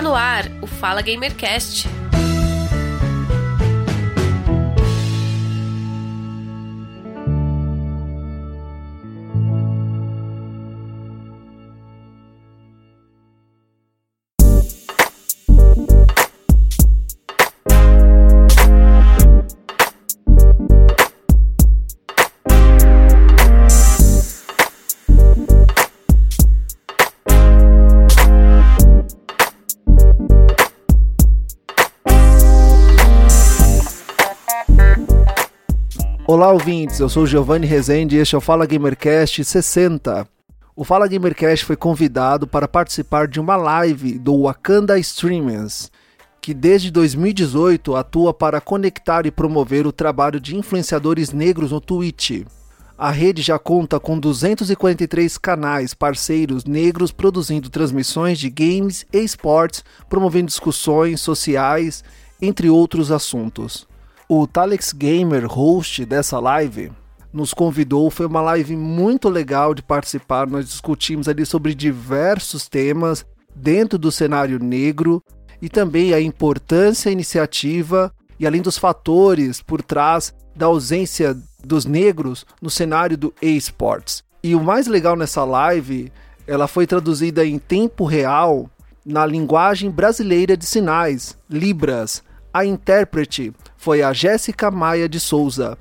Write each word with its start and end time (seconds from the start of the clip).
Está 0.00 0.08
no 0.08 0.16
ar 0.16 0.50
o 0.62 0.66
Fala 0.66 1.02
Gamercast. 1.02 1.99
Olá, 36.32 36.52
ouvintes. 36.52 37.00
Eu 37.00 37.08
sou 37.08 37.26
Giovanni 37.26 37.66
Rezende 37.66 38.14
e 38.14 38.20
este 38.20 38.36
é 38.36 38.38
o 38.38 38.40
Fala 38.40 38.64
Gamercast 38.64 39.44
60. 39.44 40.28
O 40.76 40.84
Fala 40.84 41.08
Gamercast 41.08 41.64
foi 41.64 41.74
convidado 41.74 42.46
para 42.46 42.68
participar 42.68 43.26
de 43.26 43.40
uma 43.40 43.56
live 43.56 44.16
do 44.16 44.44
Wakanda 44.44 44.96
Streamers, 45.00 45.90
que 46.40 46.54
desde 46.54 46.88
2018 46.92 47.96
atua 47.96 48.32
para 48.32 48.60
conectar 48.60 49.26
e 49.26 49.32
promover 49.32 49.88
o 49.88 49.92
trabalho 49.92 50.38
de 50.38 50.56
influenciadores 50.56 51.32
negros 51.32 51.72
no 51.72 51.80
Twitch. 51.80 52.46
A 52.96 53.10
rede 53.10 53.42
já 53.42 53.58
conta 53.58 53.98
com 53.98 54.16
243 54.16 55.36
canais 55.36 55.94
parceiros 55.94 56.64
negros 56.64 57.10
produzindo 57.10 57.68
transmissões 57.68 58.38
de 58.38 58.48
games 58.48 59.04
e 59.12 59.18
esportes, 59.18 59.82
promovendo 60.08 60.46
discussões 60.46 61.20
sociais, 61.20 62.04
entre 62.40 62.70
outros 62.70 63.10
assuntos. 63.10 63.89
O 64.32 64.46
Talex 64.46 64.92
Gamer, 64.92 65.44
host 65.44 66.06
dessa 66.06 66.38
live, 66.38 66.92
nos 67.32 67.52
convidou. 67.52 68.08
Foi 68.12 68.26
uma 68.26 68.40
live 68.40 68.76
muito 68.76 69.28
legal 69.28 69.74
de 69.74 69.82
participar. 69.82 70.46
Nós 70.46 70.68
discutimos 70.68 71.26
ali 71.26 71.44
sobre 71.44 71.74
diversos 71.74 72.68
temas 72.68 73.26
dentro 73.52 73.98
do 73.98 74.12
cenário 74.12 74.60
negro 74.60 75.20
e 75.60 75.68
também 75.68 76.14
a 76.14 76.20
importância, 76.20 77.08
a 77.08 77.12
iniciativa 77.12 78.14
e 78.38 78.46
além 78.46 78.62
dos 78.62 78.78
fatores 78.78 79.60
por 79.60 79.82
trás 79.82 80.32
da 80.54 80.66
ausência 80.66 81.36
dos 81.64 81.84
negros 81.84 82.46
no 82.62 82.70
cenário 82.70 83.18
do 83.18 83.34
esports. 83.42 84.22
E 84.44 84.54
o 84.54 84.62
mais 84.62 84.86
legal 84.86 85.16
nessa 85.16 85.42
live, 85.42 86.12
ela 86.46 86.68
foi 86.68 86.86
traduzida 86.86 87.44
em 87.44 87.58
tempo 87.58 88.04
real 88.04 88.70
na 89.04 89.26
linguagem 89.26 89.90
brasileira 89.90 90.56
de 90.56 90.66
sinais, 90.66 91.36
Libras. 91.50 92.22
A 92.54 92.64
intérprete 92.64 93.52
foi 93.80 94.02
a 94.02 94.12
Jéssica 94.12 94.70
Maia 94.70 95.08
de 95.08 95.18
Souza. 95.18 95.76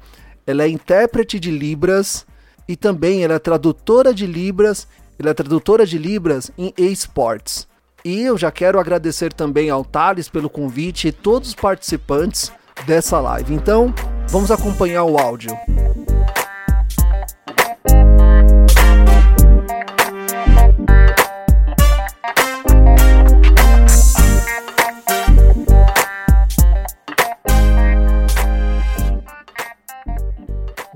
Ela 0.47 0.63
é 0.63 0.69
intérprete 0.69 1.37
de 1.37 1.51
Libras 1.51 2.25
e 2.65 2.77
também 2.77 3.25
ela 3.25 3.33
é 3.33 3.39
tradutora 3.39 4.13
de 4.13 4.25
Libras, 4.25 4.87
ela 5.19 5.31
é 5.31 5.33
tradutora 5.33 5.85
de 5.85 5.97
Libras 5.97 6.49
em 6.57 6.73
esportes. 6.77 7.67
E 8.05 8.21
eu 8.21 8.37
já 8.37 8.49
quero 8.51 8.79
agradecer 8.79 9.33
também 9.33 9.69
ao 9.69 9.83
Thales 9.83 10.29
pelo 10.29 10.49
convite 10.49 11.09
e 11.09 11.11
todos 11.11 11.49
os 11.49 11.55
participantes 11.55 12.53
dessa 12.87 13.19
live. 13.19 13.53
Então, 13.53 13.93
vamos 14.29 14.49
acompanhar 14.49 15.03
o 15.03 15.17
áudio. 15.17 15.51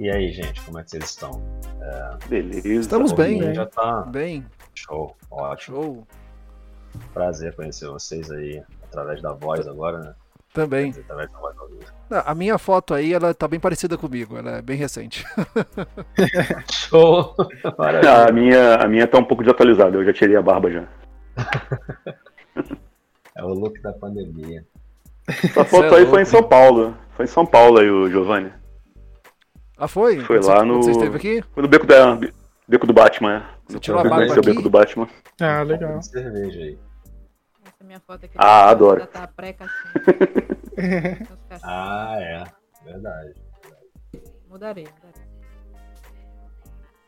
E 0.03 0.11
aí, 0.11 0.33
gente, 0.33 0.61
como 0.65 0.77
é 0.77 0.83
que 0.83 0.89
vocês 0.91 1.05
estão? 1.05 1.41
É... 1.81 2.27
Beleza. 2.27 2.67
Estamos 2.67 3.13
bem, 3.13 3.39
né? 3.39 3.53
Já 3.53 3.65
tá 3.65 4.01
bem. 4.01 4.45
Show, 4.75 5.15
ótimo. 5.31 5.81
Show. 5.81 6.07
Prazer 7.13 7.55
conhecer 7.55 7.87
vocês 7.87 8.29
aí 8.29 8.61
através 8.83 9.21
da 9.21 9.31
voz 9.31 9.65
agora, 9.65 9.99
né? 9.99 10.13
Também. 10.53 10.89
Dizer, 10.89 11.03
através 11.03 11.31
da 11.31 11.39
voz 11.39 11.55
A 12.25 12.35
minha 12.35 12.57
foto 12.57 12.93
aí, 12.93 13.13
ela 13.13 13.33
tá 13.33 13.47
bem 13.47 13.61
parecida 13.61 13.97
comigo, 13.97 14.37
ela 14.37 14.57
é 14.57 14.61
bem 14.61 14.75
recente. 14.75 15.25
Show! 16.69 17.33
Não, 18.03 18.27
a, 18.27 18.31
minha, 18.33 18.75
a 18.75 18.87
minha 18.89 19.07
tá 19.07 19.19
um 19.19 19.23
pouco 19.23 19.41
desatualizada, 19.41 19.95
eu 19.95 20.03
já 20.03 20.11
tirei 20.11 20.35
a 20.35 20.41
barba 20.41 20.69
já. 20.69 20.85
é 23.37 23.41
o 23.41 23.53
look 23.53 23.81
da 23.81 23.93
pandemia. 23.93 24.65
Essa 25.29 25.63
foto 25.63 25.95
é 25.95 25.99
aí 25.99 26.05
foi 26.05 26.23
em 26.23 26.25
São 26.25 26.43
Paulo. 26.43 26.93
Foi 27.15 27.23
em 27.23 27.29
São 27.29 27.45
Paulo 27.45 27.79
aí 27.79 27.89
o 27.89 28.09
Giovanni. 28.09 28.51
Ah, 29.77 29.87
foi? 29.87 30.19
Foi 30.21 30.39
Quando 30.39 30.47
lá 30.47 30.59
você, 30.59 30.65
no. 30.65 30.83
Você 30.83 30.91
esteve 30.91 31.17
aqui? 31.17 31.43
Foi 31.53 31.63
no 31.63 31.69
beco, 31.69 31.85
da... 31.87 32.17
beco 32.67 32.87
do 32.87 32.93
Batman, 32.93 33.37
é. 33.37 33.43
Você 33.67 33.79
tirou 33.79 33.99
a 33.99 34.03
barba 34.03 34.25
o 34.25 34.35
beco 34.35 34.51
aqui? 34.51 34.61
do 34.61 34.69
Batman. 34.69 35.09
Ah, 35.41 35.63
legal. 35.63 36.01
Cerveja 36.01 36.59
aí. 36.59 36.77
Essa 37.65 37.83
minha 37.83 37.99
foto 37.99 38.25
aqui. 38.25 38.35
Ah, 38.37 38.69
adoro. 38.69 39.05
Tá. 39.07 39.29
Ah, 41.63 42.15
é. 42.19 42.43
Verdade. 42.83 43.35
Mudarei, 44.49 44.85
mudarei. 44.85 45.23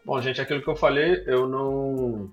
Bom, 0.05 0.21
gente, 0.21 0.39
aquilo 0.39 0.61
que 0.61 0.69
eu 0.69 0.75
falei, 0.75 1.23
eu 1.25 1.47
não. 1.47 2.29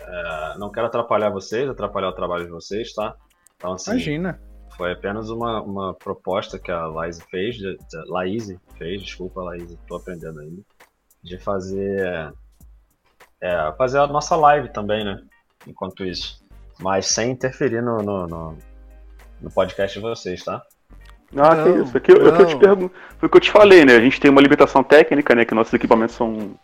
é, 0.00 0.58
não 0.58 0.70
quero 0.70 0.86
atrapalhar 0.86 1.30
vocês, 1.30 1.68
atrapalhar 1.68 2.08
o 2.08 2.14
trabalho 2.14 2.44
de 2.44 2.50
vocês, 2.50 2.92
tá? 2.92 3.16
Então, 3.56 3.72
assim, 3.72 3.92
Imagina. 3.92 4.40
Foi 4.78 4.92
apenas 4.92 5.28
uma, 5.28 5.60
uma 5.60 5.92
proposta 5.92 6.56
que 6.56 6.70
a 6.70 6.86
Laís 6.86 7.20
fez, 7.28 7.56
de, 7.56 7.76
de, 7.76 8.04
Laís 8.06 8.54
fez, 8.78 9.02
desculpa, 9.02 9.42
Laís, 9.42 9.76
tô 9.88 9.96
aprendendo 9.96 10.38
ainda, 10.38 10.62
de 11.22 11.36
fazer. 11.36 12.32
É, 13.40 13.72
fazer 13.76 13.98
a 13.98 14.06
nossa 14.06 14.36
live 14.36 14.72
também, 14.72 15.04
né? 15.04 15.20
Enquanto 15.66 16.04
isso. 16.04 16.40
Mas 16.78 17.06
sem 17.06 17.32
interferir 17.32 17.82
no, 17.82 17.98
no, 17.98 18.26
no, 18.28 18.58
no 19.40 19.50
podcast 19.50 19.98
de 19.98 20.02
vocês, 20.02 20.44
tá? 20.44 20.62
Ah, 21.36 21.54
Não, 21.56 21.64
que 21.64 21.82
isso. 21.82 21.96
Aqui, 21.96 22.12
eu, 22.12 22.16
eu 22.18 22.46
te 22.46 22.56
pergunto. 22.56 22.94
Foi 23.18 23.26
o 23.26 23.30
que 23.30 23.36
eu 23.36 23.40
te 23.40 23.50
falei, 23.50 23.84
né? 23.84 23.96
A 23.96 24.00
gente 24.00 24.20
tem 24.20 24.30
uma 24.30 24.40
limitação 24.40 24.84
técnica, 24.84 25.34
né? 25.34 25.44
Que 25.44 25.54
nossos 25.54 25.74
equipamentos 25.74 26.14
são 26.14 26.56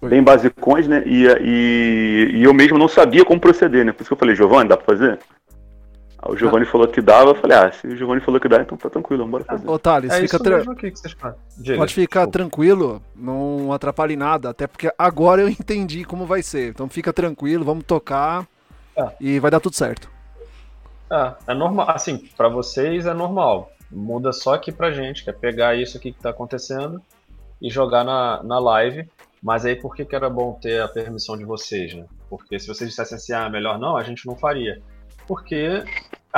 Oi. 0.00 0.08
bem 0.08 0.22
basicões, 0.22 0.86
né? 0.86 1.02
E, 1.04 1.26
e, 1.26 2.30
e 2.34 2.44
eu 2.44 2.54
mesmo 2.54 2.78
não 2.78 2.88
sabia 2.88 3.24
como 3.24 3.40
proceder, 3.40 3.84
né? 3.84 3.92
Por 3.92 4.02
isso 4.02 4.08
que 4.08 4.14
eu 4.14 4.18
falei, 4.18 4.36
Giovanni, 4.36 4.68
dá 4.68 4.76
pra 4.76 4.86
fazer? 4.86 5.18
Aí 6.20 6.32
o 6.32 6.36
Giovanni 6.36 6.66
falou 6.66 6.88
que 6.88 7.00
dava, 7.00 7.30
eu 7.30 7.34
falei, 7.36 7.56
ah, 7.56 7.70
se 7.70 7.86
o 7.86 7.96
Giovanni 7.96 8.20
falou 8.20 8.40
que 8.40 8.48
dá, 8.48 8.60
então 8.60 8.76
tá 8.76 8.90
tranquilo, 8.90 9.24
vamos 9.28 9.46
fazer. 9.46 9.68
Ô, 9.68 9.78
Thales, 9.78 10.10
é 10.10 10.14
fica 10.22 10.24
isso 10.36 10.42
tra- 10.44 10.56
mesmo 10.56 10.72
aqui 10.72 10.90
que 10.90 10.98
vocês 10.98 11.12
fazem. 11.14 11.38
Diga. 11.56 11.78
pode 11.78 11.94
ficar 11.94 12.20
Desculpa. 12.26 12.38
tranquilo, 12.38 13.02
não 13.14 13.72
atrapalhe 13.72 14.16
nada, 14.16 14.50
até 14.50 14.66
porque 14.66 14.92
agora 14.98 15.42
eu 15.42 15.48
entendi 15.48 16.04
como 16.04 16.26
vai 16.26 16.42
ser. 16.42 16.70
Então 16.70 16.88
fica 16.88 17.12
tranquilo, 17.12 17.64
vamos 17.64 17.84
tocar 17.84 18.46
Tá. 18.96 19.12
e 19.20 19.38
vai 19.38 19.48
dar 19.50 19.60
tudo 19.60 19.76
certo. 19.76 20.10
É, 21.10 21.34
é 21.48 21.54
normal, 21.54 21.88
assim, 21.90 22.18
pra 22.36 22.48
vocês 22.48 23.06
é 23.06 23.14
normal. 23.14 23.70
Muda 23.90 24.32
só 24.32 24.54
aqui 24.54 24.72
pra 24.72 24.90
gente, 24.90 25.22
que 25.24 25.30
é 25.30 25.32
pegar 25.32 25.76
isso 25.76 25.96
aqui 25.96 26.12
que 26.12 26.20
tá 26.20 26.30
acontecendo 26.30 27.00
e 27.62 27.70
jogar 27.70 28.02
na, 28.04 28.42
na 28.42 28.58
live. 28.58 29.08
Mas 29.40 29.64
aí 29.64 29.76
por 29.76 29.94
que, 29.94 30.04
que 30.04 30.16
era 30.16 30.28
bom 30.28 30.58
ter 30.60 30.82
a 30.82 30.88
permissão 30.88 31.36
de 31.38 31.44
vocês, 31.44 31.94
né? 31.94 32.04
Porque 32.28 32.58
se 32.58 32.66
vocês 32.66 32.90
dissessem 32.90 33.16
assim, 33.16 33.32
ah, 33.32 33.48
melhor 33.48 33.78
não, 33.78 33.96
a 33.96 34.02
gente 34.02 34.26
não 34.26 34.34
faria. 34.34 34.82
Porque 35.28 35.84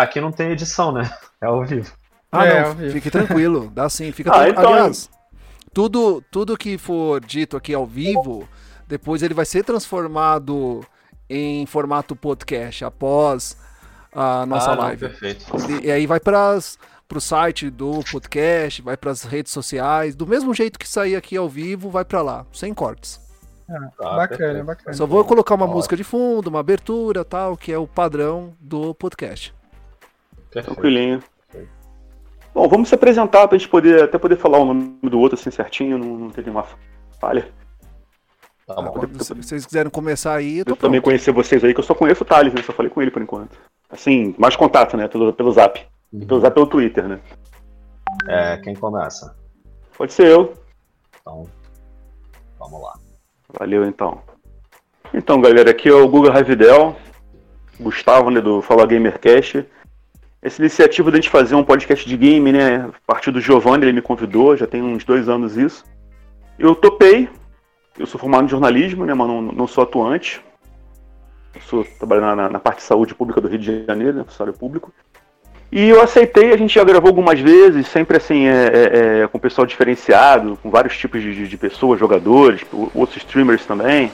aqui 0.03 0.21
não 0.21 0.33
tem 0.33 0.51
edição, 0.51 0.93
né? 0.93 1.11
É 1.41 1.47
ao 1.47 1.65
vivo. 1.65 1.93
Ah, 2.33 2.47
É, 2.47 2.63
não, 2.63 2.69
ao 2.71 2.75
vivo. 2.75 2.93
fique 2.93 3.11
tranquilo, 3.11 3.71
dá 3.75 3.89
sim, 3.89 4.13
fica 4.13 4.31
Ah, 4.31 4.35
tranquilo. 4.45 4.59
então- 4.61 4.73
Aliás, 4.75 5.11
tudo, 5.73 6.23
tudo 6.31 6.57
que 6.57 6.77
for 6.79 7.25
dito 7.25 7.57
aqui 7.57 7.75
ao 7.75 7.87
vivo, 7.87 8.49
depois 8.87 9.23
ele 9.23 9.35
vai 9.35 9.45
ser 9.45 9.65
transformado 9.65 10.85
em 11.29 11.65
formato 11.67 12.15
podcast 12.17 12.85
após 12.85 13.57
a 14.13 14.45
nossa 14.47 14.73
ah, 14.73 14.77
não, 14.77 14.83
live. 14.85 15.01
perfeito. 15.09 15.47
E, 15.83 15.87
e 15.87 15.91
aí 15.91 16.07
vai 16.07 16.19
para 16.19 16.59
o 17.15 17.21
site 17.21 17.71
do 17.71 18.01
podcast, 18.11 18.83
vai 18.83 18.97
para 18.97 19.11
as 19.13 19.23
redes 19.23 19.53
sociais, 19.53 20.15
do 20.17 20.27
mesmo 20.27 20.53
jeito 20.53 20.79
que 20.79 20.89
sair 20.89 21.15
aqui 21.17 21.37
ao 21.37 21.49
vivo, 21.49 21.89
vai 21.91 22.05
para 22.05 22.21
lá, 22.23 22.47
sem 22.53 22.75
cortes. 22.75 23.21
Tá, 23.69 24.17
bacana, 24.17 24.27
perfeito. 24.27 24.65
bacana. 24.65 24.97
Só 24.97 25.07
vou 25.07 25.25
colocar 25.25 25.55
uma 25.55 25.65
Ótimo. 25.65 25.77
música 25.77 25.97
de 25.97 26.03
fundo, 26.03 26.49
uma 26.49 26.59
abertura, 26.59 27.25
tal, 27.25 27.57
que 27.57 27.73
é 27.73 27.79
o 27.79 27.87
padrão 27.87 28.53
do 28.61 28.93
podcast. 28.97 29.55
Perfeito. 30.51 30.75
Tranquilinho. 30.75 31.23
Bom, 32.53 32.69
vamos 32.69 32.89
se 32.89 32.95
apresentar 32.95 33.47
pra 33.47 33.57
gente 33.57 33.69
poder 33.69 34.05
até 34.05 34.19
poder 34.19 34.37
falar 34.37 34.59
o 34.59 34.65
nome 34.65 34.99
do 35.03 35.19
outro 35.21 35.39
assim 35.39 35.51
certinho, 35.51 35.97
não, 35.97 36.19
não 36.19 36.31
ter 36.31 36.43
nenhuma 36.43 36.67
falha. 37.21 37.49
Tá 38.67 38.83
bom. 38.83 39.01
Se 39.21 39.35
vocês 39.35 39.67
quiserem 39.67 39.91
começar 39.91 40.35
aí, 40.35 40.59
eu 40.59 40.65
tô 40.65 40.73
Eu 40.73 40.77
também 40.77 41.01
conhecer 41.01 41.33
vocês 41.33 41.63
aí, 41.63 41.73
que 41.73 41.81
eu 41.81 41.85
só 41.85 41.95
conheço 41.95 42.23
o 42.23 42.27
Thales, 42.27 42.53
né? 42.53 42.63
Só 42.63 42.73
falei 42.73 42.91
com 42.91 43.01
ele 43.01 43.11
por 43.11 43.23
enquanto. 43.23 43.57
Assim, 43.89 44.35
mais 44.39 44.57
contato, 44.57 44.97
né? 44.97 45.09
Pelo, 45.09 45.33
pelo 45.33 45.53
zap. 45.53 45.85
Pelo 46.27 46.41
zap 46.41 46.55
pelo 46.55 46.67
Twitter, 46.67 47.09
né? 47.09 47.21
É, 48.29 48.57
quem 48.59 48.75
começa? 48.75 49.37
Pode 49.97 50.13
ser 50.13 50.29
eu. 50.29 50.55
Então, 51.21 51.47
vamos 52.59 52.83
lá. 52.83 52.95
Valeu 53.59 53.85
então. 53.85 54.23
Então, 55.13 55.41
galera, 55.41 55.71
aqui 55.71 55.89
é 55.89 55.95
o 55.95 56.09
Guga 56.09 56.31
Ravidel. 56.33 56.97
Gustavo, 57.79 58.31
né, 58.31 58.41
do 58.41 58.63
Fala 58.63 58.87
Gamercast. 58.87 59.67
Essa 60.43 60.63
iniciativa 60.63 61.11
da 61.11 61.17
gente 61.17 61.29
fazer 61.29 61.55
um 61.55 61.63
podcast 61.63 62.09
de 62.09 62.17
game, 62.17 62.51
né, 62.51 62.87
a 62.87 63.07
partir 63.07 63.31
do 63.31 63.43
Giovanni, 63.43 63.85
ele 63.85 63.93
me 63.93 64.01
convidou, 64.01 64.57
já 64.57 64.67
tem 64.67 64.83
uns 64.83 65.05
dois 65.05 65.29
anos 65.29 65.55
isso. 65.55 65.85
Eu 66.59 66.75
topei, 66.75 67.29
eu 67.99 68.07
sou 68.07 68.19
formado 68.19 68.47
em 68.47 68.49
jornalismo, 68.49 69.05
né, 69.05 69.13
mas 69.13 69.29
não, 69.29 69.43
não 69.43 69.67
sou 69.67 69.85
atuante. 69.85 70.41
Eu 71.55 71.61
sou 71.61 71.85
trabalhando 71.99 72.37
na, 72.37 72.49
na, 72.49 72.59
parte 72.59 72.79
de 72.79 72.85
saúde 72.85 73.15
pública 73.15 73.39
do 73.39 73.49
Rio 73.49 73.59
de 73.59 73.85
Janeiro, 73.85 74.17
né, 74.17 74.25
funcionário 74.25 74.59
público. 74.59 74.91
E 75.71 75.91
eu 75.91 76.01
aceitei, 76.01 76.53
a 76.53 76.57
gente 76.57 76.75
já 76.75 76.85
gravou 76.85 77.09
algumas 77.09 77.39
vezes, 77.39 77.87
sempre 77.89 78.17
assim, 78.17 78.47
é, 78.47 78.67
é, 78.73 79.21
é 79.21 79.29
com 79.29 79.39
pessoal 79.39 79.67
diferenciado, 79.67 80.59
com 80.63 80.71
vários 80.71 80.97
tipos 80.97 81.21
de, 81.21 81.47
de 81.47 81.57
pessoas, 81.59 82.01
jogadores, 82.01 82.63
outros 82.95 83.19
streamers 83.19 83.67
também, 83.67 84.11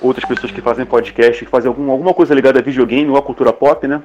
outras 0.00 0.24
pessoas 0.24 0.52
que 0.52 0.60
fazem 0.60 0.86
podcast, 0.86 1.44
que 1.44 1.50
fazem 1.50 1.68
algum, 1.68 1.90
alguma 1.90 2.14
coisa 2.14 2.34
ligada 2.34 2.60
a 2.60 2.62
videogame 2.62 3.10
ou 3.10 3.16
a 3.16 3.22
cultura 3.22 3.52
pop, 3.52 3.86
né? 3.88 4.00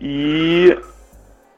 E 0.00 0.78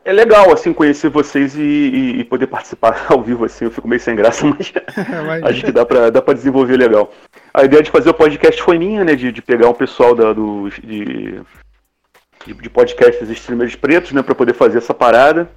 é 0.05 0.13
legal, 0.13 0.53
assim, 0.53 0.73
conhecer 0.73 1.09
vocês 1.11 1.55
e, 1.55 1.61
e, 1.61 2.21
e, 2.21 2.25
poder 2.25 2.47
participar 2.47 3.07
ao 3.11 3.23
vivo, 3.23 3.45
assim. 3.45 3.67
Eu 3.67 3.71
fico 3.71 3.87
meio 3.87 4.01
sem 4.01 4.17
graça, 4.17 4.45
mas 4.47 4.73
acho 5.45 5.65
que 5.65 5.73
dá 5.73 5.85
pra, 5.85 6.11
dá 6.11 6.23
pra 6.23 6.35
desenvolver 6.35 6.77
legal. 6.77 7.13
A 7.53 7.65
ideia 7.65 7.83
de 7.83 7.91
fazer 7.91 8.11
o 8.11 8.15
podcast 8.15 8.63
foi 8.63 8.79
minha, 8.79 9.05
né? 9.05 9.15
De, 9.15 9.31
de 9.31 9.43
pegar 9.43 9.69
um 9.69 9.75
pessoal 9.75 10.15
da, 10.15 10.33
do, 10.33 10.71
de, 10.83 11.43
de 12.47 12.71
podcasts 12.71 13.29
streamers 13.29 13.77
pretos, 13.77 14.13
né? 14.13 14.23
Pra 14.23 14.35
poder 14.35 14.55
fazer 14.55 14.79
essa 14.79 14.95
parada. 14.95 15.49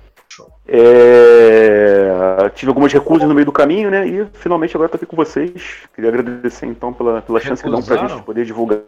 É, 0.67 2.49
tive 2.55 2.69
algumas 2.69 2.91
recusas 2.91 3.27
no 3.27 3.33
meio 3.33 3.45
do 3.45 3.51
caminho, 3.51 3.91
né? 3.91 4.07
E 4.07 4.25
finalmente 4.33 4.75
agora 4.75 4.89
tô 4.89 4.97
aqui 4.97 5.05
com 5.05 5.15
vocês. 5.15 5.87
Queria 5.93 6.09
agradecer 6.09 6.65
então 6.65 6.91
pela, 6.91 7.21
pela 7.21 7.39
chance 7.39 7.63
que 7.63 7.69
dão 7.69 7.81
pra 7.81 8.07
gente 8.07 8.23
poder 8.23 8.45
divulgar. 8.45 8.81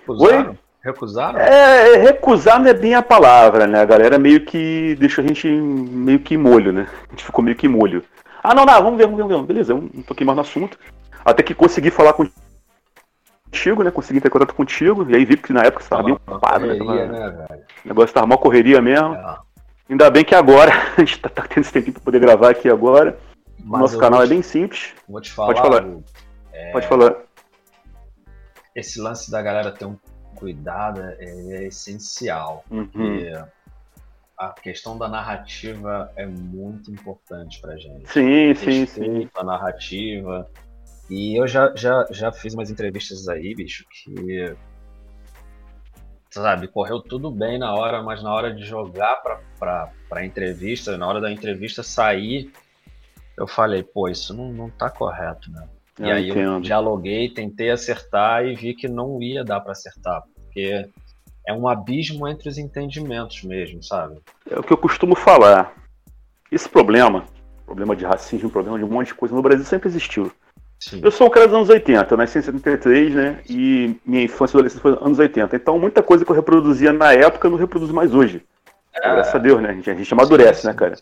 Recusaram? 0.00 0.50
Oi? 0.50 0.58
Recusaram? 0.82 1.38
É, 1.38 1.96
recusar 1.96 2.58
não 2.58 2.68
é 2.68 2.74
bem 2.74 2.94
a 2.94 3.02
palavra, 3.02 3.68
né? 3.68 3.80
A 3.80 3.84
galera 3.84 4.18
meio 4.18 4.44
que 4.44 4.96
deixou 4.98 5.24
a 5.24 5.26
gente 5.26 5.46
meio 5.48 6.18
que 6.18 6.36
molho, 6.36 6.72
né? 6.72 6.88
A 7.06 7.10
gente 7.10 7.24
ficou 7.24 7.44
meio 7.44 7.56
que 7.56 7.68
molho. 7.68 8.04
Ah, 8.42 8.52
não, 8.52 8.64
não, 8.64 8.82
vamos 8.82 8.98
ver, 8.98 9.04
vamos 9.04 9.18
ver, 9.18 9.22
vamos 9.28 9.46
ver. 9.46 9.46
Beleza, 9.46 9.72
eu 9.72 9.88
não 9.94 10.02
tô 10.02 10.12
aqui 10.12 10.24
mais 10.24 10.34
no 10.34 10.42
assunto. 10.42 10.76
Até 11.24 11.44
que 11.44 11.54
consegui 11.54 11.90
falar 11.90 12.14
contigo, 12.14 13.84
né? 13.84 13.92
Consegui 13.92 14.20
ter 14.20 14.28
contato 14.28 14.54
contigo. 14.54 15.08
E 15.08 15.14
aí 15.14 15.24
vi 15.24 15.36
que 15.36 15.52
na 15.52 15.62
época 15.62 15.84
você 15.84 15.88
tava 15.88 16.02
bem 16.02 16.14
ocupado, 16.14 16.66
né? 16.66 16.74
Tava... 16.76 17.06
né 17.06 17.46
o 17.84 17.88
negócio 17.88 18.12
tava 18.12 18.26
uma 18.26 18.38
correria 18.38 18.82
mesmo. 18.82 19.14
É. 19.14 19.38
Ainda 19.88 20.10
bem 20.10 20.24
que 20.24 20.34
agora, 20.34 20.72
a 20.98 21.00
gente 21.00 21.20
tá, 21.20 21.28
tá 21.28 21.42
tendo 21.42 21.62
esse 21.62 21.72
tempinho 21.72 21.94
pra 21.94 22.02
poder 22.02 22.18
gravar 22.18 22.50
aqui 22.50 22.68
agora. 22.68 23.16
Mas 23.64 23.82
Nosso 23.82 23.98
canal 23.98 24.20
é 24.20 24.26
bem 24.26 24.42
simples. 24.42 24.92
Vou 25.08 25.20
te 25.20 25.30
falar. 25.30 25.54
Pode 25.54 25.60
falar. 25.60 25.86
É... 26.52 26.72
Pode 26.72 26.88
falar. 26.88 27.14
Esse 28.74 29.00
lance 29.00 29.30
da 29.30 29.40
galera 29.40 29.70
ter 29.70 29.84
um 29.84 29.96
cuidado 30.42 31.00
é, 31.00 31.14
é 31.20 31.64
essencial. 31.64 32.64
Uhum. 32.68 32.88
a 34.36 34.48
questão 34.48 34.98
da 34.98 35.08
narrativa 35.08 36.10
é 36.16 36.26
muito 36.26 36.90
importante 36.90 37.60
pra 37.60 37.76
gente. 37.76 38.10
Sim, 38.10 38.52
sim, 38.56 38.86
sim. 38.86 39.30
A 39.36 39.44
narrativa. 39.44 40.50
E 41.08 41.38
eu 41.38 41.46
já, 41.46 41.72
já, 41.76 42.06
já 42.10 42.32
fiz 42.32 42.54
umas 42.54 42.70
entrevistas 42.70 43.28
aí, 43.28 43.54
bicho, 43.54 43.86
que. 43.88 44.56
Sabe, 46.30 46.66
correu 46.66 47.00
tudo 47.00 47.30
bem 47.30 47.58
na 47.58 47.74
hora, 47.74 48.02
mas 48.02 48.22
na 48.22 48.32
hora 48.32 48.52
de 48.54 48.64
jogar 48.64 49.16
pra, 49.16 49.40
pra, 49.58 49.92
pra 50.08 50.24
entrevista, 50.24 50.96
na 50.96 51.06
hora 51.06 51.20
da 51.20 51.30
entrevista 51.30 51.82
sair, 51.82 52.50
eu 53.36 53.46
falei, 53.46 53.82
pô, 53.82 54.08
isso 54.08 54.34
não, 54.34 54.50
não 54.50 54.70
tá 54.70 54.88
correto, 54.88 55.52
né? 55.52 55.68
Eu 55.98 56.06
e 56.06 56.10
aí 56.10 56.30
entendo. 56.30 56.54
eu 56.54 56.60
dialoguei, 56.60 57.28
tentei 57.28 57.70
acertar 57.70 58.46
e 58.46 58.54
vi 58.54 58.74
que 58.74 58.88
não 58.88 59.22
ia 59.22 59.44
dar 59.44 59.60
para 59.60 59.72
acertar 59.72 60.22
porque 60.52 60.86
é 61.48 61.52
um 61.52 61.66
abismo 61.66 62.28
entre 62.28 62.48
os 62.48 62.58
entendimentos 62.58 63.42
mesmo, 63.42 63.82
sabe? 63.82 64.18
É 64.48 64.58
o 64.58 64.62
que 64.62 64.72
eu 64.72 64.76
costumo 64.76 65.16
falar. 65.16 65.74
Esse 66.50 66.68
problema, 66.68 67.24
problema 67.64 67.96
de 67.96 68.04
racismo, 68.04 68.50
problema 68.50 68.78
de 68.78 68.84
um 68.84 68.88
monte 68.88 69.08
de 69.08 69.14
coisa 69.14 69.34
no 69.34 69.42
Brasil 69.42 69.64
sempre 69.64 69.88
existiu. 69.88 70.30
Sim. 70.78 71.00
Eu 71.02 71.10
sou 71.10 71.26
um 71.26 71.30
cara 71.30 71.46
dos 71.46 71.56
anos 71.56 71.68
80, 71.68 72.12
eu 72.12 72.18
nasci 72.18 72.38
em 72.38 72.42
73, 72.42 73.14
né? 73.14 73.40
E 73.48 73.96
minha 74.04 74.24
infância 74.24 74.56
e 74.56 74.58
adolescência 74.58 74.82
foi 74.82 74.98
anos 75.00 75.18
80. 75.18 75.56
Então 75.56 75.78
muita 75.78 76.02
coisa 76.02 76.24
que 76.24 76.30
eu 76.30 76.36
reproduzia 76.36 76.92
na 76.92 77.12
época 77.12 77.46
eu 77.46 77.52
não 77.52 77.58
reproduzo 77.58 77.94
mais 77.94 78.12
hoje. 78.14 78.44
É... 78.94 79.00
Graças 79.00 79.34
a 79.34 79.38
Deus, 79.38 79.62
né? 79.62 79.70
A 79.70 79.72
gente, 79.72 79.90
a 79.90 79.94
gente 79.94 80.12
amadurece, 80.12 80.54
sim, 80.54 80.60
sim, 80.62 80.66
né, 80.68 80.74
cara? 80.74 80.94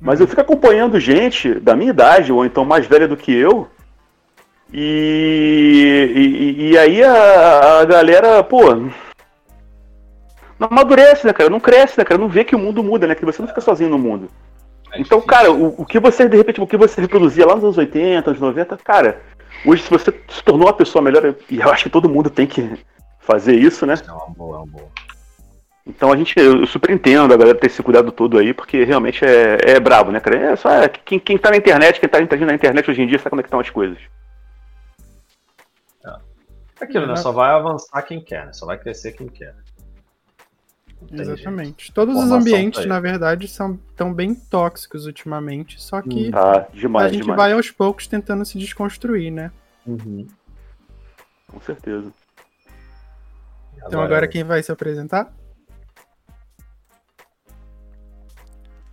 Mas 0.00 0.20
eu 0.20 0.26
fico 0.26 0.40
acompanhando 0.40 0.98
gente 0.98 1.54
da 1.60 1.76
minha 1.76 1.90
idade, 1.90 2.32
ou 2.32 2.44
então 2.44 2.64
mais 2.64 2.86
velha 2.86 3.06
do 3.06 3.16
que 3.16 3.32
eu, 3.32 3.68
e, 4.76 6.12
e, 6.16 6.70
e 6.70 6.78
aí 6.78 7.04
a, 7.04 7.80
a, 7.80 7.84
galera, 7.84 8.42
pô, 8.42 8.74
não 8.74 10.68
amadurece, 10.68 11.24
né, 11.24 11.32
cara? 11.32 11.48
Não 11.48 11.60
cresce, 11.60 11.96
né, 11.96 12.04
cara? 12.04 12.20
Não 12.20 12.28
vê 12.28 12.42
que 12.42 12.56
o 12.56 12.58
mundo 12.58 12.82
muda, 12.82 13.06
né? 13.06 13.14
Que 13.14 13.24
você 13.24 13.40
não 13.40 13.48
fica 13.48 13.60
sozinho 13.60 13.90
no 13.90 13.98
mundo. 13.98 14.28
É 14.92 15.00
então, 15.00 15.20
cara, 15.20 15.52
o, 15.52 15.82
o, 15.82 15.86
que 15.86 16.00
você, 16.00 16.28
de 16.28 16.36
repente, 16.36 16.60
o 16.60 16.66
que 16.66 16.76
você 16.76 17.00
reproduzia 17.00 17.46
lá 17.46 17.54
nos 17.54 17.62
anos 17.62 17.78
80, 17.78 18.30
anos 18.30 18.40
90, 18.40 18.76
cara, 18.78 19.20
hoje 19.64 19.84
se 19.84 19.90
você 19.90 20.12
se 20.28 20.42
tornou 20.42 20.66
uma 20.66 20.72
pessoa 20.72 21.00
melhor, 21.00 21.36
e 21.48 21.60
eu 21.60 21.70
acho 21.70 21.84
que 21.84 21.90
todo 21.90 22.08
mundo 22.08 22.28
tem 22.28 22.46
que 22.46 22.68
fazer 23.20 23.54
isso, 23.54 23.86
né? 23.86 23.94
É 23.94 24.10
uma 24.10 24.26
boa, 24.30 24.56
é 24.56 24.58
uma 24.58 24.66
boa. 24.66 24.88
Então 25.86 26.10
a 26.10 26.16
gente, 26.16 26.36
eu 26.36 26.66
super 26.66 26.90
entendo 26.90 27.32
a 27.32 27.36
galera 27.36 27.56
ter 27.56 27.68
esse 27.68 27.80
cuidado 27.80 28.10
todo 28.10 28.38
aí, 28.38 28.52
porque 28.52 28.82
realmente 28.82 29.24
é, 29.24 29.58
é 29.62 29.78
brabo, 29.78 30.10
né, 30.10 30.18
cara? 30.18 30.52
É 30.52 30.56
só 30.56 30.68
é, 30.70 30.88
quem, 30.88 31.20
quem 31.20 31.38
tá 31.38 31.50
na 31.50 31.58
internet, 31.58 32.00
quem 32.00 32.08
tá 32.08 32.20
interagindo 32.20 32.48
na 32.48 32.56
internet 32.56 32.90
hoje 32.90 33.02
em 33.02 33.06
dia 33.06 33.18
sabe 33.18 33.30
como 33.30 33.40
é 33.40 33.42
que 33.44 33.48
estão 33.48 33.60
as 33.60 33.70
coisas. 33.70 33.98
Aquilo, 36.80 37.06
né? 37.06 37.16
Só 37.16 37.32
vai 37.32 37.50
avançar 37.50 38.02
quem 38.02 38.22
quer, 38.22 38.46
né? 38.46 38.52
Só 38.52 38.66
vai 38.66 38.78
crescer 38.78 39.12
quem 39.12 39.28
quer. 39.28 39.54
Exatamente. 41.12 41.92
Todos 41.92 42.16
os 42.16 42.30
ambientes, 42.30 42.86
na 42.86 42.98
verdade, 42.98 43.46
são 43.46 43.76
tão 43.96 44.12
bem 44.12 44.34
tóxicos 44.34 45.06
ultimamente, 45.06 45.80
só 45.80 46.00
que 46.00 46.30
tá, 46.30 46.66
demais, 46.72 47.06
a 47.06 47.08
gente 47.08 47.22
demais. 47.22 47.36
vai 47.36 47.52
aos 47.52 47.70
poucos 47.70 48.06
tentando 48.06 48.44
se 48.44 48.58
desconstruir, 48.58 49.30
né? 49.30 49.52
Uhum. 49.86 50.26
Com 51.48 51.60
certeza. 51.60 52.12
Então 53.76 54.00
agora, 54.00 54.04
agora 54.04 54.28
quem 54.28 54.44
vai 54.44 54.62
se 54.62 54.72
apresentar? 54.72 55.32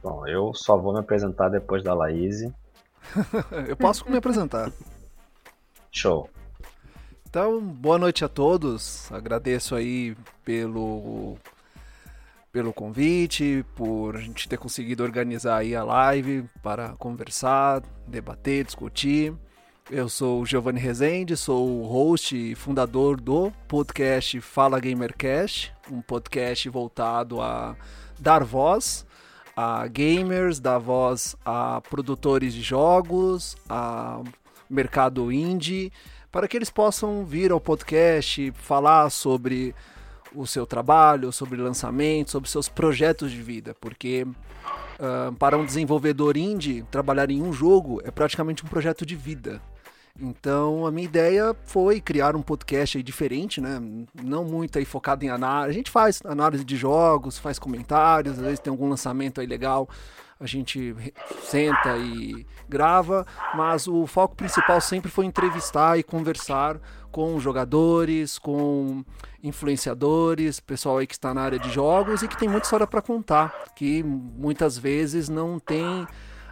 Bom, 0.04 0.28
eu 0.28 0.54
só 0.54 0.78
vou 0.78 0.94
me 0.94 1.00
apresentar 1.00 1.50
depois 1.50 1.84
da 1.84 1.94
Laís. 1.94 2.42
eu 3.68 3.78
posso 3.78 4.10
me 4.10 4.18
apresentar. 4.18 4.72
Show. 5.92 6.30
Então, 7.32 7.62
boa 7.62 7.98
noite 7.98 8.26
a 8.26 8.28
todos. 8.28 9.10
Agradeço 9.10 9.74
aí 9.74 10.18
pelo 10.44 11.38
pelo 12.52 12.74
convite, 12.74 13.66
por 13.74 14.18
a 14.18 14.20
gente 14.20 14.50
ter 14.50 14.58
conseguido 14.58 15.02
organizar 15.02 15.60
aí 15.60 15.74
a 15.74 15.82
live 15.82 16.44
para 16.62 16.90
conversar, 16.98 17.84
debater, 18.06 18.66
discutir. 18.66 19.34
Eu 19.90 20.10
sou 20.10 20.42
o 20.42 20.46
Giovanni 20.46 20.82
Rezende, 20.82 21.38
sou 21.38 21.80
o 21.80 21.88
host 21.88 22.36
e 22.36 22.54
fundador 22.54 23.16
do 23.16 23.50
podcast 23.66 24.42
Fala 24.42 24.78
Gamercast, 24.78 25.74
um 25.90 26.02
podcast 26.02 26.68
voltado 26.68 27.40
a 27.40 27.78
dar 28.20 28.44
voz 28.44 29.06
a 29.56 29.88
gamers, 29.88 30.60
dar 30.60 30.80
voz 30.80 31.38
a 31.46 31.80
produtores 31.90 32.54
de 32.54 32.62
jogos, 32.62 33.56
a 33.70 34.22
mercado 34.70 35.32
indie 35.32 35.94
para 36.32 36.48
que 36.48 36.58
eles 36.58 36.70
possam 36.70 37.26
vir 37.26 37.52
ao 37.52 37.60
podcast, 37.60 38.52
falar 38.56 39.10
sobre 39.10 39.76
o 40.34 40.48
seu 40.48 40.66
trabalho, 40.66 41.32
sobre 41.32 41.62
lançamento, 41.62 42.32
sobre 42.32 42.50
seus 42.50 42.70
projetos 42.70 43.32
de 43.32 43.42
vida, 43.42 43.76
porque 43.82 44.26
uh, 44.26 45.34
para 45.36 45.58
um 45.58 45.66
desenvolvedor 45.66 46.38
indie, 46.38 46.86
trabalhar 46.90 47.30
em 47.30 47.42
um 47.42 47.52
jogo 47.52 48.02
é 48.06 48.12
praticamente 48.12 48.64
um 48.66 48.70
projeto 48.70 49.06
de 49.06 49.16
vida. 49.16 49.62
Então 50.20 50.86
a 50.86 50.92
minha 50.92 51.06
ideia 51.06 51.56
foi 51.66 52.00
criar 52.00 52.36
um 52.36 52.42
podcast 52.42 53.02
diferente, 53.02 53.60
né? 53.60 53.82
Não 54.22 54.44
muito 54.44 54.78
aí 54.78 54.86
focado 54.86 55.24
em 55.26 55.30
análise. 55.30 55.70
A 55.70 55.74
gente 55.74 55.90
faz 55.90 56.22
análise 56.26 56.64
de 56.64 56.76
jogos, 56.76 57.38
faz 57.38 57.58
comentários, 57.58 58.38
às 58.38 58.44
vezes 58.44 58.60
tem 58.60 58.72
algum 58.72 58.90
lançamento 58.90 59.42
aí 59.42 59.48
legal 59.48 59.90
a 60.42 60.48
gente 60.48 60.96
senta 61.44 61.96
e 61.98 62.48
grava, 62.68 63.28
mas 63.54 63.88
o 63.88 64.08
foco 64.08 64.36
principal 64.36 64.82
sempre 64.82 65.12
foi 65.12 65.26
entrevistar 65.26 66.00
e 66.00 66.04
conversar 66.04 66.80
com 67.12 67.40
jogadores, 67.40 68.40
com 68.40 69.06
influenciadores, 69.44 70.60
pessoal 70.60 70.98
aí 70.98 71.06
que 71.06 71.14
está 71.14 71.32
na 71.32 71.42
área 71.42 71.60
de 71.60 71.70
jogos 71.70 72.24
e 72.24 72.28
que 72.28 72.36
tem 72.36 72.50
muita 72.50 72.66
história 72.66 72.88
para 72.88 73.04
contar, 73.04 73.54
que 73.76 74.02
muitas 74.02 74.80
vezes 74.80 75.30
não 75.30 75.60
tem 75.60 76.08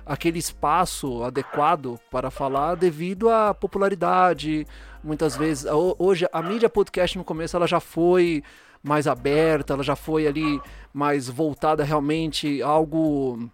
aquele 0.05 0.37
espaço 0.37 1.23
adequado 1.23 1.99
para 2.11 2.29
falar 2.29 2.75
devido 2.75 3.27
à 3.27 3.55
popularidade. 3.55 4.67
Muitas 5.03 5.35
vezes, 5.35 5.65
hoje 5.97 6.27
a 6.31 6.41
mídia 6.43 6.69
podcast 6.69 7.17
no 7.17 7.23
começo 7.23 7.55
ela 7.57 7.67
já 7.67 7.79
foi 7.79 8.43
mais 8.83 9.07
aberta, 9.07 9.73
ela 9.73 9.83
já 9.83 9.95
foi 9.95 10.27
ali 10.27 10.61
mais 10.93 11.27
voltada 11.27 11.83
realmente 11.83 12.61
a 12.61 12.67
algo 12.67 13.49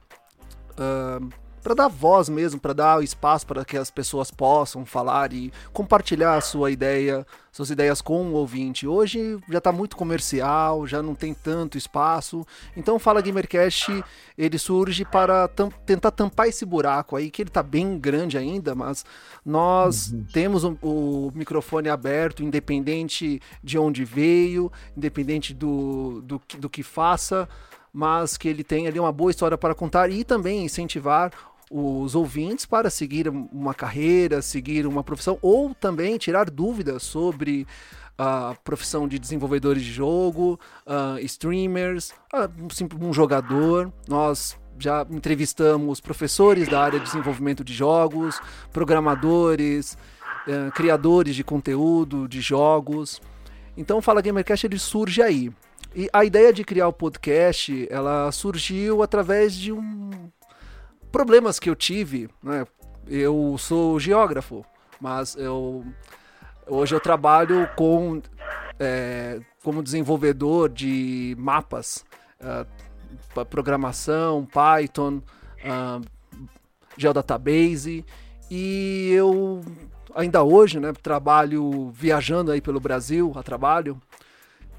uh, 0.77 1.29
para 1.65 1.73
dar 1.73 1.87
voz 1.87 2.29
mesmo, 2.29 2.59
para 2.59 2.73
dar 2.73 3.03
espaço 3.03 3.47
para 3.47 3.65
que 3.65 3.75
as 3.75 3.89
pessoas 3.89 4.29
possam 4.29 4.85
falar 4.85 5.33
e 5.33 5.51
compartilhar 5.73 6.35
a 6.35 6.41
sua 6.41 6.69
ideia, 6.69 7.25
suas 7.51 7.71
ideias 7.71 8.03
com 8.03 8.27
o 8.27 8.33
ouvinte. 8.33 8.85
Hoje 8.85 9.39
já 9.49 9.57
está 9.57 9.71
muito 9.71 9.97
comercial, 9.97 10.85
já 10.85 11.01
não 11.01 11.15
tem 11.15 11.33
tanto 11.33 11.75
espaço. 11.75 12.45
Então 12.77 12.97
o 12.97 12.99
Fala 12.99 13.19
Gamercast, 13.19 14.03
ele 14.37 14.59
surge 14.59 15.03
para 15.05 15.47
tam 15.47 15.71
tentar 15.87 16.11
tampar 16.11 16.47
esse 16.47 16.63
buraco 16.67 17.15
aí, 17.15 17.31
que 17.31 17.41
ele 17.41 17.49
está 17.49 17.63
bem 17.63 17.97
grande 17.97 18.37
ainda, 18.37 18.75
mas 18.75 19.03
nós 19.43 20.11
uhum. 20.11 20.23
temos 20.31 20.63
o, 20.63 20.77
o, 20.83 21.31
microfone 21.33 21.89
aberto, 21.89 22.43
independente 22.43 23.41
de 23.63 23.79
onde 23.79 24.05
veio, 24.05 24.71
independente 24.95 25.51
do, 25.51 26.21
do, 26.21 26.39
do 26.59 26.69
que 26.69 26.83
faça 26.83 27.49
mas 27.95 28.35
que 28.35 28.49
ele 28.49 28.61
tem 28.61 28.87
ali 28.87 28.99
uma 28.99 29.11
boa 29.13 29.31
história 29.31 29.57
para 29.57 29.73
contar 29.73 30.11
e 30.11 30.25
também 30.25 30.65
incentivar 30.65 31.31
os 31.71 32.13
ouvintes 32.13 32.65
para 32.65 32.89
seguir 32.89 33.29
uma 33.29 33.73
carreira, 33.73 34.41
seguir 34.41 34.85
uma 34.85 35.01
profissão 35.01 35.39
ou 35.41 35.73
também 35.73 36.17
tirar 36.17 36.49
dúvidas 36.49 37.03
sobre 37.03 37.65
a 38.17 38.53
profissão 38.65 39.07
de 39.07 39.17
desenvolvedores 39.17 39.81
de 39.81 39.93
jogo, 39.93 40.59
uh, 40.85 41.17
streamers, 41.19 42.11
uh, 42.33 42.51
um, 43.01 43.07
um 43.07 43.13
jogador. 43.13 43.91
Nós 44.09 44.57
já 44.77 45.07
entrevistamos 45.09 46.01
professores 46.01 46.67
da 46.67 46.81
área 46.81 46.99
de 46.99 47.05
desenvolvimento 47.05 47.63
de 47.63 47.73
jogos, 47.73 48.41
programadores, 48.73 49.97
uh, 50.47 50.69
criadores 50.73 51.33
de 51.33 51.45
conteúdo 51.45 52.27
de 52.27 52.41
jogos. 52.41 53.21
Então 53.77 53.99
o 53.99 54.01
Fala 54.01 54.21
Gamercast 54.21 54.67
ele 54.67 54.79
surge 54.79 55.21
aí. 55.21 55.49
E 55.95 56.09
a 56.11 56.25
ideia 56.25 56.51
de 56.51 56.65
criar 56.65 56.89
o 56.89 56.93
podcast, 56.93 57.87
ela 57.89 58.29
surgiu 58.29 59.01
através 59.01 59.55
de 59.55 59.71
um 59.71 60.29
problemas 61.09 61.57
que 61.57 61.69
eu 61.69 61.75
tive, 61.75 62.29
né? 62.43 62.67
Eu 63.07 63.55
sou 63.57 63.97
geógrafo, 63.97 64.65
mas 64.99 65.37
eu 65.37 65.85
hoje 66.67 66.93
eu 66.93 66.99
trabalho 66.99 67.69
com 67.77 68.21
é, 68.77 69.39
como 69.63 69.81
desenvolvedor 69.81 70.67
de 70.67 71.33
mapas, 71.39 72.03
uh, 72.41 73.45
programação, 73.45 74.45
Python, 74.45 75.21
uh, 75.63 76.05
Geodatabase 76.97 78.05
e 78.51 79.11
eu 79.13 79.61
ainda 80.13 80.43
hoje, 80.43 80.77
né, 80.77 80.91
trabalho 80.91 81.89
viajando 81.91 82.51
aí 82.51 82.59
pelo 82.59 82.81
Brasil 82.81 83.31
a 83.35 83.43
trabalho 83.43 84.01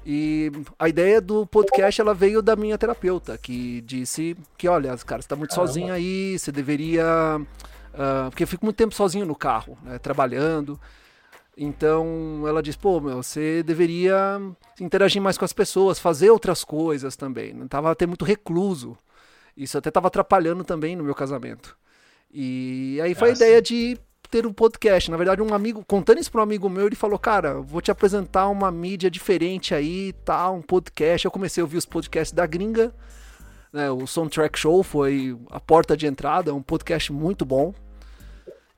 e 0.09 0.49
a 0.79 0.87
ideia 0.87 1.19
do 1.19 1.45
podcast 1.45 1.99
ela 1.99 2.13
veio 2.13 2.41
da 2.41 2.55
minha 2.55 2.77
terapeuta, 2.77 3.37
que 3.37 3.81
disse 3.81 4.37
que, 4.57 4.65
olha, 4.65 4.95
cara, 4.99 5.21
você 5.21 5.27
tá 5.27 5.35
muito 5.35 5.49
Caramba. 5.49 5.67
sozinho 5.67 5.93
aí, 5.93 6.39
você 6.39 6.49
deveria. 6.49 7.05
Uh, 7.93 8.29
porque 8.29 8.43
eu 8.43 8.47
fico 8.47 8.63
muito 8.63 8.77
tempo 8.77 8.95
sozinho 8.95 9.25
no 9.25 9.35
carro, 9.35 9.77
né, 9.83 9.99
trabalhando. 9.99 10.79
Então 11.57 12.45
ela 12.47 12.63
disse, 12.63 12.77
pô, 12.77 13.01
meu, 13.01 13.21
você 13.21 13.61
deveria 13.63 14.39
interagir 14.79 15.21
mais 15.21 15.37
com 15.37 15.43
as 15.43 15.51
pessoas, 15.51 15.99
fazer 15.99 16.29
outras 16.29 16.63
coisas 16.63 17.17
também. 17.17 17.53
Não 17.53 17.67
tava 17.67 17.91
até 17.91 18.07
muito 18.07 18.23
recluso. 18.23 18.97
Isso 19.57 19.77
até 19.77 19.89
estava 19.89 20.07
atrapalhando 20.07 20.63
também 20.63 20.95
no 20.95 21.03
meu 21.03 21.15
casamento. 21.15 21.77
E 22.31 22.97
aí 23.03 23.13
foi 23.13 23.27
é 23.27 23.31
a 23.31 23.35
ideia 23.35 23.61
de 23.61 23.99
ter 24.29 24.45
um 24.45 24.53
podcast. 24.53 25.09
Na 25.09 25.17
verdade, 25.17 25.41
um 25.41 25.53
amigo, 25.53 25.83
contando 25.85 26.19
isso 26.19 26.31
para 26.31 26.41
um 26.41 26.43
amigo 26.43 26.69
meu, 26.69 26.85
ele 26.85 26.95
falou: 26.95 27.17
Cara, 27.17 27.61
vou 27.61 27.81
te 27.81 27.91
apresentar 27.91 28.47
uma 28.49 28.71
mídia 28.71 29.09
diferente 29.09 29.73
aí, 29.73 30.13
tal, 30.25 30.55
um 30.55 30.61
podcast. 30.61 31.25
Eu 31.25 31.31
comecei 31.31 31.61
a 31.61 31.65
ouvir 31.65 31.77
os 31.77 31.85
podcasts 31.85 32.33
da 32.33 32.45
gringa. 32.45 32.93
Né, 33.71 33.91
o 33.91 34.07
Soundtrack 34.07 34.57
Show 34.57 34.81
foi 34.83 35.37
a 35.49 35.59
porta 35.59 35.95
de 35.95 36.07
entrada, 36.07 36.53
um 36.53 36.61
podcast 36.61 37.11
muito 37.11 37.45
bom. 37.45 37.73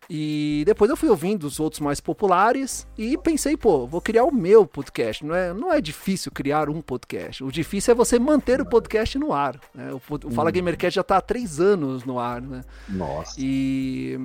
E 0.10 0.64
depois 0.66 0.90
eu 0.90 0.98
fui 0.98 1.08
ouvindo 1.08 1.44
os 1.44 1.60
outros 1.60 1.80
mais 1.80 2.00
populares 2.00 2.88
e 2.98 3.16
pensei, 3.16 3.56
pô, 3.56 3.86
vou 3.86 4.02
criar 4.02 4.24
o 4.24 4.34
meu 4.34 4.66
podcast. 4.66 5.24
Não 5.24 5.36
é, 5.36 5.54
não 5.54 5.72
é 5.72 5.80
difícil 5.80 6.32
criar 6.32 6.68
um 6.68 6.82
podcast. 6.82 7.44
O 7.44 7.52
difícil 7.52 7.92
é 7.92 7.96
você 7.96 8.18
manter 8.18 8.60
o 8.60 8.66
podcast 8.66 9.20
no 9.20 9.32
ar. 9.32 9.60
Né? 9.74 9.92
O, 9.94 9.98
o 9.98 10.32
Fala 10.32 10.50
hum. 10.50 10.54
Gamercast 10.54 10.96
já 10.96 11.02
está 11.02 11.18
há 11.18 11.22
três 11.22 11.60
anos 11.60 12.06
no 12.06 12.18
ar, 12.18 12.42
né? 12.42 12.62
Nossa. 12.90 13.36
E 13.38 14.20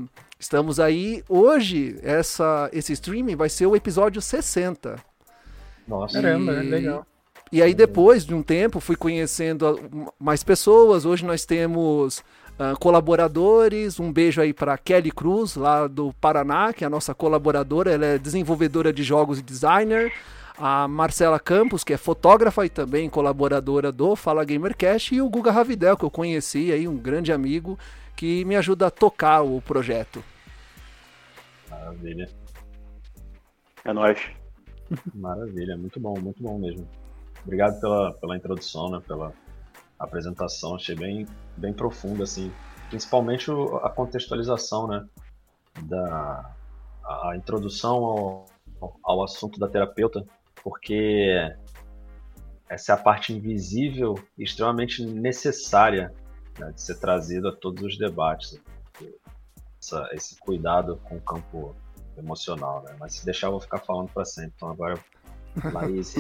Estamos 0.45 0.79
aí. 0.79 1.25
Hoje, 1.27 1.99
essa, 2.03 2.69
esse 2.71 2.93
streaming 2.93 3.35
vai 3.35 3.49
ser 3.49 3.65
o 3.65 3.75
episódio 3.75 4.21
60. 4.21 4.97
Nossa, 5.89 6.19
e... 6.19 6.23
caramba, 6.23 6.53
é 6.53 6.63
legal. 6.63 7.07
E 7.51 7.63
aí, 7.63 7.73
depois 7.73 8.27
de 8.27 8.35
um 8.35 8.43
tempo, 8.43 8.79
fui 8.79 8.95
conhecendo 8.95 9.81
mais 10.21 10.45
pessoas. 10.45 11.07
Hoje 11.07 11.25
nós 11.25 11.47
temos 11.47 12.19
uh, 12.59 12.79
colaboradores. 12.79 13.99
Um 13.99 14.13
beijo 14.13 14.39
aí 14.39 14.53
para 14.53 14.77
Kelly 14.77 15.11
Cruz, 15.11 15.57
lá 15.57 15.87
do 15.87 16.13
Paraná, 16.21 16.75
que 16.75 16.85
é 16.85 16.89
a 16.89 16.91
nossa 16.91 17.15
colaboradora. 17.15 17.93
Ela 17.93 18.05
é 18.05 18.19
desenvolvedora 18.19 18.93
de 18.93 19.03
jogos 19.03 19.39
e 19.39 19.43
designer. 19.43 20.13
A 20.59 20.87
Marcela 20.87 21.41
Campos, 21.41 21.83
que 21.83 21.95
é 21.95 21.97
fotógrafa 21.97 22.67
e 22.67 22.69
também 22.69 23.09
colaboradora 23.09 23.91
do 23.91 24.15
Fala 24.15 24.45
Gamercast. 24.45 25.15
E 25.15 25.23
o 25.23 25.29
Guga 25.31 25.51
Ravidel, 25.51 25.97
que 25.97 26.05
eu 26.05 26.11
conheci 26.11 26.71
aí, 26.71 26.87
um 26.87 26.99
grande 26.99 27.33
amigo, 27.33 27.79
que 28.15 28.45
me 28.45 28.57
ajuda 28.57 28.89
a 28.89 28.91
tocar 28.91 29.41
o 29.41 29.63
projeto. 29.63 30.23
Maravilha. 31.85 32.29
É 33.85 33.93
nóis. 33.93 34.19
Maravilha, 35.15 35.77
muito 35.77 36.01
bom, 36.01 36.19
muito 36.19 36.43
bom 36.43 36.59
mesmo. 36.59 36.89
Obrigado 37.43 37.79
pela, 37.81 38.13
pela 38.15 38.37
introdução, 38.37 38.91
né, 38.91 39.03
pela 39.07 39.33
apresentação, 39.99 40.77
achei 40.77 40.95
bem, 40.95 41.27
bem 41.57 41.75
profunda, 41.75 42.25
assim, 42.25 42.51
principalmente 42.89 43.51
a 43.83 43.91
contextualização, 43.91 44.87
né, 44.87 45.07
da 45.83 46.55
a, 47.05 47.37
introdução 47.37 48.47
ao, 48.81 48.97
ao 49.03 49.23
assunto 49.23 49.61
da 49.61 49.69
terapeuta, 49.69 50.25
porque 50.63 51.55
essa 52.69 52.93
é 52.93 52.95
a 52.95 52.99
parte 52.99 53.35
invisível 53.35 54.15
e 54.39 54.45
extremamente 54.45 55.05
necessária 55.05 56.15
né, 56.59 56.73
de 56.73 56.81
ser 56.81 56.99
trazida 56.99 57.51
a 57.51 57.57
todos 57.57 57.83
os 57.83 57.99
debates 57.99 58.59
essa, 59.85 60.09
esse 60.13 60.37
cuidado 60.37 60.99
com 61.05 61.17
o 61.17 61.21
campo 61.21 61.77
emocional, 62.17 62.83
né? 62.83 62.97
Mas 62.99 63.17
se 63.17 63.25
deixar, 63.25 63.49
eu 63.49 63.53
vou 63.53 63.61
ficar 63.61 63.79
falando 63.79 64.09
para 64.09 64.25
sempre. 64.25 64.53
Então 64.57 64.71
agora, 64.71 64.99
Laís. 65.73 66.15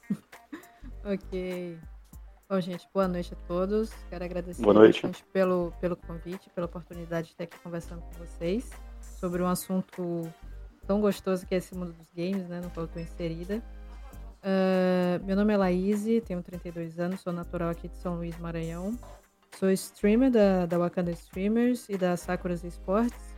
ok. 1.04 1.78
Bom, 2.48 2.60
gente, 2.60 2.88
boa 2.92 3.06
noite 3.06 3.34
a 3.34 3.46
todos. 3.46 3.92
Quero 4.08 4.24
agradecer 4.24 4.62
boa 4.62 4.74
noite. 4.74 5.02
bastante 5.02 5.24
pelo, 5.32 5.72
pelo 5.80 5.96
convite, 5.96 6.48
pela 6.50 6.66
oportunidade 6.66 7.28
de 7.28 7.32
estar 7.34 7.44
aqui 7.44 7.58
conversando 7.60 8.00
com 8.00 8.24
vocês 8.24 8.70
sobre 9.00 9.42
um 9.42 9.46
assunto 9.46 10.28
tão 10.86 11.00
gostoso 11.00 11.46
que 11.46 11.54
é 11.54 11.58
esse 11.58 11.74
mundo 11.74 11.92
dos 11.92 12.10
games, 12.12 12.48
né? 12.48 12.60
No 12.60 12.70
qual 12.70 12.84
eu 12.84 12.86
estou 12.86 13.02
inserida. 13.02 13.62
Uh, 14.42 15.22
meu 15.24 15.36
nome 15.36 15.52
é 15.52 15.56
Laís, 15.56 16.02
tenho 16.24 16.42
32 16.42 16.98
anos, 16.98 17.20
sou 17.20 17.32
natural 17.32 17.68
aqui 17.68 17.88
de 17.88 17.96
São 17.98 18.16
Luís, 18.16 18.36
Maranhão. 18.38 18.98
Sou 19.58 19.70
streamer 19.70 20.30
da, 20.30 20.66
da 20.66 20.78
Wakanda 20.78 21.10
Streamers 21.10 21.88
e 21.88 21.96
da 21.96 22.16
Sakuras 22.16 22.64
Esportes. 22.64 23.34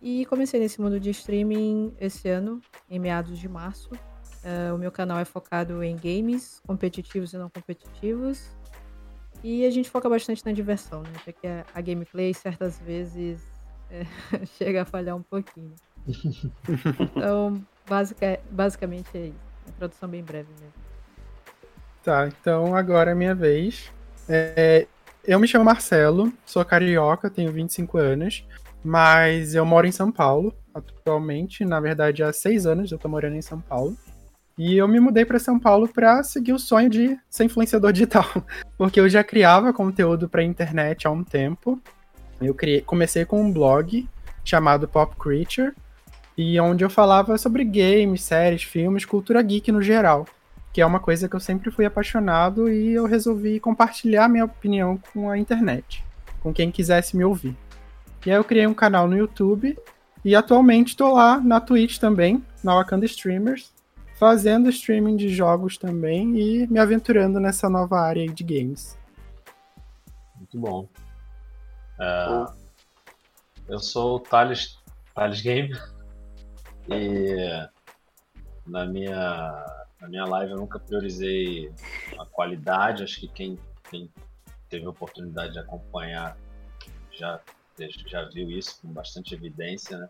E 0.00 0.26
comecei 0.26 0.58
nesse 0.58 0.80
mundo 0.80 0.98
de 0.98 1.10
streaming 1.10 1.94
esse 2.00 2.28
ano, 2.28 2.60
em 2.90 2.98
meados 2.98 3.38
de 3.38 3.48
março. 3.48 3.90
Uh, 3.92 4.74
o 4.74 4.78
meu 4.78 4.90
canal 4.90 5.18
é 5.20 5.24
focado 5.24 5.82
em 5.84 5.96
games, 5.96 6.60
competitivos 6.66 7.32
e 7.32 7.36
não 7.36 7.48
competitivos. 7.48 8.56
E 9.44 9.64
a 9.64 9.70
gente 9.70 9.88
foca 9.88 10.08
bastante 10.08 10.44
na 10.44 10.52
diversão, 10.52 11.02
né? 11.02 11.12
Porque 11.24 11.46
a, 11.46 11.64
a 11.72 11.80
gameplay 11.80 12.34
certas 12.34 12.78
vezes 12.80 13.40
é, 13.90 14.04
chega 14.58 14.82
a 14.82 14.84
falhar 14.84 15.16
um 15.16 15.22
pouquinho. 15.22 15.74
então, 17.16 17.64
basic, 17.88 18.40
basicamente 18.50 19.08
é 19.14 19.26
isso. 19.26 19.52
Introdução 19.68 20.08
bem 20.08 20.24
breve 20.24 20.48
mesmo. 20.60 20.74
Tá, 22.02 22.26
então 22.26 22.74
agora 22.74 23.12
é 23.12 23.14
minha 23.14 23.34
vez. 23.34 23.92
É, 24.28 24.88
eu 25.24 25.38
me 25.38 25.46
chamo 25.46 25.64
Marcelo, 25.64 26.32
sou 26.44 26.64
carioca, 26.64 27.30
tenho 27.30 27.52
25 27.52 27.98
anos, 27.98 28.44
mas 28.84 29.54
eu 29.54 29.64
moro 29.64 29.86
em 29.86 29.92
São 29.92 30.10
Paulo 30.10 30.54
atualmente. 30.74 31.64
Na 31.64 31.80
verdade, 31.80 32.22
há 32.22 32.32
seis 32.32 32.66
anos 32.66 32.90
eu 32.90 32.98
tô 32.98 33.08
morando 33.08 33.36
em 33.36 33.42
São 33.42 33.60
Paulo. 33.60 33.96
E 34.58 34.76
eu 34.76 34.86
me 34.86 35.00
mudei 35.00 35.24
para 35.24 35.38
São 35.38 35.58
Paulo 35.58 35.88
para 35.88 36.22
seguir 36.22 36.52
o 36.52 36.58
sonho 36.58 36.90
de 36.90 37.18
ser 37.30 37.44
influenciador 37.44 37.92
digital, 37.92 38.26
porque 38.76 39.00
eu 39.00 39.08
já 39.08 39.24
criava 39.24 39.72
conteúdo 39.72 40.28
para 40.28 40.42
internet 40.42 41.06
há 41.06 41.10
um 41.10 41.24
tempo. 41.24 41.80
Eu 42.40 42.54
criei, 42.54 42.80
comecei 42.82 43.24
com 43.24 43.40
um 43.40 43.52
blog 43.52 44.06
chamado 44.44 44.88
Pop 44.88 45.16
Creature, 45.16 45.72
e 46.36 46.58
onde 46.60 46.84
eu 46.84 46.90
falava 46.90 47.38
sobre 47.38 47.64
games, 47.64 48.22
séries, 48.22 48.62
filmes, 48.62 49.04
cultura 49.04 49.40
geek 49.40 49.70
no 49.70 49.80
geral 49.80 50.26
que 50.72 50.80
é 50.80 50.86
uma 50.86 51.00
coisa 51.00 51.28
que 51.28 51.36
eu 51.36 51.40
sempre 51.40 51.70
fui 51.70 51.84
apaixonado 51.84 52.70
e 52.70 52.92
eu 52.92 53.04
resolvi 53.06 53.60
compartilhar 53.60 54.28
minha 54.28 54.44
opinião 54.44 54.98
com 55.12 55.28
a 55.28 55.38
internet, 55.38 56.04
com 56.40 56.52
quem 56.52 56.70
quisesse 56.70 57.16
me 57.16 57.24
ouvir. 57.24 57.56
E 58.24 58.30
aí 58.30 58.36
eu 58.36 58.44
criei 58.44 58.66
um 58.66 58.74
canal 58.74 59.06
no 59.06 59.16
YouTube 59.16 59.78
e 60.24 60.34
atualmente 60.34 60.90
estou 60.90 61.14
lá 61.14 61.40
na 61.40 61.60
Twitch 61.60 61.98
também, 61.98 62.42
na 62.62 62.74
Wakanda 62.74 63.04
Streamers, 63.04 63.72
fazendo 64.14 64.70
streaming 64.70 65.16
de 65.16 65.28
jogos 65.28 65.76
também 65.76 66.38
e 66.38 66.66
me 66.68 66.78
aventurando 66.78 67.40
nessa 67.40 67.68
nova 67.68 68.00
área 68.00 68.26
de 68.26 68.44
games. 68.44 68.96
Muito 70.36 70.58
bom. 70.58 70.88
Uh, 71.98 72.52
eu 73.68 73.78
sou 73.80 74.16
o 74.16 74.20
Thales, 74.20 74.78
Thales 75.14 75.40
Game. 75.40 75.76
E 76.88 77.68
na 78.66 78.86
minha, 78.86 79.64
na 80.02 80.08
minha 80.08 80.24
live 80.24 80.52
eu 80.52 80.58
nunca 80.58 80.80
priorizei 80.80 81.72
a 82.18 82.26
qualidade. 82.26 83.04
Acho 83.04 83.20
que 83.20 83.28
quem, 83.28 83.58
quem 83.88 84.10
teve 84.68 84.84
a 84.84 84.90
oportunidade 84.90 85.52
de 85.52 85.60
acompanhar 85.60 86.36
já, 87.12 87.40
já 88.06 88.28
viu 88.28 88.50
isso 88.50 88.80
com 88.82 88.88
bastante 88.88 89.32
evidência, 89.32 89.96
né? 89.96 90.08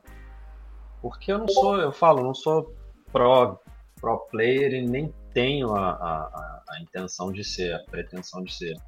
Porque 1.02 1.30
eu 1.30 1.38
não 1.38 1.48
sou, 1.48 1.76
eu 1.78 1.92
falo, 1.92 2.22
não 2.22 2.34
sou 2.34 2.74
pro, 3.12 3.58
pro 4.00 4.18
player 4.30 4.72
e 4.72 4.86
nem 4.86 5.12
tenho 5.34 5.74
a, 5.74 5.90
a, 5.90 6.62
a 6.70 6.80
intenção 6.80 7.30
de 7.30 7.44
ser, 7.44 7.74
a 7.74 7.80
pretensão 7.80 8.42
de 8.42 8.54
ser. 8.54 8.80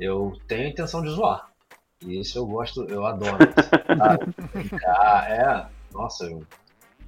Eu 0.00 0.32
tenho 0.48 0.66
a 0.66 0.70
intenção 0.70 1.00
de 1.00 1.10
zoar. 1.10 1.48
E 2.02 2.20
isso 2.20 2.38
eu 2.38 2.46
gosto, 2.46 2.84
eu 2.84 3.06
adoro. 3.06 3.38
Brincar, 4.52 5.30
é. 5.30 5.68
Nossa, 5.92 6.24
eu, 6.24 6.44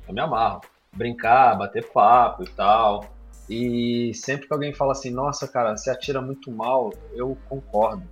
eu 0.07 0.15
me 0.15 0.21
amarro. 0.21 0.61
Brincar, 0.99 1.57
bater 1.57 1.89
papo 1.91 2.43
e 2.43 2.49
tal. 2.49 3.05
E 3.49 4.13
sempre 4.15 4.47
que 4.47 4.53
alguém 4.53 4.75
fala 4.75 4.93
assim, 4.93 5.11
nossa, 5.11 5.49
cara, 5.49 5.75
você 5.75 5.91
atira 5.91 6.21
muito 6.21 6.51
mal, 6.53 6.93
eu 7.15 7.39
concordo. 7.49 8.03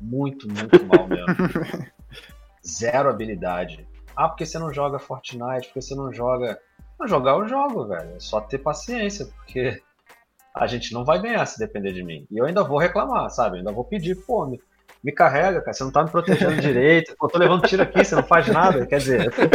Muito, 0.00 0.46
muito 0.46 0.84
mal 0.86 1.08
mesmo. 1.08 1.86
Zero 2.64 3.08
habilidade. 3.08 3.88
Ah, 4.14 4.28
porque 4.28 4.46
você 4.46 4.58
não 4.58 4.72
joga 4.72 4.98
Fortnite, 4.98 5.66
porque 5.66 5.82
você 5.82 5.94
não 5.94 6.12
joga. 6.12 6.58
Não, 7.00 7.08
jogar 7.08 7.32
eu 7.32 7.48
jogo, 7.48 7.88
velho. 7.88 8.14
É 8.14 8.20
só 8.20 8.40
ter 8.40 8.58
paciência, 8.58 9.26
porque 9.26 9.82
a 10.54 10.66
gente 10.68 10.92
não 10.92 11.04
vai 11.04 11.20
ganhar 11.20 11.44
se 11.46 11.58
depender 11.58 11.92
de 11.92 12.04
mim. 12.04 12.26
E 12.30 12.38
eu 12.38 12.44
ainda 12.44 12.62
vou 12.62 12.78
reclamar, 12.78 13.28
sabe? 13.30 13.56
Eu 13.56 13.58
ainda 13.58 13.72
vou 13.72 13.84
pedir, 13.84 14.14
pô, 14.14 14.46
me, 14.46 14.60
me 15.02 15.10
carrega, 15.10 15.60
cara, 15.60 15.72
você 15.72 15.82
não 15.82 15.90
tá 15.90 16.04
me 16.04 16.10
protegendo 16.10 16.60
direito, 16.60 17.16
pô, 17.18 17.26
tô 17.26 17.38
levando 17.38 17.66
tiro 17.66 17.82
aqui, 17.82 18.04
você 18.04 18.14
não 18.14 18.22
faz 18.22 18.46
nada. 18.46 18.86
Quer 18.86 18.98
dizer, 18.98 19.26
eu 19.26 19.32
fico 19.32 19.48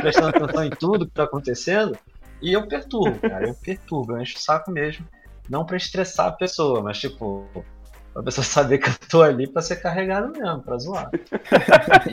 prestando 0.00 0.28
atenção 0.28 0.64
em 0.64 0.70
tudo 0.70 1.06
que 1.06 1.12
tá 1.12 1.24
acontecendo 1.24 1.98
e 2.42 2.52
eu 2.52 2.66
perturbo, 2.66 3.18
cara, 3.20 3.48
eu 3.48 3.54
perturbo, 3.54 4.12
eu 4.12 4.22
encho 4.22 4.36
o 4.36 4.40
saco 4.40 4.70
mesmo. 4.70 5.06
Não 5.48 5.64
pra 5.64 5.76
estressar 5.76 6.26
a 6.28 6.32
pessoa, 6.32 6.82
mas 6.82 6.98
tipo, 6.98 7.46
pra 8.12 8.22
pessoa 8.22 8.44
saber 8.44 8.78
que 8.78 8.88
eu 8.88 8.94
tô 9.08 9.22
ali 9.22 9.46
pra 9.46 9.62
ser 9.62 9.76
carregado 9.76 10.30
mesmo, 10.32 10.60
pra 10.62 10.78
zoar. 10.78 11.10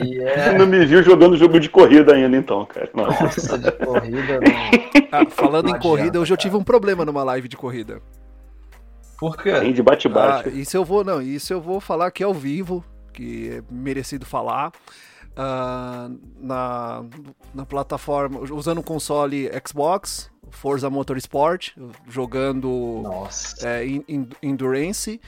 E 0.04 0.20
é... 0.20 0.44
Você 0.44 0.58
não 0.58 0.66
me 0.66 0.84
viu 0.84 1.02
jogando 1.02 1.36
jogo 1.36 1.60
de 1.60 1.68
corrida 1.68 2.14
ainda 2.14 2.36
então, 2.36 2.66
cara. 2.66 2.90
Nossa, 2.94 3.24
Nossa 3.24 3.58
de 3.58 3.72
corrida 3.72 4.40
não. 4.40 4.88
Ah, 5.10 5.24
falando 5.30 5.64
não 5.64 5.70
em 5.70 5.76
adianta, 5.76 5.96
corrida, 5.96 6.20
hoje 6.20 6.34
eu 6.34 6.36
tive 6.36 6.54
um 6.54 6.62
problema 6.62 7.02
numa 7.02 7.24
live 7.24 7.48
de 7.48 7.56
corrida. 7.56 8.02
Por 9.18 9.38
quê? 9.38 9.52
Tem 9.52 9.72
de 9.72 9.82
bate-bate. 9.82 10.50
Ah, 10.50 10.52
isso 10.52 10.76
eu 10.76 10.84
vou, 10.84 11.02
não, 11.02 11.22
isso 11.22 11.50
eu 11.50 11.62
vou 11.62 11.80
falar 11.80 12.08
aqui 12.08 12.22
ao 12.22 12.34
vivo, 12.34 12.84
que 13.12 13.50
é 13.50 13.62
merecido 13.70 14.26
falar. 14.26 14.70
Uh, 15.36 16.18
na, 16.40 17.04
na 17.54 17.64
plataforma, 17.64 18.40
usando 18.40 18.78
o 18.78 18.82
console 18.82 19.48
Xbox, 19.66 20.30
Forza 20.50 20.90
Motorsport, 20.90 21.76
jogando 22.08 23.04
é, 23.62 23.84
Endurance. 24.42 25.20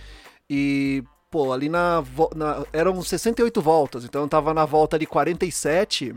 E, 0.48 1.04
pô, 1.30 1.52
ali 1.52 1.68
na, 1.68 2.02
na. 2.34 2.64
Eram 2.72 3.00
68 3.00 3.62
voltas, 3.62 4.04
então 4.04 4.22
eu 4.22 4.28
tava 4.28 4.52
na 4.52 4.64
volta 4.64 4.98
de 4.98 5.06
47 5.06 6.14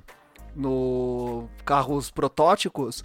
no 0.56 1.48
carros 1.66 2.12
protótipos 2.12 3.04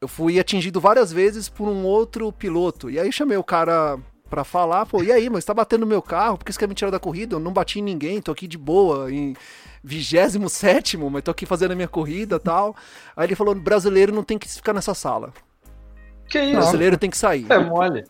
eu 0.00 0.08
fui 0.08 0.40
atingido 0.40 0.80
várias 0.80 1.12
vezes 1.12 1.48
por 1.48 1.68
um 1.68 1.84
outro 1.84 2.32
piloto. 2.32 2.88
E 2.88 2.98
aí 2.98 3.12
chamei 3.12 3.36
o 3.36 3.44
cara 3.44 3.98
pra 4.30 4.44
falar, 4.44 4.86
pô, 4.86 5.02
e 5.02 5.12
aí, 5.12 5.28
mas 5.28 5.44
tá 5.44 5.52
batendo 5.52 5.86
meu 5.86 6.00
carro, 6.00 6.38
por 6.38 6.44
que 6.44 6.52
você 6.52 6.58
quer 6.58 6.68
me 6.68 6.74
tirar 6.74 6.90
da 6.90 7.00
corrida? 7.00 7.34
Eu 7.34 7.40
não 7.40 7.52
bati 7.52 7.80
em 7.80 7.82
ninguém, 7.82 8.22
tô 8.22 8.30
aqui 8.32 8.46
de 8.46 8.56
boa, 8.56 9.12
em 9.12 9.36
27 9.82 10.96
mas 10.96 11.22
tô 11.22 11.30
aqui 11.30 11.46
fazendo 11.46 11.72
a 11.72 11.74
minha 11.74 11.88
corrida 11.88 12.38
tal. 12.38 12.76
Aí 13.16 13.26
ele 13.26 13.34
falou: 13.34 13.54
brasileiro 13.54 14.14
não 14.14 14.22
tem 14.22 14.38
que 14.38 14.48
ficar 14.48 14.72
nessa 14.72 14.94
sala. 14.94 15.32
Que 16.28 16.40
isso? 16.40 16.56
Brasileiro 16.56 16.96
tem 16.98 17.10
que 17.10 17.18
sair. 17.18 17.46
É 17.48 17.58
mole. 17.58 18.04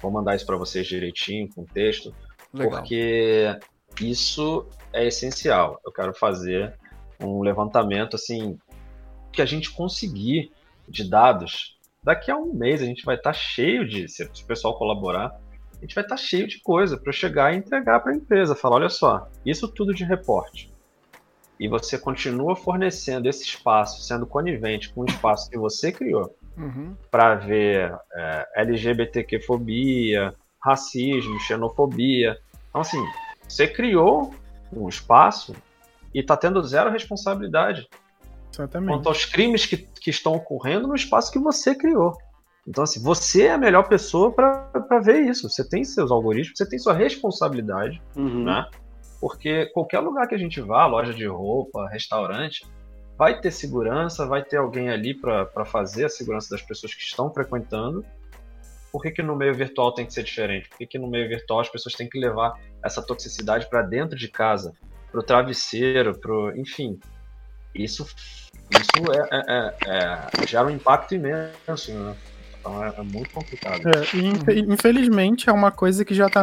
Vou 0.00 0.12
mandar 0.12 0.36
isso 0.36 0.46
para 0.46 0.56
vocês 0.56 0.86
direitinho 0.86 1.48
com 1.52 1.64
texto, 1.64 2.14
Legal. 2.52 2.78
porque 2.78 3.58
isso 4.00 4.66
é 4.92 5.06
essencial. 5.06 5.80
Eu 5.84 5.92
quero 5.92 6.14
fazer 6.14 6.74
um 7.20 7.40
levantamento 7.42 8.16
assim 8.16 8.58
que 9.32 9.42
a 9.42 9.46
gente 9.46 9.70
conseguir 9.70 10.50
de 10.88 11.08
dados. 11.08 11.78
Daqui 12.02 12.30
a 12.30 12.36
um 12.36 12.52
mês 12.52 12.82
a 12.82 12.84
gente 12.84 13.04
vai 13.04 13.16
estar 13.16 13.32
tá 13.32 13.38
cheio 13.38 13.86
de, 13.86 14.08
se 14.08 14.22
o 14.22 14.46
pessoal 14.46 14.78
colaborar, 14.78 15.38
a 15.76 15.80
gente 15.80 15.94
vai 15.94 16.04
estar 16.04 16.16
tá 16.16 16.22
cheio 16.22 16.46
de 16.46 16.60
coisa 16.60 16.96
para 16.96 17.12
chegar 17.12 17.52
e 17.52 17.56
entregar 17.56 18.00
para 18.00 18.12
a 18.12 18.16
empresa. 18.16 18.54
Falar, 18.54 18.76
olha 18.76 18.88
só, 18.88 19.28
isso 19.44 19.68
tudo 19.68 19.92
de 19.92 20.04
reporte 20.04 20.74
e 21.58 21.68
você 21.68 21.98
continua 21.98 22.54
fornecendo 22.54 23.28
esse 23.28 23.42
espaço, 23.42 24.02
sendo 24.02 24.26
conivente 24.26 24.90
com 24.90 25.02
o 25.02 25.06
espaço 25.06 25.50
que 25.50 25.58
você 25.58 25.90
criou, 25.90 26.34
uhum. 26.56 26.94
para 27.10 27.34
ver 27.34 27.94
é, 28.14 28.48
LGBTQ-fobia, 28.56 30.34
racismo, 30.62 31.40
xenofobia. 31.40 32.38
Então, 32.68 32.80
assim, 32.82 33.02
você 33.48 33.66
criou 33.66 34.34
um 34.72 34.88
espaço 34.88 35.54
e 36.14 36.20
está 36.20 36.36
tendo 36.36 36.62
zero 36.62 36.90
responsabilidade 36.90 37.88
Exatamente. 38.52 38.90
quanto 38.90 39.08
aos 39.08 39.24
crimes 39.24 39.66
que, 39.66 39.76
que 39.76 40.10
estão 40.10 40.34
ocorrendo 40.34 40.88
no 40.88 40.94
espaço 40.94 41.30
que 41.30 41.38
você 41.38 41.74
criou. 41.74 42.16
Então, 42.66 42.82
assim, 42.82 43.00
você 43.00 43.44
é 43.44 43.52
a 43.52 43.58
melhor 43.58 43.84
pessoa 43.88 44.32
para 44.32 44.98
ver 45.00 45.20
isso. 45.20 45.48
Você 45.48 45.66
tem 45.66 45.84
seus 45.84 46.10
algoritmos, 46.10 46.58
você 46.58 46.68
tem 46.68 46.78
sua 46.78 46.94
responsabilidade, 46.94 48.02
uhum. 48.16 48.44
né? 48.44 48.68
Porque 49.20 49.66
qualquer 49.66 50.00
lugar 50.00 50.26
que 50.26 50.34
a 50.34 50.38
gente 50.38 50.60
vá, 50.60 50.84
loja 50.86 51.14
de 51.14 51.26
roupa, 51.26 51.88
restaurante, 51.88 52.66
vai 53.16 53.40
ter 53.40 53.50
segurança, 53.50 54.26
vai 54.26 54.42
ter 54.42 54.56
alguém 54.56 54.90
ali 54.90 55.14
para 55.14 55.64
fazer 55.64 56.06
a 56.06 56.08
segurança 56.08 56.50
das 56.50 56.62
pessoas 56.62 56.92
que 56.92 57.02
estão 57.02 57.32
frequentando. 57.32 58.04
Por 58.96 59.02
que, 59.02 59.10
que 59.10 59.22
no 59.22 59.36
meio 59.36 59.54
virtual 59.54 59.92
tem 59.92 60.06
que 60.06 60.14
ser 60.14 60.22
diferente? 60.22 60.70
Por 60.70 60.78
que, 60.78 60.86
que 60.86 60.98
no 60.98 61.06
meio 61.06 61.28
virtual 61.28 61.60
as 61.60 61.68
pessoas 61.68 61.94
têm 61.94 62.08
que 62.08 62.18
levar 62.18 62.58
essa 62.82 63.02
toxicidade 63.02 63.68
para 63.68 63.82
dentro 63.82 64.16
de 64.16 64.26
casa, 64.26 64.72
para 65.12 65.20
o 65.20 65.22
travesseiro, 65.22 66.18
pro, 66.18 66.56
enfim? 66.56 66.98
Isso, 67.74 68.06
isso 68.70 69.12
é, 69.12 69.28
é, 69.30 69.74
é, 69.86 70.40
é, 70.42 70.46
gera 70.46 70.64
um 70.64 70.70
impacto 70.70 71.14
imenso, 71.14 71.92
né? 71.92 72.16
Então 72.58 72.82
é, 72.82 72.94
é 72.96 73.02
muito 73.02 73.28
complicado. 73.34 73.82
É, 73.86 74.16
infelizmente 74.60 75.50
é 75.50 75.52
uma 75.52 75.70
coisa 75.70 76.02
que 76.02 76.14
já 76.14 76.28
está 76.28 76.42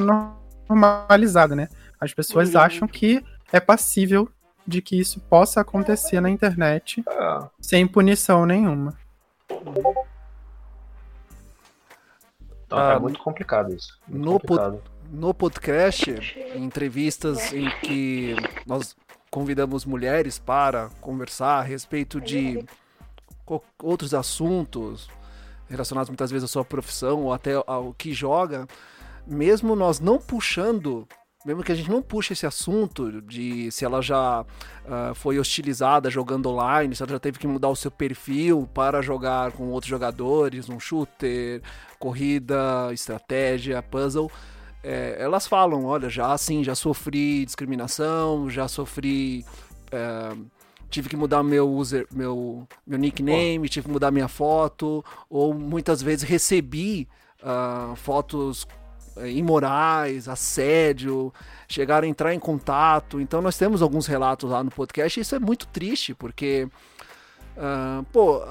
normalizada, 0.69 1.55
né? 1.55 1.67
As 1.99 2.13
pessoas 2.13 2.53
uhum. 2.53 2.61
acham 2.61 2.87
que 2.87 3.25
é 3.51 3.59
passível 3.59 4.29
de 4.67 4.79
que 4.79 4.99
isso 4.99 5.19
possa 5.21 5.61
acontecer 5.61 6.21
na 6.21 6.29
internet 6.29 7.03
é. 7.09 7.39
sem 7.59 7.87
punição 7.87 8.45
nenhuma. 8.45 8.95
Então 12.73 12.89
é 12.89 12.93
ah, 12.93 12.95
é 12.95 12.99
muito 12.99 13.19
complicado 13.19 13.73
isso. 13.73 13.99
Muito 14.07 14.25
no, 14.25 14.39
complicado. 14.39 14.83
no 15.11 15.33
podcast, 15.33 16.11
em 16.55 16.63
entrevistas 16.63 17.53
em 17.53 17.69
que 17.81 18.35
nós 18.65 18.95
convidamos 19.29 19.85
mulheres 19.85 20.39
para 20.39 20.89
conversar 20.99 21.59
a 21.59 21.61
respeito 21.61 22.19
de 22.19 22.65
outros 23.81 24.13
assuntos, 24.13 25.07
relacionados 25.69 26.09
muitas 26.09 26.31
vezes 26.31 26.45
à 26.45 26.47
sua 26.47 26.65
profissão 26.65 27.23
ou 27.23 27.33
até 27.33 27.53
ao 27.67 27.93
que 27.93 28.11
joga, 28.11 28.67
mesmo 29.25 29.75
nós 29.75 29.99
não 29.99 30.17
puxando 30.17 31.07
mesmo 31.45 31.63
que 31.63 31.71
a 31.71 31.75
gente 31.75 31.89
não 31.89 32.01
puxe 32.01 32.33
esse 32.33 32.45
assunto 32.45 33.21
de 33.21 33.69
se 33.71 33.83
ela 33.83 34.01
já 34.01 34.41
uh, 34.41 35.15
foi 35.15 35.39
hostilizada 35.39 36.09
jogando 36.09 36.49
online, 36.49 36.95
se 36.95 37.03
ela 37.03 37.11
já 37.11 37.19
teve 37.19 37.37
que 37.37 37.47
mudar 37.47 37.69
o 37.69 37.75
seu 37.75 37.91
perfil 37.91 38.67
para 38.73 39.01
jogar 39.01 39.51
com 39.51 39.69
outros 39.69 39.89
jogadores, 39.89 40.69
um 40.69 40.79
shooter, 40.79 41.61
corrida, 41.99 42.89
estratégia, 42.93 43.81
puzzle, 43.81 44.31
é, 44.83 45.15
elas 45.19 45.47
falam, 45.47 45.85
olha, 45.85 46.09
já 46.09 46.33
assim, 46.33 46.63
já 46.63 46.75
sofri 46.75 47.45
discriminação, 47.45 48.49
já 48.49 48.67
sofri 48.67 49.45
é, 49.91 50.35
tive 50.93 51.09
que 51.09 51.17
mudar 51.17 51.41
meu 51.41 51.69
user, 51.69 52.07
meu, 52.11 52.67
meu 52.85 52.99
nickname, 52.99 53.67
tive 53.67 53.87
que 53.87 53.91
mudar 53.91 54.11
minha 54.11 54.27
foto, 54.27 55.03
ou 55.27 55.53
muitas 55.53 56.03
vezes 56.03 56.23
recebi 56.23 57.07
uh, 57.41 57.95
fotos 57.95 58.67
imorais, 59.25 60.27
assédio, 60.27 61.33
chegaram 61.67 62.07
a 62.07 62.09
entrar 62.09 62.33
em 62.33 62.39
contato. 62.39 63.19
Então 63.19 63.41
nós 63.41 63.57
temos 63.57 63.81
alguns 63.81 64.07
relatos 64.07 64.49
lá 64.49 64.63
no 64.63 64.71
podcast 64.71 65.19
e 65.19 65.21
isso 65.21 65.35
é 65.35 65.39
muito 65.39 65.67
triste, 65.67 66.13
porque 66.13 66.67
uh, 67.57 68.03
pô, 68.11 68.41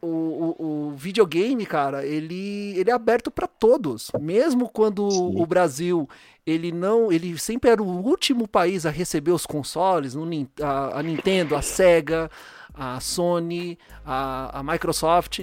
o, 0.00 0.06
o, 0.06 0.66
o, 0.66 0.90
videogame, 0.96 1.64
cara, 1.66 2.04
ele, 2.06 2.74
ele 2.76 2.90
é 2.90 2.92
aberto 2.92 3.30
para 3.30 3.46
todos. 3.46 4.10
Mesmo 4.20 4.68
quando 4.68 5.10
Sim. 5.10 5.32
o 5.36 5.46
Brasil 5.46 6.08
ele 6.46 6.70
não, 6.70 7.10
ele 7.10 7.36
sempre 7.38 7.70
era 7.70 7.82
o 7.82 8.06
último 8.06 8.46
país 8.46 8.86
a 8.86 8.90
receber 8.90 9.32
os 9.32 9.44
consoles, 9.44 10.14
no, 10.14 10.26
a, 10.62 11.00
a 11.00 11.02
Nintendo, 11.02 11.56
a 11.56 11.62
Sega, 11.62 12.30
a 12.72 13.00
Sony, 13.00 13.78
a, 14.04 14.60
a 14.60 14.62
Microsoft. 14.62 15.40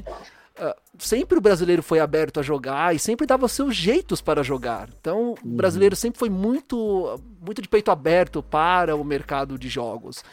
Uh, 0.55 0.75
sempre 0.99 1.37
o 1.37 1.41
brasileiro 1.41 1.81
foi 1.81 1.99
aberto 1.99 2.39
a 2.39 2.43
jogar 2.43 2.95
e 2.95 2.99
sempre 2.99 3.25
dava 3.25 3.47
seus 3.47 3.75
jeitos 3.75 4.21
para 4.21 4.43
jogar. 4.43 4.87
Então, 4.99 5.29
uhum. 5.29 5.53
o 5.53 5.55
brasileiro 5.55 5.95
sempre 5.95 6.19
foi 6.19 6.29
muito, 6.29 7.19
muito 7.41 7.61
de 7.61 7.67
peito 7.67 7.89
aberto 7.89 8.43
para 8.43 8.95
o 8.95 9.03
mercado 9.03 9.57
de 9.57 9.67
jogos. 9.67 10.23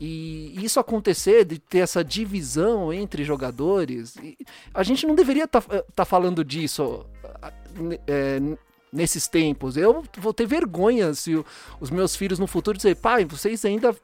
E 0.00 0.54
isso 0.64 0.78
acontecer, 0.78 1.44
de 1.44 1.58
ter 1.58 1.78
essa 1.78 2.04
divisão 2.04 2.92
entre 2.92 3.24
jogadores, 3.24 4.16
a 4.72 4.82
gente 4.82 5.06
não 5.06 5.14
deveria 5.14 5.44
estar 5.44 5.62
tá, 5.62 5.82
tá 5.94 6.04
falando 6.04 6.44
disso 6.44 7.06
é, 8.06 8.40
nesses 8.92 9.28
tempos. 9.28 9.76
Eu 9.76 10.04
vou 10.18 10.34
ter 10.34 10.46
vergonha 10.46 11.14
se 11.14 11.42
os 11.80 11.90
meus 11.90 12.16
filhos 12.16 12.38
no 12.38 12.46
futuro 12.46 12.76
dizer, 12.76 12.96
pai, 12.96 13.24
vocês 13.24 13.64
ainda 13.64 13.94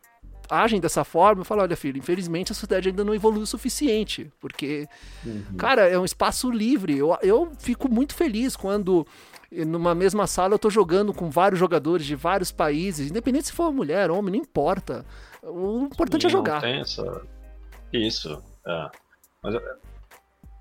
agem 0.51 0.81
dessa 0.81 1.05
forma. 1.05 1.43
Eu 1.43 1.45
falo, 1.45 1.63
olha, 1.63 1.77
filho, 1.77 1.99
infelizmente 1.99 2.53
a 2.53 2.55
sociedade 2.55 2.89
ainda 2.89 3.05
não 3.05 3.15
evoluiu 3.15 3.43
o 3.43 3.47
suficiente. 3.47 4.31
Porque, 4.41 4.89
uhum. 5.25 5.57
cara, 5.57 5.89
é 5.89 5.99
um 5.99 6.05
espaço 6.05 6.51
livre. 6.51 6.99
Eu, 6.99 7.17
eu 7.23 7.53
fico 7.59 7.89
muito 7.89 8.15
feliz 8.15 8.57
quando 8.57 9.07
numa 9.67 9.95
mesma 9.95 10.27
sala 10.27 10.55
eu 10.55 10.59
tô 10.59 10.71
jogando 10.71 11.13
com 11.13 11.29
vários 11.29 11.59
jogadores 11.59 12.07
de 12.07 12.15
vários 12.15 12.53
países, 12.53 13.11
independente 13.11 13.47
se 13.47 13.53
for 13.53 13.73
mulher, 13.73 14.11
homem, 14.11 14.35
não 14.35 14.41
importa. 14.41 15.05
O 15.43 15.87
importante 15.87 16.27
é 16.27 16.29
Sim, 16.29 16.35
é 16.35 16.39
jogar. 16.39 16.61
Tem 16.61 16.81
essa... 16.81 17.23
Isso, 17.93 18.41
é. 18.65 18.91
Mas 19.43 19.55
o 19.55 19.61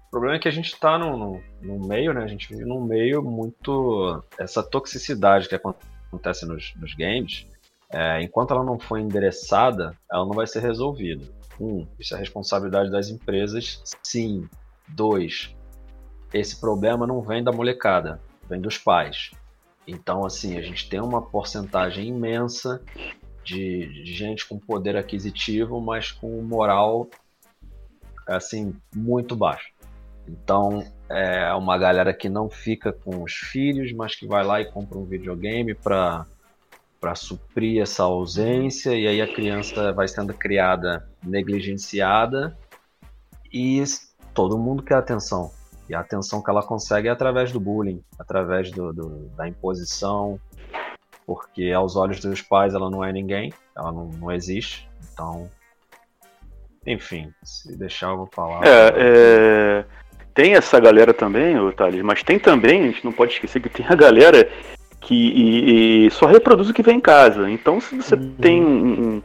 problema 0.10 0.38
é 0.38 0.39
que 0.39 0.47
a 0.47 0.52
gente 0.52 0.73
está 0.73 0.97
no, 0.97 1.39
no, 1.62 1.88
meio, 1.88 2.13
né? 2.13 2.23
A 2.23 2.28
gente 2.28 2.49
vive 2.49 2.65
num 2.65 2.84
meio 2.84 3.21
muito. 3.21 4.23
Essa 4.39 4.63
toxicidade 4.63 5.47
que 5.47 5.54
acontece 5.54 6.47
nos, 6.47 6.73
nos 6.78 6.95
games, 6.95 7.45
é, 7.91 8.21
enquanto 8.21 8.54
ela 8.54 8.63
não 8.63 8.78
for 8.78 8.99
endereçada, 8.99 9.97
ela 10.12 10.25
não 10.25 10.34
vai 10.34 10.45
ser 10.45 10.60
resolvida. 10.60 11.25
Um, 11.60 11.88
isso 11.99 12.15
é 12.15 12.17
responsabilidade 12.17 12.91
das 12.91 13.10
empresas, 13.10 13.82
sim. 14.04 14.47
Dois, 14.88 15.56
esse 16.34 16.60
problema 16.60 17.06
não 17.06 17.21
vem 17.21 17.43
da 17.43 17.52
molecada, 17.52 18.19
vem 18.47 18.60
dos 18.60 18.78
pais. 18.78 19.32
Então, 19.88 20.25
assim, 20.25 20.58
a 20.58 20.62
gente 20.62 20.88
tem 20.89 20.99
uma 20.99 21.21
porcentagem 21.21 22.08
imensa 22.08 22.82
de, 23.43 24.06
gente 24.06 24.47
com 24.47 24.60
poder 24.60 24.95
aquisitivo, 24.95 25.82
mas 25.82 26.12
com 26.12 26.41
moral, 26.41 27.08
assim, 28.28 28.75
muito 28.95 29.36
baixo. 29.36 29.71
Então, 30.28 30.86
é 31.10 31.52
uma 31.54 31.78
galera 31.78 32.13
que 32.13 32.30
não 32.30 32.49
fica 32.49 32.93
com 32.93 33.23
os 33.23 33.34
filhos, 33.34 33.91
mas 33.93 34.15
que 34.15 34.28
vai 34.28 34.43
lá 34.43 34.62
e 34.62 34.71
compra 34.71 34.99
um 34.99 35.06
videogame 35.06 35.73
para 35.73 36.28
para 37.00 37.16
suprir 37.16 37.82
essa 37.82 38.04
ausência 38.04 38.94
e 38.96 39.08
aí 39.08 39.22
a 39.22 39.34
criança 39.34 39.94
vai 39.94 40.08
sendo 40.08 40.34
criada 40.34 41.08
negligenciada 41.24 42.58
e 43.52 43.84
todo 44.34 44.58
mundo 44.58 44.84
quer 44.84 44.96
atenção 44.96 45.52
e 45.90 45.96
a 45.96 46.02
atenção 46.02 46.42
que 46.42 46.50
ela 46.50 46.62
consegue 46.62 47.08
é 47.08 47.12
através 47.12 47.52
do 47.52 47.60
bullying, 47.60 48.04
através 48.20 48.70
do, 48.70 48.94
do, 48.94 49.10
da 49.36 49.48
imposição, 49.48 50.40
porque 51.26 51.72
aos 51.72 51.96
olhos 51.96 52.20
dos 52.20 52.42
pais 52.42 52.76
ela 52.76 52.92
não 52.92 53.04
é 53.04 53.12
ninguém, 53.12 53.52
ela 53.76 53.92
não, 53.92 54.06
não 54.06 54.32
existe, 54.32 54.88
então 55.12 55.50
enfim, 56.86 57.34
se 57.44 57.76
deixar 57.76 58.12
eu 58.12 58.18
vou 58.18 58.30
falar. 58.32 58.66
É, 58.66 58.94
é 58.98 59.86
tem 60.34 60.56
essa 60.56 60.80
galera 60.80 61.14
também, 61.14 61.56
Thales, 61.74 62.02
mas 62.02 62.24
tem 62.24 62.40
também, 62.40 62.84
a 62.84 62.86
gente 62.86 63.04
não 63.04 63.12
pode 63.12 63.34
esquecer 63.34 63.60
que 63.60 63.68
tem 63.68 63.86
a 63.86 63.96
galera 63.96 64.50
que 65.02 65.16
e, 65.16 66.08
e 66.08 66.12
só 66.12 66.26
reproduz 66.26 66.70
o 66.70 66.74
que 66.74 66.84
vem 66.84 66.98
em 66.98 67.02
casa. 67.02 67.50
Então, 67.50 67.80
se 67.80 67.96
você 67.96 68.16
uhum. 68.16 68.34
tem 68.40 68.64
um, 68.64 69.22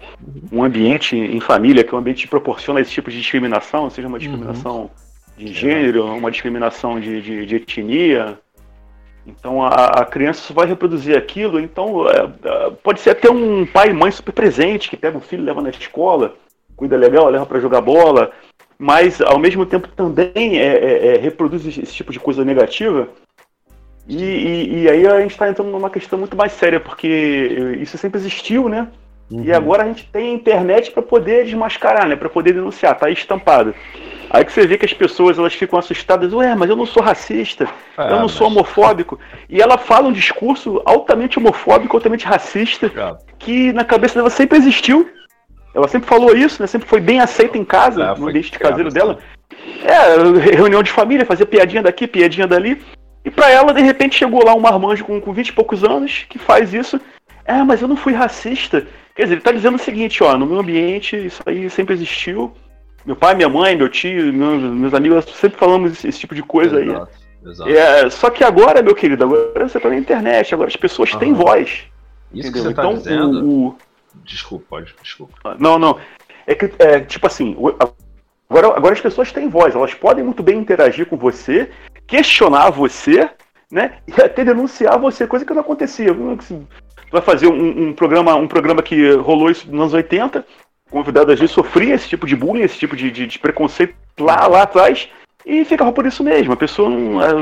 um, 0.53 0.63
ambiente 0.63 1.17
em 1.17 1.41
família, 1.41 1.83
que 1.83 1.93
é 1.93 1.97
um 1.97 2.01
ambiente 2.01 2.23
que 2.23 2.31
proporciona 2.31 2.81
esse 2.81 2.91
tipo 2.91 3.11
de 3.11 3.19
discriminação, 3.19 3.91
seja 3.91 4.09
uma 4.09 4.19
discriminação 4.19 4.83
uhum. 4.83 4.91
de 5.37 5.53
gênero, 5.53 6.07
uma 6.07 6.31
discriminação 6.31 7.01
de, 7.01 7.21
de, 7.21 7.47
de 7.47 7.57
etnia, 7.57 8.39
então 9.27 9.63
a, 9.63 9.69
a, 9.69 10.05
criança 10.05 10.41
só 10.43 10.55
vai 10.55 10.67
reproduzir 10.67 11.17
aquilo. 11.17 11.59
Então, 11.59 12.09
é, 12.09 12.31
é, 12.45 12.71
pode 12.83 13.01
ser 13.01 13.11
até 13.11 13.31
um 13.31 13.67
pai 13.67 13.91
e 13.91 13.95
mãe 13.95 14.11
super 14.11 14.33
presente, 14.33 14.91
que 14.91 14.97
pega 14.97 15.17
o 15.17 15.21
filho, 15.21 15.45
leva 15.45 15.63
na 15.63 15.71
escola, 15.71 16.35
cuida 16.77 16.97
legal, 16.97 17.29
leva 17.29 17.47
para 17.47 17.61
jogar 17.61 17.81
bola, 17.81 18.31
mas 18.79 19.21
ao 19.21 19.39
mesmo 19.39 19.65
tempo 19.65 19.89
também 19.89 20.59
é, 20.59 20.77
é, 20.77 21.07
é, 21.15 21.19
reproduz 21.19 21.67
esse 21.67 21.95
tipo 21.95 22.13
de 22.13 22.21
coisa 22.21 22.45
negativa. 22.45 23.09
E, 24.07 24.23
e, 24.23 24.83
e 24.83 24.89
aí 24.89 25.07
a 25.07 25.21
gente 25.21 25.33
está 25.33 25.49
entrando 25.49 25.71
numa 25.71 25.91
questão 25.91 26.19
muito 26.19 26.37
mais 26.37 26.53
séria, 26.53 26.79
porque 26.79 27.79
isso 27.81 27.97
sempre 27.97 28.19
existiu, 28.19 28.69
né? 28.69 28.89
Uhum. 29.31 29.43
E 29.45 29.53
agora 29.53 29.83
a 29.83 29.87
gente 29.87 30.07
tem 30.13 30.31
a 30.31 30.35
internet 30.35 30.91
para 30.91 31.03
poder 31.03 31.45
desmascarar, 31.45 32.07
né? 32.07 32.15
Para 32.15 32.29
poder 32.29 32.53
denunciar, 32.53 32.97
tá 32.97 33.07
aí 33.07 33.15
estampado. 33.15 33.75
Aí 34.29 34.45
que 34.45 34.53
você 34.53 34.67
vê 34.67 34.77
que 34.77 34.85
as 34.85 34.93
pessoas 34.93 35.39
elas 35.39 35.55
ficam 35.55 35.79
assustadas, 35.79 36.33
ué, 36.33 36.55
mas 36.55 36.69
eu 36.69 36.77
não 36.77 36.87
sou 36.87 37.03
racista, 37.03 37.69
é, 37.97 38.03
eu 38.03 38.17
não 38.17 38.23
mas... 38.23 38.33
sou 38.33 38.49
homofóbico. 38.49 39.19
E 39.49 39.63
ela 39.63 39.79
fala 39.79 40.09
um 40.09 40.13
discurso 40.13 40.83
altamente 40.85 41.39
homofóbico, 41.39 41.97
altamente 41.97 42.27
racista, 42.27 42.91
que 43.39 43.73
na 43.73 43.85
cabeça 43.85 44.17
dela 44.17 44.31
sempre 44.31 44.59
existiu, 44.59 45.09
ela 45.75 45.89
sempre 45.89 46.09
falou 46.09 46.37
isso, 46.37 46.63
né? 46.63 46.67
Sempre 46.67 46.89
foi 46.89 47.01
bem 47.01 47.21
aceita 47.21 47.59
em 47.59 47.65
casa, 47.65 48.03
é, 48.03 48.19
no 48.19 48.29
ambiente 48.29 48.59
caseiro 48.59 48.91
dela. 48.91 49.19
É, 49.85 50.55
reunião 50.55 50.83
de 50.83 50.91
família, 50.91 51.27
fazia 51.27 51.47
piadinha 51.47 51.83
daqui, 51.83 52.07
piadinha 52.07 52.47
dali. 52.47 52.81
E 53.25 53.31
pra 53.31 53.51
ela, 53.51 53.73
de 53.73 53.81
repente, 53.81 54.17
chegou 54.17 54.45
lá 54.45 54.55
um 54.55 54.61
marmanjo 54.61 55.05
com, 55.05 55.21
com 55.21 55.33
20 55.33 55.49
e 55.49 55.53
poucos 55.53 55.83
anos 55.83 56.27
que 56.29 56.39
faz 56.39 56.75
isso. 56.75 57.01
É, 57.45 57.63
mas 57.63 57.81
eu 57.81 57.89
não 57.89 57.97
fui 57.97 58.13
racista. 58.13 58.87
Quer 59.15 59.25
dizer, 59.25 59.35
ele 59.35 59.43
tá 59.43 59.53
dizendo 59.53 59.77
o 59.77 59.81
seguinte, 59.81 60.23
ó, 60.23 60.37
no 60.37 60.47
meu 60.47 60.59
ambiente 60.59 61.17
isso 61.17 61.43
aí 61.47 61.69
sempre 61.71 61.95
existiu. 61.95 62.53
Meu 63.07 63.17
pai, 63.17 63.35
minha 63.35 63.49
mãe, 63.49 63.77
meu 63.77 63.89
tio, 63.89 64.33
meus, 64.33 64.63
meus 64.63 64.95
amigos, 64.95 65.25
sempre 65.27 65.59
falamos 65.59 65.93
esse, 65.93 66.09
esse 66.09 66.19
tipo 66.19 66.35
de 66.35 66.43
coisa 66.43 66.81
exato, 66.81 67.11
aí. 67.45 67.51
Exato. 67.51 67.71
É, 67.71 68.11
só 68.11 68.31
que 68.31 68.43
agora, 68.43 68.83
meu 68.83 68.95
querido, 68.95 69.25
agora 69.25 69.69
você 69.69 69.79
tá 69.79 69.89
na 69.89 69.97
internet, 69.97 70.55
agora 70.55 70.69
as 70.69 70.77
pessoas 70.77 71.13
uhum. 71.13 71.19
têm 71.19 71.33
voz. 71.35 71.85
Isso 72.33 72.49
entendeu? 72.49 72.53
que 72.53 72.59
você 72.61 72.75
tá 72.75 72.83
então, 72.83 72.95
dizendo... 72.95 73.47
o, 73.47 73.69
o 73.69 73.77
Desculpa, 74.23 74.65
pode, 74.71 74.95
desculpa. 75.03 75.57
Não, 75.59 75.79
não. 75.79 75.99
É 76.47 76.55
que, 76.55 76.71
é, 76.79 77.01
tipo 77.01 77.27
assim, 77.27 77.57
agora, 78.49 78.69
agora 78.77 78.95
as 78.95 79.01
pessoas 79.01 79.33
têm 79.33 79.49
voz, 79.49 79.75
elas 79.75 79.95
podem 79.95 80.25
muito 80.25 80.43
bem 80.43 80.59
interagir 80.59 81.07
com 81.07 81.17
você, 81.17 81.71
questionar 82.07 82.71
você, 82.71 83.29
né? 83.71 83.99
E 84.07 84.21
até 84.21 84.45
denunciar 84.45 84.99
você, 84.99 85.27
coisa 85.27 85.45
que 85.45 85.53
não 85.53 85.61
acontecia. 85.61 86.15
Tu 86.15 86.67
vai 87.11 87.23
fazer 87.23 87.47
um, 87.47 87.89
um, 87.89 87.93
programa, 87.93 88.35
um 88.35 88.49
programa 88.49 88.83
que 88.83 89.13
rolou 89.13 89.51
isso 89.51 89.67
nos 89.67 89.81
anos 89.81 89.95
80, 89.95 90.45
convidado 90.91 91.33
às 91.33 91.39
vezes 91.39 91.55
sofria 91.55 91.95
esse 91.95 92.09
tipo 92.09 92.27
de 92.27 92.37
bullying, 92.37 92.63
esse 92.63 92.79
tipo 92.79 92.97
de, 92.97 93.11
de, 93.11 93.27
de 93.27 93.39
preconceito 93.39 93.95
lá, 94.19 94.47
lá 94.47 94.63
atrás, 94.63 95.09
e 95.45 95.65
ficava 95.65 95.93
por 95.93 96.07
isso 96.07 96.23
mesmo. 96.23 96.53
A 96.53 96.57
pessoa 96.57 96.89
não, 96.89 97.23
é, 97.23 97.33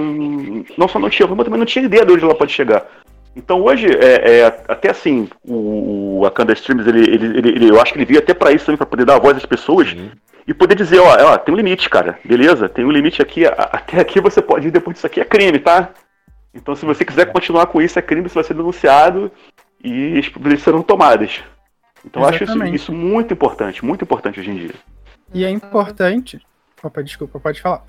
não 0.77 0.89
só 0.89 0.99
não 0.99 1.11
tinha, 1.11 1.29
mas 1.29 1.45
também 1.45 1.59
não 1.59 1.67
tinha 1.67 1.85
ideia 1.85 2.05
de 2.05 2.13
onde 2.13 2.25
ela 2.25 2.35
pode 2.35 2.53
chegar. 2.53 2.87
Então 3.35 3.63
hoje, 3.63 3.87
é, 3.87 4.41
é, 4.41 4.47
até 4.69 4.91
assim, 4.91 5.29
o, 5.45 6.21
o 6.21 6.27
Akanda 6.27 6.53
Streams, 6.53 6.89
ele, 6.89 7.01
ele, 7.01 7.39
ele, 7.39 7.49
ele, 7.49 7.71
eu 7.71 7.81
acho 7.81 7.93
que 7.93 7.99
ele 7.99 8.05
veio 8.05 8.21
até 8.21 8.35
para 8.35 8.53
isso 8.53 8.67
também, 8.67 8.77
para 8.77 8.87
poder 8.87 9.05
dar 9.05 9.17
a 9.17 9.21
voz 9.21 9.37
às 9.37 9.47
pessoas 9.47 9.93
uhum. 9.93 10.11
E 10.47 10.53
poder 10.53 10.75
dizer, 10.75 10.99
ó, 10.99 11.33
ó, 11.33 11.39
tem 11.39 11.55
um 11.55 11.57
limite, 11.57 11.89
cara, 11.89 12.19
beleza? 12.25 12.69
Tem 12.69 12.85
um 12.85 12.91
limite 12.91 13.23
aqui, 13.23 13.45
até 13.47 14.01
aqui 14.01 14.21
você 14.21 14.43
pode 14.43 14.69
ir, 14.69 14.71
depois 14.71 14.95
disso 14.95 15.07
aqui 15.07 15.21
é 15.21 15.25
crime, 15.25 15.59
tá? 15.59 15.91
Então 16.55 16.75
se 16.75 16.85
você 16.85 17.05
quiser 17.05 17.33
continuar 17.33 17.67
com 17.67 17.81
isso, 17.81 17.99
é 17.99 18.03
crime, 18.03 18.29
você 18.29 18.35
vai 18.35 18.45
ser 18.45 18.55
denunciado 18.55 19.31
e 19.83 20.19
as 20.19 20.29
providências 20.29 20.65
serão 20.65 20.83
tomadas. 20.83 21.43
Então 22.05 22.23
eu 22.23 22.29
acho 22.29 22.45
isso, 22.45 22.65
isso 22.65 22.93
muito 22.93 23.33
importante, 23.33 23.85
muito 23.85 24.05
importante 24.05 24.41
hoje 24.41 24.51
em 24.51 24.57
dia. 24.57 24.75
E 25.33 25.45
é 25.45 25.51
importante. 25.51 26.45
Opa, 26.83 27.03
desculpa, 27.03 27.39
pode 27.39 27.61
falar. 27.61 27.85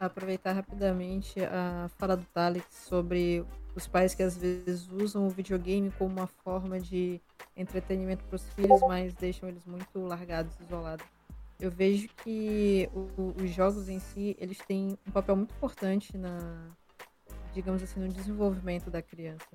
aproveitar 0.00 0.52
rapidamente 0.52 1.40
a 1.44 1.88
fala 1.98 2.16
do 2.16 2.24
Talex 2.32 2.66
sobre 2.88 3.44
os 3.76 3.86
pais 3.86 4.14
que 4.14 4.22
às 4.22 4.36
vezes 4.36 4.88
usam 4.90 5.26
o 5.26 5.30
videogame 5.30 5.92
como 5.98 6.10
uma 6.10 6.26
forma 6.26 6.80
de 6.80 7.20
entretenimento 7.56 8.24
para 8.24 8.36
os 8.36 8.48
filhos, 8.54 8.80
mas 8.88 9.12
deixam 9.14 9.48
eles 9.48 9.64
muito 9.66 10.00
largados, 10.06 10.58
isolados. 10.60 11.04
Eu 11.58 11.70
vejo 11.70 12.08
que 12.22 12.88
o, 12.92 13.34
os 13.42 13.50
jogos 13.50 13.88
em 13.88 13.98
si, 13.98 14.36
eles 14.38 14.58
têm 14.58 14.98
um 15.06 15.10
papel 15.10 15.36
muito 15.36 15.54
importante 15.54 16.16
na, 16.18 16.76
digamos 17.52 17.82
assim, 17.82 18.00
no 18.00 18.08
desenvolvimento 18.08 18.90
da 18.90 19.00
criança. 19.00 19.48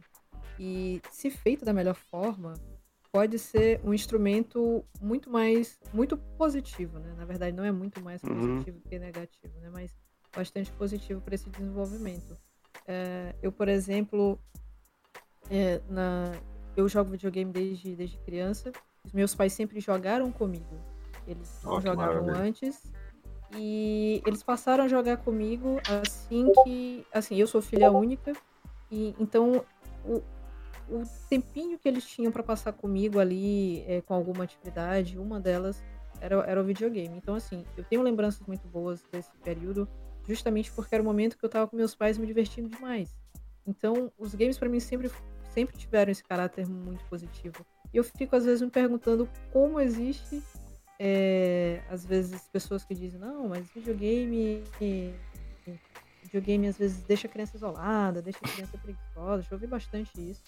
E 0.57 1.01
se 1.11 1.29
feito 1.29 1.63
da 1.63 1.73
melhor 1.73 1.95
forma, 1.95 2.53
pode 3.11 3.37
ser 3.39 3.79
um 3.83 3.93
instrumento 3.93 4.83
muito 5.01 5.29
mais, 5.29 5.79
muito 5.93 6.17
positivo, 6.17 6.99
né? 6.99 7.13
Na 7.17 7.25
verdade, 7.25 7.55
não 7.55 7.63
é 7.63 7.71
muito 7.71 8.01
mais 8.01 8.21
uhum. 8.23 8.35
positivo 8.35 8.77
uhum. 8.77 8.89
que 8.89 8.99
negativo, 8.99 9.59
né? 9.59 9.69
Mas 9.71 9.95
bastante 10.35 10.71
positivo 10.73 11.21
para 11.21 11.35
esse 11.35 11.49
desenvolvimento. 11.49 12.37
É, 12.87 13.35
eu, 13.41 13.51
por 13.51 13.67
exemplo, 13.67 14.39
é, 15.49 15.81
na, 15.89 16.31
eu 16.75 16.87
jogo 16.87 17.11
videogame 17.11 17.51
desde, 17.51 17.95
desde 17.95 18.17
criança. 18.19 18.71
Os 19.03 19.11
meus 19.11 19.33
pais 19.33 19.53
sempre 19.53 19.79
jogaram 19.79 20.31
comigo. 20.31 20.79
Eles 21.29 21.61
oh, 21.65 21.79
jogavam 21.79 22.29
antes. 22.29 22.91
E 23.55 24.21
eles 24.25 24.43
passaram 24.43 24.83
a 24.83 24.87
jogar 24.87 25.17
comigo 25.17 25.79
assim 26.01 26.51
que. 26.63 27.05
Assim, 27.13 27.35
eu 27.35 27.47
sou 27.47 27.61
filha 27.61 27.91
única. 27.91 28.33
E 28.91 29.15
então 29.19 29.63
o, 30.03 30.21
o 30.89 31.03
tempinho 31.29 31.77
que 31.77 31.87
eles 31.87 32.05
tinham 32.05 32.31
para 32.31 32.43
passar 32.43 32.73
comigo 32.73 33.19
ali 33.19 33.83
é, 33.87 34.01
com 34.01 34.13
alguma 34.13 34.43
atividade, 34.43 35.17
uma 35.17 35.39
delas 35.39 35.81
era, 36.19 36.35
era 36.45 36.61
o 36.61 36.63
videogame. 36.63 37.15
Então, 37.15 37.35
assim, 37.35 37.65
eu 37.77 37.83
tenho 37.83 38.01
lembranças 38.01 38.45
muito 38.45 38.67
boas 38.67 39.03
desse 39.11 39.31
período, 39.43 39.87
justamente 40.27 40.71
porque 40.71 40.93
era 40.93 41.01
o 41.01 41.05
momento 41.05 41.37
que 41.37 41.45
eu 41.45 41.49
tava 41.49 41.67
com 41.67 41.75
meus 41.75 41.95
pais 41.95 42.17
me 42.17 42.25
divertindo 42.25 42.69
demais. 42.69 43.15
Então, 43.65 44.11
os 44.17 44.33
games 44.33 44.57
para 44.57 44.67
mim 44.67 44.79
sempre, 44.79 45.11
sempre 45.51 45.77
tiveram 45.77 46.11
esse 46.11 46.23
caráter 46.23 46.67
muito 46.67 47.03
positivo. 47.05 47.65
E 47.93 47.97
eu 47.97 48.03
fico, 48.03 48.35
às 48.35 48.45
vezes, 48.45 48.61
me 48.61 48.69
perguntando 48.69 49.29
como 49.51 49.79
existe, 49.79 50.43
é, 50.99 51.81
às 51.89 52.05
vezes, 52.05 52.41
pessoas 52.51 52.83
que 52.83 52.93
dizem, 52.93 53.19
não, 53.19 53.47
mas 53.47 53.69
videogame. 53.73 54.63
Videogame 56.23 56.67
às 56.67 56.77
vezes 56.77 57.01
deixa 57.05 57.25
a 57.27 57.29
criança 57.29 57.55
isolada, 57.55 58.21
deixa 58.21 58.39
a 58.43 58.49
criança 58.49 58.77
preguiçosa. 58.77 59.43
Já 59.43 59.55
ouvi 59.55 59.65
bastante 59.65 60.11
isso. 60.19 60.43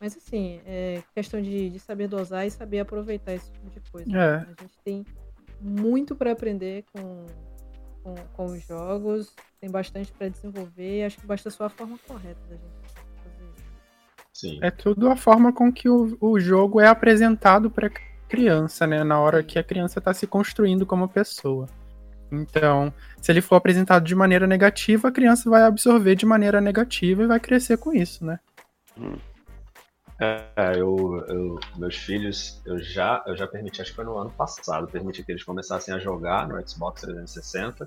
Mas 0.00 0.16
assim, 0.16 0.60
é 0.66 1.00
questão 1.14 1.40
de, 1.40 1.70
de 1.70 1.78
saber 1.78 2.08
dosar 2.08 2.44
e 2.44 2.50
saber 2.50 2.80
aproveitar 2.80 3.34
esse 3.34 3.50
tipo 3.52 3.70
de 3.70 3.80
coisa. 3.90 4.10
É. 4.10 4.34
A 4.38 4.62
gente 4.62 4.78
tem 4.84 5.06
muito 5.60 6.16
para 6.16 6.32
aprender 6.32 6.84
com, 6.92 7.26
com, 8.02 8.14
com, 8.32 8.44
os 8.46 8.66
jogos, 8.66 9.32
tem 9.60 9.70
bastante 9.70 10.12
para 10.12 10.28
desenvolver, 10.28 11.04
acho 11.04 11.18
que 11.18 11.26
basta 11.26 11.48
só 11.50 11.66
a 11.66 11.70
forma 11.70 11.96
correta 12.06 12.40
da 12.48 12.56
gente 12.56 12.72
fazer 12.82 13.52
Sim. 14.32 14.58
É 14.60 14.72
tudo 14.72 15.08
a 15.08 15.14
forma 15.14 15.52
com 15.52 15.72
que 15.72 15.88
o, 15.88 16.18
o 16.20 16.40
jogo 16.40 16.80
é 16.80 16.88
apresentado 16.88 17.70
para 17.70 17.88
criança, 18.32 18.86
né? 18.86 19.04
Na 19.04 19.20
hora 19.20 19.42
que 19.42 19.58
a 19.58 19.62
criança 19.62 19.98
está 19.98 20.14
se 20.14 20.26
construindo 20.26 20.86
como 20.86 21.06
pessoa. 21.06 21.68
Então, 22.30 22.90
se 23.20 23.30
ele 23.30 23.42
for 23.42 23.56
apresentado 23.56 24.04
de 24.04 24.14
maneira 24.14 24.46
negativa, 24.46 25.08
a 25.08 25.12
criança 25.12 25.50
vai 25.50 25.62
absorver 25.64 26.14
de 26.14 26.24
maneira 26.24 26.58
negativa 26.58 27.22
e 27.22 27.26
vai 27.26 27.38
crescer 27.38 27.76
com 27.76 27.92
isso, 27.92 28.24
né? 28.24 28.40
Hum. 28.96 29.18
É, 30.18 30.72
eu, 30.76 31.22
eu, 31.28 31.60
meus 31.76 31.96
filhos, 31.96 32.62
eu 32.64 32.78
já, 32.78 33.22
eu 33.26 33.36
já 33.36 33.46
permiti, 33.46 33.82
acho 33.82 33.90
que 33.90 33.96
foi 33.96 34.04
no 34.04 34.16
ano 34.16 34.30
passado, 34.30 34.86
permiti 34.86 35.22
que 35.22 35.32
eles 35.32 35.44
começassem 35.44 35.92
a 35.92 35.98
jogar 35.98 36.48
no 36.48 36.56
Xbox 36.66 37.02
360. 37.02 37.86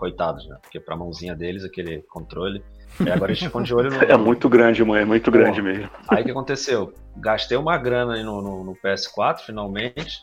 Coitados, 0.00 0.48
né? 0.48 0.56
Porque 0.62 0.80
pra 0.80 0.96
mãozinha 0.96 1.36
deles, 1.36 1.62
aquele 1.62 2.00
controle. 2.00 2.64
E 2.98 3.10
agora 3.10 3.32
eles 3.32 3.42
ficam 3.42 3.62
de 3.62 3.74
olho 3.74 3.90
no. 3.90 4.00
É 4.10 4.16
muito 4.16 4.48
grande, 4.48 4.82
mãe, 4.82 5.02
é 5.02 5.04
muito 5.04 5.30
grande 5.30 5.60
mesmo. 5.60 5.90
Aí 6.08 6.22
o 6.22 6.24
que 6.24 6.30
aconteceu? 6.30 6.94
Gastei 7.18 7.58
uma 7.58 7.76
grana 7.76 8.14
aí 8.14 8.22
no, 8.22 8.40
no, 8.40 8.64
no, 8.64 8.74
PS4, 8.76 9.40
finalmente. 9.40 10.22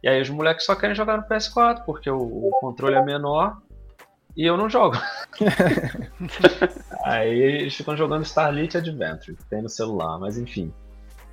E 0.00 0.08
aí 0.08 0.22
os 0.22 0.30
moleques 0.30 0.64
só 0.64 0.76
querem 0.76 0.94
jogar 0.94 1.16
no 1.16 1.24
PS4, 1.24 1.84
porque 1.84 2.08
o, 2.08 2.20
o 2.20 2.50
controle 2.60 2.94
é 2.94 3.04
menor 3.04 3.56
e 4.36 4.46
eu 4.46 4.56
não 4.56 4.70
jogo. 4.70 4.96
Aí 7.04 7.36
eles 7.36 7.74
ficam 7.74 7.96
jogando 7.96 8.22
Starlit 8.22 8.76
Adventure, 8.76 9.36
que 9.36 9.44
tem 9.46 9.62
no 9.62 9.68
celular, 9.68 10.18
mas 10.18 10.38
enfim. 10.38 10.72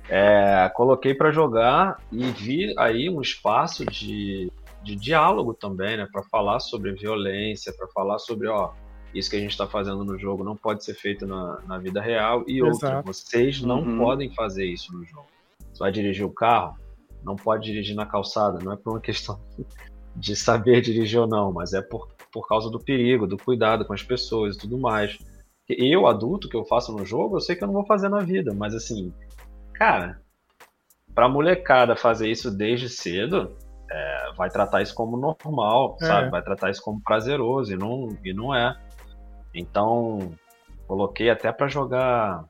É, 0.08 0.68
coloquei 0.74 1.14
para 1.14 1.30
jogar 1.30 1.98
e 2.10 2.24
vi 2.30 2.74
aí 2.76 3.08
um 3.08 3.20
espaço 3.20 3.84
de, 3.86 4.52
de 4.82 4.96
diálogo 4.96 5.54
também, 5.54 5.96
né? 5.96 6.08
Para 6.10 6.22
falar 6.24 6.60
sobre 6.60 6.92
violência, 6.92 7.72
para 7.72 7.86
falar 7.88 8.18
sobre, 8.18 8.48
ó, 8.48 8.72
isso 9.14 9.30
que 9.30 9.36
a 9.36 9.40
gente 9.40 9.50
está 9.50 9.66
fazendo 9.66 10.04
no 10.04 10.18
jogo 10.18 10.42
não 10.42 10.56
pode 10.56 10.84
ser 10.84 10.94
feito 10.94 11.26
na, 11.26 11.60
na 11.66 11.78
vida 11.78 12.00
real. 12.00 12.44
E 12.46 12.60
Exato. 12.60 12.72
outra, 12.72 13.02
vocês 13.02 13.60
não 13.60 13.80
uhum. 13.80 13.98
podem 13.98 14.34
fazer 14.34 14.64
isso 14.64 14.92
no 14.92 15.04
jogo. 15.04 15.26
Você 15.72 15.78
vai 15.78 15.92
dirigir 15.92 16.24
o 16.24 16.32
carro, 16.32 16.76
não 17.24 17.36
pode 17.36 17.64
dirigir 17.64 17.94
na 17.94 18.06
calçada, 18.06 18.58
não 18.62 18.72
é 18.72 18.76
por 18.76 18.94
uma 18.94 19.00
questão 19.00 19.40
de 20.16 20.34
saber 20.34 20.80
dirigir 20.80 21.20
ou 21.20 21.26
não, 21.26 21.52
mas 21.52 21.72
é 21.72 21.82
por, 21.82 22.08
por 22.32 22.48
causa 22.48 22.70
do 22.70 22.78
perigo, 22.78 23.26
do 23.26 23.36
cuidado 23.36 23.84
com 23.84 23.92
as 23.92 24.02
pessoas 24.02 24.56
e 24.56 24.58
tudo 24.58 24.78
mais. 24.78 25.18
Eu, 25.68 26.06
adulto, 26.06 26.48
que 26.48 26.56
eu 26.56 26.64
faço 26.64 26.92
no 26.92 27.04
jogo, 27.06 27.36
eu 27.36 27.40
sei 27.40 27.56
que 27.56 27.62
eu 27.62 27.66
não 27.66 27.74
vou 27.74 27.86
fazer 27.86 28.08
na 28.08 28.20
vida, 28.20 28.52
mas 28.52 28.74
assim, 28.74 29.12
cara, 29.72 30.20
pra 31.14 31.28
molecada 31.28 31.94
fazer 31.96 32.30
isso 32.30 32.50
desde 32.50 32.88
cedo, 32.88 33.56
é, 33.92 34.32
vai 34.34 34.48
tratar 34.48 34.80
isso 34.80 34.94
como 34.94 35.16
normal, 35.18 35.98
é. 36.00 36.06
sabe? 36.06 36.30
Vai 36.30 36.42
tratar 36.42 36.70
isso 36.70 36.82
como 36.82 37.00
prazeroso 37.02 37.74
e 37.74 37.76
não, 37.76 38.08
e 38.24 38.32
não 38.32 38.54
é. 38.54 38.74
Então, 39.54 40.32
coloquei 40.86 41.28
até 41.28 41.52
para 41.52 41.68
jogar 41.68 42.44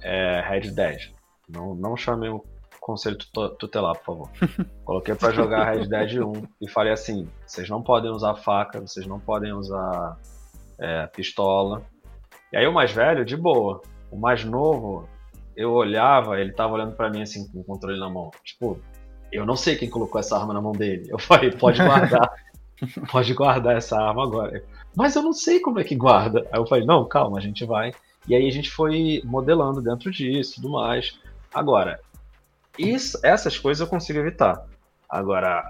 é, 0.00 0.40
Red 0.40 0.70
Dead. 0.70 1.10
Não, 1.48 1.74
não 1.74 1.96
chamei 1.96 2.28
o 2.28 2.44
conselho 2.80 3.18
tutelar, 3.58 3.96
por 3.98 4.04
favor. 4.04 4.30
Coloquei 4.84 5.16
para 5.16 5.32
jogar 5.32 5.72
Red 5.72 5.88
Dead 5.88 6.22
1 6.24 6.32
e 6.60 6.70
falei 6.70 6.92
assim: 6.92 7.28
vocês 7.44 7.68
não 7.68 7.82
podem 7.82 8.10
usar 8.10 8.36
faca, 8.36 8.80
vocês 8.80 9.06
não 9.06 9.18
podem 9.18 9.52
usar 9.52 10.16
é, 10.78 11.06
pistola. 11.08 11.82
E 12.52 12.56
aí 12.56 12.66
o 12.66 12.72
mais 12.72 12.92
velho, 12.92 13.24
de 13.24 13.36
boa. 13.36 13.82
O 14.10 14.16
mais 14.16 14.44
novo, 14.44 15.08
eu 15.56 15.72
olhava, 15.72 16.40
ele 16.40 16.52
tava 16.52 16.74
olhando 16.74 16.94
para 16.94 17.10
mim 17.10 17.22
assim, 17.22 17.50
com 17.50 17.60
o 17.60 17.64
controle 17.64 17.98
na 17.98 18.08
mão. 18.08 18.30
Tipo, 18.44 18.80
eu 19.32 19.44
não 19.44 19.56
sei 19.56 19.76
quem 19.76 19.90
colocou 19.90 20.18
essa 20.18 20.38
arma 20.38 20.54
na 20.54 20.60
mão 20.60 20.72
dele. 20.72 21.06
Eu 21.08 21.18
falei, 21.18 21.50
pode 21.50 21.82
guardar. 21.82 22.30
pode 23.10 23.34
guardar 23.34 23.76
essa 23.76 24.00
arma 24.00 24.22
agora. 24.22 24.64
Mas 24.94 25.14
eu 25.14 25.22
não 25.22 25.32
sei 25.32 25.60
como 25.60 25.78
é 25.78 25.84
que 25.84 25.94
guarda. 25.94 26.46
Aí 26.52 26.58
eu 26.60 26.66
falei, 26.66 26.84
não, 26.84 27.06
calma, 27.06 27.38
a 27.38 27.40
gente 27.40 27.64
vai. 27.64 27.92
E 28.28 28.34
aí 28.34 28.46
a 28.46 28.52
gente 28.52 28.70
foi 28.70 29.22
modelando 29.24 29.80
dentro 29.80 30.10
disso 30.10 30.56
tudo 30.56 30.70
mais. 30.70 31.18
Agora, 31.52 32.00
isso, 32.78 33.18
essas 33.22 33.58
coisas 33.58 33.80
eu 33.80 33.86
consigo 33.86 34.18
evitar. 34.18 34.66
Agora, 35.08 35.64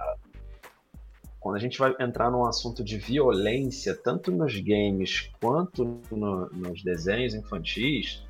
quando 1.46 1.56
a 1.56 1.60
gente 1.60 1.78
vai 1.78 1.94
entrar 2.00 2.30
num 2.30 2.44
assunto 2.44 2.82
de 2.82 2.98
violência, 2.98 3.94
tanto 3.94 4.32
nos 4.32 4.58
games 4.58 5.30
quanto 5.40 6.00
no, 6.10 6.48
nos 6.50 6.82
desenhos 6.82 7.34
infantis, 7.34 8.25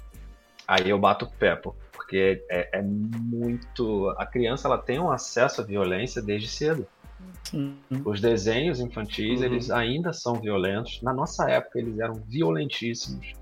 aí 0.66 0.90
eu 0.90 0.98
bato 0.98 1.24
o 1.24 1.30
pé, 1.30 1.56
porque 1.56 2.44
é, 2.50 2.78
é, 2.78 2.82
muito. 2.82 4.08
A 4.18 4.26
criança 4.26 4.68
ela 4.68 4.78
tem 4.78 4.98
um 4.98 5.10
acesso 5.10 5.60
à 5.60 5.64
violência 5.64 6.22
desde 6.22 6.48
cedo. 6.48 6.86
Uhum. 7.52 7.76
Os 8.04 8.20
desenhos 8.20 8.80
infantis, 8.80 9.40
uhum. 9.40 9.46
eles 9.46 9.70
ainda 9.70 10.12
são 10.12 10.34
violentos. 10.34 11.00
Na 11.02 11.12
nossa 11.12 11.50
época, 11.50 11.78
eles 11.78 11.98
eram 11.98 12.14
violentíssimos. 12.26 13.34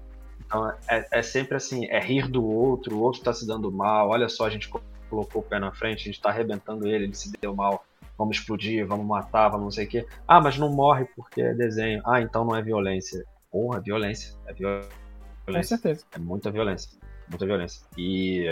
Então, 0.45 0.71
é, 0.89 1.07
é 1.11 1.23
sempre 1.23 1.57
assim: 1.57 1.87
é 1.87 2.01
rir 2.01 2.29
do 2.29 2.45
outro, 2.45 2.97
o 2.97 3.01
outro 3.01 3.21
está 3.21 3.33
se 3.33 3.47
dando 3.47 3.71
mal, 3.73 4.11
olha 4.11 4.29
só, 4.29 4.47
a 4.47 4.51
gente 4.51 4.69
colocou 4.69 5.43
o 5.43 5.45
pé 5.45 5.59
na 5.59 5.73
frente, 5.73 6.03
a 6.03 6.05
gente 6.05 6.15
está 6.15 6.31
arrebentando 6.31 6.87
ele, 6.87 7.05
ele 7.05 7.15
se 7.15 7.33
deu 7.41 7.55
mal, 7.55 7.85
vamos 8.17 8.39
explodir, 8.39 8.87
vamos 8.87 9.07
matar, 9.07 9.49
vamos 9.49 9.65
não 9.65 9.71
sei 9.71 9.87
o 9.87 9.89
quê. 9.89 10.07
Ah, 10.27 10.41
mas 10.41 10.59
não 10.59 10.71
morre 10.71 11.07
porque 11.17 11.41
é 11.43 11.55
desenho. 11.55 12.03
Ah, 12.07 12.21
então 12.21 12.45
não 12.45 12.57
é 12.57 12.63
violência. 12.63 13.25
Porra, 13.51 13.81
violência. 13.81 14.35
É 14.47 14.53
violência. 14.53 14.91
Com 15.47 15.63
certeza. 15.63 16.05
É 16.13 16.19
muita 16.19 16.51
violência. 16.51 16.91
Muita 17.29 17.47
violência. 17.47 17.87
E, 17.97 18.49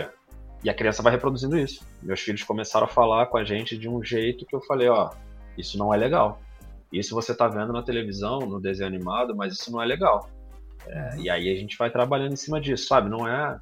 e 0.63 0.69
a 0.69 0.73
criança 0.73 1.01
vai 1.01 1.11
reproduzindo 1.11 1.57
isso. 1.57 1.85
Meus 2.01 2.19
filhos 2.19 2.43
começaram 2.43 2.85
a 2.85 2.89
falar 2.89 3.27
com 3.27 3.37
a 3.37 3.43
gente 3.43 3.77
de 3.77 3.87
um 3.87 4.03
jeito 4.03 4.45
que 4.45 4.55
eu 4.55 4.61
falei, 4.61 4.87
ó, 4.89 5.11
isso 5.57 5.77
não 5.77 5.93
é 5.93 5.97
legal. 5.97 6.41
Isso 6.91 7.15
você 7.15 7.35
tá 7.35 7.47
vendo 7.47 7.73
na 7.73 7.81
televisão, 7.81 8.39
no 8.39 8.59
desenho 8.59 8.87
animado, 8.87 9.35
mas 9.35 9.53
isso 9.53 9.71
não 9.71 9.81
é 9.81 9.85
legal. 9.85 10.29
É, 10.85 11.17
e 11.17 11.29
aí 11.29 11.49
a 11.49 11.55
gente 11.55 11.77
vai 11.77 11.89
trabalhando 11.89 12.33
em 12.33 12.37
cima 12.37 12.59
disso, 12.59 12.87
sabe? 12.87 13.09
Não 13.09 13.27
é 13.27 13.59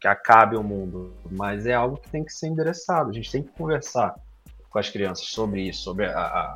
que 0.00 0.06
acabe 0.06 0.56
o 0.56 0.62
mundo, 0.62 1.12
mas 1.30 1.66
é 1.66 1.74
algo 1.74 1.96
que 1.96 2.08
tem 2.08 2.24
que 2.24 2.32
ser 2.32 2.46
endereçado. 2.46 3.10
A 3.10 3.12
gente 3.12 3.32
tem 3.32 3.42
que 3.42 3.50
conversar 3.52 4.14
com 4.70 4.78
as 4.78 4.88
crianças 4.88 5.26
sobre 5.26 5.62
isso, 5.62 5.82
sobre 5.82 6.06
a, 6.06 6.20
a 6.20 6.54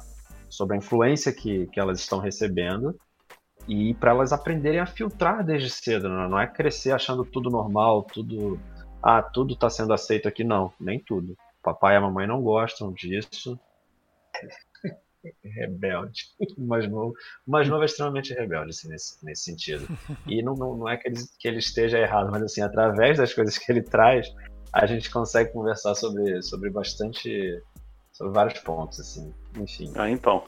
sobre 0.52 0.74
a 0.74 0.78
influência 0.78 1.32
que, 1.32 1.66
que 1.68 1.80
elas 1.80 1.98
estão 1.98 2.18
recebendo 2.18 2.94
e 3.68 3.94
para 3.94 4.10
elas 4.10 4.32
aprenderem 4.32 4.80
a 4.80 4.86
filtrar 4.86 5.44
desde 5.44 5.70
cedo, 5.70 6.08
né? 6.08 6.28
não 6.28 6.38
é 6.38 6.46
crescer 6.46 6.92
achando 6.92 7.24
tudo 7.24 7.50
normal, 7.50 8.02
tudo 8.02 8.58
ah, 9.02 9.22
tudo 9.22 9.54
está 9.54 9.68
sendo 9.68 9.92
aceito 9.92 10.28
aqui 10.28 10.44
não, 10.44 10.72
nem 10.78 11.00
tudo. 11.00 11.36
Papai 11.62 11.94
e 11.94 11.96
a 11.96 12.00
mamãe 12.00 12.26
não 12.26 12.40
gostam 12.40 12.92
disso. 12.92 13.58
rebelde. 15.44 16.22
O 16.56 16.66
mais 16.66 16.88
novo, 16.88 17.14
o 17.46 17.50
mais 17.50 17.68
novo 17.68 17.82
é 17.82 17.86
extremamente 17.86 18.34
rebelde 18.34 18.70
assim, 18.70 18.88
nesse, 18.88 19.24
nesse 19.24 19.42
sentido. 19.42 19.86
E 20.26 20.42
não, 20.42 20.54
não, 20.54 20.76
não 20.76 20.88
é 20.88 20.96
que 20.96 21.08
ele, 21.08 21.16
que 21.38 21.48
ele 21.48 21.58
esteja 21.58 21.98
errado, 21.98 22.30
mas 22.30 22.42
assim, 22.42 22.60
através 22.60 23.18
das 23.18 23.32
coisas 23.32 23.58
que 23.58 23.70
ele 23.70 23.82
traz, 23.82 24.28
a 24.72 24.86
gente 24.86 25.10
consegue 25.10 25.52
conversar 25.52 25.94
sobre, 25.94 26.42
sobre 26.42 26.70
bastante. 26.70 27.62
sobre 28.12 28.32
vários 28.32 28.58
pontos, 28.60 29.00
assim. 29.00 29.32
Enfim. 29.56 29.92
Ah, 29.96 30.10
então. 30.10 30.44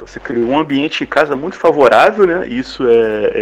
Você 0.00 0.20
criou 0.20 0.48
um 0.48 0.58
ambiente 0.58 1.02
em 1.02 1.06
casa 1.06 1.34
muito 1.34 1.56
favorável, 1.56 2.26
né? 2.26 2.46
Isso 2.48 2.86
é, 2.86 3.32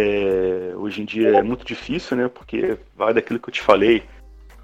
é, 0.71 0.75
hoje 0.75 1.01
em 1.01 1.05
dia 1.05 1.37
é 1.37 1.43
muito 1.43 1.65
difícil, 1.65 2.17
né? 2.17 2.27
Porque 2.27 2.77
vai 2.95 3.13
daquilo 3.13 3.39
que 3.39 3.49
eu 3.49 3.53
te 3.53 3.61
falei. 3.61 4.03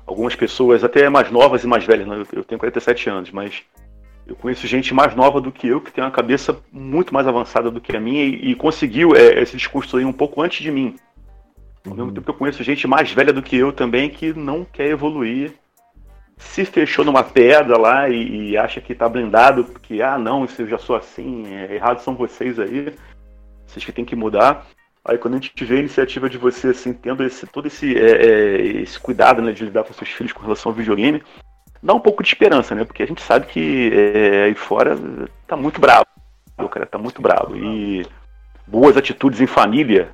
Algumas 0.05 0.35
pessoas, 0.35 0.83
até 0.83 1.07
mais 1.07 1.31
novas 1.31 1.63
e 1.63 1.67
mais 1.67 1.85
velhas, 1.85 2.05
né? 2.05 2.25
eu 2.33 2.43
tenho 2.43 2.59
47 2.59 3.09
anos, 3.09 3.31
mas 3.31 3.63
eu 4.27 4.35
conheço 4.35 4.67
gente 4.67 4.93
mais 4.93 5.15
nova 5.15 5.39
do 5.39 5.51
que 5.51 5.67
eu, 5.67 5.79
que 5.79 5.93
tem 5.93 6.03
uma 6.03 6.11
cabeça 6.11 6.57
muito 6.71 7.13
mais 7.13 7.25
avançada 7.25 7.71
do 7.71 7.79
que 7.79 7.95
a 7.95 8.01
minha 8.01 8.25
e, 8.25 8.51
e 8.51 8.55
conseguiu 8.55 9.15
é, 9.15 9.43
se 9.45 9.55
desconstruir 9.55 10.05
um 10.05 10.11
pouco 10.11 10.41
antes 10.41 10.61
de 10.61 10.71
mim. 10.71 10.97
Ao 11.85 11.95
mesmo 11.95 12.11
tempo 12.11 12.25
que 12.25 12.31
eu 12.31 12.37
conheço 12.37 12.63
gente 12.63 12.87
mais 12.87 13.11
velha 13.11 13.31
do 13.31 13.41
que 13.41 13.55
eu 13.55 13.71
também 13.71 14.09
que 14.09 14.33
não 14.33 14.65
quer 14.65 14.89
evoluir 14.89 15.53
se 16.49 16.65
fechou 16.65 17.03
numa 17.03 17.23
pedra 17.23 17.77
lá 17.77 18.09
e, 18.09 18.51
e, 18.51 18.57
acha 18.57 18.79
que 18.79 18.93
tá 18.93 19.09
blindado, 19.09 19.63
porque, 19.65 20.01
ah, 20.01 20.17
não, 20.17 20.47
se 20.47 20.61
eu 20.61 20.67
já 20.67 20.77
sou 20.77 20.95
assim, 20.95 21.45
é, 21.47 21.75
errado 21.75 21.99
são 21.99 22.15
vocês 22.15 22.59
aí, 22.59 22.93
vocês 23.65 23.83
que 23.83 23.91
tem 23.91 24.05
que 24.05 24.15
mudar. 24.15 24.65
Aí 25.05 25.17
quando 25.17 25.33
a 25.33 25.37
gente 25.37 25.65
vê 25.65 25.77
a 25.77 25.79
iniciativa 25.79 26.29
de 26.29 26.37
você, 26.37 26.69
assim, 26.69 26.93
tendo 26.93 27.23
esse, 27.23 27.45
todo 27.47 27.67
esse, 27.67 27.97
é, 27.97 28.25
é, 28.25 28.61
esse 28.81 28.99
cuidado, 28.99 29.41
né, 29.41 29.51
de 29.51 29.65
lidar 29.65 29.83
com 29.83 29.93
seus 29.93 30.09
filhos 30.09 30.31
com 30.31 30.43
relação 30.43 30.71
ao 30.71 30.75
videogame, 30.75 31.23
dá 31.81 31.93
um 31.93 31.99
pouco 31.99 32.23
de 32.23 32.29
esperança, 32.29 32.73
né, 32.75 32.85
porque 32.85 33.03
a 33.03 33.07
gente 33.07 33.21
sabe 33.21 33.47
que 33.47 33.91
é, 33.93 34.43
aí 34.45 34.55
fora 34.55 34.97
tá 35.47 35.57
muito 35.57 35.81
bravo, 35.81 36.05
o 36.57 36.69
cara 36.69 36.85
tá 36.85 36.97
muito 36.97 37.21
bravo. 37.21 37.57
E 37.57 38.05
boas 38.67 38.95
atitudes 38.95 39.41
em 39.41 39.47
família, 39.47 40.11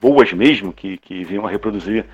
boas 0.00 0.32
mesmo, 0.32 0.72
que, 0.72 0.96
que 0.96 1.24
venham 1.24 1.46
a 1.46 1.50
reproduzir 1.50 2.06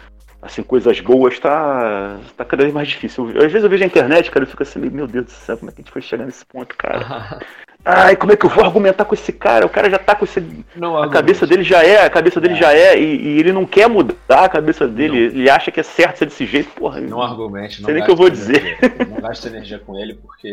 assim, 0.46 0.62
coisas 0.62 1.00
boas, 1.00 1.38
tá, 1.38 2.18
tá 2.37 2.44
cada 2.44 2.62
vez 2.62 2.74
mais 2.74 2.88
difícil. 2.88 3.28
Às 3.28 3.52
vezes 3.52 3.64
eu 3.64 3.70
vejo 3.70 3.85
a 3.85 3.87
internet, 3.87 4.30
cara, 4.30 4.44
eu 4.44 4.48
fico 4.48 4.62
assim, 4.62 4.78
meu 4.78 5.06
Deus 5.06 5.26
do 5.26 5.30
céu, 5.30 5.56
como 5.56 5.70
é 5.70 5.74
que 5.74 5.80
a 5.80 5.85
gente 5.85 5.92
foi 5.92 6.02
chegar 6.02 6.24
nesse 6.24 6.44
ponto, 6.44 6.76
cara? 6.76 7.40
Ai, 7.88 8.16
como 8.16 8.32
é 8.32 8.37
que 8.37 8.44
eu 8.44 8.50
vou 8.50 8.64
argumentar 8.64 9.04
com 9.04 9.14
esse 9.14 9.32
cara? 9.32 9.64
O 9.64 9.70
cara 9.70 9.88
já 9.88 9.96
tá 9.96 10.16
com 10.16 10.24
esse. 10.24 10.40
Não, 10.74 11.00
a 11.00 11.09
cabeça 11.09 11.46
dele 11.46 11.62
já 11.62 11.85
é, 11.85 12.04
a 12.04 12.11
cabeça 12.11 12.40
dele 12.40 12.54
é. 12.54 12.56
já 12.56 12.74
é, 12.74 12.98
e, 12.98 13.16
e, 13.16 13.38
ele 13.38 13.52
não 13.52 13.64
quer 13.64 13.88
mudar 13.88 14.16
a 14.44 14.48
cabeça 14.48 14.88
dele, 14.88 15.30
não. 15.30 15.38
ele 15.38 15.48
acha 15.48 15.70
que 15.70 15.78
é 15.78 15.85
certo 15.85 16.18
ser 16.18 16.26
desse 16.26 16.44
jeito, 16.46 16.70
porra. 16.72 17.00
Não 17.00 17.22
argumente, 17.22 17.80
não. 17.80 17.87
Sei 17.87 17.94
nem 17.94 18.02
o 18.02 18.06
que 18.06 18.11
eu 18.11 18.16
vou 18.16 18.28
dizer. 18.28 18.76
Não 19.09 19.20
gasta 19.20 19.46
energia 19.46 19.78
com 19.78 19.96
ele, 19.96 20.14
porque 20.14 20.50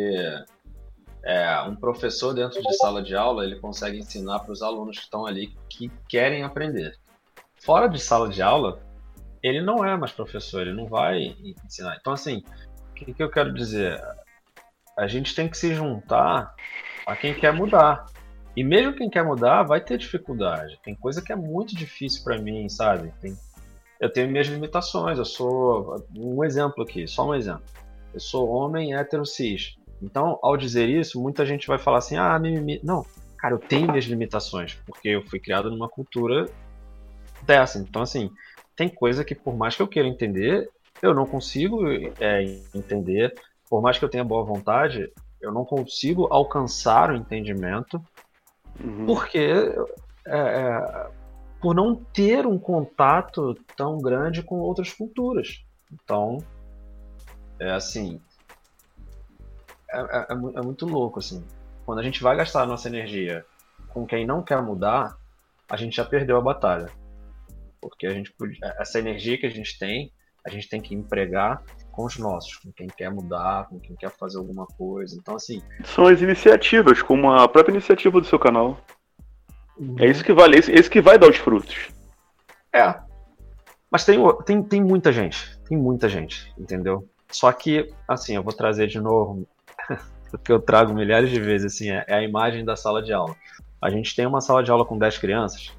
é, 1.23 1.62
um 1.62 1.75
professor 1.75 2.34
dentro 2.34 2.62
de 2.62 2.73
sala 2.75 3.01
de 3.01 3.15
aula, 3.15 3.43
ele 3.43 3.56
consegue 3.56 3.97
ensinar 3.97 4.39
para 4.39 4.51
os 4.51 4.62
alunos 4.62 4.97
que 4.97 5.06
estão 5.06 5.25
ali 5.25 5.53
que 5.67 5.89
querem 6.08 6.43
aprender. 6.43 6.95
Fora 7.56 7.88
de 7.88 7.99
sala 7.99 8.29
de 8.29 8.43
aula, 8.43 8.79
ele 9.43 9.62
não 9.62 9.84
é 9.86 9.97
mais 9.97 10.13
professor, 10.13 10.62
ele 10.62 10.73
não 10.73 10.88
vai 10.88 11.36
ensinar. 11.65 11.97
Então, 11.99 12.13
assim, 12.13 12.41
o 12.89 12.93
que, 12.93 13.13
que 13.13 13.21
eu 13.21 13.29
quero 13.29 13.53
dizer? 13.53 14.01
A 14.97 15.06
gente 15.06 15.36
tem 15.36 15.49
que 15.49 15.58
se 15.58 15.75
juntar 15.75 16.56
a 17.06 17.15
quem 17.15 17.34
quer 17.34 17.51
mudar. 17.51 18.06
E 18.56 18.63
mesmo 18.63 18.95
quem 18.95 19.10
quer 19.10 19.23
mudar 19.23 19.63
vai 19.63 19.82
ter 19.82 19.97
dificuldade. 19.97 20.79
Tem 20.84 20.95
coisa 20.95 21.21
que 21.21 21.34
é 21.34 21.36
muito 21.36 21.75
difícil 21.75 22.23
para 22.23 22.38
mim, 22.38 22.69
sabe? 22.69 23.12
Tem, 23.19 23.36
eu 23.99 24.12
tenho 24.12 24.29
minhas 24.29 24.47
limitações. 24.47 25.17
Eu 25.17 25.25
sou 25.25 26.06
um 26.15 26.43
exemplo 26.43 26.84
aqui, 26.84 27.08
só 27.08 27.27
um 27.27 27.36
exemplo. 27.36 27.63
Eu 28.13 28.19
sou 28.19 28.47
homem 28.49 28.95
hétero 28.95 29.25
cis. 29.25 29.75
Então, 30.01 30.39
ao 30.41 30.56
dizer 30.56 30.88
isso, 30.88 31.19
muita 31.21 31.45
gente 31.45 31.67
vai 31.67 31.77
falar 31.77 31.97
assim: 31.97 32.15
ah, 32.15 32.38
mimimi. 32.38 32.79
Não, 32.84 33.06
cara, 33.38 33.56
eu 33.56 33.60
tenho 33.60 33.88
minhas 33.88 34.06
limitações, 34.06 34.75
porque 34.86 35.10
eu 35.10 35.23
fui 35.23 35.39
criado 35.39 35.71
numa 35.71 35.89
cultura 35.89 36.47
dessa. 37.41 37.79
Então, 37.79 38.01
assim, 38.03 38.29
tem 38.75 38.89
coisa 38.89 39.23
que, 39.23 39.36
por 39.36 39.55
mais 39.55 39.75
que 39.75 39.81
eu 39.81 39.88
queira 39.88 40.07
entender, 40.07 40.69
eu 41.01 41.13
não 41.13 41.25
consigo 41.25 41.86
é, 42.19 42.43
entender. 42.73 43.33
Por 43.69 43.81
mais 43.81 43.97
que 43.97 44.05
eu 44.05 44.09
tenha 44.09 44.23
boa 44.23 44.43
vontade, 44.43 45.12
eu 45.41 45.51
não 45.51 45.65
consigo 45.65 46.27
alcançar 46.31 47.12
o 47.12 47.15
entendimento, 47.15 48.01
uhum. 48.79 49.05
porque 49.05 49.73
é, 50.25 50.38
é, 50.38 51.07
por 51.62 51.75
não 51.75 51.95
ter 51.95 52.45
um 52.45 52.57
contato 52.57 53.55
tão 53.75 53.99
grande 53.99 54.41
com 54.41 54.59
outras 54.59 54.93
culturas. 54.93 55.63
Então, 55.91 56.38
é 57.59 57.71
assim, 57.71 58.19
é, 59.89 59.99
é, 59.99 60.19
é, 60.29 60.31
é 60.31 60.62
muito 60.62 60.86
louco 60.86 61.19
assim. 61.19 61.43
Quando 61.86 61.99
a 61.99 62.03
gente 62.03 62.23
vai 62.23 62.36
gastar 62.36 62.63
a 62.63 62.65
nossa 62.65 62.88
energia 62.88 63.45
com 63.89 64.05
quem 64.05 64.25
não 64.25 64.41
quer 64.41 64.62
mudar, 64.62 65.17
a 65.69 65.75
gente 65.75 65.97
já 65.97 66.05
perdeu 66.05 66.38
a 66.38 66.41
batalha 66.41 67.03
porque 67.84 68.08
a 68.08 68.12
gente 68.12 68.34
essa 68.80 68.98
energia 68.98 69.38
que 69.38 69.46
a 69.46 69.50
gente 69.50 69.78
tem, 69.78 70.12
a 70.46 70.50
gente 70.50 70.69
tem 70.69 70.82
que 70.82 70.96
empregar 70.96 71.62
com 71.91 72.06
os 72.06 72.17
nossos, 72.17 72.56
com 72.56 72.72
quem 72.72 72.88
quer 72.88 73.12
mudar, 73.12 73.67
com 73.67 73.80
quem 73.80 73.96
quer 73.96 74.10
fazer 74.10 74.38
alguma 74.38 74.65
coisa. 74.65 75.15
Então, 75.19 75.36
assim. 75.36 75.62
São 75.84 76.08
as 76.08 76.22
iniciativas, 76.22 77.02
como 77.02 77.32
a 77.32 77.48
própria 77.48 77.74
iniciativa 77.74 78.19
do 78.19 78.26
seu 78.26 78.39
canal. 78.39 78.80
Uhum. 79.78 79.96
É 80.00 80.08
isso 80.08 80.24
que 80.24 80.34
vale, 80.34 80.58
é 80.58 80.80
isso 80.80 80.89
que 80.89 81.02
vai 81.02 81.17
dar 81.17 81.30
os 81.30 81.38
frutos. 81.38 81.89
É. 82.74 83.00
Mas 83.91 84.06
tem, 84.06 84.17
tem, 84.46 84.63
tem 84.63 84.84
muita 84.84 85.12
gente. 85.12 85.60
Tem 85.67 85.78
muita 85.78 86.10
gente, 86.10 86.52
entendeu? 86.58 87.08
Só 87.30 87.52
que, 87.52 87.93
assim, 88.08 88.36
eu 88.36 88.43
vou 88.43 88.54
trazer 88.54 88.88
de 88.88 89.00
novo, 89.00 89.48
porque 90.32 90.52
eu 90.52 90.60
trago 90.60 90.93
milhares 90.93 91.30
de 91.30 91.39
vezes, 91.39 91.74
assim, 91.74 91.91
é, 91.91 92.04
é 92.08 92.15
a 92.15 92.24
imagem 92.24 92.63
da 92.63 92.76
sala 92.76 93.02
de 93.02 93.13
aula. 93.13 93.36
A 93.82 93.89
gente 93.89 94.15
tem 94.15 94.26
uma 94.26 94.41
sala 94.41 94.63
de 94.63 94.72
aula 94.72 94.86
com 94.86 94.98
10 94.98 95.17
crianças, 95.17 95.74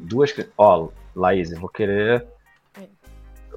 duas 0.00 0.34
ó, 0.56 0.88
Laís, 1.14 1.52
eu 1.52 1.60
vou 1.60 1.68
querer. 1.68 2.26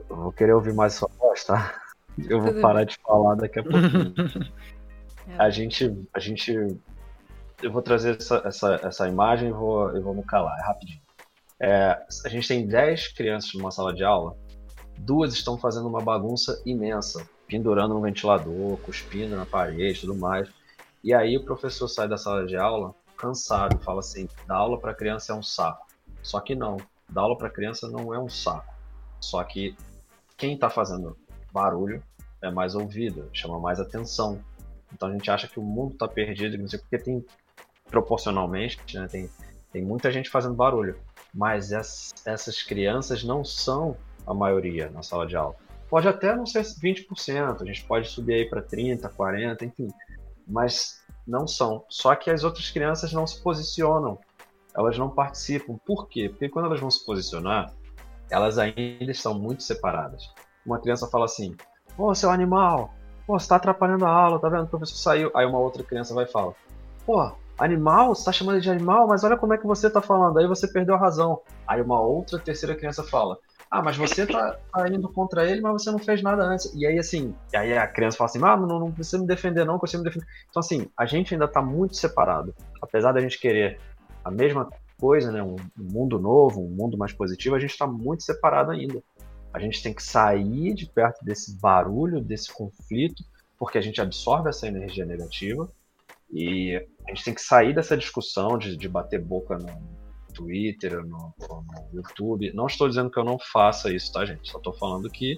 Eu 0.10 0.16
vou 0.16 0.32
querer 0.32 0.54
ouvir 0.54 0.74
mais 0.74 0.94
sua 0.94 1.10
voz, 1.20 1.44
tá? 1.44 1.80
Eu 2.30 2.40
vou 2.40 2.54
parar 2.62 2.84
de 2.84 2.96
falar 2.98 3.34
daqui 3.34 3.58
a 3.58 3.64
pouquinho. 3.66 4.14
a 5.36 5.50
gente. 5.50 6.08
A 6.14 6.20
gente. 6.20 6.54
Eu 7.60 7.72
vou 7.72 7.82
trazer 7.82 8.18
essa, 8.18 8.44
essa, 8.46 8.80
essa 8.84 9.08
imagem 9.08 9.50
e 9.50 9.52
vou, 9.52 9.90
eu 9.96 10.04
vou 10.04 10.14
me 10.14 10.22
calar, 10.22 10.60
é 10.60 10.64
rapidinho. 10.64 11.02
É, 11.60 12.00
a 12.24 12.30
gente 12.30 12.48
tem 12.48 12.68
10 12.68 13.14
crianças 13.14 13.52
numa 13.54 13.72
sala 13.72 13.94
de 13.94 14.04
aula, 14.04 14.36
duas 14.98 15.34
estão 15.34 15.58
fazendo 15.58 15.88
uma 15.88 16.02
bagunça 16.02 16.62
imensa, 16.66 17.28
pendurando 17.48 17.94
no 17.94 18.02
ventilador, 18.02 18.78
cuspindo 18.78 19.36
na 19.36 19.46
parede 19.46 19.98
e 19.98 20.02
tudo 20.02 20.16
mais. 20.16 20.50
E 21.04 21.14
aí 21.14 21.38
o 21.38 21.44
professor 21.44 21.88
sai 21.88 22.08
da 22.08 22.18
sala 22.18 22.46
de 22.46 22.58
aula 22.58 22.94
cansado, 23.18 23.80
fala 23.80 24.00
assim: 24.00 24.28
dar 24.46 24.58
aula 24.58 24.80
para 24.80 24.94
criança 24.94 25.32
é 25.32 25.36
um 25.36 25.44
saco. 25.44 25.83
Só 26.24 26.40
que 26.40 26.56
não 26.56 26.78
dar 27.10 27.22
aula 27.22 27.38
para 27.38 27.50
criança 27.50 27.88
não 27.88 28.14
é 28.14 28.20
um 28.20 28.30
saco. 28.30 28.74
Só 29.20 29.44
que 29.44 29.76
quem 30.36 30.56
está 30.56 30.70
fazendo 30.70 31.16
barulho 31.52 32.02
é 32.42 32.50
mais 32.50 32.74
ouvido, 32.74 33.30
chama 33.32 33.60
mais 33.60 33.80
atenção. 33.80 34.44
Então 34.92 35.10
a 35.10 35.12
gente 35.12 35.30
acha 35.30 35.48
que 35.48 35.60
o 35.60 35.64
mundo 35.64 35.94
está 35.94 36.08
perdido, 36.08 36.58
não 36.58 36.68
sei 36.68 36.80
porque 36.80 36.98
tem 36.98 37.24
proporcionalmente, 37.90 38.80
né, 38.98 39.08
tem, 39.08 39.30
tem 39.72 39.84
muita 39.84 40.12
gente 40.12 40.30
fazendo 40.30 40.56
barulho, 40.56 41.00
mas 41.34 41.72
essas 42.26 42.64
crianças 42.64 43.24
não 43.24 43.46
são 43.46 43.96
a 44.26 44.34
maioria 44.34 44.90
na 44.90 45.04
sala 45.04 45.28
de 45.28 45.36
aula. 45.36 45.56
Pode 45.90 46.08
até 46.08 46.36
não 46.36 46.46
ser 46.46 46.64
20%, 46.64 47.62
a 47.62 47.66
gente 47.66 47.86
pode 47.86 48.10
subir 48.10 48.34
aí 48.34 48.46
para 48.50 48.62
30, 48.62 49.08
40, 49.10 49.66
enfim, 49.66 49.88
mas 50.48 51.04
não 51.26 51.48
são. 51.48 51.86
Só 51.88 52.16
que 52.16 52.32
as 52.32 52.44
outras 52.44 52.70
crianças 52.72 53.14
não 53.14 53.28
se 53.28 53.42
posicionam 53.42 54.20
elas 54.76 54.98
não 54.98 55.10
participam. 55.10 55.78
Por 55.86 56.08
quê? 56.08 56.30
Porque 56.30 56.50
quando 56.50 56.66
elas 56.66 56.80
vão 56.80 56.90
se 56.90 57.06
posicionar, 57.06 57.74
elas 58.30 58.58
ainda 58.58 59.12
estão 59.12 59.38
muito 59.38 59.64
separadas. 59.64 60.30
Uma 60.66 60.80
criança 60.80 61.08
fala 61.08 61.26
assim: 61.26 61.56
Pô, 61.96 62.14
seu 62.16 62.30
animal, 62.30 62.94
pô, 63.28 63.38
você 63.38 63.48
tá 63.48 63.58
atrapalhando 63.58 64.06
a 64.06 64.10
aula, 64.10 64.40
tá 64.40 64.50
vendo? 64.50 64.64
O 64.64 64.68
professor 64.68 64.96
saiu. 64.96 65.32
Aí 65.36 65.46
uma 65.46 65.60
outra 65.60 65.84
criança 65.84 66.14
vai 66.14 66.26
e 66.26 66.32
fala: 66.32 66.54
Pô, 67.06 67.32
animal? 67.58 68.16
Você 68.16 68.26
tá 68.26 68.32
chamando 68.32 68.62
de 68.62 68.70
animal? 68.70 69.08
Mas 69.08 69.24
olha 69.24 69.38
como 69.38 69.54
é 69.54 69.58
que 69.58 69.68
você 69.68 69.90
tá 69.90 70.02
falando. 70.02 70.40
Aí 70.40 70.48
você 70.48 70.68
perdeu 70.68 70.96
a 70.96 71.00
razão. 71.00 71.42
Aí 71.68 71.82
uma 71.82 72.00
outra 72.02 72.40
terceira 72.40 72.76
criança 72.76 73.04
fala: 73.04 73.38
ah, 73.74 73.82
mas 73.82 73.98
você 73.98 74.28
tá, 74.28 74.56
tá, 74.72 74.88
indo 74.88 75.10
contra 75.10 75.50
ele, 75.50 75.60
mas 75.60 75.82
você 75.82 75.90
não 75.90 75.98
fez 75.98 76.22
nada 76.22 76.44
antes. 76.44 76.72
E 76.76 76.86
aí, 76.86 77.00
assim, 77.00 77.34
e 77.52 77.58
aí 77.58 77.76
a 77.76 77.88
criança 77.88 78.16
fala 78.16 78.30
assim, 78.30 78.40
ah, 78.44 78.56
não, 78.56 78.80
não 78.80 78.92
precisa 78.92 79.18
me 79.18 79.26
defender 79.26 79.66
não, 79.66 79.80
que 79.80 79.90
você 79.90 79.98
me 79.98 80.04
defender. 80.04 80.28
Então, 80.48 80.60
assim, 80.60 80.88
a 80.96 81.08
gente 81.08 81.34
ainda 81.34 81.48
tá 81.48 81.60
muito 81.60 81.96
separado. 81.96 82.54
Apesar 82.80 83.14
da 83.14 83.20
gente 83.20 83.40
querer 83.40 83.80
a 84.24 84.32
mesma 84.32 84.70
coisa, 85.00 85.32
né? 85.32 85.44
Um, 85.44 85.56
mundo 85.76 86.20
novo, 86.20 86.62
um 86.62 86.70
mundo 86.70 86.98
mais 86.98 87.14
positivo, 87.14 87.56
a 87.56 87.60
gente 87.60 87.72
está 87.72 87.86
muito 87.86 88.24
separado 88.24 88.72
ainda. 88.72 89.04
A 89.54 89.60
gente 89.60 89.84
tem 89.84 89.94
que 89.94 90.02
sair 90.02 90.74
de 90.74 90.88
perto 90.88 91.24
desse 91.24 91.60
barulho, 91.60 92.22
desse 92.22 92.52
conflito, 92.52 93.24
porque 93.60 93.78
a 93.78 93.82
gente 93.82 94.02
absorve 94.02 94.50
essa 94.50 94.68
energia 94.68 95.06
negativa 95.06 95.70
e 96.32 96.76
a 97.06 97.10
gente 97.10 97.24
tem 97.24 97.34
que 97.34 97.42
sair 97.42 97.76
dessa 97.76 97.96
discussão 97.96 98.58
de, 98.58 98.76
de 98.76 98.90
bater 98.90 99.22
boca 99.22 99.58
no 99.58 99.68
Twitter, 100.34 101.06
no, 101.06 101.34
no, 101.40 101.66
YouTube. 101.94 102.52
Não 102.54 102.66
estou 102.66 102.90
dizendo 102.90 103.12
que 103.12 103.20
eu 103.20 103.24
não 103.24 103.38
faça 103.38 103.94
isso, 103.94 104.12
tá, 104.12 104.26
gente? 104.26 104.50
Só 104.50 104.58
estou 104.58 104.74
falando 104.74 105.10
que 105.10 105.38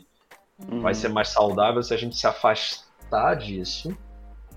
hum. 0.59 0.79
vai 0.79 0.93
ser 0.93 1.09
mais 1.09 1.29
saudável 1.29 1.83
se 1.83 1.93
a 1.93 1.97
gente 1.97 2.15
se 2.15 2.25
afastar 2.25 3.35
disso 3.35 3.95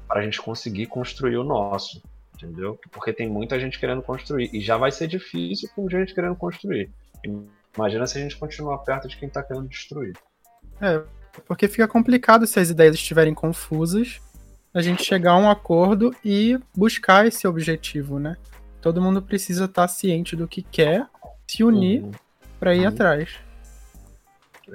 para 0.06 0.20
a 0.20 0.22
gente 0.22 0.40
conseguir 0.40 0.86
construir 0.86 1.36
o 1.36 1.44
nosso. 1.44 2.00
Entendeu? 2.38 2.78
Porque 2.92 3.12
tem 3.12 3.28
muita 3.28 3.58
gente 3.58 3.80
querendo 3.80 4.00
construir. 4.00 4.48
E 4.52 4.60
já 4.60 4.76
vai 4.76 4.92
ser 4.92 5.08
difícil 5.08 5.68
com 5.74 5.90
gente 5.90 6.14
querendo 6.14 6.36
construir. 6.36 6.88
Imagina 7.76 8.06
se 8.06 8.16
a 8.16 8.20
gente 8.20 8.36
continuar 8.36 8.78
perto 8.78 9.08
de 9.08 9.16
quem 9.16 9.26
está 9.26 9.42
querendo 9.42 9.68
destruir. 9.68 10.16
É, 10.80 11.02
porque 11.46 11.66
fica 11.66 11.88
complicado 11.88 12.46
se 12.46 12.60
as 12.60 12.70
ideias 12.70 12.94
estiverem 12.94 13.34
confusas, 13.34 14.20
a 14.72 14.80
gente 14.80 15.02
chegar 15.02 15.32
a 15.32 15.38
um 15.38 15.50
acordo 15.50 16.14
e 16.24 16.58
buscar 16.76 17.26
esse 17.26 17.46
objetivo, 17.46 18.20
né? 18.20 18.36
Todo 18.80 19.02
mundo 19.02 19.20
precisa 19.20 19.64
estar 19.64 19.88
ciente 19.88 20.36
do 20.36 20.46
que 20.46 20.62
quer, 20.62 21.08
se 21.46 21.64
unir 21.64 22.02
uhum. 22.02 22.12
para 22.60 22.74
ir 22.74 22.82
uhum. 22.82 22.88
atrás. 22.88 23.36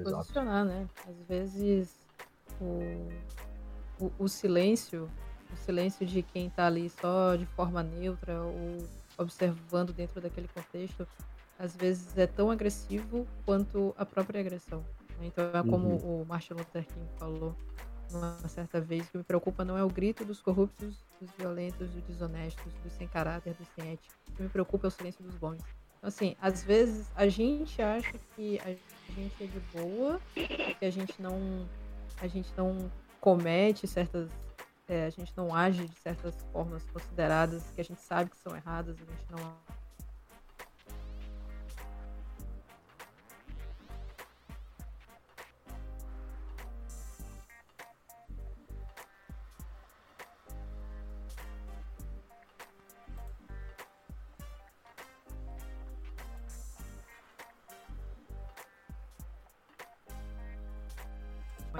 Posicionar, 0.03 0.65
né? 0.65 0.85
Às 1.07 1.27
vezes 1.27 1.95
o, 2.59 3.07
o, 3.99 4.11
o 4.19 4.27
silêncio 4.27 5.09
o 5.53 5.57
silêncio 5.57 6.05
de 6.05 6.21
quem 6.21 6.47
está 6.47 6.67
ali 6.67 6.89
só 6.89 7.35
de 7.35 7.45
forma 7.45 7.83
neutra 7.83 8.41
ou 8.41 8.87
observando 9.17 9.93
dentro 9.93 10.19
daquele 10.19 10.47
contexto, 10.47 11.07
às 11.57 11.75
vezes 11.75 12.17
é 12.17 12.27
tão 12.27 12.49
agressivo 12.49 13.27
quanto 13.45 13.93
a 13.97 14.05
própria 14.05 14.39
agressão. 14.39 14.83
Né? 15.19 15.27
Então 15.27 15.45
é 15.53 15.63
como 15.63 15.89
uhum. 15.89 16.21
o 16.21 16.25
Martin 16.25 16.53
Luther 16.53 16.85
King 16.85 17.07
falou 17.17 17.55
uma 18.11 18.37
certa 18.47 18.79
vez, 18.79 19.09
que 19.09 19.17
me 19.17 19.23
preocupa 19.23 19.65
não 19.65 19.77
é 19.77 19.83
o 19.83 19.89
grito 19.89 20.23
dos 20.23 20.41
corruptos, 20.41 21.03
dos 21.19 21.31
violentos, 21.37 21.89
dos 21.89 22.03
desonestos, 22.03 22.71
dos 22.83 22.93
sem 22.93 23.07
caráter, 23.07 23.55
dos 23.55 23.67
sem 23.75 23.93
ética. 23.93 24.15
O 24.29 24.31
que 24.33 24.43
me 24.43 24.49
preocupa 24.49 24.87
é 24.87 24.89
o 24.89 24.91
silêncio 24.91 25.23
dos 25.23 25.35
bons. 25.35 25.59
Então, 25.97 26.09
assim, 26.09 26.35
às 26.41 26.63
vezes 26.63 27.07
a 27.15 27.27
gente 27.27 27.81
acha 27.81 28.13
que 28.35 28.59
a 28.59 28.69
gente 29.13 29.43
é 29.43 29.47
de 29.47 29.59
boa, 29.73 30.19
que 30.35 30.85
a 30.85 30.91
gente 30.91 31.21
não, 31.21 31.67
a 32.19 32.27
gente 32.27 32.51
não 32.55 32.91
comete 33.19 33.87
certas 33.87 34.29
é, 34.87 35.05
a 35.05 35.09
gente 35.09 35.33
não 35.35 35.55
age 35.55 35.87
de 35.87 35.95
certas 35.95 36.35
formas 36.51 36.83
consideradas 36.91 37.63
que 37.73 37.81
a 37.81 37.83
gente 37.83 38.01
sabe 38.01 38.29
que 38.29 38.37
são 38.37 38.55
erradas, 38.55 38.95
a 38.95 39.05
gente 39.05 39.31
não 39.31 39.55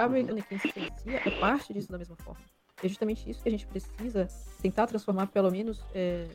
a 0.04 0.41
quem 0.41 0.60
se 0.60 0.70
é 1.08 1.39
parte 1.39 1.74
disso 1.74 1.91
da 1.91 1.97
mesma 1.97 2.16
forma. 2.18 2.62
É 2.84 2.88
justamente 2.88 3.30
isso 3.30 3.42
que 3.42 3.48
a 3.48 3.52
gente 3.52 3.66
precisa 3.66 4.28
tentar 4.62 4.88
transformar, 4.88 5.28
pelo 5.28 5.50
menos 5.50 5.82
é, 5.96 6.28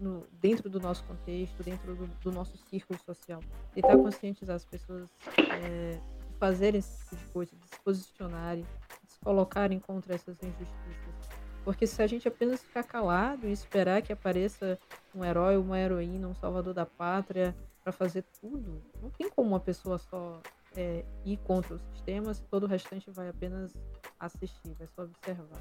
no, 0.00 0.26
dentro 0.40 0.70
do 0.70 0.80
nosso 0.80 1.04
contexto, 1.04 1.62
dentro 1.62 1.94
do, 1.94 2.06
do, 2.06 2.32
nosso 2.32 2.56
círculo 2.56 2.98
social. 3.04 3.40
Tentar 3.74 3.96
conscientizar 3.96 4.56
as 4.56 4.64
pessoas 4.64 5.06
é, 5.36 6.00
de 6.28 6.34
fazerem 6.38 6.78
esse 6.78 6.98
tipo 7.00 7.16
de 7.16 7.24
coisa, 7.26 7.54
de 7.54 7.68
se 7.68 7.80
posicionarem, 7.84 8.64
de 9.04 9.12
se 9.12 9.18
colocarem 9.20 9.78
contra 9.78 10.14
essas 10.14 10.42
injustiças. 10.42 11.28
Porque 11.62 11.86
se 11.86 12.00
a 12.02 12.06
gente 12.06 12.26
apenas 12.26 12.62
ficar 12.62 12.84
calado 12.84 13.46
e 13.46 13.52
esperar 13.52 14.00
que 14.00 14.12
apareça 14.12 14.78
um 15.14 15.24
herói, 15.24 15.58
uma 15.58 15.78
heroína, 15.78 16.28
um 16.28 16.34
salvador 16.34 16.72
da 16.72 16.86
pátria 16.86 17.54
para 17.82 17.92
fazer 17.92 18.24
tudo, 18.40 18.82
não 19.02 19.10
tem 19.10 19.28
como 19.28 19.48
uma 19.48 19.60
pessoa 19.60 19.98
só 19.98 20.40
é, 20.76 21.04
ir 21.24 21.36
contra 21.38 21.74
o 21.74 21.78
sistema 21.78 22.32
se 22.32 22.42
todo 22.44 22.64
o 22.64 22.66
restante 22.66 23.10
vai 23.10 23.28
apenas 23.28 23.74
assistir, 24.18 24.74
vai 24.78 24.88
só 24.94 25.02
observar. 25.02 25.60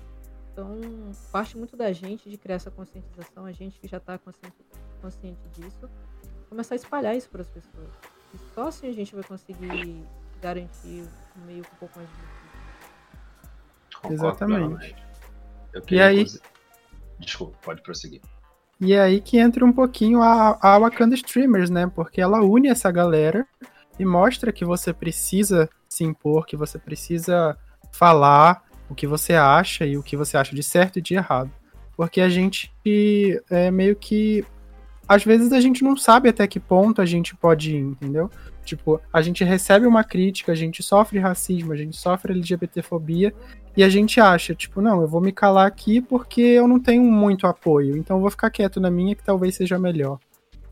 Então, 0.52 0.80
parte 1.32 1.58
muito 1.58 1.76
da 1.76 1.92
gente 1.92 2.30
de 2.30 2.38
criar 2.38 2.56
essa 2.56 2.72
conscientização, 2.72 3.46
a 3.46 3.52
gente 3.52 3.78
que 3.80 3.88
já 3.88 3.98
está 3.98 4.18
consciente, 4.18 4.56
consciente 5.02 5.42
disso, 5.50 5.90
começar 6.48 6.76
a 6.76 6.78
espalhar 6.78 7.16
isso 7.16 7.30
para 7.30 7.42
as 7.42 7.50
pessoas. 7.50 7.90
E 8.34 8.38
só 8.54 8.68
assim 8.70 8.88
a 8.88 8.94
gente 8.94 9.14
vai 9.14 9.24
conseguir 9.24 10.06
garantir 10.42 11.08
um 11.38 11.46
meio 11.46 11.60
um 11.60 11.78
pouco 11.78 11.98
mais 11.98 12.10
difícil. 12.10 12.46
Exatamente. 14.12 14.96
e 15.92 16.00
aí... 16.00 16.26
Desculpa, 17.20 17.58
pode 17.62 17.82
prosseguir. 17.82 18.22
E 18.80 18.94
é 18.94 19.02
aí 19.02 19.22
que 19.22 19.38
entra 19.38 19.66
um 19.66 19.72
pouquinho 19.72 20.22
a, 20.22 20.58
a 20.62 20.80
Wakanda 20.80 21.16
Streamers, 21.16 21.70
né? 21.70 21.90
Porque 21.94 22.22
ela 22.22 22.42
une 22.42 22.68
essa 22.68 22.92
galera 22.92 23.48
e 23.98 24.06
mostra 24.06 24.52
que 24.52 24.66
você 24.66 24.94
precisa 24.94 25.70
se 25.88 26.04
impor, 26.04 26.46
que 26.46 26.58
você 26.58 26.78
precisa 26.78 27.58
falar 27.96 28.64
o 28.90 28.96
que 28.96 29.08
você 29.08 29.34
acha 29.34 29.86
e 29.86 29.98
o 29.98 30.04
que 30.04 30.18
você 30.18 30.38
acha 30.38 30.56
de 30.56 30.64
certo 30.64 31.00
e 31.00 31.02
de 31.02 31.16
errado. 31.16 31.52
Porque 31.96 32.22
a 32.22 32.30
gente 32.30 32.72
é 33.50 33.72
meio 33.72 33.96
que. 33.96 34.46
Às 35.08 35.24
vezes 35.24 35.52
a 35.52 35.60
gente 35.60 35.84
não 35.84 35.96
sabe 35.96 36.30
até 36.30 36.48
que 36.48 36.60
ponto 36.60 37.02
a 37.02 37.06
gente 37.06 37.36
pode 37.36 37.76
ir, 37.76 37.80
entendeu? 37.80 38.30
Tipo, 38.64 39.00
a 39.14 39.22
gente 39.22 39.44
recebe 39.44 39.86
uma 39.86 40.04
crítica, 40.04 40.52
a 40.52 40.56
gente 40.56 40.82
sofre 40.82 41.20
racismo, 41.20 41.72
a 41.72 41.76
gente 41.76 41.96
sofre 41.96 42.34
LGBTfobia, 42.34 43.32
e 43.78 43.84
a 43.84 43.90
gente 43.90 44.20
acha, 44.20 44.56
tipo, 44.56 44.82
não, 44.82 45.02
eu 45.02 45.08
vou 45.08 45.22
me 45.22 45.32
calar 45.32 45.68
aqui 45.68 46.02
porque 46.02 46.42
eu 46.42 46.68
não 46.68 46.80
tenho 46.80 47.04
muito 47.04 47.46
apoio, 47.46 47.96
então 47.96 48.18
eu 48.18 48.22
vou 48.22 48.32
ficar 48.32 48.50
quieto 48.50 48.80
na 48.80 48.90
minha 48.90 49.16
que 49.16 49.24
talvez 49.24 49.56
seja 49.56 49.78
melhor. 49.78 50.18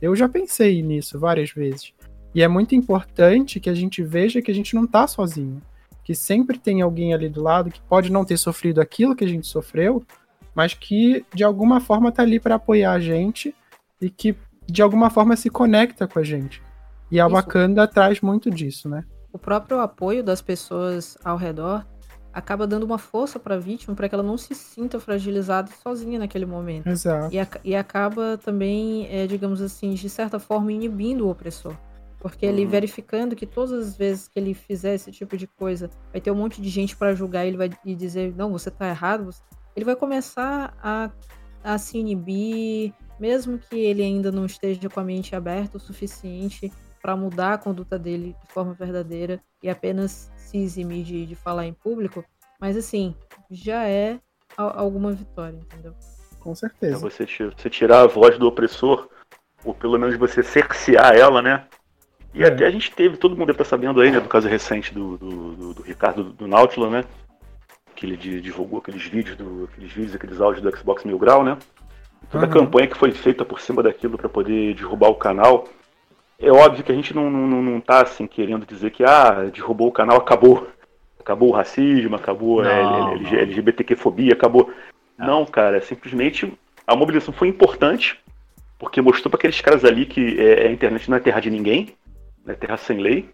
Eu 0.02 0.16
já 0.16 0.28
pensei 0.28 0.82
nisso 0.82 1.20
várias 1.20 1.52
vezes. 1.52 1.94
E 2.34 2.42
é 2.42 2.48
muito 2.48 2.74
importante 2.74 3.60
que 3.60 3.70
a 3.70 3.76
gente 3.76 4.02
veja 4.02 4.42
que 4.42 4.50
a 4.50 4.56
gente 4.56 4.74
não 4.74 4.88
tá 4.88 5.06
sozinho. 5.06 5.62
Que 6.04 6.14
sempre 6.14 6.58
tem 6.58 6.82
alguém 6.82 7.14
ali 7.14 7.30
do 7.30 7.42
lado 7.42 7.72
que 7.72 7.82
pode 7.82 8.12
não 8.12 8.26
ter 8.26 8.38
sofrido 8.38 8.82
aquilo 8.82 9.16
que 9.16 9.24
a 9.24 9.28
gente 9.28 9.48
sofreu, 9.48 10.04
mas 10.54 10.74
que 10.74 11.26
de 11.34 11.44
alguma 11.44 11.80
forma 11.80 12.12
tá 12.12 12.22
ali 12.22 12.40
para 12.40 12.56
apoiar 12.56 12.92
a 12.92 13.00
gente 13.00 13.56
e 14.02 14.10
que 14.10 14.36
de 14.68 14.82
alguma 14.82 15.10
forma 15.10 15.36
se 15.36 15.50
conecta 15.50 16.08
com 16.08 16.20
a 16.20 16.24
gente. 16.24 16.62
E 17.10 17.20
a 17.20 17.26
Isso. 17.26 17.36
Wakanda 17.36 17.88
traz 17.88 18.22
muito 18.22 18.50
disso, 18.50 18.90
né? 18.90 19.04
O 19.32 19.38
próprio 19.38 19.80
apoio 19.80 20.24
das 20.24 20.42
pessoas 20.42 21.18
ao 21.24 21.38
redor 21.38 21.86
acaba 22.34 22.66
dando 22.66 22.84
uma 22.84 22.98
força 22.98 23.40
para 23.40 23.56
a 23.56 23.60
vítima 23.60 23.96
para 23.96 24.10
que 24.10 24.16
ela 24.16 24.24
não 24.24 24.38
se 24.38 24.56
sinta 24.56 25.00
fragilizada 25.00 25.70
sozinha 25.84 26.18
naquele 26.18 26.46
momento. 26.46 26.88
Exato. 26.88 27.34
E, 27.34 27.70
e 27.70 27.76
acaba 27.76 28.38
também, 28.38 29.08
é, 29.10 29.28
digamos 29.28 29.62
assim, 29.62 29.94
de 29.94 30.10
certa 30.10 30.40
forma 30.40 30.72
inibindo 30.72 31.28
o 31.28 31.30
opressor. 31.30 31.76
Porque 32.24 32.46
ele 32.46 32.64
uhum. 32.64 32.70
verificando 32.70 33.36
que 33.36 33.46
todas 33.46 33.74
as 33.74 33.98
vezes 33.98 34.30
que 34.30 34.40
ele 34.40 34.54
fizer 34.54 34.96
esse 34.96 35.12
tipo 35.12 35.36
de 35.36 35.46
coisa, 35.46 35.90
vai 36.10 36.22
ter 36.22 36.32
um 36.32 36.36
monte 36.36 36.62
de 36.62 36.70
gente 36.70 36.96
para 36.96 37.14
julgar 37.14 37.46
ele 37.46 37.58
vai 37.58 37.70
e 37.84 37.94
dizer, 37.94 38.34
não, 38.34 38.50
você 38.50 38.72
tá 38.72 38.88
errado. 38.88 39.30
Ele 39.76 39.84
vai 39.84 39.94
começar 39.94 40.74
a, 40.82 41.12
a 41.62 41.78
se 41.78 41.98
inibir, 41.98 42.94
mesmo 43.20 43.60
que 43.60 43.76
ele 43.78 44.02
ainda 44.02 44.32
não 44.32 44.46
esteja 44.46 44.90
com 44.90 45.02
a 45.02 45.04
mente 45.04 45.36
aberta 45.36 45.76
o 45.76 45.82
suficiente 45.82 46.72
para 47.02 47.14
mudar 47.18 47.56
a 47.56 47.58
conduta 47.58 48.00
dele 48.00 48.34
de 48.42 48.54
forma 48.54 48.74
verdadeira 48.74 49.44
e 49.62 49.70
apenas 49.70 50.32
se 50.38 50.58
eximir 50.58 51.04
de, 51.04 51.26
de 51.26 51.36
falar 51.36 51.66
em 51.66 51.74
público. 51.74 52.24
Mas 52.58 52.78
assim, 52.78 53.14
já 53.52 53.86
é 53.86 54.18
alguma 54.56 55.12
vitória, 55.12 55.58
entendeu? 55.58 55.94
Com 56.40 56.56
certeza. 56.56 56.96
É 56.96 57.00
você, 57.00 57.26
você 57.26 57.70
tirar 57.70 58.04
a 58.04 58.08
voz 58.08 58.40
do 58.40 58.48
opressor, 58.48 59.10
ou 59.66 59.74
pelo 59.74 60.00
menos 60.00 60.16
você 60.16 60.42
cercear 60.42 61.14
ela, 61.14 61.42
né? 61.42 61.68
E 62.34 62.44
é. 62.44 62.48
até 62.48 62.66
a 62.66 62.72
gente 62.72 62.92
teve, 62.92 63.18
todo 63.18 63.32
mundo 63.32 63.48
deve 63.48 63.62
estar 63.62 63.66
sabendo 63.66 64.02
aí, 64.02 64.12
né, 64.12 64.20
do 64.20 64.28
caso 64.28 64.48
recente 64.48 64.94
do, 64.94 65.18
do, 65.18 65.56
do, 65.56 65.74
do 65.76 65.82
Ricardo 65.84 66.24
do 66.24 66.48
Nautilus, 66.48 66.92
né? 66.92 67.04
Que 67.96 68.08
ele 68.08 68.18
divulgou 68.42 68.80
aqueles 68.80 69.04
vídeos, 69.04 69.38
do, 69.38 69.70
aqueles 69.72 69.92
vídeos, 69.92 70.16
aqueles 70.16 70.42
áudios 70.42 70.64
do 70.64 70.78
Xbox 70.78 71.04
Mil 71.04 71.20
Grau, 71.20 71.44
né? 71.44 71.58
Toda 72.32 72.46
uhum. 72.46 72.52
a 72.52 72.54
campanha 72.54 72.88
que 72.88 72.98
foi 72.98 73.12
feita 73.12 73.46
por 73.46 73.60
cima 73.60 73.84
daquilo 73.84 74.18
para 74.18 74.30
poder 74.30 74.74
derrubar 74.74 75.10
o 75.10 75.16
canal. 75.16 75.68
É 76.40 76.52
óbvio 76.52 76.84
que 76.84 76.92
a 76.92 76.96
gente 76.96 77.14
não, 77.14 77.30
não, 77.30 77.62
não 77.62 77.80
tá 77.80 78.02
assim 78.02 78.26
querendo 78.26 78.66
dizer 78.66 78.90
que 78.92 79.04
ah, 79.04 79.50
derrubou 79.54 79.90
o 79.90 79.92
canal, 79.92 80.18
acabou. 80.18 80.68
Acabou 81.20 81.50
o 81.50 81.54
racismo, 81.54 82.16
acabou 82.16 82.64
não, 82.64 83.14
a 83.14 83.14
LGBTQ-fobia, 83.14 84.34
acabou. 84.34 84.74
Não. 85.18 85.28
não, 85.28 85.46
cara, 85.46 85.80
simplesmente 85.80 86.52
a 86.86 86.96
mobilização 86.96 87.34
foi 87.34 87.48
importante, 87.48 88.20
porque 88.78 89.02
mostrou 89.02 89.30
para 89.30 89.38
aqueles 89.38 89.62
caras 89.62 89.86
ali 89.86 90.06
que 90.06 90.38
é, 90.38 90.68
a 90.68 90.72
internet 90.72 91.10
não 91.10 91.16
é 91.16 91.22
terra 91.22 91.40
de 91.40 91.50
ninguém, 91.50 91.96
né, 92.46 92.54
terra 92.54 92.78
sem 92.78 93.00
lei, 93.00 93.30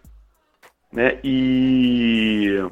né, 0.92 1.18
e 1.22 2.64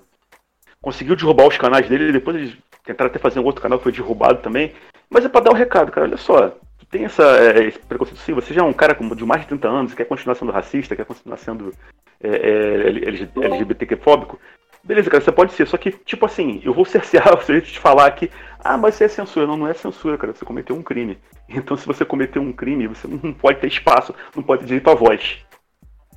conseguiu 0.81 1.17
derrubar 1.17 1.47
os 1.47 1.57
canais 1.57 1.89
dele, 1.89 2.13
depois 2.13 2.37
eles 2.37 2.57
tentaram 2.85 3.11
até 3.11 3.19
fazer 3.19 3.41
um 3.41 3.45
outro 3.45 3.63
canal 3.63 3.79
foi 3.79 3.93
derrubado 3.93 4.41
também, 4.41 4.73
mas 5.11 5.25
é 5.25 5.29
para 5.29 5.43
dar 5.43 5.51
um 5.51 5.55
recado, 5.55 5.93
cara, 5.93 6.07
olha 6.07 6.17
só, 6.17 6.49
tu 6.79 6.87
tem 6.87 7.05
essa, 7.05 7.23
é, 7.39 7.65
esse 7.65 7.79
preconceito 7.79 8.21
sim, 8.21 8.33
você 8.33 8.55
já 8.55 8.63
é 8.63 8.65
um 8.65 8.73
cara 8.73 8.95
de 8.95 9.25
mais 9.25 9.43
de 9.43 9.49
30 9.49 9.69
anos, 9.69 9.95
quer 9.95 10.05
continuar 10.05 10.35
sendo 10.35 10.53
racista, 10.53 10.97
quer 10.97 11.05
continuar 11.05 11.37
sendo 11.37 11.73
é, 12.21 12.29
é, 12.29 12.89
LGBTQ-fóbico, 12.89 14.41
beleza, 14.89 15.11
cara, 15.11 15.23
você 15.23 15.33
pode 15.33 15.53
ser, 15.53 15.67
só 15.67 15.77
que, 15.77 15.91
tipo 15.91 16.25
assim, 16.25 16.63
eu 16.65 16.73
vou 16.73 16.85
cercear 16.85 17.29
você 17.37 17.61
de 17.61 17.79
falar 17.79 18.11
que, 18.13 18.31
ah, 18.61 18.77
mas 18.77 18.95
isso 18.95 19.05
é 19.05 19.09
censura. 19.09 19.47
Não, 19.47 19.57
não 19.57 19.69
é 19.69 19.75
censura, 19.75 20.17
cara, 20.19 20.33
você 20.33 20.45
cometeu 20.45 20.75
um 20.75 20.83
crime. 20.83 21.19
Então, 21.51 21.79
se 21.79 21.87
você 21.87 22.05
cometeu 22.05 22.43
um 22.43 22.53
crime, 22.53 22.87
você 22.87 23.09
não 23.09 23.33
pode 23.33 23.59
ter 23.59 23.69
espaço, 23.69 24.15
não 24.37 24.43
pode 24.43 24.61
ter 24.61 24.67
direito 24.67 24.91
à 24.91 24.95
voz. 24.95 25.39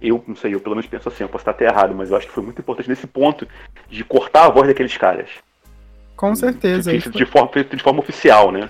Eu, 0.02 0.24
não 0.28 0.36
sei, 0.36 0.54
eu 0.54 0.60
pelo 0.60 0.76
menos 0.76 0.90
penso 0.90 1.08
assim, 1.08 1.24
eu 1.24 1.30
posso 1.30 1.44
estar 1.44 1.52
até 1.52 1.66
errado, 1.66 1.94
mas 1.96 2.10
eu 2.10 2.18
acho 2.18 2.28
que 2.28 2.34
foi 2.34 2.44
muito 2.44 2.60
importante 2.60 2.90
nesse 2.90 3.06
ponto 3.06 3.48
de 3.90 4.04
cortar 4.04 4.46
a 4.46 4.50
voz 4.50 4.68
daqueles 4.68 4.96
caras. 4.98 5.30
Com 6.16 6.36
certeza. 6.36 6.92
De, 6.92 7.00
de, 7.00 7.10
de 7.10 7.26
forma, 7.26 7.50
de 7.64 7.84
forma 7.84 8.00
oficial, 8.00 8.52
né? 8.52 8.70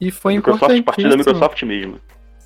E 0.00 0.10
foi 0.10 0.36
Microsoft, 0.36 0.82
partindo 0.82 1.10
da. 1.10 1.16
Microsoft 1.16 1.62
mesmo. 1.62 1.98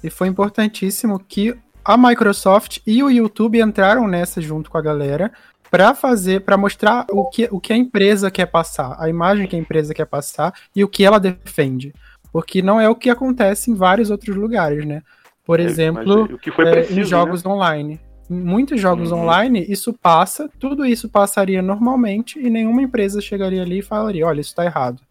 E 0.03 0.09
foi 0.09 0.29
importantíssimo 0.29 1.19
que 1.19 1.57
a 1.85 1.97
Microsoft 1.97 2.79
e 2.87 3.03
o 3.03 3.11
YouTube 3.11 3.61
entraram 3.61 4.07
nessa 4.07 4.41
junto 4.41 4.71
com 4.71 4.79
a 4.79 4.83
galera 4.83 5.33
para 5.71 5.95
fazer, 5.95 6.41
para 6.41 6.57
mostrar 6.57 7.07
o 7.11 7.29
que, 7.29 7.49
o 7.51 7.61
que 7.61 7.73
a 7.73 7.77
empresa 7.77 8.31
quer 8.31 8.47
passar, 8.47 8.97
a 8.99 9.09
imagem 9.09 9.47
que 9.47 9.57
a 9.57 9.59
empresa 9.59 9.95
quer 9.95 10.07
passar 10.07 10.53
e 10.75 10.83
o 10.83 10.89
que 10.89 11.05
ela 11.05 11.19
defende. 11.21 11.95
Porque 12.33 12.63
não 12.63 12.81
é 12.81 12.89
o 12.89 12.95
que 12.95 13.11
acontece 13.11 13.71
em 13.71 13.75
vários 13.75 14.11
outros 14.11 14.37
lugares, 14.37 14.85
né? 14.85 15.03
Por 15.45 15.59
É, 15.59 15.65
exemplo, 15.65 16.05
mas 16.07 16.33
o 16.33 16.39
que 16.39 16.51
foi 16.51 16.67
é, 16.69 16.71
preciso, 16.71 17.01
em 17.01 17.05
jogos 17.05 17.45
online. 17.45 18.01
Muitos 18.33 18.81
jogos 18.81 19.11
Uhum. 19.11 19.23
online, 19.23 19.67
isso 19.69 19.93
passa, 19.93 20.49
tudo 20.61 20.87
isso 20.87 21.09
passaria 21.09 21.61
normalmente 21.61 22.39
e 22.39 22.49
nenhuma 22.49 22.81
empresa 22.81 23.21
chegaria 23.21 23.61
ali 23.61 23.81
e 23.81 23.83
falaria: 23.83 24.25
olha, 24.25 24.41
isso 24.41 24.55
tá 24.55 24.65
errado. 24.65 25.03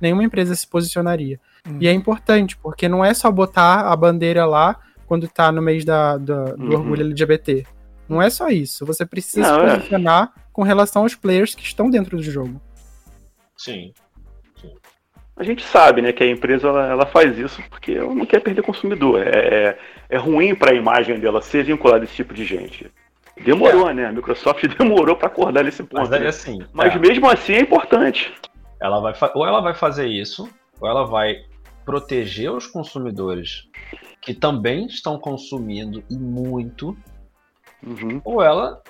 Nenhuma 0.00 0.24
empresa 0.24 0.54
se 0.54 0.66
posicionaria. 0.66 1.38
Uhum. 1.68 1.76
E 1.80 1.86
é 1.86 1.92
importante, 1.92 2.56
porque 2.56 2.88
não 2.88 3.04
é 3.04 3.12
só 3.12 3.30
botar 3.30 3.82
a 3.92 3.94
bandeira 3.94 4.46
lá 4.46 4.80
quando 5.06 5.28
tá 5.28 5.52
no 5.52 5.60
mês 5.60 5.84
da, 5.84 6.16
da- 6.16 6.54
do 6.54 6.64
Uhum. 6.64 6.72
orgulho 6.72 7.02
LGBT. 7.02 7.66
Não 8.08 8.20
é 8.22 8.30
só 8.30 8.48
isso. 8.48 8.86
Você 8.86 9.04
precisa 9.04 9.46
Não, 9.52 9.60
se 9.60 9.66
é. 9.66 9.76
posicionar 9.76 10.32
com 10.52 10.62
relação 10.62 11.02
aos 11.02 11.14
players 11.14 11.54
que 11.54 11.62
estão 11.62 11.90
dentro 11.90 12.16
do 12.16 12.22
jogo. 12.22 12.58
Sim. 13.56 13.92
A 15.36 15.42
gente 15.42 15.64
sabe, 15.64 16.02
né, 16.02 16.12
que 16.12 16.22
a 16.22 16.30
empresa 16.30 16.68
ela, 16.68 16.86
ela 16.88 17.06
faz 17.06 17.38
isso 17.38 17.62
porque 17.70 17.92
ela 17.92 18.14
não 18.14 18.26
quer 18.26 18.40
perder 18.40 18.62
consumidor. 18.62 19.26
É, 19.26 19.30
é, 19.30 19.78
é 20.10 20.16
ruim 20.18 20.54
para 20.54 20.72
a 20.72 20.74
imagem 20.74 21.18
dela 21.18 21.40
ser 21.40 21.64
vinculada 21.64 22.02
a 22.02 22.04
esse 22.04 22.14
tipo 22.14 22.34
de 22.34 22.44
gente. 22.44 22.90
Demorou, 23.42 23.92
né? 23.94 24.06
A 24.06 24.12
Microsoft 24.12 24.66
demorou 24.78 25.16
para 25.16 25.28
acordar 25.28 25.64
nesse 25.64 25.82
ponto. 25.82 26.08
Mas 26.08 26.10
né? 26.10 26.26
assim. 26.26 26.58
Mas 26.72 26.94
é, 26.94 26.98
mesmo 26.98 27.28
assim 27.28 27.54
é 27.54 27.60
importante. 27.60 28.32
ela 28.80 29.00
vai 29.00 29.14
ou 29.34 29.46
ela 29.46 29.60
vai 29.60 29.74
fazer 29.74 30.06
isso, 30.06 30.48
ou 30.78 30.88
ela 30.88 31.04
vai 31.04 31.36
proteger 31.84 32.52
os 32.52 32.66
consumidores 32.66 33.68
que 34.20 34.34
também 34.34 34.86
estão 34.86 35.18
consumindo 35.18 36.04
e 36.08 36.16
muito, 36.16 36.96
Uhum. 37.84 38.20
ou 38.24 38.40
ela 38.40 38.80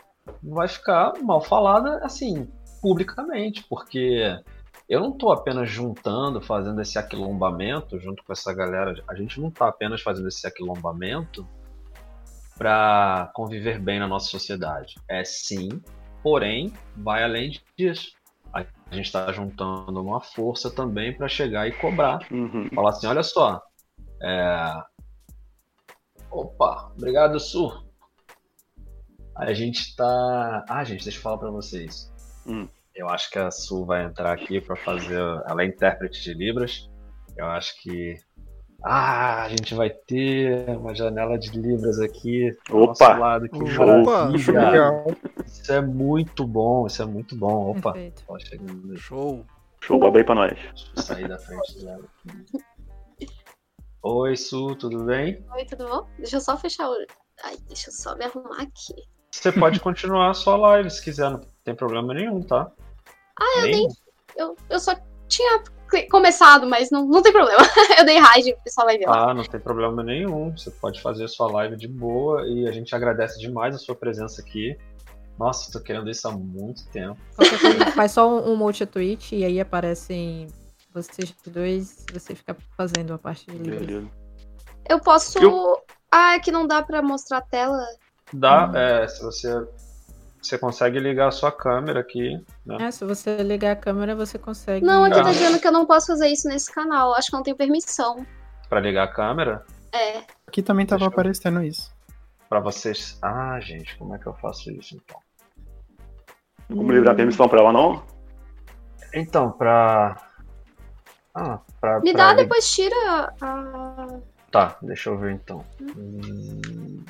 vai 0.42 0.68
ficar 0.68 1.14
mal 1.22 1.40
falada 1.40 1.98
assim, 2.04 2.46
publicamente, 2.82 3.64
porque 3.68 4.38
eu 4.92 5.00
não 5.00 5.12
estou 5.12 5.32
apenas 5.32 5.70
juntando, 5.70 6.38
fazendo 6.38 6.78
esse 6.82 6.98
aquilombamento 6.98 7.98
junto 7.98 8.22
com 8.22 8.30
essa 8.30 8.52
galera, 8.52 9.02
a 9.08 9.14
gente 9.14 9.40
não 9.40 9.48
está 9.48 9.66
apenas 9.66 10.02
fazendo 10.02 10.28
esse 10.28 10.46
aquilombamento 10.46 11.48
para 12.58 13.32
conviver 13.34 13.80
bem 13.80 13.98
na 13.98 14.06
nossa 14.06 14.28
sociedade. 14.28 14.96
É 15.08 15.24
sim, 15.24 15.80
porém, 16.22 16.74
vai 16.94 17.24
além 17.24 17.58
disso. 17.74 18.12
A 18.52 18.66
gente 18.90 19.06
está 19.06 19.32
juntando 19.32 19.98
uma 19.98 20.20
força 20.20 20.70
também 20.70 21.16
para 21.16 21.26
chegar 21.26 21.66
e 21.66 21.72
cobrar 21.72 22.18
Uhum. 22.30 22.68
falar 22.74 22.90
assim, 22.90 23.06
olha 23.06 23.22
só, 23.22 23.62
é... 24.22 24.74
opa, 26.30 26.92
obrigado 26.94 27.40
Su. 27.40 27.82
A 29.34 29.54
gente 29.54 29.96
tá, 29.96 30.66
ah 30.68 30.84
gente, 30.84 31.02
deixa 31.02 31.16
eu 31.16 31.22
falar 31.22 31.38
para 31.38 31.50
vocês. 31.50 32.12
Hum. 32.46 32.68
Eu 32.94 33.08
acho 33.08 33.30
que 33.30 33.38
a 33.38 33.50
Su 33.50 33.84
vai 33.84 34.04
entrar 34.04 34.32
aqui 34.32 34.60
para 34.60 34.76
fazer, 34.76 35.18
ela 35.46 35.62
é 35.62 35.66
intérprete 35.66 36.22
de 36.22 36.34
libras. 36.34 36.90
Eu 37.36 37.46
acho 37.46 37.80
que 37.80 38.16
ah, 38.84 39.44
a 39.44 39.48
gente 39.48 39.74
vai 39.74 39.90
ter 39.90 40.68
uma 40.70 40.92
janela 40.92 41.38
de 41.38 41.50
libras 41.50 42.00
aqui 42.00 42.50
do 42.68 42.78
Opa! 42.78 43.08
nosso 43.08 43.20
lado, 43.20 43.48
que 43.48 43.62
Opa! 43.62 44.24
Legal. 44.24 45.06
Isso 45.46 45.72
é 45.72 45.80
muito 45.80 46.46
bom, 46.46 46.86
isso 46.86 47.00
é 47.00 47.06
muito 47.06 47.36
bom. 47.36 47.70
Opa, 47.70 47.94
ó, 48.26 48.38
chegando, 48.40 48.96
Show. 48.98 49.46
Show, 49.80 50.04
abre 50.04 50.20
aí 50.20 50.24
pra 50.24 50.34
nós. 50.34 50.52
deixa 50.52 50.92
eu 50.96 51.02
sair 51.02 51.28
da 51.28 51.38
frente 51.38 51.84
dela. 51.84 52.04
Oi, 54.02 54.36
Su, 54.36 54.74
tudo 54.74 55.04
bem? 55.04 55.44
Oi, 55.54 55.64
tudo 55.64 55.86
bom? 55.86 56.08
Deixa 56.18 56.36
eu 56.36 56.40
só 56.40 56.56
fechar 56.56 56.90
o. 56.90 56.94
Ai, 57.44 57.56
deixa 57.68 57.88
eu 57.88 57.92
só 57.92 58.16
me 58.16 58.24
arrumar 58.24 58.62
aqui. 58.62 58.94
Você 59.30 59.52
pode 59.52 59.78
continuar 59.80 60.30
a 60.30 60.34
sua 60.34 60.56
live 60.56 60.90
se 60.90 61.02
quiser, 61.02 61.30
não 61.30 61.40
tem 61.64 61.74
problema 61.74 62.12
nenhum, 62.12 62.42
tá? 62.42 62.70
Ah, 63.42 63.58
eu 63.60 63.62
nem. 63.70 63.88
Eu, 64.36 64.56
eu 64.70 64.78
só 64.80 64.94
tinha 65.28 65.62
começado, 66.10 66.66
mas 66.66 66.90
não, 66.90 67.06
não 67.06 67.20
tem 67.22 67.32
problema. 67.32 67.60
eu 67.98 68.04
dei 68.04 68.18
raid, 68.18 68.52
o 68.52 68.62
pessoal 68.62 68.86
vai 68.86 68.96
ver 68.98 69.06
lá. 69.06 69.30
Ah, 69.30 69.34
não 69.34 69.44
tem 69.44 69.60
problema 69.60 70.02
nenhum. 70.02 70.56
Você 70.56 70.70
pode 70.70 71.00
fazer 71.02 71.24
a 71.24 71.28
sua 71.28 71.50
live 71.52 71.76
de 71.76 71.88
boa 71.88 72.46
e 72.46 72.66
a 72.66 72.72
gente 72.72 72.94
agradece 72.94 73.38
demais 73.38 73.74
a 73.74 73.78
sua 73.78 73.94
presença 73.94 74.40
aqui. 74.40 74.76
Nossa, 75.38 75.70
tô 75.72 75.80
querendo 75.80 76.08
isso 76.10 76.26
há 76.28 76.30
muito 76.30 76.86
tempo. 76.90 77.18
Faz 77.94 78.12
só 78.12 78.28
um, 78.28 78.52
um 78.52 78.56
multi-tweet 78.56 79.34
e 79.34 79.44
aí 79.44 79.60
aparecem 79.60 80.46
vocês 80.94 81.34
dois, 81.46 82.04
você 82.12 82.34
fica 82.34 82.56
fazendo 82.76 83.14
a 83.14 83.18
parte 83.18 83.46
de. 83.46 84.06
Eu 84.88 85.00
posso. 85.00 85.38
Eu- 85.38 85.82
Ah, 86.10 86.34
é 86.34 86.38
que 86.38 86.52
não 86.52 86.66
dá 86.66 86.82
pra 86.82 87.00
mostrar 87.02 87.38
a 87.38 87.42
tela. 87.42 87.82
Dá, 88.32 88.66
Uhum. 88.68 88.76
é, 88.76 89.08
se 89.08 89.22
você. 89.22 89.48
Você 90.42 90.58
consegue 90.58 90.98
ligar 90.98 91.28
a 91.28 91.30
sua 91.30 91.52
câmera 91.52 92.00
aqui, 92.00 92.44
né? 92.66 92.76
É, 92.80 92.90
se 92.90 93.04
você 93.04 93.36
ligar 93.44 93.72
a 93.72 93.76
câmera, 93.76 94.16
você 94.16 94.38
consegue. 94.38 94.84
Não, 94.84 95.04
aqui 95.04 95.14
tá 95.14 95.30
dizendo 95.30 95.60
que 95.60 95.66
eu 95.68 95.72
não 95.72 95.86
posso 95.86 96.08
fazer 96.08 96.28
isso 96.28 96.48
nesse 96.48 96.72
canal. 96.72 97.14
Acho 97.14 97.28
que 97.30 97.34
eu 97.34 97.38
não 97.38 97.44
tenho 97.44 97.56
permissão. 97.56 98.26
Pra 98.68 98.80
ligar 98.80 99.04
a 99.04 99.08
câmera. 99.12 99.64
É. 99.92 100.22
Aqui 100.46 100.60
também 100.62 100.84
tava 100.84 100.98
Deixa 100.98 101.08
eu- 101.10 101.12
aparecendo 101.12 101.62
isso. 101.62 101.94
Pra 102.48 102.58
vocês. 102.58 103.16
Ah, 103.22 103.58
gente, 103.60 103.96
como 103.96 104.14
é 104.16 104.18
que 104.18 104.26
eu 104.26 104.34
faço 104.34 104.70
isso 104.72 104.96
então? 104.96 105.18
Como 106.68 106.90
liberar 106.90 107.14
permissão 107.14 107.48
pra 107.48 107.60
ela, 107.60 107.72
não? 107.72 108.02
Então, 109.14 109.50
pra. 109.52 110.16
Ah, 111.34 111.60
pra. 111.80 112.00
Me 112.00 112.12
pra 112.12 112.28
dá, 112.28 112.34
depois 112.34 112.68
tira 112.74 113.32
a. 113.40 114.06
Tá, 114.50 114.76
deixa 114.82 115.08
eu 115.10 115.16
ver 115.18 115.32
então. 115.34 115.64
Hum, 115.80 117.04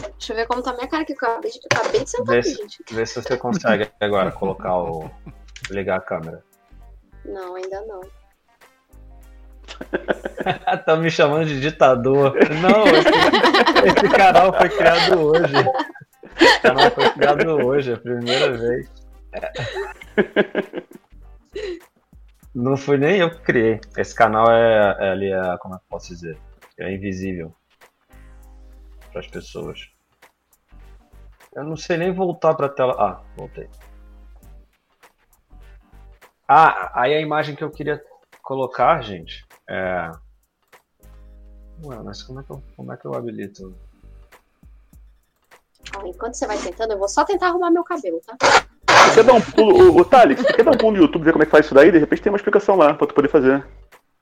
Deixa 0.00 0.32
eu 0.32 0.36
ver 0.36 0.46
como 0.46 0.62
tá 0.62 0.72
minha 0.74 0.88
cara 0.88 1.02
aqui. 1.02 1.12
Eu 1.12 1.16
acabei 1.16 1.50
de, 1.50 1.58
eu 1.58 1.80
acabei 1.80 2.04
de 2.04 2.10
sentar 2.10 2.26
Vê 2.34 2.38
aqui, 2.40 2.48
se- 2.50 2.56
gente. 2.56 2.84
Vê 2.90 3.06
se 3.06 3.22
você 3.22 3.36
consegue 3.36 3.90
agora 4.00 4.30
colocar 4.30 4.76
o. 4.78 5.10
ligar 5.70 5.96
a 5.98 6.00
câmera. 6.00 6.42
Não, 7.24 7.54
ainda 7.56 7.80
não. 7.86 8.00
tá 10.84 10.96
me 10.96 11.10
chamando 11.10 11.46
de 11.46 11.60
ditador. 11.60 12.34
Não, 12.60 12.84
esse, 12.86 13.88
esse 13.88 14.08
canal 14.16 14.52
foi 14.52 14.68
criado 14.68 15.20
hoje. 15.20 15.54
Esse 16.40 16.60
canal 16.60 16.90
foi 16.90 17.10
criado 17.10 17.48
hoje, 17.66 17.90
é 17.90 17.94
a 17.94 17.98
primeira 17.98 18.56
vez. 18.56 18.88
Não 22.54 22.76
fui 22.76 22.96
nem 22.96 23.18
eu 23.18 23.30
que 23.30 23.40
criei. 23.40 23.80
Esse 23.96 24.14
canal 24.14 24.50
é, 24.50 24.96
é 25.00 25.10
ali, 25.10 25.32
é, 25.32 25.56
como 25.58 25.74
é 25.74 25.78
que 25.78 25.84
posso 25.88 26.08
dizer? 26.08 26.38
É 26.78 26.92
invisível 26.92 27.52
para 29.16 29.20
as 29.20 29.26
pessoas. 29.26 29.88
Eu 31.54 31.64
não 31.64 31.76
sei 31.76 31.96
nem 31.96 32.12
voltar 32.12 32.54
para 32.54 32.66
a 32.66 32.68
tela. 32.68 32.94
Ah, 32.98 33.22
voltei. 33.34 33.68
Ah, 36.46 36.92
aí 36.94 37.14
a 37.14 37.20
imagem 37.20 37.56
que 37.56 37.64
eu 37.64 37.70
queria 37.70 38.02
colocar, 38.42 39.00
gente, 39.00 39.44
é. 39.68 40.10
Ué, 41.82 41.96
mas 42.04 42.22
como 42.22 42.40
é 42.40 42.42
que 42.42 42.50
eu, 42.50 42.62
como 42.76 42.92
é 42.92 42.96
que 42.96 43.06
eu 43.06 43.14
habilito? 43.14 43.74
Enquanto 46.04 46.34
você 46.34 46.46
vai 46.46 46.58
tentando, 46.58 46.92
eu 46.92 46.98
vou 46.98 47.08
só 47.08 47.24
tentar 47.24 47.48
arrumar 47.48 47.70
meu 47.70 47.84
cabelo, 47.84 48.20
tá? 48.20 48.36
Você 48.38 49.14
quer 49.14 49.24
dar 49.24 49.32
um 49.32 49.40
pulo, 49.40 49.92
o, 49.92 50.00
o 50.00 50.04
Thales, 50.04 50.38
você 50.38 50.52
quer 50.52 50.64
dar 50.64 50.72
um 50.72 50.78
pulo 50.78 50.92
no 50.92 50.98
YouTube 50.98 51.24
ver 51.24 51.32
como 51.32 51.42
é 51.42 51.46
que 51.46 51.50
faz 51.50 51.64
isso 51.64 51.74
daí? 51.74 51.90
De 51.90 51.98
repente 51.98 52.22
tem 52.22 52.30
uma 52.30 52.36
explicação 52.36 52.76
lá 52.76 52.92
pra 52.92 53.06
tu 53.06 53.14
poder 53.14 53.28
fazer. 53.28 53.66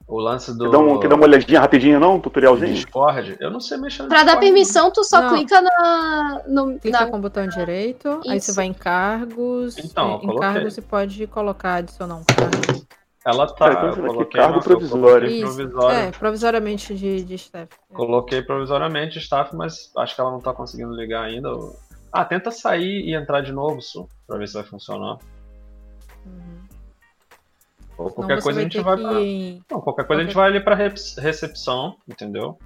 O 0.07 0.21
lance 0.21 0.53
do 0.57 0.65
Quer 0.67 0.71
dar, 0.71 0.79
um, 0.81 1.01
quer 1.01 1.09
dar 1.09 1.15
uma 1.15 1.25
olhadinha 1.25 1.61
rapidinha, 1.61 1.99
não? 1.99 2.17
Um 2.17 2.21
tutorialzinho? 2.21 2.75
Discord? 2.75 3.37
Eu 3.41 3.51
não 3.51 3.59
sei 3.59 3.79
mexer 3.79 4.03
no 4.03 4.09
Pra 4.09 4.19
dar 4.19 4.25
Discord. 4.25 4.47
permissão, 4.47 4.91
tu 4.91 5.03
só 5.03 5.23
Não. 5.23 5.31
clica 5.35 5.61
na. 5.63 6.43
No, 6.47 6.79
Clica 6.79 7.01
na- 7.01 7.07
com 7.07 7.17
o 7.17 7.21
botão 7.21 7.47
direito, 7.49 8.21
aí 8.29 8.39
você 8.41 8.51
Isso. 8.51 8.55
vai 8.55 8.67
em 8.67 8.75
cargos. 8.75 9.79
Então, 9.79 10.21
eu 10.23 10.31
em 10.33 10.37
cargos 10.37 10.75
você 10.75 10.83
pode 10.83 11.27
colocar, 11.27 11.77
adicionar 11.77 12.17
um 12.17 12.25
cargo. 12.25 12.85
Ela 13.27 13.47
tá. 13.47 13.67
Ah, 13.67 13.73
então 13.73 13.85
eu 13.85 13.93
aqui, 13.93 14.01
coloquei 14.03 14.41
cargo 14.41 14.53
no- 14.53 14.59
eu 14.59 14.63
provisório. 14.63 15.07
coloquei 15.07 15.43
Isso. 15.43 15.55
provisório. 15.57 15.99
É, 15.99 16.11
provisoriamente 16.11 16.95
de, 16.95 17.25
de 17.25 17.35
staff. 17.37 17.69
É. 17.91 17.95
Coloquei 17.95 18.43
provisoriamente 18.43 19.19
staff, 19.19 19.57
mas 19.57 19.91
acho 19.97 20.15
que 20.15 20.21
ela 20.21 20.31
não 20.31 20.41
tá 20.41 20.53
conseguindo 20.53 20.93
ligar 20.95 21.23
ainda. 21.25 21.49
Ah, 22.13 22.25
tenta 22.27 22.51
sair 22.51 23.01
e 23.09 23.15
entrar 23.15 23.41
de 23.41 23.53
novo, 23.53 23.81
Su, 23.81 24.07
pra 24.27 24.37
ver 24.37 24.47
se 24.47 24.53
vai 24.55 24.65
funcionar. 24.65 25.17
Uhum. 26.27 26.54
Ou 27.97 28.11
qualquer 28.11 28.43
coisa 28.43 28.61
a 28.61 28.63
gente 28.63 28.81
vai 28.81 28.97
que 28.97 29.03
pra... 29.03 29.13
Não, 29.77 29.81
qualquer 29.83 30.07
coisa 30.07 30.23
a 30.23 30.25
gente 30.25 30.35
qualquer- 30.35 30.51
vai 30.65 30.75
ali 30.75 30.87
pra 31.15 31.23
recepção, 31.23 31.97
entendeu? 32.09 32.59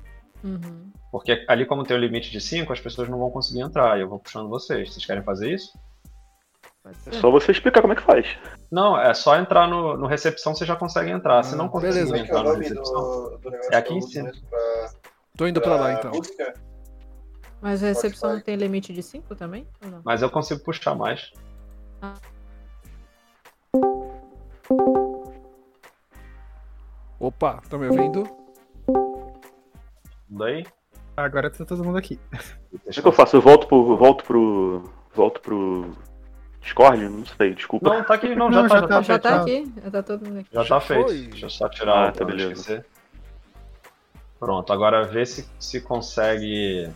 Uhum. 0.42 0.90
Porque 1.10 1.44
ali, 1.48 1.66
como 1.66 1.84
tem 1.84 1.96
o 1.96 2.00
limite 2.00 2.30
de 2.30 2.40
5, 2.40 2.72
as 2.72 2.80
pessoas 2.80 3.08
não 3.08 3.18
vão 3.18 3.30
conseguir 3.30 3.60
entrar. 3.60 3.98
E 3.98 4.02
eu 4.02 4.08
vou 4.08 4.18
puxando 4.18 4.48
vocês. 4.48 4.92
Vocês 4.92 5.04
querem 5.04 5.22
fazer 5.22 5.52
isso? 5.54 5.78
É 7.06 7.12
só 7.12 7.30
você 7.30 7.52
explicar 7.52 7.80
como 7.82 7.92
é 7.92 7.96
que 7.96 8.02
faz. 8.02 8.38
Não, 8.70 8.98
é 8.98 9.12
só 9.12 9.36
entrar 9.36 9.66
no, 9.68 9.96
no 9.96 10.06
recepção, 10.06 10.54
você 10.54 10.64
já 10.64 10.74
consegue 10.76 11.10
entrar. 11.10 11.42
Se 11.42 11.54
não 11.56 11.66
Ah, 11.66 11.68
conseguir 11.68 11.92
beleza. 11.94 12.16
É 12.16 12.20
entrar 12.20 12.42
no 12.44 12.54
recepção. 12.54 12.94
do, 12.94 13.38
do 13.38 13.50
negócio 13.50 13.74
É 13.74 13.76
aqui 13.76 13.94
em 13.94 14.00
cima. 14.00 14.30
pra, 14.48 14.90
Tô 15.36 15.46
indo 15.46 15.60
pra 15.60 15.74
lá 15.76 15.82
pra 15.84 15.92
então. 15.94 16.10
música? 16.12 16.54
Mas 17.60 17.82
a 17.82 17.88
recepção 17.88 18.30
Spotify. 18.30 18.44
tem 18.44 18.56
limite 18.56 18.92
de 18.92 19.02
5 19.02 19.34
também? 19.34 19.66
Ou 19.84 19.90
não? 19.90 20.00
Mas 20.04 20.22
eu 20.22 20.30
consigo 20.30 20.60
puxar 20.62 20.94
mais. 20.94 21.30
Opa, 27.18 27.60
tá 27.68 27.76
me 27.76 27.88
ouvindo? 27.88 28.28
Daí? 30.28 30.64
Agora 31.16 31.50
tá 31.50 31.64
todo 31.64 31.84
mundo 31.84 31.98
aqui. 31.98 32.18
O 32.72 32.78
que, 32.90 33.02
que 33.02 33.08
eu 33.08 33.12
faço? 33.12 33.36
Eu 33.36 33.40
volto 33.42 33.66
pro. 33.66 33.96
volto 33.96 34.24
pro. 34.24 34.90
volto 35.14 35.40
pro. 35.40 35.90
Discord? 36.60 37.08
Não 37.08 37.24
sei, 37.24 37.54
desculpa. 37.54 37.88
Não, 37.88 38.04
tá 38.04 38.14
aqui, 38.14 38.34
não, 38.34 38.48
Não, 38.50 38.68
já, 38.68 38.76
já 38.76 38.80
tá, 38.82 38.88
tá, 38.88 38.94
já, 38.96 39.02
Já 39.14 39.18
tá, 39.18 39.30
tá 39.36 39.42
aqui, 39.42 39.72
já 39.82 39.90
tá 39.90 40.02
todo 40.02 40.26
mundo 40.26 40.38
aqui. 40.40 40.48
já 40.52 40.60
tá 40.60 40.66
Já 40.66 40.80
feito. 40.80 41.06
foi. 41.08 41.20
Deixa 41.28 41.46
eu 41.46 41.50
só 41.50 41.68
tirar 41.68 42.08
Ah, 42.08 42.12
tá, 42.12 42.24
beleza. 42.24 42.52
esquecer. 42.52 42.86
Pronto, 44.38 44.72
agora 44.72 45.04
vê 45.04 45.24
se, 45.26 45.48
se 45.58 45.80
consegue 45.80 46.88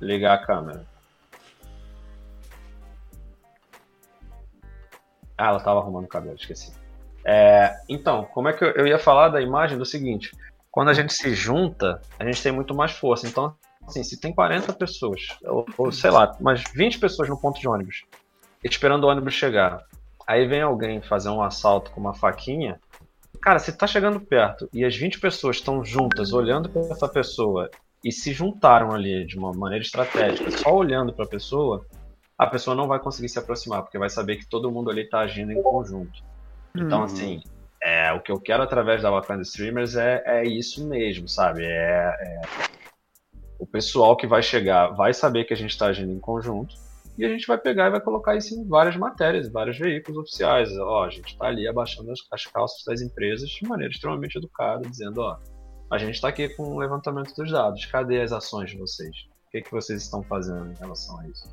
ligar 0.00 0.34
a 0.34 0.44
câmera. 0.44 0.86
Ah, 5.38 5.48
ela 5.48 5.60
tava 5.60 5.80
arrumando 5.80 6.06
o 6.06 6.08
cabelo, 6.08 6.34
esqueci. 6.36 6.72
É, 7.26 7.74
então, 7.88 8.24
como 8.32 8.48
é 8.48 8.52
que 8.52 8.64
eu, 8.64 8.70
eu 8.70 8.86
ia 8.86 8.98
falar 8.98 9.28
da 9.28 9.40
imagem 9.40 9.76
do 9.76 9.84
seguinte? 9.84 10.30
Quando 10.70 10.90
a 10.90 10.94
gente 10.94 11.12
se 11.12 11.34
junta, 11.34 12.00
a 12.18 12.24
gente 12.24 12.42
tem 12.42 12.52
muito 12.52 12.74
mais 12.74 12.92
força. 12.92 13.26
Então, 13.26 13.54
assim, 13.86 14.04
se 14.04 14.20
tem 14.20 14.32
40 14.32 14.72
pessoas, 14.74 15.22
ou, 15.44 15.66
ou 15.76 15.90
sei 15.90 16.10
lá, 16.10 16.36
umas 16.38 16.62
20 16.74 16.98
pessoas 16.98 17.28
no 17.28 17.40
ponto 17.40 17.58
de 17.58 17.68
ônibus, 17.68 18.04
esperando 18.62 19.04
o 19.04 19.08
ônibus 19.08 19.34
chegar, 19.34 19.82
aí 20.26 20.46
vem 20.46 20.60
alguém 20.60 21.02
fazer 21.02 21.30
um 21.30 21.42
assalto 21.42 21.90
com 21.90 22.00
uma 22.00 22.14
faquinha, 22.14 22.78
Cara, 23.46 23.60
se 23.60 23.72
tá 23.76 23.86
chegando 23.86 24.18
perto 24.18 24.68
e 24.72 24.84
as 24.84 24.96
20 24.96 25.20
pessoas 25.20 25.58
estão 25.58 25.84
juntas 25.84 26.32
olhando 26.32 26.68
para 26.68 26.82
essa 26.82 27.08
pessoa 27.08 27.70
e 28.02 28.10
se 28.10 28.32
juntaram 28.32 28.92
ali 28.92 29.24
de 29.24 29.38
uma 29.38 29.52
maneira 29.52 29.84
estratégica, 29.84 30.50
só 30.50 30.74
olhando 30.74 31.12
para 31.12 31.24
a 31.24 31.28
pessoa, 31.28 31.86
a 32.36 32.46
pessoa 32.46 32.74
não 32.74 32.88
vai 32.88 32.98
conseguir 32.98 33.28
se 33.28 33.38
aproximar, 33.38 33.82
porque 33.82 33.98
vai 33.98 34.10
saber 34.10 34.36
que 34.36 34.48
todo 34.48 34.70
mundo 34.70 34.90
ali 34.90 35.08
tá 35.08 35.20
agindo 35.20 35.52
em 35.52 35.62
conjunto. 35.62 36.24
Então, 36.78 36.98
Uhum. 36.98 37.04
assim, 37.04 37.40
é, 37.82 38.12
o 38.12 38.20
que 38.20 38.30
eu 38.32 38.40
quero 38.40 38.62
através 38.62 39.02
da 39.02 39.10
Wakanda 39.10 39.42
Streamers 39.42 39.96
é, 39.96 40.22
é 40.26 40.44
isso 40.46 40.86
mesmo, 40.88 41.28
sabe? 41.28 41.64
É, 41.64 42.14
é- 42.20 42.40
o 43.58 43.66
pessoal 43.66 44.16
que 44.16 44.26
vai 44.26 44.42
chegar 44.42 44.88
vai 44.88 45.14
saber 45.14 45.44
que 45.44 45.54
a 45.54 45.56
gente 45.56 45.70
está 45.70 45.86
agindo 45.86 46.12
em 46.12 46.20
conjunto 46.20 46.74
e 47.16 47.24
a 47.24 47.28
gente 47.28 47.46
vai 47.46 47.56
pegar 47.56 47.86
e 47.86 47.90
vai 47.90 48.00
colocar 48.00 48.36
isso 48.36 48.54
em 48.54 48.68
várias 48.68 48.96
matérias, 48.96 49.50
vários 49.50 49.78
veículos 49.78 50.18
oficiais. 50.20 50.70
Ó, 50.78 51.04
a 51.04 51.10
gente 51.10 51.28
está 51.28 51.46
ali 51.46 51.66
abaixando 51.66 52.10
as, 52.12 52.18
as 52.30 52.44
calças 52.46 52.84
das 52.84 53.00
empresas 53.00 53.48
de 53.48 53.66
maneira 53.66 53.90
extremamente 53.92 54.36
educada, 54.36 54.86
dizendo, 54.86 55.22
ó, 55.22 55.38
a 55.90 55.96
gente 55.98 56.14
está 56.16 56.28
aqui 56.28 56.48
com 56.50 56.64
o 56.64 56.78
levantamento 56.78 57.34
dos 57.34 57.50
dados. 57.50 57.86
Cadê 57.86 58.20
as 58.20 58.32
ações 58.32 58.70
de 58.70 58.76
vocês? 58.76 59.16
O 59.46 59.50
que, 59.50 59.62
que 59.62 59.72
vocês 59.72 60.02
estão 60.02 60.22
fazendo 60.24 60.70
em 60.70 60.74
relação 60.74 61.18
a 61.20 61.28
isso? 61.28 61.48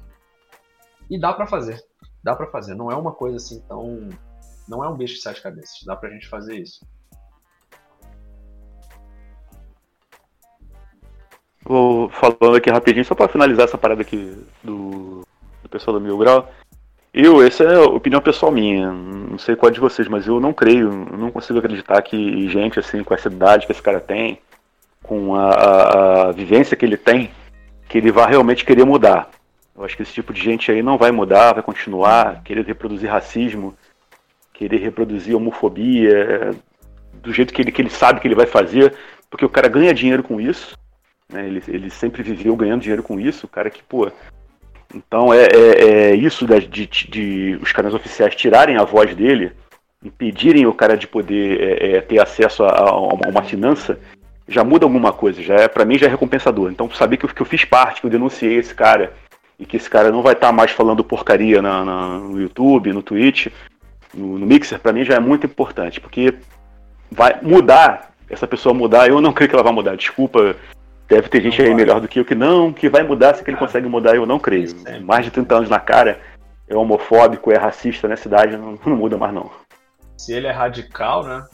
E 1.09 1.17
dá 1.19 1.32
para 1.32 1.45
fazer, 1.47 1.82
dá 2.24 2.36
para 2.36 2.47
fazer. 2.47 2.76
Não 2.76 2.91
é 2.91 2.95
uma 2.95 3.13
coisa 3.13 3.38
assim 3.38 3.61
tão, 3.61 4.09
não 4.68 4.84
é 4.84 4.89
um 4.89 4.95
bicho 4.95 5.16
de 5.16 5.22
sete 5.22 5.41
cabeças. 5.41 5.80
Dá 5.86 5.95
pra 5.95 6.09
gente 6.09 6.28
fazer 6.28 6.55
isso. 6.55 6.86
Vou 11.66 12.09
falando 12.09 12.55
aqui 12.57 12.70
rapidinho, 12.70 13.05
só 13.05 13.16
pra 13.16 13.28
finalizar 13.30 13.66
essa 13.66 13.78
parada 13.78 14.01
aqui 14.01 14.38
do, 14.64 15.26
do 15.61 15.70
pessoal 15.70 15.97
do 15.97 16.03
Mil 16.03 16.18
Grau. 16.18 16.51
Eu, 17.14 17.41
essa 17.45 17.64
é 17.64 17.76
a 17.76 17.84
opinião 17.84 18.20
pessoal 18.20 18.51
minha, 18.51 18.91
não 18.91 19.38
sei 19.38 19.55
qual 19.55 19.70
é 19.70 19.74
de 19.74 19.80
vocês, 19.80 20.07
mas 20.07 20.28
eu 20.28 20.39
não 20.39 20.51
creio, 20.51 20.89
eu 20.89 21.18
não 21.18 21.30
consigo 21.32 21.59
acreditar 21.59 22.01
que 22.01 22.49
gente 22.49 22.80
assim, 22.80 23.03
com 23.03 23.14
essa 23.14 23.28
idade 23.30 23.66
que 23.68 23.72
esse 23.72 23.82
cara 23.82 23.99
tem, 24.01 24.39
com 25.03 25.36
a, 25.36 25.49
a- 25.51 26.28
a 26.30 26.32
vivência 26.32 26.76
que 26.76 26.84
ele 26.84 26.97
tem, 26.97 27.30
que 27.88 27.97
ele 27.99 28.11
vai 28.11 28.28
realmente 28.30 28.66
querer 28.66 28.84
mudar. 28.84 29.30
Eu 29.76 29.86
acho 29.86 29.95
que 29.95 30.01
esse 30.01 30.14
tipo 30.14 30.34
de 30.34 30.41
gente 30.41 30.72
aí 30.72 30.82
não 30.82 30.97
vai 30.97 31.11
mudar, 31.11 31.53
vai 31.53 31.64
continuar, 31.64 32.41
querer 32.43 32.66
reproduzir 32.66 33.09
racismo, 33.09 33.76
querer 34.54 34.78
reproduzir 34.78 35.36
homofobia, 35.36 36.51
do 37.14 37.34
jeito 37.34 37.54
que 37.54 37.62
ele, 37.62 37.72
que 37.72 37.82
ele 37.82 37.89
sabe 37.89 38.20
que 38.20 38.28
ele 38.28 38.36
vai 38.36 38.45
fazer, 38.45 38.93
porque 39.30 39.45
o 39.45 39.49
cara 39.49 39.68
ganha 39.68 39.93
dinheiro 39.93 40.24
com 40.24 40.39
isso, 40.39 40.78
né? 41.30 41.45
Ele, 41.47 41.64
ele 41.68 41.89
sempre 41.89 42.22
viveu 42.22 42.56
ganhando 42.56 42.82
dinheiro 42.82 43.04
com 43.04 43.20
isso, 43.20 43.45
o 43.45 43.49
cara 43.49 43.70
que, 43.70 43.82
pô. 43.84 44.12
Então 44.93 45.34
é, 45.34 45.45
é, 45.45 45.84
é 46.12 46.16
isso 46.16 46.45
da- 46.45 46.60
de, 46.60 46.86
de 46.86 47.58
os 47.62 47.72
canais 47.72 47.95
oficiais 47.95 48.36
tirarem 48.36 48.78
a 48.78 48.84
voz 48.84 49.16
dele, 49.16 49.51
impedirem 50.04 50.68
o 50.68 50.74
cara 50.74 50.95
de 50.95 51.08
poder 51.08 51.60
é, 51.82 51.95
é, 51.97 52.01
ter 52.01 52.20
acesso 52.22 52.64
a, 52.64 52.78
a 52.89 52.99
uma, 52.99 53.28
uma 53.30 53.43
finança, 53.43 53.99
já 54.47 54.64
muda 54.64 54.86
alguma 54.86 55.12
coisa, 55.14 55.41
já 55.41 55.56
é, 55.56 55.68
para 55.68 55.86
mim 55.86 55.97
já 55.97 56.06
é 56.06 56.10
recompensador. 56.10 56.70
Então 56.70 56.89
saber 56.91 57.18
que 57.18 57.26
eu, 57.26 57.30
que 57.30 57.41
eu 57.41 57.45
fiz 57.45 57.66
parte, 57.66 58.01
que 58.01 58.08
eu 58.08 58.12
denunciei 58.12 58.56
esse 58.58 58.76
cara, 58.76 59.14
e 59.58 59.66
que 59.66 59.78
esse 59.78 59.89
cara 59.89 60.12
não 60.12 60.22
vai 60.22 60.34
estar 60.34 60.51
mais 60.51 60.72
falando 60.72 61.04
porcaria 61.04 61.62
na, 61.62 61.84
na- 61.86 62.20
no 62.20 62.39
YouTube, 62.39 62.91
no 62.93 63.01
Twitch, 63.01 63.47
no, 64.14 64.38
no 64.38 64.45
Mixer, 64.45 64.80
pra 64.80 64.93
mim 64.93 65.03
já 65.03 65.16
é 65.16 65.20
muito 65.20 65.45
importante, 65.45 65.99
porque 65.99 66.36
vai 67.11 67.39
mudar, 67.41 68.14
essa 68.30 68.47
pessoa 68.47 68.74
mudar, 68.74 69.07
eu 69.07 69.22
não 69.22 69.34
creio 69.34 69.49
que 69.49 69.55
ela 69.55 69.64
vai 69.64 69.74
mudar, 69.74 69.95
desculpa, 69.95 70.55
deve 71.07 71.30
ter 71.30 71.41
gente 71.41 71.61
aí 71.61 71.74
melhor 71.74 72.01
do 72.01 72.07
que 72.07 72.20
eu 72.20 72.26
que 72.26 72.36
não, 72.36 72.74
que 72.74 72.89
vai 72.89 73.03
mudar, 73.03 73.36
se 73.36 73.43
que 73.43 73.49
ele 73.49 73.57
consegue 73.57 73.88
mudar, 73.88 74.16
eu 74.16 74.26
não 74.26 74.39
creio. 74.39 74.70
Sempre. 74.70 74.99
Mais 75.01 75.26
de 75.26 75.32
30 75.32 75.55
anos 75.55 75.70
na 75.70 75.80
cara, 75.80 76.20
é 76.68 76.76
homofóbico, 76.76 77.51
é 77.51 77.57
racista 77.57 78.07
nessa 78.07 78.28
idade, 78.28 78.57
não, 78.57 78.78
não 78.86 78.95
muda 78.95 79.18
mais 79.18 79.34
não. 79.34 79.51
Se 80.18 80.34
ele 80.34 80.47
é 80.47 80.51
radical, 80.51 81.24
né? 81.24 81.45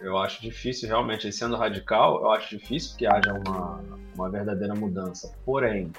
Eu 0.00 0.18
acho 0.18 0.42
difícil, 0.42 0.88
realmente, 0.88 1.24
ele 1.24 1.32
sendo 1.32 1.56
radical, 1.56 2.22
eu 2.22 2.30
acho 2.30 2.56
difícil 2.56 2.96
que 2.96 3.06
haja 3.06 3.32
uma, 3.32 3.80
uma 4.14 4.30
verdadeira 4.30 4.74
mudança. 4.74 5.32
Porém, 5.44 5.90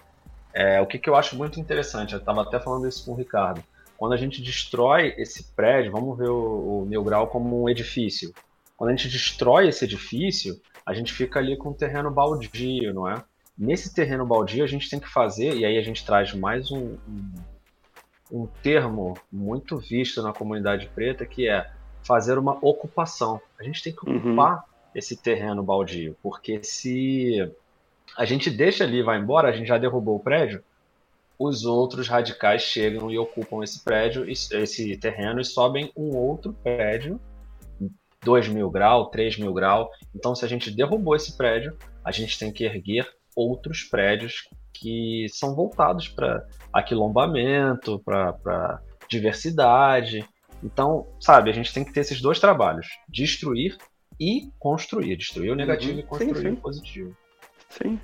é, 0.53 0.79
o 0.79 0.85
que, 0.85 0.99
que 0.99 1.09
eu 1.09 1.15
acho 1.15 1.35
muito 1.35 1.59
interessante, 1.59 2.13
eu 2.13 2.19
estava 2.19 2.43
até 2.43 2.59
falando 2.59 2.87
isso 2.87 3.05
com 3.05 3.11
o 3.11 3.15
Ricardo, 3.15 3.63
quando 3.97 4.13
a 4.13 4.17
gente 4.17 4.41
destrói 4.41 5.13
esse 5.17 5.51
prédio, 5.53 5.91
vamos 5.91 6.17
ver 6.17 6.29
o, 6.29 6.81
o 6.81 6.85
Mil 6.85 7.03
Grau 7.03 7.27
como 7.27 7.63
um 7.63 7.69
edifício. 7.69 8.31
Quando 8.75 8.91
a 8.91 8.95
gente 8.95 9.09
destrói 9.09 9.69
esse 9.69 9.85
edifício, 9.85 10.59
a 10.85 10.93
gente 10.93 11.11
fica 11.11 11.39
ali 11.39 11.57
com 11.57 11.69
um 11.69 11.73
terreno 11.73 12.11
baldio, 12.11 12.93
não 12.93 13.09
é? 13.09 13.23
Nesse 13.57 13.93
terreno 13.93 14.25
baldio, 14.25 14.63
a 14.63 14.67
gente 14.67 14.87
tem 14.89 14.99
que 14.99 15.09
fazer, 15.09 15.55
e 15.55 15.65
aí 15.65 15.77
a 15.77 15.81
gente 15.81 16.05
traz 16.05 16.31
mais 16.33 16.71
um, 16.71 16.95
um, 17.09 17.33
um 18.31 18.47
termo 18.61 19.15
muito 19.31 19.77
visto 19.77 20.21
na 20.21 20.31
comunidade 20.31 20.87
preta, 20.93 21.25
que 21.25 21.49
é 21.49 21.67
fazer 22.03 22.37
uma 22.37 22.57
ocupação. 22.61 23.41
A 23.59 23.63
gente 23.63 23.81
tem 23.83 23.93
que 23.93 24.07
Uhum. 24.07 24.17
ocupar 24.17 24.63
esse 24.93 25.17
terreno 25.17 25.63
baldio, 25.63 26.15
porque 26.21 26.63
se 26.63 27.51
a 28.15 28.25
gente 28.25 28.49
deixa 28.49 28.83
ali 28.83 28.97
e 28.99 29.03
vai 29.03 29.17
embora, 29.19 29.49
a 29.49 29.51
gente 29.51 29.67
já 29.67 29.77
derrubou 29.77 30.15
o 30.15 30.19
prédio, 30.19 30.63
os 31.39 31.65
outros 31.65 32.07
radicais 32.07 32.61
chegam 32.63 33.11
e 33.11 33.17
ocupam 33.17 33.63
esse 33.63 33.83
prédio, 33.83 34.29
esse 34.29 34.97
terreno 34.97 35.39
e 35.39 35.45
sobem 35.45 35.91
um 35.95 36.15
outro 36.15 36.53
prédio, 36.53 37.19
2 38.23 38.47
mil 38.49 38.69
grau, 38.69 39.09
3 39.09 39.37
mil 39.37 39.53
grau. 39.53 39.89
Então, 40.15 40.35
se 40.35 40.43
a 40.43 40.47
gente 40.47 40.71
derrubou 40.71 41.15
esse 41.15 41.37
prédio, 41.37 41.77
a 42.03 42.11
gente 42.11 42.37
tem 42.39 42.51
que 42.51 42.63
erguer 42.63 43.07
outros 43.35 43.83
prédios 43.83 44.49
que 44.73 45.27
são 45.29 45.55
voltados 45.55 46.07
para 46.07 46.45
aquilombamento, 46.73 47.99
para 48.03 48.81
diversidade. 49.09 50.27
Então, 50.63 51.07
sabe, 51.19 51.49
a 51.49 51.53
gente 51.53 51.71
tem 51.73 51.83
que 51.85 51.93
ter 51.93 51.99
esses 52.01 52.19
dois 52.19 52.39
trabalhos: 52.39 52.87
destruir 53.07 53.77
e 54.19 54.49
construir. 54.59 55.15
Destruir 55.15 55.51
o 55.51 55.55
negativo 55.55 55.93
Uhum. 55.93 55.99
e 55.99 56.03
construir 56.03 56.35
Sim, 56.35 56.41
sim. 56.41 56.49
o 56.53 56.57
positivo. 56.57 57.17
Sim. 57.69 57.99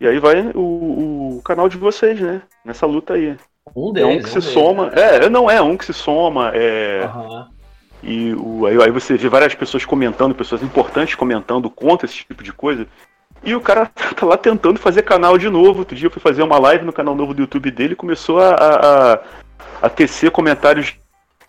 E 0.00 0.06
aí 0.06 0.18
vai 0.18 0.50
o, 0.54 1.36
o 1.38 1.42
canal 1.42 1.68
de 1.68 1.76
vocês, 1.76 2.20
né? 2.20 2.42
Nessa 2.64 2.86
luta 2.86 3.14
aí. 3.14 3.36
Um 3.74 3.90
É 3.90 3.92
deles. 3.94 4.16
um 4.16 4.18
que 4.22 4.28
se 4.28 4.34
deles, 4.40 4.48
soma. 4.52 4.86
né? 4.90 4.92
É, 5.24 5.28
não 5.30 5.50
é 5.50 5.60
um 5.62 5.76
que 5.76 5.84
se 5.86 5.92
soma. 5.94 6.52
É, 6.54 7.02
Aham. 7.04 7.48
E 8.02 8.34
o, 8.34 8.66
aí, 8.66 8.80
aí 8.82 8.90
você 8.90 9.16
vê 9.16 9.28
várias 9.28 9.54
pessoas 9.54 9.84
comentando, 9.84 10.34
pessoas 10.34 10.62
importantes 10.62 11.14
comentando 11.14 11.68
contra 11.70 12.06
esse 12.06 12.14
tipo 12.16 12.42
de 12.42 12.52
coisa. 12.52 12.86
E 13.42 13.54
o 13.54 13.60
cara 13.60 13.86
tá 14.14 14.26
lá 14.26 14.36
tentando 14.36 14.78
fazer 14.78 15.02
canal 15.02 15.36
de 15.38 15.48
novo. 15.48 15.80
Outro 15.80 15.96
dia 15.96 16.06
eu 16.06 16.10
fui 16.10 16.20
fazer 16.20 16.42
uma 16.42 16.58
live 16.58 16.84
no 16.84 16.92
canal 16.92 17.14
novo 17.14 17.32
do 17.34 17.40
YouTube 17.42 17.70
dele 17.70 17.94
e 17.94 17.96
começou 17.96 18.38
a, 18.40 18.54
a, 18.54 19.20
a- 19.82 19.88
tecer 19.90 20.30
comentários 20.30 20.94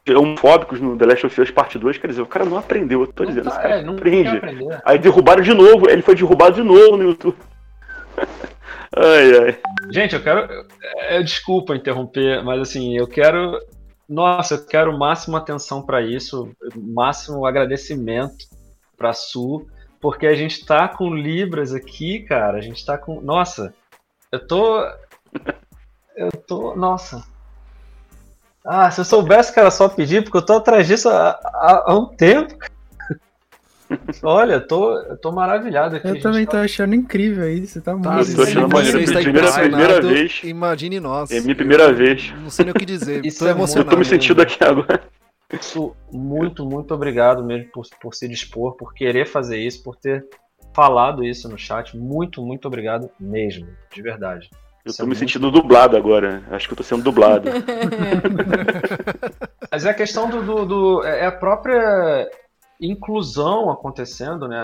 homofóbicos 0.10 0.80
no 0.80 0.96
The 0.98 1.06
Last 1.06 1.26
of 1.26 1.42
Us 1.42 1.52
Parte 1.52 1.78
2. 1.78 1.98
Quer 1.98 2.08
dizer, 2.08 2.22
o 2.22 2.26
cara 2.26 2.46
não 2.46 2.58
aprendeu, 2.58 3.02
eu 3.02 3.08
tô 3.08 3.24
Não 3.24 3.30
dizendo, 3.30 3.44
tá- 3.46 3.50
esse 3.52 3.62
cara 3.62 3.76
é, 3.80 3.84
não 3.84 3.94
aprende. 3.94 4.42
Aí 4.86 4.98
derrubaram 4.98 5.42
de 5.42 5.54
novo, 5.54 5.90
ele 5.90 6.02
foi 6.02 6.16
derrubado 6.16 6.56
de 6.56 6.64
novo 6.64 6.96
no 6.98 7.04
YouTube. 7.04 7.36
ai, 8.96 9.38
ai. 9.40 9.60
Gente, 9.92 10.16
eu 10.16 10.24
quero. 10.24 10.66
é, 11.10 11.22
desculpa 11.22 11.76
interromper, 11.76 12.44
mas 12.44 12.62
assim, 12.62 12.98
eu 12.98 13.08
quero. 13.08 13.60
Nossa, 14.08 14.56
eu 14.56 14.66
quero 14.66 14.98
máxima 14.98 15.38
atenção 15.38 15.82
para 15.86 16.02
isso, 16.02 16.50
máximo 16.76 17.46
agradecimento 17.46 18.46
para 18.98 19.12
Su, 19.14 19.68
porque 20.00 20.26
a 20.26 20.34
gente 20.36 20.66
tá 20.66 20.88
com 20.88 21.14
Libras 21.14 21.74
aqui, 21.74 22.20
cara. 22.22 22.58
A 22.58 22.62
gente 22.62 22.86
tá 22.86 22.98
com. 22.98 23.20
Nossa, 23.22 23.74
eu 24.32 24.46
tô. 24.48 24.82
Eu 26.16 26.32
tô. 26.48 26.76
Nossa. 26.76 27.24
Ah, 28.66 28.92
se 28.92 29.00
eu 29.00 29.06
soubesse 29.06 29.54
que 29.54 29.60
era 29.60 29.72
só 29.72 29.88
pedir, 29.88 30.24
porque 30.24 30.38
eu 30.38 30.46
tô 30.46 30.54
atrás 30.58 30.88
disso 30.88 31.08
há, 31.10 31.30
há- 31.32 31.84
há 31.88 31.96
um 31.98 32.06
tempo. 32.08 32.54
Olha, 34.24 34.54
eu 34.56 34.68
tô, 34.68 35.16
tô 35.22 35.32
maravilhado 35.32 35.96
aqui. 35.96 36.08
Eu 36.08 36.14
gente. 36.16 36.24
também 36.24 36.46
tô 36.46 36.58
achando 36.58 36.94
incrível 36.96 37.50
isso, 37.50 37.82
tá 37.82 37.92
Tá, 37.98 38.12
muito 38.16 38.30
eu 38.32 38.36
tô 38.36 38.42
achando 38.44 38.70
maneiro, 38.70 38.98
você 39.00 39.04
está 39.06 39.20
primeira- 39.22 39.52
primeira 39.52 40.02
vez. 40.02 40.42
Imagine 40.44 41.00
nós. 41.00 41.32
É 41.32 41.40
minha 41.42 41.56
primeira 41.56 41.84
Eu 41.86 41.96
vez. 41.96 42.34
Não 42.42 42.50
sei 42.50 42.66
nem 42.66 42.72
o 42.74 42.76
que 42.76 42.86
dizer. 42.86 43.26
Isso 43.26 43.40
tô 43.40 43.46
é 43.46 43.48
muito- 43.50 43.60
Eu 43.60 43.64
emocionado. 43.64 43.90
tô 43.92 43.98
me 43.98 44.06
sentindo 44.06 44.42
aqui 44.42 44.64
agora. 44.64 45.02
Isso, 45.54 45.96
muito, 46.12 46.66
muito 46.66 46.94
obrigado 46.94 47.44
mesmo 47.44 47.72
por, 47.72 47.86
por 48.02 48.14
se 48.14 48.28
dispor, 48.28 48.76
por 48.76 48.94
querer 48.94 49.26
fazer 49.26 49.58
isso, 49.60 49.82
por 49.82 49.96
ter 49.96 50.26
falado 50.76 51.24
isso 51.24 51.48
no 51.48 51.58
chat. 51.58 51.96
Muito, 51.96 52.42
muito 52.42 52.68
obrigado 52.68 53.10
mesmo, 53.20 53.66
de 53.94 54.02
verdade. 54.02 54.50
Eu 54.86 54.94
tô 54.94 55.04
é 55.04 55.06
me 55.06 55.16
sentindo 55.16 55.50
dublado 55.52 55.96
agora. 55.98 56.44
Acho 56.52 56.68
que 56.68 56.74
eu 56.74 56.78
tô 56.78 56.84
sendo 56.84 57.04
dublado. 57.04 57.50
Mas 59.72 59.86
é 59.86 59.90
a 59.90 59.94
questão 59.94 60.30
do, 60.30 60.42
do, 60.44 60.66
do- 60.66 61.04
é 61.04 61.26
a 61.26 61.32
própria 61.32 62.30
inclusão 62.82 63.70
acontecendo, 63.72 64.48
né? 64.48 64.58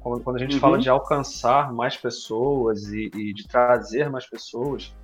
Quando, 0.00 0.36
a 0.36 0.40
gente 0.40 0.56
Uhum. 0.56 0.58
fala 0.58 0.78
de 0.78 0.88
alcançar 0.88 1.72
mais 1.72 1.96
pessoas 1.96 2.82
e, 2.88 3.10
e 3.14 3.34
de 3.34 3.46
trazer 3.48 4.10
mais 4.10 4.28
pessoas, 4.28 4.94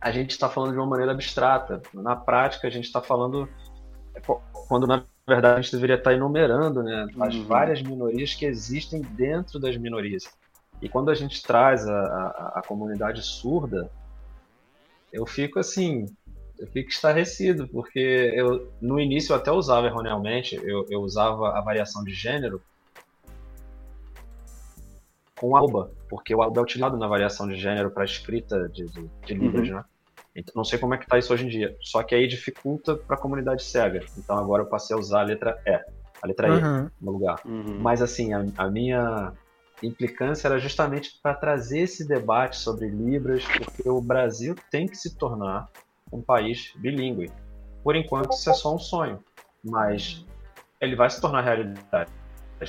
a 0.00 0.10
gente 0.10 0.30
está 0.30 0.48
falando 0.48 0.72
de 0.72 0.78
uma 0.78 0.86
maneira 0.86 1.12
abstrata. 1.12 1.86
Na 1.92 2.16
prática, 2.16 2.66
a 2.68 2.70
gente 2.70 2.84
está 2.84 3.02
falando 3.02 3.52
é, 4.16 4.20
qu- 4.20 4.42
quando 4.68 4.86
na 4.86 5.06
verdade 5.28 5.58
a 5.60 5.62
gente 5.62 5.72
deveria 5.72 5.96
estar 5.96 6.14
enumerando, 6.14 6.82
né? 6.82 7.10
As 7.20 7.36
Uhum. 7.36 7.46
várias 7.46 7.82
minorias 7.82 8.34
que 8.34 8.46
existem 8.46 9.04
dentro 9.04 9.60
das 9.60 9.76
minorias. 9.78 10.24
E 10.82 10.88
quando 10.88 11.10
a 11.10 11.14
gente 11.14 11.44
traz 11.44 11.86
a, 11.88 11.92
a, 11.94 12.60
a 12.60 12.64
comunidade 12.64 13.22
surda, 13.22 13.90
eu 15.12 15.26
fico 15.26 15.58
assim, 15.58 16.06
eu 16.60 16.66
fico 16.68 16.90
estarrecido, 16.90 17.66
porque 17.68 17.98
eu 18.34 18.70
no 18.80 19.00
início 19.00 19.32
eu 19.32 19.36
até 19.36 19.50
usava 19.50 19.86
erroneamente, 19.86 20.56
eu, 20.62 20.86
eu 20.90 21.00
usava 21.00 21.58
a 21.58 21.60
variação 21.62 22.04
de 22.04 22.12
gênero 22.12 22.62
com 25.38 25.56
arroba, 25.56 25.90
porque 26.08 26.34
o 26.34 26.42
arroba 26.42 26.60
é 26.60 26.62
utilizado 26.62 26.98
na 26.98 27.08
variação 27.08 27.48
de 27.48 27.56
gênero 27.56 27.90
para 27.90 28.04
escrita 28.04 28.68
de, 28.68 28.86
de, 28.88 29.10
de 29.24 29.34
Libras, 29.34 29.70
né? 29.70 29.82
Então, 30.36 30.52
não 30.54 30.64
sei 30.64 30.78
como 30.78 30.94
é 30.94 30.98
que 30.98 31.08
tá 31.08 31.18
isso 31.18 31.32
hoje 31.32 31.46
em 31.46 31.48
dia. 31.48 31.74
Só 31.80 32.02
que 32.02 32.14
aí 32.14 32.26
dificulta 32.26 32.94
para 32.94 33.16
a 33.16 33.18
comunidade 33.18 33.64
cega. 33.64 34.00
Então 34.16 34.38
agora 34.38 34.62
eu 34.62 34.68
passei 34.68 34.94
a 34.94 34.98
usar 34.98 35.20
a 35.20 35.24
letra 35.24 35.60
E, 35.66 35.74
a 36.22 36.26
letra 36.26 36.48
E 36.48 36.62
Uhum. 36.62 36.90
no 37.00 37.12
lugar. 37.12 37.40
Uhum. 37.44 37.80
Mas 37.80 38.00
assim, 38.02 38.32
a, 38.32 38.44
a 38.58 38.70
minha 38.70 39.32
implicância 39.82 40.46
era 40.46 40.58
justamente 40.58 41.18
para 41.22 41.34
trazer 41.34 41.80
esse 41.80 42.06
debate 42.06 42.58
sobre 42.58 42.88
Libras, 42.88 43.44
porque 43.44 43.88
o 43.88 44.00
Brasil 44.00 44.54
tem 44.70 44.86
que 44.86 44.94
se 44.94 45.16
tornar 45.16 45.66
um 46.12 46.20
país 46.20 46.72
bilíngue. 46.76 47.30
Por 47.82 47.96
enquanto, 47.96 48.32
isso 48.32 48.50
é 48.50 48.54
só 48.54 48.74
um 48.74 48.78
sonho, 48.78 49.22
mas 49.64 50.24
ele 50.80 50.96
vai 50.96 51.08
se 51.08 51.20
tornar 51.20 51.42
realidade. 51.42 52.10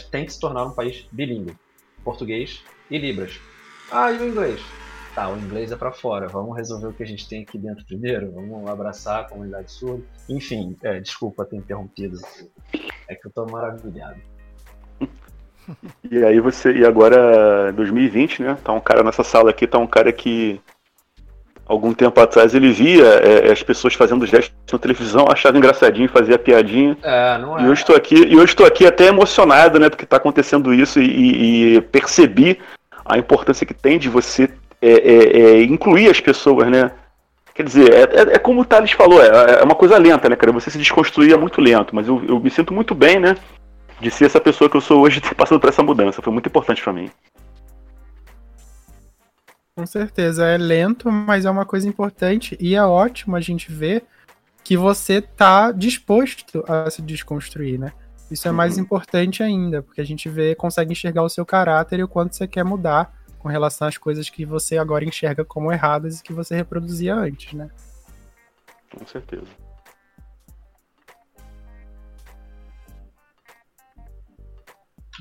Tem 0.09 0.25
que 0.25 0.33
se 0.33 0.39
tornar 0.39 0.65
um 0.65 0.71
país 0.71 1.05
bilíngue, 1.11 1.55
português 2.03 2.63
e 2.89 2.97
Libras. 2.97 3.39
Ah, 3.91 4.11
e 4.11 4.17
o 4.17 4.27
inglês? 4.27 4.61
Tá, 5.13 5.29
o 5.29 5.37
inglês 5.37 5.71
é 5.71 5.75
para 5.75 5.91
fora. 5.91 6.27
Vamos 6.27 6.55
resolver 6.55 6.87
o 6.87 6.93
que 6.93 7.03
a 7.03 7.05
gente 7.05 7.27
tem 7.27 7.43
aqui 7.43 7.57
dentro 7.57 7.85
primeiro. 7.85 8.31
Vamos 8.31 8.69
abraçar 8.69 9.21
a 9.21 9.23
comunidade 9.27 9.69
surda. 9.69 10.03
Enfim, 10.29 10.77
é, 10.83 11.01
desculpa 11.01 11.43
ter 11.43 11.57
interrompido. 11.57 12.17
É 13.09 13.15
que 13.15 13.27
eu 13.27 13.31
tô 13.31 13.45
maravilhado. 13.45 14.19
E 16.09 16.23
aí 16.25 16.39
você. 16.39 16.73
E 16.73 16.83
agora, 16.83 17.71
2020, 17.73 18.41
né? 18.41 18.57
Tá 18.63 18.73
um 18.73 18.81
cara 18.81 19.03
nessa 19.03 19.23
sala 19.23 19.51
aqui, 19.51 19.67
tá 19.67 19.77
um 19.77 19.87
cara 19.87 20.11
que. 20.11 20.59
Algum 21.71 21.93
tempo 21.93 22.19
atrás 22.19 22.53
ele 22.53 22.69
via 22.69 23.05
é, 23.05 23.49
as 23.49 23.63
pessoas 23.63 23.93
fazendo 23.93 24.25
gestos 24.25 24.53
na 24.73 24.77
televisão, 24.77 25.25
achava 25.31 25.57
engraçadinho, 25.57 26.09
fazia 26.09 26.37
piadinha. 26.37 26.97
É, 27.01 27.37
não 27.37 27.57
é. 27.57 27.61
E 27.63 27.69
hoje 27.69 27.79
estou 27.79 27.95
aqui, 27.95 28.15
estou 28.43 28.65
aqui 28.65 28.85
até 28.85 29.05
emocionado, 29.05 29.79
né, 29.79 29.89
porque 29.89 30.03
está 30.03 30.17
acontecendo 30.17 30.73
isso 30.73 30.99
e, 30.99 31.77
e- 31.77 31.81
percebi 31.81 32.59
a 33.05 33.17
importância 33.17 33.65
que 33.65 33.73
tem 33.73 33.97
de 33.97 34.09
você 34.09 34.49
é, 34.81 34.91
é, 34.91 35.39
é, 35.39 35.63
incluir 35.63 36.09
as 36.09 36.19
pessoas, 36.19 36.67
né? 36.67 36.91
Quer 37.55 37.63
dizer, 37.63 37.93
é, 37.93 38.01
é- 38.01 38.35
é 38.35 38.37
como 38.37 38.59
o 38.59 38.65
Thales 38.65 38.91
falou, 38.91 39.23
é, 39.23 39.61
é 39.61 39.63
uma 39.63 39.75
coisa 39.75 39.97
lenta, 39.97 40.27
né, 40.27 40.35
cara? 40.35 40.51
Você 40.51 40.69
se 40.69 40.77
desconstruir 40.77 41.31
é 41.31 41.37
muito 41.37 41.61
lento, 41.61 41.95
mas 41.95 42.05
eu, 42.05 42.21
eu 42.27 42.37
me 42.37 42.49
sinto 42.49 42.73
muito 42.73 42.93
bem, 42.93 43.17
né, 43.17 43.37
de 44.01 44.11
ser 44.11 44.25
essa 44.25 44.41
pessoa 44.41 44.69
que 44.69 44.75
eu 44.75 44.81
sou 44.81 44.99
hoje, 44.99 45.21
passando 45.37 45.61
por 45.61 45.69
essa 45.69 45.81
mudança. 45.81 46.21
Foi 46.21 46.33
muito 46.33 46.47
importante 46.47 46.83
para 46.83 46.91
mim. 46.91 47.09
Com 49.75 49.85
certeza, 49.85 50.45
é 50.45 50.57
lento, 50.57 51.09
mas 51.09 51.45
é 51.45 51.49
uma 51.49 51.65
coisa 51.65 51.87
importante 51.87 52.57
e 52.59 52.75
é 52.75 52.83
ótimo 52.83 53.35
a 53.37 53.41
gente 53.41 53.71
ver 53.71 54.05
que 54.63 54.75
você 54.75 55.21
tá 55.21 55.71
disposto 55.71 56.63
a 56.67 56.89
se 56.89 57.01
desconstruir, 57.01 57.79
né? 57.79 57.93
Isso 58.29 58.47
é 58.47 58.51
mais 58.51 58.75
Uhum. 58.77 58.83
importante 58.83 59.41
ainda, 59.41 59.81
porque 59.81 60.01
a 60.01 60.03
gente 60.03 60.27
vê, 60.29 60.55
consegue 60.55 60.91
enxergar 60.91 61.23
o 61.23 61.29
seu 61.29 61.45
caráter 61.45 61.99
e 61.99 62.03
o 62.03 62.07
quanto 62.07 62.35
você 62.35 62.47
quer 62.47 62.63
mudar 62.63 63.13
com 63.39 63.47
relação 63.47 63.87
às 63.87 63.97
coisas 63.97 64.29
que 64.29 64.45
você 64.45 64.77
agora 64.77 65.03
enxerga 65.05 65.43
como 65.43 65.71
erradas 65.71 66.19
e 66.19 66.23
que 66.23 66.33
você 66.33 66.55
reproduzia 66.55 67.15
antes, 67.15 67.53
né? 67.53 67.69
Com 68.93 69.05
certeza. 69.07 69.47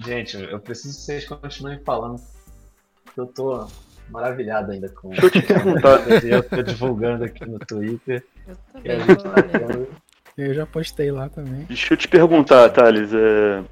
Gente, 0.04 0.36
eu 0.36 0.60
preciso 0.60 0.96
que 0.96 1.02
vocês 1.02 1.24
continuem 1.26 1.82
falando, 1.84 2.22
eu 3.16 3.26
tô 3.26 3.66
maravilhado 4.10 4.72
ainda 4.72 4.88
com 4.88 5.10
Deixa 5.10 5.26
eu 5.26 5.30
te 5.30 5.42
perguntar. 5.42 6.24
eu 6.24 6.42
tô 6.42 6.62
divulgando 6.62 7.24
aqui 7.24 7.44
no 7.46 7.58
Twitter. 7.58 8.24
Eu 8.46 8.56
também 8.72 9.16
tá 9.16 9.92
Eu 10.36 10.54
já 10.54 10.66
postei 10.66 11.10
lá 11.10 11.28
também. 11.28 11.64
Deixa 11.64 11.94
eu 11.94 11.96
te 11.96 12.08
perguntar, 12.08 12.68
Thales, 12.70 13.12
é, 13.12 13.62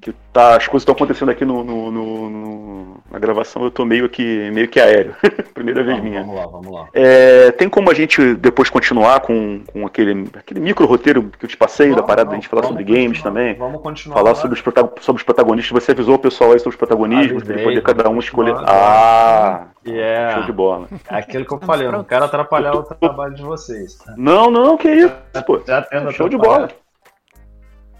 que 0.00 0.12
tá, 0.32 0.56
as 0.56 0.66
coisas 0.66 0.82
estão 0.82 0.94
acontecendo 0.94 1.30
aqui 1.30 1.44
no, 1.44 1.62
no- 1.62 1.90
no- 1.90 2.30
no- 2.30 3.02
na 3.10 3.18
gravação, 3.18 3.62
eu 3.64 3.70
tô 3.70 3.84
meio 3.84 4.08
que, 4.08 4.50
meio 4.50 4.66
que 4.68 4.80
aéreo. 4.80 5.14
Primeira 5.52 5.82
vez 5.82 5.96
vamos, 5.98 6.10
minha. 6.10 6.22
vamos 6.22 6.36
lá, 6.36 6.46
vamos 6.46 6.72
lá. 6.72 6.88
É, 6.94 7.50
tem 7.52 7.68
como 7.68 7.90
a 7.90 7.94
gente 7.94 8.34
depois 8.36 8.70
continuar 8.70 9.20
com, 9.20 9.62
com 9.72 9.86
aquele, 9.86 10.26
aquele 10.34 10.60
micro 10.60 10.86
roteiro 10.86 11.30
que 11.38 11.44
eu 11.44 11.48
te 11.48 11.56
passei, 11.56 11.88
da 11.90 11.96
Vamos, 11.96 12.06
parada 12.06 12.24
da 12.24 12.30
vamos, 12.30 12.44
gente 12.44 12.48
falar 12.50 12.62
vamos 12.62 12.78
sobre 12.78 12.92
games 12.98 13.22
também? 13.22 13.54
Vamos 13.56 13.82
continuar. 13.82 14.16
Falar 14.18 14.34
sobre 14.36 14.58
os, 14.58 14.64
sobre 15.04 15.20
os 15.20 15.22
protagonistas. 15.24 15.82
Você 15.84 15.92
avisou 15.92 16.14
o 16.14 16.18
pessoal 16.18 16.52
aí 16.52 16.58
sobre 16.58 16.70
os 16.70 16.76
protagonismos, 16.76 17.42
pra 17.42 17.52
ele 17.54 17.62
Avisei, 17.62 17.64
poder 17.64 17.82
cada 17.82 18.04
um 18.08 18.12
vamos 18.12 18.24
escolher. 18.24 18.54
Ah! 18.66 19.66
E 19.84 19.98
é 19.98 20.32
Show 20.34 20.42
de 20.44 20.52
bola. 20.52 20.88
aquilo 21.08 21.44
que 21.44 21.52
eu 21.54 21.58
falei, 21.60 21.86
eu 21.86 21.92
não 21.92 22.04
quero 22.04 22.24
atrapalhar 22.24 22.74
o 22.74 22.82
trabalho 22.82 23.34
de 23.34 23.42
vocês. 23.42 23.96
tá? 23.96 24.14
Não, 24.16 24.50
não, 24.50 24.76
que 24.78 24.88
isso, 24.90 25.12
pô. 25.46 25.60
Já 25.66 25.82
tendo 25.82 26.10
Show 26.12 26.28
de 26.28 26.38
bola. 26.38 26.68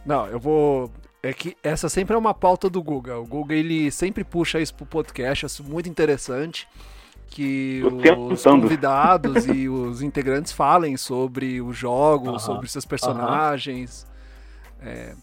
Não, 0.06 0.26
eu 0.28 0.38
vou. 0.38 0.90
É 1.28 1.32
que 1.34 1.56
essa 1.62 1.88
sempre 1.88 2.14
é 2.14 2.18
uma 2.18 2.32
pauta 2.32 2.70
do 2.70 2.82
Guga. 2.82 3.18
O 3.18 3.26
Guga 3.26 3.54
ele 3.54 3.90
sempre 3.90 4.24
puxa 4.24 4.58
isso 4.60 4.74
pro 4.74 4.86
podcast, 4.86 5.44
acho 5.46 5.62
muito 5.64 5.88
interessante 5.88 6.66
que 7.26 7.80
Tô 7.82 7.96
os 8.28 8.42
tentando. 8.42 8.62
convidados 8.62 9.46
e 9.46 9.68
os 9.68 10.00
integrantes 10.00 10.52
falem 10.52 10.96
sobre 10.96 11.60
os 11.60 11.76
jogos, 11.76 12.28
Aham, 12.28 12.38
sobre 12.38 12.68
seus 12.68 12.86
personagens. 12.86 14.06
É, 14.80 15.14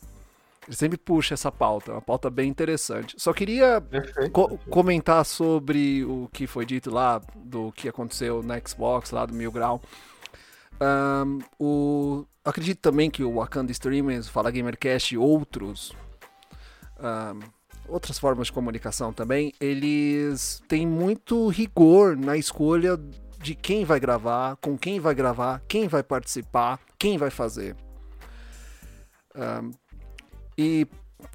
ele 0.67 0.75
sempre 0.77 0.97
puxa 0.97 1.33
essa 1.33 1.51
pauta, 1.51 1.91
é 1.91 1.95
uma 1.95 2.01
pauta 2.01 2.29
bem 2.29 2.49
interessante. 2.49 3.15
Só 3.17 3.33
queria 3.33 3.81
Perfeito. 3.81 4.31
co- 4.31 4.59
comentar 4.69 5.25
sobre 5.25 6.03
o 6.05 6.29
que 6.31 6.45
foi 6.45 6.65
dito 6.65 6.91
lá, 6.91 7.19
do 7.35 7.71
que 7.71 7.87
aconteceu 7.89 8.43
na 8.43 8.59
Xbox, 8.59 9.09
lá 9.11 9.25
do 9.25 9.33
Mil 9.33 9.51
Grau. 9.51 9.81
Ahn, 10.79 11.39
o, 11.59 12.25
acredito 12.45 12.79
também 12.79 13.09
que 13.09 13.23
o 13.23 13.35
Wakanda 13.35 13.71
Streamers, 13.71 14.27
o 14.27 14.31
Fala 14.31 14.51
Gamercast 14.51 15.15
e 15.15 15.17
outros, 15.17 15.93
ahn, 16.99 17.39
outras 17.87 18.19
formas 18.19 18.47
de 18.47 18.53
comunicação 18.53 19.11
também, 19.11 19.53
eles 19.59 20.61
têm 20.67 20.87
muito 20.87 21.47
rigor 21.47 22.15
na 22.15 22.37
escolha 22.37 22.97
de 23.41 23.55
quem 23.55 23.83
vai 23.83 23.99
gravar, 23.99 24.55
com 24.57 24.77
quem 24.77 24.99
vai 24.99 25.13
gravar, 25.13 25.61
quem 25.67 25.87
vai 25.87 26.03
participar, 26.03 26.79
quem 26.97 27.17
vai 27.17 27.29
fazer. 27.29 27.75
Ahn, 29.35 29.71
e 30.57 30.87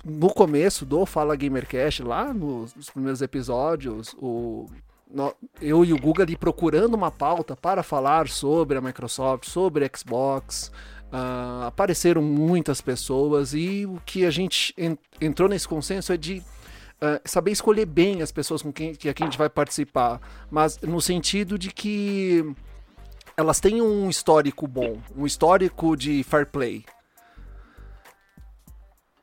no 0.05 0.33
começo 0.33 0.87
do 0.87 1.05
Fala 1.05 1.37
Gamercast, 1.37 2.03
lá 2.03 2.33
nos, 2.33 2.75
nos 2.75 2.91
primeiros 2.91 3.21
episódios, 3.21 4.15
o, 4.19 4.67
eu 5.61 5.85
e 5.85 5.93
o 5.93 5.99
Guga 5.99 6.23
ali 6.23 6.37
procurando 6.37 6.95
uma 6.95 7.11
pauta 7.11 7.57
para 7.57 7.83
falar 7.83 8.29
sobre 8.29 8.79
a 8.79 8.81
Microsoft, 8.81 9.49
sobre 9.49 9.91
Xbox. 9.95 10.71
Ah, 11.13 11.67
apareceram 11.67 12.23
muitas 12.23 12.81
pessoas 12.81 13.55
e 13.55 13.87
o 13.87 14.01
que 14.05 14.25
a 14.25 14.31
gente 14.31 14.75
en- 14.77 14.99
entrou 15.21 15.49
nesse 15.49 15.67
consenso 15.67 16.13
é 16.13 16.17
de 16.17 16.43
ah, 17.01 17.21
saber 17.25 17.51
escolher 17.53 17.87
bem 17.87 18.23
as 18.23 18.31
pessoas 18.31 18.63
com 18.63 18.73
quem, 18.73 18.95
que 18.95 19.09
a 19.09 19.15
gente 19.25 19.39
vai 19.39 19.49
participar, 19.49 20.21
mas 20.51 20.79
no 20.81 21.01
sentido 21.01 21.59
de 21.59 21.71
que 21.71 22.45
elas 23.37 23.59
têm 23.59 23.81
um 23.81 24.11
histórico 24.11 24.67
bom, 24.67 24.99
um 25.17 25.25
histórico 25.25 25.97
de 25.97 26.23
fair 26.23 26.47
play. 26.47 26.85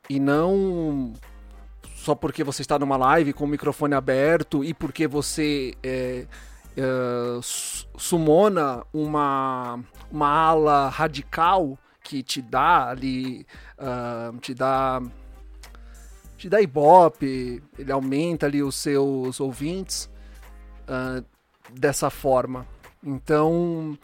E 0.09 0.19
não 0.19 1.13
só 1.95 2.15
porque 2.15 2.43
você 2.43 2.61
está 2.61 2.79
numa 2.79 2.95
live 2.95 3.33
com 3.33 3.43
o 3.43 3.47
microfone 3.47 3.93
aberto 3.93 4.63
e 4.63 4.73
porque 4.73 5.05
você 5.07 5.73
é, 5.83 6.25
su- 7.41 7.87
sumona 7.97 8.85
uma, 8.93 9.79
uma 10.11 10.27
ala 10.27 10.89
radical 10.89 11.77
que 12.03 12.23
te 12.23 12.41
dá 12.41 12.89
ali, 12.89 13.45
ah, 13.77 14.31
te 14.41 14.53
dá 14.53 15.01
te 16.37 16.47
dá 16.47 16.61
ibope, 16.61 17.63
ele 17.79 17.91
aumenta 17.91 18.45
ali 18.45 18.61
os 18.61 18.75
seus 18.75 19.39
ouvintes 19.39 20.09
ah, 20.87 21.23
dessa 21.71 22.09
forma. 22.09 22.65
Então, 23.03 23.97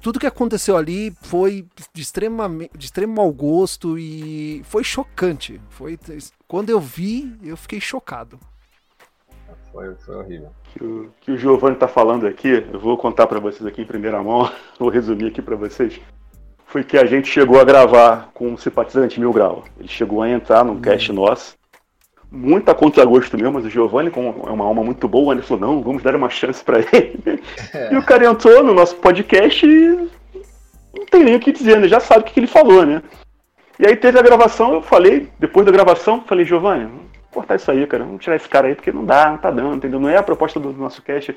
tudo 0.00 0.20
que 0.20 0.26
aconteceu 0.26 0.76
ali 0.76 1.12
foi 1.22 1.66
de, 1.92 2.00
extrema, 2.00 2.48
de 2.76 2.84
extremo 2.84 3.14
mau 3.14 3.32
gosto 3.32 3.98
e 3.98 4.62
foi 4.64 4.84
chocante. 4.84 5.60
Foi, 5.70 5.98
quando 6.46 6.70
eu 6.70 6.80
vi, 6.80 7.36
eu 7.42 7.56
fiquei 7.56 7.80
chocado. 7.80 8.38
Foi, 9.72 9.94
foi 9.96 10.16
horrível. 10.16 10.50
Que 10.72 10.84
o, 10.84 11.10
que 11.20 11.32
o 11.32 11.36
Giovanni 11.36 11.74
está 11.74 11.88
falando 11.88 12.26
aqui, 12.26 12.64
eu 12.72 12.78
vou 12.78 12.96
contar 12.96 13.26
para 13.26 13.40
vocês 13.40 13.66
aqui 13.66 13.82
em 13.82 13.86
primeira 13.86 14.22
mão, 14.22 14.50
vou 14.78 14.88
resumir 14.88 15.28
aqui 15.28 15.42
para 15.42 15.56
vocês. 15.56 16.00
Foi 16.66 16.82
que 16.82 16.98
a 16.98 17.04
gente 17.04 17.28
chegou 17.28 17.60
a 17.60 17.64
gravar 17.64 18.30
com 18.34 18.48
um 18.48 18.56
simpatizante 18.56 19.20
Mil 19.20 19.32
Grau. 19.32 19.64
Ele 19.78 19.88
chegou 19.88 20.22
a 20.22 20.28
entrar 20.28 20.64
num 20.64 20.80
cast 20.80 21.10
uhum. 21.10 21.16
nosso 21.16 21.56
muito 22.34 22.68
a 22.68 22.74
contragosto 22.74 23.36
mesmo, 23.36 23.52
mas 23.52 23.64
o 23.64 23.70
Giovanni, 23.70 24.10
como 24.10 24.42
é 24.46 24.50
uma 24.50 24.64
alma 24.64 24.82
muito 24.82 25.06
boa, 25.06 25.32
ele 25.32 25.42
falou, 25.42 25.68
não, 25.68 25.82
vamos 25.82 26.02
dar 26.02 26.16
uma 26.16 26.28
chance 26.28 26.64
para 26.64 26.80
ele. 26.80 27.40
É. 27.72 27.90
E 27.94 27.96
o 27.96 28.04
cara 28.04 28.26
entrou 28.26 28.62
no 28.64 28.74
nosso 28.74 28.96
podcast 28.96 29.64
e 29.64 30.08
não 30.96 31.06
tem 31.10 31.22
nem 31.22 31.36
o 31.36 31.40
que 31.40 31.52
dizer, 31.52 31.78
né? 31.78 31.86
Já 31.86 32.00
sabe 32.00 32.20
o 32.20 32.24
que, 32.24 32.40
ele 32.40 32.46
falou, 32.46 32.84
né? 32.84 33.02
E 33.78 33.86
aí 33.86 33.96
teve 33.96 34.18
a 34.18 34.22
gravação, 34.22 34.74
eu 34.74 34.82
falei, 34.82 35.28
depois 35.38 35.64
da 35.64 35.72
gravação, 35.72 36.22
falei, 36.26 36.44
Giovanni, 36.44 36.90
cortar 37.34 37.56
isso 37.56 37.70
aí, 37.70 37.86
cara, 37.86 38.04
vamos 38.04 38.22
tirar 38.22 38.36
esse 38.36 38.48
cara 38.48 38.68
aí, 38.68 38.74
porque 38.74 38.92
não 38.92 39.04
dá, 39.04 39.30
não 39.30 39.38
tá 39.38 39.50
dando, 39.50 39.76
entendeu? 39.76 40.00
Não 40.00 40.08
é 40.08 40.16
a 40.16 40.22
proposta 40.22 40.58
do 40.60 40.72
nosso 40.72 41.02
cast. 41.02 41.36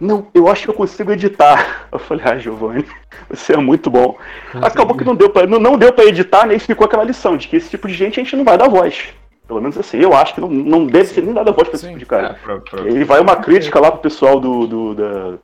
Não, 0.00 0.26
eu 0.34 0.48
acho 0.48 0.64
que 0.64 0.70
eu 0.70 0.74
consigo 0.74 1.12
editar. 1.12 1.88
Eu 1.92 1.98
falei, 1.98 2.24
ah, 2.26 2.36
Giovanni, 2.36 2.84
você 3.30 3.52
é 3.52 3.56
muito 3.56 3.88
bom. 3.88 4.18
Acabou 4.54 4.96
que 4.96 5.04
não 5.04 5.14
deu 5.14 5.30
pra, 5.30 5.46
não, 5.46 5.60
não 5.60 5.78
deu 5.78 5.92
para 5.92 6.06
editar, 6.06 6.46
né? 6.46 6.56
E 6.56 6.58
ficou 6.58 6.86
aquela 6.86 7.04
lição 7.04 7.36
de 7.36 7.46
que 7.46 7.56
esse 7.56 7.70
tipo 7.70 7.86
de 7.86 7.94
gente 7.94 8.18
a 8.18 8.22
gente 8.24 8.34
não 8.34 8.44
vai 8.44 8.58
dar 8.58 8.68
voz. 8.68 9.14
Pelo 9.46 9.60
menos 9.60 9.78
assim, 9.78 9.98
eu 9.98 10.14
acho 10.14 10.34
que 10.34 10.40
não, 10.40 10.48
não 10.48 10.86
deve 10.86 11.06
ser 11.06 11.22
nem 11.22 11.32
nada 11.32 11.52
voz 11.52 11.68
pra 11.68 11.76
esse 11.76 11.86
tipo 11.86 11.98
de 11.98 12.06
cara. 12.06 12.28
É, 12.28 12.32
pra, 12.32 12.58
pra... 12.58 12.90
E 12.90 13.04
vai 13.04 13.20
uma 13.20 13.36
crítica 13.42 13.78
lá 13.78 13.92
pro 13.92 14.00
pessoal 14.00 14.40
do, 14.40 14.66
do 14.66 14.94
da, 14.94 15.38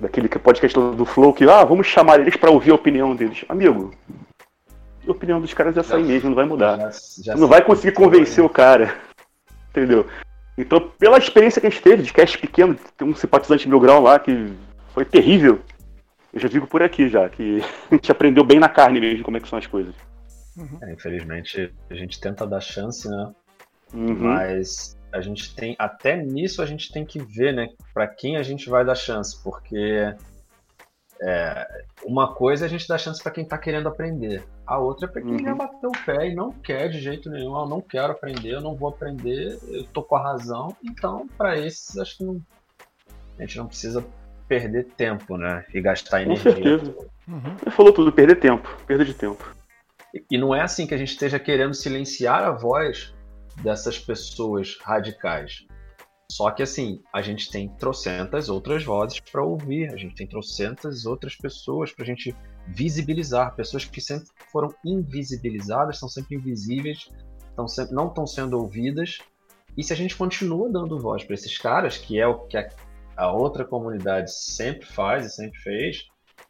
daquele 0.00 0.28
podcast 0.28 0.78
do 0.78 1.04
Flow 1.06 1.32
que, 1.32 1.48
ah, 1.48 1.64
vamos 1.64 1.86
chamar 1.86 2.20
eles 2.20 2.36
para 2.36 2.50
ouvir 2.50 2.72
a 2.72 2.74
opinião 2.74 3.16
deles. 3.16 3.44
Amigo, 3.48 3.92
a 5.06 5.10
opinião 5.10 5.40
dos 5.40 5.54
caras 5.54 5.76
é 5.76 5.80
essa 5.80 5.96
aí 5.96 6.02
mesmo, 6.02 6.30
não 6.30 6.36
vai 6.36 6.44
mudar. 6.44 6.76
Já, 6.76 6.90
já 7.22 7.36
não 7.36 7.48
vai 7.48 7.62
conseguir 7.62 7.92
convencer 7.92 8.44
o 8.44 8.48
cara. 8.48 8.94
Entendeu? 9.70 10.06
Então, 10.58 10.90
pela 10.98 11.18
experiência 11.18 11.60
que 11.60 11.66
a 11.66 11.70
gente 11.70 11.82
teve 11.82 12.02
de 12.02 12.12
cast 12.12 12.36
pequeno, 12.36 12.76
tem 12.96 13.08
um 13.08 13.14
simpatizante 13.14 13.68
meu 13.68 13.80
grau 13.80 14.02
lá 14.02 14.18
que 14.18 14.52
foi 14.92 15.04
terrível. 15.04 15.60
Eu 16.32 16.40
já 16.40 16.48
digo 16.48 16.66
por 16.66 16.82
aqui 16.82 17.08
já, 17.08 17.28
que 17.28 17.62
a 17.90 17.94
gente 17.94 18.12
aprendeu 18.12 18.44
bem 18.44 18.58
na 18.58 18.68
carne 18.68 19.00
mesmo 19.00 19.24
como 19.24 19.36
é 19.36 19.40
que 19.40 19.48
são 19.48 19.58
as 19.58 19.66
coisas. 19.66 19.94
É, 20.82 20.92
infelizmente, 20.92 21.72
a 21.88 21.94
gente 21.94 22.20
tenta 22.20 22.46
dar 22.46 22.60
chance, 22.60 23.08
né? 23.08 23.32
Uhum. 23.94 24.14
Mas 24.14 24.96
a 25.12 25.20
gente 25.20 25.54
tem, 25.54 25.74
até 25.78 26.16
nisso 26.16 26.62
a 26.62 26.66
gente 26.66 26.92
tem 26.92 27.04
que 27.04 27.18
ver, 27.18 27.52
né, 27.52 27.68
para 27.92 28.06
quem 28.06 28.36
a 28.36 28.42
gente 28.42 28.68
vai 28.68 28.84
dar 28.84 28.94
chance, 28.94 29.42
porque 29.42 30.14
é, 31.20 31.84
uma 32.04 32.34
coisa 32.34 32.64
é 32.64 32.66
a 32.66 32.68
gente 32.68 32.86
dá 32.86 32.96
chance 32.96 33.22
para 33.22 33.32
quem 33.32 33.44
tá 33.44 33.58
querendo 33.58 33.88
aprender, 33.88 34.44
a 34.70 34.78
outra 34.78 35.08
é 35.08 35.10
para 35.10 35.20
quem 35.20 35.32
uhum. 35.32 35.38
já 35.40 35.52
bateu 35.52 35.90
o 35.90 36.04
pé 36.06 36.28
e 36.28 36.34
não 36.34 36.52
quer 36.52 36.88
de 36.88 37.00
jeito 37.00 37.28
nenhum, 37.28 37.58
eu 37.58 37.66
não 37.66 37.80
quero 37.80 38.12
aprender, 38.12 38.54
eu 38.54 38.60
não 38.60 38.76
vou 38.76 38.90
aprender, 38.90 39.58
eu 39.66 39.82
tô 39.86 40.00
com 40.00 40.14
a 40.14 40.22
razão, 40.22 40.76
então 40.84 41.26
para 41.36 41.58
esses 41.58 41.98
acho 41.98 42.18
que 42.18 42.24
não, 42.24 42.40
a 43.36 43.42
gente 43.42 43.58
não 43.58 43.66
precisa 43.66 44.06
perder 44.46 44.84
tempo, 44.96 45.36
né, 45.36 45.64
e 45.74 45.80
gastar 45.80 46.22
energia. 46.22 46.52
Com 46.52 46.62
certeza. 46.62 46.96
Uhum. 47.26 47.56
Ele 47.62 47.70
falou 47.72 47.92
tudo, 47.92 48.12
perder 48.12 48.36
tempo, 48.38 48.68
perda 48.86 49.04
de 49.04 49.12
tempo. 49.12 49.44
E 50.30 50.38
não 50.38 50.54
é 50.54 50.60
assim 50.60 50.86
que 50.86 50.94
a 50.94 50.98
gente 50.98 51.10
esteja 51.10 51.40
querendo 51.40 51.74
silenciar 51.74 52.44
a 52.44 52.52
voz 52.52 53.12
dessas 53.64 53.98
pessoas 53.98 54.78
radicais. 54.82 55.66
Só 56.30 56.48
que 56.52 56.62
assim, 56.62 57.02
a 57.12 57.20
gente 57.20 57.50
tem 57.50 57.68
trocentas 57.70 58.48
outras 58.48 58.84
vozes 58.84 59.18
para 59.18 59.42
ouvir, 59.42 59.92
a 59.92 59.96
gente 59.96 60.14
tem 60.14 60.28
trocentas 60.28 61.06
outras 61.06 61.34
pessoas 61.34 61.90
para 61.90 62.04
a 62.04 62.06
gente 62.06 62.32
visibilizar, 62.74 63.54
pessoas 63.54 63.84
que 63.84 64.00
sempre 64.00 64.28
foram 64.50 64.72
invisibilizadas, 64.84 65.98
são 65.98 66.08
sempre 66.08 66.36
invisíveis, 66.36 67.08
sempre, 67.68 67.94
não 67.94 68.08
estão 68.08 68.26
sendo 68.26 68.58
ouvidas. 68.58 69.18
E 69.76 69.84
se 69.84 69.92
a 69.92 69.96
gente 69.96 70.16
continua 70.16 70.70
dando 70.70 70.98
voz 70.98 71.24
para 71.24 71.34
esses 71.34 71.56
caras, 71.58 71.98
que 71.98 72.18
é 72.18 72.26
o 72.26 72.46
que 72.46 72.56
a, 72.56 72.68
a, 73.16 73.32
outra 73.32 73.64
comunidade 73.64 74.32
sempre 74.32 74.86
faz 74.86 75.26
e 75.26 75.30
sempre 75.30 75.58
fez, 75.60 76.08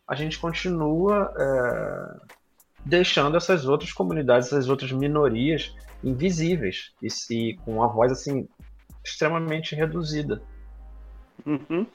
a 0.09 0.15
gente 0.15 0.39
continua 0.39 1.33
é, 1.39 2.37
deixando 2.85 3.37
essas 3.37 3.67
outras 3.67 3.93
comunidades, 3.93 4.49
essas 4.49 4.69
outras 4.69 4.93
minorias 4.93 5.75
invisíveis 6.03 6.93
e, 7.03 7.09
e 7.31 7.57
com 7.59 7.75
uma 7.75 7.89
voz 7.89 8.11
assim 8.11 8.49
extremamente 9.05 9.75
reduzida. 9.75 10.43
Uhum. 11.47 11.87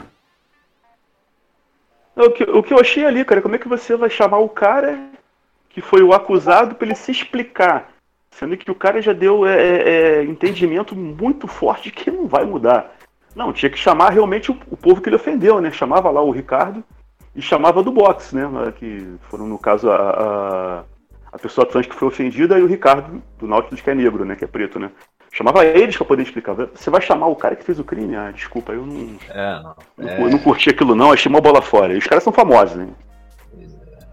O 2.15 2.29
que, 2.29 2.43
o 2.43 2.63
que 2.63 2.73
eu 2.73 2.79
achei 2.79 3.05
ali, 3.05 3.25
cara, 3.25 3.41
como 3.41 3.55
é 3.55 3.57
que 3.57 3.67
você 3.67 3.95
vai 3.95 4.09
chamar 4.09 4.37
o 4.37 4.47
cara 4.47 4.97
que 5.69 5.81
foi 5.81 6.01
o 6.01 6.13
acusado 6.13 6.75
para 6.75 6.87
ele 6.87 6.95
se 6.95 7.11
explicar? 7.11 7.91
Sendo 8.31 8.55
que 8.55 8.71
o 8.71 8.75
cara 8.75 9.01
já 9.01 9.13
deu 9.13 9.45
é, 9.45 9.55
é, 9.55 9.89
é, 9.89 10.23
entendimento 10.23 10.95
muito 10.95 11.47
forte 11.47 11.91
que 11.91 12.09
não 12.09 12.27
vai 12.27 12.45
mudar. 12.45 12.95
Não, 13.35 13.51
tinha 13.51 13.69
que 13.69 13.77
chamar 13.77 14.11
realmente 14.11 14.49
o, 14.49 14.57
o, 14.71 14.77
povo 14.77 15.01
que 15.01 15.09
ele 15.09 15.17
ofendeu, 15.17 15.59
né? 15.59 15.71
Chamava 15.71 16.09
lá 16.09 16.21
o 16.21 16.31
Ricardo 16.31 16.83
e 17.35 17.41
chamava 17.41 17.83
do 17.83 17.91
boxe, 17.91 18.35
né? 18.35 18.45
Que 18.77 19.15
foram, 19.29 19.45
no 19.47 19.59
caso, 19.59 19.89
a, 19.89 19.95
a, 19.95 20.83
a 21.33 21.37
pessoa 21.37 21.67
trans 21.67 21.85
que 21.85 21.95
foi 21.95 22.07
ofendida 22.07 22.57
e 22.57 22.61
o 22.61 22.67
Ricardo, 22.67 23.21
do 23.37 23.47
Nautilus, 23.47 23.81
que 23.81 23.89
é 23.89 23.95
negro, 23.95 24.23
né? 24.23 24.35
Que 24.37 24.45
é 24.45 24.47
preto, 24.47 24.79
né? 24.79 24.89
Chamava 25.35 25.65
eles 25.65 25.97
para 25.97 26.05
poder 26.05 26.23
explicar. 26.23 26.53
Você 26.53 26.89
vai 26.89 27.01
chamar 27.01 27.27
o 27.27 27.35
cara 27.35 27.57
que 27.57 27.65
fez 27.65 27.77
o 27.77 27.83
crime? 27.83 28.15
Ah, 28.15 28.31
desculpa, 28.31 28.71
eu 28.71 28.85
não. 28.85 29.17
É, 29.29 29.61
não. 29.61 29.75
Não, 29.97 30.09
é... 30.09 30.29
não 30.29 30.39
curti 30.39 30.69
aquilo, 30.69 30.95
não, 30.95 31.11
achei 31.11 31.29
uma 31.29 31.41
bola 31.41 31.61
fora. 31.61 31.93
E 31.93 31.97
os 31.97 32.07
caras 32.07 32.23
são 32.23 32.31
famosos, 32.31 32.77
né? 32.77 32.87
É. 33.59 33.65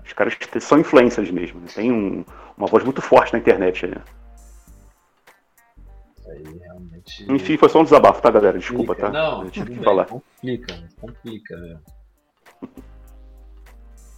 Os 0.04 0.12
caras 0.14 0.36
são 0.58 0.80
influencers 0.80 1.30
mesmo. 1.30 1.60
Né? 1.60 1.68
Tem 1.72 1.92
um, 1.92 2.24
uma 2.58 2.66
voz 2.66 2.82
muito 2.82 3.00
forte 3.00 3.32
na 3.32 3.38
internet, 3.38 3.86
né? 3.86 3.98
Aí, 6.26 6.42
realmente... 6.58 7.32
Enfim, 7.32 7.56
foi 7.56 7.68
só 7.68 7.80
um 7.80 7.84
desabafo, 7.84 8.20
tá, 8.20 8.28
galera? 8.28 8.58
Desculpa, 8.58 8.96
complica. 8.96 9.12
tá? 9.12 9.12
Não, 9.12 9.44
eu 9.44 9.50
tive 9.52 9.76
que 9.76 9.84
falar. 9.84 10.06
Complica, 10.06 10.74
complica, 11.00 11.56
velho. 11.56 11.80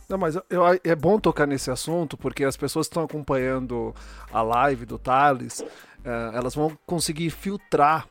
Não, 0.08 0.18
mas 0.18 0.36
eu, 0.36 0.62
é 0.84 0.94
bom 0.94 1.18
tocar 1.18 1.46
nesse 1.46 1.70
assunto 1.70 2.16
porque 2.16 2.44
as 2.44 2.56
pessoas 2.56 2.86
que 2.86 2.92
estão 2.92 3.04
acompanhando 3.04 3.94
a 4.30 4.42
live 4.42 4.84
do 4.84 4.98
Thales, 4.98 5.64
uh, 6.04 6.36
elas 6.36 6.54
vão 6.54 6.76
conseguir 6.86 7.30
filtrar 7.30 8.08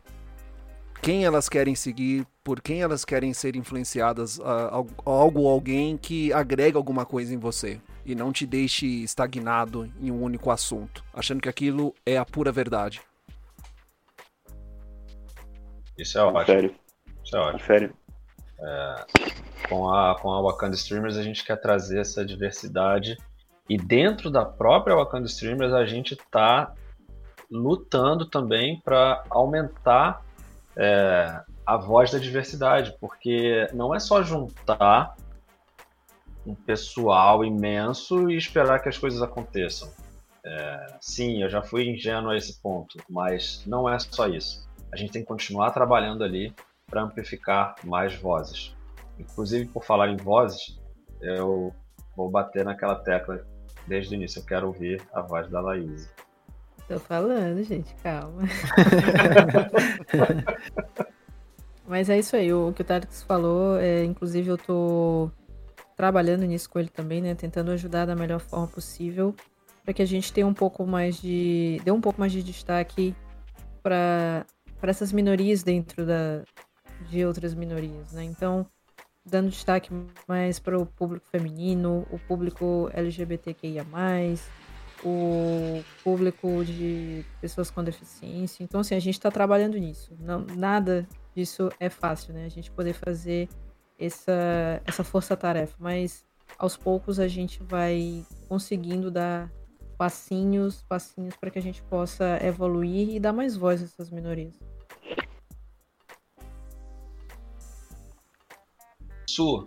quem 1.02 1.26
elas 1.26 1.50
querem 1.50 1.76
seguir, 1.76 2.26
por 2.44 2.62
quem 2.62 2.82
elas 2.82 3.04
querem 3.04 3.34
ser 3.34 3.56
influenciadas, 3.56 4.40
uh, 4.40 4.88
algo 5.06 5.42
ou 5.42 5.50
alguém 5.50 5.98
que 5.98 6.32
agrega 6.32 6.78
alguma 6.78 7.06
coisa 7.06 7.34
em 7.34 7.38
você 7.38 7.80
e 8.06 8.16
não 8.16 8.32
te 8.32 8.46
deixe 8.46 8.86
estagnado 9.04 9.92
em 10.02 10.12
um 10.12 10.22
único 10.22 10.50
assunto, 10.50 11.04
achando 11.14 11.42
que 11.42 11.50
aquilo 11.50 11.94
é 12.06 12.18
a 12.18 12.26
pura 12.26 12.52
verdade. 12.52 13.02
Isso 15.98 16.18
é 16.18 16.24
ótimo. 16.24 16.46
Sério. 16.46 16.76
Isso 17.24 17.36
é 17.36 17.40
ótimo. 17.40 17.66
Sério. 17.66 17.94
É, 18.60 19.06
com, 19.68 19.90
a, 19.90 20.18
com 20.20 20.32
a 20.32 20.42
Wakanda 20.42 20.76
Streamers 20.76 21.18
a 21.18 21.24
gente 21.24 21.44
quer 21.44 21.58
trazer 21.58 22.00
essa 22.00 22.26
diversidade 22.26 23.18
e 23.70 23.78
dentro 23.78 24.30
da 24.32 24.46
própria 24.46 24.96
Wakanda 24.96 25.28
Streamers 25.28 25.74
a 25.74 25.86
gente 25.86 26.14
está 26.14 26.74
lutando 27.50 28.26
também 28.26 28.82
para 28.84 29.24
aumentar 29.30 30.22
é, 30.76 31.42
a 31.66 31.78
voz 31.78 32.12
da 32.12 32.18
diversidade, 32.18 32.96
porque 33.00 33.68
não 33.74 33.94
é 33.94 34.00
só 34.00 34.22
juntar 34.24 35.16
um 36.46 36.54
pessoal 36.54 37.44
imenso 37.44 38.30
e 38.30 38.38
esperar 38.38 38.82
que 38.82 38.90
as 38.90 38.98
coisas 38.98 39.22
aconteçam. 39.22 39.90
É, 40.46 40.98
sim, 41.00 41.42
eu 41.42 41.50
já 41.50 41.62
fui 41.62 41.90
ingênuo 41.90 42.32
a 42.32 42.38
esse 42.38 42.62
ponto, 42.62 42.98
mas 43.10 43.64
não 43.66 43.88
é 43.88 43.98
só 43.98 44.28
isso. 44.28 44.68
A 44.92 44.98
gente 44.98 45.12
tem 45.12 45.22
que 45.22 45.28
continuar 45.28 45.72
trabalhando 45.72 46.24
ali 46.24 46.54
para 46.88 47.02
amplificar 47.02 47.76
mais 47.84 48.14
vozes. 48.16 48.76
Inclusive, 49.18 49.66
por 49.68 49.84
falar 49.84 50.10
em 50.10 50.18
vozes, 50.18 50.80
eu 51.22 51.74
vou 52.16 52.30
bater 52.30 52.66
naquela 52.66 52.96
tecla 52.96 53.46
desde 53.88 54.14
o 54.14 54.16
início. 54.16 54.40
Eu 54.40 54.46
quero 54.46 54.68
ouvir 54.68 55.02
a 55.14 55.22
voz 55.22 55.50
da 55.50 55.62
Laís. 55.62 56.12
Tô 56.94 57.00
falando, 57.00 57.64
gente, 57.64 57.96
calma. 58.04 58.44
Mas 61.88 62.10
é 62.10 62.20
isso 62.20 62.36
aí, 62.36 62.54
o 62.54 62.72
que 62.72 62.82
o 62.82 62.86
Tarix 62.86 63.24
falou, 63.24 63.78
é, 63.78 64.04
inclusive 64.04 64.50
eu 64.50 64.58
tô 64.58 65.30
trabalhando 65.96 66.46
nisso 66.46 66.70
com 66.70 66.80
ele 66.80 66.90
também, 66.90 67.22
né? 67.22 67.36
Tentando 67.36 67.72
ajudar 67.72 68.06
da 68.06 68.16
melhor 68.16 68.40
forma 68.40 68.68
possível 68.68 69.36
para 69.84 69.94
que 69.94 70.02
a 70.02 70.06
gente 70.06 70.32
tenha 70.32 70.48
um 70.48 70.54
pouco 70.54 70.86
mais 70.86 71.22
de. 71.22 71.82
dê 71.84 71.92
um 71.92 72.02
pouco 72.02 72.20
mais 72.20 72.32
de 72.32 72.42
destaque 72.42 73.16
para 73.82 74.46
essas 74.82 75.12
minorias 75.12 75.62
dentro 75.62 76.06
da, 76.06 76.42
de 77.10 77.26
outras 77.26 77.54
minorias, 77.54 78.14
né? 78.14 78.24
Então, 78.24 78.66
dando 79.26 79.50
destaque 79.50 79.90
mais 80.28 80.60
para 80.60 80.78
o 80.78 80.86
público 80.86 81.26
feminino, 81.28 82.06
o 82.12 82.20
público 82.20 82.90
LGBTQIA+, 82.94 83.86
o 85.04 85.84
público 86.04 86.64
de 86.66 87.26
pessoas 87.42 87.70
com 87.70 87.84
deficiência. 87.84 88.64
Então, 88.64 88.82
assim, 88.82 88.96
a 88.96 89.00
gente 89.00 89.16
está 89.16 89.32
trabalhando 89.32 89.78
nisso. 89.78 90.16
Não, 90.20 90.46
nada 90.56 91.08
disso 91.36 91.70
é 91.80 91.90
fácil, 91.90 92.34
né? 92.34 92.46
A 92.46 92.50
gente 92.50 92.72
poder 92.72 92.94
fazer 92.94 93.50
essa, 93.98 94.82
essa 94.86 95.04
força-tarefa, 95.04 95.76
mas 95.80 96.26
aos 96.58 96.78
poucos 96.78 97.20
a 97.20 97.28
gente 97.28 97.62
vai 97.64 98.26
conseguindo 98.48 99.10
dar 99.10 99.52
passinhos, 99.98 100.84
passinhos 100.84 101.36
para 101.36 101.50
que 101.50 101.60
a 101.60 101.62
gente 101.62 101.82
possa 101.84 102.38
evoluir 102.44 103.10
e 103.10 103.20
dar 103.20 103.34
mais 103.34 103.56
voz 103.56 103.82
a 103.82 103.86
essas 103.86 104.10
minorias. 104.10 104.54
Su, 109.30 109.66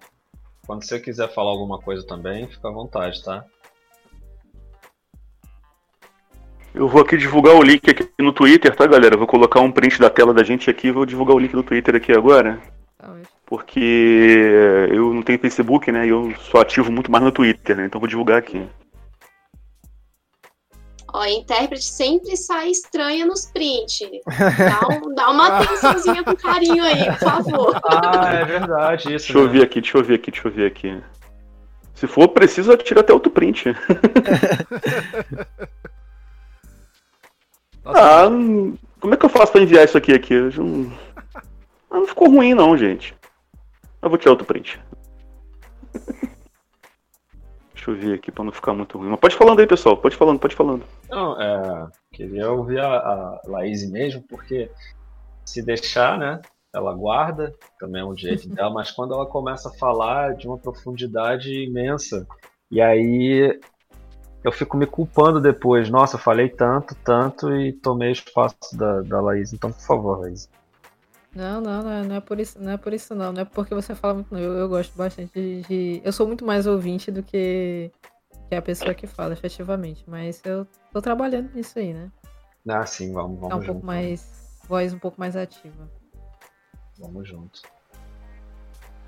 quando 0.67 0.85
você 0.85 1.01
quiser 1.01 1.33
falar 1.33 1.51
alguma 1.51 1.81
coisa 1.81 2.07
também, 2.07 2.49
fica 2.49 2.69
à 2.69 2.73
vontade, 2.73 3.23
tá? 3.23 3.45
Eu 6.77 6.89
vou 6.89 7.01
aqui 7.01 7.17
divulgar 7.17 7.55
o 7.55 7.63
link 7.63 7.89
aqui 7.89 8.07
no 8.19 8.35
Twitter, 8.35 8.77
tá, 8.77 8.87
galera? 8.87 9.15
Eu 9.15 9.19
vou 9.19 9.27
colocar 9.27 9.61
um 9.61 9.73
print 9.73 9.99
da 9.99 10.11
tela 10.11 10.35
da 10.35 10.45
gente 10.45 10.69
aqui, 10.69 10.91
vou 10.93 11.07
divulgar 11.07 11.35
o 11.35 11.39
link 11.39 11.53
do 11.53 11.63
Twitter 11.63 11.97
aqui 11.97 12.13
agora. 12.13 12.61
Porque 13.47 14.39
eu 14.93 15.15
não 15.15 15.23
tenho 15.23 15.39
Facebook, 15.39 15.91
né? 15.91 16.05
E 16.07 16.11
eu 16.11 16.35
sou 16.51 16.61
ativo 16.61 16.93
muito 16.93 17.11
mais 17.11 17.25
no 17.25 17.33
Twitter, 17.33 17.77
né? 17.79 17.87
Então 17.87 17.99
vou 17.99 18.09
divulgar 18.09 18.37
aqui. 18.39 18.63
Ó, 21.15 21.21
a 21.21 21.31
intérprete 21.31 21.85
sempre 21.85 22.37
sai 22.37 22.69
estranha 22.69 23.25
nos 23.25 23.47
prints. 23.47 24.01
Dá, 24.29 24.89
um- 24.89 25.15
dá 25.15 25.31
uma 25.31 25.47
atençãozinha 25.61 26.23
com 26.25 26.37
carinho 26.37 26.85
aí, 26.85 27.07
por 27.07 27.19
favor. 27.19 27.81
Ah, 27.85 28.35
é 28.35 28.45
verdade, 28.45 29.15
isso. 29.15 29.33
Deixa 29.33 29.39
eu 29.39 29.47
né? 29.47 29.53
ver 29.53 29.63
aqui, 29.63 29.81
deixa 29.81 29.97
eu 29.97 30.05
ver 30.05 30.15
aqui, 30.17 30.31
deixa 30.31 30.47
eu 30.49 30.53
ver 30.53 30.67
aqui. 30.67 31.01
Se 31.95 32.07
for 32.07 32.29
preciso, 32.29 32.71
eu 32.73 32.77
tiro 32.77 33.01
até 33.01 33.15
outro 33.15 33.31
print. 33.31 33.65
Nossa, 37.87 38.27
Ah, 38.27 38.29
como 39.01 39.15
é 39.15 39.17
que 39.17 39.25
eu 39.25 39.31
faço 39.31 39.53
pra 39.53 39.63
enviar 39.63 39.85
isso 39.85 39.97
aqui 39.97 40.13
aqui? 40.13 40.35
Não... 40.59 40.93
Ah, 41.89 42.01
não 42.01 42.07
ficou 42.07 42.29
ruim 42.29 42.53
não, 42.53 42.77
gente. 42.77 43.15
Eu 44.03 44.09
vou 44.09 44.19
tirar 44.19 44.33
outro 44.33 44.47
print. 44.47 44.81
Deixa 47.73 47.91
eu 47.91 47.95
ver 47.95 48.15
aqui 48.15 48.33
pra 48.33 48.43
não 48.43 48.51
ficar 48.51 48.75
muito 48.75 48.99
ruim. 48.99 49.09
Mas 49.09 49.21
pode 49.21 49.37
falando 49.37 49.61
aí, 49.61 49.67
pessoal. 49.69 49.97
Pode 49.97 50.17
falando, 50.17 50.41
pode 50.41 50.57
falando. 50.57 50.85
Não, 51.09 51.41
é, 51.41 51.89
queria 52.13 52.51
ouvir 52.51 52.81
a, 52.81 52.89
a 52.89 53.41
Laís 53.47 53.89
mesmo, 53.89 54.25
porque 54.29 54.69
se 55.45 55.63
deixar, 55.63 56.19
né? 56.19 56.43
Ela 56.75 56.93
guarda, 56.93 57.55
também 57.79 58.03
é 58.03 58.05
um 58.05 58.17
jeito 58.17 58.49
dela, 58.49 58.71
mas 58.71 58.91
quando 58.91 59.15
ela 59.15 59.27
começa 59.27 59.69
a 59.69 59.75
falar 59.75 60.35
de 60.35 60.49
uma 60.49 60.59
profundidade 60.59 61.53
imensa, 61.53 62.27
e 62.69 62.83
aí 62.83 63.59
eu 64.47 64.53
fico 64.53 64.77
me 64.77 64.87
culpando 64.87 65.41
depois. 65.41 65.91
Nossa, 65.91 66.15
eu 66.17 66.21
falei 66.21 66.49
tanto, 66.49 66.95
tanto 67.05 67.53
e 67.55 67.73
tomei 67.73 68.13
espaço 68.13 68.57
da, 68.75 69.03
da 69.03 69.21
Laís. 69.21 69.53
Então, 69.53 69.73
por 69.73 69.81
favor, 69.83 70.21
Laís. 70.21 70.49
Não, 71.35 71.61
não, 71.61 71.83
não 71.83 71.91
é, 71.91 72.03
não 72.05 72.15
é 72.17 72.21
por 72.21 72.39
isso, 72.41 72.59
não 72.59 72.73
é 72.73 72.77
por 72.77 72.95
isso 72.95 73.15
não, 73.15 73.33
não 73.33 73.43
é 73.43 73.45
porque 73.45 73.75
você 73.75 73.95
fala 73.95 74.15
muito 74.15 74.33
não. 74.33 74.41
Eu, 74.41 74.53
eu 74.55 74.69
gosto 74.69 74.97
bastante 74.97 75.33
de, 75.35 75.63
de- 75.63 76.01
eu 76.05 76.13
sou 76.13 76.27
muito 76.27 76.47
mais 76.47 76.67
ouvinte 76.67 77.11
do 77.11 77.23
que, 77.23 77.91
que 78.49 78.55
a 78.55 78.63
pessoa 78.63 78.95
que 78.95 79.07
fala, 79.07 79.35
efetivamente, 79.35 80.03
mas 80.07 80.41
eu 80.47 80.67
tô 80.93 81.03
trabalhando 81.03 81.53
nisso 81.53 81.79
aí, 81.79 81.93
né? 81.93 82.11
Ah, 82.69 82.87
sim, 82.87 83.13
vamos, 83.13 83.39
vamos 83.41 83.49
Tá 83.49 83.57
um 83.57 83.61
junto. 83.61 83.73
pouco 83.73 83.87
mais 83.87 84.59
voz 84.67 84.95
um 84.95 84.99
pouco 84.99 85.21
mais 85.21 85.37
ativa. 85.37 85.91
Vamos 86.99 87.29
junto. 87.29 87.61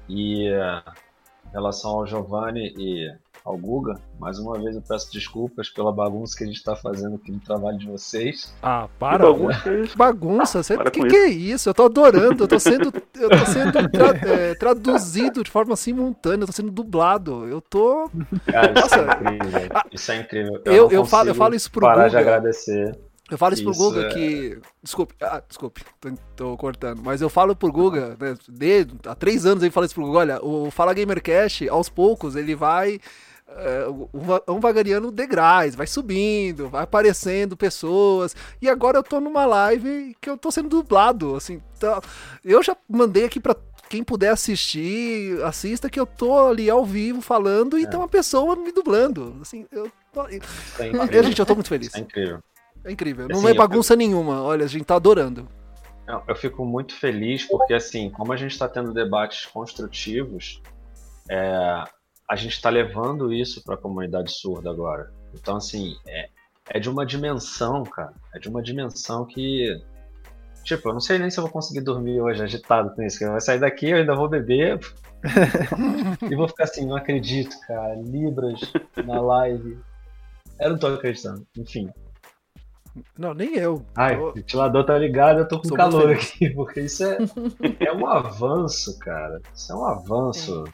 E 0.09 0.49
eh, 0.49 0.82
em 1.49 1.53
relação 1.53 1.90
ao 1.92 2.07
Giovanni 2.07 2.72
e 2.76 3.11
ao 3.44 3.57
Guga, 3.57 3.94
mais 4.18 4.38
uma 4.38 4.59
vez 4.59 4.76
eu 4.76 4.82
peço 4.82 5.11
desculpas 5.11 5.70
pela 5.70 5.90
bagunça 5.90 6.36
que 6.36 6.44
a 6.44 6.46
gente 6.46 6.57
está 6.57 6.76
fazendo 6.76 7.14
aqui 7.16 7.32
no 7.32 7.40
trabalho 7.40 7.78
de 7.78 7.86
vocês. 7.86 8.53
Ah, 8.62 8.86
Que 8.92 8.99
para. 8.99 9.18
bagunça 9.24 9.70
é 9.70 9.80
isso? 9.80 9.96
Bagunça, 9.96 10.62
você, 10.62 10.76
Para 10.76 10.90
que 10.90 11.07
que 11.07 11.16
é 11.16 11.28
isso? 11.28 11.68
Eu 11.70 11.74
tô 11.74 11.84
adorando, 11.84 12.44
eu 12.44 12.49
tô 12.49 12.59
sendo, 12.59 12.92
eu 13.18 13.30
tô 13.30 13.46
sendo 13.46 13.72
tra- 13.88 14.18
é, 14.30 14.55
traduzido 14.55 15.42
de 15.42 15.51
forma 15.51 15.76
simultânea, 15.76 16.42
eu 16.42 16.46
tô 16.46 16.53
sendo 16.53 16.70
dublado. 16.70 17.46
Eu 17.46 17.62
tô. 17.62 18.11
Cara, 18.44 18.72
isso 18.72 18.80
Nossa. 18.82 18.99
é 18.99 19.34
incrível. 19.34 19.68
Isso 19.92 20.12
é 20.12 20.16
incrível. 20.20 20.62
Eu, 20.66 20.84
não 20.84 20.92
eu, 20.92 21.05
falo, 21.07 21.28
eu 21.30 21.34
falo 21.34 21.55
isso 21.55 21.70
pro 21.70 21.80
parar 21.86 22.09
de 22.09 22.16
Guga. 22.16 22.20
agradecer. 22.20 22.99
Eu 23.31 23.37
falo 23.39 23.53
isso, 23.55 23.62
pro 23.62 23.72
Isso, 23.72 23.81
Guga 23.81 24.01
é. 24.07 24.09
que. 24.14 24.59
Desculpe, 24.83 25.14
ah, 25.20 25.43
desculpe, 25.47 25.85
tô, 26.01 26.11
tô 26.35 26.57
cortando. 26.57 27.01
Mas 27.05 27.20
eu 27.20 27.29
falo 27.29 27.55
pro 27.55 27.70
Guga, 27.70 28.16
né? 28.18 28.35
Desde, 28.49 28.95
há 29.07 29.14
três 29.14 29.45
anos 29.45 29.62
eu 29.62 29.70
falo 29.70 29.85
isso 29.87 29.95
pro 29.95 30.05
Guga, 30.07 30.18
olha, 30.18 30.45
o 30.45 30.70
Fala 30.70 30.95
Gamercast, 30.95 31.68
aos 31.68 31.89
poucos, 31.89 32.37
ele 32.37 32.55
vai. 32.55 32.99
é, 33.51 33.87
um 34.12 34.20
va- 34.20 34.43
vagariano 34.61 35.11
degraus, 35.11 35.74
vai 35.74 35.87
subindo, 35.87 36.68
vai 36.68 36.85
aparecendo 36.85 37.57
pessoas. 37.57 38.35
E 38.61 38.68
agora 38.68 38.99
eu 38.99 39.03
tô 39.03 39.20
numa 39.20 39.45
live 39.47 40.14
que 40.20 40.29
eu 40.29 40.37
tô 40.37 40.51
sendo 40.51 40.68
dublado. 40.68 41.35
Assim, 41.35 41.61
tá- 41.81 42.01
eu 42.45 42.62
já 42.62 42.76
mandei 42.89 43.24
aqui 43.24 43.41
pra 43.41 43.57
quem 43.89 44.05
puder 44.05 44.31
assistir, 44.31 45.43
assista 45.45 45.89
que 45.89 45.99
eu 45.99 46.05
tô 46.05 46.47
ali 46.49 46.68
ao 46.68 46.85
vivo 46.85 47.20
falando 47.22 47.79
e 47.79 47.85
É. 47.85 47.87
tem 47.87 47.99
uma 47.99 48.09
pessoa 48.09 48.55
me 48.55 48.70
dublando. 48.70 49.37
Assim, 49.41 49.66
eu 49.72 49.91
tô- 50.12 50.26
é 51.11 51.22
gente, 51.22 51.39
eu 51.39 51.47
tô 51.47 51.55
muito 51.55 51.68
feliz. 51.68 51.95
É 51.95 52.01
incrível. 52.01 52.41
É 52.85 52.93
incrível. 52.93 53.26
Assim, 53.31 53.41
Não 53.41 53.49
é 53.49 53.55
bagunça 53.55 53.95
nenhuma. 53.95 54.43
Olha, 54.43 54.64
a 54.64 54.68
gente 54.68 54.85
tá 54.85 54.97
adorando. 54.97 55.49
Não, 56.07 56.22
eu 56.26 56.35
fico 56.35 56.64
muito 56.64 56.95
feliz 56.95 57.47
porque, 57.47 57.74
assim, 57.74 58.09
como 58.11 58.33
a 58.33 58.37
gente 58.37 58.53
está 58.53 58.66
tendo 58.66 58.95
debates 58.95 59.45
construtivos, 59.45 60.62
é, 61.31 61.85
a 62.29 62.37
gente 62.37 62.53
está 62.53 62.70
levando 62.70 63.33
isso 63.33 63.62
para 63.62 63.74
a 63.74 63.79
comunidade 63.79 64.33
surda 64.33 64.70
agora. 64.70 65.12
Então, 65.35 65.57
assim, 65.57 65.95
é, 66.07 66.29
é 66.70 66.81
de 66.81 66.89
uma 66.89 67.05
dimensão, 67.05 67.83
cara. 67.85 68.14
É 68.35 68.39
de 68.39 68.49
uma 68.49 68.62
dimensão 68.62 69.26
que. 69.26 69.81
Tipo, 70.64 70.91
eu 70.91 70.93
não 70.95 71.01
sei 71.01 71.18
nem 71.18 71.31
se 71.31 71.39
eu 71.39 71.45
vou 71.45 71.53
conseguir 71.53 71.81
dormir 71.81 72.20
hoje 72.20 72.43
agitado 72.43 72.95
com 72.95 73.03
isso. 73.03 73.22
Eu 73.22 73.31
vou 73.31 73.41
sair 73.41 73.59
daqui, 73.59 73.91
eu 73.91 73.99
ainda 73.99 74.14
vou 74.14 74.29
beber. 74.29 74.79
e 76.31 76.37
vou 76.37 76.49
ficar 76.49 76.64
assim, 76.64 76.87
não 76.87 76.97
acredito, 76.97 77.55
cara. 77.66 77.95
Libras 77.97 78.61
na 79.05 79.20
live. 79.20 79.79
Eu 80.61 80.70
não 80.70 80.79
tô 80.79 80.89
acreditando. 80.89 81.47
Enfim. 81.57 81.91
Não, 83.18 83.34
nem 83.34 83.55
eu. 83.57 83.84
Ai, 83.96 84.14
Eu- 84.16 84.28
o 84.28 84.32
ventilador 84.32 84.84
tá 84.84 84.96
ligado, 84.99 85.40
eu 85.40 85.49
tô 85.49 85.59
com 85.61 85.68
Sou 85.68 85.76
calor 85.76 86.11
aqui, 86.11 86.51
porque 86.51 86.80
isso 86.80 87.05
é, 87.05 87.18
é 87.80 87.92
um 87.92 88.07
avanço, 88.07 88.99
cara. 88.99 89.40
Isso 89.55 89.72
é 89.72 89.76
um 89.76 89.84
avanço. 89.84 90.64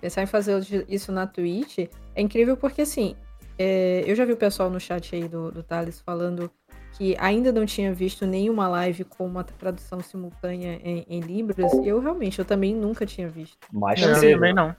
Pensar 0.00 0.22
em 0.22 0.26
fazer 0.26 0.62
isso 0.88 1.10
na 1.12 1.26
Twitch 1.26 1.78
é 2.14 2.20
incrível 2.20 2.56
porque, 2.56 2.82
assim, 2.82 3.16
é, 3.58 4.02
eu 4.06 4.14
já 4.14 4.24
vi 4.24 4.32
o 4.32 4.36
pessoal 4.36 4.68
no 4.68 4.78
chat 4.78 5.14
aí 5.14 5.26
do, 5.28 5.50
do 5.50 5.62
Thales 5.62 6.00
falando 6.00 6.50
que 6.96 7.16
ainda 7.18 7.50
não 7.50 7.66
tinha 7.66 7.92
visto 7.92 8.24
nenhuma 8.26 8.68
live 8.68 9.02
com 9.04 9.26
uma 9.26 9.42
tradução 9.42 9.98
simultânea 10.00 10.78
em, 10.84 11.04
em 11.08 11.20
Libras, 11.20 11.72
eu 11.84 11.98
realmente, 11.98 12.38
eu 12.38 12.44
também 12.44 12.72
nunca 12.74 13.04
tinha 13.04 13.28
visto. 13.28 13.56
Mas 13.72 14.00
também 14.00 14.52
não. 14.54 14.76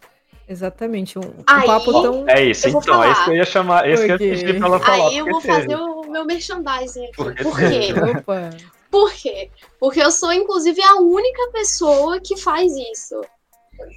Exatamente, 0.47 1.17
um, 1.17 1.23
um 1.23 1.43
Aí- 1.47 1.65
papo 1.65 1.91
tão... 2.03 2.23
É 2.30 2.43
isso, 2.45 2.69
então, 2.69 3.03
é 3.03 3.07
isso 3.07 3.15
falar. 3.15 3.26
que 3.26 3.32
eu 3.32 3.36
ia 3.36 3.45
chamar, 3.45 3.89
é 3.89 3.93
isso 3.93 4.03
que 4.05 4.11
eu 4.11 4.13
ia 4.13 4.17
Porque- 4.17 4.30
pedir 4.45 4.57
pra 4.59 4.67
ela 4.67 4.80
falar. 4.80 5.07
Aí 5.09 5.17
eu 5.17 5.26
vou 5.26 5.41
fazer 5.41 5.76
o 5.76 5.95
meu 6.16 6.26
merchandising 6.26 7.05
aqui. 7.05 7.16
Porque 7.16 7.43
Por 7.43 7.57
quê? 7.57 7.93
Opa, 8.18 8.49
Por 8.89 9.13
quê? 9.13 9.51
Porque 9.80 10.01
eu 10.01 10.11
sou, 10.11 10.32
inclusive, 10.32 10.82
a 10.82 10.95
única 10.95 11.51
pessoa 11.51 12.20
que 12.20 12.38
faz 12.38 12.74
isso. 12.76 13.22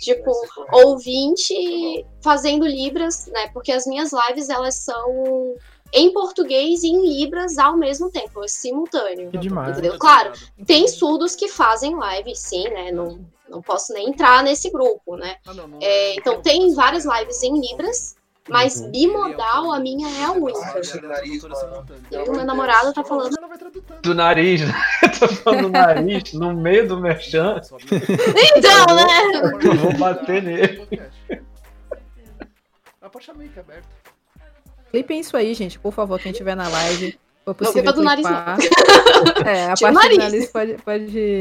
Tipo, 0.00 0.32
ouvinte 0.72 2.04
fazendo 2.20 2.66
Libras, 2.66 3.28
né? 3.28 3.48
Porque 3.52 3.70
as 3.70 3.86
minhas 3.86 4.10
lives, 4.12 4.48
elas 4.48 4.74
são 4.74 5.54
em 5.92 6.12
português 6.12 6.82
e 6.82 6.88
em 6.88 7.06
Libras 7.06 7.58
ao 7.58 7.76
mesmo 7.76 8.10
tempo, 8.10 8.42
é 8.42 8.48
simultâneo. 8.48 9.30
Que 9.30 9.38
demais. 9.38 9.70
Entendeu? 9.70 9.96
Claro, 9.98 10.32
Tem 10.66 10.88
surdos 10.88 11.36
que 11.36 11.46
fazem 11.46 11.94
live, 11.94 12.34
sim, 12.34 12.68
né? 12.70 12.90
Não, 12.90 13.20
não 13.48 13.62
posso 13.62 13.92
nem 13.92 14.08
entrar 14.08 14.42
nesse 14.42 14.68
grupo, 14.68 15.16
né? 15.16 15.36
Ah, 15.46 15.54
não, 15.54 15.68
não 15.68 15.78
É, 15.80 16.14
então 16.16 16.42
tem 16.42 16.74
várias 16.74 17.04
lives 17.04 17.40
em 17.44 17.60
Libras, 17.60 18.16
mas 18.48 18.80
Uhum. 18.80 18.90
bimodal 18.90 19.72
a 19.72 19.80
minha 19.80 20.08
é 20.08 20.24
a 20.24 20.32
única. 20.32 20.80
E 22.10 22.16
o 22.28 22.32
meu 22.32 22.44
namorado 22.44 22.92
tá 22.92 23.04
falando. 23.04 23.34
Do 24.02 24.14
nariz, 24.14 24.60
né? 24.66 24.74
Tô 25.18 25.28
falando 25.28 25.62
do 25.62 25.68
nariz, 25.70 26.32
no 26.32 26.54
meio 26.54 26.86
do 26.88 26.98
merchan. 27.00 27.60
Então, 28.56 28.86
né? 28.94 29.60
Eu 29.62 29.74
vou 29.76 29.92
bater 29.98 30.42
nele. 30.42 30.88
Ah, 33.02 33.08
pode 33.08 33.24
chamar 33.24 33.42
aí 33.42 33.48
que 33.48 33.58
é 33.58 33.62
aberto. 33.62 33.86
clipem 34.90 35.20
isso 35.20 35.36
aí, 35.36 35.54
gente, 35.54 35.78
por 35.78 35.92
favor, 35.92 36.18
quem 36.18 36.32
estiver 36.32 36.54
na 36.54 36.68
live, 36.68 37.18
Não, 37.46 37.54
possível 37.54 37.82
clipa 37.82 37.92
do 37.92 38.02
nariz, 38.02 38.26
clipar. 38.26 38.58
É, 39.44 39.66
a 39.70 39.74
Tira 39.74 39.92
parte 39.92 40.10
do 40.12 40.18
nariz. 40.18 40.46
pode, 40.50 40.74
pode, 40.84 41.38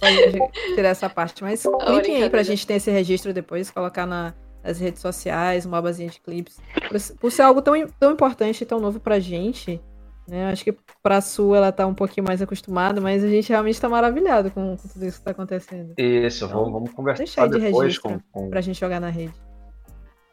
pode 0.00 0.50
tirar 0.74 0.88
essa 0.88 1.10
parte, 1.10 1.42
mas 1.42 1.62
clipem 1.62 1.86
aí 1.88 1.94
brincadeira. 2.00 2.30
pra 2.30 2.42
gente 2.42 2.66
ter 2.66 2.74
esse 2.74 2.90
registro 2.90 3.32
depois, 3.34 3.70
colocar 3.70 4.06
na, 4.06 4.32
nas 4.68 4.78
redes 4.78 5.00
sociais, 5.00 5.64
uma 5.64 5.78
abazinha 5.78 6.10
de 6.10 6.20
clipes. 6.20 6.60
Por, 6.88 7.16
por 7.18 7.32
ser 7.32 7.42
algo 7.42 7.62
tão, 7.62 7.74
tão 7.98 8.12
importante 8.12 8.62
e 8.62 8.66
tão 8.66 8.78
novo 8.78 9.00
pra 9.00 9.18
gente, 9.18 9.80
né? 10.28 10.50
Acho 10.50 10.62
que 10.62 10.76
pra 11.02 11.20
Su 11.22 11.54
ela 11.54 11.72
tá 11.72 11.86
um 11.86 11.94
pouquinho 11.94 12.26
mais 12.26 12.42
acostumada, 12.42 13.00
mas 13.00 13.24
a 13.24 13.28
gente 13.28 13.48
realmente 13.48 13.80
tá 13.80 13.88
maravilhado 13.88 14.50
com, 14.50 14.76
com 14.76 14.88
tudo 14.88 15.06
isso 15.06 15.18
que 15.18 15.24
tá 15.24 15.30
acontecendo. 15.30 15.94
isso, 15.96 16.46
vamos, 16.46 16.70
vamos 16.70 16.84
Deixa 16.84 16.96
conversar 16.96 17.44
aí 17.44 17.50
de 17.50 17.58
depois 17.58 17.82
registro. 17.86 18.22
com, 18.32 18.42
com, 18.42 18.50
Pra 18.50 18.60
gente 18.60 18.78
jogar 18.78 19.00
na 19.00 19.08
rede. 19.08 19.32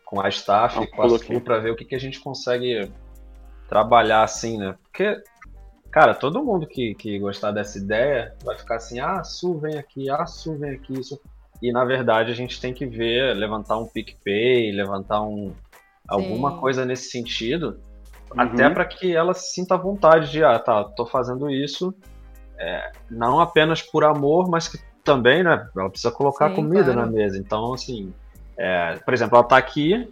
com 0.03 0.19
a 0.19 0.27
staff 0.29 0.83
e 0.83 0.87
com 0.87 1.01
a 1.01 1.05
coloquei. 1.05 1.35
Su 1.37 1.41
pra 1.41 1.59
ver 1.59 1.71
o 1.71 1.75
que, 1.77 1.85
que 1.85 1.95
a 1.95 1.99
gente 1.99 2.19
consegue 2.19 2.91
trabalhar 3.69 4.23
assim, 4.23 4.57
né? 4.57 4.75
Porque, 4.83 5.23
cara, 5.89 6.13
todo 6.13 6.43
mundo 6.43 6.67
que, 6.67 6.93
que 6.95 7.17
gostar 7.19 7.51
dessa 7.51 7.77
ideia 7.77 8.35
vai 8.43 8.57
ficar 8.57 8.75
assim, 8.75 8.99
ah, 8.99 9.23
Su 9.23 9.57
vem 9.57 9.77
aqui, 9.77 10.09
ah, 10.09 10.25
Su 10.25 10.57
vem 10.57 10.71
aqui. 10.71 11.01
Su... 11.03 11.19
e 11.69 11.71
na 11.71 11.85
verdade 11.85 12.31
a 12.31 12.35
gente 12.35 12.59
tem 12.59 12.73
que 12.73 12.85
ver, 12.85 13.33
levantar 13.35 13.77
um 13.77 13.85
PicPay, 13.87 14.71
levantar 14.71 15.21
um 15.21 15.53
alguma 16.07 16.51
coisa 16.57 16.85
nesse 16.85 17.09
sentido, 17.09 17.79
Uhum. 18.33 18.41
até 18.41 18.69
para 18.69 18.85
que 18.85 19.15
ela 19.15 19.33
se 19.33 19.53
sinta 19.53 19.75
à 19.75 19.77
vontade 19.77 20.31
de, 20.31 20.43
ah, 20.43 20.57
tá, 20.59 20.83
tô 20.83 21.05
fazendo 21.05 21.49
isso, 21.49 21.93
é, 22.57 22.91
não 23.09 23.39
apenas 23.39 23.81
por 23.81 24.03
amor, 24.03 24.49
mas 24.49 24.67
que 24.67 24.77
também, 25.03 25.43
né, 25.43 25.67
ela 25.77 25.89
precisa 25.89 26.11
colocar 26.11 26.49
Sim, 26.49 26.55
comida 26.55 26.85
claro. 26.85 26.99
na 26.99 27.05
mesa. 27.05 27.37
Então, 27.37 27.73
assim, 27.73 28.13
é, 28.57 28.95
por 28.97 29.13
exemplo, 29.13 29.37
ela 29.37 29.47
tá 29.47 29.57
aqui, 29.57 30.11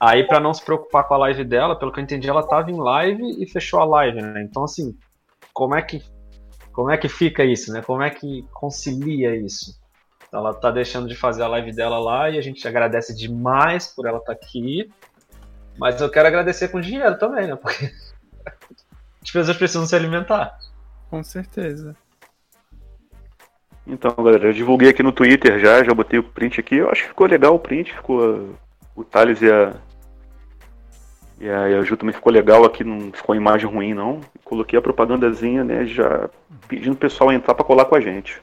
aí 0.00 0.24
para 0.24 0.40
não 0.40 0.54
se 0.54 0.64
preocupar 0.64 1.06
com 1.06 1.14
a 1.14 1.18
live 1.18 1.44
dela, 1.44 1.78
pelo 1.78 1.92
que 1.92 2.00
eu 2.00 2.04
entendi, 2.04 2.28
ela 2.28 2.46
tava 2.46 2.70
em 2.70 2.80
live 2.80 3.42
e 3.42 3.46
fechou 3.46 3.80
a 3.80 3.84
live, 3.84 4.22
né? 4.22 4.42
Então, 4.42 4.64
assim, 4.64 4.96
como 5.52 5.74
é 5.74 5.82
que 5.82 6.02
como 6.72 6.90
é 6.90 6.96
que 6.96 7.06
fica 7.06 7.44
isso, 7.44 7.70
né? 7.70 7.82
Como 7.82 8.00
é 8.00 8.08
que 8.08 8.46
concilia 8.54 9.36
isso? 9.36 9.78
Então, 10.32 10.40
ela 10.40 10.54
tá 10.54 10.70
deixando 10.70 11.06
de 11.06 11.14
fazer 11.14 11.42
a 11.42 11.48
live 11.48 11.72
dela 11.72 11.98
lá 11.98 12.30
e 12.30 12.38
a 12.38 12.40
gente 12.40 12.66
agradece 12.66 13.14
demais 13.14 13.88
por 13.88 14.06
ela 14.06 14.16
estar 14.16 14.32
aqui. 14.32 14.90
Mas 15.76 16.00
eu 16.00 16.10
quero 16.10 16.26
agradecer 16.26 16.68
com 16.68 16.80
dinheiro 16.80 17.18
também, 17.18 17.48
né? 17.48 17.54
Porque 17.54 17.84
as 19.22 19.30
pessoas 19.30 19.58
precisam 19.58 19.84
se 19.84 19.94
alimentar. 19.94 20.58
Com 21.10 21.22
certeza. 21.22 21.94
Então, 23.86 24.10
galera, 24.16 24.46
eu 24.46 24.54
divulguei 24.54 24.88
aqui 24.88 25.02
no 25.02 25.12
Twitter 25.12 25.58
já, 25.58 25.84
já 25.84 25.92
botei 25.92 26.18
o 26.18 26.24
print 26.24 26.58
aqui. 26.58 26.76
Eu 26.76 26.88
acho 26.88 27.02
que 27.02 27.08
ficou 27.08 27.26
legal 27.26 27.54
o 27.54 27.58
print, 27.58 27.92
ficou. 27.92 28.56
O 28.96 29.04
Thales 29.04 29.42
e 29.42 29.52
a. 29.52 29.74
E 31.38 31.50
a, 31.50 31.68
e 31.68 31.74
a 31.74 31.82
Ju 31.82 31.94
também 31.94 32.14
ficou 32.14 32.32
legal 32.32 32.64
aqui, 32.64 32.82
não 32.82 33.12
ficou 33.12 33.34
imagem 33.34 33.68
ruim 33.68 33.92
não. 33.92 34.20
Coloquei 34.42 34.78
a 34.78 34.82
propagandazinha, 34.82 35.62
né, 35.62 35.84
já 35.84 36.30
pedindo 36.66 36.94
o 36.94 36.96
pessoal 36.96 37.28
a 37.28 37.34
entrar 37.34 37.54
pra 37.54 37.66
colar 37.66 37.84
com 37.84 37.96
a 37.96 38.00
gente. 38.00 38.40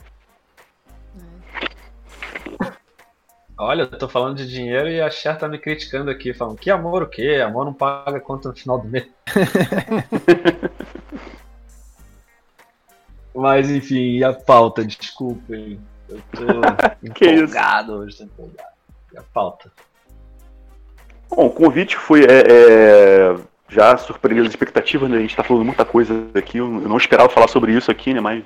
Olha, 3.61 3.81
eu 3.81 3.87
tô 3.87 4.07
falando 4.07 4.37
de 4.37 4.49
dinheiro 4.49 4.87
e 4.87 5.01
a 5.01 5.09
Cher 5.09 5.37
tá 5.37 5.45
me 5.45 5.59
criticando 5.59 6.09
aqui, 6.09 6.33
falando 6.33 6.57
que 6.57 6.71
amor 6.71 7.03
o 7.03 7.07
quê? 7.07 7.41
Amor 7.45 7.65
não 7.65 7.73
paga 7.73 8.17
conta 8.21 8.47
no 8.47 8.55
final 8.55 8.79
do 8.79 8.87
mês. 8.87 9.05
Mas 13.35 13.69
enfim, 13.69 14.15
e 14.15 14.23
a 14.23 14.31
pauta? 14.31 14.85
Desculpem. 14.85 15.77
Eu 16.07 16.21
tô 16.31 16.45
Que 17.13 17.25
isso? 17.25 17.43
empolgado 17.43 17.95
hoje, 17.95 18.17
tô 18.17 18.23
empolgado. 18.23 18.69
E 19.13 19.17
a 19.17 19.23
pauta? 19.23 19.69
Bom, 21.29 21.47
o 21.47 21.51
convite 21.51 21.97
foi 21.97 22.21
é, 22.21 22.43
é, 22.47 23.35
já 23.67 23.97
surpreendeu 23.97 24.45
as 24.45 24.51
expectativas, 24.51 25.09
né? 25.09 25.17
A 25.17 25.21
gente 25.21 25.35
tá 25.35 25.43
falando 25.43 25.65
muita 25.65 25.83
coisa 25.83 26.13
aqui, 26.33 26.59
eu 26.59 26.69
não 26.69 26.95
esperava 26.95 27.27
falar 27.27 27.49
sobre 27.49 27.73
isso 27.73 27.91
aqui, 27.91 28.13
né? 28.13 28.21
Mas 28.21 28.41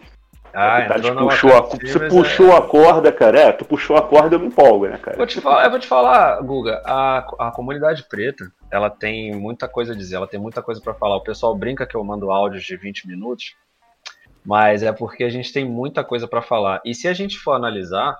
Ah, 0.54 0.86
puxou 1.18 1.52
a, 1.52 1.62
você 1.62 1.88
Stevens, 1.88 2.14
puxou 2.14 2.56
a 2.56 2.62
corda, 2.62 3.12
cara. 3.12 3.40
É, 3.40 3.52
tu 3.52 3.66
puxou 3.66 3.98
a 3.98 4.04
corda, 4.04 4.36
eu 4.36 4.40
me 4.40 4.48
empolgo, 4.48 4.88
né, 4.88 4.98
cara? 4.98 5.18
Vou 5.18 5.26
te 5.26 5.42
falar, 5.42 5.66
eu 5.66 5.72
vou 5.72 5.80
te 5.80 5.88
falar, 5.88 6.42
Guga, 6.42 6.82
a, 6.86 7.18
a 7.40 7.52
comunidade 7.52 8.04
preta, 8.08 8.52
ela 8.72 8.90
tem 8.90 9.36
muita 9.36 9.68
coisa 9.68 9.94
a 9.94 9.96
dizer, 9.96 10.16
ela 10.16 10.28
tem 10.28 10.40
muita 10.40 10.62
coisa 10.62 10.80
pra 10.80 10.94
falar. 10.94 11.16
O 11.16 11.24
pessoal 11.24 11.56
brinca 11.56 11.88
que 11.88 11.96
eu 11.96 12.04
mando 12.04 12.30
áudios 12.30 12.64
de 12.64 12.78
20 12.78 13.08
minutos, 13.08 13.56
mas 14.46 14.84
é 14.84 14.92
porque 14.92 15.24
a 15.24 15.30
gente 15.30 15.52
tem 15.52 15.66
muita 15.66 16.04
coisa 16.04 16.28
pra 16.28 16.42
falar. 16.42 16.82
E 16.86 16.94
se 16.94 17.08
a 17.08 17.14
gente 17.14 17.40
for 17.40 17.54
analisar, 17.54 18.16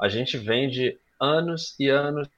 a 0.00 0.08
gente 0.08 0.38
vem 0.38 0.70
de 0.70 0.96
anos 1.20 1.74
e 1.78 1.88
anos 1.88 2.28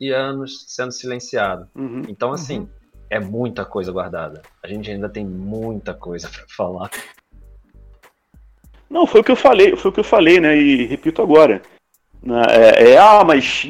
e 0.00 0.10
anos 0.10 0.64
sendo 0.66 0.90
silenciado. 0.90 1.68
Uhum. 1.74 2.02
Então, 2.08 2.32
assim, 2.32 2.68
é 3.08 3.20
muita 3.20 3.64
coisa 3.64 3.92
guardada. 3.92 4.42
A 4.62 4.66
gente 4.66 4.90
ainda 4.90 5.08
tem 5.08 5.24
muita 5.24 5.94
coisa 5.94 6.28
pra 6.28 6.44
falar. 6.48 6.90
Não, 8.88 9.06
foi 9.06 9.20
o 9.20 9.24
que 9.24 9.30
eu 9.32 9.36
falei, 9.36 9.76
foi 9.76 9.90
o 9.90 9.94
que 9.94 10.00
eu 10.00 10.04
falei, 10.04 10.40
né? 10.40 10.56
E 10.56 10.86
repito 10.86 11.20
agora. 11.22 11.60
Na- 12.22 12.42
É, 12.50 12.92
é, 12.92 12.98
ah, 12.98 13.22
mas 13.24 13.66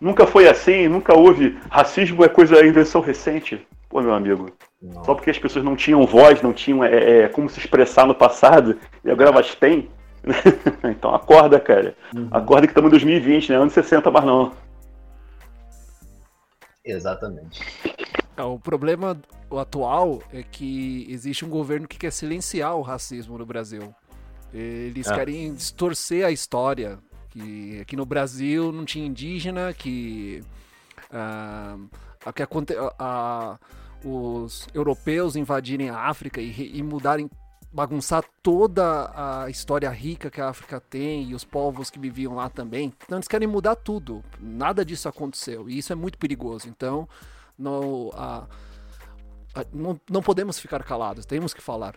nunca 0.00 0.26
foi 0.26 0.48
assim, 0.48 0.88
nunca 0.88 1.14
houve. 1.16 1.56
Racismo 1.70 2.24
é 2.24 2.28
coisa, 2.28 2.56
é 2.56 2.66
invenção 2.66 3.00
recente. 3.00 3.66
Pô, 3.88 4.02
meu 4.02 4.12
amigo, 4.12 4.50
só 5.04 5.14
porque 5.14 5.30
as 5.30 5.38
pessoas 5.38 5.64
não 5.64 5.76
tinham 5.76 6.04
voz, 6.04 6.42
não 6.42 6.52
tinham 6.52 6.82
é, 6.84 7.22
é, 7.22 7.28
como 7.28 7.48
se 7.48 7.58
expressar 7.60 8.06
no 8.06 8.14
passado, 8.14 8.78
e 9.04 9.10
agora 9.10 9.30
elas 9.30 9.54
têm. 9.54 9.88
então 10.90 11.14
acorda, 11.14 11.60
cara. 11.60 11.94
Uhum. 12.14 12.28
Acorda 12.32 12.66
que 12.66 12.72
estamos 12.72 12.88
em 12.88 12.90
2020, 12.90 13.50
né? 13.50 13.56
Anos 13.56 13.72
60, 13.72 14.10
mas 14.10 14.24
não. 14.24 14.52
Exatamente. 16.84 17.60
É, 18.36 18.42
O 18.42 18.58
problema 18.58 19.16
o 19.48 19.58
atual 19.58 20.20
é 20.32 20.42
que 20.42 21.06
existe 21.08 21.44
um 21.44 21.48
governo 21.48 21.86
que 21.86 21.96
quer 21.98 22.12
silenciar 22.12 22.76
o 22.76 22.82
racismo 22.82 23.38
no 23.38 23.46
Brasil. 23.46 23.94
Eles 24.58 25.06
Ah. 25.08 25.14
querem 25.14 25.54
distorcer 25.54 26.24
a 26.26 26.30
história. 26.30 26.98
Que 27.30 27.80
aqui 27.82 27.94
no 27.96 28.06
Brasil 28.06 28.72
não 28.72 28.84
tinha 28.86 29.04
indígena, 29.04 29.74
que, 29.74 30.42
ah, 31.12 31.76
a- 32.24 32.32
que 32.32 32.42
aconte- 32.42 32.74
a- 32.98 33.58
os 34.04 34.66
europeus 34.72 35.36
invadirem 35.36 35.90
a 35.90 35.98
África 35.98 36.40
e, 36.40 36.78
e 36.78 36.82
mudarem, 36.82 37.28
bagunçar 37.72 38.24
toda 38.42 39.12
a 39.44 39.50
história 39.50 39.90
rica 39.90 40.30
que 40.30 40.40
a 40.40 40.48
África 40.48 40.80
tem 40.80 41.24
e 41.30 41.34
os 41.34 41.44
povos 41.44 41.90
que 41.90 41.98
viviam 41.98 42.34
lá 42.34 42.48
também. 42.48 42.94
Então 43.04 43.18
eles 43.18 43.28
querem 43.28 43.46
mudar 43.46 43.76
tudo. 43.76 44.24
Nada 44.40 44.82
disso 44.82 45.06
aconteceu. 45.08 45.68
E 45.68 45.76
isso 45.76 45.92
é 45.92 45.96
muito 45.96 46.16
perigoso. 46.16 46.68
Então, 46.68 47.06
no, 47.58 48.10
a- 48.14 48.46
a- 49.54 49.66
não, 49.74 50.00
não 50.10 50.22
podemos 50.22 50.58
ficar 50.58 50.82
calados, 50.84 51.26
temos 51.26 51.52
que 51.52 51.60
falar. 51.60 51.96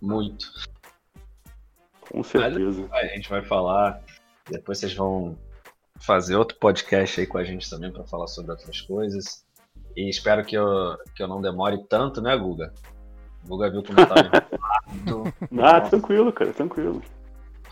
Muito. 0.00 0.50
Com 2.10 2.22
certeza. 2.22 2.88
A 2.92 3.06
gente 3.06 3.28
vai 3.28 3.42
falar. 3.42 4.00
Depois 4.48 4.78
vocês 4.78 4.94
vão 4.94 5.36
fazer 6.00 6.34
outro 6.34 6.56
podcast 6.58 7.20
aí 7.20 7.26
com 7.26 7.38
a 7.38 7.44
gente 7.44 7.68
também 7.68 7.92
para 7.92 8.04
falar 8.04 8.26
sobre 8.26 8.50
outras 8.50 8.80
coisas. 8.80 9.44
E 9.96 10.08
espero 10.08 10.44
que 10.44 10.56
eu, 10.56 10.96
que 11.14 11.22
eu 11.22 11.28
não 11.28 11.40
demore 11.40 11.84
tanto, 11.88 12.20
né, 12.20 12.36
Guga? 12.36 12.72
O 13.44 13.48
Guga 13.48 13.70
viu 13.70 13.82
como 13.82 14.00
eu 14.00 14.06
tava 14.06 14.20
enrolado. 15.06 15.34
Ah, 15.60 15.80
tranquilo, 15.80 16.32
cara, 16.32 16.52
tranquilo. 16.52 17.02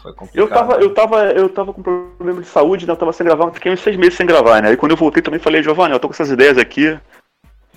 Foi 0.03 0.14
complicado. 0.14 0.39
Eu 0.39 0.49
tava, 0.49 0.74
eu 0.81 0.95
tava, 0.95 1.24
eu 1.33 1.49
tava 1.49 1.72
com 1.72 1.83
problema 1.83 2.41
de 2.41 2.47
saúde, 2.47 2.87
né? 2.87 2.93
Eu 2.93 2.97
tava 2.97 3.12
sem 3.12 3.26
gravar, 3.26 3.51
fiquei 3.53 3.72
uns 3.72 3.81
seis 3.81 3.97
meses 3.97 4.14
sem 4.14 4.26
gravar, 4.26 4.62
né? 4.62 4.68
Aí 4.68 4.76
quando 4.76 4.93
eu 4.93 4.97
voltei 4.97 5.22
também 5.22 5.41
falei, 5.41 5.62
Giovanni, 5.62 5.93
eu 5.93 6.01
tô 6.01 6.09
com 6.09 6.14
essas 6.14 6.31
ideias 6.31 6.59
aqui. 6.59 6.99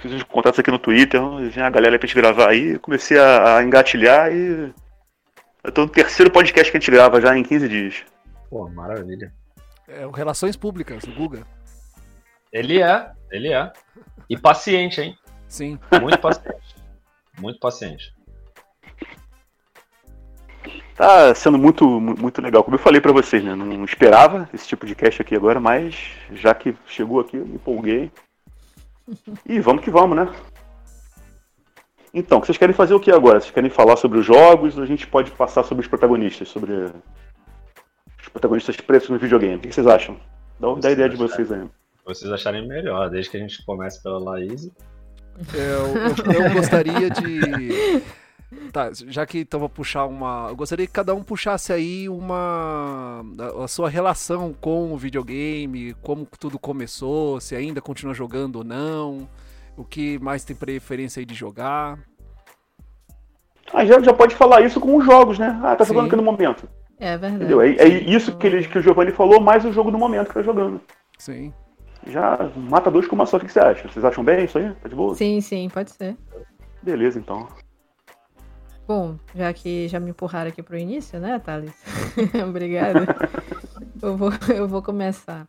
Fiz 0.02 0.12
uns 0.14 0.24
contatos 0.24 0.60
aqui 0.60 0.72
no 0.72 0.80
Twitter, 0.80 1.22
vinha 1.52 1.68
a 1.68 1.70
galera 1.70 1.96
aí 1.96 2.00
pra 2.00 2.08
gente 2.08 2.16
gravar 2.16 2.50
aí, 2.50 2.80
comecei 2.80 3.20
a, 3.20 3.58
a 3.58 3.64
engatilhar 3.64 4.32
e. 4.32 4.74
Eu 5.64 5.72
tô 5.72 5.82
no 5.82 5.90
terceiro 5.90 6.32
podcast 6.32 6.72
que 6.72 6.78
a 6.78 6.80
gente 6.80 6.90
grava 6.90 7.22
já 7.22 7.38
em 7.38 7.44
15 7.44 7.70
dias. 7.70 8.04
Pô, 8.50 8.68
maravilha. 8.70 9.32
É, 9.88 10.06
o 10.08 10.12
Relações 10.12 10.56
Públicas, 10.56 11.04
o 11.04 11.12
Guga. 11.14 11.46
Ele 12.52 12.82
é, 12.82 13.12
ele 13.32 13.54
é. 13.54 13.72
E 14.28 14.36
paciente, 14.38 15.00
hein? 15.02 15.16
Sim. 15.48 15.78
Muito 16.02 16.18
paciente. 16.18 16.76
Muito 17.40 17.60
paciente. 17.60 18.12
Tá 20.96 21.34
sendo 21.36 21.58
muito, 21.58 21.86
mu- 21.88 22.16
muito 22.18 22.42
legal. 22.42 22.64
Como 22.64 22.76
eu 22.76 22.80
falei 22.80 23.00
pra 23.00 23.12
vocês, 23.12 23.44
né? 23.44 23.56
Não 23.56 23.84
esperava 23.86 24.50
esse 24.54 24.68
tipo 24.68 24.86
de 24.86 24.96
cast 24.96 25.22
aqui 25.22 25.36
agora, 25.36 25.60
mas 25.60 25.96
já 26.32 26.54
que 26.54 26.76
chegou 26.88 27.20
aqui, 27.20 27.38
eu 27.38 27.46
me 27.46 27.56
empolguei. 27.56 28.12
E 29.46 29.60
vamos 29.60 29.84
que 29.84 29.90
vamos, 29.92 30.16
né? 30.16 30.30
Então, 32.14 32.40
vocês 32.40 32.58
querem 32.58 32.76
fazer 32.76 32.94
o 32.94 33.00
que 33.00 33.12
agora? 33.12 33.40
Vocês 33.40 33.52
querem 33.54 33.70
falar 33.70 33.96
sobre 33.96 34.20
os 34.20 34.26
jogos 34.26 34.78
ou 34.78 34.84
a 34.84 34.88
gente 34.88 35.08
pode 35.08 35.32
passar 35.32 35.64
sobre 35.64 35.84
os 35.84 35.88
protagonistas? 35.88 36.50
Sobre 36.50 36.74
os 36.74 38.30
protagonistas 38.32 38.76
pretos 38.78 39.10
no 39.10 39.18
videogame? 39.18 39.56
O 39.56 39.60
que 39.60 39.72
vocês 39.74 39.88
acham? 39.88 40.18
Dá, 40.60 40.74
dá 40.76 40.90
a 40.90 40.92
ideia 40.92 41.10
de 41.10 41.16
vocês 41.16 41.52
aí. 41.52 41.64
Vocês 42.06 42.32
acharem 42.32 42.68
melhor, 42.68 43.10
desde 43.10 43.32
que 43.32 43.38
a 43.38 43.40
gente 43.40 43.64
comece 43.66 44.02
pela 44.04 44.20
Laís. 44.20 44.70
Eu, 45.54 45.62
eu- 46.36 46.44
eu 46.44 46.54
gostaria 46.54 47.10
de. 47.10 48.02
Tá, 48.74 48.90
já 49.08 49.26
que 49.26 49.40
então 49.40 49.60
vou 49.60 49.70
puxar 49.70 50.06
uma. 50.06 50.48
Eu 50.50 50.56
gostaria 50.56 50.86
que 50.86 50.92
cada 50.92 51.16
um 51.16 51.24
puxasse 51.24 51.72
aí 51.72 52.10
uma. 52.10 53.24
a- 53.64 53.68
sua 53.68 53.90
relação 53.90 54.54
com 54.60 54.92
o 54.94 54.98
videogame, 54.98 55.94
como 56.02 56.28
tudo 56.40 56.60
começou, 56.60 57.40
se 57.40 57.56
ainda 57.56 57.80
continua 57.82 58.14
jogando 58.14 58.58
ou 58.58 58.64
não, 58.64 59.30
o 59.78 59.86
que 59.86 60.20
mais 60.20 60.44
tem 60.44 60.56
preferência 60.56 61.22
aí 61.22 61.26
de 61.26 61.34
jogar. 61.34 61.98
Ah, 63.74 63.86
já, 63.86 64.02
já 64.02 64.14
pode 64.14 64.36
falar 64.36 64.62
isso 64.62 64.82
com 64.82 64.98
os 64.98 65.06
jogos, 65.06 65.40
né? 65.40 65.58
Ah, 65.64 65.76
tá 65.76 65.86
jogando 65.86 66.04
Sim. 66.04 66.08
aqui 66.08 66.16
no 66.18 66.24
momento. 66.24 66.68
É 67.00 67.12
verdade. 67.18 67.36
Entendeu? 67.36 67.62
É, 67.62 67.70
é 67.70 67.88
isso 67.88 68.38
que, 68.38 68.46
ele, 68.48 68.68
que 68.68 68.78
o 68.78 68.82
Giovanni 68.82 69.12
falou, 69.12 69.40
mais 69.40 69.64
o 69.64 69.72
jogo 69.72 69.92
do 69.92 69.98
momento 69.98 70.28
que 70.28 70.34
tá 70.34 70.42
jogando. 70.42 70.82
Sim. 71.18 71.54
Já 72.06 72.52
mata 72.56 72.92
dois 72.92 73.08
com 73.08 73.16
uma 73.16 73.26
só. 73.26 73.38
O 73.38 73.40
que 73.40 73.50
você 73.52 73.60
acha? 73.60 73.88
Vocês 73.88 74.04
acham 74.04 74.24
bem 74.24 74.44
isso 74.44 74.58
aí? 74.58 74.74
Tá 74.82 74.90
de 74.90 74.96
boa? 74.96 75.16
Sim, 75.16 75.40
sim, 75.40 75.70
pode 75.74 75.92
ser. 75.92 76.18
Beleza, 76.84 77.18
então. 77.18 77.48
Bom, 78.94 79.18
já 79.34 79.54
que 79.54 79.88
já 79.88 80.02
me 80.02 80.10
empurraram 80.10 80.50
aqui 80.50 80.62
pro 80.62 80.78
início, 80.78 81.18
né, 81.18 81.40
Thales? 81.40 81.74
Obrigada. 82.46 83.06
eu, 84.02 84.18
vou, 84.18 84.32
eu 84.54 84.68
vou 84.68 84.82
começar. 84.82 85.48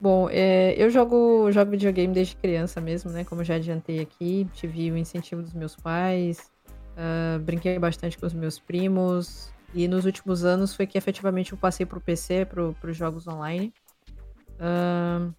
Bom, 0.00 0.30
é, 0.30 0.72
eu 0.78 0.88
jogo, 0.88 1.52
jogo 1.52 1.72
videogame 1.72 2.14
desde 2.14 2.34
criança 2.36 2.80
mesmo, 2.80 3.10
né? 3.10 3.22
Como 3.22 3.44
já 3.44 3.56
adiantei 3.56 4.00
aqui. 4.00 4.48
Tive 4.54 4.90
o 4.90 4.96
incentivo 4.96 5.42
dos 5.42 5.52
meus 5.52 5.76
pais. 5.76 6.50
ah, 6.96 7.38
brinquei 7.42 7.78
bastante 7.78 8.16
com 8.16 8.24
os 8.24 8.32
meus 8.32 8.58
primos. 8.58 9.52
E 9.74 9.86
nos 9.86 10.06
últimos 10.06 10.42
anos 10.42 10.74
foi 10.74 10.86
que 10.86 10.96
efetivamente 10.96 11.52
eu 11.52 11.58
passei 11.58 11.84
pro 11.84 12.00
PC, 12.00 12.46
pro, 12.46 12.74
pros 12.80 12.96
jogos 12.96 13.28
online. 13.28 13.74
Uh, 14.56 15.34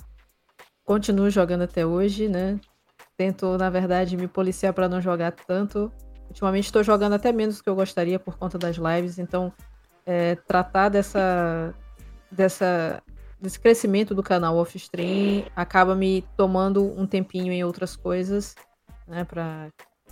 continuo 0.86 1.32
jogando 1.32 1.64
até 1.64 1.84
hoje, 1.84 2.30
né? 2.30 2.60
Tento, 3.18 3.58
na 3.58 3.72
verdade, 3.72 4.16
me 4.16 4.28
policiar 4.28 4.74
para 4.74 4.88
não 4.88 5.02
jogar 5.02 5.32
tanto. 5.32 5.92
Ultimamente 6.32 6.64
estou 6.64 6.82
jogando 6.82 7.12
até 7.12 7.30
menos 7.34 7.58
do 7.58 7.64
que 7.64 7.70
eu 7.70 7.76
gostaria 7.76 8.18
por 8.18 8.38
conta 8.38 8.58
das 8.58 8.78
lives, 8.78 9.20
então 9.20 9.52
é, 10.06 10.36
tratar 10.36 10.88
dessa, 10.88 11.76
dessa, 12.32 13.04
desse 13.40 13.60
crescimento 13.60 14.16
do 14.16 14.24
canal 14.24 14.56
off-stream 14.56 15.44
acaba 15.54 15.94
me 15.94 16.26
tomando 16.38 16.86
um 16.98 17.06
tempinho 17.06 17.52
em 17.52 17.66
outras 17.66 17.98
coisas, 17.98 18.56
né? 19.06 19.26
Para 19.26 19.68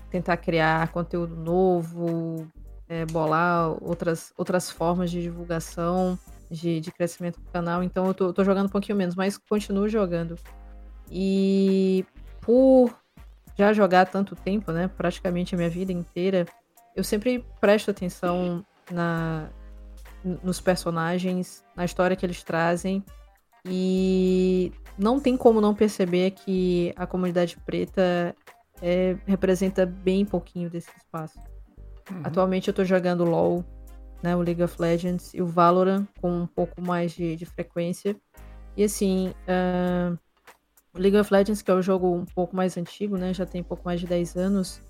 tentar 0.10 0.36
criar 0.36 0.92
conteúdo 0.92 1.38
novo, 1.38 2.46
é, 2.90 3.06
bolar 3.06 3.82
outras, 3.82 4.34
outras 4.38 4.70
formas 4.70 5.10
de 5.10 5.22
divulgação, 5.22 6.20
de, 6.52 6.82
de 6.82 6.92
crescimento 6.92 7.40
do 7.40 7.50
canal. 7.50 7.82
Então 7.82 8.06
eu 8.08 8.14
tô, 8.14 8.34
tô, 8.34 8.44
jogando 8.44 8.66
um 8.66 8.72
pouquinho 8.72 8.98
menos, 8.98 9.16
mas 9.16 9.38
continuo 9.38 9.88
jogando. 9.88 10.36
E 11.10 12.06
por 12.42 12.94
já 13.60 13.74
jogar 13.74 14.06
tanto 14.06 14.38
tempo, 14.38 14.72
né? 14.72 14.88
Praticamente 14.88 15.54
a 15.54 15.58
minha 15.58 15.70
vida 15.70 15.92
inteira, 15.92 16.46
eu 16.96 17.04
sempre 17.04 17.46
presto 17.60 17.92
atenção 17.92 18.66
na, 18.90 19.50
nos 20.42 20.62
personagens, 20.62 21.62
na 21.76 21.84
história 21.84 22.16
que 22.16 22.26
eles 22.26 22.42
trazem. 22.42 23.04
E 23.66 24.72
não 24.98 25.20
tem 25.20 25.36
como 25.36 25.60
não 25.60 25.76
perceber 25.76 26.32
que 26.32 26.94
a 26.96 27.06
comunidade 27.06 27.58
preta 27.66 28.34
é, 28.82 29.18
representa 29.26 29.86
bem 29.86 30.24
pouquinho 30.24 30.70
desse 30.70 30.90
espaço. 30.96 31.38
Uhum. 32.10 32.22
Atualmente 32.24 32.70
eu 32.70 32.74
tô 32.74 32.86
jogando 32.86 33.26
LoL, 33.26 33.66
né, 34.24 34.38
o 34.38 34.42
League 34.42 34.64
of 34.64 34.82
Legends 34.82 35.34
e 35.34 35.42
o 35.42 35.46
Valorant 35.46 36.06
com 36.22 36.32
um 36.32 36.48
pouco 36.48 36.82
mais 36.82 37.12
de, 37.12 37.36
de 37.36 37.46
frequência. 37.46 38.16
E 38.78 38.86
assim, 38.86 39.34
uh, 39.50 40.18
League 40.96 41.18
of 41.18 41.32
Legends, 41.32 41.62
que 41.62 41.70
é 41.70 41.74
o 41.74 41.82
jogo 41.82 42.14
um 42.14 42.26
pouco 42.26 42.56
mais 42.56 42.78
antigo, 42.78 43.18
né, 43.18 43.34
já 43.34 43.46
tem 43.46 43.62
um 43.62 43.64
pouco 43.64 43.84
mais 43.86 44.00
de 44.00 44.08
10 44.08 44.36
anos, 44.36 44.82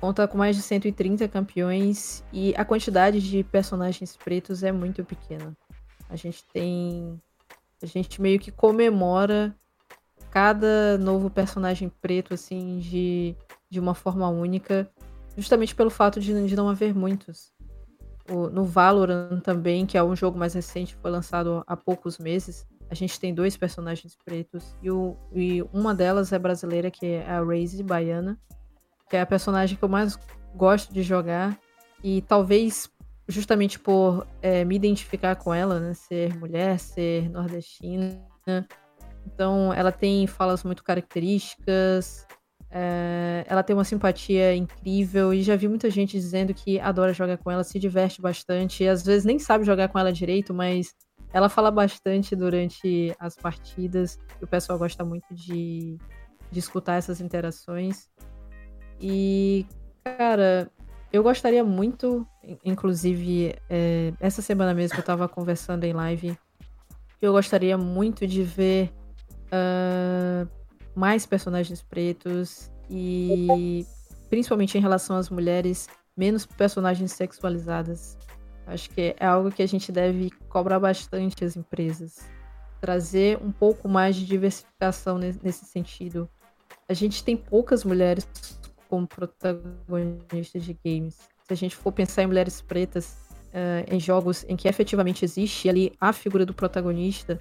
conta 0.00 0.26
com 0.26 0.36
mais 0.36 0.56
de 0.56 0.62
130 0.62 1.28
campeões 1.28 2.24
e 2.32 2.54
a 2.56 2.64
quantidade 2.64 3.20
de 3.20 3.44
personagens 3.44 4.16
pretos 4.16 4.62
é 4.62 4.72
muito 4.72 5.04
pequena. 5.04 5.56
A 6.08 6.16
gente 6.16 6.44
tem. 6.52 7.20
A 7.82 7.86
gente 7.86 8.20
meio 8.20 8.38
que 8.38 8.50
comemora 8.50 9.56
cada 10.30 10.98
novo 10.98 11.30
personagem 11.30 11.90
preto, 12.00 12.34
assim, 12.34 12.78
de, 12.78 13.34
de 13.68 13.78
uma 13.78 13.94
forma 13.94 14.28
única 14.28 14.90
justamente 15.36 15.74
pelo 15.74 15.90
fato 15.90 16.20
de, 16.20 16.46
de 16.46 16.56
não 16.56 16.68
haver 16.68 16.94
muitos. 16.94 17.52
O, 18.30 18.48
no 18.48 18.64
Valorant 18.64 19.40
também, 19.40 19.86
que 19.86 19.96
é 19.96 20.02
um 20.02 20.14
jogo 20.14 20.38
mais 20.38 20.54
recente, 20.54 20.96
foi 20.96 21.10
lançado 21.10 21.62
há 21.66 21.76
poucos 21.76 22.18
meses, 22.18 22.66
a 22.92 22.94
gente 22.94 23.18
tem 23.18 23.32
dois 23.32 23.56
personagens 23.56 24.14
pretos 24.22 24.76
e, 24.82 24.90
o, 24.90 25.16
e 25.34 25.62
uma 25.72 25.94
delas 25.94 26.30
é 26.30 26.38
brasileira, 26.38 26.90
que 26.90 27.06
é 27.06 27.26
a 27.26 27.42
Raze 27.42 27.82
Baiana, 27.82 28.38
que 29.08 29.16
é 29.16 29.22
a 29.22 29.26
personagem 29.26 29.78
que 29.78 29.82
eu 29.82 29.88
mais 29.88 30.18
gosto 30.54 30.92
de 30.92 31.02
jogar 31.02 31.58
e 32.04 32.20
talvez 32.20 32.90
justamente 33.26 33.78
por 33.78 34.26
é, 34.42 34.62
me 34.62 34.76
identificar 34.76 35.36
com 35.36 35.54
ela, 35.54 35.80
né, 35.80 35.94
ser 35.94 36.36
mulher, 36.36 36.78
ser 36.78 37.30
nordestina, 37.30 38.22
então 39.24 39.72
ela 39.72 39.90
tem 39.90 40.26
falas 40.26 40.62
muito 40.62 40.84
características, 40.84 42.26
é, 42.70 43.46
ela 43.48 43.62
tem 43.62 43.74
uma 43.74 43.84
simpatia 43.84 44.54
incrível 44.54 45.32
e 45.32 45.42
já 45.42 45.56
vi 45.56 45.66
muita 45.66 45.88
gente 45.88 46.12
dizendo 46.12 46.52
que 46.52 46.78
adora 46.78 47.14
jogar 47.14 47.38
com 47.38 47.50
ela, 47.50 47.64
se 47.64 47.78
diverte 47.78 48.20
bastante. 48.20 48.86
Às 48.86 49.02
vezes 49.02 49.24
nem 49.24 49.38
sabe 49.38 49.64
jogar 49.64 49.88
com 49.88 49.98
ela 49.98 50.12
direito, 50.12 50.52
mas 50.52 50.94
ela 51.32 51.48
fala 51.48 51.70
bastante 51.70 52.36
durante 52.36 53.14
as 53.18 53.36
partidas. 53.36 54.18
O 54.40 54.46
pessoal 54.46 54.78
gosta 54.78 55.04
muito 55.04 55.34
de, 55.34 55.98
de 56.50 56.58
escutar 56.58 56.94
essas 56.94 57.20
interações. 57.20 58.08
E, 59.00 59.66
cara, 60.04 60.70
eu 61.12 61.22
gostaria 61.22 61.64
muito, 61.64 62.26
inclusive, 62.64 63.54
é, 63.68 64.12
essa 64.20 64.42
semana 64.42 64.74
mesmo 64.74 64.98
eu 64.98 65.02
tava 65.02 65.28
conversando 65.28 65.84
em 65.84 65.92
live, 65.92 66.36
eu 67.20 67.32
gostaria 67.32 67.76
muito 67.78 68.26
de 68.26 68.42
ver. 68.42 68.92
Uh, 69.54 70.48
mais 70.94 71.26
personagens 71.26 71.82
pretos 71.82 72.70
e 72.88 73.86
principalmente 74.28 74.76
em 74.76 74.80
relação 74.80 75.16
às 75.16 75.30
mulheres, 75.30 75.88
menos 76.16 76.46
personagens 76.46 77.12
sexualizadas. 77.12 78.16
Acho 78.66 78.90
que 78.90 79.14
é 79.18 79.26
algo 79.26 79.50
que 79.50 79.62
a 79.62 79.66
gente 79.66 79.90
deve 79.90 80.30
cobrar 80.48 80.78
bastante 80.78 81.44
as 81.44 81.56
empresas. 81.56 82.20
Trazer 82.80 83.38
um 83.42 83.52
pouco 83.52 83.88
mais 83.88 84.16
de 84.16 84.26
diversificação 84.26 85.18
nesse 85.18 85.64
sentido. 85.64 86.28
A 86.88 86.94
gente 86.94 87.22
tem 87.22 87.36
poucas 87.36 87.84
mulheres 87.84 88.26
como 88.88 89.06
protagonistas 89.06 90.64
de 90.64 90.78
games. 90.84 91.16
Se 91.44 91.52
a 91.52 91.56
gente 91.56 91.76
for 91.76 91.92
pensar 91.92 92.22
em 92.22 92.26
mulheres 92.26 92.60
pretas 92.60 93.16
uh, 93.48 93.94
em 93.94 94.00
jogos 94.00 94.44
em 94.48 94.56
que 94.56 94.68
efetivamente 94.68 95.24
existe 95.24 95.68
ali 95.68 95.92
a 96.00 96.12
figura 96.12 96.44
do 96.44 96.54
protagonista, 96.54 97.38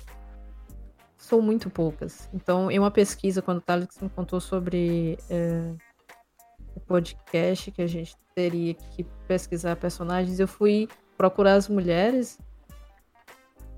são 1.17 1.41
muito 1.41 1.69
poucas. 1.69 2.29
Então, 2.33 2.71
em 2.71 2.79
uma 2.79 2.91
pesquisa, 2.91 3.41
quando 3.41 3.59
o 3.59 3.61
Thales 3.61 3.89
me 4.01 4.09
contou 4.09 4.39
sobre 4.39 5.17
é, 5.29 5.73
o 6.75 6.79
podcast 6.79 7.71
que 7.71 7.81
a 7.81 7.87
gente 7.87 8.15
teria 8.33 8.73
que 8.73 9.03
pesquisar 9.27 9.75
personagens, 9.75 10.39
eu 10.39 10.47
fui 10.47 10.89
procurar 11.21 11.53
as 11.53 11.67
mulheres 11.67 12.39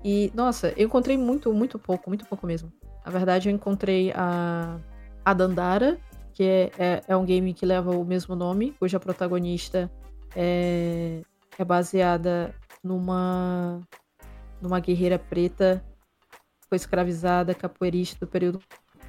e, 0.02 0.32
nossa, 0.34 0.72
eu 0.78 0.86
encontrei 0.86 1.18
muito, 1.18 1.52
muito 1.52 1.78
pouco, 1.78 2.08
muito 2.08 2.24
pouco 2.24 2.46
mesmo. 2.46 2.72
Na 3.04 3.12
verdade, 3.12 3.50
eu 3.50 3.54
encontrei 3.54 4.10
a, 4.14 4.78
a 5.22 5.34
Dandara, 5.34 5.98
que 6.32 6.42
é, 6.42 6.70
é, 6.78 7.02
é 7.06 7.14
um 7.14 7.22
game 7.22 7.52
que 7.52 7.66
leva 7.66 7.90
o 7.90 8.02
mesmo 8.02 8.34
nome, 8.34 8.74
cuja 8.78 8.98
protagonista 8.98 9.92
é, 10.34 11.20
é 11.58 11.64
baseada 11.66 12.54
numa, 12.82 13.78
numa 14.58 14.80
guerreira 14.80 15.18
preta 15.18 15.84
foi 16.66 16.76
escravizada, 16.76 17.54
capoeirista 17.54 18.24
do 18.24 18.26
período 18.26 18.58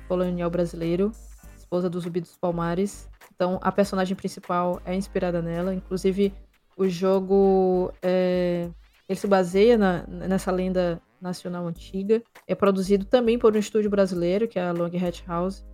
colonial 0.10 0.50
brasileiro, 0.50 1.14
esposa 1.58 1.90
do 1.90 2.02
Zumbi 2.02 2.20
dos 2.20 2.36
Palmares. 2.36 3.08
Então, 3.34 3.60
a 3.62 3.72
personagem 3.72 4.16
principal 4.16 4.82
é 4.84 4.94
inspirada 4.94 5.42
nela. 5.42 5.74
Inclusive, 5.74 6.34
o 6.76 6.88
jogo 6.88 7.92
é, 8.02 8.70
ele 9.08 9.20
se 9.20 9.28
baseia 9.28 9.78
na, 9.78 10.06
nessa 10.08 10.52
lenda 10.52 11.02
nacional 11.22 11.68
antiga. 11.68 12.22
É 12.48 12.56
produzido 12.56 13.06
também 13.06 13.38
por 13.40 13.56
um 13.56 13.60
estúdio 13.60 13.90
brasileiro, 13.90 14.48
que 14.48 14.60
é 14.60 14.64
a 14.64 14.72
Long 14.72 14.92
Hat 14.96 15.24
House. 15.28 15.66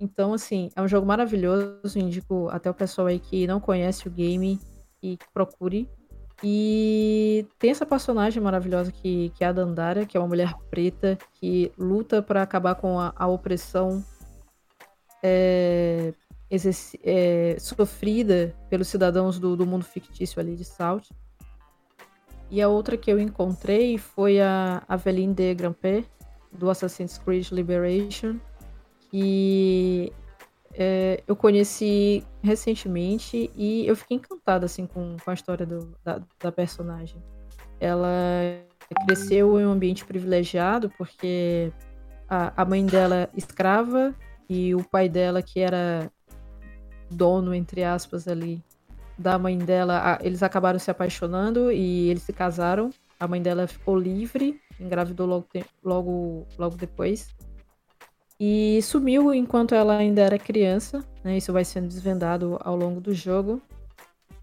Então, 0.00 0.32
assim, 0.32 0.70
é 0.74 0.80
um 0.80 0.88
jogo 0.88 1.06
maravilhoso. 1.06 1.98
Indico 1.98 2.48
até 2.50 2.70
o 2.70 2.74
pessoal 2.74 3.08
aí 3.08 3.18
que 3.18 3.46
não 3.46 3.60
conhece 3.60 4.08
o 4.08 4.10
game 4.10 4.58
e 5.02 5.18
procure. 5.34 5.88
E 6.42 7.46
tem 7.58 7.70
essa 7.70 7.84
personagem 7.84 8.42
maravilhosa 8.42 8.90
que, 8.90 9.30
que 9.36 9.44
é 9.44 9.48
a 9.48 9.52
Dandara, 9.52 10.06
que 10.06 10.16
é 10.16 10.20
uma 10.20 10.28
mulher 10.28 10.54
preta 10.70 11.18
que 11.34 11.70
luta 11.76 12.22
para 12.22 12.42
acabar 12.42 12.76
com 12.76 12.98
a, 12.98 13.12
a 13.14 13.26
opressão 13.26 14.02
é, 15.22 16.14
é, 17.04 17.56
sofrida 17.58 18.54
pelos 18.68 18.88
cidadãos 18.88 19.38
do, 19.38 19.56
do, 19.56 19.66
mundo 19.66 19.84
fictício 19.84 20.40
ali 20.40 20.56
de 20.56 20.64
Salt. 20.64 21.08
E 22.50 22.60
a 22.60 22.68
outra 22.68 22.96
que 22.96 23.10
eu 23.10 23.20
encontrei 23.20 23.96
foi 23.96 24.40
a 24.40 24.82
Aveline 24.88 25.32
de 25.32 25.54
Grampé, 25.54 26.04
do 26.52 26.68
Assassin's 26.68 27.16
Creed 27.18 27.52
Liberation, 27.52 28.36
que 29.10 30.12
é, 30.74 31.22
eu 31.26 31.36
conheci 31.36 32.24
recentemente 32.42 33.50
e 33.54 33.86
eu 33.86 33.94
fiquei 33.94 34.16
encantada 34.16 34.66
assim 34.66 34.86
com, 34.86 35.16
com 35.22 35.30
a 35.30 35.34
história 35.34 35.64
do, 35.64 35.96
da, 36.04 36.20
da, 36.40 36.50
personagem. 36.50 37.22
Ela 37.78 38.10
cresceu 39.06 39.60
em 39.60 39.66
um 39.66 39.72
ambiente 39.72 40.04
privilegiado 40.04 40.90
porque 40.98 41.72
a, 42.28 42.62
a 42.62 42.64
mãe 42.64 42.84
dela 42.84 43.28
escrava 43.36 44.14
e 44.48 44.74
o 44.74 44.82
pai 44.82 45.08
dela 45.08 45.42
que 45.42 45.60
era 45.60 46.10
dono 47.10 47.54
entre 47.54 47.84
aspas 47.84 48.26
ali 48.28 48.62
da 49.18 49.38
mãe 49.38 49.58
dela, 49.58 50.18
eles 50.22 50.42
acabaram 50.42 50.78
se 50.78 50.90
apaixonando 50.90 51.70
e 51.70 52.08
eles 52.08 52.22
se 52.22 52.32
casaram. 52.32 52.90
A 53.18 53.28
mãe 53.28 53.42
dela 53.42 53.66
ficou 53.66 53.98
livre, 53.98 54.58
engravidou 54.80 55.26
logo, 55.26 55.46
logo, 55.84 56.46
logo 56.58 56.76
depois. 56.76 57.28
E 58.38 58.80
sumiu 58.80 59.34
enquanto 59.34 59.74
ela 59.74 59.98
ainda 59.98 60.22
era 60.22 60.38
criança, 60.38 61.04
né? 61.22 61.36
Isso 61.36 61.52
vai 61.52 61.62
sendo 61.62 61.88
desvendado 61.88 62.58
ao 62.62 62.74
longo 62.74 62.98
do 62.98 63.12
jogo. 63.12 63.60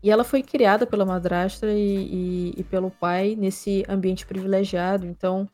E 0.04 0.12
ela 0.12 0.24
foi 0.24 0.44
criada 0.44 0.86
pela 0.86 1.04
madrasta 1.04 1.66
e, 1.72 2.54
e, 2.54 2.54
e 2.58 2.64
pelo 2.64 2.92
pai 2.92 3.36
nesse 3.36 3.84
ambiente 3.90 4.28
privilegiado. 4.28 5.08
Então, 5.08 5.50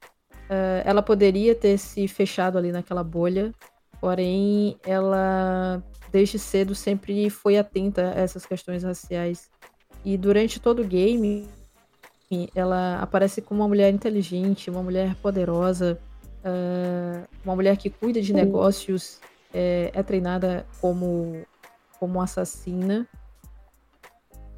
uh, 0.50 0.82
ela 0.84 1.02
poderia 1.02 1.56
ter 1.56 1.78
se 1.78 2.06
fechado 2.10 2.58
ali 2.58 2.74
naquela 2.74 3.06
bolha, 3.06 3.54
porém, 4.04 4.78
ela 4.86 5.82
desde 6.12 6.38
cedo 6.38 6.76
sempre 6.76 7.30
foi 7.30 7.58
atenta 7.58 8.12
a 8.14 8.20
essas 8.20 8.46
questões 8.46 8.84
raciais 8.84 9.50
E 10.04 10.18
durante 10.18 10.60
todo 10.60 10.82
o 10.82 10.86
game, 10.86 11.48
ela 12.54 13.00
aparece 13.00 13.42
como 13.42 13.62
uma 13.62 13.68
mulher 13.70 13.94
inteligente, 13.94 14.70
uma 14.70 14.84
mulher 14.84 15.16
poderosa, 15.22 15.98
uh, 16.44 17.26
uma 17.46 17.56
mulher 17.56 17.78
que 17.78 17.90
cuida 17.90 18.22
de 18.22 18.34
negócios, 18.34 19.22
é, 19.54 19.90
é 19.94 20.04
treinada 20.04 20.68
como, 20.82 21.46
como 21.98 22.22
assassina. 22.22 23.08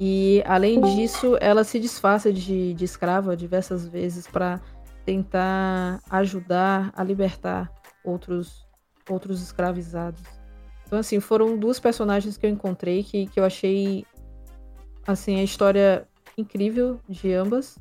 E 0.00 0.42
além 0.44 0.80
disso, 0.80 1.38
ela 1.40 1.62
se 1.62 1.78
disfarça 1.78 2.32
de, 2.32 2.74
de 2.74 2.84
escrava 2.84 3.36
diversas 3.36 3.86
vezes 3.86 4.26
para 4.26 4.60
tentar 5.04 6.00
ajudar 6.10 6.92
a 6.96 7.04
libertar 7.04 7.72
outros, 8.02 8.65
outros 9.08 9.42
escravizados. 9.42 10.22
Então, 10.86 10.98
assim, 10.98 11.18
foram 11.18 11.58
duas 11.58 11.80
personagens 11.80 12.36
que 12.36 12.46
eu 12.46 12.50
encontrei 12.50 13.02
que, 13.02 13.26
que 13.26 13.40
eu 13.40 13.44
achei, 13.44 14.06
assim, 15.06 15.40
a 15.40 15.42
história 15.42 16.06
incrível 16.38 17.00
de 17.08 17.32
ambas. 17.32 17.78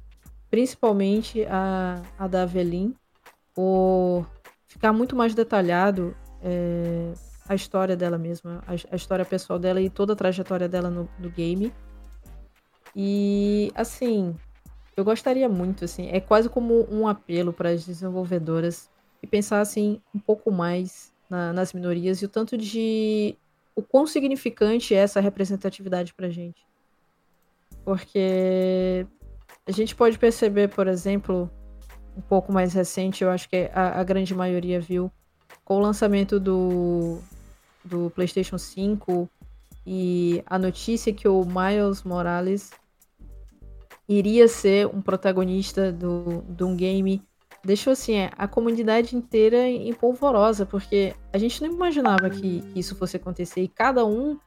Principalmente 0.49 1.45
a, 1.45 2.01
a 2.17 2.27
da 2.27 2.43
Avelin, 2.43 2.95
por 3.53 4.25
ficar 4.67 4.93
muito 4.93 5.15
mais 5.15 5.33
detalhado 5.33 6.15
é, 6.41 7.13
a 7.47 7.55
história 7.55 7.95
dela 7.95 8.17
mesma, 8.17 8.63
a, 8.67 8.73
a, 8.93 8.95
história 8.95 9.25
pessoal 9.25 9.59
dela 9.59 9.81
e 9.81 9.89
toda 9.89 10.13
a 10.13 10.15
trajetória 10.15 10.67
dela 10.67 10.89
no, 10.89 11.09
no 11.19 11.29
game. 11.29 11.71
E, 12.95 13.71
assim, 13.75 14.35
eu 14.95 15.03
gostaria 15.03 15.47
muito, 15.49 15.85
assim, 15.85 16.09
é 16.09 16.19
quase 16.19 16.49
como 16.49 16.87
um 16.89 17.07
apelo 17.07 17.51
para 17.51 17.69
as 17.69 17.85
desenvolvedoras 17.85 18.89
e 19.21 19.27
pensar, 19.27 19.59
assim, 19.59 20.01
um 20.13 20.19
pouco 20.19 20.51
mais 20.51 21.13
na, 21.29 21.53
nas 21.53 21.73
minorias 21.73 22.21
e 22.21 22.25
o 22.25 22.29
tanto 22.29 22.57
de. 22.57 23.35
o 23.75 23.81
quão 23.81 24.05
significante 24.07 24.93
é 24.93 24.97
essa 24.97 25.19
representatividade 25.19 26.13
pra 26.13 26.29
gente. 26.29 26.65
Porque 27.83 29.05
a 29.67 29.71
gente 29.71 29.95
pode 29.95 30.17
perceber, 30.17 30.69
por 30.69 30.87
exemplo, 30.87 31.49
um 32.15 32.21
pouco 32.21 32.51
mais 32.51 32.73
recente, 32.73 33.23
eu 33.23 33.29
acho 33.29 33.49
que 33.49 33.69
a, 33.73 33.99
a 33.99 34.03
grande 34.03 34.33
maioria 34.33 34.79
viu, 34.79 35.11
com 35.63 35.77
o 35.77 35.79
lançamento 35.79 36.39
do, 36.39 37.19
do 37.83 38.09
PlayStation 38.11 38.57
5 38.57 39.29
e 39.85 40.43
a 40.45 40.57
notícia 40.57 41.13
que 41.13 41.27
o 41.27 41.43
Miles 41.45 42.03
Morales 42.03 42.71
iria 44.07 44.47
ser 44.47 44.87
um 44.87 45.01
protagonista 45.01 45.91
do, 45.91 46.43
de 46.47 46.63
um 46.63 46.75
game 46.75 47.21
deixou 47.65 47.93
assim 47.93 48.15
é, 48.15 48.29
a 48.37 48.47
comunidade 48.47 49.15
inteira 49.15 49.67
em 49.67 49.91
polvorosa, 49.93 50.65
porque 50.65 51.15
a 51.33 51.37
gente 51.37 51.61
não 51.61 51.73
imaginava 51.73 52.29
que, 52.29 52.63
isso 52.75 52.95
fosse 52.95 53.17
acontecer 53.17 53.61
e 53.61 53.67
cada 53.67 54.05
um 54.05 54.37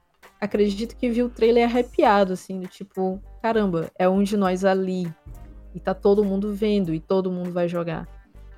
acredito 0.40 0.97
que 0.97 1.11
viu 1.11 1.27
o 1.27 1.31
trailer 1.31 1.65
arrepiado, 1.69 2.32
assim, 2.32 2.61
do 2.61 2.69
tipo, 2.69 3.20
caramba, 3.43 3.90
é 3.99 4.09
um 4.09 4.23
de 4.23 4.36
nós 4.36 4.65
ali 4.65 5.12
e 5.74 5.81
tá 5.81 5.93
todo 5.93 6.24
mundo 6.24 6.55
vendo 6.55 6.95
e 6.95 7.01
todo 7.01 7.31
mundo 7.31 7.51
vai 7.51 7.69
jogar. 7.69 8.07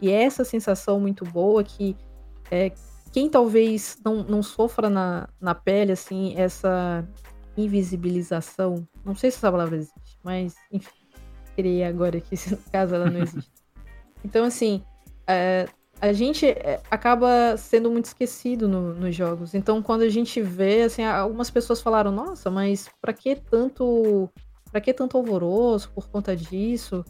E 0.01 0.11
é 0.11 0.23
essa 0.23 0.45
sensação 0.45 1.01
muito 1.01 1.25
boa 1.25 1.65
que 1.65 1.97
é, 2.51 2.71
quem 3.13 3.31
talvez 3.31 3.99
não, 4.05 4.23
não 4.23 4.43
sofra 4.43 4.91
na, 4.91 5.29
na 5.41 5.55
pele, 5.55 5.93
assim, 5.93 6.35
essa 6.37 7.07
invisibilização, 7.57 8.87
não 9.05 9.15
sei 9.15 9.31
se 9.31 9.39
essa 9.39 9.51
palavra 9.51 9.77
existe, 9.77 10.19
mas 10.23 10.55
enfim, 10.71 10.91
criei 11.57 11.85
agora 11.85 12.21
que 12.21 12.37
caso 12.71 12.95
ela 12.95 13.11
não 13.11 13.23
existe. 13.23 13.60
Então, 14.25 14.45
assim, 14.45 14.83
é, 15.27 15.67
a 16.01 16.13
gente 16.13 16.47
é, 16.47 16.81
acaba 16.91 17.57
sendo 17.57 17.91
muito 17.91 18.07
esquecido 18.07 18.69
no, 18.69 18.95
nos 18.95 19.15
jogos. 19.15 19.55
Então, 19.55 19.83
quando 19.83 20.03
a 20.03 20.09
gente 20.09 20.41
vê, 20.41 20.83
assim, 20.83 21.05
algumas 21.05 21.51
pessoas 21.51 21.81
falaram: 21.81 22.11
"Nossa, 22.11 22.51
mas 22.51 22.89
para 23.01 23.13
que 23.13 23.37
tanto, 23.37 24.29
para 24.71 24.81
que 24.81 24.93
tanto 24.95 25.17
alvoroço 25.17 25.91
por 25.93 26.09
conta 26.09 26.37
disso?" 26.37 27.05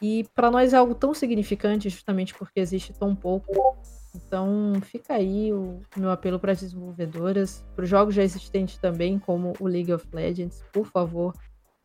E 0.00 0.24
para 0.34 0.50
nós 0.50 0.72
é 0.72 0.76
algo 0.76 0.94
tão 0.94 1.12
significante, 1.12 1.88
justamente 1.88 2.34
porque 2.34 2.60
existe 2.60 2.92
tão 2.92 3.16
pouco. 3.16 3.76
Então, 4.14 4.74
fica 4.82 5.14
aí 5.14 5.52
o 5.52 5.80
meu 5.96 6.10
apelo 6.10 6.38
para 6.38 6.52
as 6.52 6.60
desenvolvedoras, 6.60 7.64
para 7.74 7.84
os 7.84 7.88
jogos 7.88 8.14
já 8.14 8.22
existentes 8.22 8.78
também, 8.78 9.18
como 9.18 9.52
o 9.60 9.66
League 9.66 9.92
of 9.92 10.06
Legends, 10.12 10.64
por 10.72 10.86
favor, 10.86 11.34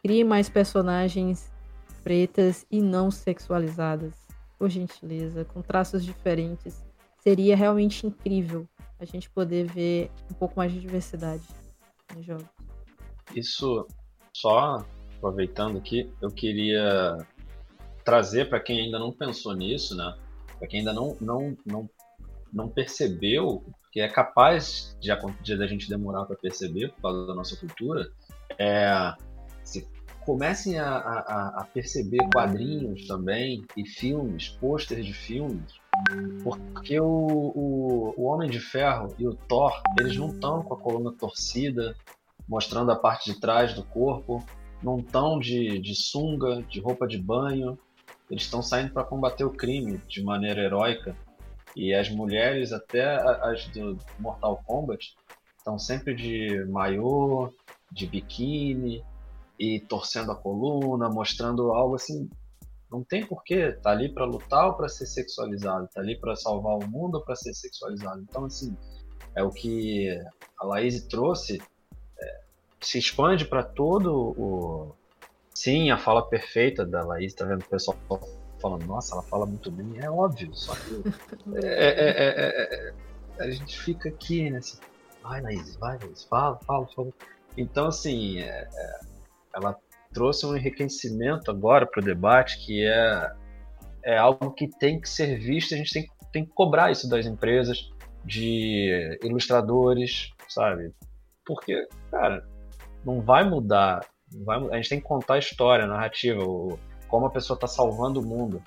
crie 0.02 0.24
mais 0.24 0.50
personagens 0.50 1.52
pretas 2.04 2.66
e 2.70 2.82
não 2.82 3.10
sexualizadas, 3.10 4.14
por 4.64 4.70
gentileza, 4.70 5.44
com 5.44 5.62
traços 5.62 6.06
diferentes. 6.06 6.86
Seria 7.20 7.54
realmente 7.54 8.08
incrível 8.08 8.66
a 8.98 9.04
gente 9.04 9.30
poder 9.30 9.66
ver 9.66 10.10
um 10.32 10.34
pouco 10.34 10.54
mais 10.56 10.72
de 10.72 10.80
diversidade 10.80 11.44
nos 12.16 12.26
jogos. 12.26 12.48
Isso, 13.36 13.86
só 14.34 14.86
aproveitando 15.18 15.78
aqui, 15.78 16.10
eu 16.22 16.32
queria 16.32 17.18
trazer 18.06 18.48
para 18.48 18.62
quem 18.62 18.86
ainda 18.86 18.98
não 18.98 19.12
pensou 19.12 19.54
nisso, 19.54 19.98
né? 19.98 20.18
Para 20.58 20.68
quem 20.70 20.80
ainda 20.80 20.94
não, 20.94 21.18
não, 21.20 21.58
não, 21.66 21.90
não 22.54 22.70
percebeu, 22.70 23.66
que 23.92 24.00
é 24.00 24.08
capaz 24.08 24.98
de, 25.02 25.10
de 25.42 25.62
a 25.62 25.68
gente 25.68 25.90
demorar 25.90 26.24
para 26.24 26.38
perceber 26.38 26.88
por 26.94 27.02
causa 27.02 27.28
da 27.28 27.36
nossa 27.36 27.58
cultura, 27.58 28.10
é 28.58 29.14
se 29.62 29.86
comecem 30.26 30.80
a, 30.80 30.90
a, 30.90 31.62
a 31.62 31.68
perceber 31.74 32.20
quadrinhos 32.34 33.08
também 33.08 33.64
e 33.78 33.86
filmes, 33.86 34.50
pôsteres 34.50 35.06
de 35.06 35.14
filmes, 35.14 35.74
porque 36.44 37.00
o, 37.00 37.06
o, 37.06 38.14
o, 38.18 38.24
Homem 38.24 38.50
de 38.50 38.60
Ferro 38.60 39.14
e 39.20 39.28
o 39.28 39.34
Thor, 39.34 39.82
eles 40.00 40.18
não 40.18 40.30
estão 40.30 40.64
com 40.64 40.74
a 40.74 40.78
coluna 40.78 41.12
torcida, 41.12 41.96
mostrando 42.48 42.92
a 42.92 42.96
parte 42.96 43.32
de 43.32 43.40
trás 43.40 43.74
do 43.74 43.84
corpo, 43.84 44.44
não 44.82 45.00
estão 45.00 45.40
de, 45.40 45.80
de 45.80 45.96
sunga, 45.96 46.62
de 46.64 46.80
roupa 46.80 47.08
de 47.08 47.18
banho, 47.18 47.78
eles 48.30 48.44
estão 48.44 48.62
saindo 48.62 48.92
para 48.92 49.04
combater 49.04 49.44
o 49.44 49.52
crime 49.52 50.00
de 50.08 50.24
maneira 50.24 50.62
heróica. 50.62 51.16
E 51.76 51.94
as 51.94 52.10
mulheres, 52.10 52.72
até 52.72 53.16
as 53.42 53.66
do 53.68 53.98
Mortal 54.20 54.62
Kombat, 54.66 55.16
estão 55.58 55.80
sempre 55.80 56.14
de 56.14 56.66
maiô, 56.66 57.54
de 57.92 58.06
biquíni, 58.06 59.04
e 59.60 59.80
torcendo 59.80 60.32
a 60.32 60.36
coluna, 60.36 61.10
mostrando 61.10 61.72
algo 61.72 61.96
assim. 61.96 62.30
Não 62.92 63.04
tem 63.04 63.26
porquê, 63.26 63.72
tá 63.72 63.90
ali 63.90 64.14
para 64.14 64.24
lutar 64.24 64.68
ou 64.68 64.74
para 64.74 64.88
ser 64.88 65.08
sexualizado, 65.08 65.90
tá 65.92 66.00
ali 66.00 66.20
para 66.20 66.36
salvar 66.36 66.78
o 66.78 66.88
mundo 66.88 67.16
ou 67.16 67.24
para 67.24 67.36
ser 67.36 67.54
sexualizado. 67.54 68.22
Então, 68.22 68.46
assim, 68.46 68.78
é 69.36 69.44
o 69.44 69.50
que 69.50 70.10
a 70.60 70.66
Laís 70.66 71.02
trouxe, 71.08 71.62
é, 72.20 72.42
se 72.80 73.00
expande 73.00 73.46
para 73.46 73.64
todo 73.64 74.14
o. 74.38 74.96
Sim, 75.56 75.92
a 75.92 75.98
fala 75.98 76.28
perfeita 76.28 76.86
da 76.86 77.04
Laís, 77.04 77.34
tá 77.34 77.46
vendo 77.46 77.62
o 77.62 77.70
pessoal 77.70 77.98
falando, 78.60 78.86
nossa, 78.86 79.16
ela 79.16 79.24
fala 79.24 79.46
muito 79.46 79.70
bem, 79.70 80.00
é 80.00 80.10
óbvio, 80.10 80.54
só 80.56 80.74
que 80.74 81.04
é, 81.64 81.68
é, 81.68 82.10
é, 82.10 82.94
é, 83.38 83.44
a 83.44 83.50
gente 83.52 83.78
fica 83.78 84.08
aqui, 84.08 84.50
né? 84.50 84.60
Assim, 84.60 84.78
vai, 85.22 85.42
Laís, 85.42 85.76
vai, 85.76 85.98
Laís, 86.00 86.24
fala, 86.24 86.58
fala, 86.66 86.88
fala. 86.88 87.10
Então, 87.58 87.88
assim, 87.88 88.40
é, 88.40 88.68
ela 89.56 89.76
trouxe 90.14 90.46
um 90.46 90.56
enriquecimento 90.56 91.50
agora 91.50 91.86
para 91.86 92.02
o 92.02 92.06
debate 92.06 92.64
que 92.66 92.86
é, 92.86 93.32
é 94.04 94.18
algo 94.18 94.52
que 94.52 94.68
tem 94.68 95.00
que 95.00 95.10
ser 95.10 95.38
visto, 95.38 95.74
a 95.74 95.78
gente 95.78 95.92
tem, 95.92 96.08
tem 96.32 96.46
que 96.46 96.52
cobrar 96.52 96.92
isso 96.92 97.10
das 97.10 97.26
empresas, 97.26 97.92
de 98.26 99.20
ilustradores, 99.24 100.32
sabe? 100.48 100.94
Porque, 101.46 101.88
cara, 102.10 102.46
não 103.06 103.22
vai 103.22 103.48
mudar. 103.48 104.06
Não 104.34 104.46
vai, 104.46 104.58
a 104.72 104.76
gente 104.78 104.90
tem 104.90 105.00
que 105.02 105.08
contar 105.08 105.36
a 105.36 105.40
história, 105.40 105.86
a 105.86 105.88
narrativa, 105.88 106.42
o, 106.42 106.80
como 107.08 107.26
a 107.26 107.30
pessoa 107.30 107.56
está 107.56 107.68
salvando 107.68 108.22
o 108.22 108.26
mundo. 108.26 108.62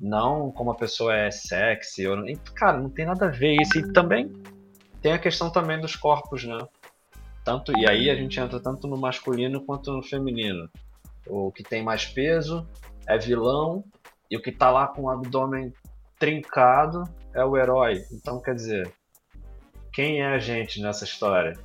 Não 0.00 0.50
como 0.50 0.72
a 0.72 0.74
pessoa 0.74 1.14
é 1.14 1.30
sexy. 1.30 2.06
Ou, 2.06 2.18
cara, 2.54 2.78
não 2.78 2.90
tem 2.90 3.06
nada 3.06 3.26
a 3.26 3.30
ver 3.30 3.56
isso. 3.60 3.78
E 3.78 3.92
também 3.92 4.32
tem 5.00 5.12
a 5.12 5.18
questão 5.18 5.50
também 5.50 5.80
dos 5.80 5.94
corpos, 5.94 6.44
né? 6.44 6.58
Tanto, 7.46 7.70
e 7.78 7.88
aí 7.88 8.10
a 8.10 8.16
gente 8.16 8.40
entra 8.40 8.58
tanto 8.58 8.88
no 8.88 8.96
masculino 8.96 9.64
quanto 9.64 9.92
no 9.92 10.02
feminino. 10.02 10.68
O 11.28 11.52
que 11.52 11.62
tem 11.62 11.80
mais 11.80 12.04
peso 12.04 12.68
é 13.06 13.16
vilão, 13.16 13.84
e 14.28 14.36
o 14.36 14.42
que 14.42 14.50
tá 14.50 14.68
lá 14.68 14.88
com 14.88 15.02
o 15.02 15.10
abdômen 15.10 15.72
trincado 16.18 17.04
é 17.32 17.44
o 17.44 17.56
herói. 17.56 18.04
Então, 18.10 18.40
quer 18.40 18.56
dizer, 18.56 18.92
quem 19.92 20.22
é 20.22 20.26
a 20.26 20.40
gente 20.40 20.82
nessa 20.82 21.04
história? 21.04 21.56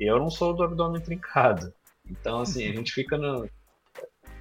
Eu 0.00 0.18
não 0.18 0.28
sou 0.28 0.52
do 0.52 0.64
abdômen 0.64 1.00
trincado. 1.00 1.72
Então, 2.10 2.40
assim, 2.40 2.68
a 2.68 2.72
gente 2.72 2.92
fica 2.92 3.16
no. 3.16 3.48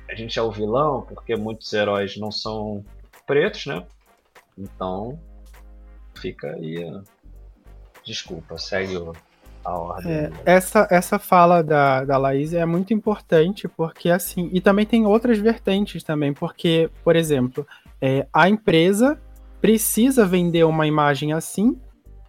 A 0.09 0.15
gente 0.15 0.39
é 0.39 0.41
o 0.41 0.51
vilão, 0.51 1.03
porque 1.03 1.35
muitos 1.35 1.71
heróis 1.73 2.17
não 2.17 2.31
são 2.31 2.83
pretos, 3.27 3.67
né? 3.67 3.85
Então, 4.57 5.19
fica 6.15 6.55
aí. 6.55 6.91
Desculpa, 8.03 8.57
segue 8.57 8.97
o 8.97 9.13
a 9.67 9.77
ordem. 9.77 10.11
É, 10.11 10.31
essa, 10.45 10.87
essa 10.89 11.19
fala 11.19 11.61
da, 11.61 12.05
da 12.05 12.17
Laís 12.17 12.53
é 12.53 12.65
muito 12.65 12.93
importante, 12.93 13.67
porque 13.67 14.09
assim, 14.09 14.49
e 14.53 14.61
também 14.61 14.85
tem 14.85 15.05
outras 15.05 15.37
vertentes 15.37 16.03
também, 16.03 16.33
porque, 16.33 16.89
por 17.03 17.15
exemplo, 17.15 17.67
é, 18.01 18.25
a 18.33 18.47
empresa 18.47 19.19
precisa 19.59 20.25
vender 20.25 20.63
uma 20.63 20.87
imagem 20.87 21.33
assim 21.33 21.77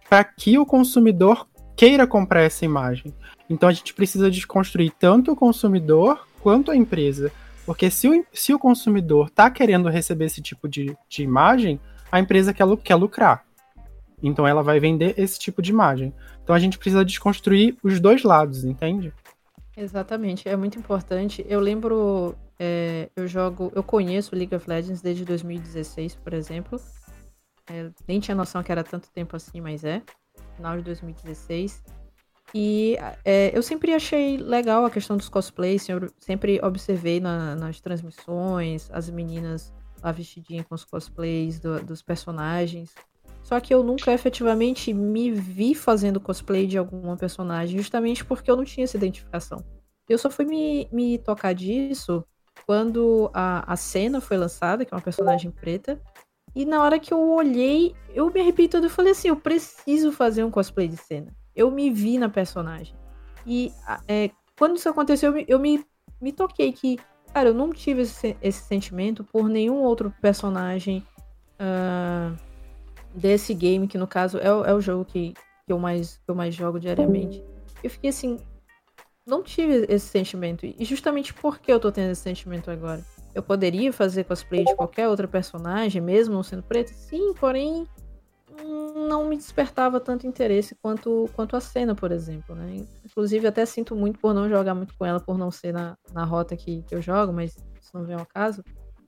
para 0.09 0.23
que 0.23 0.57
o 0.57 0.65
consumidor 0.65 1.47
queira 1.75 2.05
comprar 2.05 2.41
essa 2.41 2.65
imagem. 2.65 3.13
Então 3.49 3.69
a 3.69 3.71
gente 3.71 3.93
precisa 3.93 4.29
desconstruir 4.29 4.91
tanto 4.99 5.31
o 5.31 5.35
consumidor 5.35 6.27
quanto 6.41 6.71
a 6.71 6.75
empresa. 6.75 7.31
Porque 7.65 7.89
se 7.89 8.09
o, 8.09 8.25
se 8.33 8.53
o 8.53 8.59
consumidor 8.59 9.27
está 9.27 9.49
querendo 9.49 9.87
receber 9.89 10.25
esse 10.25 10.41
tipo 10.41 10.67
de, 10.67 10.97
de 11.07 11.23
imagem, 11.23 11.79
a 12.11 12.19
empresa 12.19 12.53
quer, 12.53 12.65
quer 12.77 12.95
lucrar. 12.95 13.45
Então 14.21 14.47
ela 14.47 14.61
vai 14.61 14.79
vender 14.79 15.13
esse 15.17 15.39
tipo 15.39 15.61
de 15.61 15.71
imagem. 15.71 16.13
Então 16.43 16.55
a 16.55 16.59
gente 16.59 16.77
precisa 16.77 17.05
desconstruir 17.05 17.77
os 17.83 17.99
dois 17.99 18.23
lados, 18.23 18.63
entende? 18.63 19.13
Exatamente, 19.75 20.47
é 20.49 20.55
muito 20.55 20.77
importante. 20.77 21.45
Eu 21.47 21.59
lembro, 21.59 22.35
é, 22.59 23.09
eu 23.15 23.27
jogo, 23.27 23.71
eu 23.73 23.81
conheço 23.81 24.35
League 24.35 24.53
of 24.53 24.69
Legends 24.69 25.01
desde 25.01 25.23
2016, 25.23 26.15
por 26.15 26.33
exemplo. 26.33 26.79
É, 27.69 27.89
nem 28.07 28.19
tinha 28.19 28.35
noção 28.35 28.61
que 28.61 28.71
era 28.71 28.83
tanto 28.83 29.09
tempo 29.11 29.35
assim, 29.35 29.61
mas 29.61 29.83
é. 29.83 30.01
Final 30.55 30.77
de 30.77 30.83
2016. 30.83 31.81
E 32.53 32.97
é, 33.23 33.55
eu 33.55 33.61
sempre 33.61 33.93
achei 33.93 34.37
legal 34.37 34.83
a 34.83 34.89
questão 34.89 35.15
dos 35.15 35.29
cosplays, 35.29 35.85
sempre 36.17 36.59
observei 36.63 37.19
na, 37.19 37.55
nas 37.55 37.79
transmissões 37.79 38.89
as 38.91 39.09
meninas 39.09 39.71
lá 40.03 40.11
vestidinhas 40.11 40.65
com 40.65 40.75
os 40.75 40.83
cosplays 40.83 41.59
do, 41.59 41.81
dos 41.83 42.01
personagens. 42.01 42.93
Só 43.49 43.59
que 43.59 43.73
eu 43.73 43.83
nunca 43.83 44.13
efetivamente 44.13 44.93
me 44.93 45.31
vi 45.31 45.73
fazendo 45.73 46.19
cosplay 46.19 46.67
de 46.67 46.77
alguma 46.77 47.17
personagem, 47.17 47.79
justamente 47.79 48.23
porque 48.23 48.51
eu 48.51 48.55
não 48.55 48.63
tinha 48.63 48.83
essa 48.83 48.95
identificação. 48.95 49.65
Eu 50.07 50.19
só 50.19 50.29
fui 50.29 50.45
me, 50.45 50.87
me 50.91 51.17
tocar 51.17 51.53
disso 51.53 52.23
quando 52.67 53.31
a, 53.33 53.73
a 53.73 53.75
cena 53.75 54.21
foi 54.21 54.37
lançada, 54.37 54.85
que 54.85 54.93
é 54.93 54.95
uma 54.95 55.01
personagem 55.01 55.49
preta. 55.49 55.99
E 56.55 56.63
na 56.63 56.83
hora 56.83 56.99
que 56.99 57.11
eu 57.11 57.19
olhei, 57.27 57.95
eu 58.13 58.31
me 58.31 58.39
arrepiei 58.39 58.67
todo 58.67 58.85
e 58.85 58.89
falei 58.89 59.13
assim: 59.13 59.29
eu 59.29 59.35
preciso 59.35 60.11
fazer 60.11 60.43
um 60.43 60.51
cosplay 60.51 60.87
de 60.87 60.97
cena. 60.97 61.35
Eu 61.55 61.71
me 61.71 61.89
vi 61.89 62.19
na 62.19 62.29
personagem. 62.29 62.95
E 63.47 63.73
é, 64.07 64.29
quando 64.59 64.75
isso 64.75 64.87
aconteceu, 64.87 65.35
eu 65.47 65.57
me, 65.57 65.77
me, 65.77 65.85
me 66.21 66.31
toquei 66.31 66.71
que, 66.71 66.99
cara, 67.33 67.49
eu 67.49 67.53
não 67.55 67.71
tive 67.71 68.03
esse, 68.03 68.37
esse 68.43 68.61
sentimento 68.61 69.23
por 69.23 69.49
nenhum 69.49 69.81
outro 69.81 70.13
personagem. 70.21 71.03
Uh, 71.59 72.48
desse 73.13 73.53
game, 73.53 73.87
que 73.87 73.97
no 73.97 74.07
caso 74.07 74.37
é, 74.37 74.47
é 74.47 74.73
o 74.73 74.81
jogo 74.81 75.05
que, 75.05 75.33
que, 75.65 75.73
eu 75.73 75.79
mais, 75.79 76.17
que 76.17 76.29
eu 76.29 76.35
mais 76.35 76.53
jogo 76.53 76.79
diariamente. 76.79 77.43
Eu 77.83 77.89
fiquei 77.89 78.09
assim, 78.09 78.37
não 79.25 79.43
tive 79.43 79.85
esse 79.89 80.07
sentimento. 80.07 80.65
E 80.65 80.83
justamente 80.85 81.33
porque 81.33 81.71
eu 81.71 81.79
tô 81.79 81.91
tendo 81.91 82.11
esse 82.11 82.21
sentimento 82.21 82.69
agora. 82.69 83.03
Eu 83.33 83.43
poderia 83.43 83.93
fazer 83.93 84.23
cosplay 84.23 84.65
de 84.65 84.75
qualquer 84.75 85.07
outra 85.07 85.27
personagem, 85.27 86.01
mesmo 86.01 86.33
não 86.33 86.43
sendo 86.43 86.63
preta? 86.63 86.91
Sim, 86.93 87.33
porém 87.33 87.87
não 89.07 89.27
me 89.27 89.37
despertava 89.37 89.99
tanto 89.99 90.27
interesse 90.27 90.75
quanto, 90.75 91.29
quanto 91.33 91.55
a 91.55 91.61
cena, 91.61 91.95
por 91.95 92.11
exemplo, 92.11 92.55
né? 92.55 92.85
Inclusive, 93.05 93.47
até 93.47 93.65
sinto 93.65 93.95
muito 93.95 94.19
por 94.19 94.33
não 94.33 94.49
jogar 94.49 94.75
muito 94.75 94.93
com 94.97 95.05
ela, 95.05 95.19
por 95.19 95.37
não 95.37 95.51
ser 95.51 95.71
na, 95.71 95.97
na 96.11 96.25
rota 96.25 96.57
que, 96.57 96.83
que 96.83 96.95
eu 96.95 97.01
jogo, 97.01 97.31
mas 97.31 97.55
isso 97.79 97.91
não 97.93 98.03
vem 98.03 98.15
ao 98.15 98.25
caso. 98.25 98.63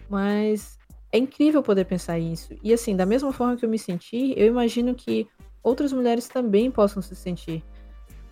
Mas 0.10 0.78
é 1.12 1.18
incrível 1.18 1.62
poder 1.62 1.86
pensar 1.86 2.18
isso. 2.18 2.56
E 2.64 2.74
assim, 2.74 2.96
da 2.96 3.06
mesma 3.06 3.34
forma 3.34 3.56
que 3.58 3.66
eu 3.66 3.70
me 3.70 3.78
senti, 3.78 4.34
eu 4.38 4.48
imagino 4.48 4.96
que 4.96 5.28
outras 5.62 5.92
mulheres 5.92 6.28
também 6.28 6.72
possam 6.72 7.02
se 7.02 7.16
sentir. 7.16 7.64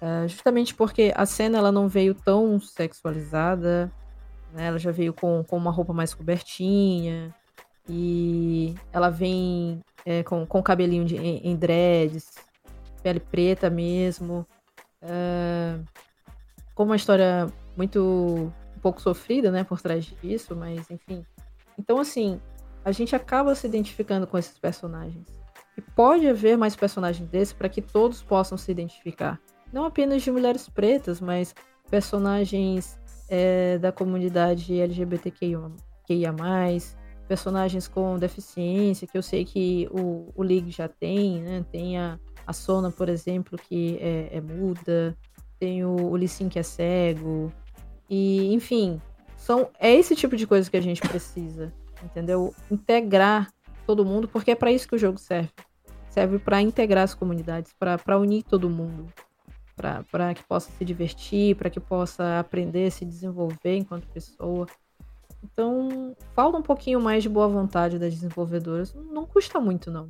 Uh, 0.02 0.28
justamente 0.28 0.74
porque 0.74 1.12
a 1.14 1.26
cena 1.26 1.58
ela 1.58 1.72
não 1.72 1.88
veio 1.90 2.16
tão 2.16 2.60
sexualizada, 2.60 3.92
né? 4.54 4.68
ela 4.68 4.80
já 4.80 4.92
veio 4.92 5.14
com, 5.14 5.44
com 5.44 5.58
uma 5.58 5.72
roupa 5.72 5.92
mais 5.92 6.14
cobertinha, 6.14 7.36
e 7.90 8.76
ela 8.94 9.10
vem 9.10 9.82
é, 10.06 10.24
com, 10.24 10.46
com 10.46 10.62
cabelinho 10.62 11.04
de, 11.06 11.18
em, 11.18 11.40
em, 11.40 11.56
dreads, 11.56 12.36
pele 13.02 13.20
preta 13.20 13.70
mesmo, 13.70 14.46
uh, 15.04 15.84
com 16.76 16.84
uma 16.84 16.96
história 16.96 17.48
muito 17.76 18.54
um 18.78 18.80
pouco 18.80 19.02
sofrida, 19.02 19.52
né, 19.52 19.64
por 19.64 19.82
trás 19.82 20.06
disso, 20.22 20.56
mas 20.56 20.90
enfim. 20.92 21.26
Então, 21.78 22.00
assim, 22.00 22.40
a 22.84 22.92
gente 22.92 23.16
acaba 23.16 23.56
se 23.56 23.68
identificando 23.68 24.26
com 24.26 24.38
esses 24.38 24.58
personagens. 24.58 25.28
E 25.78 25.82
pode 25.82 26.28
haver 26.28 26.58
mais 26.58 26.76
personagens 26.76 27.28
desses 27.30 27.54
para 27.54 27.70
que 27.70 27.82
todos 27.82 28.22
possam 28.22 28.58
se 28.58 28.72
identificar. 28.72 29.40
Não 29.72 29.86
apenas 29.86 30.22
de 30.22 30.32
mulheres 30.32 30.68
pretas, 30.68 31.22
mas 31.22 31.54
personagens 31.90 33.00
é, 33.30 33.78
da 33.78 33.92
comunidade 33.92 34.80
LGBTQIA+, 34.80 35.72
personagens 37.28 37.88
com 37.88 38.18
deficiência, 38.18 39.08
que 39.08 39.18
eu 39.18 39.22
sei 39.22 39.46
que 39.46 39.88
o, 39.92 40.32
o 40.36 40.42
League 40.42 40.72
já 40.72 40.88
tem, 40.88 41.42
né? 41.42 41.64
Tem 41.72 42.00
a, 42.00 42.20
a 42.46 42.54
Sona, 42.54 42.90
por 42.90 43.08
exemplo, 43.08 43.58
que 43.58 43.98
é, 44.02 44.38
é 44.38 44.42
muda, 44.42 45.16
tem 45.60 45.86
o, 45.86 45.96
o 45.96 46.16
Lee 46.16 46.28
Sin, 46.28 46.50
que 46.50 46.58
é 46.58 46.64
cego, 46.64 47.54
e, 48.10 48.52
enfim, 48.54 49.00
são, 49.38 49.70
é 49.80 49.94
esse 49.94 50.16
tipo 50.16 50.36
de 50.36 50.48
coisa 50.48 50.70
que 50.70 50.78
a 50.78 50.82
gente 50.82 51.00
precisa 51.02 51.72
entendeu? 52.04 52.54
Integrar 52.70 53.52
todo 53.86 54.06
mundo, 54.06 54.28
porque 54.28 54.52
é 54.52 54.56
para 54.56 54.72
isso 54.72 54.88
que 54.88 54.96
o 54.96 55.00
jogo 55.00 55.18
serve. 55.18 55.52
Serve 56.10 56.40
para 56.40 56.62
integrar 56.62 57.04
as 57.04 57.14
comunidades, 57.14 57.74
para 57.74 58.18
unir 58.18 58.44
todo 58.44 58.70
mundo, 58.70 59.08
para 59.76 60.34
que 60.34 60.44
possa 60.44 60.72
se 60.72 60.84
divertir, 60.84 61.56
para 61.56 61.70
que 61.70 61.80
possa 61.80 62.40
aprender, 62.40 62.92
se 62.92 63.06
desenvolver 63.06 63.78
enquanto 63.78 64.08
pessoa. 64.08 64.68
Então, 65.44 66.16
falta 66.34 66.58
um 66.58 66.62
pouquinho 66.62 67.00
mais 67.00 67.24
de 67.24 67.30
boa 67.30 67.48
vontade 67.48 67.98
das 67.98 68.14
desenvolvedoras. 68.14 68.94
Não 68.94 69.26
custa 69.26 69.60
muito, 69.60 69.90
não. 69.90 70.08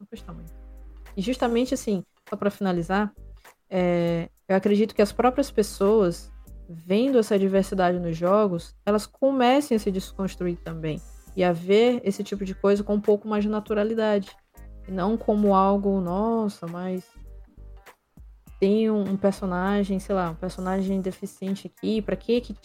Não 0.00 0.06
custa 0.06 0.32
muito. 0.32 0.52
E 1.16 1.22
justamente 1.22 1.74
assim, 1.74 2.04
só 2.28 2.36
para 2.36 2.50
finalizar, 2.50 3.12
é, 3.68 4.28
eu 4.48 4.56
acredito 4.56 4.94
que 4.94 5.02
as 5.02 5.12
próprias 5.12 5.50
pessoas 5.50 6.32
vendo 6.68 7.18
essa 7.18 7.38
diversidade 7.38 7.98
nos 7.98 8.16
jogos, 8.16 8.74
elas 8.84 9.06
comecem 9.06 9.76
a 9.76 9.80
se 9.80 9.90
desconstruir 9.90 10.56
também 10.56 11.00
e 11.36 11.44
a 11.44 11.52
ver 11.52 12.00
esse 12.04 12.24
tipo 12.24 12.44
de 12.44 12.54
coisa 12.54 12.82
com 12.82 12.94
um 12.94 13.00
pouco 13.00 13.28
mais 13.28 13.44
de 13.44 13.50
naturalidade 13.50 14.30
e 14.88 14.90
não 14.90 15.16
como 15.16 15.54
algo, 15.54 16.00
nossa, 16.00 16.66
mas 16.66 17.04
tem 18.58 18.90
um 18.90 19.16
personagem, 19.16 19.98
sei 19.98 20.14
lá, 20.14 20.30
um 20.30 20.34
personagem 20.34 21.00
deficiente 21.00 21.66
aqui, 21.66 22.00
para 22.00 22.16
que 22.16 22.40
que 22.40 22.56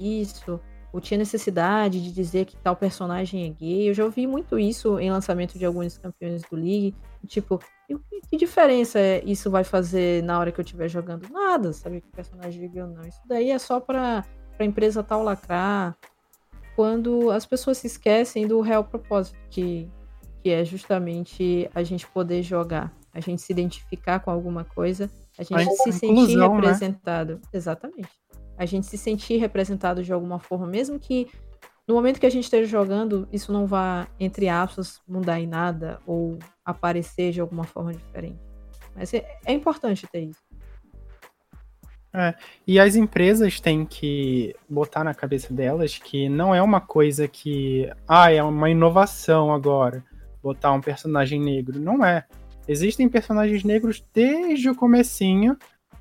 isso? 0.00 0.58
Ou 0.92 1.00
tinha 1.00 1.18
necessidade 1.18 2.02
de 2.02 2.12
dizer 2.12 2.44
que 2.44 2.56
tal 2.56 2.76
personagem 2.76 3.46
é 3.46 3.48
gay? 3.48 3.88
Eu 3.88 3.94
já 3.94 4.04
ouvi 4.04 4.26
muito 4.26 4.58
isso 4.58 4.98
em 4.98 5.10
lançamento 5.10 5.58
de 5.58 5.64
alguns 5.64 5.96
campeões 5.96 6.42
do 6.42 6.56
League, 6.56 6.94
tipo, 7.26 7.58
que 8.28 8.36
diferença 8.36 8.98
isso 9.24 9.50
vai 9.50 9.64
fazer 9.64 10.22
na 10.22 10.38
hora 10.38 10.50
que 10.50 10.60
eu 10.60 10.64
estiver 10.64 10.88
jogando? 10.88 11.28
Nada, 11.30 11.72
sabe 11.72 12.00
que 12.00 12.08
personagem 12.10 12.60
liga 12.60 12.84
ou 12.84 12.90
não. 12.90 13.02
Isso 13.02 13.20
daí 13.26 13.50
é 13.50 13.58
só 13.58 13.80
para 13.80 14.24
a 14.58 14.64
empresa 14.64 15.02
tal 15.02 15.22
lacrar. 15.22 15.96
Quando 16.74 17.30
as 17.30 17.44
pessoas 17.44 17.78
se 17.78 17.86
esquecem 17.86 18.46
do 18.46 18.60
real 18.60 18.84
propósito, 18.84 19.38
que, 19.50 19.90
que 20.42 20.50
é 20.50 20.64
justamente 20.64 21.68
a 21.74 21.82
gente 21.82 22.06
poder 22.06 22.42
jogar, 22.42 22.90
a 23.12 23.20
gente 23.20 23.42
se 23.42 23.52
identificar 23.52 24.20
com 24.20 24.30
alguma 24.30 24.64
coisa, 24.64 25.10
a 25.38 25.42
gente 25.42 25.70
a 25.70 25.82
se 25.82 25.92
sentir 25.92 26.36
né? 26.36 26.48
representado. 26.48 27.34
Né? 27.34 27.40
Exatamente. 27.52 28.08
A 28.56 28.64
gente 28.64 28.86
se 28.86 28.96
sentir 28.96 29.36
representado 29.36 30.02
de 30.02 30.12
alguma 30.12 30.38
forma, 30.38 30.66
mesmo 30.66 30.98
que 30.98 31.28
no 31.86 31.94
momento 31.94 32.20
que 32.20 32.26
a 32.26 32.30
gente 32.30 32.44
esteja 32.44 32.66
jogando, 32.66 33.28
isso 33.32 33.52
não 33.52 33.66
vá, 33.66 34.06
entre 34.18 34.48
aspas, 34.48 35.00
mudar 35.06 35.40
em 35.40 35.46
nada 35.46 35.98
ou 36.06 36.38
aparecer 36.64 37.32
de 37.32 37.40
alguma 37.40 37.64
forma 37.64 37.92
diferente. 37.92 38.38
Mas 38.94 39.12
é, 39.12 39.38
é 39.44 39.52
importante 39.52 40.06
ter 40.06 40.20
isso. 40.20 40.42
É, 42.14 42.34
e 42.66 42.78
as 42.78 42.94
empresas 42.94 43.58
têm 43.58 43.86
que 43.86 44.54
botar 44.68 45.02
na 45.02 45.14
cabeça 45.14 45.52
delas 45.52 45.96
que 45.96 46.28
não 46.28 46.54
é 46.54 46.60
uma 46.60 46.80
coisa 46.80 47.26
que, 47.26 47.90
ah, 48.06 48.30
é 48.30 48.42
uma 48.42 48.68
inovação 48.68 49.52
agora, 49.52 50.04
botar 50.42 50.72
um 50.72 50.80
personagem 50.80 51.40
negro. 51.40 51.80
Não 51.80 52.04
é. 52.04 52.24
Existem 52.68 53.08
personagens 53.08 53.64
negros 53.64 54.04
desde 54.14 54.68
o 54.68 54.74
comecinho 54.74 55.56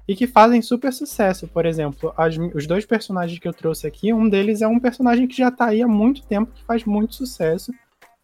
e 0.07 0.15
que 0.15 0.27
fazem 0.27 0.61
super 0.61 0.91
sucesso. 0.91 1.47
Por 1.47 1.65
exemplo, 1.65 2.13
as, 2.17 2.35
os 2.53 2.67
dois 2.67 2.85
personagens 2.85 3.39
que 3.39 3.47
eu 3.47 3.53
trouxe 3.53 3.87
aqui, 3.87 4.13
um 4.13 4.27
deles 4.27 4.61
é 4.61 4.67
um 4.67 4.79
personagem 4.79 5.27
que 5.27 5.37
já 5.37 5.51
tá 5.51 5.67
aí 5.67 5.81
há 5.81 5.87
muito 5.87 6.23
tempo, 6.23 6.51
que 6.53 6.63
faz 6.63 6.83
muito 6.85 7.15
sucesso, 7.15 7.73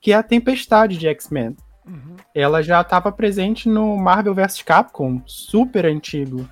que 0.02 0.12
é 0.12 0.16
a 0.16 0.24
Tempestade 0.24 0.98
de 0.98 1.08
X-Men. 1.08 1.56
Uhum. 1.86 2.16
Ela 2.36 2.62
já 2.62 2.82
estava 2.82 3.12
presente 3.12 3.70
no 3.70 3.96
Marvel 3.98 4.34
vs 4.34 4.62
Capcom, 4.62 5.22
super 5.26 5.86
antigo. 5.86 6.48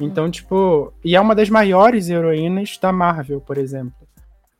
Então, 0.00 0.24
uhum. 0.24 0.30
tipo, 0.30 0.92
e 1.04 1.16
é 1.16 1.20
uma 1.20 1.34
das 1.34 1.50
maiores 1.50 2.08
heroínas 2.08 2.78
da 2.78 2.92
Marvel, 2.92 3.40
por 3.40 3.58
exemplo. 3.58 4.06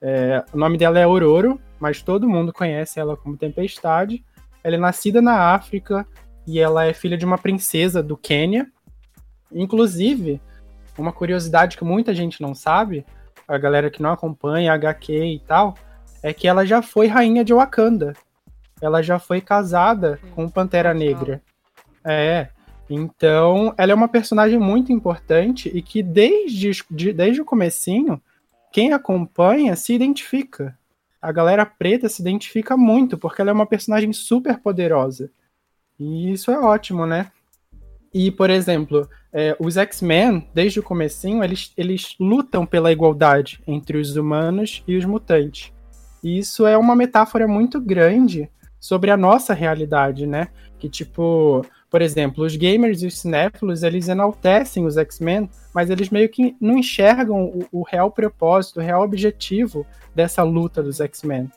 É, 0.01 0.45
o 0.53 0.59
nome 0.59 0.77
dela 0.77 0.99
é 0.99 1.05
Aurora, 1.05 1.57
mas 1.79 2.03
todo 2.03 2.29
mundo 2.29 2.53
conhece 2.53 2.99
ela 2.99 3.17
como 3.17 3.37
Tempestade. 3.37 4.25
Ela 4.63 4.77
é 4.77 4.79
nascida 4.79 5.23
na 5.23 5.55
África 5.55 6.07
e 6.47 6.59
ela 6.59 6.85
é 6.85 6.93
filha 6.93 7.17
de 7.17 7.25
uma 7.25 7.39
princesa 7.39 8.03
do 8.03 8.17
Quênia. 8.17 8.71
Inclusive, 9.53 10.41
uma 10.99 11.13
curiosidade 11.13 11.77
que 11.77 11.85
muita 11.85 12.15
gente 12.15 12.41
não 12.41 12.55
sabe, 12.55 13.05
a 13.47 13.59
galera 13.59 13.91
que 13.91 14.03
não 14.03 14.11
acompanha 14.13 14.73
HQ 14.73 15.13
e 15.13 15.39
tal, 15.41 15.75
é 16.23 16.33
que 16.33 16.49
ela 16.49 16.67
já 16.67 16.83
foi 16.83 17.07
rainha 17.07 17.45
de 17.45 17.55
Wakanda. 17.55 18.15
Ela 18.81 19.03
já 19.03 19.19
foi 19.19 19.41
casada 19.41 20.19
Sim. 20.23 20.31
com 20.31 20.49
Pantera 20.49 20.93
Negra. 20.93 21.43
É. 22.05 22.49
Então, 22.89 23.75
ela 23.77 23.93
é 23.93 23.95
uma 23.95 24.09
personagem 24.09 24.59
muito 24.59 24.93
importante 24.93 25.71
e 25.75 25.83
que 25.83 26.03
desde, 26.03 26.71
de, 26.91 27.13
desde 27.13 27.41
o 27.41 27.45
comecinho, 27.45 28.21
quem 28.73 28.93
acompanha 28.93 29.75
se 29.75 29.95
identifica. 29.95 30.77
A 31.21 31.33
galera 31.33 31.67
preta 31.67 32.09
se 32.09 32.23
identifica 32.23 32.77
muito, 32.77 33.19
porque 33.19 33.41
ela 33.41 33.51
é 33.51 33.55
uma 33.55 33.67
personagem 33.67 34.13
super 34.13 34.59
poderosa. 34.59 35.31
E 35.99 36.33
isso 36.33 36.51
é 36.51 36.59
ótimo, 36.59 37.07
né? 37.07 37.33
E, 38.19 38.31
por 38.31 38.49
exemplo, 38.49 39.07
é, 39.31 39.55
os 39.61 39.77
X-Men, 39.77 40.49
desde 40.55 40.81
o 40.81 40.83
comecinho, 40.83 41.45
eles, 41.45 41.71
eles 41.77 42.17
lutam 42.19 42.65
pela 42.65 42.91
igualdade 42.91 43.61
entre 43.67 43.99
os 43.99 44.17
humanos 44.17 44.83
e 44.89 44.97
os 44.97 45.05
mutantes. 45.05 45.71
E 46.25 46.39
isso 46.39 46.67
é 46.67 46.79
uma 46.79 46.97
metáfora 46.97 47.47
muito 47.47 47.79
grande 47.79 48.49
sobre 48.81 49.11
a 49.11 49.19
nossa 49.19 49.53
realidade, 49.53 50.27
né? 50.27 50.49
Que, 50.79 50.89
tipo, 50.89 51.63
por 51.91 52.01
exemplo, 52.01 52.43
os 52.43 52.57
gamers 52.57 53.03
e 53.03 53.07
os 53.07 53.19
cinéfilos, 53.19 53.83
eles 53.83 54.09
enaltecem 54.09 54.87
os 54.87 54.97
X-Men, 54.97 55.51
mas 55.75 55.91
eles 55.91 56.09
meio 56.09 56.31
que 56.31 56.57
não 56.59 56.79
enxergam 56.79 57.45
o, 57.45 57.67
o 57.71 57.83
real 57.83 58.11
propósito, 58.11 58.81
o 58.81 58.83
real 58.83 59.03
objetivo 59.03 59.87
dessa 60.15 60.43
luta 60.43 60.83
dos 60.83 61.03
X-Men. 61.03 61.51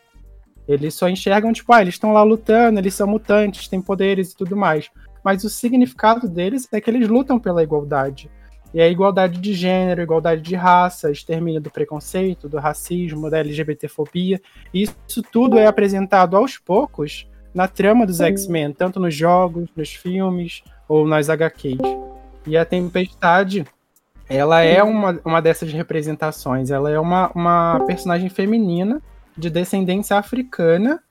Eles 0.68 0.94
só 0.94 1.07
enxergam, 1.07 1.53
tipo, 1.53 1.72
ah, 1.72 1.81
eles 1.81 1.94
estão 1.94 2.11
lá 2.11 2.22
lutando, 2.22 2.81
eles 2.81 2.94
são 2.94 3.07
mutantes, 3.07 3.69
têm 3.69 3.81
poderes 3.81 4.34
e 4.34 4.36
tudo 4.36 4.57
mais. 4.57 4.91
Mas 5.23 5.43
o 5.43 5.49
significado 5.49 6.27
deles 6.27 6.67
é 6.71 6.79
que 6.79 6.89
eles 6.89 7.07
lutam 7.07 7.39
pela 7.39 7.63
igualdade. 7.63 8.29
E 8.73 8.79
a 8.79 8.87
igualdade 8.87 9.39
de 9.39 9.53
gênero, 9.53 10.01
igualdade 10.01 10.41
de 10.41 10.55
raça, 10.55 11.11
extermínio 11.11 11.59
do 11.59 11.71
preconceito, 11.71 12.47
do 12.47 12.57
racismo, 12.57 13.29
da 13.29 13.39
LGBTfobia. 13.39 14.39
Isso 14.73 15.23
tudo 15.31 15.57
é 15.57 15.65
apresentado 15.65 16.37
aos 16.37 16.57
poucos 16.57 17.27
na 17.53 17.67
trama 17.67 18.05
dos 18.05 18.21
X-Men, 18.21 18.73
tanto 18.73 18.99
nos 18.99 19.15
jogos, 19.15 19.67
nos 19.75 19.89
filmes 19.93 20.63
ou 20.87 21.07
nas 21.07 21.29
HQs. 21.29 21.79
E 22.45 22.55
a 22.55 22.63
Tempestade, 22.63 23.65
ela 24.29 24.61
é 24.61 24.83
uma, 24.83 25.19
uma 25.25 25.41
dessas 25.41 25.73
representações. 25.73 26.69
Ela 26.69 26.91
é 26.91 26.99
uma, 26.99 27.31
uma 27.33 27.83
personagem 27.87 28.29
feminina 28.29 29.01
de 29.35 29.49
descendência 29.49 30.15
africana 30.15 31.01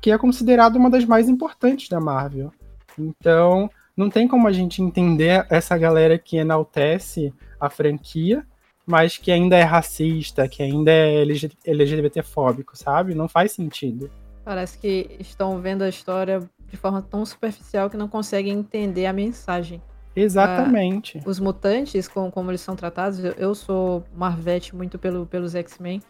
que 0.00 0.10
é 0.10 0.18
considerada 0.18 0.78
uma 0.78 0.90
das 0.90 1.04
mais 1.04 1.28
importantes 1.28 1.88
da 1.88 1.98
Marvel. 1.98 2.52
Então, 2.98 3.70
não 3.96 4.10
tem 4.10 4.26
como 4.26 4.48
a 4.48 4.52
gente 4.52 4.82
entender 4.82 5.46
essa 5.50 5.76
galera 5.76 6.18
que 6.18 6.36
enaltece 6.36 7.32
a 7.60 7.70
franquia, 7.70 8.44
mas 8.86 9.16
que 9.16 9.30
ainda 9.30 9.56
é 9.56 9.62
racista, 9.62 10.46
que 10.48 10.62
ainda 10.62 10.90
é 10.90 11.22
LGBTfóbico, 11.66 12.76
sabe? 12.76 13.14
Não 13.14 13.28
faz 13.28 13.52
sentido. 13.52 14.10
Parece 14.44 14.76
que 14.78 15.16
estão 15.18 15.58
vendo 15.60 15.82
a 15.82 15.88
história 15.88 16.40
de 16.68 16.76
forma 16.76 17.00
tão 17.00 17.24
superficial 17.24 17.88
que 17.88 17.96
não 17.96 18.08
conseguem 18.08 18.52
entender 18.52 19.06
a 19.06 19.12
mensagem. 19.12 19.80
Exatamente. 20.14 21.18
Ah, 21.18 21.28
os 21.28 21.40
mutantes, 21.40 22.06
como, 22.06 22.30
como 22.30 22.50
eles 22.50 22.60
são 22.60 22.76
tratados, 22.76 23.22
eu, 23.22 23.32
eu 23.32 23.54
sou 23.54 24.04
Marvete 24.14 24.74
muito 24.74 24.98
pelo, 24.98 25.26
pelos 25.26 25.54
X-Men. 25.54 26.02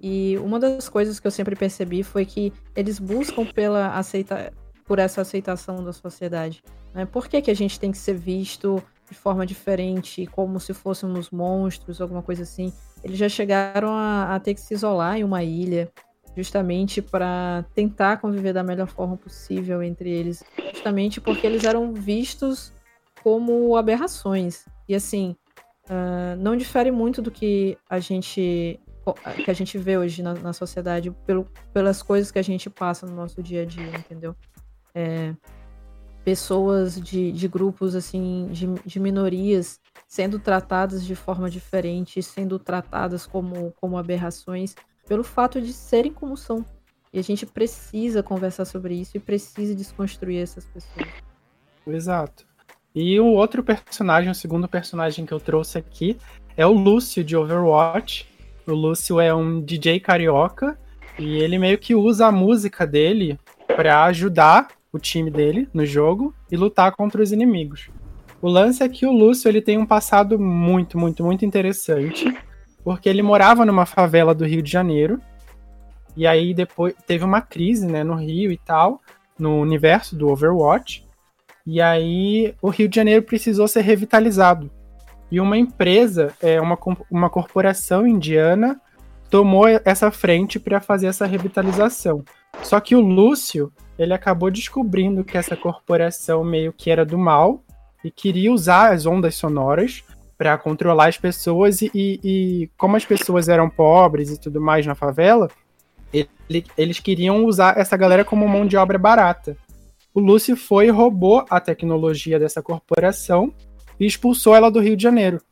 E 0.00 0.38
uma 0.38 0.58
das 0.58 0.88
coisas 0.88 1.20
que 1.20 1.26
eu 1.26 1.30
sempre 1.30 1.54
percebi 1.54 2.02
foi 2.02 2.24
que 2.24 2.52
eles 2.74 2.98
buscam 2.98 3.44
pela 3.44 3.94
aceita, 3.94 4.52
por 4.90 4.98
essa 4.98 5.20
aceitação 5.20 5.84
da 5.84 5.92
sociedade. 5.92 6.64
Né? 6.92 7.06
Por 7.06 7.28
que, 7.28 7.40
que 7.40 7.48
a 7.48 7.54
gente 7.54 7.78
tem 7.78 7.92
que 7.92 7.98
ser 7.98 8.14
visto 8.14 8.82
de 9.08 9.16
forma 9.16 9.46
diferente, 9.46 10.26
como 10.26 10.58
se 10.58 10.74
fôssemos 10.74 11.30
monstros, 11.30 12.00
alguma 12.00 12.22
coisa 12.22 12.42
assim? 12.42 12.72
Eles 13.04 13.16
já 13.16 13.28
chegaram 13.28 13.92
a, 13.92 14.34
a 14.34 14.40
ter 14.40 14.52
que 14.52 14.60
se 14.60 14.74
isolar 14.74 15.16
em 15.16 15.22
uma 15.22 15.44
ilha 15.44 15.88
justamente 16.36 17.00
para 17.00 17.64
tentar 17.72 18.16
conviver 18.16 18.52
da 18.52 18.64
melhor 18.64 18.88
forma 18.88 19.16
possível 19.16 19.80
entre 19.80 20.10
eles, 20.10 20.42
justamente 20.74 21.20
porque 21.20 21.46
eles 21.46 21.62
eram 21.62 21.92
vistos 21.92 22.72
como 23.22 23.76
aberrações. 23.76 24.64
E 24.88 24.94
assim, 24.96 25.36
uh, 25.84 26.34
não 26.36 26.56
difere 26.56 26.90
muito 26.90 27.22
do 27.22 27.30
que 27.30 27.78
a 27.88 28.00
gente 28.00 28.80
que 29.44 29.50
a 29.50 29.54
gente 29.54 29.78
vê 29.78 29.96
hoje 29.96 30.22
na, 30.22 30.34
na, 30.34 30.52
sociedade 30.52 31.10
pelo, 31.26 31.46
pelas 31.72 32.02
coisas 32.02 32.30
que 32.30 32.38
a 32.38 32.42
gente 32.42 32.68
passa 32.68 33.06
no 33.06 33.14
nosso 33.14 33.42
dia 33.42 33.62
a 33.62 33.64
dia, 33.64 33.96
entendeu? 33.96 34.36
É, 34.94 35.34
pessoas 36.24 37.00
de, 37.00 37.32
de 37.32 37.48
grupos 37.48 37.94
assim 37.94 38.48
de, 38.50 38.66
de 38.84 39.00
minorias 39.00 39.80
sendo 40.06 40.38
tratadas 40.38 41.04
de 41.04 41.14
forma 41.14 41.48
diferente, 41.48 42.22
sendo 42.22 42.58
tratadas 42.58 43.26
como, 43.26 43.72
como 43.80 43.96
aberrações 43.96 44.74
pelo 45.06 45.24
fato 45.24 45.60
de 45.60 45.72
serem 45.72 46.12
como 46.12 46.36
são. 46.36 46.64
E 47.12 47.18
a 47.18 47.22
gente 47.22 47.44
precisa 47.44 48.22
conversar 48.22 48.64
sobre 48.64 48.94
isso 48.94 49.16
e 49.16 49.20
precisa 49.20 49.74
desconstruir 49.74 50.42
essas 50.42 50.64
pessoas. 50.66 51.08
Exato. 51.86 52.46
E 52.94 53.18
o 53.18 53.26
outro 53.26 53.62
personagem, 53.62 54.30
o 54.30 54.34
segundo 54.34 54.68
personagem 54.68 55.24
que 55.24 55.32
eu 55.32 55.40
trouxe 55.40 55.78
aqui, 55.78 56.16
é 56.56 56.66
o 56.66 56.72
Lúcio 56.72 57.24
de 57.24 57.36
Overwatch. 57.36 58.28
O 58.66 58.72
Lúcio 58.72 59.20
é 59.20 59.34
um 59.34 59.60
DJ 59.60 60.00
carioca 60.00 60.78
e 61.18 61.38
ele 61.38 61.58
meio 61.58 61.78
que 61.78 61.94
usa 61.94 62.26
a 62.26 62.32
música 62.32 62.86
dele 62.86 63.38
para 63.66 64.04
ajudar 64.04 64.68
o 64.92 64.98
time 64.98 65.30
dele 65.30 65.68
no 65.72 65.84
jogo 65.84 66.34
e 66.50 66.56
lutar 66.56 66.92
contra 66.92 67.22
os 67.22 67.32
inimigos. 67.32 67.88
O 68.42 68.48
lance 68.48 68.82
é 68.82 68.88
que 68.88 69.06
o 69.06 69.12
Lúcio 69.12 69.48
ele 69.48 69.60
tem 69.60 69.78
um 69.78 69.86
passado 69.86 70.38
muito, 70.38 70.98
muito, 70.98 71.22
muito 71.22 71.44
interessante 71.44 72.34
porque 72.82 73.08
ele 73.08 73.22
morava 73.22 73.64
numa 73.64 73.86
favela 73.86 74.34
do 74.34 74.44
Rio 74.44 74.62
de 74.62 74.70
Janeiro. 74.70 75.20
E 76.16 76.26
aí 76.26 76.52
depois 76.52 76.94
teve 77.06 77.24
uma 77.24 77.40
crise, 77.40 77.86
né, 77.86 78.02
no 78.02 78.14
Rio 78.14 78.50
e 78.50 78.56
tal, 78.56 79.00
no 79.38 79.60
universo 79.60 80.16
do 80.16 80.28
Overwatch. 80.28 81.06
E 81.66 81.80
aí 81.80 82.54
o 82.60 82.68
Rio 82.68 82.88
de 82.88 82.96
Janeiro 82.96 83.22
precisou 83.22 83.68
ser 83.68 83.82
revitalizado. 83.82 84.70
E 85.30 85.40
uma 85.40 85.56
empresa, 85.56 86.34
é 86.42 86.60
uma, 86.60 86.76
uma 87.10 87.30
corporação 87.30 88.06
indiana, 88.06 88.80
tomou 89.30 89.68
essa 89.68 90.10
frente 90.10 90.58
para 90.58 90.80
fazer 90.80 91.06
essa 91.06 91.24
revitalização. 91.24 92.24
Só 92.64 92.80
que 92.80 92.96
o 92.96 93.00
Lúcio, 93.00 93.72
ele 94.02 94.14
acabou 94.14 94.50
descobrindo 94.50 95.22
que 95.22 95.36
essa 95.36 95.54
corporação 95.54 96.42
meio 96.42 96.72
que 96.72 96.90
era 96.90 97.04
do 97.04 97.18
mal 97.18 97.62
e 98.02 98.10
queria 98.10 98.50
usar 98.50 98.94
as 98.94 99.04
ondas 99.04 99.34
sonoras 99.34 100.02
para 100.38 100.56
controlar 100.56 101.08
as 101.08 101.18
pessoas 101.18 101.82
e, 101.82 101.90
e, 101.94 102.20
e, 102.24 102.70
como 102.78 102.96
as 102.96 103.04
pessoas 103.04 103.46
eram 103.46 103.68
pobres 103.68 104.30
e 104.30 104.40
tudo 104.40 104.58
mais 104.58 104.86
na 104.86 104.94
favela, 104.94 105.50
ele, 106.14 106.64
eles 106.78 106.98
queriam 106.98 107.44
usar 107.44 107.78
essa 107.78 107.94
galera 107.94 108.24
como 108.24 108.48
mão 108.48 108.66
de 108.66 108.74
obra 108.74 108.98
barata. 108.98 109.54
O 110.14 110.18
Lúcio 110.18 110.56
foi 110.56 110.86
e 110.86 110.90
roubou 110.90 111.44
a 111.50 111.60
tecnologia 111.60 112.38
dessa 112.38 112.62
corporação 112.62 113.52
e 113.98 114.06
expulsou 114.06 114.56
ela 114.56 114.70
do 114.70 114.80
Rio 114.80 114.96
de 114.96 115.02
Janeiro. 115.02 115.42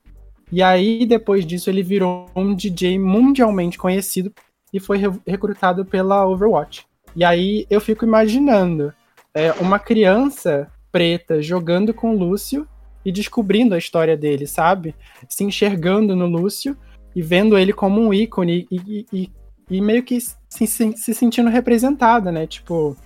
E 0.51 0.62
aí, 0.62 1.05
depois 1.05 1.45
disso, 1.45 1.69
ele 1.69 1.83
virou 1.83 2.31
um 2.35 2.55
DJ 2.55 2.99
mundialmente 2.99 3.77
conhecido 3.77 4.33
e 4.73 4.81
foi 4.81 4.97
re 4.97 5.11
recrutado 5.27 5.85
pela 5.85 6.27
Overwatch. 6.27 6.88
E 7.19 7.24
aí 7.24 7.66
eu 7.69 7.81
fico 7.81 8.05
imaginando 8.05 8.95
é, 9.35 9.51
uma 9.55 9.81
criança 9.81 10.70
preta 10.93 11.43
jogando 11.43 11.93
com 11.93 12.15
Lúcio 12.15 12.65
e 13.05 13.11
descobrindo 13.11 13.74
a 13.74 13.78
história 13.78 14.16
dele, 14.16 14.47
sabe? 14.47 14.95
Se 15.28 15.43
enxergando 15.43 16.15
no 16.15 16.27
Lúcio 16.27 16.77
e 17.16 17.20
vendo 17.20 17.59
ele 17.59 17.73
como 17.73 18.01
um 18.01 18.15
ícone 18.15 18.69
e, 18.70 19.05
e, 19.12 19.32
e 19.69 19.81
meio 19.81 20.05
que 20.05 20.20
se, 20.20 20.65
se, 20.69 20.97
se, 20.97 21.12
sentindo 21.12 21.51
representada, 21.51 22.31
né? 22.31 22.47
Tipo, 22.47 22.97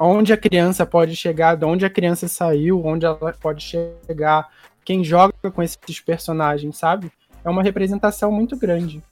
onde 0.00 0.32
a 0.32 0.38
criança 0.38 0.86
pode 0.86 1.14
chegar, 1.14 1.54
de 1.54 1.66
onde 1.66 1.84
a 1.84 1.90
criança 1.90 2.26
saiu, 2.26 2.82
onde 2.82 3.04
ela 3.04 3.34
pode 3.34 3.62
chegar, 3.62 4.48
quem 4.82 5.04
joga 5.04 5.50
com 5.52 5.62
esses 5.62 6.00
personagens, 6.00 6.78
sabe? 6.78 7.12
É 7.44 7.50
uma 7.50 7.62
representação 7.62 8.32
muito 8.32 8.56
grande. 8.56 9.02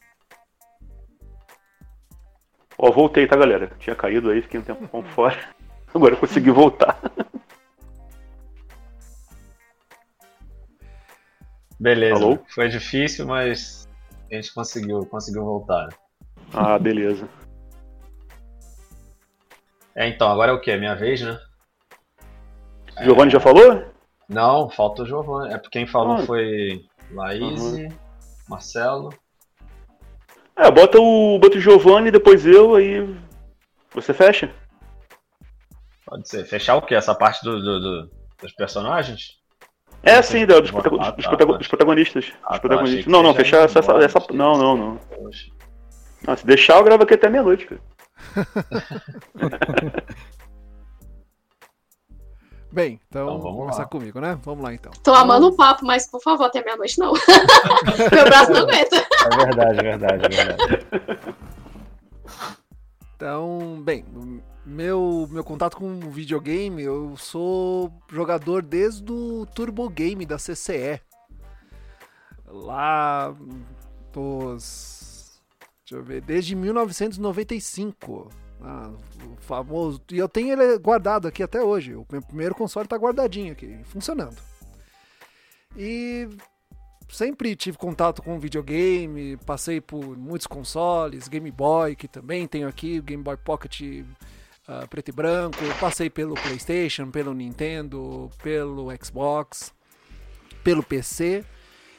Ó, 2.82 2.90
voltei, 2.90 3.28
tá, 3.28 3.36
galera? 3.36 3.70
Tinha 3.78 3.94
caído 3.94 4.28
aí, 4.28 4.42
fiquei 4.42 4.58
um 4.58 4.64
tempo 4.64 5.02
fora. 5.14 5.38
Agora 5.94 6.16
consegui 6.16 6.50
voltar. 6.50 6.98
Beleza. 11.78 12.16
Alô? 12.16 12.38
Foi 12.48 12.68
difícil, 12.68 13.24
mas 13.24 13.88
a 14.28 14.34
gente 14.34 14.52
conseguiu, 14.52 15.06
conseguiu 15.06 15.44
voltar. 15.44 15.90
Ah, 16.52 16.76
beleza. 16.76 17.28
É, 19.94 20.08
então, 20.08 20.28
agora 20.28 20.50
é 20.50 20.54
o 20.54 20.60
que? 20.60 20.72
É 20.72 20.76
minha 20.76 20.96
vez, 20.96 21.20
né? 21.20 21.38
Giovanni 23.00 23.28
é... 23.28 23.32
já 23.34 23.40
falou? 23.40 23.84
Não, 24.28 24.68
falta 24.68 25.02
o 25.02 25.06
Giovanni. 25.06 25.54
É 25.54 25.58
porque 25.58 25.78
quem 25.78 25.86
falou 25.86 26.16
ah. 26.16 26.26
foi 26.26 26.84
Laís, 27.12 27.60
uhum. 27.60 27.88
Marcelo. 28.48 29.10
É, 30.62 30.70
bota 30.70 31.00
o, 31.00 31.38
bota 31.38 31.58
o 31.58 31.60
Giovanni, 31.60 32.10
depois 32.10 32.46
eu, 32.46 32.74
aí 32.74 33.14
você 33.92 34.14
fecha. 34.14 34.50
Pode 36.06 36.28
ser. 36.28 36.44
Fechar 36.44 36.76
o 36.76 36.82
quê? 36.82 36.94
Essa 36.94 37.14
parte 37.14 37.42
do, 37.42 37.60
do, 37.60 37.80
do 37.80 38.10
dos 38.42 38.52
personagens? 38.52 39.40
É, 40.02 40.20
sim, 40.20 40.44
dos, 40.44 40.70
protagon 40.70 41.00
ah, 41.00 41.12
dos, 41.12 41.24
tá, 41.24 41.36
dos 41.36 41.68
protagonistas. 41.68 42.32
Ah, 42.42 42.50
dos 42.50 42.58
protagonistas. 42.58 43.04
Tá, 43.04 43.10
não, 43.10 43.22
não, 43.22 43.34
fechar 43.34 43.64
essa, 43.64 43.78
essa, 43.78 43.92
essa. 43.92 44.18
Não, 44.32 44.58
não, 44.58 44.76
não. 44.76 45.00
Não, 46.26 46.36
se 46.36 46.44
deixar, 46.44 46.78
eu 46.78 46.84
gravo 46.84 47.04
aqui 47.04 47.14
até 47.14 47.28
meia-noite, 47.28 47.66
cara. 47.66 47.80
Bem, 52.72 52.98
então, 53.08 53.24
Então, 53.24 53.40
vamos 53.40 53.58
começar 53.58 53.82
lá. 53.82 53.88
comigo, 53.88 54.18
né? 54.20 54.38
Vamos 54.42 54.64
lá 54.64 54.72
então. 54.72 54.90
Tô 55.02 55.12
amando 55.12 55.48
o 55.48 55.52
papo, 55.54 55.84
mas 55.84 56.06
por 56.10 56.22
favor, 56.22 56.44
até 56.44 56.64
meia-noite 56.64 56.98
não. 56.98 57.12
Meu 58.10 58.24
braço 58.24 58.50
não 58.50 58.60
aguenta. 58.62 58.96
É 58.96 59.36
verdade, 59.44 59.78
é 59.78 59.82
verdade, 59.82 60.24
é 60.24 60.28
verdade. 60.28 61.36
Então, 63.14 63.80
bem, 63.84 64.04
meu, 64.64 65.28
meu 65.30 65.44
contato 65.44 65.76
com 65.76 65.86
o 65.86 66.10
videogame, 66.10 66.82
eu 66.82 67.14
sou 67.16 67.92
jogador 68.10 68.62
desde 68.62 69.12
o 69.12 69.46
Turbo 69.54 69.88
Game 69.88 70.24
da 70.26 70.38
CCE. 70.38 71.00
Lá 72.46 73.34
dos. 74.12 75.40
Deixa 75.84 76.00
eu 76.00 76.02
ver, 76.02 76.20
desde 76.22 76.54
1995. 76.56 78.28
Ah, 78.64 78.90
o 79.24 79.36
famoso. 79.40 80.00
E 80.10 80.18
eu 80.18 80.28
tenho 80.28 80.52
ele 80.52 80.78
guardado 80.78 81.26
aqui 81.26 81.42
até 81.42 81.60
hoje. 81.62 81.94
O 81.94 82.06
meu 82.10 82.22
primeiro 82.22 82.54
console 82.54 82.86
tá 82.86 82.96
guardadinho 82.96 83.52
aqui, 83.52 83.78
funcionando. 83.84 84.36
E 85.76 86.28
sempre 87.08 87.56
tive 87.56 87.76
contato 87.78 88.22
com 88.22 88.38
videogame, 88.38 89.36
passei 89.44 89.80
por 89.80 90.16
muitos 90.16 90.46
consoles, 90.46 91.28
Game 91.28 91.50
Boy, 91.50 91.96
que 91.96 92.06
também 92.08 92.46
tenho 92.46 92.68
aqui, 92.68 92.98
o 92.98 93.02
Game 93.02 93.22
Boy 93.22 93.36
Pocket 93.36 93.80
ah, 94.68 94.86
preto 94.88 95.08
e 95.08 95.12
branco, 95.12 95.58
passei 95.80 96.08
pelo 96.08 96.34
PlayStation, 96.34 97.10
pelo 97.10 97.34
Nintendo, 97.34 98.30
pelo 98.42 98.88
Xbox, 99.02 99.74
pelo 100.62 100.82
PC, 100.82 101.44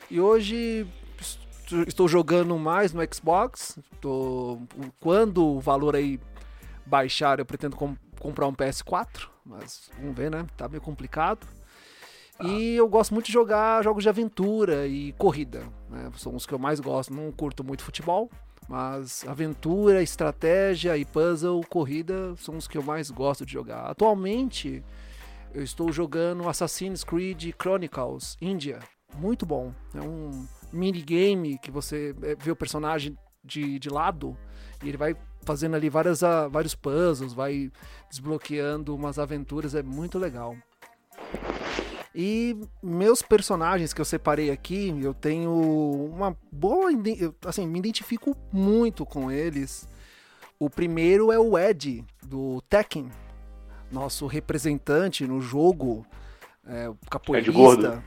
e 0.09 0.19
hoje 0.19 0.87
est- 1.19 1.39
estou 1.87 2.07
jogando 2.07 2.57
mais 2.57 2.93
no 2.93 3.01
Xbox, 3.13 3.77
tô- 3.99 4.59
quando 4.99 5.43
o 5.45 5.59
valor 5.59 5.95
aí 5.95 6.19
baixar, 6.85 7.39
eu 7.39 7.45
pretendo 7.45 7.75
com- 7.75 7.95
comprar 8.19 8.47
um 8.47 8.53
PS4, 8.53 9.29
mas 9.45 9.89
vamos 9.99 10.15
ver, 10.15 10.31
né? 10.31 10.45
Tá 10.57 10.67
meio 10.67 10.81
complicado. 10.81 11.47
E 12.41 12.75
eu 12.75 12.87
gosto 12.89 13.13
muito 13.13 13.27
de 13.27 13.31
jogar 13.31 13.83
jogos 13.83 14.03
de 14.03 14.09
aventura 14.09 14.87
e 14.87 15.13
corrida. 15.13 15.63
Né? 15.89 16.09
São 16.17 16.35
os 16.35 16.45
que 16.45 16.53
eu 16.53 16.59
mais 16.59 16.79
gosto. 16.79 17.13
Não 17.13 17.31
curto 17.31 17.63
muito 17.63 17.83
futebol, 17.83 18.29
mas 18.67 19.23
aventura, 19.27 20.01
estratégia 20.01 20.97
e 20.97 21.05
puzzle, 21.05 21.61
corrida 21.69 22.35
são 22.37 22.57
os 22.57 22.67
que 22.67 22.77
eu 22.77 22.83
mais 22.83 23.11
gosto 23.11 23.45
de 23.45 23.53
jogar. 23.53 23.85
Atualmente 23.85 24.83
eu 25.53 25.63
estou 25.63 25.91
jogando 25.91 26.49
Assassin's 26.49 27.03
Creed 27.03 27.53
Chronicles 27.61 28.35
India. 28.41 28.79
Muito 29.15 29.45
bom. 29.45 29.71
É 29.93 30.01
um 30.01 30.47
minigame 30.71 31.59
que 31.59 31.69
você 31.69 32.15
eh, 32.23 32.35
vê 32.39 32.49
o 32.49 32.55
personagem 32.55 33.15
de, 33.43 33.77
de 33.77 33.89
lado 33.89 34.35
e 34.83 34.89
ele 34.89 34.97
vai 34.97 35.15
fazendo 35.45 35.75
ali 35.75 35.89
várias, 35.89 36.21
vários 36.51 36.75
puzzles, 36.75 37.33
vai 37.33 37.71
desbloqueando 38.09 38.95
umas 38.95 39.17
aventuras. 39.19 39.75
É 39.75 39.83
muito 39.83 40.17
legal. 40.19 40.55
E 42.15 42.55
meus 42.81 43.21
personagens 43.23 43.91
que 43.93 43.99
eu 43.99 44.05
separei 44.05 44.51
aqui, 44.51 44.95
eu 45.01 45.13
tenho 45.13 45.51
uma 46.13 46.37
boa. 46.51 46.89
Assim, 47.45 47.65
me 47.67 47.79
identifico 47.79 48.37
muito 48.51 49.05
com 49.05 49.31
eles. 49.31 49.87
O 50.59 50.69
primeiro 50.69 51.31
é 51.31 51.39
o 51.39 51.57
Ed, 51.57 52.05
do 52.23 52.61
Tekken, 52.69 53.09
nosso 53.91 54.27
representante 54.27 55.25
no 55.25 55.41
jogo, 55.41 56.05
é, 56.67 56.87
o 56.87 56.95
capoeirista. 57.09 57.51
gordo. 57.51 58.03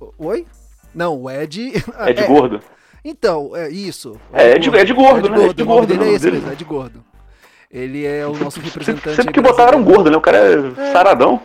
O- 0.00 0.12
Oi? 0.26 0.46
Não, 0.92 1.16
o 1.22 1.30
Ed. 1.30 1.72
É 1.98 2.12
de 2.12 2.26
gordo. 2.26 2.60
Então, 3.04 3.54
é 3.54 3.68
isso. 3.68 4.18
É, 4.32 4.52
é 4.52 4.58
de- 4.58 4.70
é 4.76 4.84
de 4.84 4.92
gordo, 4.94 5.28
né? 5.28 5.44
É 5.46 5.52
de 5.52 5.62
nome 5.62 5.64
gordo, 5.64 5.86
dele 5.88 5.98
o 6.00 6.02
é 6.02 6.04
nome 6.06 6.16
esse 6.16 6.30
mesmo, 6.30 6.50
é 6.50 6.54
de 6.54 6.64
gordo. 6.64 7.04
Ele 7.70 8.06
é 8.06 8.26
o 8.26 8.34
nosso 8.36 8.60
representante. 8.60 9.16
Sempre, 9.16 9.32
que 9.34 9.40
botaram 9.40 9.82
brasileiro. 9.82 9.94
gordo, 9.96 10.10
né? 10.10 10.16
O 10.16 10.20
cara 10.20 10.38
é 10.38 10.92
saradão. 10.92 11.42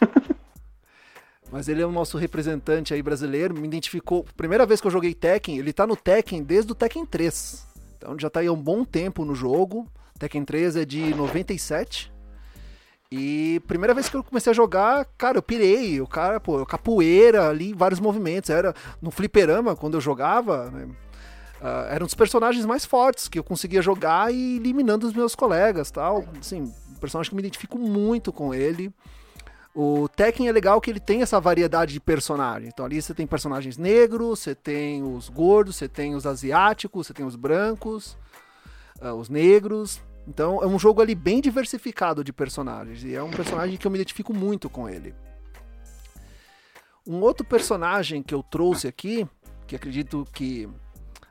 Mas 1.50 1.68
ele 1.68 1.80
é 1.80 1.86
o 1.86 1.92
nosso 1.92 2.18
representante 2.18 2.92
aí 2.92 3.00
brasileiro, 3.02 3.54
me 3.54 3.66
identificou. 3.66 4.24
Primeira 4.36 4.66
vez 4.66 4.80
que 4.80 4.86
eu 4.86 4.90
joguei 4.90 5.14
Tekken, 5.14 5.56
ele 5.58 5.72
tá 5.72 5.86
no 5.86 5.94
Tekken 5.96 6.42
desde 6.42 6.72
o 6.72 6.74
Tekken 6.74 7.06
3. 7.06 7.64
Então 7.96 8.18
já 8.18 8.28
tá 8.28 8.40
aí 8.40 8.48
há 8.48 8.52
um 8.52 8.60
bom 8.60 8.84
tempo 8.84 9.24
no 9.24 9.34
jogo. 9.34 9.88
Tekken 10.18 10.44
3 10.44 10.76
é 10.76 10.84
de 10.84 11.14
97. 11.14 12.12
E 13.10 13.60
primeira 13.66 13.94
vez 13.94 14.08
que 14.08 14.16
eu 14.16 14.24
comecei 14.24 14.50
a 14.50 14.54
jogar, 14.54 15.06
cara, 15.16 15.38
eu 15.38 15.42
pirei. 15.42 16.00
O 16.00 16.06
cara, 16.06 16.40
pô, 16.40 16.64
capoeira 16.66 17.48
ali, 17.48 17.72
vários 17.72 18.00
movimentos. 18.00 18.50
Era 18.50 18.74
no 19.00 19.10
fliperama, 19.10 19.76
quando 19.76 19.94
eu 19.94 20.00
jogava, 20.00 20.70
né? 20.70 20.88
ah, 21.60 21.86
era 21.90 22.04
um 22.04 22.06
dos 22.06 22.14
personagens 22.14 22.66
mais 22.66 22.84
fortes 22.84 23.28
que 23.28 23.38
eu 23.38 23.44
conseguia 23.44 23.80
jogar 23.80 24.32
e 24.32 24.56
eliminando 24.56 25.06
os 25.06 25.14
meus 25.14 25.34
colegas, 25.34 25.90
tal. 25.90 26.24
Assim, 26.38 26.62
um 26.62 26.94
personagem 27.00 27.30
que 27.30 27.36
me 27.36 27.40
identifico 27.40 27.78
muito 27.78 28.32
com 28.32 28.54
ele. 28.54 28.92
O 29.74 30.08
Tekken 30.08 30.48
é 30.48 30.52
legal 30.52 30.80
que 30.80 30.90
ele 30.90 31.00
tem 31.00 31.22
essa 31.22 31.40
variedade 31.40 31.94
de 31.94 32.00
personagens. 32.00 32.70
Então 32.72 32.86
ali 32.86 33.00
você 33.02 33.12
tem 33.12 33.26
personagens 33.26 33.76
negros, 33.76 34.40
você 34.40 34.54
tem 34.54 35.02
os 35.02 35.28
gordos, 35.28 35.76
você 35.76 35.88
tem 35.88 36.14
os 36.14 36.26
asiáticos, 36.26 37.06
você 37.06 37.12
tem 37.14 37.26
os 37.26 37.34
brancos, 37.34 38.16
ah, 39.00 39.14
os 39.14 39.28
negros. 39.28 40.00
Então 40.26 40.62
é 40.62 40.66
um 40.66 40.78
jogo 40.78 41.02
ali 41.02 41.14
bem 41.14 41.40
diversificado 41.40 42.24
de 42.24 42.32
personagens. 42.32 43.04
E 43.04 43.14
é 43.14 43.22
um 43.22 43.30
personagem 43.30 43.76
que 43.76 43.86
eu 43.86 43.90
me 43.90 43.98
identifico 43.98 44.32
muito 44.32 44.70
com 44.70 44.88
ele. 44.88 45.14
Um 47.06 47.20
outro 47.20 47.44
personagem 47.44 48.22
que 48.22 48.34
eu 48.34 48.42
trouxe 48.42 48.88
aqui, 48.88 49.28
que 49.66 49.76
acredito 49.76 50.26
que 50.32 50.68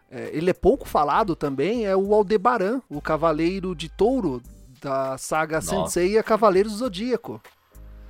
é, 0.09 0.29
ele 0.31 0.51
é 0.51 0.53
pouco 0.53 0.87
falado 0.87 1.35
também, 1.35 1.85
é 1.85 1.95
o 1.95 2.13
Aldebaran, 2.13 2.81
o 2.87 3.01
Cavaleiro 3.01 3.75
de 3.75 3.89
Touro 3.89 4.41
da 4.79 5.17
saga 5.17 5.55
Nossa. 5.55 5.69
Sensei 5.69 6.17
a 6.17 6.23
Cavaleiros 6.23 6.73
do 6.73 6.77
Zodíaco. 6.77 7.41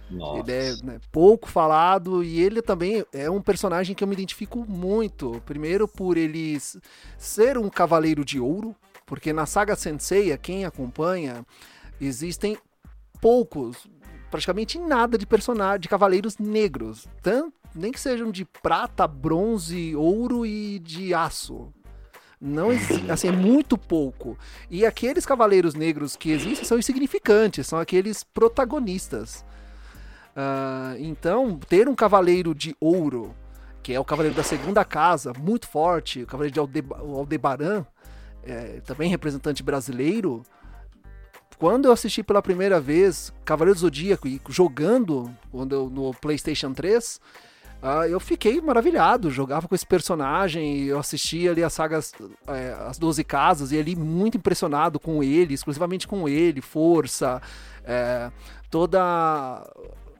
Nossa. 0.10 0.39
Ele 0.39 0.51
é 0.51 0.76
né, 0.84 0.99
pouco 1.11 1.47
falado 1.47 2.23
e 2.23 2.41
ele 2.41 2.61
também 2.61 3.05
é 3.14 3.30
um 3.30 3.41
personagem 3.41 3.95
que 3.95 4.03
eu 4.03 4.07
me 4.07 4.14
identifico 4.14 4.65
muito. 4.68 5.41
Primeiro 5.45 5.88
por 5.88 6.18
ele 6.18 6.60
ser 7.18 7.57
um 7.57 7.69
cavaleiro 7.69 8.26
de 8.26 8.39
ouro, 8.39 8.76
porque 9.05 9.34
na 9.34 9.45
saga 9.45 9.75
Senseiya, 9.75 10.38
quem 10.38 10.65
acompanha, 10.65 11.45
existem 11.99 12.57
poucos, 13.21 13.88
praticamente 14.30 14.77
nada 14.80 15.17
de 15.17 15.25
personagem, 15.25 15.81
de 15.81 15.89
cavaleiros 15.89 16.38
negros, 16.38 17.07
tanto, 17.21 17.53
nem 17.75 17.91
que 17.91 17.99
sejam 17.99 18.31
de 18.31 18.45
prata, 18.45 19.07
bronze, 19.07 19.95
ouro 19.95 20.45
e 20.45 20.80
de 20.80 21.13
aço. 21.13 21.71
Não 22.39 22.69
assim, 23.09 23.30
é 23.30 23.31
muito 23.31 23.77
pouco. 23.77 24.38
E 24.69 24.85
aqueles 24.85 25.25
cavaleiros 25.25 25.73
negros 25.73 26.15
que 26.15 26.31
existem 26.31 26.65
são 26.65 26.77
insignificantes, 26.77 27.67
são 27.67 27.80
aqueles 27.80 28.23
protagonistas. 28.23 29.45
Ah, 30.35 30.95
então, 30.99 31.57
ter 31.57 31.88
um 31.88 31.95
cavaleiro 31.95 32.53
de 32.53 32.75
ouro, 32.80 33.34
que 33.81 33.93
é 33.93 33.99
o 33.99 34.05
cavaleiro 34.05 34.35
da 34.35 34.43
segunda 34.43 34.84
casa, 34.84 35.31
muito 35.39 35.67
forte, 35.67 36.23
o 36.23 36.27
cavaleiro 36.27 36.53
de 36.53 36.59
Aldeba- 36.59 36.99
Aldebaran, 36.99 37.85
é, 38.45 38.81
também 38.85 39.09
representante 39.09 39.63
brasileiro. 39.63 40.43
Quando 41.57 41.85
eu 41.85 41.91
assisti 41.91 42.23
pela 42.23 42.41
primeira 42.41 42.79
vez 42.79 43.33
Cavaleiro 43.45 43.77
do 43.77 43.81
Zodíaco 43.81 44.27
e 44.27 44.41
jogando 44.49 45.33
quando 45.51 45.89
no 45.89 46.13
PlayStation 46.13 46.73
3, 46.73 47.21
ah, 47.85 48.07
eu 48.07 48.17
fiquei 48.17 48.61
maravilhado. 48.61 49.29
Jogava 49.29 49.67
com 49.67 49.75
esse 49.75 49.85
personagem, 49.85 50.83
eu 50.85 50.97
assistia 50.97 51.51
ali 51.51 51.61
as 51.61 51.73
sagas, 51.73 52.13
é, 52.47 52.73
as 52.87 52.97
12 52.97 53.23
casas, 53.25 53.71
e 53.73 53.77
ali 53.77 53.93
muito 53.93 54.37
impressionado 54.37 54.99
com 54.99 55.21
ele, 55.21 55.53
exclusivamente 55.53 56.07
com 56.07 56.27
ele, 56.29 56.61
força, 56.61 57.41
é, 57.83 58.31
toda 58.71 59.69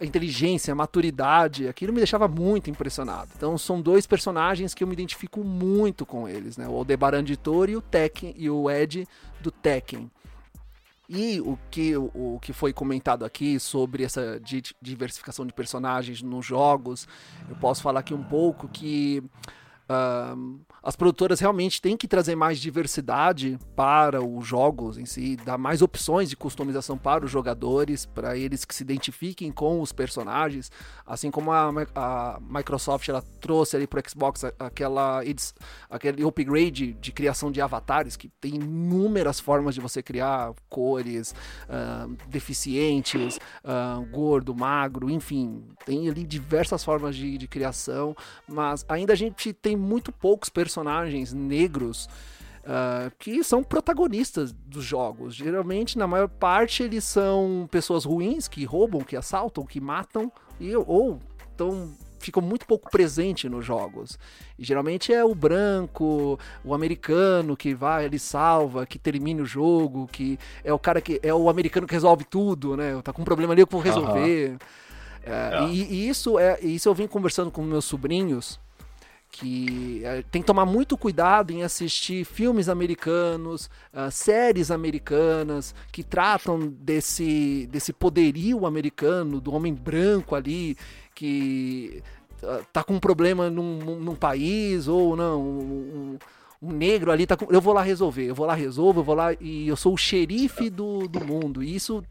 a 0.03 0.05
inteligência, 0.05 0.73
a 0.73 0.75
maturidade, 0.75 1.67
aquilo 1.67 1.93
me 1.93 1.99
deixava 1.99 2.27
muito 2.27 2.69
impressionado. 2.69 3.30
Então 3.35 3.57
são 3.57 3.81
dois 3.81 4.05
personagens 4.05 4.73
que 4.73 4.84
eu 4.84 4.88
me 4.88 4.93
identifico 4.93 5.43
muito 5.43 6.05
com 6.05 6.27
eles, 6.27 6.57
né? 6.57 6.67
O 6.67 6.75
Aldebaran 6.75 7.23
de 7.23 7.34
e 7.34 7.75
o 7.75 7.81
Tekken 7.81 8.34
e 8.38 8.49
o 8.49 8.69
Ed 8.69 9.07
do 9.41 9.49
Tekken. 9.49 10.11
E 11.09 11.39
o 11.41 11.57
que, 11.69 11.95
o, 11.95 12.11
o 12.13 12.39
que 12.41 12.53
foi 12.53 12.73
comentado 12.73 13.23
aqui 13.23 13.59
sobre 13.59 14.03
essa 14.03 14.39
di- 14.39 14.75
diversificação 14.81 15.45
de 15.45 15.53
personagens 15.53 16.21
nos 16.21 16.45
jogos, 16.45 17.07
eu 17.49 17.55
posso 17.57 17.81
falar 17.81 17.99
aqui 17.99 18.13
um 18.13 18.23
pouco 18.23 18.67
que 18.67 19.21
as 20.81 20.95
produtoras 20.95 21.39
realmente 21.39 21.81
têm 21.81 21.95
que 21.95 22.07
trazer 22.07 22.35
mais 22.35 22.60
diversidade 22.60 23.57
para 23.76 24.23
os 24.23 24.45
jogos 24.45 24.97
em 24.97 25.05
si, 25.05 25.35
dar 25.38 25.57
mais 25.57 25.81
opções 25.81 26.30
de 26.30 26.35
customização 26.35 26.97
para 26.97 27.26
os 27.26 27.31
jogadores, 27.31 28.05
para 28.05 28.38
eles 28.38 28.65
que 28.65 28.73
se 28.73 28.84
identifiquem 28.84 29.51
com 29.51 29.81
os 29.81 29.91
personagens, 29.91 30.72
assim 31.05 31.30
como 31.30 31.51
a, 31.51 31.69
a 31.95 32.39
Microsoft 32.41 33.07
ela 33.10 33.22
trouxe 33.39 33.76
ali 33.76 33.88
para 33.88 33.99
o 33.99 34.10
Xbox 34.10 34.43
aquela 34.60 35.22
aquele 35.89 36.23
upgrade 36.23 36.93
de 36.93 37.11
criação 37.11 37.51
de 37.51 37.61
avatares 37.61 38.15
que 38.15 38.30
tem 38.41 38.55
inúmeras 38.55 39.39
formas 39.39 39.76
de 39.76 39.81
você 39.81 40.01
criar 40.01 40.53
cores, 40.69 41.34
ah, 41.69 42.07
deficientes, 42.27 43.39
ah, 43.64 44.01
gordo, 44.11 44.55
magro, 44.55 45.10
enfim, 45.10 45.64
tem 45.85 46.10
ali 46.10 46.23
diversas 46.23 46.84
formas 46.84 47.15
de, 47.15 47.38
de 47.38 47.47
criação, 47.47 48.15
mas 48.47 48.85
ainda 48.88 49.14
a 49.14 49.15
gente 49.15 49.53
tem 49.53 49.72
muito 49.75 50.11
poucos 50.11 50.49
personagens 50.49 51.33
negros 51.33 52.07
uh, 52.63 53.11
que 53.19 53.43
são 53.43 53.63
protagonistas 53.63 54.51
dos 54.51 54.83
jogos. 54.83 55.35
Geralmente, 55.35 55.97
na 55.97 56.07
maior 56.07 56.27
parte, 56.27 56.83
eles 56.83 57.03
são 57.03 57.67
pessoas 57.71 58.05
ruins 58.05 58.47
que 58.47 58.65
roubam, 58.65 59.01
que 59.01 59.15
assaltam, 59.15 59.65
que 59.65 59.79
matam, 59.79 60.31
e, 60.59 60.75
ou 60.75 61.19
estão 61.51 61.93
ficam 62.19 62.41
muito 62.41 62.65
pouco 62.65 62.89
presente 62.89 63.49
nos 63.49 63.65
jogos. 63.65 64.17
E 64.57 64.63
geralmente 64.63 65.13
é 65.13 65.25
o 65.25 65.35
branco, 65.35 66.39
o 66.63 66.73
americano 66.73 67.57
que 67.57 67.75
vai 67.75 68.05
ali 68.05 68.17
salva, 68.17 68.85
que 68.85 68.97
termina 68.97 69.43
o 69.43 69.45
jogo, 69.45 70.07
que 70.07 70.39
é 70.63 70.71
o 70.73 70.79
cara 70.79 71.01
que 71.01 71.19
é 71.21 71.33
o 71.33 71.49
americano 71.49 71.85
que 71.85 71.93
resolve 71.93 72.23
tudo, 72.23 72.77
né? 72.77 72.99
Tá 73.03 73.11
com 73.11 73.23
um 73.23 73.25
problema 73.25 73.51
ali 73.51 73.61
eu 73.61 73.67
vou 73.69 73.81
resolver. 73.81 74.51
Uhum. 74.51 74.57
É, 75.25 75.67
e, 75.69 75.83
e, 75.83 76.09
isso 76.09 76.39
é 76.39 76.59
isso 76.61 76.87
eu 76.87 76.93
vim 76.93 77.07
conversando 77.07 77.51
com 77.51 77.61
meus 77.61 77.85
sobrinhos 77.85 78.59
que 79.34 79.99
é, 80.05 80.23
tem 80.31 80.43
que 80.43 80.45
tomar 80.45 80.64
muito 80.64 80.95
cuidado 80.95 81.49
em 81.51 81.64
assistir 81.64 82.23
filmes 82.23 82.69
americanos, 82.69 83.68
uh, 83.91 84.11
séries 84.11 84.69
americanas 84.69 85.73
que 85.91 86.03
tratam 86.03 86.68
desse, 86.68 87.68
desse 87.72 87.91
poderio 87.91 88.64
americano, 88.64 89.41
do 89.41 89.51
homem 89.51 89.73
branco 89.73 90.35
ali, 90.35 90.77
que 91.15 92.03
uh, 92.43 92.64
tá 92.72 92.84
com 92.84 92.93
um 92.93 92.99
problema 92.99 93.49
num, 93.49 93.99
num 93.99 94.15
país, 94.15 94.88
ou 94.88 95.15
não, 95.15 95.41
um, 95.41 95.60
um 96.14 96.19
negro 96.72 97.11
ali 97.11 97.26
tá 97.26 97.35
com, 97.35 97.52
eu 97.52 97.60
vou 97.60 97.73
lá 97.73 97.81
resolver, 97.81 98.26
eu 98.26 98.35
vou 98.35 98.45
lá 98.45 98.53
resolver, 98.53 98.99
eu 98.99 99.03
vou 99.03 99.15
lá 99.15 99.34
e 99.40 99.68
eu 99.68 99.76
sou 99.76 99.94
o 99.94 99.98
xerife 99.98 100.69
do, 100.69 101.07
do 101.07 101.23
mundo. 101.23 101.64
E 101.64 101.76
isso 101.76 102.03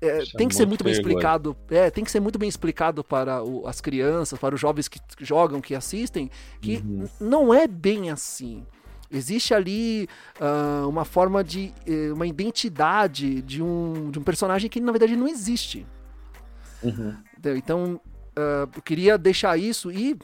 é, 0.00 0.22
tem 0.36 0.46
que 0.46 0.54
ser 0.54 0.66
muito 0.66 0.84
bem 0.84 0.92
explicado. 0.92 1.56
É, 1.70 1.90
tem 1.90 2.04
que 2.04 2.10
ser 2.10 2.20
muito 2.20 2.38
bem 2.38 2.48
explicado 2.48 3.02
para 3.02 3.42
o, 3.42 3.66
as 3.66 3.80
crianças, 3.80 4.38
para 4.38 4.54
os 4.54 4.60
jovens 4.60 4.88
que 4.88 5.00
jogam, 5.20 5.60
que 5.60 5.74
assistem, 5.74 6.30
que 6.60 6.76
uhum. 6.76 7.08
não 7.20 7.52
é 7.52 7.66
bem 7.66 8.10
assim. 8.10 8.64
Existe 9.10 9.54
ali 9.54 10.08
uh, 10.38 10.88
uma 10.88 11.04
forma 11.04 11.42
de. 11.42 11.72
Uh, 11.86 12.14
uma 12.14 12.26
identidade 12.26 13.40
de 13.42 13.62
um, 13.62 14.10
de 14.10 14.18
um 14.18 14.22
personagem 14.22 14.68
que 14.68 14.80
na 14.80 14.92
verdade 14.92 15.16
não 15.16 15.26
existe. 15.26 15.86
Uhum. 16.82 17.16
Então, 17.56 18.00
uh, 18.36 18.68
eu 18.76 18.82
queria 18.82 19.16
deixar 19.16 19.58
isso 19.58 19.90
e 19.90 20.16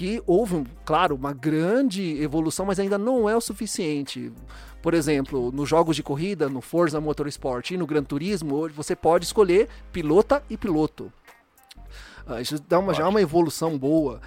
que 0.00 0.22
houve, 0.26 0.64
claro, 0.82 1.14
uma 1.14 1.34
grande 1.34 2.22
evolução, 2.22 2.64
mas 2.64 2.80
ainda 2.80 2.96
não 2.96 3.28
é 3.28 3.36
o 3.36 3.40
suficiente. 3.40 4.32
Por 4.80 4.94
exemplo, 4.94 5.52
nos 5.52 5.68
jogos 5.68 5.94
de 5.94 6.02
corrida, 6.02 6.48
no 6.48 6.62
Forza 6.62 6.98
Motorsport 6.98 7.70
e 7.70 7.76
no 7.76 7.86
Gran 7.86 8.02
Turismo, 8.02 8.54
hoje 8.54 8.74
você 8.74 8.96
pode 8.96 9.26
escolher 9.26 9.68
pilota 9.92 10.42
e 10.48 10.56
piloto. 10.56 11.12
Uh, 12.26 12.40
isso 12.40 12.58
dá 12.66 12.78
uma, 12.78 12.94
já 12.94 13.06
uma 13.06 13.20
evolução 13.20 13.76
boa. 13.76 14.22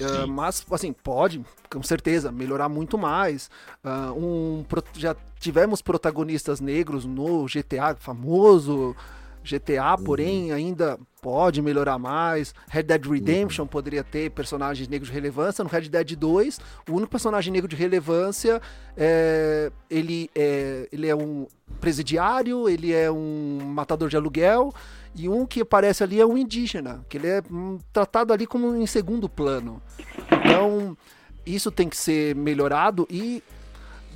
Uh, 0.00 0.26
mas, 0.26 0.64
assim, 0.70 0.90
pode, 0.90 1.44
com 1.68 1.82
certeza, 1.82 2.32
melhorar 2.32 2.70
muito 2.70 2.96
mais. 2.96 3.50
Uh, 3.84 4.18
um, 4.18 4.64
já 4.94 5.14
tivemos 5.38 5.82
protagonistas 5.82 6.62
negros 6.62 7.04
no 7.04 7.44
GTA, 7.44 7.94
famoso 7.94 8.96
GTA, 9.42 9.96
uhum. 9.96 10.04
porém, 10.04 10.52
ainda 10.52 10.98
pode 11.20 11.60
melhorar 11.60 11.98
mais. 11.98 12.54
Red 12.68 12.84
Dead 12.84 13.04
Redemption 13.04 13.62
uhum. 13.62 13.68
poderia 13.68 14.02
ter 14.02 14.30
personagens 14.30 14.88
negros 14.88 15.08
de 15.08 15.14
relevância. 15.14 15.62
No 15.62 15.70
Red 15.70 15.88
Dead 15.88 16.16
2, 16.16 16.60
o 16.88 16.92
único 16.92 17.10
personagem 17.10 17.52
negro 17.52 17.68
de 17.68 17.76
relevância 17.76 18.60
é 18.96 19.70
ele 19.88 20.30
é, 20.34 20.88
ele 20.92 21.08
é 21.08 21.14
um 21.14 21.46
presidiário, 21.80 22.68
ele 22.68 22.92
é 22.92 23.10
um 23.10 23.58
matador 23.62 24.08
de 24.08 24.16
aluguel. 24.16 24.72
E 25.14 25.28
um 25.28 25.44
que 25.44 25.62
aparece 25.62 26.04
ali 26.04 26.20
é 26.20 26.26
um 26.26 26.38
indígena, 26.38 27.04
que 27.08 27.18
ele 27.18 27.26
é 27.26 27.42
hum, 27.50 27.78
tratado 27.92 28.32
ali 28.32 28.46
como 28.46 28.76
em 28.76 28.86
segundo 28.86 29.28
plano. 29.28 29.82
Então, 30.30 30.96
isso 31.44 31.70
tem 31.70 31.88
que 31.88 31.96
ser 31.96 32.36
melhorado 32.36 33.08
e 33.10 33.42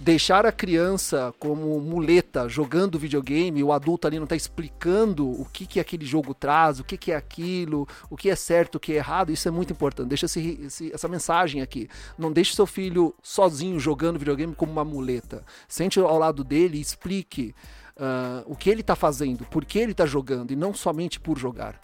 deixar 0.05 0.45
a 0.45 0.53
criança 0.53 1.33
como 1.39 1.81
muleta 1.81 2.47
jogando 2.47 2.99
videogame, 2.99 3.65
o 3.65 3.73
adulto 3.73 4.07
ali 4.07 4.19
não 4.19 4.25
está 4.25 4.37
explicando 4.37 5.27
o 5.27 5.47
que, 5.47 5.67
que 5.67 5.81
aquele 5.81 6.05
jogo 6.05 6.35
traz, 6.35 6.79
o 6.79 6.85
que, 6.85 6.99
que 6.99 7.11
é 7.11 7.17
aquilo, 7.17 7.89
o 8.11 8.17
que 8.17 8.29
é 8.29 8.37
certo, 8.37 8.75
o 8.75 8.81
que 8.81 8.93
é 8.93 8.97
errado, 8.97 9.33
isso 9.33 9.49
é 9.49 9.51
muito 9.51 9.73
importante. 9.73 10.11
Deixa 10.11 10.27
esse, 10.27 10.61
esse, 10.63 10.93
essa 10.93 11.09
mensagem 11.09 11.63
aqui. 11.63 11.89
Não 12.19 12.31
deixe 12.31 12.55
seu 12.55 12.67
filho 12.67 13.15
sozinho 13.23 13.81
jogando 13.81 14.19
videogame 14.19 14.55
como 14.55 14.71
uma 14.71 14.85
muleta. 14.85 15.43
Sente 15.67 15.99
ao 15.99 16.19
lado 16.19 16.45
dele 16.45 16.77
e 16.77 16.83
explique 16.83 17.55
uh, 17.97 18.45
o 18.45 18.55
que 18.55 18.69
ele 18.69 18.83
está 18.83 18.95
fazendo, 18.95 19.47
por 19.47 19.65
que 19.65 19.79
ele 19.79 19.93
está 19.93 20.05
jogando 20.05 20.51
e 20.51 20.57
não 20.57 20.75
somente 20.75 21.19
por 21.19 21.39
jogar. 21.39 21.81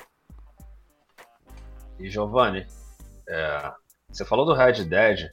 E 1.99 2.11
Giovanni, 2.11 2.67
é, 3.27 3.73
você 4.11 4.27
falou 4.27 4.45
do 4.45 4.53
Red 4.53 4.85
Dead. 4.85 5.31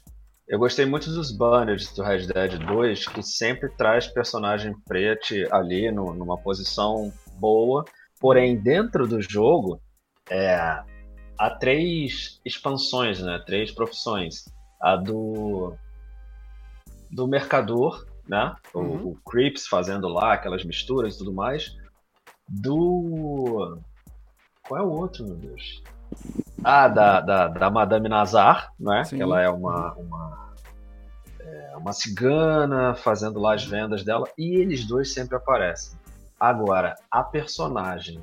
Eu 0.48 0.58
gostei 0.60 0.86
muito 0.86 1.12
dos 1.12 1.30
banners 1.30 1.92
do 1.94 2.02
Red 2.02 2.28
Dead 2.28 2.58
2, 2.66 3.08
que 3.10 3.22
sempre 3.22 3.70
traz 3.76 4.08
personagem 4.08 4.74
preto 4.88 5.34
ali 5.52 5.92
no, 5.92 6.14
numa 6.14 6.38
posição 6.38 7.12
boa. 7.38 7.84
Porém, 8.18 8.58
dentro 8.58 9.06
do 9.06 9.22
jogo, 9.22 9.82
é, 10.30 10.56
há 11.38 11.50
três 11.50 12.40
expansões, 12.46 13.22
né? 13.22 13.44
Três 13.46 13.72
profissões. 13.72 14.46
A 14.82 14.96
do 14.96 15.76
do 17.12 17.28
mercador, 17.28 18.06
né? 18.28 18.56
Uhum. 18.74 19.08
O, 19.08 19.12
o 19.12 19.16
Creeps 19.30 19.68
fazendo 19.68 20.08
lá 20.08 20.34
aquelas 20.34 20.64
misturas 20.64 21.16
e 21.16 21.18
tudo 21.18 21.34
mais. 21.34 21.76
Do 22.48 23.80
qual 24.66 24.82
é 24.82 24.86
o 24.86 24.92
outro, 24.92 25.26
meu 25.26 25.36
Deus? 25.36 25.84
Ah, 26.64 26.88
da, 26.88 27.22
da, 27.22 27.48
da 27.48 27.70
Madame 27.70 28.10
Nazar, 28.10 28.74
né? 28.80 29.04
Que 29.08 29.22
ela 29.22 29.42
é 29.42 29.50
uma, 29.50 29.94
uma, 29.94 30.54
é 31.40 31.78
uma 31.78 31.94
cigana 31.94 32.96
fazendo 32.96 33.40
lá 33.40 33.54
as 33.54 33.64
vendas 33.64 34.04
dela. 34.04 34.28
E 34.38 34.60
eles 34.60 34.86
dois 34.86 35.14
sempre 35.14 35.38
aparecem. 35.38 35.98
Agora, 36.40 36.96
a 37.10 37.24
personagem 37.24 38.22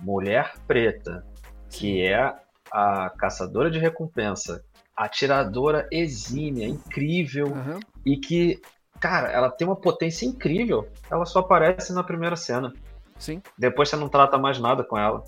mulher 0.00 0.54
preta, 0.66 1.24
que 1.70 2.02
é 2.02 2.34
a 2.70 3.10
caçadora 3.10 3.70
de 3.70 3.78
recompensa, 3.78 4.64
atiradora 4.96 5.86
exímia, 5.90 6.66
incrível, 6.66 7.48
uhum. 7.48 7.80
e 8.04 8.16
que, 8.16 8.60
cara, 8.98 9.30
ela 9.30 9.50
tem 9.50 9.66
uma 9.66 9.76
potência 9.76 10.26
incrível. 10.26 10.88
Ela 11.10 11.24
só 11.24 11.40
aparece 11.40 11.92
na 11.92 12.02
primeira 12.02 12.36
cena. 12.36 12.72
Sim. 13.18 13.42
Depois 13.58 13.88
você 13.88 13.96
não 13.96 14.08
trata 14.08 14.38
mais 14.38 14.58
nada 14.58 14.84
com 14.84 14.98
ela. 14.98 15.22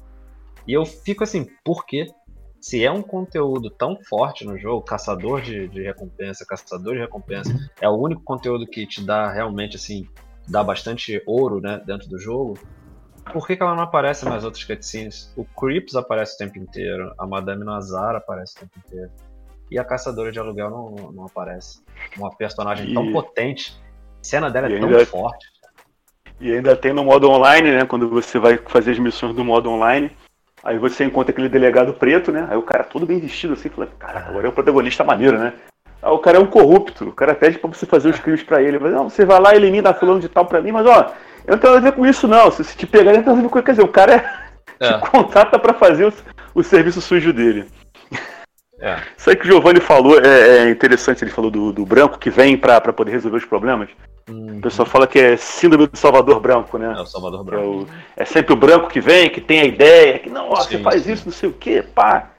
E 0.68 0.74
eu 0.74 0.84
fico 0.84 1.24
assim, 1.24 1.46
por 1.64 1.86
quê? 1.86 2.06
Se 2.60 2.84
é 2.84 2.92
um 2.92 3.00
conteúdo 3.00 3.70
tão 3.70 3.96
forte 4.04 4.44
no 4.44 4.58
jogo, 4.58 4.84
caçador 4.84 5.40
de, 5.40 5.66
de 5.68 5.82
recompensa, 5.82 6.44
caçador 6.46 6.92
de 6.92 7.00
recompensa, 7.00 7.50
é 7.80 7.88
o 7.88 7.94
único 7.94 8.22
conteúdo 8.22 8.66
que 8.66 8.86
te 8.86 9.02
dá 9.02 9.32
realmente 9.32 9.76
assim, 9.76 10.06
dá 10.46 10.62
bastante 10.62 11.22
ouro, 11.26 11.58
né, 11.60 11.80
dentro 11.86 12.06
do 12.08 12.18
jogo. 12.18 12.58
Por 13.32 13.46
que, 13.46 13.56
que 13.56 13.62
ela 13.62 13.74
não 13.74 13.84
aparece 13.84 14.26
nas 14.26 14.44
outras 14.44 14.64
cutscenes? 14.64 15.32
O 15.36 15.44
Creeps 15.44 15.94
aparece 15.94 16.34
o 16.34 16.38
tempo 16.38 16.58
inteiro, 16.58 17.14
a 17.16 17.26
Madame 17.26 17.64
Nazar 17.64 18.14
aparece 18.16 18.56
o 18.56 18.60
tempo 18.60 18.72
inteiro. 18.86 19.10
E 19.70 19.78
a 19.78 19.84
caçadora 19.84 20.30
de 20.30 20.38
aluguel 20.38 20.68
não, 20.70 20.90
não, 20.90 21.12
não 21.12 21.24
aparece. 21.24 21.82
Uma 22.16 22.30
personagem 22.34 22.90
e... 22.90 22.94
tão 22.94 23.10
potente, 23.12 23.80
a 24.20 24.24
cena 24.24 24.50
dela 24.50 24.66
é 24.66 24.78
tão 24.78 24.88
ainda... 24.88 25.06
forte. 25.06 25.46
E 26.40 26.52
ainda 26.52 26.76
tem 26.76 26.92
no 26.92 27.04
modo 27.04 27.28
online, 27.30 27.72
né? 27.72 27.84
Quando 27.86 28.08
você 28.08 28.38
vai 28.38 28.58
fazer 28.58 28.92
as 28.92 28.98
missões 28.98 29.34
do 29.34 29.44
modo 29.44 29.70
online, 29.70 30.10
Aí 30.62 30.78
você 30.78 31.04
encontra 31.04 31.32
aquele 31.32 31.48
delegado 31.48 31.92
preto, 31.92 32.32
né? 32.32 32.46
Aí 32.50 32.56
o 32.56 32.62
cara 32.62 32.84
todo 32.84 33.06
bem 33.06 33.18
vestido 33.18 33.54
assim, 33.54 33.68
fala, 33.68 33.88
cara, 33.98 34.26
agora 34.28 34.46
é 34.46 34.50
um 34.50 34.54
protagonista 34.54 35.04
maneiro, 35.04 35.38
né? 35.38 35.52
Aí 36.02 36.10
o 36.10 36.18
cara 36.18 36.38
é 36.38 36.40
um 36.40 36.46
corrupto, 36.46 37.08
o 37.08 37.12
cara 37.12 37.34
pede 37.34 37.58
pra 37.58 37.68
você 37.68 37.86
fazer 37.86 38.08
os 38.08 38.20
crimes 38.20 38.42
pra 38.42 38.62
ele. 38.62 38.78
Fala, 38.78 38.90
não, 38.90 39.08
você 39.08 39.24
vai 39.24 39.40
lá, 39.40 39.54
elimina 39.54 39.94
fulano 39.94 40.20
de 40.20 40.28
tal 40.28 40.46
pra 40.46 40.60
mim, 40.60 40.72
mas 40.72 40.86
ó, 40.86 41.12
eu 41.46 41.52
não 41.52 41.58
tenho 41.58 41.74
nada 41.74 41.86
a 41.86 41.90
ver 41.90 41.96
com 41.96 42.06
isso 42.06 42.28
não. 42.28 42.50
Se, 42.50 42.64
se 42.64 42.76
te 42.76 42.86
pegar, 42.86 43.12
não 43.12 43.22
tem 43.22 43.26
nada 43.26 43.38
a 43.38 43.42
ver 43.42 43.48
com 43.48 43.62
Quer 43.62 43.72
dizer, 43.72 43.84
o 43.84 43.88
cara 43.88 44.12
é, 44.80 44.86
é. 44.86 44.92
te 44.92 45.10
contrata 45.10 45.58
pra 45.58 45.74
fazer 45.74 46.06
o, 46.06 46.12
o 46.54 46.62
serviço 46.62 47.00
sujo 47.00 47.32
dele. 47.32 47.66
É. 48.80 49.00
Isso 49.16 49.28
aí 49.28 49.36
que 49.36 49.42
o 49.42 49.46
Giovanni 49.46 49.80
falou 49.80 50.20
é, 50.20 50.58
é 50.58 50.70
interessante, 50.70 51.24
ele 51.24 51.30
falou 51.30 51.50
do, 51.50 51.72
do 51.72 51.84
branco 51.84 52.18
que 52.18 52.30
vem 52.30 52.56
pra, 52.56 52.80
pra 52.80 52.92
poder 52.92 53.10
resolver 53.10 53.38
os 53.38 53.44
problemas. 53.44 53.88
Uhum. 54.28 54.58
O 54.58 54.60
pessoal 54.60 54.86
fala 54.86 55.06
que 55.06 55.18
é 55.18 55.36
síndrome 55.36 55.86
do 55.86 55.96
Salvador 55.96 56.38
Branco, 56.38 56.78
né? 56.78 56.94
É 56.96 57.00
o 57.00 57.06
Salvador 57.06 57.42
Branco. 57.44 57.64
É, 57.64 57.66
o, 57.66 57.86
é 58.16 58.24
sempre 58.24 58.52
o 58.52 58.56
branco 58.56 58.88
que 58.88 59.00
vem, 59.00 59.30
que 59.30 59.40
tem 59.40 59.60
a 59.60 59.64
ideia, 59.64 60.18
que 60.18 60.30
não, 60.30 60.50
ó, 60.50 60.56
sim, 60.56 60.76
você 60.76 60.82
faz 60.82 61.02
sim. 61.02 61.12
isso, 61.12 61.26
não 61.26 61.32
sei 61.32 61.48
o 61.48 61.52
quê, 61.52 61.82
pá. 61.82 62.30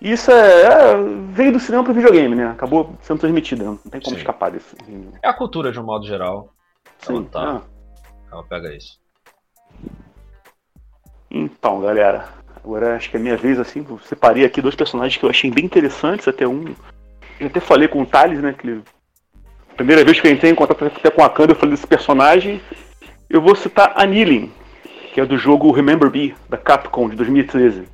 Isso 0.00 0.30
é, 0.30 0.62
é, 0.62 0.96
veio 1.30 1.52
do 1.52 1.60
cinema 1.60 1.82
pro 1.82 1.94
videogame, 1.94 2.34
né? 2.34 2.50
Acabou 2.50 2.94
sendo 3.00 3.20
transmitida, 3.20 3.64
não 3.64 3.76
tem 3.76 4.00
como 4.00 4.14
sim. 4.14 4.20
escapar 4.20 4.50
disso. 4.50 4.76
É 5.22 5.28
a 5.28 5.34
cultura 5.34 5.72
de 5.72 5.80
um 5.80 5.84
modo 5.84 6.06
geral. 6.06 6.52
Sim, 6.98 7.16
ela, 7.16 7.24
tá, 7.24 7.62
é. 7.62 8.32
ela 8.32 8.42
pega 8.44 8.74
isso. 8.74 9.00
Então, 11.30 11.80
galera, 11.80 12.28
agora 12.66 12.96
acho 12.96 13.08
que 13.08 13.16
é 13.16 13.20
minha 13.20 13.36
vez, 13.36 13.60
assim, 13.60 13.86
eu 13.88 13.98
separei 14.00 14.44
aqui 14.44 14.60
dois 14.60 14.74
personagens 14.74 15.16
que 15.16 15.24
eu 15.24 15.30
achei 15.30 15.48
bem 15.50 15.64
interessantes, 15.64 16.26
até 16.26 16.46
um. 16.48 16.74
Eu 17.38 17.46
até 17.46 17.60
falei 17.60 17.86
com 17.86 18.02
o 18.02 18.06
Thales, 18.06 18.40
né, 18.40 18.52
que 18.52 18.66
ele 18.66 18.82
Primeira 19.76 20.02
vez 20.02 20.18
que 20.18 20.26
eu 20.26 20.32
entrei 20.32 20.50
em 20.50 20.54
contato 20.54 20.86
até 20.86 21.10
com 21.10 21.22
a 21.22 21.28
Kanda, 21.28 21.52
eu 21.52 21.56
falei 21.56 21.74
desse 21.74 21.86
personagem. 21.86 22.62
Eu 23.28 23.42
vou 23.42 23.54
citar 23.54 23.92
a 23.94 24.06
Nilin, 24.06 24.50
que 25.12 25.20
é 25.20 25.26
do 25.26 25.36
jogo 25.36 25.70
Remember 25.70 26.10
Me, 26.10 26.34
da 26.48 26.56
Capcom, 26.56 27.10
de 27.10 27.16
2013. 27.16 27.84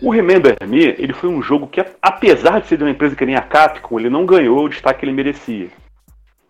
O 0.00 0.10
Remember 0.10 0.56
Me, 0.66 0.94
ele 0.96 1.12
foi 1.12 1.28
um 1.28 1.42
jogo 1.42 1.66
que, 1.66 1.84
apesar 2.00 2.60
de 2.60 2.68
ser 2.68 2.76
de 2.76 2.84
uma 2.84 2.90
empresa 2.90 3.16
que 3.16 3.26
nem 3.26 3.34
a 3.34 3.42
Capcom, 3.42 3.98
ele 3.98 4.08
não 4.08 4.24
ganhou 4.24 4.64
o 4.64 4.68
destaque 4.68 5.00
que 5.00 5.06
ele 5.06 5.12
merecia. 5.12 5.68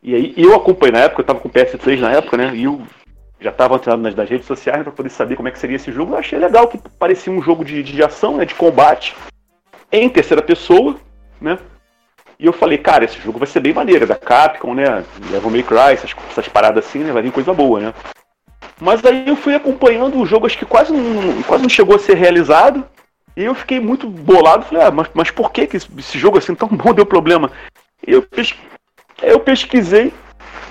E 0.03 0.15
aí 0.15 0.35
eu 0.37 0.55
acompanhei 0.55 0.93
na 0.93 1.05
época, 1.05 1.23
eu 1.23 1.27
tava 1.27 1.41
com 1.41 1.49
o 1.49 1.53
PS3 1.53 1.99
na 1.99 2.13
época, 2.13 2.37
né? 2.37 2.55
E 2.55 2.65
eu 2.65 2.83
já 3.41 3.51
estava 3.51 3.77
antenado 3.77 4.03
nas, 4.03 4.15
nas, 4.15 4.29
redes 4.29 4.47
sociais 4.47 4.83
para 4.83 4.93
poder 4.93 5.11
saber 5.11 5.37
como 5.37 5.49
é 5.49 5.51
que 5.51 5.59
seria 5.59 5.77
esse 5.77 5.93
jogo. 5.93 6.15
Eu 6.15 6.19
achei 6.19 6.39
legal 6.39 6.69
que 6.69 6.79
parecia 6.99 7.33
um 7.33 7.43
jogo 7.43 7.65
de, 7.65 7.83
de 7.83 8.03
ação, 8.03 8.37
né? 8.37 8.45
De 8.45 8.55
combate 8.55 9.15
em 9.93 10.09
terceira 10.09 10.43
pessoa, 10.43 10.97
né? 11.41 11.59
E 12.39 12.47
eu 12.47 12.53
falei, 12.53 12.79
cara, 12.79 13.05
esse 13.05 13.19
jogo 13.21 13.39
vai 13.39 13.49
ser 13.49 13.61
bem 13.61 13.73
maneiro, 13.73 14.05
é 14.05 14.07
da 14.07 14.15
Capcom, 14.15 14.75
né? 14.75 15.05
Devil 15.31 15.51
May 15.51 15.63
Cry, 15.63 15.93
essas, 15.93 16.15
essas 16.31 16.49
paradas 16.49 16.87
assim, 16.87 17.01
né? 17.01 17.13
Vai 17.13 17.23
vir 17.23 17.33
coisa 17.33 17.53
boa, 17.53 17.81
né? 17.81 17.95
Mas 18.81 19.05
aí 19.05 19.27
eu 19.27 19.35
fui 19.35 19.55
acompanhando 19.55 20.19
o 20.19 20.27
jogo, 20.27 20.47
acho 20.47 20.59
que 20.59 20.65
quase 20.65 20.93
não, 20.93 21.43
quase 21.43 21.63
não 21.63 21.69
chegou 21.69 21.97
a 21.97 21.99
ser 21.99 22.15
realizado. 22.17 22.85
E 23.37 23.45
eu 23.45 23.55
fiquei 23.55 23.81
muito 23.81 24.09
bolado, 24.09 24.65
falei, 24.65 24.85
ah, 24.85 24.91
mas, 24.91 25.09
mas 25.15 25.31
por 25.31 25.53
que, 25.53 25.67
que 25.67 25.77
esse 25.77 26.19
jogo 26.19 26.39
assim 26.39 26.55
tão 26.55 26.69
bom 26.69 26.93
deu 26.93 27.07
problema? 27.07 27.51
E 28.07 28.13
eu, 28.13 28.23
pes... 28.23 28.55
eu 29.23 29.41
pesquisei, 29.41 30.13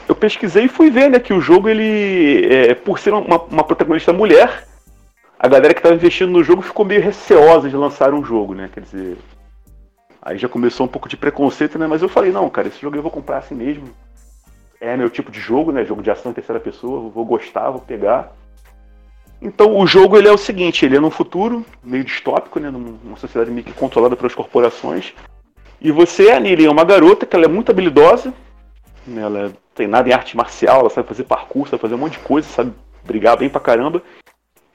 eu 0.08 0.16
pesquisei 0.16 0.66
e 0.66 0.70
fui 0.70 0.90
ver, 0.90 1.10
né, 1.10 1.20
que 1.20 1.34
o 1.34 1.42
jogo, 1.42 1.68
ele, 1.68 2.46
é, 2.46 2.74
por 2.74 3.00
ser 3.00 3.14
uma, 3.14 3.42
uma 3.44 3.64
protagonista 3.64 4.14
mulher, 4.14 4.66
a 5.40 5.48
galera 5.48 5.74
que 5.74 5.80
estava 5.80 5.96
investindo 5.96 6.32
no 6.32 6.44
jogo 6.44 6.62
ficou 6.62 6.86
meio 6.86 7.02
receosa 7.02 7.70
de 7.70 7.76
lançar 7.76 8.14
um 8.14 8.24
jogo, 8.24 8.56
né? 8.56 8.70
Quer 8.74 8.82
dizer, 8.82 9.18
aí 10.22 10.38
já 10.38 10.50
começou 10.50 10.86
um 10.86 10.90
pouco 10.90 11.08
de 11.08 11.16
preconceito, 11.16 11.78
né? 11.78 11.86
Mas 11.86 12.02
eu 12.02 12.10
falei, 12.10 12.32
não, 12.32 12.50
cara, 12.50 12.68
esse 12.68 12.82
jogo 12.82 12.96
eu 12.96 13.02
vou 13.02 13.12
comprar 13.12 13.38
assim 13.38 13.54
mesmo. 13.54 13.90
É 14.82 14.98
meu 14.98 15.10
tipo 15.10 15.32
de 15.32 15.40
jogo, 15.40 15.72
né? 15.72 15.86
Jogo 15.86 16.02
de 16.02 16.10
ação 16.10 16.32
em 16.32 16.36
terceira 16.36 16.60
pessoa, 16.60 17.10
vou 17.10 17.26
gostar, 17.26 17.70
vou 17.70 17.82
pegar. 17.82 18.34
Então 19.42 19.78
o 19.78 19.86
jogo 19.86 20.18
ele 20.18 20.28
é 20.28 20.32
o 20.32 20.38
seguinte, 20.38 20.86
ele 20.86 20.98
é 20.98 21.00
num 21.00 21.12
futuro 21.12 21.64
meio 21.84 22.04
distópico, 22.04 22.60
né, 22.60 22.72
numa 22.72 23.16
sociedade 23.18 23.52
meio 23.52 23.64
que 23.64 23.74
controlada 23.74 24.16
pelas 24.16 24.34
corporações. 24.34 25.14
E 25.80 25.92
você, 25.92 26.32
a 26.32 26.40
Nili, 26.40 26.66
é 26.66 26.72
uma 26.72 26.84
garota 26.84 27.24
que 27.24 27.36
ela 27.36 27.46
é 27.46 27.48
muito 27.48 27.70
habilidosa, 27.70 28.34
ela 29.16 29.48
é 29.48 29.52
treinada 29.74 30.10
em 30.10 30.14
arte 30.14 30.36
marcial, 30.36 30.82
ela 30.82 30.90
sabe 30.90 31.08
fazer 31.08 31.24
parkour, 31.24 31.68
sabe 31.68 31.82
fazer 31.82 31.96
um 31.96 32.00
monte 32.00 32.14
de 32.14 32.20
coisa, 32.20 32.48
sabe 32.48 32.74
brigar 33.06 33.38
bem 33.38 33.50
pra 33.50 33.62
caramba. 33.62 34.02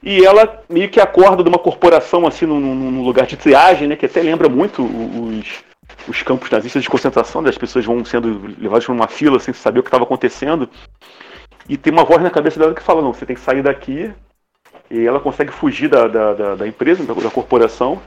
E 0.01 0.25
ela 0.25 0.63
meio 0.69 0.89
que 0.89 0.99
acorda 0.99 1.43
de 1.43 1.49
uma 1.49 1.59
corporação 1.59 2.27
assim 2.27 2.45
num, 2.45 2.59
num 2.59 3.03
lugar 3.03 3.25
de 3.25 3.37
triagem, 3.37 3.87
né, 3.87 3.95
que 3.95 4.05
até 4.05 4.21
lembra 4.21 4.49
muito 4.49 4.83
os, 4.83 5.63
os 6.07 6.21
campos 6.23 6.49
nazistas 6.49 6.83
de 6.83 6.89
concentração, 6.89 7.41
né, 7.41 7.49
as 7.49 7.57
pessoas 7.57 7.85
vão 7.85 8.03
sendo 8.03 8.53
levadas 8.57 8.85
para 8.85 8.93
uma 8.93 9.07
fila 9.07 9.39
sem 9.39 9.53
saber 9.53 9.79
o 9.79 9.83
que 9.83 9.87
estava 9.87 10.03
acontecendo. 10.03 10.69
E 11.69 11.77
tem 11.77 11.93
uma 11.93 12.03
voz 12.03 12.21
na 12.21 12.29
cabeça 12.29 12.59
dela 12.59 12.73
que 12.73 12.83
fala, 12.83 13.01
não, 13.01 13.13
você 13.13 13.25
tem 13.25 13.35
que 13.35 13.41
sair 13.41 13.61
daqui. 13.61 14.11
E 14.91 15.05
ela 15.05 15.19
consegue 15.19 15.51
fugir 15.51 15.87
da, 15.87 16.07
da, 16.07 16.33
da, 16.33 16.55
da 16.55 16.67
empresa, 16.67 17.03
da, 17.05 17.13
da, 17.13 17.29
corporação, 17.29 18.01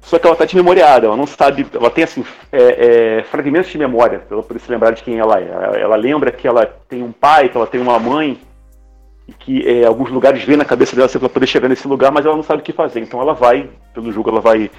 só 0.00 0.18
que 0.18 0.26
ela 0.26 0.34
está 0.34 0.44
desmemoriada, 0.44 1.06
ela 1.06 1.16
não 1.16 1.26
sabe, 1.26 1.66
ela 1.72 1.90
tem 1.90 2.04
assim, 2.04 2.24
é, 2.50 3.18
é, 3.18 3.22
fragmentos 3.24 3.70
de 3.70 3.78
memória, 3.78 4.20
para 4.20 4.36
ela 4.36 4.42
poder 4.42 4.58
se 4.58 4.70
lembrar 4.70 4.92
de 4.92 5.02
quem 5.02 5.18
ela 5.18 5.38
é. 5.38 5.48
Ela, 5.48 5.78
ela, 5.78 5.96
lembra 5.96 6.32
que 6.32 6.48
ela 6.48 6.66
tem 6.88 7.02
um 7.02 7.12
pai, 7.12 7.48
que 7.48 7.56
ela 7.56 7.66
tem 7.66 7.80
uma 7.80 7.98
mãe, 7.98 8.40
e 9.28 9.32
que 9.32 9.68
é, 9.68 9.84
alguns 9.84 10.10
lugares 10.10 10.42
vêm 10.42 10.56
na 10.56 10.64
cabeça 10.64 10.96
dela 10.96 11.08
para 11.08 11.28
poder 11.28 11.46
chegar 11.46 11.68
nesse 11.68 11.86
lugar, 11.86 12.10
mas 12.10 12.26
ela 12.26 12.34
não 12.34 12.42
sabe 12.42 12.60
o 12.60 12.64
que 12.64 12.72
fazer. 12.72 13.00
Então 13.00 13.20
ela 13.20 13.34
vai, 13.34 13.68
pelo 13.94 14.10
jogo, 14.10 14.30
ela 14.30 14.40
vai 14.40 14.70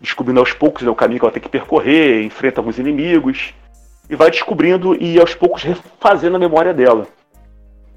descobrindo 0.00 0.40
aos 0.40 0.52
poucos 0.52 0.82
né, 0.82 0.90
o 0.90 0.94
caminho 0.94 1.20
que 1.20 1.24
ela 1.24 1.32
tem 1.32 1.42
que 1.42 1.48
percorrer, 1.48 2.24
enfrenta 2.24 2.60
alguns 2.60 2.78
inimigos, 2.78 3.54
e 4.08 4.14
vai 4.14 4.30
descobrindo 4.30 4.94
e 5.00 5.18
aos 5.18 5.34
poucos 5.34 5.62
refazendo 5.62 6.36
a 6.36 6.40
memória 6.40 6.74
dela. 6.74 7.06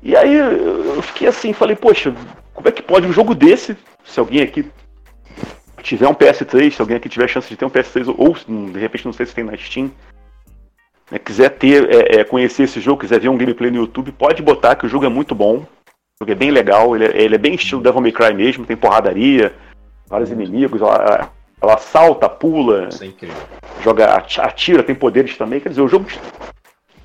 E 0.01 0.15
aí 0.15 0.35
eu 0.35 1.01
fiquei 1.01 1.27
assim, 1.27 1.51
falei, 1.51 1.75
poxa, 1.75 2.13
como 2.53 2.67
é 2.67 2.71
que 2.71 2.81
pode 2.81 3.07
um 3.07 3.11
jogo 3.11 3.35
desse, 3.35 3.75
se 4.03 4.19
alguém 4.19 4.41
aqui 4.41 4.65
tiver 5.85 6.07
um 6.07 6.13
PS3, 6.13 6.71
se 6.71 6.81
alguém 6.81 6.97
aqui 6.97 7.07
tiver 7.07 7.27
chance 7.27 7.47
de 7.47 7.55
ter 7.55 7.65
um 7.65 7.69
PS3, 7.69 8.13
ou 8.17 8.35
de 8.71 8.79
repente 8.79 9.05
não 9.05 9.13
sei 9.13 9.25
se 9.25 9.35
tem 9.35 9.43
na 9.43 9.55
Steam, 9.55 9.91
né, 11.11 11.19
quiser 11.19 11.49
ter, 11.51 11.87
é, 11.89 12.19
é, 12.19 12.23
conhecer 12.23 12.63
esse 12.63 12.81
jogo, 12.81 13.01
quiser 13.01 13.19
ver 13.19 13.29
um 13.29 13.37
gameplay 13.37 13.69
no 13.69 13.77
YouTube, 13.77 14.11
pode 14.11 14.41
botar 14.41 14.75
que 14.75 14.85
o 14.85 14.89
jogo 14.89 15.05
é 15.05 15.09
muito 15.09 15.35
bom. 15.35 15.57
O 15.57 16.23
jogo 16.23 16.31
é 16.31 16.35
bem 16.35 16.49
legal, 16.49 16.95
ele 16.95 17.05
é, 17.05 17.21
ele 17.21 17.35
é 17.35 17.37
bem 17.37 17.55
estilo 17.55 17.81
Devil 17.81 18.01
May 18.01 18.11
Cry 18.11 18.33
mesmo, 18.33 18.65
tem 18.65 18.75
porradaria, 18.75 19.53
vários 20.07 20.31
inimigos, 20.31 20.81
ela, 20.81 21.29
ela 21.61 21.77
salta, 21.77 22.27
pula, 22.27 22.89
é 22.89 23.83
joga, 23.83 24.15
atira, 24.15 24.81
tem 24.81 24.95
poderes 24.95 25.37
também. 25.37 25.59
Quer 25.59 25.69
dizer, 25.69 25.81
o 25.81 25.87
jogo 25.87 26.07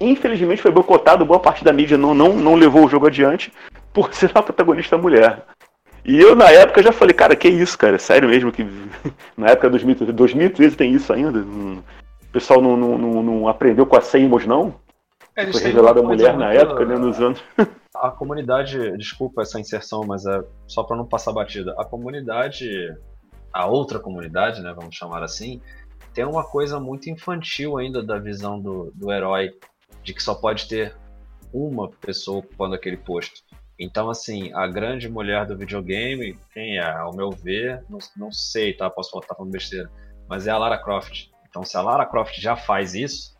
infelizmente 0.00 0.62
foi 0.62 0.70
boicotado, 0.70 1.26
boa 1.26 1.40
parte 1.40 1.62
da 1.62 1.72
mídia 1.72 1.98
não, 1.98 2.14
não, 2.14 2.32
não 2.32 2.54
levou 2.54 2.86
o 2.86 2.88
jogo 2.88 3.06
adiante 3.06 3.52
por 3.92 4.12
ser 4.14 4.30
uma 4.30 4.42
protagonista 4.42 4.96
mulher. 4.96 5.44
E 6.04 6.18
eu, 6.18 6.34
na 6.34 6.50
época, 6.50 6.82
já 6.82 6.92
falei, 6.92 7.14
cara, 7.14 7.36
que 7.36 7.48
isso, 7.48 7.76
cara? 7.76 7.98
Sério 7.98 8.28
mesmo 8.28 8.50
que 8.50 8.64
na 9.36 9.48
época 9.48 9.68
de 9.68 9.72
2013, 9.72 10.12
2013 10.12 10.76
tem 10.76 10.92
isso 10.92 11.12
ainda? 11.12 11.40
O 11.40 11.82
pessoal 12.32 12.60
não, 12.60 12.76
não, 12.76 12.98
não, 12.98 13.22
não 13.22 13.48
aprendeu 13.48 13.86
com 13.86 13.96
a 13.96 14.00
Seymour, 14.00 14.46
não? 14.46 14.74
É, 15.36 15.50
Foi 15.52 15.60
revelada 15.60 16.00
a 16.00 16.02
mulher 16.02 16.36
na 16.36 16.52
época, 16.52 16.84
né, 16.84 16.96
nos 16.96 17.20
anos. 17.20 17.42
A 17.94 18.10
comunidade, 18.10 18.96
desculpa 18.96 19.42
essa 19.42 19.60
inserção, 19.60 20.04
mas 20.06 20.24
é 20.24 20.42
só 20.66 20.82
para 20.82 20.96
não 20.96 21.04
passar 21.04 21.32
batida. 21.32 21.74
A 21.76 21.84
comunidade, 21.84 22.66
a 23.52 23.66
outra 23.66 23.98
comunidade, 23.98 24.62
né, 24.62 24.72
vamos 24.74 24.94
chamar 24.94 25.22
assim, 25.22 25.60
tem 26.14 26.24
uma 26.24 26.44
coisa 26.44 26.80
muito 26.80 27.10
infantil 27.10 27.76
ainda 27.76 28.02
da 28.02 28.18
visão 28.18 28.58
do, 28.60 28.90
do 28.94 29.12
herói, 29.12 29.50
de 30.02 30.14
que 30.14 30.22
só 30.22 30.34
pode 30.34 30.66
ter 30.66 30.96
uma 31.52 31.90
pessoa 31.90 32.38
ocupando 32.38 32.74
aquele 32.74 32.96
posto. 32.96 33.42
Então, 33.82 34.10
assim, 34.10 34.52
a 34.52 34.66
grande 34.66 35.08
mulher 35.08 35.46
do 35.46 35.56
videogame, 35.56 36.38
quem 36.52 36.76
é? 36.76 36.86
Ao 36.86 37.16
meu 37.16 37.30
ver, 37.30 37.82
não, 37.88 37.98
não 38.14 38.30
sei, 38.30 38.74
tá? 38.74 38.90
Posso 38.90 39.18
estar 39.18 39.34
falando 39.34 39.50
besteira. 39.50 39.90
Mas 40.28 40.46
é 40.46 40.50
a 40.50 40.58
Lara 40.58 40.76
Croft. 40.76 41.30
Então, 41.48 41.64
se 41.64 41.78
a 41.78 41.80
Lara 41.80 42.04
Croft 42.04 42.38
já 42.38 42.54
faz 42.54 42.94
isso, 42.94 43.34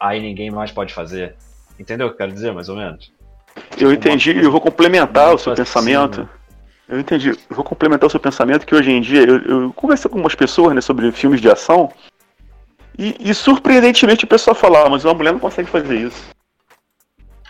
aí 0.00 0.22
ninguém 0.22 0.50
mais 0.50 0.72
pode 0.72 0.94
fazer. 0.94 1.36
Entendeu 1.78 2.06
o 2.06 2.10
que 2.10 2.14
eu 2.14 2.18
quero 2.18 2.32
dizer, 2.32 2.50
mais 2.50 2.70
ou 2.70 2.76
menos? 2.76 3.12
Eu 3.78 3.92
entendi, 3.92 4.30
eu 4.42 4.50
vou 4.50 4.60
complementar 4.60 5.34
o 5.34 5.38
seu 5.38 5.52
assim, 5.52 5.62
pensamento. 5.62 6.22
Né? 6.22 6.28
Eu 6.88 7.00
entendi, 7.00 7.28
eu 7.28 7.36
vou 7.50 7.64
complementar 7.64 8.06
o 8.06 8.10
seu 8.10 8.18
pensamento 8.18 8.64
que 8.64 8.74
hoje 8.74 8.90
em 8.90 9.02
dia 9.02 9.20
eu, 9.20 9.38
eu 9.42 9.72
conversei 9.74 10.10
com 10.10 10.16
algumas 10.16 10.34
pessoas 10.34 10.74
né, 10.74 10.80
sobre 10.80 11.12
filmes 11.12 11.42
de 11.42 11.50
ação 11.50 11.92
e, 12.98 13.14
e 13.20 13.34
surpreendentemente 13.34 14.24
o 14.24 14.28
pessoal 14.28 14.54
fala, 14.54 14.86
ah, 14.86 14.88
mas 14.88 15.04
uma 15.04 15.12
mulher 15.12 15.32
não 15.32 15.38
consegue 15.38 15.68
fazer 15.68 15.94
isso. 15.94 16.37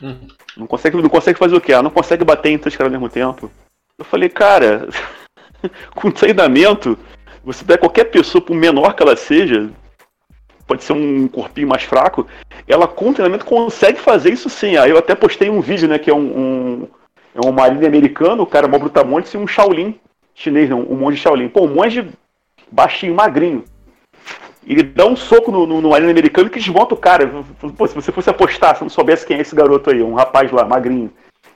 Hum. 0.03 0.29
Não 0.57 0.67
consegue, 0.67 0.97
não 0.97 1.09
consegue 1.09 1.39
fazer 1.39 1.57
o 1.57 1.61
quê? 1.61 1.73
Ela 1.73 1.83
não 1.83 1.91
consegue 1.91 2.25
bater 2.25 2.51
em 2.51 2.59
três 2.59 2.77
caras 2.77 2.93
ao 2.93 3.01
mesmo 3.01 3.13
tempo. 3.13 3.51
Eu 3.99 4.05
falei, 4.05 4.29
cara, 4.29 4.89
com 5.95 6.11
treinamento, 6.11 6.99
você 7.45 7.65
pega 7.65 7.81
qualquer 7.81 8.05
pessoa, 8.05 8.43
por 8.43 8.55
menor 8.55 8.95
que 8.95 9.03
ela 9.03 9.17
seja, 9.17 9.71
pode 10.67 10.85
ser 10.85 10.93
um 10.93 11.27
corpinho 11.29 11.69
mais 11.69 11.83
fraco, 11.83 12.27
ela 12.67 12.87
com 12.87 13.13
treinamento 13.13 13.45
consegue 13.45 13.99
fazer 13.99 14.33
isso 14.33 14.49
sim. 14.49 14.77
Aí 14.77 14.91
eu 14.91 14.99
até 14.99 15.15
postei 15.15 15.51
um 15.51 15.61
vídeo, 15.61 15.89
né, 15.89 15.99
que 15.99 16.11
é 16.11 16.15
um, 16.15 16.39
um 16.39 16.89
é 17.35 17.47
um 17.47 17.53
marine 17.53 17.87
americano, 17.87 18.43
o 18.43 18.47
cara 18.47 18.67
é 18.67 18.71
mó 18.71 18.79
brutamonte, 18.79 19.37
e 19.37 19.39
um 19.39 19.47
Shaolin 19.47 19.99
chinês, 20.39 20.71
não, 20.71 20.81
um 20.81 20.95
monge 20.95 21.19
Shaolin. 21.19 21.49
Pô, 21.49 21.65
um 21.65 21.75
monge 21.75 22.09
baixinho, 22.71 23.15
magrinho. 23.15 23.65
Ele 24.67 24.83
dá 24.83 25.07
um 25.07 25.17
soco 25.17 25.51
no, 25.51 25.67
no, 25.67 25.81
no 25.81 25.91
marine 25.91 26.11
americano 26.11 26.51
que 26.51 26.59
desmonta 26.59 26.95
o 26.95 26.99
cara. 26.99 27.31
Pô, 27.77 27.87
se 27.87 27.95
você 27.95 28.13
fosse 28.13 28.29
apostar, 28.29 28.77
se 28.77 28.83
não 28.83 28.91
soubesse 28.91 29.27
quem 29.27 29.39
é 29.39 29.41
esse 29.41 29.55
garoto 29.55 29.91
aí, 29.91 30.03
um 30.03 30.15
rapaz 30.15 30.51
lá, 30.53 30.65
magrinho, 30.65 31.11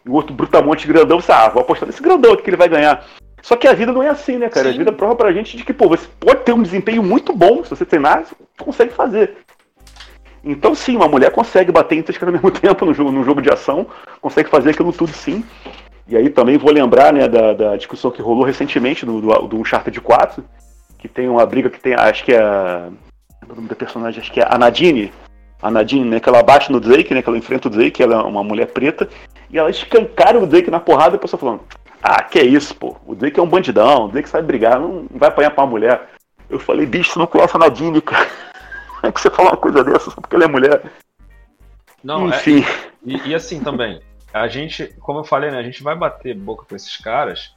e 0.05 0.09
o 0.09 0.15
outro 0.15 0.35
brutamonte 0.35 0.87
grandão, 0.87 1.21
você, 1.21 1.33
ah, 1.33 1.49
vou 1.49 1.63
apostar 1.63 1.87
nesse 1.87 2.03
grandão 2.03 2.33
aqui 2.33 2.43
que 2.43 2.51
ele 2.51 2.57
vai 2.57 2.69
ganhar. 2.69 3.05
Só 3.43 3.57
que 3.57 3.67
a 3.67 3.73
vida 3.73 3.93
não 3.93 4.03
é 4.03 4.09
assim, 4.09 4.39
né, 4.39 4.49
cara? 4.49 4.69
Sim. 4.69 4.75
A 4.75 4.79
vida 4.79 4.93
prova 4.93 5.17
pra 5.17 5.33
gente 5.33 5.57
de 5.57 5.65
que, 5.65 5.73
pô, 5.73 5.89
você 5.89 6.07
pode 6.21 6.43
ter 6.43 6.53
um 6.53 6.63
desempenho 6.63 7.03
muito 7.03 7.33
bom 7.33 7.65
se 7.65 7.71
você 7.71 7.85
treinar, 7.85 8.25
você 8.25 8.35
consegue 8.59 8.93
fazer. 8.93 9.37
Então, 10.45 10.75
sim, 10.75 10.97
uma 10.97 11.09
mulher 11.09 11.31
consegue 11.31 11.71
bater 11.71 11.99
em 11.99 12.03
três 12.03 12.19
caras 12.19 12.35
ao 12.35 12.41
mesmo 12.41 12.51
tempo 12.59 12.85
no 12.85 12.95
jogo, 12.95 13.13
no 13.13 13.25
jogo 13.25 13.43
de 13.43 13.51
ação, 13.51 13.87
consegue 14.21 14.49
fazer 14.49 14.71
aquilo 14.71 14.93
tudo 14.93 15.13
sim. 15.13 15.45
E 16.09 16.17
aí 16.17 16.29
também 16.31 16.59
vou 16.59 16.73
lembrar 16.73 17.13
né, 17.13 17.29
da, 17.29 17.53
da 17.53 17.77
discussão 17.77 18.11
que 18.11 18.23
rolou 18.23 18.45
recentemente 18.45 19.07
do, 19.07 19.21
do, 19.21 19.49
do 19.49 19.57
Uncharted 19.61 20.01
4, 20.01 20.45
que 21.03 21.09
tem 21.09 21.29
uma 21.29 21.45
briga 21.45 21.69
que 21.69 21.81
tem, 21.81 21.95
acho 21.95 22.25
que 22.25 22.33
é. 22.33 22.41
O 23.49 23.55
nome 23.57 23.69
da 23.69 23.75
personagem, 23.75 24.21
acho 24.21 24.31
que 24.31 24.41
é 24.41 24.47
a 24.49 24.57
Nadine. 24.57 25.13
A 25.61 25.69
Nadine, 25.69 26.09
né? 26.09 26.21
Que 26.21 26.29
ela 26.29 26.45
bate 26.45 26.71
no 26.71 26.79
Drake, 26.79 27.13
né? 27.13 27.21
Que 27.21 27.29
ela 27.29 27.37
enfrenta 27.37 27.67
o 27.67 27.71
Drake, 27.71 28.01
ela 28.01 28.15
é 28.15 28.23
uma 28.23 28.45
mulher 28.45 28.67
preta. 28.67 29.09
E 29.51 29.59
ela 29.59 29.69
escancara 29.69 30.39
o 30.39 30.47
Drake 30.47 30.71
na 30.71 30.79
porrada 30.79 31.17
e 31.17 31.19
a 31.19 31.19
pessoa 31.19 31.41
falando: 31.41 31.63
Ah, 32.01 32.23
que 32.23 32.39
é 32.39 32.45
isso, 32.45 32.73
pô. 32.77 32.97
O 33.05 33.17
Drake 33.17 33.41
é 33.41 33.43
um 33.43 33.49
bandidão, 33.49 34.05
o 34.05 34.09
Drake 34.09 34.29
sabe 34.29 34.47
brigar, 34.47 34.79
não 34.79 35.07
vai 35.11 35.29
apanhar 35.29 35.51
pra 35.51 35.65
uma 35.65 35.71
mulher. 35.71 36.09
Eu 36.49 36.61
falei, 36.61 36.87
bicho, 36.87 37.19
não 37.19 37.27
conhece 37.27 37.57
a 37.57 37.59
Nadine, 37.59 38.01
cara. 38.01 38.29
Como 38.87 39.01
é 39.11 39.13
que 39.13 39.21
você 39.21 39.31
fala 39.31 39.51
uma 39.51 39.57
coisa 39.57 39.83
dessa 39.83 40.09
só 40.11 40.21
porque 40.21 40.37
ela 40.37 40.45
é 40.45 40.49
mulher? 40.49 40.83
Não, 42.05 42.33
é, 42.33 42.37
Enfim. 42.37 42.63
É, 42.63 42.89
e, 43.05 43.31
e 43.31 43.35
assim 43.35 43.59
também, 43.61 44.01
a 44.33 44.47
gente, 44.47 44.95
como 45.01 45.19
eu 45.19 45.25
falei, 45.25 45.51
né? 45.51 45.59
A 45.59 45.63
gente 45.65 45.83
vai 45.83 45.97
bater 45.97 46.37
boca 46.37 46.65
com 46.69 46.77
esses 46.77 46.97
caras 46.97 47.53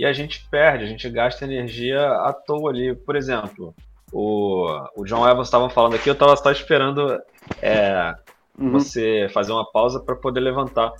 e 0.00 0.04
a 0.06 0.14
gente 0.14 0.48
perde, 0.48 0.84
a 0.84 0.86
gente 0.86 1.10
gasta 1.10 1.44
energia 1.44 2.00
à 2.00 2.32
toa 2.32 2.70
ali. 2.70 2.96
Por 2.96 3.14
exemplo, 3.14 3.74
o, 4.10 4.66
o 4.96 5.04
John 5.04 5.28
Evans 5.28 5.48
estava 5.48 5.68
falando 5.68 5.94
aqui, 5.94 6.08
eu 6.08 6.14
estava 6.14 6.34
só 6.36 6.50
esperando 6.50 7.20
é, 7.60 8.14
uhum. 8.58 8.70
você 8.70 9.28
fazer 9.30 9.52
uma 9.52 9.70
pausa 9.70 10.00
para 10.00 10.16
poder 10.16 10.40
levantar. 10.40 10.90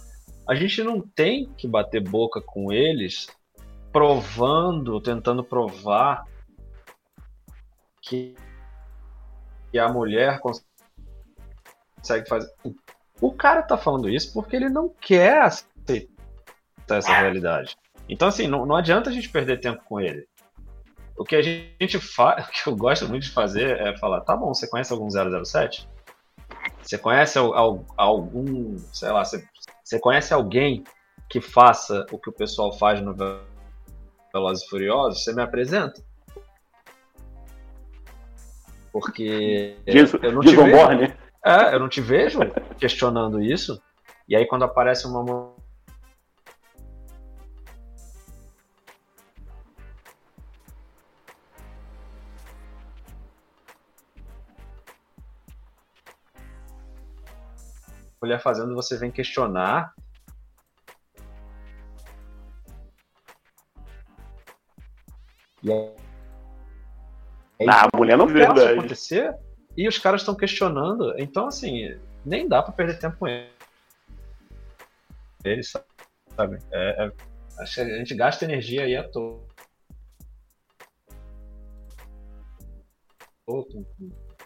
A 0.46 0.54
gente 0.54 0.82
não 0.82 1.00
tem 1.00 1.46
que 1.56 1.66
bater 1.66 2.02
boca 2.02 2.42
com 2.42 2.70
eles 2.70 3.28
provando, 3.90 5.00
tentando 5.00 5.42
provar 5.42 6.26
que, 8.02 8.34
que 9.72 9.78
a 9.78 9.88
mulher 9.88 10.40
consegue 10.40 12.28
fazer. 12.28 12.52
O 13.18 13.32
cara 13.32 13.62
tá 13.62 13.78
falando 13.78 14.10
isso 14.10 14.30
porque 14.34 14.56
ele 14.56 14.68
não 14.68 14.90
quer 14.90 15.40
aceitar 15.40 16.06
essa 16.90 17.14
realidade. 17.14 17.78
Então, 18.10 18.26
assim, 18.26 18.48
não, 18.48 18.66
não 18.66 18.74
adianta 18.74 19.08
a 19.08 19.12
gente 19.12 19.28
perder 19.28 19.60
tempo 19.60 19.82
com 19.84 20.00
ele. 20.00 20.26
O 21.16 21.24
que 21.24 21.36
a 21.36 21.42
gente 21.42 21.98
faz, 22.00 22.44
o 22.48 22.50
que 22.50 22.68
eu 22.68 22.76
gosto 22.76 23.08
muito 23.08 23.22
de 23.22 23.30
fazer 23.30 23.80
é 23.80 23.96
falar, 23.96 24.22
tá 24.22 24.36
bom, 24.36 24.52
você 24.52 24.68
conhece 24.68 24.92
algum 24.92 25.08
007? 25.08 25.88
Você 26.82 26.98
conhece 26.98 27.38
algum, 27.38 28.76
sei 28.92 29.12
lá, 29.12 29.24
você, 29.24 29.46
você 29.84 30.00
conhece 30.00 30.34
alguém 30.34 30.82
que 31.28 31.40
faça 31.40 32.04
o 32.10 32.18
que 32.18 32.28
o 32.28 32.32
pessoal 32.32 32.72
faz 32.72 33.00
no 33.00 33.14
Velozes 34.34 34.64
e 34.64 34.68
Furiosos? 34.68 35.22
Você 35.22 35.32
me 35.32 35.42
apresenta? 35.42 36.02
Porque 38.92 39.76
Jason, 39.86 40.18
eu 40.20 40.32
não 40.32 40.40
te 40.40 40.56
vejo, 40.56 40.76
Bourne. 40.76 41.14
é, 41.44 41.74
eu 41.74 41.78
não 41.78 41.88
te 41.88 42.00
vejo 42.00 42.40
questionando 42.76 43.40
isso. 43.40 43.80
E 44.28 44.34
aí 44.34 44.46
quando 44.46 44.64
aparece 44.64 45.06
uma 45.06 45.54
mulher 58.22 58.40
fazendo, 58.40 58.74
você 58.74 58.96
vem 58.96 59.10
questionar. 59.10 59.94
E 65.62 65.70
aí, 65.72 65.94
Ah, 67.68 67.86
a 67.92 67.96
mulher 67.96 68.16
não 68.16 68.26
vê, 68.26 68.42
isso 68.42 68.54
verdade. 68.54 68.78
acontecer 68.78 69.34
e 69.76 69.86
os 69.86 69.98
caras 69.98 70.22
estão 70.22 70.34
questionando. 70.34 71.14
Então, 71.18 71.46
assim, 71.46 71.98
nem 72.24 72.48
dá 72.48 72.62
pra 72.62 72.72
perder 72.72 72.98
tempo 72.98 73.18
com 73.18 73.28
ele. 73.28 73.50
Eles, 75.44 75.72
sabe? 76.36 76.58
É, 76.70 77.06
é- 77.06 77.12
a 77.58 77.64
gente 77.64 78.14
gasta 78.14 78.44
energia 78.44 78.84
aí 78.84 78.96
à 78.96 79.06
toa. 79.08 79.40
Com 83.46 83.66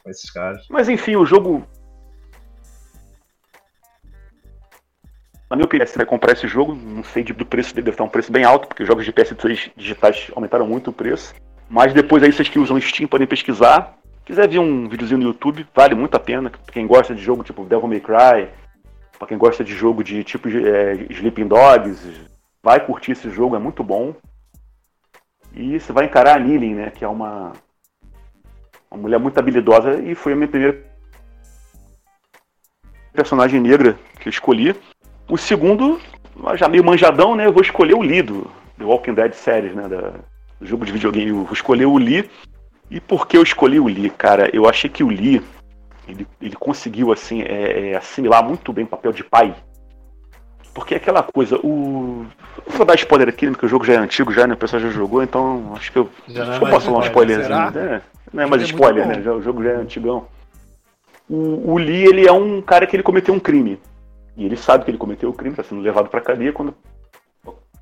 esses 0.07 0.31
caras. 0.31 0.67
Mas 0.71 0.89
enfim, 0.89 1.15
o 1.17 1.27
jogo. 1.27 1.67
Na 5.51 5.57
minha 5.57 5.67
opinião, 5.67 5.87
você 5.87 5.97
vai 5.97 6.07
comprar 6.07 6.33
esse 6.33 6.49
jogo, 6.49 6.75
não 6.75 7.05
sei 7.05 7.23
do 7.23 7.45
preço 7.45 7.75
dele, 7.75 7.85
deve 7.85 7.95
estar 7.95 8.05
um 8.05 8.09
preço 8.09 8.33
bem 8.33 8.45
alto, 8.45 8.67
porque 8.67 8.83
os 8.83 8.89
jogos 8.89 9.05
de 9.05 9.13
PS3 9.13 9.71
digitais 9.77 10.31
aumentaram 10.35 10.67
muito 10.67 10.91
o 10.91 10.93
preço. 10.93 11.35
Mas 11.69 11.93
depois 11.93 12.23
aí 12.23 12.33
vocês 12.33 12.49
que 12.49 12.59
usam 12.59 12.81
Steam 12.81 13.09
podem 13.09 13.27
pesquisar. 13.27 13.99
Quiser 14.25 14.49
ver 14.49 14.59
um 14.59 14.89
videozinho 14.89 15.21
no 15.21 15.27
YouTube, 15.27 15.67
vale 15.75 15.95
muito 15.95 16.15
a 16.15 16.21
pena. 16.21 16.51
Pra 16.51 16.73
quem 16.73 16.87
gosta 16.87 17.15
de 17.15 17.23
jogo 17.23 17.45
tipo 17.45 17.65
Devil 17.65 17.89
May 17.89 18.01
Cry, 18.01 18.49
pra 19.19 19.29
quem 19.29 19.37
gosta 19.37 19.63
de 19.63 19.75
jogo 19.75 20.03
de 20.03 20.25
tipo 20.25 20.49
é, 20.49 20.95
Sleeping 21.11 21.47
Dogs, 21.47 22.29
vai 22.63 22.85
curtir 22.85 23.13
esse 23.13 23.29
jogo, 23.31 23.55
é 23.55 23.59
muito 23.59 23.85
bom. 23.85 24.15
E 25.53 25.79
você 25.79 25.93
vai 25.93 26.07
encarar 26.07 26.37
a 26.37 26.39
Nilin, 26.39 26.75
né, 26.75 26.91
que 26.91 27.05
é 27.05 27.09
uma, 27.09 27.53
uma 28.91 29.03
mulher 29.03 29.21
muito 29.21 29.39
habilidosa 29.39 30.01
e 30.01 30.15
foi 30.15 30.33
a 30.33 30.37
minha 30.37 30.49
primeira 30.49 30.83
personagem 33.13 33.61
negra 33.61 33.97
que 34.19 34.29
eu 34.29 34.31
escolhi. 34.31 34.75
O 35.29 35.37
segundo, 35.37 36.01
já 36.57 36.69
meio 36.69 36.85
manjadão, 36.85 37.35
né? 37.35 37.47
Eu 37.47 37.53
vou 37.53 37.63
escolher 37.63 37.95
o 37.95 38.03
Lee 38.03 38.23
do 38.23 38.51
The 38.79 38.85
Walking 38.85 39.15
Dead 39.15 39.33
séries, 39.33 39.75
né? 39.75 39.89
Da, 39.89 40.13
do 40.61 40.67
jogo 40.67 40.85
de 40.85 40.93
videogame. 40.93 41.29
Eu 41.31 41.45
vou 41.45 41.53
escolher 41.53 41.87
o 41.87 41.97
Lee. 41.97 42.29
E 42.91 43.01
por 43.01 43.27
que 43.27 43.37
eu 43.37 43.43
escolhi 43.43 43.81
o 43.81 43.87
Lee, 43.87 44.11
cara? 44.11 44.51
Eu 44.53 44.69
achei 44.69 44.91
que 44.91 45.03
o 45.03 45.09
Lee 45.09 45.43
ele, 46.07 46.27
ele 46.41 46.55
conseguiu 46.57 47.13
assim 47.13 47.43
é, 47.43 47.93
é, 47.93 47.97
assimilar 47.97 48.45
muito 48.47 48.73
bem 48.73 48.85
o 48.85 48.89
papel 48.89 49.13
de 49.13 49.25
pai. 49.25 49.55
Porque 50.75 50.93
é 50.95 50.97
aquela 50.97 51.23
coisa, 51.23 51.57
o. 51.65 52.27
Não 52.67 52.77
vou 52.77 52.85
dar 52.85 52.97
spoiler 52.97 53.29
aqui, 53.29 53.47
né, 53.47 53.53
porque 53.53 53.65
o 53.67 53.69
jogo 53.69 53.85
já 53.85 53.95
é 53.95 53.97
antigo, 53.97 54.33
já, 54.33 54.47
né? 54.47 54.55
O 54.55 54.57
pessoal 54.57 54.83
já 54.83 54.91
jogou, 54.91 55.23
então 55.23 55.73
acho 55.77 55.91
que 55.93 55.99
eu. 55.99 56.11
Já 56.29 56.45
é 56.45 56.49
acho 56.49 56.59
que 56.59 56.65
eu 56.67 56.71
posso 56.71 56.87
falar 56.87 56.99
um 56.99 57.03
spoiler, 57.03 57.41
spoilerzinho. 57.41 57.91
né? 57.91 58.03
Não 58.33 58.43
é 58.43 58.47
mais 58.47 58.63
é 58.63 58.65
spoiler, 58.67 59.07
né? 59.07 59.23
Já- 59.23 59.33
o 59.33 59.41
jogo 59.41 59.63
já 59.63 59.71
é 59.71 59.77
antigão. 59.77 60.27
O, 61.31 61.73
o 61.73 61.79
Lee, 61.79 62.05
ele 62.07 62.27
é 62.27 62.33
um 62.33 62.61
cara 62.61 62.87
que 62.87 62.97
ele 62.97 63.03
cometeu 63.05 63.33
um 63.33 63.39
crime. 63.39 63.79
E 64.37 64.45
ele 64.45 64.57
sabe 64.57 64.85
que 64.85 64.91
ele 64.91 64.99
cometeu 64.99 65.31
o 65.31 65.33
crime, 65.33 65.53
está 65.53 65.63
sendo 65.63 65.81
levado 65.81 66.09
para 66.09 66.21
cadeia 66.21 66.53
quando 66.53 66.75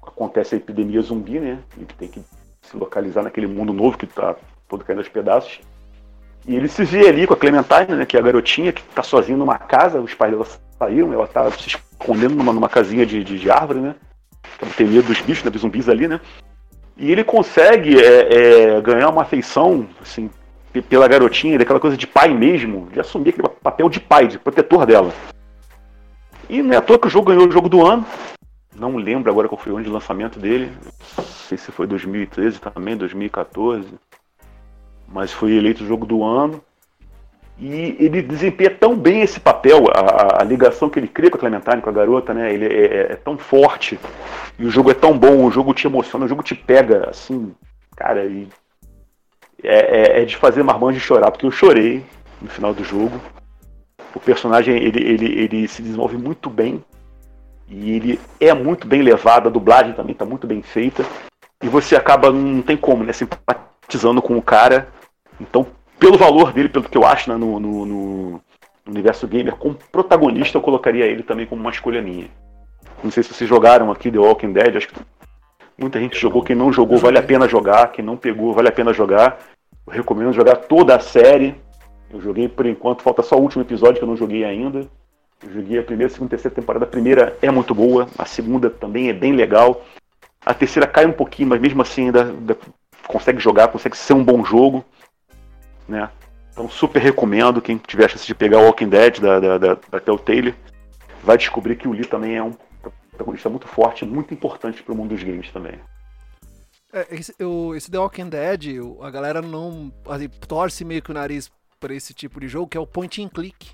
acontece 0.07 0.55
a 0.55 0.59
epidemia 0.59 1.01
zumbi, 1.01 1.41
né? 1.41 1.59
Ele 1.77 1.87
tem 1.99 2.09
que 2.09 2.23
se 2.61 2.77
localizar 2.77 3.23
naquele 3.23 3.47
mundo 3.47 3.73
novo 3.73 3.97
que 3.97 4.05
está 4.05 4.37
todo 4.69 4.85
caindo 4.85 4.99
aos 4.99 5.09
pedaços. 5.09 5.61
E 6.47 6.55
ele 6.57 6.69
se 6.69 6.85
vê 6.85 7.09
ali 7.09 7.27
com 7.27 7.35
a 7.35 7.37
Clementine, 7.37 7.97
né? 7.97 8.05
Que 8.05 8.17
é 8.17 8.21
a 8.21 8.23
garotinha 8.23 8.73
que 8.73 8.83
está 8.83 9.03
sozinha 9.03 9.39
numa 9.39 9.59
casa, 9.59 10.01
os 10.01 10.13
pais 10.15 10.33
dela 10.33 10.47
saíram, 10.79 11.13
ela 11.13 11.25
está 11.25 11.51
se 11.53 11.69
escondendo 11.69 12.35
numa, 12.35 12.53
numa 12.53 12.69
casinha 12.69 13.07
de, 13.07 13.23
de, 13.25 13.39
de 13.39 13.51
árvore, 13.51 13.81
né? 13.81 13.95
Ela 14.61 14.71
tem 14.73 14.87
medo 14.87 15.07
dos 15.07 15.21
bichos, 15.21 15.45
né, 15.45 15.51
dos 15.51 15.63
zumbis 15.63 15.89
ali, 15.89 16.07
né? 16.07 16.21
E 16.97 17.11
ele 17.11 17.25
consegue 17.25 17.97
é, 17.99 18.75
é, 18.77 18.81
ganhar 18.81 19.09
uma 19.09 19.23
afeição, 19.23 19.89
assim, 20.01 20.29
pe- 20.73 20.83
pela 20.83 21.09
garotinha, 21.09 21.59
daquela 21.59 21.81
coisa 21.81 21.97
de 21.97 22.07
pai 22.07 22.35
mesmo, 22.35 22.89
de 22.93 23.01
assumir 23.01 23.31
aquele 23.31 23.49
papel 23.49 23.89
de 23.89 23.99
pai, 23.99 24.27
de 24.29 24.39
protetor 24.39 24.85
dela. 24.85 25.13
E 26.49 26.63
não 26.63 26.75
é 26.75 26.77
à 26.77 26.81
toa 26.83 26.99
que 26.99 27.07
o 27.07 27.11
jogo 27.11 27.29
ganhou 27.31 27.47
o 27.49 27.53
jogo 27.53 27.69
do 27.69 27.85
ano. 27.87 28.05
Não 28.75 28.97
lembro 28.97 29.31
agora 29.31 29.49
qual 29.49 29.61
foi 29.61 29.73
o 29.73 29.77
ano 29.77 29.85
de 29.85 29.91
lançamento 29.91 30.39
dele. 30.39 30.73
Não 31.17 31.25
sei 31.25 31.59
se 31.59 31.71
foi 31.73 31.87
2013 31.87 32.61
também, 32.61 32.97
2014. 32.97 33.87
Mas 35.09 35.33
foi 35.33 35.53
eleito 35.53 35.85
o 35.85 35.87
jogo 35.87 36.07
do 36.07 36.25
ano. 36.25 36.63
E 37.59 37.97
ele 38.01 38.23
desempenha 38.23 38.71
tão 38.71 38.97
bem 38.97 39.21
esse 39.21 39.39
papel, 39.39 39.85
a, 39.95 40.41
a- 40.41 40.45
ligação 40.45 40.89
que 40.89 40.99
ele 40.99 41.07
cria 41.07 41.31
com 41.31 41.37
a 41.37 41.41
Clementine, 41.41 41.83
com 41.83 41.91
a 41.91 41.93
garota, 41.93 42.33
né? 42.35 42.53
Ele 42.53 42.65
é, 42.65 42.87
é- 42.87 43.13
é 43.13 43.17
tão 43.17 43.37
forte. 43.37 44.01
E 44.59 44.65
o 44.65 44.71
jogo 44.71 44.91
é 44.91 44.95
tão 44.95 45.17
bom, 45.17 45.45
o 45.45 45.51
jogo 45.51 45.73
te 45.75 45.87
emociona, 45.87 46.25
o 46.25 46.29
jogo 46.29 46.43
te 46.43 46.55
pega, 46.55 47.09
assim, 47.11 47.55
cara, 47.95 48.25
e 48.25 48.49
é, 49.63 50.19
é- 50.19 50.23
é 50.23 50.25
de 50.25 50.37
fazer 50.37 50.63
marmanjo 50.63 50.99
chorar, 50.99 51.31
porque 51.31 51.47
eu 51.47 51.51
chorei 51.51 52.03
no 52.41 52.49
final 52.49 52.73
do 52.75 52.83
jogo. 52.83 53.21
O 54.15 54.21
personagem, 54.21 54.77
ele, 54.77 55.01
ele, 55.03 55.27
ele 55.41 55.69
se 55.69 55.83
desenvolve 55.83 56.17
muito 56.17 56.51
bem. 56.51 56.85
E 57.69 57.93
ele 57.93 58.21
é 58.39 58.53
muito 58.53 58.87
bem 58.87 59.01
levado, 59.03 59.47
a 59.49 59.51
dublagem 59.51 59.95
também 59.95 60.13
está 60.13 60.25
muito 60.25 60.47
bem 60.47 60.61
feita. 60.63 61.05
E 61.63 61.69
você 61.69 61.97
acaba, 61.97 62.31
não 62.31 62.61
tem 62.61 62.77
como, 62.77 63.05
né, 63.05 63.13
simpatizando 63.13 64.21
com 64.21 64.37
o 64.37 64.43
cara. 64.43 64.89
Então, 65.41 65.67
pelo 65.99 66.19
valor 66.19 66.53
dele, 66.53 66.69
pelo 66.69 66.89
que 66.89 66.99
eu 66.99 67.07
acho 67.07 67.31
né, 67.31 67.37
no, 67.37 67.59
no- 67.59 67.87
no 67.87 68.41
universo 68.87 69.27
gamer, 69.27 69.55
como 69.57 69.77
protagonista, 69.91 70.59
eu 70.59 70.63
colocaria 70.63 71.07
ele 71.07 71.23
também 71.23 71.47
como 71.47 71.61
uma 71.63 71.71
escolha 71.71 72.03
minha. 72.03 72.27
Não 73.03 73.11
sei 73.11 73.23
se 73.23 73.33
vocês 73.33 73.49
jogaram 73.49 73.91
aqui 73.91 74.11
The 74.11 74.19
Walking 74.19 74.53
Dead, 74.53 74.77
acho 74.77 74.89
que 74.89 75.01
muita 75.79 75.99
gente 75.99 76.19
jogou. 76.19 76.43
Quem 76.43 76.55
não 76.57 76.73
jogou, 76.73 76.99
vale 76.99 77.19
a 77.19 77.23
pena 77.23 77.49
jogar. 77.49 77.93
Quem 77.93 78.05
não 78.05 78.17
pegou, 78.17 78.53
vale 78.53 78.69
a 78.69 78.73
pena 78.73 78.93
jogar. 78.93 79.39
Eu 79.87 79.93
recomendo 79.93 80.33
jogar 80.33 80.57
toda 80.57 80.95
a 80.97 81.01
série. 81.01 81.55
Eu 82.13 82.21
joguei 82.21 82.49
por 82.49 82.67
enquanto, 82.67 83.03
falta 83.03 83.23
só 83.23 83.37
o 83.37 83.41
último 83.41 83.63
episódio 83.63 83.97
que 83.99 84.05
eu 84.05 84.09
não 84.09 84.17
joguei 84.17 84.45
ainda. 84.45 84.87
Eu 85.43 85.53
joguei 85.53 85.79
a 85.79 85.83
primeira, 85.83 86.13
segunda, 86.13 86.31
terceira 86.31 86.55
temporada. 86.55 86.85
A 86.85 86.89
primeira 86.89 87.37
é 87.41 87.51
muito 87.51 87.75
boa, 87.75 88.07
a 88.19 88.25
segunda 88.27 88.69
também 88.71 89.09
é 89.09 89.13
bem 89.13 89.33
legal. 89.33 89.85
A 90.45 90.53
terceira 90.53 90.87
cai 90.87 91.07
um 91.07 91.13
pouquinho, 91.13 91.49
mas 91.49 91.61
mesmo 91.61 91.83
assim 91.83 92.07
ainda, 92.07 92.25
ainda 92.25 92.57
consegue 93.07 93.41
jogar, 93.41 93.69
consegue 93.69 93.97
ser 93.97 94.13
um 94.13 94.25
bom 94.25 94.45
jogo. 94.45 94.85
Né? 95.89 96.09
Então 96.53 96.69
super 96.69 97.01
recomendo 97.01 97.63
quem 97.63 97.79
tiver 97.79 98.05
a 98.05 98.09
chance 98.09 98.27
de 98.27 98.35
pegar 98.35 98.59
Walking 98.59 98.89
Dead 98.89 99.19
da, 99.19 99.41
da, 99.41 99.59
da, 99.59 99.75
da 99.91 100.01
Telltale. 100.01 100.55
Vai 101.25 101.39
descobrir 101.39 101.77
que 101.77 101.89
o 101.89 101.93
Lee 101.93 102.05
também 102.05 102.37
é 102.37 102.43
um 102.43 102.53
protagonista 103.11 103.49
muito 103.49 103.67
forte, 103.67 104.05
muito 104.05 104.35
importante 104.35 104.83
para 104.83 104.93
o 104.93 104.97
mundo 104.97 105.11
dos 105.11 105.23
games 105.23 105.51
também. 105.51 105.79
É, 106.93 107.07
esse, 107.15 107.35
o- 107.43 107.75
esse 107.75 107.91
The 107.91 107.99
Walking 107.99 108.29
Dead, 108.29 108.81
a 109.01 109.11
galera 109.11 109.41
não 109.41 109.91
assim, 110.07 110.29
torce 110.29 110.85
meio 110.85 111.01
que 111.01 111.11
o 111.11 111.15
nariz 111.15 111.51
pra 111.83 111.93
esse 111.95 112.15
tipo 112.15 112.41
de 112.41 112.47
jogo, 112.49 112.69
que 112.69 112.77
é 112.79 112.81
o 112.81 112.87
point 112.87 113.23
and 113.23 113.29
click. 113.29 113.71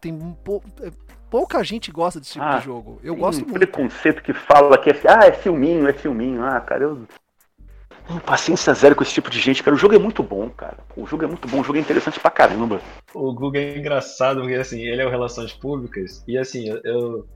Tem 0.00 0.12
um 0.12 0.32
pou- 0.32 0.62
é, 0.82 0.90
pouca 1.28 1.62
gente 1.64 1.90
gosta 1.90 2.20
desse 2.20 2.32
tipo 2.34 2.44
Ah, 2.44 2.58
de 2.58 2.64
jogo. 2.64 3.00
Eu 3.02 3.14
Tem 3.14 3.22
gosto 3.22 3.38
um 3.40 3.48
muito. 3.48 3.58
preconceito 3.58 4.22
que 4.22 4.32
fala 4.32 4.78
que 4.78 4.90
é, 4.90 5.00
ah, 5.08 5.26
é 5.26 5.32
filminho, 5.32 5.86
é 5.88 5.92
filminho. 5.92 6.44
Ah, 6.44 6.60
cara, 6.60 6.84
eu. 6.84 7.06
Paciência 8.26 8.74
zero 8.74 8.96
com 8.96 9.04
esse 9.04 9.12
tipo 9.12 9.30
de 9.30 9.38
gente, 9.38 9.62
cara. 9.62 9.74
O 9.74 9.78
jogo 9.78 9.94
é 9.94 9.98
muito 9.98 10.22
bom, 10.22 10.48
cara. 10.50 10.78
O 10.96 11.06
jogo 11.06 11.22
é 11.24 11.26
muito 11.28 11.46
bom, 11.46 11.60
o 11.60 11.64
jogo 11.64 11.78
é 11.78 11.80
interessante 11.80 12.18
pra 12.18 12.30
caramba. 12.30 12.80
O 13.14 13.32
Google 13.32 13.56
é 13.60 13.78
engraçado 13.78 14.40
porque 14.40 14.54
assim, 14.54 14.80
ele 14.80 15.00
é 15.02 15.06
o 15.06 15.10
Relações 15.10 15.52
Públicas 15.52 16.24
e 16.26 16.36
assim, 16.36 16.68
eu, 16.82 17.28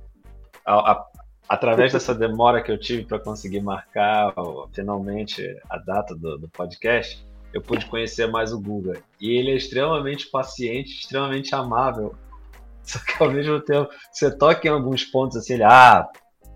a- 0.66 0.92
a- 0.92 1.06
através 1.48 1.92
dessa 1.92 2.12
demora 2.14 2.60
que 2.62 2.72
eu 2.72 2.78
tive 2.78 3.04
para 3.04 3.20
conseguir 3.20 3.60
marcar 3.60 4.32
finalmente 4.72 5.44
a 5.70 5.78
data 5.78 6.12
do, 6.14 6.38
do 6.38 6.48
podcast, 6.48 7.24
eu 7.54 7.62
pude 7.62 7.86
conhecer 7.86 8.26
mais 8.26 8.52
o 8.52 8.60
Google. 8.60 8.96
E 9.20 9.38
ele 9.38 9.52
é 9.52 9.54
extremamente 9.54 10.26
paciente, 10.26 11.00
extremamente 11.00 11.54
amável. 11.54 12.14
Só 12.82 12.98
que 12.98 13.22
ao 13.22 13.30
mesmo 13.30 13.60
tempo, 13.60 13.88
você 14.12 14.36
toca 14.36 14.66
em 14.66 14.70
alguns 14.70 15.04
pontos 15.04 15.36
assim, 15.38 15.54
ele, 15.54 15.62
ah, 15.62 16.06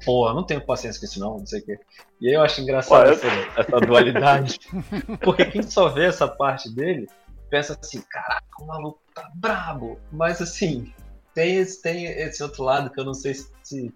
porra, 0.04 0.34
não 0.34 0.42
tenho 0.42 0.60
paciência 0.60 1.00
com 1.00 1.06
isso 1.06 1.20
não, 1.20 1.38
não 1.38 1.46
sei 1.46 1.60
o 1.60 1.64
quê. 1.64 1.78
E 2.20 2.28
aí 2.28 2.34
eu 2.34 2.42
acho 2.42 2.60
engraçado 2.60 3.06
Olha, 3.06 3.12
essa, 3.12 3.26
essa 3.56 3.80
dualidade. 3.80 4.58
Porque 5.22 5.44
quem 5.46 5.62
só 5.62 5.88
vê 5.88 6.06
essa 6.06 6.26
parte 6.26 6.68
dele 6.74 7.08
pensa 7.48 7.78
assim, 7.80 8.02
caraca, 8.10 8.44
o 8.60 8.66
maluco 8.66 9.00
tá 9.14 9.30
brabo. 9.36 9.98
Mas 10.12 10.42
assim, 10.42 10.92
tem, 11.32 11.56
esse, 11.56 11.80
tem 11.80 12.04
esse 12.06 12.42
outro 12.42 12.64
lado 12.64 12.90
que 12.90 13.00
eu 13.00 13.04
não 13.04 13.14
sei 13.14 13.34
se, 13.34 13.48
se 13.62 13.94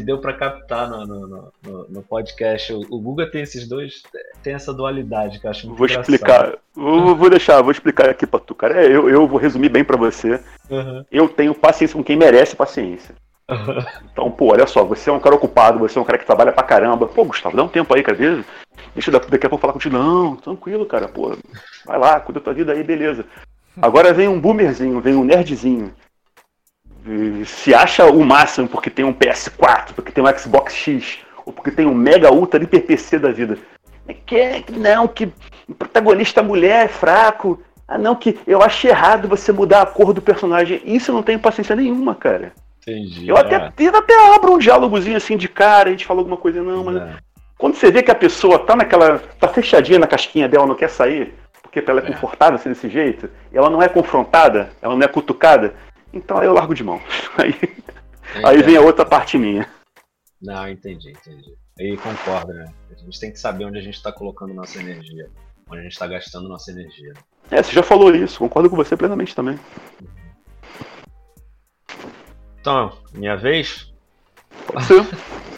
deu 0.00 0.18
para 0.18 0.32
captar 0.32 0.88
no, 0.88 1.06
no, 1.06 1.52
no, 1.62 1.86
no, 1.88 2.02
podcast. 2.02 2.72
O, 2.72 2.80
o 2.90 2.98
Guga 2.98 3.30
tem 3.30 3.42
esses 3.42 3.68
dois, 3.68 4.02
tem 4.42 4.54
essa 4.54 4.72
dualidade 4.72 5.38
que 5.38 5.46
eu 5.46 5.50
acho 5.50 5.66
muito 5.66 5.78
Vou 5.78 5.86
engraçado. 5.86 6.14
explicar, 6.14 6.58
vou, 6.74 7.14
vou, 7.14 7.30
deixar, 7.30 7.60
vou 7.60 7.70
explicar 7.70 8.08
aqui 8.08 8.26
pra 8.26 8.40
tu, 8.40 8.54
cara. 8.54 8.82
É, 8.82 8.86
eu, 8.86 9.08
eu 9.08 9.26
vou 9.28 9.38
resumir 9.38 9.68
bem 9.68 9.84
para 9.84 9.96
você. 9.96 10.40
Uhum. 10.70 11.04
Eu 11.12 11.28
tenho 11.28 11.54
paciência 11.54 11.96
com 11.96 12.02
quem 12.02 12.16
merece 12.16 12.56
paciência. 12.56 13.14
Uhum. 13.50 13.84
Então, 14.10 14.30
pô, 14.30 14.52
olha 14.52 14.66
só, 14.66 14.82
você 14.82 15.10
é 15.10 15.12
um 15.12 15.20
cara 15.20 15.34
ocupado, 15.34 15.78
você 15.78 15.98
é 15.98 16.02
um 16.02 16.04
cara 16.04 16.18
que 16.18 16.26
trabalha 16.26 16.52
pra 16.52 16.62
caramba. 16.62 17.06
Pô, 17.06 17.24
Gustavo, 17.24 17.56
dá 17.56 17.62
um 17.62 17.68
tempo 17.68 17.94
aí, 17.94 18.02
cara. 18.02 18.16
Deixa 18.94 19.10
eu 19.10 19.20
daqui 19.20 19.46
a 19.46 19.50
pouco 19.50 19.60
falar 19.60 19.74
contigo. 19.74 19.96
Não, 19.96 20.36
tranquilo, 20.36 20.86
cara, 20.86 21.08
pô. 21.08 21.36
Vai 21.84 21.98
lá, 21.98 22.18
cuida 22.20 22.40
da 22.40 22.44
tua 22.44 22.54
vida 22.54 22.72
aí, 22.72 22.82
beleza. 22.82 23.26
Agora 23.82 24.14
vem 24.14 24.28
um 24.28 24.40
boomerzinho, 24.40 25.00
vem 25.00 25.14
um 25.14 25.24
nerdzinho 25.24 25.92
se 27.44 27.74
acha 27.74 28.06
o 28.06 28.24
máximo 28.24 28.68
porque 28.68 28.90
tem 28.90 29.04
um 29.04 29.12
PS4, 29.12 29.92
porque 29.94 30.10
tem 30.10 30.24
um 30.24 30.38
Xbox 30.38 30.74
X, 30.74 31.18
ou 31.44 31.52
porque 31.52 31.70
tem 31.70 31.86
um 31.86 31.94
Mega 31.94 32.32
Ultra 32.32 32.60
Hyper 32.60 32.86
PC 32.86 33.18
da 33.18 33.30
vida. 33.30 33.58
É 34.08 34.14
que 34.14 34.36
é, 34.36 34.64
não, 34.70 35.06
que 35.06 35.30
o 35.68 35.74
protagonista 35.74 36.42
mulher 36.42 36.86
é 36.86 36.88
fraco. 36.88 37.60
Ah, 37.86 37.98
não, 37.98 38.14
que 38.14 38.38
eu 38.46 38.62
acho 38.62 38.86
errado 38.86 39.28
você 39.28 39.52
mudar 39.52 39.82
a 39.82 39.86
cor 39.86 40.12
do 40.12 40.22
personagem. 40.22 40.80
Isso 40.84 41.10
eu 41.10 41.14
não 41.14 41.22
tenho 41.22 41.38
paciência 41.38 41.76
nenhuma, 41.76 42.14
cara. 42.14 42.52
Entendi. 42.80 43.28
Eu 43.28 43.36
até, 43.36 43.56
é. 43.56 43.72
eu 43.78 43.96
até 43.96 44.34
abro 44.34 44.54
um 44.54 44.58
diálogozinho 44.58 45.16
assim 45.16 45.36
de 45.36 45.48
cara, 45.48 45.88
a 45.88 45.92
gente 45.92 46.06
fala 46.06 46.20
alguma 46.20 46.36
coisa, 46.36 46.62
não, 46.62 46.84
mas. 46.84 46.96
É. 46.96 47.16
Quando 47.56 47.76
você 47.76 47.90
vê 47.90 48.02
que 48.02 48.10
a 48.10 48.14
pessoa 48.14 48.58
tá 48.58 48.76
naquela. 48.76 49.18
tá 49.38 49.48
fechadinha 49.48 49.98
na 49.98 50.06
casquinha 50.06 50.48
dela, 50.48 50.66
não 50.66 50.74
quer 50.74 50.90
sair, 50.90 51.34
porque 51.62 51.82
ela 51.86 52.00
é, 52.00 52.04
é. 52.04 52.06
confortável 52.06 52.56
assim 52.56 52.70
desse 52.70 52.88
jeito, 52.88 53.30
ela 53.52 53.70
não 53.70 53.82
é 53.82 53.88
confrontada, 53.88 54.70
ela 54.82 54.94
não 54.94 55.02
é 55.02 55.08
cutucada, 55.08 55.74
então 56.14 56.38
aí 56.38 56.46
eu 56.46 56.54
largo 56.54 56.74
de 56.74 56.84
mão. 56.84 57.00
Aí, 57.36 57.52
aí 58.44 58.62
vem 58.62 58.76
a 58.76 58.80
outra 58.80 59.04
parte 59.04 59.36
minha. 59.36 59.68
Não, 60.40 60.68
entendi, 60.68 61.10
entendi. 61.10 61.54
Aí 61.78 61.96
concordo, 61.96 62.52
né? 62.52 62.72
A 62.90 62.94
gente 62.94 63.18
tem 63.18 63.32
que 63.32 63.38
saber 63.38 63.64
onde 63.64 63.78
a 63.78 63.82
gente 63.82 63.94
está 63.94 64.12
colocando 64.12 64.54
nossa 64.54 64.80
energia. 64.80 65.28
Onde 65.68 65.80
a 65.80 65.82
gente 65.82 65.92
está 65.92 66.06
gastando 66.06 66.48
nossa 66.48 66.70
energia. 66.70 67.12
É, 67.50 67.62
você 67.62 67.72
já 67.72 67.82
falou 67.82 68.14
isso, 68.14 68.38
concordo 68.38 68.70
com 68.70 68.76
você 68.76 68.96
plenamente 68.96 69.34
também. 69.34 69.58
Então, 72.60 72.96
minha 73.12 73.36
vez? 73.36 73.92
Pode 74.66 74.84
ser. 74.84 75.04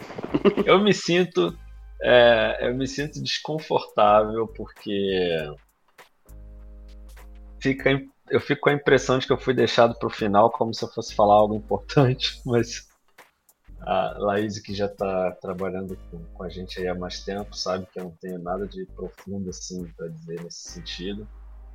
eu 0.66 0.80
me 0.80 0.92
sinto. 0.92 1.56
É, 2.02 2.68
eu 2.68 2.74
me 2.74 2.86
sinto 2.86 3.22
desconfortável 3.22 4.46
porque 4.48 5.50
fica 7.60 7.90
eu 8.28 8.40
fico 8.40 8.62
com 8.62 8.70
a 8.70 8.74
impressão 8.74 9.18
de 9.18 9.26
que 9.26 9.32
eu 9.32 9.38
fui 9.38 9.54
deixado 9.54 9.94
para 9.98 10.06
o 10.06 10.10
final 10.10 10.50
como 10.50 10.74
se 10.74 10.84
eu 10.84 10.88
fosse 10.88 11.14
falar 11.14 11.34
algo 11.34 11.54
importante, 11.54 12.40
mas 12.46 12.88
a 13.80 14.16
Laís, 14.18 14.58
que 14.58 14.74
já 14.74 14.86
está 14.86 15.32
trabalhando 15.32 15.96
com, 16.10 16.18
com, 16.34 16.42
a 16.42 16.48
gente 16.48 16.80
aí 16.80 16.88
há 16.88 16.94
mais 16.94 17.22
tempo, 17.24 17.56
sabe 17.56 17.86
que 17.86 18.00
eu 18.00 18.04
não 18.04 18.10
tenho 18.10 18.38
nada 18.38 18.66
de 18.66 18.84
profundo 18.86 19.50
assim 19.50 19.86
para 19.96 20.08
dizer 20.08 20.42
nesse 20.42 20.70
sentido. 20.70 21.28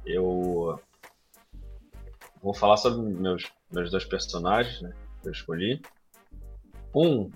Eu 0.06 0.80
vou 2.41 2.53
falar 2.53 2.78
sobre 2.78 3.02
meus, 3.02 3.49
meus 3.72 3.90
dois 3.90 4.03
personagens 4.03 4.82
né, 4.82 4.91
que 5.22 5.28
eu 5.28 5.32
escolhi. 5.32 5.82
Um 6.94 7.32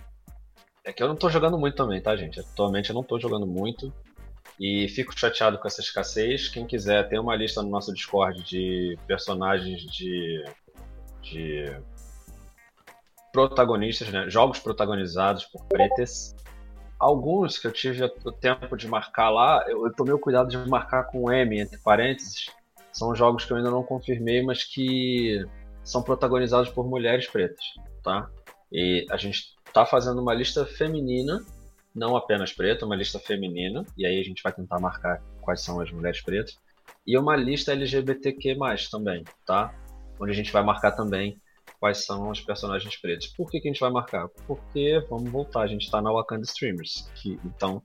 é 0.84 0.92
que 0.92 1.02
eu 1.02 1.08
não 1.08 1.16
estou 1.16 1.30
jogando 1.30 1.58
muito 1.58 1.76
também, 1.76 2.02
tá, 2.02 2.16
gente? 2.16 2.40
Atualmente 2.40 2.90
eu 2.90 2.94
não 2.94 3.02
estou 3.02 3.20
jogando 3.20 3.48
muito. 3.48 3.94
E 4.60 4.88
fico 4.88 5.18
chateado 5.18 5.58
com 5.58 5.68
essa 5.68 5.82
escassez. 5.82 6.48
Quem 6.48 6.66
quiser, 6.66 7.08
tem 7.10 7.20
uma 7.20 7.36
lista 7.36 7.62
no 7.62 7.70
nosso 7.70 7.94
Discord 7.94 8.44
de 8.44 8.98
personagens 9.08 9.82
de. 9.82 10.46
de 11.22 11.78
protagonistas, 13.32 14.10
né? 14.10 14.30
Jogos 14.30 14.60
protagonizados 14.60 15.46
por 15.46 15.66
pretas. 15.66 16.34
Alguns 16.98 17.58
que 17.58 17.68
eu 17.68 17.72
tive 17.74 18.06
o 18.24 18.32
tempo 18.32 18.78
de 18.78 18.88
marcar 18.88 19.30
lá, 19.30 19.66
eu, 19.68 19.86
eu 19.86 19.94
tomei 19.94 20.14
o 20.14 20.20
cuidado 20.20 20.48
de 20.48 20.58
marcar 20.70 21.04
com 21.04 21.30
M 21.30 21.60
entre 21.60 21.78
parênteses. 21.80 22.50
São 22.94 23.14
jogos 23.14 23.44
que 23.44 23.52
eu 23.52 23.58
ainda 23.58 23.70
não 23.70 23.84
confirmei, 23.84 24.42
mas 24.42 24.64
que 24.64 25.46
são 25.84 26.02
protagonizados 26.02 26.70
por 26.70 26.88
mulheres 26.88 27.28
pretas, 27.28 27.66
tá? 28.02 28.30
E 28.72 29.06
a 29.12 29.18
gente 29.18 29.54
tá 29.74 29.86
fazendo 29.86 30.22
uma 30.22 30.34
lista 30.34 30.66
feminina 30.66 31.44
não 31.96 32.16
apenas 32.18 32.52
preta, 32.52 32.86
uma 32.86 32.96
lista 32.96 33.18
feminina, 33.18 33.86
e 33.98 34.06
aí 34.06 34.20
a 34.20 34.24
gente 34.24 34.44
vai 34.44 34.52
tentar 34.52 34.80
marcar 34.80 35.24
quais 35.42 35.62
são 35.62 35.80
as 35.80 35.90
mulheres 35.92 36.22
pretas, 36.22 36.60
e 37.08 37.18
uma 37.18 37.36
lista 37.36 37.72
LGBTQ+, 37.72 38.58
também, 38.92 39.24
tá? 39.46 39.74
Onde 40.20 40.32
a 40.32 40.36
gente 40.36 40.52
vai 40.52 40.64
marcar 40.64 40.92
também 40.92 41.40
quais 41.80 42.06
são 42.06 42.30
os 42.30 42.42
personagens 42.42 42.96
pretos. 42.98 43.28
Por 43.28 43.50
que, 43.50 43.60
que 43.60 43.68
a 43.68 43.72
gente 43.72 43.80
vai 43.80 43.92
marcar? 43.92 44.28
Porque, 44.48 45.04
vamos 45.10 45.32
voltar, 45.32 45.62
a 45.62 45.68
gente 45.68 45.84
está 45.84 46.02
na 46.02 46.12
Wakanda 46.12 46.44
Streamers, 46.44 47.10
que, 47.16 47.40
então 47.46 47.82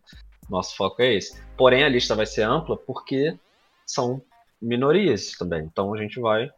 nosso 0.49 0.75
foco 0.75 1.03
é 1.03 1.15
esse. 1.15 1.41
Porém, 1.57 1.85
a 1.85 1.89
lista 1.89 2.15
vai 2.15 2.27
ser 2.27 2.43
ampla 2.43 2.77
porque 2.77 3.39
são 3.87 4.23
minorias 4.61 5.33
também, 5.33 5.63
então 5.65 5.95
a 5.95 5.99
gente 5.99 6.19
vai 6.19 6.51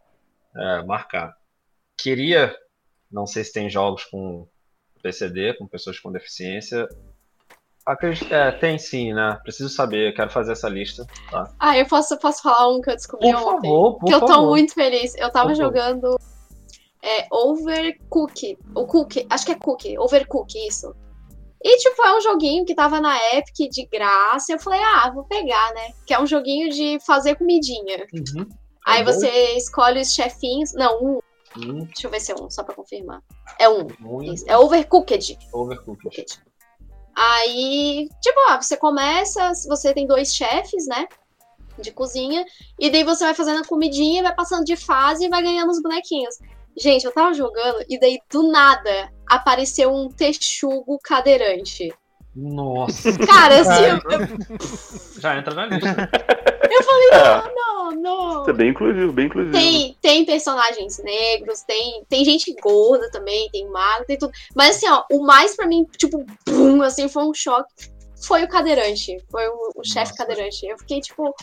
é, 0.57 0.83
marcar. 0.85 1.37
Queria, 1.99 2.57
não 3.11 3.27
sei 3.27 3.45
se 3.45 3.53
tem 3.53 3.69
jogos 3.69 4.05
com 4.05 4.49
PCD, 5.03 5.55
com 5.55 5.66
pessoas 5.66 5.99
com 5.99 6.11
deficiência, 6.12 6.89
Acredito, 7.85 8.33
é, 8.33 8.53
tem 8.53 8.79
sim, 8.79 9.13
né? 9.13 9.39
Preciso 9.43 9.69
saber, 9.69 10.15
quero 10.15 10.31
fazer 10.31 10.53
essa 10.53 10.69
lista. 10.69 11.05
Tá? 11.31 11.53
Ah, 11.59 11.77
eu 11.77 11.87
posso, 11.87 12.17
posso 12.19 12.43
falar 12.43 12.69
um 12.69 12.81
que 12.81 12.91
eu 12.91 12.95
descobri 12.95 13.33
por 13.33 13.55
ontem. 13.55 13.69
Favor, 13.69 13.99
por 13.99 14.07
que 14.07 14.15
eu 14.15 14.21
tô 14.21 14.29
favor. 14.29 14.49
muito 14.51 14.75
feliz. 14.75 15.15
Eu 15.17 15.31
tava 15.31 15.49
por 15.49 15.57
jogando 15.57 16.17
é, 17.03 17.27
Overcook. 17.31 18.59
O 18.75 18.87
Cook, 18.87 19.27
acho 19.29 19.45
que 19.45 19.53
é 19.53 19.57
Cook, 19.57 19.85
Overcook, 19.99 20.55
isso. 20.67 20.95
E, 21.65 21.77
tipo, 21.79 22.05
é 22.05 22.17
um 22.17 22.21
joguinho 22.21 22.65
que 22.65 22.75
tava 22.75 23.01
na 23.01 23.17
Epic 23.35 23.71
de 23.71 23.87
graça. 23.87 24.53
Eu 24.53 24.59
falei, 24.59 24.81
ah, 24.81 25.11
vou 25.13 25.25
pegar, 25.25 25.73
né? 25.75 25.93
Que 26.07 26.15
é 26.15 26.21
um 26.21 26.27
joguinho 26.27 26.71
de 26.71 26.99
fazer 27.05 27.37
comidinha. 27.37 28.07
Uhum. 28.13 28.49
Aí 28.85 29.03
é 29.03 29.05
você 29.05 29.29
escolhe 29.57 30.01
os 30.01 30.13
chefinhos. 30.13 30.73
Não, 30.75 31.03
um. 31.03 31.21
Uhum. 31.57 31.85
Deixa 31.85 32.07
eu 32.07 32.11
ver 32.11 32.21
se 32.21 32.33
é 32.33 32.35
um, 32.35 32.51
só 32.51 32.65
pra 32.65 32.75
confirmar. 32.75 33.23
É 33.59 33.69
um. 33.69 33.87
É 34.47 34.57
Overcooked. 34.57 35.39
Overcooked. 35.53 36.41
Aí, 37.14 38.09
tipo, 38.20 38.39
ó, 38.51 38.60
você 38.60 38.76
começa, 38.76 39.52
você 39.68 39.93
tem 39.93 40.06
dois 40.06 40.34
chefes, 40.34 40.86
né? 40.86 41.06
De 41.78 41.90
cozinha, 41.90 42.44
e 42.78 42.90
daí 42.90 43.02
você 43.02 43.24
vai 43.24 43.34
fazendo 43.34 43.62
a 43.62 43.66
comidinha, 43.66 44.22
vai 44.22 44.34
passando 44.34 44.64
de 44.64 44.76
fase 44.76 45.24
e 45.24 45.28
vai 45.28 45.43
ganhando 45.43 45.70
os 45.70 45.82
bonequinhos. 45.82 46.36
Gente, 46.78 47.05
eu 47.05 47.12
tava 47.12 47.34
jogando 47.34 47.84
e 47.89 47.98
daí 47.98 48.18
do 48.30 48.51
nada 48.51 49.12
apareceu 49.28 49.93
um 49.93 50.09
texugo 50.09 50.98
cadeirante. 51.02 51.93
Nossa. 52.34 53.12
Cara, 53.26 53.60
assim. 53.60 53.84
eu... 53.84 55.20
Já 55.20 55.36
entra 55.36 55.55
na 55.55 55.66
lista. 55.66 56.10
Eu 56.73 56.82
falei, 56.82 57.09
não, 57.11 57.55
não, 57.55 57.90
não. 57.90 58.40
Isso 58.40 58.51
é 58.51 58.53
bem 58.55 58.70
inclusivo, 58.70 59.12
bem 59.12 59.27
inclusivo. 59.27 59.53
Tem, 59.53 59.97
tem 60.01 60.24
personagens 60.24 60.99
negros, 61.03 61.61
tem, 61.62 62.03
tem 62.09 62.24
gente 62.24 62.55
gorda 62.62 63.11
também, 63.11 63.51
tem 63.51 63.69
magro, 63.69 64.07
tem 64.07 64.16
tudo. 64.16 64.32
Mas 64.55 64.77
assim, 64.77 64.89
ó, 64.89 65.05
o 65.12 65.23
mais 65.23 65.55
pra 65.55 65.66
mim, 65.66 65.86
tipo, 65.99 66.24
bum, 66.47 66.81
assim, 66.81 67.09
foi 67.09 67.24
um 67.24 67.35
choque. 67.35 67.90
Foi 68.24 68.43
o 68.43 68.49
cadeirante. 68.49 69.19
Foi 69.31 69.47
o, 69.49 69.73
o 69.77 69.85
chefe 69.85 70.15
cadeirante. 70.15 70.65
Eu 70.65 70.78
fiquei, 70.78 71.01
tipo. 71.01 71.35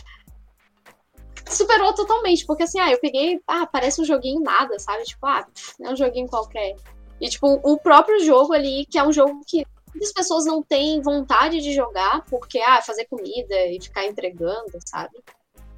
Superou 1.48 1.94
totalmente, 1.94 2.46
porque 2.46 2.64
assim, 2.64 2.80
ah, 2.80 2.92
eu 2.92 3.00
peguei, 3.00 3.40
ah, 3.48 3.66
parece 3.66 4.02
um 4.02 4.06
joguinho 4.06 4.40
nada, 4.40 4.78
sabe? 4.80 5.04
Tipo, 5.04 5.26
ah, 5.26 5.46
é 5.82 5.90
um 5.90 5.96
joguinho 5.96 6.28
qualquer. 6.28 6.76
E, 7.22 7.28
tipo, 7.28 7.60
o 7.64 7.78
próprio 7.78 8.24
jogo 8.24 8.54
ali, 8.54 8.86
que 8.86 8.98
é 8.98 9.04
um 9.04 9.12
jogo 9.12 9.42
que 9.46 9.66
muitas 9.94 10.14
pessoas 10.14 10.46
não 10.46 10.62
têm 10.62 11.02
vontade 11.02 11.62
de 11.62 11.74
jogar 11.74 12.24
porque, 12.26 12.60
ah, 12.60 12.82
fazer 12.82 13.06
comida 13.06 13.56
e 13.68 13.82
ficar 13.82 14.06
entregando, 14.06 14.72
sabe? 14.86 15.18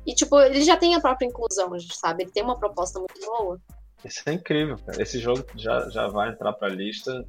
E, 0.06 0.14
tipo, 0.14 0.40
ele 0.40 0.62
já 0.62 0.76
tem 0.78 0.96
a 0.96 1.00
própria 1.00 1.28
inclusão, 1.28 1.72
sabe? 1.80 2.24
Ele 2.24 2.32
tem 2.32 2.44
uma 2.44 2.58
proposta 2.58 3.00
muito 3.00 3.20
boa. 3.24 3.60
Isso 4.04 4.22
é 4.26 4.34
incrível, 4.34 4.78
cara. 4.84 5.02
Esse 5.02 5.20
jogo 5.20 5.46
já, 5.56 5.90
já 5.90 6.08
vai 6.08 6.30
entrar 6.30 6.54
pra 6.54 6.68
lista. 6.68 7.24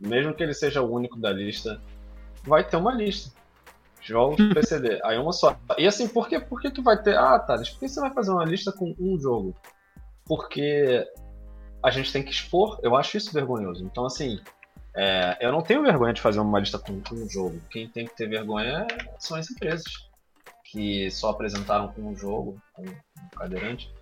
Mesmo 0.00 0.34
que 0.34 0.42
ele 0.42 0.54
seja 0.54 0.82
o 0.82 0.92
único 0.92 1.18
da 1.18 1.30
lista, 1.30 1.80
vai 2.44 2.66
ter 2.66 2.76
uma 2.76 2.92
lista. 2.92 3.32
Jogos 4.00 4.36
PCD. 4.52 5.00
Aí 5.04 5.16
uma 5.16 5.32
só. 5.32 5.56
E 5.76 5.86
assim, 5.86 6.08
por 6.08 6.28
que, 6.28 6.40
por 6.40 6.60
que, 6.60 6.70
que 6.70 6.80
vai 6.80 7.00
ter. 7.00 7.16
Ah, 7.16 7.38
Thales, 7.38 7.70
por 7.70 7.80
que 7.80 7.88
você 7.88 8.00
vai 8.00 8.12
fazer 8.12 8.32
uma 8.32 8.44
lista 8.44 8.72
com 8.72 8.94
um 8.98 9.18
jogo? 9.18 9.54
Porque 10.24 11.06
a 11.82 11.90
gente 11.90 12.12
tem 12.12 12.22
que 12.22 12.30
expor. 12.30 12.80
Eu 12.82 12.96
acho 12.96 13.16
isso 13.16 13.32
vergonhoso. 13.32 13.84
Então, 13.84 14.04
assim, 14.04 14.40
é, 14.94 15.36
eu 15.40 15.52
não 15.52 15.62
tenho 15.62 15.82
vergonha 15.82 16.12
de 16.12 16.20
fazer 16.20 16.40
uma 16.40 16.58
lista 16.58 16.78
com, 16.78 17.00
com 17.00 17.14
um 17.14 17.28
jogo. 17.28 17.60
Quem 17.70 17.88
tem 17.88 18.06
que 18.06 18.16
ter 18.16 18.28
vergonha 18.28 18.86
são 19.18 19.36
as 19.36 19.50
empresas 19.50 19.84
que 20.64 21.10
só 21.10 21.30
apresentaram 21.30 21.88
com 21.88 22.02
um 22.02 22.16
jogo, 22.16 22.60
com 22.72 22.82
um 22.82 23.28
cadeirante. 23.36 23.92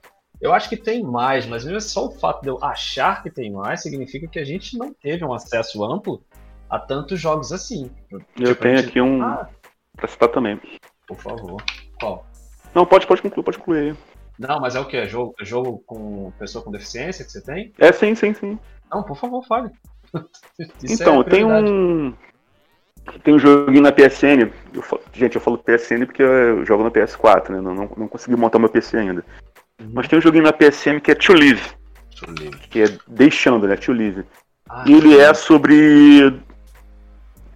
Eu 0.41 0.53
acho 0.53 0.69
que 0.69 0.77
tem 0.77 1.03
mais, 1.03 1.47
mas 1.47 1.65
mesmo 1.65 1.81
só 1.81 2.07
o 2.07 2.11
fato 2.11 2.43
de 2.43 2.49
eu 2.49 2.63
achar 2.63 3.23
que 3.23 3.31
tem 3.31 3.51
mais 3.51 3.83
significa 3.83 4.27
que 4.29 4.39
a 4.39 4.45
gente 4.45 4.77
não 4.77 4.93
teve 4.93 5.25
um 5.25 5.33
acesso 5.33 5.83
amplo 5.85 6.23
a 6.69 6.79
tantos 6.79 7.21
jogos 7.21 7.53
assim. 7.53 7.91
Eu 8.11 8.21
tipo, 8.21 8.63
tenho 8.63 8.77
gente... 8.77 8.89
aqui 8.89 9.01
um 9.01 9.23
ah, 9.23 9.49
pra 9.97 10.09
citar 10.09 10.29
também. 10.29 10.61
Por 11.07 11.17
favor. 11.17 11.63
Qual? 11.99 12.27
Não, 12.75 12.85
pode, 12.85 13.07
pode 13.07 13.23
concluir, 13.23 13.45
pode 13.45 13.59
concluir 13.59 13.91
aí. 13.91 13.97
Não, 14.39 14.61
mas 14.61 14.75
é 14.75 14.81
o 14.81 14.85
que? 14.85 14.97
É 14.97 15.07
jogo, 15.07 15.35
é 15.41 15.45
jogo 15.45 15.83
com 15.87 16.31
pessoa 16.33 16.63
com 16.63 16.71
deficiência 16.71 17.25
que 17.25 17.33
você 17.33 17.43
tem? 17.43 17.73
É, 17.79 17.91
sim, 17.93 18.15
sim, 18.15 18.35
sim. 18.35 18.59
Não, 18.93 19.03
por 19.03 19.17
favor, 19.17 19.43
fale. 19.47 19.71
Isso 20.83 21.03
então, 21.03 21.21
é 21.21 21.25
tem 21.25 21.45
um. 21.45 22.13
Tem 23.23 23.35
um 23.35 23.39
joguinho 23.39 23.83
na 23.83 23.93
PSN. 23.93 24.51
eu 24.75 24.83
falo- 24.83 25.03
gente, 25.13 25.37
eu 25.37 25.41
falo 25.41 25.59
PSN 25.59 26.07
porque 26.07 26.23
eu 26.23 26.65
jogo 26.65 26.83
na 26.83 26.91
PS4, 26.91 27.51
né? 27.51 27.61
Não, 27.61 27.73
não, 27.75 27.91
não 27.97 28.09
consegui 28.09 28.37
montar 28.37 28.59
meu 28.59 28.69
PC 28.69 28.97
ainda. 28.97 29.25
Uhum. 29.81 29.91
Mas 29.95 30.09
tem 30.09 30.19
um 30.19 30.23
joguinho 30.23 30.43
na 30.45 30.53
PSN 30.53 30.99
que 31.01 31.13
é 31.13 31.15
To 31.15 31.33
Live, 31.33 31.63
eu 32.27 32.35
ler. 32.35 32.51
que 32.69 32.83
é 32.83 32.87
deixando, 33.07 33.69
né? 33.69 33.77
To 33.77 33.93
Live. 33.93 34.25
Ah, 34.69 34.85
E 34.89 34.93
ele 34.95 35.17
é 35.19 35.33
sobre 35.35 36.37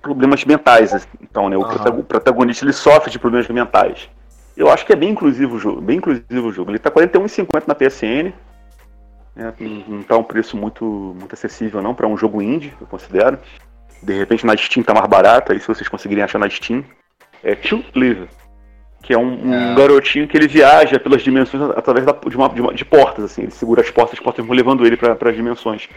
problemas 0.01 0.45
mentais. 0.45 1.07
Então, 1.21 1.49
né? 1.49 1.57
O 1.57 1.63
o 1.63 2.05
protagonista 2.05 2.65
ele 2.65 2.73
sofre 2.73 3.11
de 3.11 3.19
problemas 3.19 3.49
mentais. 3.49 4.09
Eu 4.57 4.71
acho 4.71 4.85
que 4.87 4.93
é 4.93 4.97
bem 4.97 5.11
inclusivo 5.11 5.57
o 5.57 5.59
jogo, 5.59 5.81
bem 5.81 5.97
inclusivo 5.97 6.49
o 6.49 6.53
jogo. 6.53 6.71
Ele 6.71 6.79
tá 6.79 6.91
R$ 6.91 7.07
41,50 7.07 7.67
na 7.67 7.75
PSN. 7.75 8.33
Né, 9.35 9.53
Não 9.59 9.97
não 9.97 10.03
tá 10.03 10.17
um 10.17 10.23
preço 10.23 10.57
muito, 10.57 10.85
muito 10.85 11.33
acessível 11.33 11.83
não 11.83 11.95
para 11.95 12.07
um 12.07 12.17
jogo 12.17 12.41
indie, 12.43 12.73
eu 12.81 12.87
considero. 12.87 13.39
De 14.03 14.17
repente 14.17 14.47
na 14.47 14.57
Steam 14.57 14.83
tá 14.83 14.95
mais 14.95 15.07
barato, 15.07 15.53
aí 15.53 15.61
se 15.61 15.69
vocês 15.69 15.89
conseguirem 15.89 16.25
achar 16.25 16.39
na 16.39 16.49
Steam. 16.49 16.85
É 17.43 17.55
To 17.55 17.83
Live. 17.95 18.29
Que 19.03 19.15
é 19.15 19.19
um, 19.19 19.47
um 19.49 19.55
É. 19.55 19.75
garotinho 19.75 20.29
que 20.29 20.37
ele 20.37 20.47
viaja 20.47 21.01
pelas 21.01 21.23
dimensões 21.23 21.63
através 21.75 22.05
da- 22.05 22.13
de, 22.13 22.37
uma, 22.37 22.49
de, 22.51 22.61
uma- 22.61 22.75
de 22.75 22.85
portas, 22.85 23.25
assim. 23.25 23.43
Ele 23.43 23.51
segura 23.51 23.81
as 23.81 23.91
portas, 23.91 24.19
as 24.19 24.23
portas 24.23 24.45
vão 24.45 24.55
levando 24.55 24.85
ele 24.87 24.97
para 24.97 25.17
as 25.31 25.35
dimensões. 25.37 25.89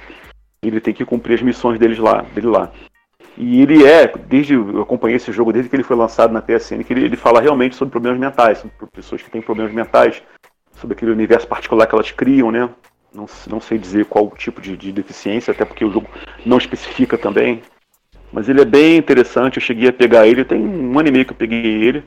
Ele 0.61 0.79
tem 0.79 0.93
que 0.93 1.03
cumprir 1.03 1.33
as 1.35 1.41
missões 1.41 1.77
deles 1.77 1.99
lá, 1.99 2.21
dele 2.33 2.47
lá. 2.47 2.71
E 3.37 3.61
ele 3.61 3.85
é, 3.85 4.07
desde 4.07 4.53
eu 4.53 4.81
acompanhei 4.81 5.17
esse 5.17 5.31
jogo 5.33 5.51
desde 5.51 5.69
que 5.69 5.75
ele 5.75 5.83
foi 5.83 5.97
lançado 5.97 6.31
na 6.31 6.41
PSN, 6.41 6.83
que 6.83 6.93
ele, 6.93 7.03
ele 7.05 7.17
fala 7.17 7.41
realmente 7.41 7.75
sobre 7.75 7.91
problemas 7.91 8.19
mentais, 8.19 8.59
sobre 8.59 8.73
pessoas 8.93 9.21
que 9.21 9.29
têm 9.29 9.41
problemas 9.41 9.73
mentais, 9.73 10.21
sobre 10.75 10.95
aquele 10.95 11.11
universo 11.11 11.47
particular 11.47 11.85
que 11.87 11.95
elas 11.95 12.11
criam, 12.11 12.51
né? 12.51 12.69
Não, 13.13 13.27
não 13.47 13.61
sei 13.61 13.77
dizer 13.77 14.05
qual 14.05 14.29
tipo 14.31 14.59
de, 14.59 14.75
de 14.75 14.91
deficiência, 14.91 15.51
até 15.51 15.63
porque 15.63 15.85
o 15.85 15.91
jogo 15.91 16.09
não 16.45 16.57
especifica 16.57 17.17
também. 17.17 17.61
Mas 18.31 18.49
ele 18.49 18.61
é 18.61 18.65
bem 18.65 18.97
interessante, 18.97 19.57
eu 19.57 19.61
cheguei 19.61 19.89
a 19.89 19.93
pegar 19.93 20.27
ele, 20.27 20.43
tem 20.43 20.59
um 20.59 20.97
ano 20.97 21.09
e 21.09 21.11
meio 21.11 21.25
que 21.25 21.31
eu 21.31 21.37
peguei 21.37 21.83
ele, 21.83 22.03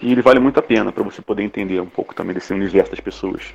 e 0.00 0.12
ele 0.12 0.22
vale 0.22 0.40
muito 0.40 0.58
a 0.58 0.62
pena 0.62 0.90
para 0.90 1.02
você 1.02 1.20
poder 1.20 1.42
entender 1.42 1.80
um 1.80 1.88
pouco 1.88 2.14
também 2.14 2.34
desse 2.34 2.52
universo 2.54 2.90
das 2.90 3.00
pessoas. 3.00 3.52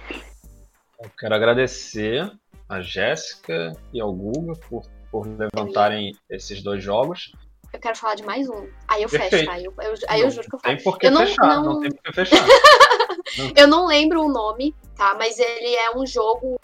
Eu 1.01 1.09
quero 1.17 1.33
agradecer 1.33 2.31
a 2.69 2.81
Jéssica 2.81 3.73
e 3.91 3.99
ao 3.99 4.13
Guga 4.13 4.53
por, 4.69 4.83
por 5.11 5.27
levantarem 5.27 6.15
esses 6.29 6.61
dois 6.61 6.83
jogos. 6.83 7.31
Eu 7.73 7.79
quero 7.79 7.97
falar 7.97 8.15
de 8.15 8.23
mais 8.23 8.47
um. 8.47 8.69
Aí 8.87 9.01
eu 9.03 9.09
fecho, 9.09 9.21
Perfeito. 9.29 9.45
tá? 9.47 9.53
Aí 9.53 9.65
eu, 9.65 9.73
eu- 9.81 9.93
aí 10.07 10.19
eu 10.21 10.25
Não 10.27 10.31
juro 10.31 10.47
que 10.49 10.55
eu 10.55 10.59
falo. 10.59 10.75
Tem 10.75 10.83
por 10.83 10.97
que 10.99 11.07
Eu 11.07 11.11
não- 11.11 11.21
fechar, 11.21 11.47
não... 11.47 11.63
não- 11.63 11.79
tem 11.81 11.91
por 11.91 12.03
que 12.03 12.13
fechar. 12.13 12.37
Eu 13.55 13.67
não 13.67 13.87
lembro 13.87 14.21
o 14.23 14.31
nome, 14.31 14.75
tá? 14.95 15.15
Mas 15.17 15.39
ele 15.39 15.73
é 15.75 15.95
um 15.97 16.05
jogo, 16.05 16.59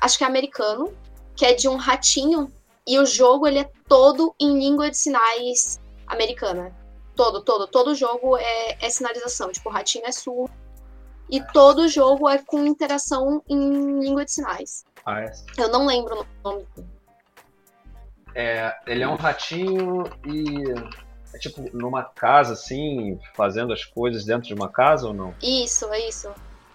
acho 0.00 0.16
que 0.16 0.22
é 0.22 0.26
americano, 0.26 0.94
que 1.34 1.44
é 1.44 1.52
de 1.52 1.68
um 1.68 1.74
ratinho. 1.76 2.52
E 2.86 2.96
o 2.98 3.04
jogo, 3.04 3.46
ele 3.48 3.58
é 3.58 3.70
todo 3.88 4.32
em 4.38 4.56
língua 4.56 4.88
de 4.88 4.96
sinais 4.96 5.80
americana. 6.06 6.72
Todo, 7.16 7.42
todo. 7.42 7.66
Todo 7.66 7.94
jogo 7.94 8.36
é, 8.36 8.76
é 8.80 8.88
sinalização. 8.90 9.50
Tipo, 9.50 9.68
o 9.68 9.72
ratinho 9.72 10.06
é 10.06 10.12
surdo. 10.12 10.52
E 11.28 11.40
todo 11.52 11.88
jogo 11.88 12.28
é 12.28 12.38
com 12.38 12.64
interação 12.64 13.42
em 13.48 13.98
língua 13.98 14.24
de 14.24 14.30
sinais. 14.32 14.84
Ah, 15.04 15.22
é. 15.22 15.32
Eu 15.58 15.68
não 15.70 15.86
lembro 15.86 16.20
o 16.44 16.48
nome. 16.48 16.66
É, 18.38 18.70
ele 18.86 19.02
é 19.02 19.08
um 19.08 19.14
ratinho 19.14 20.04
e 20.26 20.70
é 21.34 21.38
tipo 21.38 21.64
numa 21.74 22.04
casa 22.04 22.52
assim, 22.52 23.18
fazendo 23.34 23.72
as 23.72 23.82
coisas 23.82 24.26
dentro 24.26 24.46
de 24.46 24.52
uma 24.52 24.68
casa 24.68 25.08
ou 25.08 25.14
não? 25.14 25.34
Isso, 25.42 25.86
é 25.86 26.06
isso. 26.06 26.28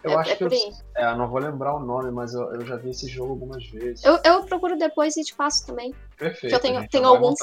Eu 0.03 0.13
é, 0.13 0.15
acho 0.15 0.31
é 0.31 0.35
que 0.35 0.43
eu, 0.43 0.49
é, 0.95 1.15
não 1.15 1.27
vou 1.29 1.39
lembrar 1.39 1.75
o 1.75 1.79
nome, 1.79 2.09
mas 2.09 2.33
eu, 2.33 2.51
eu 2.55 2.65
já 2.65 2.75
vi 2.77 2.89
esse 2.89 3.07
jogo 3.07 3.33
algumas 3.33 3.63
vezes. 3.67 4.03
Eu, 4.03 4.19
eu 4.23 4.43
procuro 4.43 4.75
depois 4.75 5.15
e 5.15 5.23
te 5.23 5.35
passo 5.35 5.65
também. 5.67 5.93
Perfeito. 6.17 6.59
que 6.59 6.67
eu 6.67 6.88
tenho- 6.89 7.07
alguns. 7.07 7.38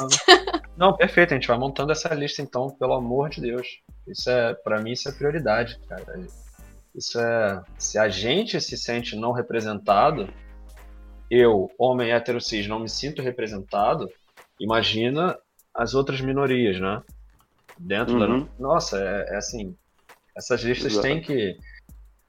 Não, 0.77 0.97
perfeito, 0.97 1.33
a 1.33 1.37
gente 1.37 1.47
vai 1.47 1.57
montando 1.57 1.93
essa 1.93 2.13
lista 2.13 2.43
então, 2.43 2.69
pelo 2.71 2.95
amor 2.95 3.31
de 3.31 3.41
Deus. 3.41 3.81
Isso 4.09 4.29
é, 4.29 4.55
para 4.55 4.81
mim, 4.81 4.91
isso 4.91 5.09
é 5.09 5.13
prioridade, 5.13 5.79
cara. 5.89 6.21
Isso 6.93 7.21
é, 7.21 7.63
se 7.79 7.97
a 7.97 8.09
gente 8.09 8.61
se 8.61 8.77
sente 8.77 9.15
não 9.15 9.31
representado, 9.31 10.29
eu, 11.31 11.71
homem 11.79 12.11
hétero 12.13 12.41
cis, 12.41 12.67
não 12.67 12.81
me 12.81 12.89
sinto 12.89 13.23
representado, 13.23 14.09
imagina 14.61 15.39
as 15.75 15.95
outras 15.95 16.21
minorias, 16.21 16.81
né? 16.81 17.03
Dentro 17.79 18.15
Uhum. 18.19 18.41
da. 18.41 18.49
Nossa, 18.59 18.99
é, 18.99 19.35
é 19.35 19.37
assim. 19.37 19.77
Essas 20.37 20.61
listas 20.63 20.93
Exato. 20.93 21.07
têm 21.07 21.21
que. 21.21 21.57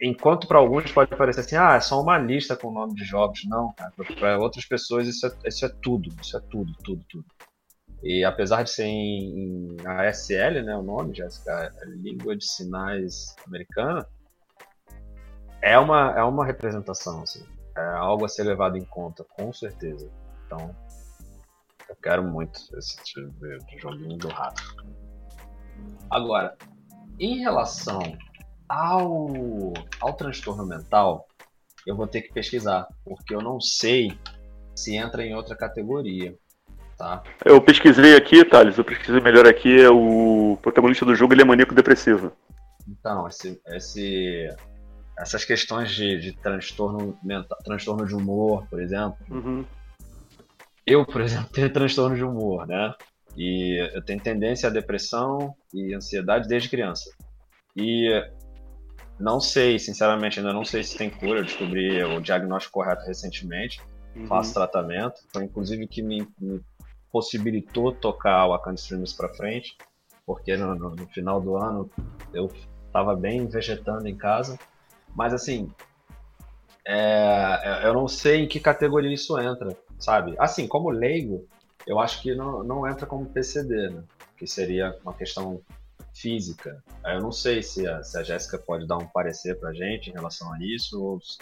Enquanto 0.01 0.47
para 0.47 0.59
alguns 0.59 0.91
pode 0.91 1.13
parecer 1.15 1.41
assim, 1.41 1.55
ah, 1.57 1.73
é 1.75 1.79
só 1.81 2.01
uma 2.01 2.17
lista 2.17 2.55
com 2.55 2.69
o 2.69 2.73
nome 2.73 2.93
de 2.95 3.03
jogos. 3.03 3.41
Não, 3.45 3.73
cara. 3.73 3.91
Para 4.17 4.37
outras 4.39 4.65
pessoas 4.65 5.07
isso 5.07 5.25
é, 5.27 5.31
isso 5.45 5.65
é 5.65 5.69
tudo. 5.81 6.09
Isso 6.21 6.37
é 6.37 6.39
tudo, 6.49 6.71
tudo, 6.83 7.03
tudo. 7.09 7.25
E 8.01 8.23
apesar 8.23 8.63
de 8.63 8.69
ser 8.69 8.85
em, 8.85 9.75
em 9.75 9.77
ASL, 9.85 10.63
né, 10.63 10.73
o 10.75 10.81
nome, 10.81 11.13
Jéssica, 11.13 11.51
é 11.51 11.85
Língua 11.87 12.35
de 12.37 12.45
Sinais 12.45 13.35
Americana, 13.45 14.07
é 15.61 15.77
uma, 15.77 16.13
é 16.17 16.23
uma 16.23 16.45
representação, 16.45 17.21
assim. 17.23 17.43
É 17.79 17.97
algo 17.97 18.25
a 18.25 18.27
ser 18.27 18.43
levado 18.43 18.77
em 18.77 18.83
conta, 18.83 19.23
com 19.23 19.53
certeza. 19.53 20.11
Então, 20.45 20.75
eu 21.87 21.95
quero 22.03 22.23
muito 22.23 22.59
esse 22.77 23.01
tipo 23.03 23.31
de 23.31 23.77
joguinho 23.77 24.17
do 24.17 24.27
rato. 24.27 24.61
Agora, 26.09 26.57
em 27.17 27.39
relação 27.39 28.01
ao, 28.67 29.27
ao 30.01 30.13
transtorno 30.13 30.65
mental, 30.65 31.25
eu 31.87 31.95
vou 31.95 32.05
ter 32.05 32.21
que 32.21 32.33
pesquisar, 32.33 32.87
porque 33.05 33.33
eu 33.33 33.41
não 33.41 33.61
sei 33.61 34.19
se 34.75 34.95
entra 34.95 35.25
em 35.25 35.33
outra 35.33 35.55
categoria, 35.55 36.37
tá? 36.97 37.23
Eu 37.45 37.61
pesquisei 37.61 38.15
aqui, 38.15 38.43
Thales, 38.43 38.77
eu 38.77 38.83
pesquisei 38.83 39.21
melhor 39.21 39.47
aqui, 39.47 39.81
é 39.81 39.89
o 39.89 40.57
protagonista 40.61 41.05
do 41.05 41.15
jogo 41.15 41.33
ele 41.33 41.41
é 41.41 41.45
maníaco 41.45 41.73
depressivo. 41.73 42.31
Então, 42.87 43.27
esse, 43.27 43.61
esse, 43.67 44.49
essas 45.19 45.43
questões 45.45 45.91
de, 45.91 46.19
de 46.19 46.33
transtorno 46.33 47.17
mental, 47.23 47.57
transtorno 47.63 48.05
de 48.05 48.15
humor, 48.15 48.65
por 48.69 48.81
exemplo, 48.81 49.17
Uhum. 49.29 49.65
eu, 50.85 51.05
por 51.05 51.21
exemplo, 51.21 51.49
tenho 51.53 51.71
transtorno 51.71 52.15
de 52.15 52.23
humor, 52.23 52.65
né? 52.67 52.93
E 53.35 53.77
eu 53.93 54.01
tenho 54.03 54.19
tendência 54.21 54.67
à 54.69 54.71
depressão 54.71 55.53
e 55.73 55.93
ansiedade 55.93 56.47
desde 56.47 56.67
criança. 56.69 57.09
E 57.75 58.09
não 59.19 59.39
sei, 59.39 59.77
sinceramente, 59.77 60.39
ainda 60.39 60.51
não 60.51 60.65
sei 60.65 60.83
se 60.83 60.97
tem 60.97 61.09
cura. 61.09 61.39
Eu 61.39 61.45
descobri 61.45 62.03
o 62.03 62.19
diagnóstico 62.19 62.73
correto 62.79 63.05
recentemente. 63.05 63.79
Uhum. 64.15 64.25
Faço 64.27 64.53
tratamento. 64.53 65.21
Foi 65.31 65.43
inclusive 65.43 65.87
que 65.87 66.01
me, 66.01 66.27
me 66.39 66.59
possibilitou 67.11 67.91
tocar 67.93 68.45
o 68.47 68.49
Wakanda 68.49 68.75
Streamers 68.75 69.13
pra 69.13 69.29
frente. 69.35 69.77
Porque 70.25 70.57
no, 70.57 70.73
no- 70.75 70.95
no 70.95 71.07
final 71.09 71.39
do 71.39 71.55
ano 71.55 71.89
eu 72.33 72.51
tava 72.91 73.15
bem 73.15 73.47
vegetando 73.47 74.07
em 74.07 74.17
casa. 74.17 74.57
Mas 75.19 75.33
assim, 75.33 75.69
é, 76.87 77.81
eu 77.83 77.93
não 77.93 78.07
sei 78.07 78.37
em 78.43 78.47
que 78.47 78.57
categoria 78.57 79.13
isso 79.13 79.37
entra, 79.37 79.75
sabe? 79.99 80.33
Assim, 80.39 80.65
como 80.65 80.89
leigo, 80.89 81.45
eu 81.85 81.99
acho 81.99 82.21
que 82.21 82.33
não, 82.33 82.63
não 82.63 82.87
entra 82.87 83.05
como 83.05 83.25
PCD, 83.25 83.89
né? 83.89 84.01
Que 84.37 84.47
seria 84.47 84.97
uma 85.03 85.13
questão 85.13 85.59
física. 86.15 86.81
Eu 87.03 87.19
não 87.19 87.33
sei 87.33 87.61
se 87.61 87.85
a, 87.85 88.01
se 88.01 88.17
a 88.17 88.23
Jéssica 88.23 88.57
pode 88.57 88.87
dar 88.87 88.95
um 88.95 89.07
parecer 89.07 89.59
pra 89.59 89.73
gente 89.73 90.09
em 90.09 90.13
relação 90.13 90.53
a 90.53 90.57
isso, 90.61 91.03
ou 91.03 91.19
se- 91.19 91.37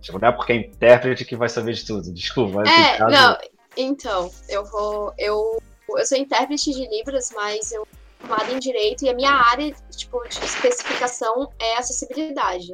Tipo, 0.00 0.18
não 0.18 0.28
é 0.28 0.32
porque 0.32 0.52
é 0.52 0.56
intérprete 0.56 1.26
que 1.26 1.36
vai 1.36 1.50
saber 1.50 1.74
de 1.74 1.84
tudo, 1.84 2.08
desculpa. 2.14 2.62
É, 2.66 2.96
caso- 2.96 3.14
não, 3.14 3.38
então, 3.76 4.30
eu 4.48 4.64
vou. 4.64 5.12
Eu, 5.18 5.62
eu 5.90 6.06
sou 6.06 6.16
intérprete 6.16 6.72
de 6.72 6.88
Libras, 6.88 7.30
mas 7.34 7.70
eu 7.70 7.86
formada 8.22 8.52
em 8.52 8.58
Direito 8.58 9.04
e 9.04 9.08
a 9.08 9.14
minha 9.14 9.32
área 9.32 9.74
tipo, 9.90 10.22
de 10.28 10.44
especificação 10.44 11.50
é 11.60 11.76
acessibilidade. 11.76 12.72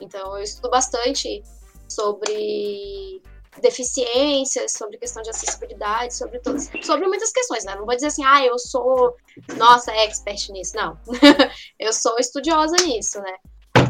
Então, 0.00 0.36
eu 0.36 0.42
estudo 0.42 0.70
bastante 0.70 1.42
sobre 1.88 3.22
deficiências, 3.60 4.72
sobre 4.72 4.98
questão 4.98 5.22
de 5.22 5.30
acessibilidade, 5.30 6.14
sobre 6.14 6.38
todas, 6.40 6.70
sobre 6.82 7.06
muitas 7.06 7.30
questões, 7.30 7.64
né? 7.64 7.74
Não 7.76 7.86
vou 7.86 7.94
dizer 7.94 8.08
assim, 8.08 8.24
ah, 8.24 8.44
eu 8.44 8.58
sou, 8.58 9.16
nossa, 9.56 9.92
expert 9.92 10.50
nisso, 10.50 10.76
não. 10.76 10.98
eu 11.78 11.92
sou 11.92 12.16
estudiosa 12.18 12.76
nisso, 12.84 13.20
né? 13.20 13.36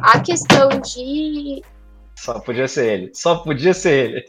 A 0.03 0.21
questão 0.21 0.69
de 0.81 1.63
Só 2.17 2.39
podia 2.41 2.69
ser 2.69 2.93
ele. 2.93 3.15
Só 3.15 3.37
podia 3.37 3.75
ser 3.75 4.11
ele. 4.11 4.25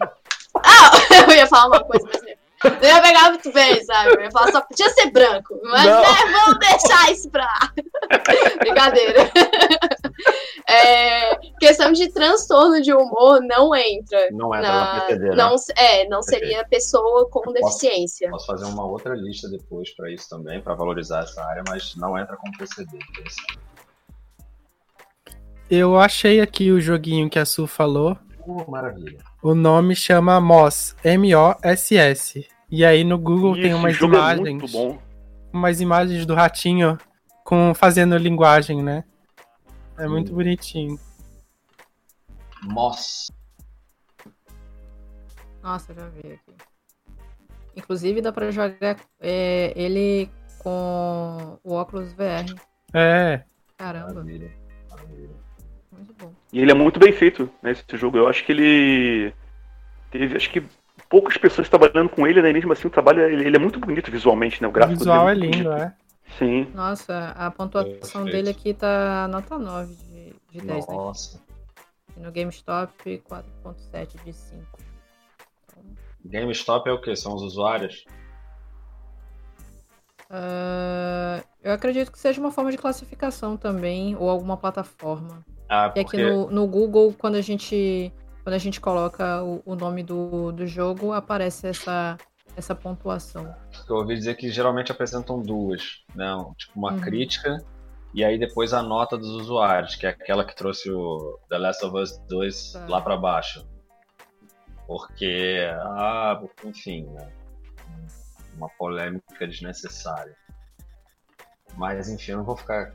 Ah, 0.64 0.90
eu 1.28 1.36
ia 1.36 1.46
falar 1.46 1.66
uma 1.66 1.84
coisa, 1.84 2.06
mas 2.06 2.22
não 2.64 2.88
ia 2.88 3.02
pegar 3.02 3.30
muito 3.30 3.52
bem, 3.52 3.84
sabe? 3.84 4.14
Eu 4.16 4.20
ia 4.22 4.30
falar 4.30 4.50
só 4.52 4.60
podia 4.62 4.88
ser 4.90 5.10
branco, 5.10 5.58
mas 5.64 5.84
Não. 5.84 6.00
né, 6.00 6.08
vamos 6.32 6.58
deixar 6.58 7.12
isso 7.12 7.30
pra 7.30 7.44
lá. 7.44 7.72
Brincadeira. 8.58 9.30
É, 10.68 11.36
questão 11.60 11.92
de 11.92 12.08
transtorno 12.12 12.80
de 12.82 12.92
humor 12.92 13.40
não 13.42 13.74
entra. 13.74 14.28
Não 14.32 14.54
entra 14.54 14.68
na- 14.72 14.94
na 14.94 15.00
PTD, 15.02 15.28
né? 15.30 15.34
não, 15.36 15.54
é, 15.76 16.08
não 16.08 16.22
seria 16.22 16.66
pessoa 16.66 17.28
com 17.30 17.52
deficiência. 17.52 18.30
Posso 18.30 18.46
fazer 18.46 18.64
uma 18.64 18.84
outra 18.86 19.14
lista 19.14 19.48
depois 19.48 19.94
pra 19.94 20.10
isso 20.10 20.28
também, 20.28 20.60
pra 20.60 20.74
valorizar 20.74 21.22
essa 21.24 21.44
área, 21.44 21.62
mas 21.68 21.94
não 21.96 22.18
entra 22.18 22.36
como 22.36 22.56
PCD. 22.58 22.98
Eu 25.70 25.98
achei 25.98 26.40
aqui 26.40 26.70
o 26.70 26.80
joguinho 26.80 27.28
que 27.28 27.38
a 27.38 27.44
Su 27.44 27.66
falou. 27.66 28.16
Maravilha. 28.68 29.18
O 29.42 29.54
nome 29.54 29.94
chama 29.96 30.40
Moss, 30.40 30.94
M-O-S-S. 31.04 32.46
E 32.70 32.84
aí 32.84 33.04
no 33.04 33.18
Google 33.18 33.56
E 33.56 33.62
tem 33.62 33.74
umas 33.74 34.00
é 34.00 34.04
imagens, 34.04 34.40
muito 34.40 34.68
bom. 34.72 34.98
umas 35.52 35.80
imagens 35.80 36.26
do 36.26 36.34
ratinho 36.34 36.98
com 37.44 37.72
fazendo 37.74 38.16
linguagem, 38.16 38.82
né? 38.82 39.04
É 39.98 40.06
muito 40.08 40.32
Hum. 40.32 40.36
bonitinho. 40.36 40.98
Moss. 42.64 43.30
Nossa, 45.62 45.92
eu 45.92 45.96
já 45.96 46.08
vi 46.08 46.32
aqui. 46.32 46.54
Inclusive 47.76 48.20
dá 48.22 48.32
pra 48.32 48.50
jogar 48.50 48.96
é, 49.20 49.72
ele 49.76 50.30
com 50.58 51.58
o 51.62 51.72
óculos 51.74 52.12
VR. 52.14 52.46
É, 52.92 53.44
Caramba, 53.76 54.14
Maravilha. 54.14 54.50
maravilha. 54.90 55.45
Muito 55.96 56.14
bom. 56.14 56.32
E 56.52 56.60
ele 56.60 56.70
é 56.70 56.74
muito 56.74 57.00
bem 57.00 57.12
feito, 57.12 57.50
né, 57.62 57.72
esse 57.72 57.84
jogo. 57.96 58.16
Eu 58.18 58.28
acho 58.28 58.44
que 58.44 58.52
ele 58.52 59.34
teve, 60.10 60.36
acho 60.36 60.50
que 60.50 60.62
poucas 61.08 61.36
pessoas 61.36 61.68
trabalhando 61.68 62.08
com 62.08 62.26
ele, 62.26 62.42
né, 62.42 62.50
e 62.50 62.52
mesmo 62.52 62.72
assim 62.72 62.86
o 62.88 62.90
trabalho, 62.90 63.22
ele, 63.22 63.46
ele 63.46 63.56
é 63.56 63.60
muito 63.60 63.78
bonito 63.78 64.10
visualmente, 64.10 64.60
né, 64.60 64.68
o 64.68 64.70
o 64.70 64.74
gráfico 64.74 64.98
visual 64.98 65.28
é 65.28 65.34
dele 65.34 65.46
muito 65.46 65.56
lindo, 65.58 65.70
bonito. 65.70 65.82
é. 65.82 65.94
Sim. 66.38 66.70
Nossa, 66.74 67.30
a 67.36 67.50
pontuação 67.50 68.24
Perfeito. 68.24 68.24
dele 68.24 68.50
aqui 68.50 68.74
tá 68.74 69.28
nota 69.28 69.58
9 69.58 69.94
de, 69.94 70.34
de 70.50 70.66
10, 70.66 70.88
né? 70.88 70.94
Nossa. 70.94 71.40
E 72.16 72.20
no 72.20 72.32
GameStop, 72.32 73.22
4.7 73.30 74.24
de 74.24 74.32
5. 74.32 74.62
Então, 75.68 75.84
GameStop 76.24 76.88
é 76.88 76.92
o 76.92 77.00
que? 77.00 77.14
São 77.14 77.34
os 77.34 77.42
usuários? 77.42 78.04
ah, 80.28 81.42
eu 81.62 81.72
acredito 81.72 82.10
que 82.10 82.18
seja 82.18 82.40
uma 82.40 82.50
forma 82.50 82.70
de 82.70 82.78
classificação 82.78 83.56
também, 83.56 84.16
ou 84.16 84.28
alguma 84.28 84.56
plataforma. 84.56 85.44
Ah, 85.68 85.86
E 85.94 86.00
aqui 86.00 86.02
porque 86.04 86.22
no, 86.22 86.50
no 86.50 86.66
Google, 86.66 87.14
quando 87.18 87.36
a 87.36 87.40
gente, 87.40 88.12
quando 88.42 88.54
a 88.54 88.58
gente 88.58 88.80
coloca 88.80 89.42
o, 89.42 89.62
o 89.64 89.74
nome 89.74 90.02
do, 90.02 90.52
do 90.52 90.66
jogo, 90.66 91.12
aparece 91.12 91.66
essa, 91.68 92.16
essa 92.56 92.74
pontuação. 92.74 93.54
eu 93.88 93.96
ouvi 93.96 94.14
dizer 94.14 94.36
que 94.36 94.50
geralmente 94.50 94.92
apresentam 94.92 95.40
duas, 95.40 96.04
né? 96.14 96.26
Tipo 96.56 96.78
uma 96.78 96.92
Uhum. 96.92 97.00
crítica 97.00 97.58
e 98.14 98.24
aí 98.24 98.38
depois 98.38 98.72
a 98.72 98.82
nota 98.82 99.18
dos 99.18 99.28
usuários, 99.30 99.94
que 99.96 100.06
é 100.06 100.10
aquela 100.10 100.44
que 100.44 100.54
trouxe 100.56 100.90
o 100.90 101.38
The 101.50 101.58
Last 101.58 101.84
of 101.84 101.96
Us 101.98 102.18
2 102.28 102.72
Tá. 102.72 102.86
lá 102.88 103.00
pra 103.00 103.16
baixo. 103.16 103.66
Porque, 104.86 105.58
ah, 105.82 106.40
enfim, 106.64 107.06
né? 107.08 107.28
uma 108.56 108.68
polêmica 108.70 109.46
desnecessária. 109.46 110.34
Mas 111.76 112.08
enfim, 112.08 112.32
eu 112.32 112.38
não 112.38 112.44
vou 112.44 112.56
ficar. 112.56 112.94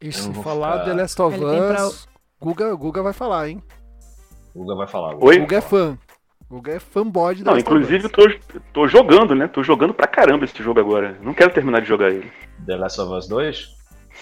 E 0.00 0.12
se 0.12 0.32
falar 0.34 0.72
ficar- 0.80 0.84
The 0.84 0.94
Last 0.94 1.22
of 1.22 1.36
Ele 1.36 1.50
tem 1.50 1.58
pra- 1.68 1.86
Us, 1.86 2.08
Guga, 2.40 2.74
Guga 2.76 3.02
vai 3.02 3.12
falar, 3.12 3.48
hein? 3.48 3.62
O 4.54 4.60
Guga 4.60 4.74
vai 4.76 4.86
falar. 4.86 5.16
Oi? 5.22 5.38
Guga 5.40 5.56
é 5.56 5.60
fã. 5.60 5.98
Guga 6.48 6.72
é 6.72 6.78
fanboy 6.78 7.34
de 7.34 7.42
The 7.44 7.50
Não, 7.50 7.56
Last 7.56 7.68
of 7.68 7.76
inclusive 7.76 7.98
Us. 7.98 8.04
eu 8.04 8.10
tô, 8.10 8.60
tô 8.72 8.88
jogando, 8.88 9.34
né? 9.34 9.48
Tô 9.48 9.62
jogando 9.62 9.92
pra 9.92 10.06
caramba 10.06 10.44
esse 10.44 10.62
jogo 10.62 10.80
agora. 10.80 11.18
Não 11.20 11.34
quero 11.34 11.52
terminar 11.52 11.80
de 11.82 11.88
jogar 11.88 12.10
ele. 12.10 12.30
The 12.64 12.76
Last 12.76 13.00
of 13.00 13.12
Us 13.12 13.26
2? 13.28 13.76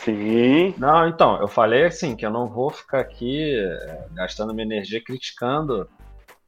Sim. 0.05 0.75
Não, 0.77 1.09
então, 1.09 1.41
eu 1.41 1.49
falei 1.49 1.85
assim, 1.87 2.17
que 2.17 2.27
eu 2.27 2.31
não 2.31 2.49
vou 2.49 2.71
ficar 2.71 3.01
aqui 3.01 3.55
é, 3.59 4.07
gastando 4.15 4.53
minha 4.53 4.67
energia 4.67 5.03
criticando 5.03 5.89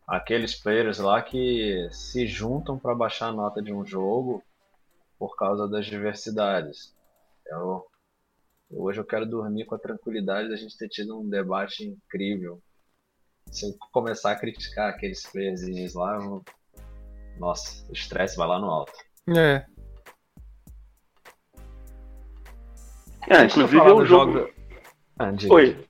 aqueles 0.06 0.54
players 0.54 0.98
lá 0.98 1.20
que 1.22 1.86
se 1.92 2.26
juntam 2.26 2.78
para 2.78 2.94
baixar 2.94 3.28
a 3.28 3.32
nota 3.32 3.62
de 3.62 3.72
um 3.72 3.84
jogo 3.86 4.42
por 5.18 5.36
causa 5.36 5.68
das 5.68 5.86
diversidades. 5.86 6.94
Eu, 7.46 7.84
hoje 8.70 9.00
eu 9.00 9.04
quero 9.04 9.26
dormir 9.26 9.64
com 9.66 9.74
a 9.74 9.78
tranquilidade 9.78 10.48
da 10.48 10.56
gente 10.56 10.76
ter 10.76 10.88
tido 10.88 11.18
um 11.20 11.28
debate 11.28 11.84
incrível. 11.84 12.60
Se 13.50 13.66
eu 13.66 13.74
começar 13.92 14.32
a 14.32 14.36
criticar 14.38 14.90
aqueles 14.90 15.22
playerzinhos 15.30 15.94
lá, 15.94 16.16
eu 16.16 16.42
nossa, 17.38 17.86
o 17.88 17.92
estresse 17.92 18.36
vai 18.36 18.48
lá 18.48 18.58
no 18.58 18.66
alto. 18.66 18.92
É. 19.36 19.64
É, 23.28 23.44
inclusive 23.44 23.78
é 23.78 23.82
um 23.92 23.96
do 23.98 24.06
jogo. 24.06 24.32
jogo- 24.32 24.50
Ah. 25.18 25.32
Oi. 25.50 25.84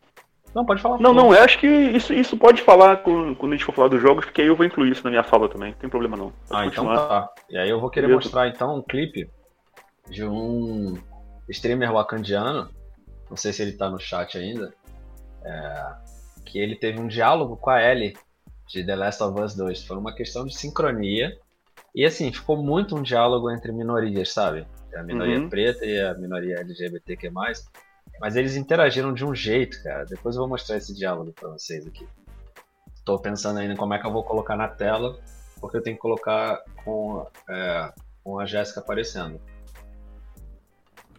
Não, 0.54 0.64
pode 0.64 0.80
falar. 0.82 0.98
Não, 0.98 1.12
não, 1.12 1.32
eu 1.34 1.42
acho 1.42 1.58
que 1.58 1.66
isso, 1.66 2.12
isso 2.12 2.36
pode 2.36 2.62
falar 2.62 2.98
quando, 2.98 3.36
quando 3.36 3.52
a 3.52 3.56
gente 3.56 3.64
for 3.64 3.74
falar 3.74 3.88
dos 3.88 4.00
jogos, 4.00 4.24
porque 4.24 4.40
aí 4.40 4.48
eu 4.48 4.56
vou 4.56 4.64
incluir 4.66 4.90
isso 4.92 5.04
na 5.04 5.10
minha 5.10 5.22
fala 5.22 5.48
também. 5.48 5.72
Não 5.72 5.78
tem 5.78 5.90
problema 5.90 6.16
não. 6.16 6.30
Pode 6.30 6.42
Ah, 6.50 6.66
então 6.66 6.84
continuar. 6.86 7.08
tá. 7.08 7.32
E 7.50 7.58
aí 7.58 7.68
eu 7.68 7.78
vou 7.80 7.90
querer 7.90 8.06
Beleza. 8.08 8.24
mostrar 8.24 8.48
então 8.48 8.76
um 8.76 8.82
clipe 8.82 9.30
de 10.08 10.24
um 10.24 10.94
streamer 11.48 11.92
wakandiano, 11.92 12.70
não 13.28 13.36
sei 13.36 13.52
se 13.52 13.62
ele 13.62 13.72
tá 13.72 13.88
no 13.90 13.98
chat 13.98 14.36
ainda, 14.38 14.72
é, 15.44 15.94
que 16.44 16.58
ele 16.58 16.76
teve 16.76 16.98
um 17.00 17.06
diálogo 17.08 17.56
com 17.56 17.70
a 17.70 17.82
Ellie 17.82 18.16
de 18.68 18.84
The 18.84 18.96
Last 18.96 19.22
of 19.22 19.40
Us 19.40 19.54
2. 19.54 19.84
Foi 19.84 19.96
uma 19.96 20.14
questão 20.14 20.44
de 20.46 20.56
sincronia. 20.56 21.36
E 21.94 22.04
assim, 22.04 22.30
ficou 22.32 22.56
muito 22.56 22.96
um 22.96 23.02
diálogo 23.02 23.50
entre 23.50 23.72
minorias, 23.72 24.32
sabe? 24.32 24.66
A 24.94 25.02
minoria 25.02 25.38
Uhum. 25.40 25.48
preta 25.48 25.84
e 25.84 26.00
a 26.00 26.14
minoria 26.14 26.56
LGBTQ+. 26.60 27.30
Mas 28.20 28.36
eles 28.36 28.56
interagiram 28.56 29.12
de 29.14 29.24
um 29.24 29.34
jeito, 29.34 29.82
cara. 29.82 30.04
Depois 30.04 30.34
eu 30.36 30.40
vou 30.40 30.48
mostrar 30.48 30.76
esse 30.76 30.94
diálogo 30.94 31.32
pra 31.32 31.48
vocês 31.50 31.86
aqui. 31.86 32.06
Tô 33.04 33.18
pensando 33.18 33.58
ainda 33.58 33.74
como 33.76 33.94
é 33.94 33.98
que 33.98 34.06
eu 34.06 34.12
vou 34.12 34.22
colocar 34.22 34.56
na 34.56 34.68
tela, 34.68 35.18
porque 35.60 35.76
eu 35.76 35.82
tenho 35.82 35.96
que 35.96 36.02
colocar 36.02 36.62
com, 36.84 37.26
é, 37.48 37.92
com 38.22 38.38
a 38.38 38.44
Jéssica 38.46 38.80
aparecendo. 38.80 39.40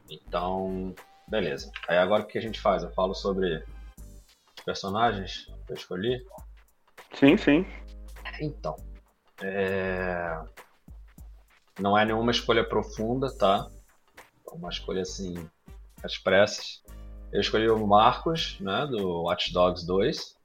Então, 0.10 0.94
beleza. 1.27 1.72
Aí 1.88 1.98
agora 1.98 2.23
o 2.23 2.27
que 2.27 2.38
a 2.38 2.41
gente 2.41 2.60
faz? 2.60 2.84
Eu 2.84 2.91
falo 2.91 3.14
sobre 3.14 3.64
os 4.57 4.64
personagens 4.65 5.45
que 5.65 5.72
eu 5.72 5.76
escolhi. 5.76 6.26
Sim, 7.14 7.38
sim. 7.38 7.65
Então, 8.41 8.76
é... 9.41 10.40
não 11.80 11.98
é 11.98 12.06
nenhuma 12.06 12.31
escolha 12.31 12.68
profunda, 12.68 13.36
tá? 13.38 13.69
É 14.48 14.56
uma 14.56 14.69
escolha 14.69 15.02
assim, 15.02 15.36
às 16.03 16.18
pressas. 16.18 16.81
Eu 17.31 17.41
escolhi 17.41 17.69
o 17.69 17.86
Marcos, 17.86 18.60
né, 18.60 18.88
do 18.88 19.23
Watch 19.23 19.53
Dogs 19.53 19.86
2, 19.86 20.36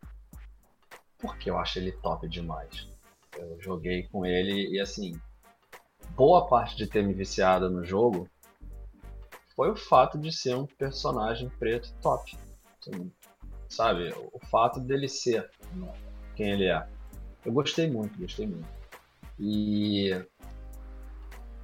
porque 1.19 1.49
eu 1.49 1.59
acho 1.59 1.79
ele 1.79 1.93
top 1.93 2.29
demais. 2.29 2.89
Eu 3.39 3.59
joguei 3.61 4.07
com 4.09 4.27
ele 4.27 4.69
e 4.71 4.81
assim, 4.81 5.19
boa 6.11 6.47
parte 6.47 6.77
de 6.77 6.87
ter 6.87 7.03
me 7.03 7.15
viciado 7.15 7.71
no 7.71 7.85
jogo 7.85 8.29
foi 9.57 9.71
o 9.71 9.77
fato 9.77 10.19
de 10.19 10.33
ser 10.33 10.57
um 10.57 10.67
personagem 10.67 11.49
preto 11.59 11.93
top. 12.03 12.37
Assim, 12.81 13.11
sabe? 13.69 14.15
O 14.33 14.39
fato 14.47 14.81
dele 14.81 15.09
ser 15.09 15.51
quem 16.35 16.53
ele 16.53 16.67
é. 16.67 16.87
Eu 17.45 17.53
gostei 17.53 17.91
muito, 17.91 18.19
gostei 18.19 18.47
muito. 18.47 18.69
E 19.39 20.11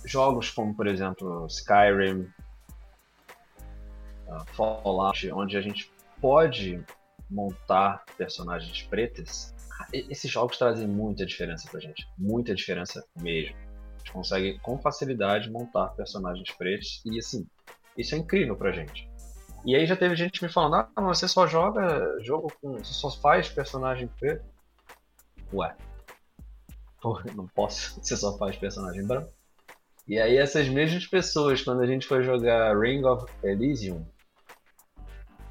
jogos 0.05 0.51
como, 0.51 0.75
por 0.75 0.87
exemplo, 0.87 1.47
Skyrim, 1.47 2.29
uh, 4.29 4.45
Fallout, 4.53 5.31
onde 5.33 5.57
a 5.57 5.61
gente 5.61 5.91
pode 6.21 6.85
montar 7.31 8.05
personagens 8.17 8.83
pretas, 8.83 9.55
esses 9.93 10.31
jogos 10.31 10.59
trazem 10.59 10.87
muita 10.87 11.25
diferença 11.25 11.69
pra 11.71 11.81
gente. 11.81 12.07
Muita 12.19 12.55
diferença 12.55 13.05
mesmo. 13.21 13.57
A 13.57 13.99
gente 13.99 14.13
consegue 14.13 14.59
com 14.61 14.79
facilidade 14.79 15.51
montar 15.51 15.89
personagens 15.89 16.51
pretos 16.53 17.03
e 17.05 17.19
assim, 17.19 17.47
isso 18.01 18.15
é 18.15 18.19
incrível 18.19 18.57
pra 18.57 18.73
gente. 18.73 19.09
E 19.65 19.77
aí 19.77 19.87
já 19.87 19.95
teve 19.95 20.17
gente 20.17 20.43
me 20.43 20.51
falando, 20.51 20.75
ah, 20.75 21.03
você 21.03 21.29
só 21.29 21.47
joga 21.47 22.19
jogo 22.23 22.53
com. 22.61 22.79
Você 22.79 22.95
só 22.95 23.11
faz 23.11 23.49
personagem 23.49 24.09
preto. 24.19 24.45
Ué. 25.53 25.75
Porra, 27.01 27.25
não 27.35 27.47
posso. 27.47 27.99
Você 28.03 28.17
só 28.17 28.37
faz 28.37 28.57
personagem 28.57 29.05
branco. 29.07 29.31
E 30.07 30.19
aí 30.19 30.37
essas 30.37 30.69
mesmas 30.69 31.07
pessoas, 31.07 31.63
quando 31.63 31.81
a 31.81 31.87
gente 31.87 32.07
foi 32.07 32.23
jogar 32.23 32.79
Ring 32.79 33.05
of 33.05 33.27
Elysium, 33.43 34.05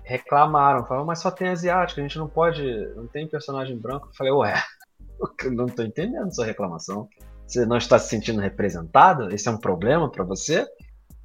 reclamaram, 0.04 0.86
falaram, 0.86 1.06
mas 1.06 1.20
só 1.20 1.32
tem 1.32 1.50
asiático, 1.50 2.00
a 2.00 2.04
gente 2.04 2.18
não 2.18 2.28
pode. 2.28 2.64
não 2.96 3.08
tem 3.08 3.28
personagem 3.28 3.78
branco. 3.78 4.08
Eu 4.08 4.14
falei, 4.14 4.34
ué, 4.34 4.64
eu 5.44 5.52
não 5.52 5.68
tô 5.68 5.84
entendendo 5.84 6.34
sua 6.34 6.46
reclamação. 6.46 7.08
Você 7.48 7.66
não 7.66 7.78
está 7.78 7.98
se 7.98 8.10
sentindo 8.10 8.42
representado? 8.42 9.34
Esse 9.34 9.48
é 9.48 9.52
um 9.52 9.58
problema 9.58 10.12
pra 10.12 10.24
você? 10.24 10.68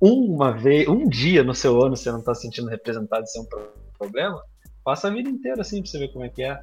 Uma 0.06 0.52
vez, 0.52 0.86
um 0.86 1.08
dia 1.08 1.42
no 1.42 1.54
seu 1.54 1.82
ano 1.82 1.96
você 1.96 2.12
não 2.12 2.22
tá 2.22 2.34
se 2.34 2.42
sentindo 2.42 2.68
representado, 2.68 3.24
isso 3.24 3.38
é 3.38 3.40
um 3.40 3.46
pro- 3.46 3.72
problema? 3.98 4.38
Passa 4.84 5.08
a 5.08 5.10
vida 5.10 5.30
inteira 5.30 5.62
assim 5.62 5.80
pra 5.80 5.90
você 5.90 5.98
ver 5.98 6.12
como 6.12 6.26
é 6.26 6.28
que 6.28 6.42
é. 6.42 6.62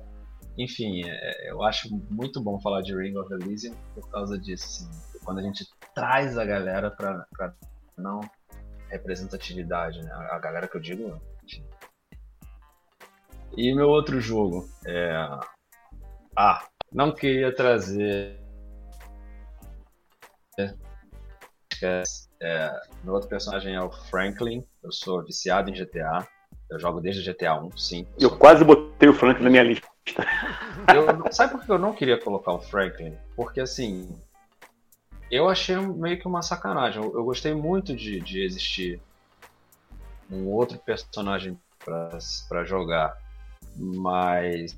Enfim, 0.60 1.02
é, 1.10 1.50
eu 1.50 1.64
acho 1.64 1.90
muito 2.12 2.40
bom 2.40 2.62
falar 2.62 2.84
de 2.84 2.96
Ring 2.96 3.18
of 3.18 3.34
Elysium 3.34 3.74
por 3.96 4.08
causa 4.12 4.38
disso. 4.38 4.66
Assim, 4.68 5.20
quando 5.26 5.40
a 5.40 5.42
gente 5.42 5.66
traz 5.96 6.38
a 6.38 6.46
galera 6.46 6.92
pra 6.92 7.26
não 7.98 8.20
representatividade, 8.90 10.04
né? 10.04 10.12
A 10.30 10.38
galera 10.38 10.68
que 10.68 10.78
eu 10.78 10.82
digo. 10.82 11.20
E 13.58 13.74
meu 13.74 13.90
outro 13.90 14.22
jogo 14.22 14.70
é. 14.86 15.14
Ah, 16.36 16.68
não 16.92 17.12
queria 17.12 17.52
trazer. 17.56 18.40
É, 21.82 22.04
meu 23.04 23.14
outro 23.14 23.30
personagem 23.30 23.76
é 23.76 23.82
o 23.82 23.92
Franklin. 23.92 24.66
Eu 24.84 24.92
sou 24.92 25.24
viciado 25.24 25.70
em 25.70 25.74
GTA. 25.74 26.28
Eu 26.70 26.80
jogo 26.80 27.02
desde 27.02 27.30
GTA 27.30 27.56
1, 27.56 27.78
sim. 27.78 28.08
Eu 28.20 28.30
sou... 28.30 28.38
quase 28.38 28.64
botei 28.64 29.10
o 29.10 29.14
Franklin 29.14 29.44
na 29.44 29.50
minha 29.50 29.64
lista. 29.64 29.88
Eu, 30.94 31.32
sabe 31.32 31.52
por 31.52 31.64
que 31.64 31.72
eu 31.72 31.78
não 31.78 31.94
queria 31.94 32.20
colocar 32.20 32.54
o 32.54 32.60
Franklin? 32.60 33.16
Porque 33.36 33.62
assim. 33.62 34.20
Eu 35.30 35.48
achei 35.48 35.78
meio 35.78 36.20
que 36.20 36.28
uma 36.28 36.42
sacanagem. 36.42 37.02
Eu, 37.02 37.14
eu 37.14 37.24
gostei 37.24 37.54
muito 37.54 37.96
de, 37.96 38.20
de 38.20 38.44
existir 38.44 39.00
um 40.30 40.48
outro 40.48 40.80
personagem 40.80 41.58
para 41.86 42.64
jogar. 42.64 43.16
Mas 43.76 44.76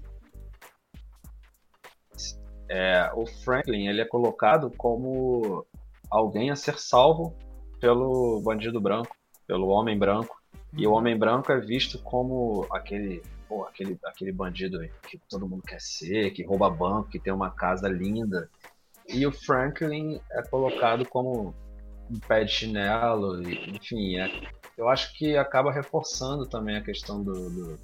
é, 2.69 3.09
o 3.15 3.25
Franklin 3.25 3.87
ele 3.87 4.01
é 4.01 4.05
colocado 4.05 4.71
como 4.75 5.65
alguém 6.09 6.51
a 6.51 6.55
ser 6.55 6.77
salvo 6.77 7.35
pelo 7.83 8.39
bandido 8.39 8.79
branco, 8.79 9.13
pelo 9.45 9.67
homem 9.67 9.99
branco. 9.99 10.41
E 10.71 10.87
o 10.87 10.91
uhum. 10.91 10.95
homem 10.95 11.17
branco 11.17 11.51
é 11.51 11.59
visto 11.59 11.99
como 11.99 12.65
aquele, 12.71 13.21
pô, 13.45 13.65
aquele, 13.65 13.99
aquele 14.05 14.31
bandido 14.31 14.79
que 15.09 15.19
todo 15.29 15.49
mundo 15.49 15.63
quer 15.63 15.81
ser, 15.81 16.31
que 16.31 16.45
rouba 16.45 16.69
banco, 16.69 17.09
que 17.09 17.19
tem 17.19 17.33
uma 17.33 17.51
casa 17.51 17.89
linda. 17.89 18.49
E 19.09 19.27
o 19.27 19.33
Franklin 19.33 20.21
é 20.31 20.41
colocado 20.43 21.05
como 21.05 21.53
um 22.09 22.19
pé 22.25 22.45
de 22.45 22.51
chinelo, 22.53 23.41
enfim, 23.49 24.17
é, 24.17 24.31
eu 24.77 24.87
acho 24.87 25.13
que 25.17 25.35
acaba 25.35 25.69
reforçando 25.69 26.47
também 26.47 26.77
a 26.77 26.81
questão 26.81 27.21
do, 27.21 27.49
do 27.49 27.79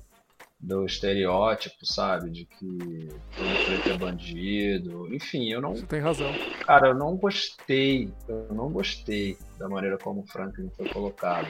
do 0.60 0.86
estereótipo, 0.86 1.86
sabe? 1.86 2.30
De 2.30 2.45
que 2.45 3.10
todo 3.36 3.65
preto 3.65 3.90
é 3.90 3.98
bandido. 3.98 5.14
Enfim, 5.14 5.49
eu 5.52 5.61
não. 5.61 5.76
Você 5.76 5.86
tem 5.86 6.02
razão. 6.02 6.31
Cara, 6.65 6.90
eu 6.90 6.95
não 6.95 7.15
gostei. 7.15 8.11
Eu 8.27 8.53
não 8.53 8.69
gostei 8.69 9.38
da 9.57 9.69
maneira 9.69 9.98
como 9.98 10.22
o 10.22 10.27
Franklin 10.27 10.69
foi 10.76 10.90
colocado. 10.90 11.48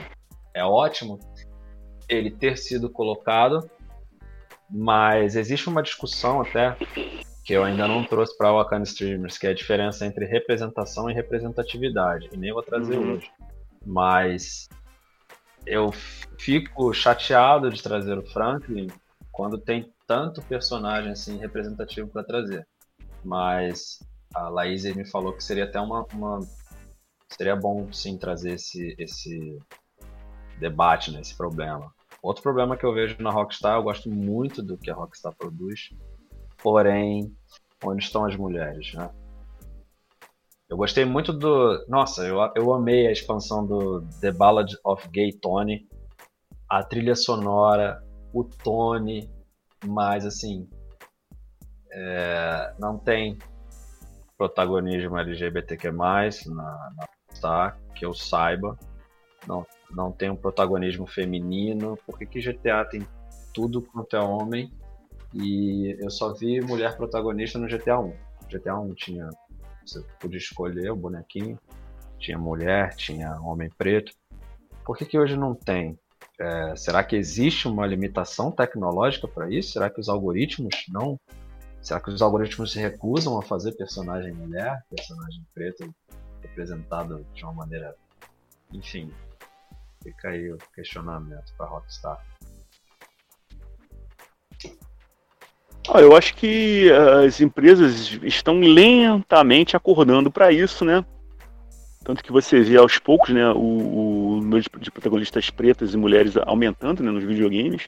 É 0.54 0.64
ótimo 0.64 1.18
ele 2.08 2.30
ter 2.30 2.56
sido 2.56 2.88
colocado, 2.88 3.68
mas 4.68 5.36
existe 5.36 5.68
uma 5.68 5.82
discussão 5.82 6.40
até 6.40 6.76
que 7.44 7.52
eu 7.52 7.64
ainda 7.64 7.88
não 7.88 8.04
trouxe 8.04 8.36
para 8.36 8.52
o 8.52 8.56
Wakanda 8.58 8.84
Streamers, 8.84 9.38
que 9.38 9.46
é 9.46 9.50
a 9.50 9.54
diferença 9.54 10.06
entre 10.06 10.24
representação 10.24 11.10
e 11.10 11.14
representatividade. 11.14 12.28
E 12.32 12.36
nem 12.36 12.52
vou 12.52 12.62
trazer 12.62 12.96
uhum. 12.96 13.14
hoje. 13.14 13.30
Mas 13.84 14.68
eu 15.66 15.90
fico 16.38 16.92
chateado 16.92 17.70
de 17.70 17.82
trazer 17.82 18.18
o 18.18 18.22
Franklin 18.22 18.88
quando 19.32 19.58
tem 19.58 19.92
tanto 20.06 20.42
personagem 20.42 21.12
assim 21.12 21.38
representativo 21.38 22.08
para 22.08 22.24
trazer. 22.24 22.66
Mas 23.24 23.98
a 24.34 24.48
Laís 24.48 24.84
me 24.94 25.04
falou 25.04 25.32
que 25.32 25.44
seria 25.44 25.64
até 25.64 25.80
uma, 25.80 26.06
uma, 26.12 26.40
seria 27.28 27.56
bom 27.56 27.92
sim 27.92 28.18
trazer 28.18 28.54
esse 28.54 28.94
esse 28.98 29.58
debate 30.58 31.10
né, 31.10 31.20
problema. 31.36 31.92
Outro 32.22 32.42
problema 32.42 32.76
que 32.76 32.84
eu 32.84 32.92
vejo 32.92 33.16
na 33.20 33.30
Rockstar, 33.30 33.76
eu 33.76 33.82
gosto 33.82 34.10
muito 34.10 34.62
do 34.62 34.76
que 34.76 34.90
a 34.90 34.94
Rockstar 34.94 35.34
produz, 35.34 35.88
porém, 36.62 37.34
onde 37.82 38.04
estão 38.04 38.26
as 38.26 38.36
mulheres, 38.36 38.92
né? 38.92 39.10
Eu 40.68 40.76
gostei 40.76 41.04
muito 41.04 41.32
do. 41.32 41.84
Nossa, 41.88 42.24
eu, 42.24 42.38
eu 42.54 42.72
amei 42.72 43.08
a 43.08 43.10
expansão 43.10 43.66
do 43.66 44.02
The 44.20 44.30
Ballad 44.30 44.76
of 44.84 45.08
Gay 45.08 45.32
Tony. 45.32 45.88
A 46.68 46.84
trilha 46.84 47.16
sonora, 47.16 48.00
o 48.32 48.44
Tony, 48.44 49.30
mas 49.86 50.24
assim. 50.26 50.68
É, 51.92 52.72
não 52.78 52.96
tem 52.96 53.36
protagonismo 54.38 55.18
LGBTQ 55.18 55.90
na, 55.90 56.12
na 56.46 57.08
Star, 57.32 57.78
que 57.94 58.04
eu 58.04 58.14
saiba. 58.14 58.78
Não, 59.46 59.66
não 59.90 60.12
tem 60.12 60.30
um 60.30 60.36
protagonismo 60.36 61.06
feminino. 61.06 61.98
Por 62.06 62.18
que, 62.18 62.26
que 62.26 62.40
GTA 62.40 62.84
tem 62.84 63.06
tudo 63.52 63.82
quanto 63.82 64.16
é 64.16 64.20
homem? 64.20 64.72
E 65.34 65.96
eu 66.00 66.10
só 66.10 66.32
vi 66.32 66.60
mulher 66.60 66.96
protagonista 66.96 67.58
no 67.58 67.66
GTA 67.66 67.98
1. 67.98 68.12
GTA 68.48 68.76
1 68.76 68.94
tinha 68.94 69.28
você 69.84 70.04
podia 70.20 70.38
escolher 70.38 70.90
o 70.90 70.96
bonequinho. 70.96 71.58
Tinha 72.18 72.38
mulher, 72.38 72.94
tinha 72.94 73.40
homem 73.40 73.68
preto. 73.76 74.12
Por 74.84 74.96
que, 74.96 75.04
que 75.04 75.18
hoje 75.18 75.36
não 75.36 75.54
tem? 75.54 75.98
É, 76.40 76.74
será 76.74 77.04
que 77.04 77.14
existe 77.14 77.68
uma 77.68 77.86
limitação 77.86 78.50
tecnológica 78.50 79.28
para 79.28 79.50
isso? 79.50 79.72
Será 79.72 79.90
que 79.90 80.00
os 80.00 80.08
algoritmos 80.08 80.74
não? 80.88 81.20
Será 81.82 82.00
que 82.00 82.10
os 82.10 82.22
algoritmos 82.22 82.72
se 82.72 82.78
recusam 82.78 83.38
a 83.38 83.42
fazer 83.42 83.72
personagem 83.72 84.32
mulher, 84.32 84.82
personagem 84.88 85.46
preto 85.52 85.94
representado 86.42 87.26
de 87.34 87.44
uma 87.44 87.52
maneira. 87.52 87.94
Enfim, 88.72 89.12
fica 90.02 90.30
aí 90.30 90.50
o 90.50 90.58
questionamento 90.74 91.52
para 91.56 91.66
Rockstar. 91.66 92.24
Ah, 95.92 96.00
eu 96.00 96.16
acho 96.16 96.34
que 96.36 96.90
as 97.24 97.40
empresas 97.40 98.18
estão 98.22 98.60
lentamente 98.60 99.76
acordando 99.76 100.30
para 100.30 100.52
isso, 100.52 100.84
né? 100.84 101.04
Tanto 102.10 102.24
que 102.24 102.32
você 102.32 102.60
vê 102.60 102.76
aos 102.76 102.98
poucos 102.98 103.30
né, 103.30 103.52
o, 103.52 103.56
o 103.56 104.40
número 104.42 104.64
de 104.80 104.90
protagonistas 104.90 105.48
pretas 105.48 105.94
e 105.94 105.96
mulheres 105.96 106.36
aumentando 106.38 107.04
né, 107.04 107.10
nos 107.12 107.22
videogames. 107.22 107.86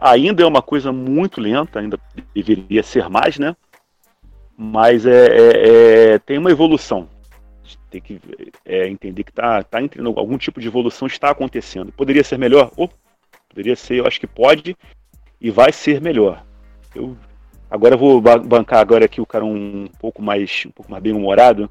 Ainda 0.00 0.42
é 0.42 0.46
uma 0.46 0.60
coisa 0.60 0.90
muito 0.90 1.40
lenta, 1.40 1.78
ainda 1.78 1.96
deveria 2.34 2.82
ser 2.82 3.08
mais, 3.08 3.38
né? 3.38 3.54
Mas 4.56 5.06
é, 5.06 5.26
é, 5.28 6.14
é 6.14 6.18
tem 6.18 6.38
uma 6.38 6.50
evolução. 6.50 7.08
Tem 7.88 8.00
que 8.00 8.20
é, 8.64 8.88
entender 8.88 9.22
que 9.22 9.32
tá, 9.32 9.62
tá 9.62 9.80
entrando, 9.80 10.12
algum 10.18 10.36
tipo 10.36 10.60
de 10.60 10.66
evolução 10.66 11.06
está 11.06 11.30
acontecendo. 11.30 11.92
Poderia 11.92 12.24
ser 12.24 12.38
melhor? 12.38 12.72
Oh, 12.76 12.88
poderia 13.48 13.76
ser, 13.76 14.00
eu 14.00 14.08
acho 14.08 14.18
que 14.18 14.26
pode 14.26 14.76
e 15.40 15.52
vai 15.52 15.70
ser 15.70 16.00
melhor. 16.00 16.44
Eu 16.96 17.16
agora 17.70 17.94
eu 17.94 17.98
vou 17.98 18.20
bancar 18.20 18.80
agora 18.80 19.04
aqui 19.04 19.20
o 19.20 19.26
cara 19.26 19.44
um 19.44 19.86
pouco 20.00 20.20
mais 20.20 20.64
um 20.66 20.70
pouco 20.72 20.90
mais 20.90 21.00
bem 21.00 21.12
humorado. 21.12 21.70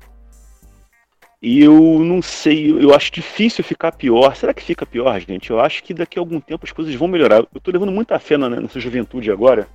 E 1.41 1.63
eu 1.63 1.99
não 1.99 2.21
sei, 2.21 2.71
eu 2.71 2.93
acho 2.93 3.11
difícil 3.11 3.63
ficar 3.63 3.91
pior. 3.93 4.35
Será 4.35 4.53
que 4.53 4.61
fica 4.61 4.85
pior, 4.85 5.19
gente? 5.19 5.49
Eu 5.49 5.59
acho 5.59 5.83
que 5.83 5.93
daqui 5.93 6.19
a 6.19 6.21
algum 6.21 6.39
tempo 6.39 6.65
as 6.65 6.71
coisas 6.71 6.93
vão 6.93 7.07
melhorar. 7.07 7.37
Eu 7.37 7.59
tô 7.59 7.71
levando 7.71 7.91
muita 7.91 8.19
fé 8.19 8.37
na, 8.37 8.47
nessa 8.47 8.79
juventude 8.79 9.31
agora, 9.31 9.67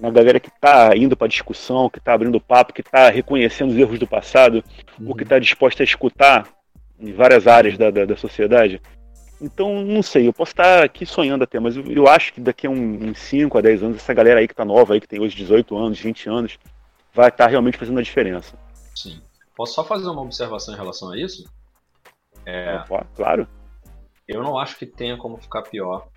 na 0.00 0.10
galera 0.10 0.40
que 0.40 0.50
tá 0.58 0.96
indo 0.96 1.14
pra 1.14 1.28
discussão, 1.28 1.90
que 1.90 2.00
tá 2.00 2.14
abrindo 2.14 2.40
papo, 2.40 2.72
que 2.72 2.82
tá 2.82 3.10
reconhecendo 3.10 3.70
os 3.70 3.76
erros 3.76 3.98
do 3.98 4.06
passado, 4.06 4.64
uhum. 4.98 5.08
ou 5.08 5.14
que 5.14 5.26
tá 5.26 5.38
disposta 5.38 5.82
a 5.82 5.84
escutar 5.84 6.48
em 6.98 7.12
várias 7.12 7.46
áreas 7.46 7.76
da, 7.76 7.90
da, 7.90 8.06
da 8.06 8.16
sociedade. 8.16 8.80
Então, 9.42 9.84
não 9.84 10.02
sei, 10.02 10.26
eu 10.26 10.32
posso 10.32 10.52
estar 10.52 10.82
aqui 10.82 11.04
sonhando 11.04 11.44
até, 11.44 11.60
mas 11.60 11.76
eu, 11.76 11.84
eu 11.92 12.08
acho 12.08 12.32
que 12.32 12.40
daqui 12.40 12.66
a 12.66 12.70
uns 12.70 13.18
5 13.18 13.58
a 13.58 13.60
10 13.60 13.82
anos, 13.82 13.96
essa 13.98 14.14
galera 14.14 14.40
aí 14.40 14.48
que 14.48 14.54
tá 14.54 14.64
nova, 14.64 14.94
aí, 14.94 15.00
que 15.00 15.08
tem 15.08 15.20
hoje 15.20 15.36
18 15.36 15.76
anos, 15.76 16.00
20 16.00 16.30
anos, 16.30 16.58
vai 17.12 17.28
estar 17.28 17.44
tá 17.44 17.50
realmente 17.50 17.76
fazendo 17.76 17.98
a 17.98 18.02
diferença. 18.02 18.56
Sim. 18.94 19.20
Posso 19.56 19.74
só 19.74 19.84
fazer 19.84 20.08
uma 20.08 20.22
observação 20.22 20.74
em 20.74 20.76
relação 20.76 21.12
a 21.12 21.18
isso? 21.18 21.44
É, 22.44 22.82
claro. 23.14 23.48
Eu 24.26 24.42
não 24.42 24.58
acho 24.58 24.78
que 24.78 24.86
tenha 24.86 25.16
como 25.16 25.38
ficar 25.38 25.62
pior. 25.62 26.08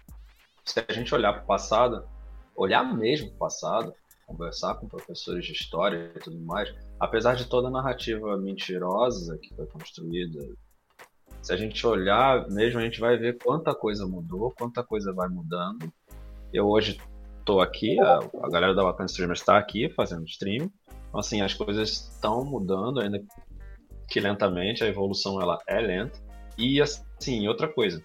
Se 0.65 0.83
a 0.87 0.93
gente 0.93 1.13
olhar 1.13 1.33
para 1.33 1.43
o 1.43 1.45
passado, 1.45 2.07
olhar 2.55 2.83
mesmo 2.83 3.27
para 3.29 3.35
o 3.35 3.39
passado, 3.39 3.93
conversar 4.25 4.75
com 4.75 4.87
professores 4.87 5.45
de 5.45 5.53
história 5.53 6.11
e 6.15 6.19
tudo 6.19 6.39
mais, 6.39 6.73
apesar 6.99 7.35
de 7.35 7.45
toda 7.45 7.67
a 7.67 7.71
narrativa 7.71 8.37
mentirosa 8.37 9.37
que 9.37 9.53
foi 9.55 9.65
construída 9.67 10.41
se 11.47 11.53
a 11.53 11.55
gente 11.55 11.87
olhar 11.87 12.45
mesmo, 12.49 12.79
a 12.79 12.83
gente 12.83 12.99
vai 12.99 13.17
ver 13.17 13.37
quanta 13.37 13.73
coisa 13.73 14.05
mudou, 14.05 14.51
quanta 14.51 14.83
coisa 14.83 15.13
vai 15.13 15.29
mudando. 15.29 15.89
Eu 16.53 16.67
hoje 16.67 16.99
estou 17.39 17.61
aqui, 17.61 17.97
a, 18.01 18.19
a, 18.43 18.49
galera 18.49 18.75
da 18.75 18.83
Wakanda 18.83 19.09
Streamers 19.09 19.39
está 19.39 19.57
aqui 19.57 19.89
fazendo 19.89 20.25
stream. 20.25 20.69
Então, 21.17 21.25
assim, 21.25 21.41
as 21.41 21.53
coisas 21.55 21.89
estão 21.89 22.45
mudando, 22.45 22.99
ainda 22.99 23.19
que 24.07 24.19
lentamente, 24.19 24.83
a 24.83 24.87
evolução 24.87 25.41
ela 25.41 25.57
é 25.65 25.79
lenta. 25.79 26.19
E, 26.55 26.79
assim, 26.79 27.47
outra 27.47 27.67
coisa. 27.67 28.03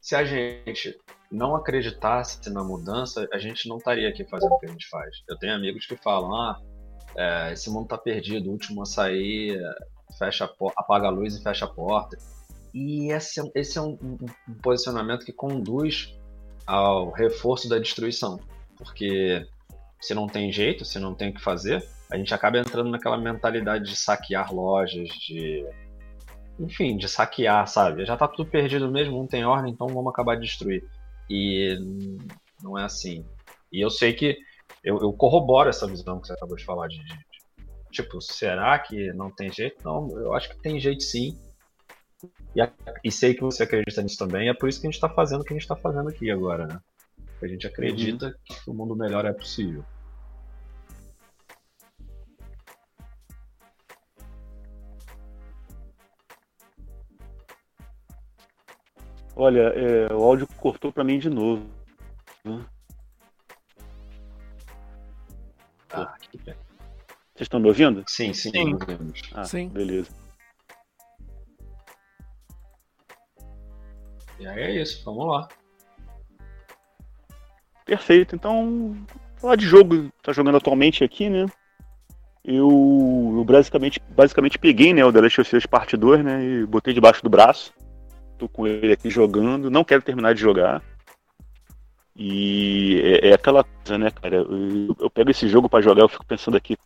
Se 0.00 0.14
a 0.14 0.24
gente 0.24 0.96
não 1.32 1.56
acreditasse 1.56 2.48
na 2.48 2.62
mudança, 2.62 3.28
a 3.32 3.38
gente 3.38 3.68
não 3.68 3.78
estaria 3.78 4.08
aqui 4.08 4.24
fazendo 4.24 4.52
o 4.52 4.58
que 4.60 4.66
a 4.66 4.68
gente 4.68 4.88
faz. 4.88 5.16
Eu 5.28 5.36
tenho 5.36 5.52
amigos 5.52 5.84
que 5.84 5.96
falam, 5.96 6.32
ah, 6.32 6.60
é, 7.16 7.52
esse 7.54 7.68
mundo 7.70 7.86
está 7.86 7.98
perdido, 7.98 8.50
o 8.50 8.52
último 8.52 8.82
a 8.82 8.86
sair 8.86 9.60
fecha 10.16 10.44
a 10.44 10.70
apaga 10.76 11.08
a 11.08 11.10
luz 11.10 11.34
e 11.34 11.42
fecha 11.42 11.64
a 11.64 11.68
porta. 11.68 12.16
E 12.72 13.10
esse, 13.10 13.40
é, 13.40 13.50
esse 13.56 13.78
é 13.78 13.82
um, 13.82 13.98
um 14.00 14.54
posicionamento 14.62 15.26
que 15.26 15.32
conduz 15.32 16.16
ao 16.64 17.10
reforço 17.10 17.68
da 17.68 17.80
destruição. 17.80 18.38
Porque 18.76 19.44
se 20.00 20.14
não 20.14 20.28
tem 20.28 20.52
jeito, 20.52 20.84
se 20.84 21.00
não 21.00 21.12
tem 21.12 21.30
o 21.30 21.34
que 21.34 21.42
fazer, 21.42 21.95
a 22.10 22.16
gente 22.16 22.32
acaba 22.32 22.58
entrando 22.58 22.90
naquela 22.90 23.18
mentalidade 23.18 23.84
de 23.84 23.96
saquear 23.96 24.52
lojas, 24.54 25.08
de. 25.08 25.66
Enfim, 26.58 26.96
de 26.96 27.08
saquear, 27.08 27.66
sabe? 27.66 28.06
Já 28.06 28.16
tá 28.16 28.26
tudo 28.26 28.50
perdido 28.50 28.90
mesmo, 28.90 29.18
não 29.18 29.26
tem 29.26 29.44
ordem, 29.44 29.72
então 29.72 29.86
vamos 29.88 30.08
acabar 30.08 30.36
de 30.36 30.42
destruir. 30.42 30.82
E 31.28 31.76
não 32.62 32.78
é 32.78 32.84
assim. 32.84 33.24
E 33.70 33.84
eu 33.84 33.90
sei 33.90 34.12
que 34.12 34.38
eu, 34.82 34.98
eu 35.00 35.12
corroboro 35.12 35.68
essa 35.68 35.86
visão 35.86 36.20
que 36.20 36.28
você 36.28 36.32
acabou 36.32 36.56
de 36.56 36.64
falar 36.64 36.88
de, 36.88 37.02
de, 37.04 37.26
Tipo, 37.90 38.20
será 38.20 38.78
que 38.78 39.12
não 39.12 39.30
tem 39.30 39.50
jeito? 39.50 39.82
Não, 39.84 40.08
eu 40.18 40.34
acho 40.34 40.50
que 40.50 40.58
tem 40.58 40.78
jeito 40.78 41.02
sim. 41.02 41.38
E, 42.54 42.60
e, 43.04 43.10
sei 43.10 43.34
que 43.34 43.42
você 43.42 43.62
acredita 43.62 44.02
nisso 44.02 44.18
também, 44.18 44.48
é 44.48 44.54
por 44.54 44.68
isso 44.68 44.80
que 44.80 44.86
a 44.86 44.90
gente 44.90 44.96
está 44.96 45.08
fazendo 45.08 45.40
o 45.40 45.44
que 45.44 45.52
a 45.52 45.56
gente 45.56 45.62
está 45.62 45.76
fazendo 45.76 46.08
aqui 46.08 46.30
agora, 46.30 46.66
né? 46.66 46.78
A 47.42 47.46
gente 47.46 47.66
acredita 47.66 48.26
uhum. 48.26 48.32
que 48.44 48.70
o 48.70 48.74
mundo 48.74 48.96
melhor 48.96 49.24
é 49.24 49.32
possível. 49.32 49.84
Olha, 59.38 59.60
é, 59.74 60.12
o 60.14 60.24
áudio 60.24 60.48
cortou 60.56 60.90
para 60.90 61.04
mim 61.04 61.18
de 61.18 61.28
novo. 61.28 61.68
Ah, 65.92 66.14
que 66.18 66.38
Vocês 66.38 66.56
estão 67.40 67.60
me 67.60 67.68
ouvindo? 67.68 68.02
Sim, 68.08 68.32
sim. 68.32 68.50
Sim. 68.50 68.78
Ah, 69.34 69.44
sim. 69.44 69.68
beleza. 69.68 70.10
E 74.38 74.46
aí 74.46 74.62
é 74.62 74.82
isso, 74.82 75.04
vamos 75.04 75.28
lá. 75.28 75.48
Perfeito. 77.84 78.34
Então, 78.34 78.96
falar 79.36 79.56
de 79.56 79.66
jogo 79.66 80.10
tá 80.22 80.32
jogando 80.32 80.56
atualmente 80.56 81.04
aqui, 81.04 81.28
né? 81.28 81.46
Eu, 82.42 83.34
eu 83.36 83.44
basicamente, 83.44 84.00
basicamente 84.10 84.58
peguei 84.58 84.94
né, 84.94 85.04
o 85.04 85.12
The 85.12 85.20
Last 85.20 85.40
of 85.42 85.56
Us 85.56 85.66
Parte 85.66 85.96
2, 85.96 86.24
né? 86.24 86.42
E 86.42 86.66
botei 86.66 86.94
debaixo 86.94 87.22
do 87.22 87.28
braço. 87.28 87.72
Tô 88.38 88.48
com 88.48 88.66
ele 88.66 88.92
aqui 88.92 89.10
jogando. 89.10 89.70
Não 89.70 89.84
quero 89.84 90.02
terminar 90.02 90.34
de 90.34 90.40
jogar. 90.40 90.82
E 92.14 93.00
é, 93.04 93.28
é 93.28 93.32
aquela 93.34 93.62
coisa, 93.62 93.98
né, 93.98 94.10
cara? 94.10 94.36
Eu, 94.36 94.96
eu 94.98 95.10
pego 95.10 95.30
esse 95.30 95.48
jogo 95.48 95.68
para 95.68 95.82
jogar, 95.82 96.02
eu 96.02 96.08
fico 96.08 96.24
pensando 96.24 96.56
aqui, 96.56 96.74
o 96.74 96.78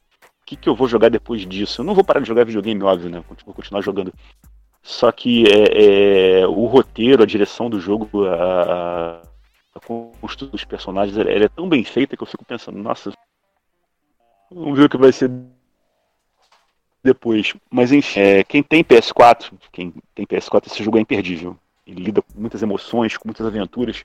que, 0.44 0.56
que 0.56 0.68
eu 0.68 0.74
vou 0.74 0.88
jogar 0.88 1.08
depois 1.08 1.46
disso? 1.46 1.80
Eu 1.80 1.84
não 1.84 1.94
vou 1.94 2.02
parar 2.02 2.20
de 2.20 2.26
jogar 2.26 2.44
videogame, 2.44 2.82
óbvio, 2.82 3.08
né? 3.08 3.22
Vou 3.46 3.54
continuar 3.54 3.80
jogando. 3.80 4.12
Só 4.82 5.12
que 5.12 5.44
é, 5.46 6.40
é 6.40 6.46
o 6.46 6.66
roteiro, 6.66 7.22
a 7.22 7.26
direção 7.26 7.70
do 7.70 7.78
jogo, 7.78 8.26
a, 8.26 9.22
a 9.74 9.80
construção 9.80 10.48
dos 10.48 10.64
personagens, 10.64 11.16
ela, 11.16 11.30
ela, 11.30 11.44
é 11.44 11.48
tão 11.48 11.68
bem 11.68 11.84
feita 11.84 12.16
que 12.16 12.22
eu 12.22 12.26
fico 12.26 12.44
pensando, 12.44 12.78
nossa, 12.78 13.12
vamos 14.50 14.78
ver 14.78 14.86
o 14.86 14.88
que 14.88 14.96
vai 14.96 15.12
ser 15.12 15.30
depois. 17.02 17.54
Mas 17.70 17.92
enfim, 17.92 18.20
é, 18.20 18.44
quem 18.44 18.62
tem 18.62 18.84
PS4, 18.84 19.52
quem 19.72 19.92
tem 20.14 20.26
PS4, 20.26 20.66
esse 20.66 20.82
jogo 20.82 20.98
é 20.98 21.00
imperdível. 21.00 21.56
Ele 21.86 22.04
lida 22.04 22.22
com 22.22 22.40
muitas 22.40 22.62
emoções, 22.62 23.16
com 23.16 23.28
muitas 23.28 23.46
aventuras. 23.46 24.04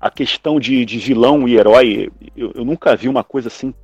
A 0.00 0.10
questão 0.10 0.60
de, 0.60 0.84
de 0.84 0.98
vilão 0.98 1.48
e 1.48 1.56
herói, 1.56 2.10
eu, 2.36 2.52
eu, 2.54 2.64
nunca 2.64 2.94
vi 2.96 3.08
uma 3.08 3.24
coisa 3.24 3.48
assim 3.48 3.74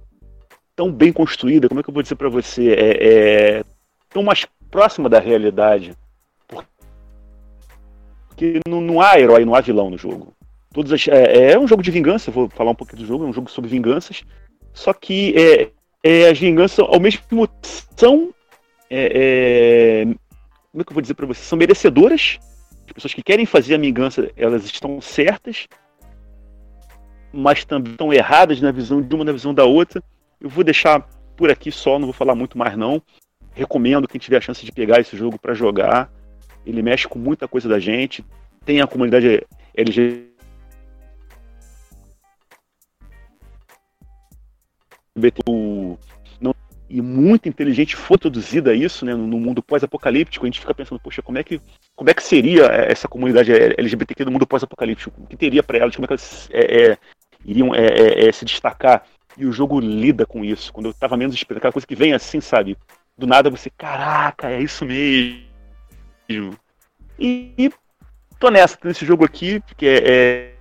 tão 0.76 0.90
bem 0.90 1.12
construída. 1.12 1.68
Como 1.68 1.80
é 1.80 1.82
que 1.82 1.90
eu 1.90 1.94
vou 1.94 2.02
dizer 2.02 2.16
para 2.16 2.28
você? 2.28 2.72
É, 2.72 3.58
é, 3.58 3.64
tão 4.08 4.22
mais 4.22 4.46
próxima 4.70 5.08
da 5.08 5.18
realidade. 5.18 5.96
Porque 8.28 8.60
não, 8.66 8.80
não 8.80 9.00
há 9.00 9.18
herói, 9.18 9.44
não 9.44 9.54
há 9.54 9.60
vilão 9.60 9.90
no 9.90 9.98
jogo. 9.98 10.32
Todas 10.72 10.92
as, 10.92 11.06
é, 11.08 11.52
é, 11.52 11.58
um 11.58 11.68
jogo 11.68 11.82
de 11.82 11.90
vingança, 11.90 12.30
vou 12.30 12.48
falar 12.48 12.70
um 12.70 12.74
pouquinho 12.74 13.02
do 13.02 13.06
jogo, 13.06 13.24
é 13.24 13.28
um 13.28 13.32
jogo 13.32 13.50
sobre 13.50 13.70
vinganças. 13.70 14.22
Só 14.72 14.92
que 14.92 15.34
é, 15.36 15.70
é, 16.02 16.28
as 16.30 16.38
vinganças, 16.38 16.78
ao 16.78 16.98
mesmo 16.98 17.22
tempo, 17.28 17.48
são 17.96 18.32
é, 18.94 20.02
é, 20.02 20.04
como 20.04 20.82
é 20.82 20.84
que 20.84 20.90
eu 20.90 20.94
vou 20.94 21.00
dizer 21.00 21.14
para 21.14 21.24
você? 21.24 21.40
São 21.40 21.56
merecedoras. 21.56 22.38
As 22.86 22.92
pessoas 22.92 23.14
que 23.14 23.22
querem 23.22 23.46
fazer 23.46 23.74
a 23.74 23.78
vingança, 23.78 24.30
elas 24.36 24.66
estão 24.66 25.00
certas, 25.00 25.66
mas 27.32 27.64
também 27.64 27.92
estão 27.92 28.12
erradas 28.12 28.60
na 28.60 28.70
visão 28.70 29.00
de 29.00 29.14
uma, 29.14 29.24
na 29.24 29.32
visão 29.32 29.54
da 29.54 29.64
outra. 29.64 30.02
Eu 30.38 30.50
vou 30.50 30.62
deixar 30.62 31.08
por 31.36 31.50
aqui 31.50 31.72
só, 31.72 31.98
não 31.98 32.06
vou 32.06 32.12
falar 32.12 32.34
muito 32.34 32.58
mais 32.58 32.76
não. 32.76 33.00
Recomendo 33.54 34.06
quem 34.06 34.20
tiver 34.20 34.36
a 34.36 34.40
chance 34.42 34.62
de 34.62 34.72
pegar 34.72 35.00
esse 35.00 35.16
jogo 35.16 35.38
para 35.38 35.54
jogar. 35.54 36.12
Ele 36.66 36.82
mexe 36.82 37.08
com 37.08 37.18
muita 37.18 37.48
coisa 37.48 37.68
da 37.68 37.78
gente. 37.78 38.22
Tem 38.64 38.82
a 38.82 38.86
comunidade 38.86 39.42
LGBT 39.74 40.32
e 46.92 47.00
muito 47.00 47.48
inteligente 47.48 47.96
foi 47.96 48.16
introduzida 48.16 48.74
isso, 48.74 49.06
né, 49.06 49.14
no 49.14 49.40
mundo 49.40 49.62
pós-apocalíptico, 49.62 50.44
a 50.44 50.48
gente 50.48 50.60
fica 50.60 50.74
pensando, 50.74 51.00
poxa, 51.00 51.22
como 51.22 51.38
é 51.38 51.42
que, 51.42 51.58
como 51.96 52.10
é 52.10 52.14
que 52.14 52.22
seria 52.22 52.66
essa 52.66 53.08
comunidade 53.08 53.50
LGBTQ 53.50 54.26
no 54.26 54.30
mundo 54.30 54.46
pós-apocalíptico? 54.46 55.10
O 55.22 55.26
que 55.26 55.34
teria 55.34 55.62
para 55.62 55.78
elas? 55.78 55.96
Como 55.96 56.04
é 56.04 56.08
que 56.08 56.12
elas 56.12 56.50
é, 56.52 56.90
é, 56.90 56.98
iriam 57.46 57.74
é, 57.74 57.86
é, 57.86 58.28
é, 58.28 58.32
se 58.32 58.44
destacar? 58.44 59.06
E 59.38 59.46
o 59.46 59.52
jogo 59.52 59.80
lida 59.80 60.26
com 60.26 60.44
isso. 60.44 60.70
Quando 60.70 60.90
eu 60.90 60.92
tava 60.92 61.16
menos 61.16 61.34
esperando, 61.34 61.60
aquela 61.60 61.72
coisa 61.72 61.86
que 61.86 61.96
vem 61.96 62.12
assim, 62.12 62.42
sabe? 62.42 62.76
Do 63.16 63.26
nada 63.26 63.48
você, 63.48 63.70
caraca, 63.70 64.50
é 64.50 64.60
isso 64.60 64.84
mesmo. 64.84 66.58
E, 67.18 67.54
e 67.56 67.72
tô 68.38 68.50
nessa, 68.50 68.76
nesse 68.84 69.06
jogo 69.06 69.24
aqui, 69.24 69.60
porque 69.60 69.86
é, 69.86 70.51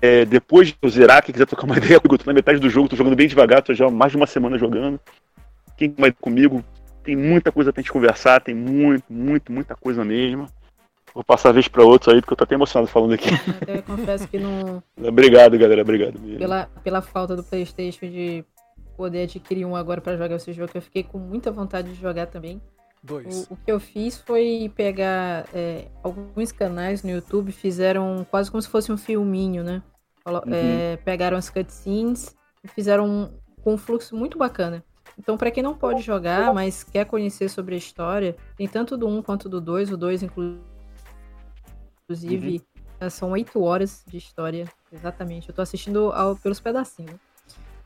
é, 0.00 0.24
depois 0.24 0.68
de 0.68 0.76
eu 0.80 0.88
zerar, 0.88 1.22
quem 1.22 1.32
quiser 1.32 1.46
trocar 1.46 1.64
uma 1.64 1.76
ideia 1.78 1.94
eu 1.94 2.00
tô 2.00 2.24
na 2.26 2.32
metade 2.32 2.58
do 2.58 2.70
jogo, 2.70 2.88
tô 2.88 2.96
jogando 2.96 3.16
bem 3.16 3.28
devagar, 3.28 3.62
tô 3.62 3.74
já 3.74 3.90
mais 3.90 4.12
de 4.12 4.16
uma 4.16 4.26
semana 4.26 4.58
jogando. 4.58 5.00
Quem 5.76 5.94
vai 5.96 6.12
comigo, 6.12 6.64
tem 7.02 7.16
muita 7.16 7.52
coisa 7.52 7.72
pra 7.72 7.80
gente 7.80 7.92
conversar, 7.92 8.40
tem 8.40 8.54
muito, 8.54 9.04
muito, 9.12 9.52
muita 9.52 9.74
coisa 9.74 10.04
mesmo. 10.04 10.46
Vou 11.14 11.24
passar 11.24 11.48
a 11.48 11.52
vez 11.52 11.66
pra 11.66 11.82
outros 11.82 12.14
aí, 12.14 12.20
porque 12.20 12.32
eu 12.32 12.36
tô 12.36 12.44
até 12.44 12.54
emocionado 12.54 12.90
falando 12.90 13.14
aqui. 13.14 13.28
Eu 13.66 13.82
confesso 13.82 14.28
que 14.28 14.38
não. 14.38 14.82
Obrigado, 14.96 15.58
galera, 15.58 15.82
obrigado 15.82 16.20
mesmo. 16.20 16.38
Pela, 16.38 16.68
pela 16.84 17.00
falta 17.00 17.34
do 17.34 17.42
PlayStation 17.42 18.06
de 18.06 18.44
poder 18.96 19.22
adquirir 19.22 19.64
um 19.64 19.74
agora 19.74 20.00
para 20.00 20.16
jogar 20.16 20.36
esse 20.36 20.52
jogo, 20.52 20.72
eu 20.74 20.82
fiquei 20.82 21.02
com 21.04 21.18
muita 21.18 21.50
vontade 21.50 21.92
de 21.92 22.00
jogar 22.00 22.26
também. 22.26 22.60
Dois. 23.02 23.46
O, 23.48 23.54
o 23.54 23.56
que 23.56 23.70
eu 23.70 23.78
fiz 23.78 24.18
foi 24.18 24.72
pegar 24.74 25.46
é, 25.54 25.88
alguns 26.02 26.52
canais 26.52 27.02
no 27.02 27.10
YouTube, 27.10 27.52
fizeram 27.52 28.26
quase 28.30 28.50
como 28.50 28.60
se 28.60 28.68
fosse 28.68 28.90
um 28.90 28.96
filminho, 28.96 29.62
né? 29.62 29.82
Uhum. 30.26 30.52
É, 30.52 30.96
pegaram 30.98 31.36
as 31.38 31.48
cutscenes 31.48 32.36
e 32.62 32.68
fizeram 32.68 33.08
um, 33.08 33.30
com 33.62 33.74
um 33.74 33.78
fluxo 33.78 34.14
muito 34.16 34.36
bacana. 34.36 34.84
Então, 35.18 35.36
para 35.36 35.50
quem 35.50 35.62
não 35.62 35.74
pode 35.74 36.02
jogar, 36.02 36.54
mas 36.54 36.84
quer 36.84 37.04
conhecer 37.04 37.48
sobre 37.48 37.74
a 37.74 37.78
história, 37.78 38.36
tem 38.56 38.68
tanto 38.68 38.96
do 38.96 39.08
1 39.08 39.22
quanto 39.22 39.48
do 39.48 39.60
2. 39.60 39.90
O 39.90 39.96
2, 39.96 40.22
inclusive, 40.22 40.62
uhum. 43.00 43.10
são 43.10 43.30
8 43.32 43.60
horas 43.60 44.04
de 44.06 44.16
história, 44.16 44.70
exatamente. 44.92 45.48
Eu 45.48 45.54
tô 45.54 45.62
assistindo 45.62 46.12
ao, 46.12 46.36
pelos 46.36 46.60
pedacinhos. 46.60 47.16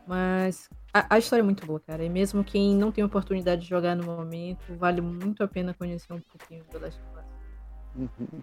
Mas 0.07 0.69
a, 0.93 1.15
a, 1.15 1.19
história 1.19 1.43
é 1.43 1.45
muito 1.45 1.65
boa, 1.67 1.81
cara. 1.81 2.05
E 2.05 2.09
mesmo 2.09 2.45
quem 2.45 2.75
não 2.75 2.93
tem 2.93 3.03
oportunidade 3.03 3.63
de 3.63 3.69
jogar 3.69 3.95
no 3.97 4.05
momento, 4.05 4.75
vale 4.77 5.01
muito 5.01 5.43
a 5.43 5.49
pena 5.49 5.75
conhecer 5.75 6.13
um 6.13 6.21
pouquinho 6.21 6.65
do 6.71 6.79
Last 6.79 7.01
of 7.01 7.19
Us. 7.19 8.11
Uhum. 8.21 8.43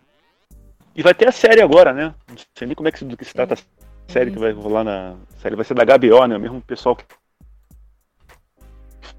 E 0.95 1.03
vai 1.03 1.13
ter 1.13 1.27
a 1.27 1.31
série 1.31 1.61
agora, 1.61 1.93
né? 1.93 2.13
Não 2.27 2.37
sei 2.55 2.67
nem 2.67 2.75
como 2.75 2.87
é 2.87 2.91
que, 2.91 3.05
do 3.05 3.15
que 3.15 3.25
se 3.25 3.33
trata 3.33 3.53
a 3.53 4.11
série 4.11 4.31
que 4.31 4.39
vai 4.39 4.51
rolar 4.51 4.83
na. 4.83 5.15
A 5.37 5.39
série 5.41 5.55
vai 5.55 5.65
ser 5.65 5.73
da 5.73 5.85
HBO, 5.85 6.25
né? 6.27 6.37
O 6.37 6.39
mesmo 6.39 6.61
pessoal 6.61 6.95
que. 6.95 7.05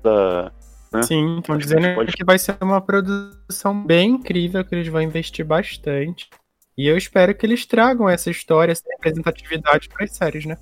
Da, 0.02 0.52
né? 0.92 1.02
Sim, 1.02 1.38
estão 1.38 1.56
dizendo 1.56 1.94
pode... 1.94 2.12
que 2.12 2.24
vai 2.24 2.38
ser 2.38 2.56
uma 2.60 2.80
produção 2.80 3.84
bem 3.84 4.10
incrível, 4.10 4.64
que 4.64 4.74
eles 4.74 4.88
vão 4.88 5.00
investir 5.00 5.44
bastante. 5.44 6.28
E 6.76 6.86
eu 6.86 6.96
espero 6.96 7.34
que 7.34 7.46
eles 7.46 7.64
tragam 7.66 8.08
essa 8.08 8.30
história, 8.30 8.72
essa 8.72 8.84
representatividade 8.90 9.88
para 9.88 10.04
as 10.04 10.16
séries, 10.16 10.46
né? 10.46 10.56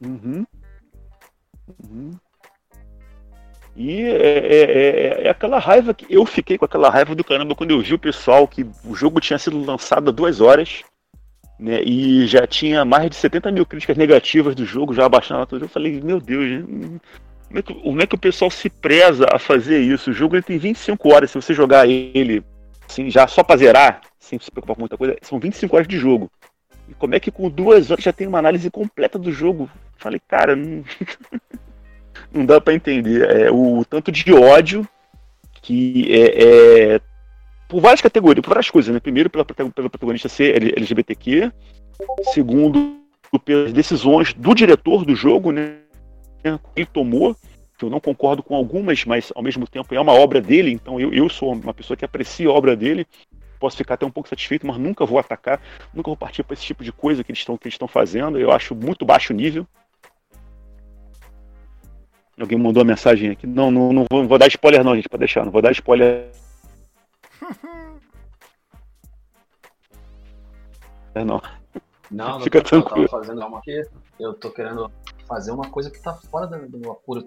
Uhum. 0.00 0.44
Uhum. 1.68 2.12
E 3.74 4.02
é, 4.02 4.38
é, 4.38 4.60
é, 4.60 5.26
é, 5.26 5.30
aquela 5.30 5.58
raiva 5.58 5.94
que 5.94 6.06
eu 6.10 6.26
fiquei 6.26 6.58
com 6.58 6.64
aquela 6.64 6.90
raiva 6.90 7.14
do 7.14 7.24
caramba 7.24 7.54
quando 7.54 7.70
eu 7.70 7.80
vi 7.80 7.94
o 7.94 7.98
pessoal 7.98 8.46
que 8.46 8.66
o 8.84 8.94
jogo 8.94 9.20
tinha 9.20 9.38
sido 9.38 9.64
lançado 9.64 10.10
há 10.10 10.12
duas 10.12 10.40
horas 10.42 10.82
né, 11.58 11.82
e 11.82 12.26
já 12.26 12.46
tinha 12.46 12.84
mais 12.84 13.08
de 13.08 13.16
70 13.16 13.50
mil 13.50 13.64
críticas 13.64 13.96
negativas 13.96 14.54
do 14.54 14.66
jogo, 14.66 14.92
já 14.92 15.06
abaixando 15.06 15.46
tudo. 15.46 15.64
Eu 15.64 15.68
falei, 15.68 16.00
meu 16.02 16.20
Deus, 16.20 16.64
como 17.48 17.58
é, 17.58 17.62
que, 17.62 17.74
como 17.74 18.02
é 18.02 18.06
que 18.06 18.14
o 18.14 18.18
pessoal 18.18 18.50
se 18.50 18.68
preza 18.68 19.26
a 19.32 19.38
fazer 19.38 19.80
isso? 19.80 20.10
O 20.10 20.14
jogo 20.14 20.34
ele 20.34 20.42
tem 20.42 20.58
25 20.58 21.14
horas, 21.14 21.30
se 21.30 21.40
você 21.40 21.54
jogar 21.54 21.88
ele 21.88 22.44
assim, 22.88 23.10
já 23.10 23.26
só 23.26 23.42
pra 23.42 23.56
zerar, 23.56 24.02
sem 24.18 24.38
se 24.38 24.50
preocupar 24.50 24.74
com 24.74 24.82
muita 24.82 24.98
coisa, 24.98 25.16
são 25.22 25.38
25 25.38 25.76
horas 25.76 25.88
de 25.88 25.98
jogo. 25.98 26.30
E 26.88 26.94
como 26.94 27.14
é 27.14 27.20
que 27.20 27.30
com 27.30 27.48
duas 27.48 27.90
horas 27.90 28.04
já 28.04 28.12
tem 28.12 28.26
uma 28.26 28.38
análise 28.38 28.70
completa 28.70 29.18
do 29.18 29.32
jogo? 29.32 29.70
Falei, 30.02 30.20
cara, 30.26 30.56
não, 30.56 30.82
não 32.34 32.44
dá 32.44 32.60
para 32.60 32.74
entender. 32.74 33.22
É, 33.30 33.50
o 33.52 33.84
tanto 33.84 34.10
de 34.10 34.32
ódio 34.32 34.86
que 35.62 36.12
é, 36.12 36.94
é, 36.94 37.00
por 37.68 37.80
várias 37.80 38.00
categorias, 38.00 38.42
por 38.42 38.50
várias 38.50 38.68
coisas, 38.68 38.92
né? 38.92 38.98
Primeiro 38.98 39.30
pela, 39.30 39.44
pela 39.44 39.70
protagonista 39.70 40.28
ser 40.28 40.76
LGBTQ, 40.76 41.52
segundo 42.34 43.00
pelas 43.44 43.72
decisões 43.72 44.34
do 44.34 44.54
diretor 44.54 45.04
do 45.04 45.14
jogo, 45.14 45.52
né? 45.52 45.78
Que 46.42 46.58
ele 46.74 46.86
tomou, 46.86 47.36
que 47.78 47.84
eu 47.84 47.90
não 47.90 48.00
concordo 48.00 48.42
com 48.42 48.56
algumas, 48.56 49.04
mas 49.04 49.32
ao 49.36 49.42
mesmo 49.42 49.68
tempo 49.68 49.94
é 49.94 50.00
uma 50.00 50.12
obra 50.12 50.40
dele, 50.40 50.72
então 50.72 50.98
eu, 50.98 51.14
eu 51.14 51.28
sou 51.28 51.52
uma 51.52 51.72
pessoa 51.72 51.96
que 51.96 52.04
aprecia 52.04 52.48
a 52.48 52.52
obra 52.52 52.74
dele, 52.74 53.06
posso 53.60 53.76
ficar 53.76 53.94
até 53.94 54.04
um 54.04 54.10
pouco 54.10 54.28
satisfeito, 54.28 54.66
mas 54.66 54.76
nunca 54.76 55.06
vou 55.06 55.20
atacar, 55.20 55.62
nunca 55.94 56.08
vou 56.08 56.16
partir 56.16 56.42
para 56.42 56.54
esse 56.54 56.64
tipo 56.64 56.82
de 56.82 56.90
coisa 56.90 57.22
que 57.22 57.30
eles 57.30 57.38
estão 57.38 57.56
que 57.56 57.68
estão 57.68 57.86
fazendo. 57.86 58.36
Eu 58.36 58.50
acho 58.50 58.74
muito 58.74 59.04
baixo 59.04 59.32
nível. 59.32 59.64
Alguém 62.38 62.58
mandou 62.58 62.82
a 62.82 62.84
mensagem 62.84 63.30
aqui. 63.30 63.46
Não, 63.46 63.70
não, 63.70 63.92
não, 63.92 64.04
vou, 64.10 64.22
não 64.22 64.28
vou 64.28 64.38
dar 64.38 64.48
spoiler, 64.48 64.82
não, 64.82 64.96
gente, 64.96 65.08
pra 65.08 65.18
deixar. 65.18 65.44
Não 65.44 65.52
vou 65.52 65.62
dar 65.62 65.70
spoiler. 65.72 66.30
é, 71.14 71.24
não. 71.24 71.40
Não, 72.10 72.40
Fica 72.40 72.58
não, 72.58 72.64
tranquilo. 72.64 73.04
Eu 73.04 73.08
fazendo 73.08 73.46
uma, 73.46 73.58
aqui. 73.58 73.82
Eu 74.18 74.34
tô 74.34 74.50
querendo 74.50 74.90
fazer 75.26 75.50
uma 75.50 75.70
coisa 75.70 75.90
que 75.90 76.00
tá 76.00 76.14
fora 76.14 76.46
do, 76.46 76.78
meu 76.78 76.92
apuro. 76.92 77.26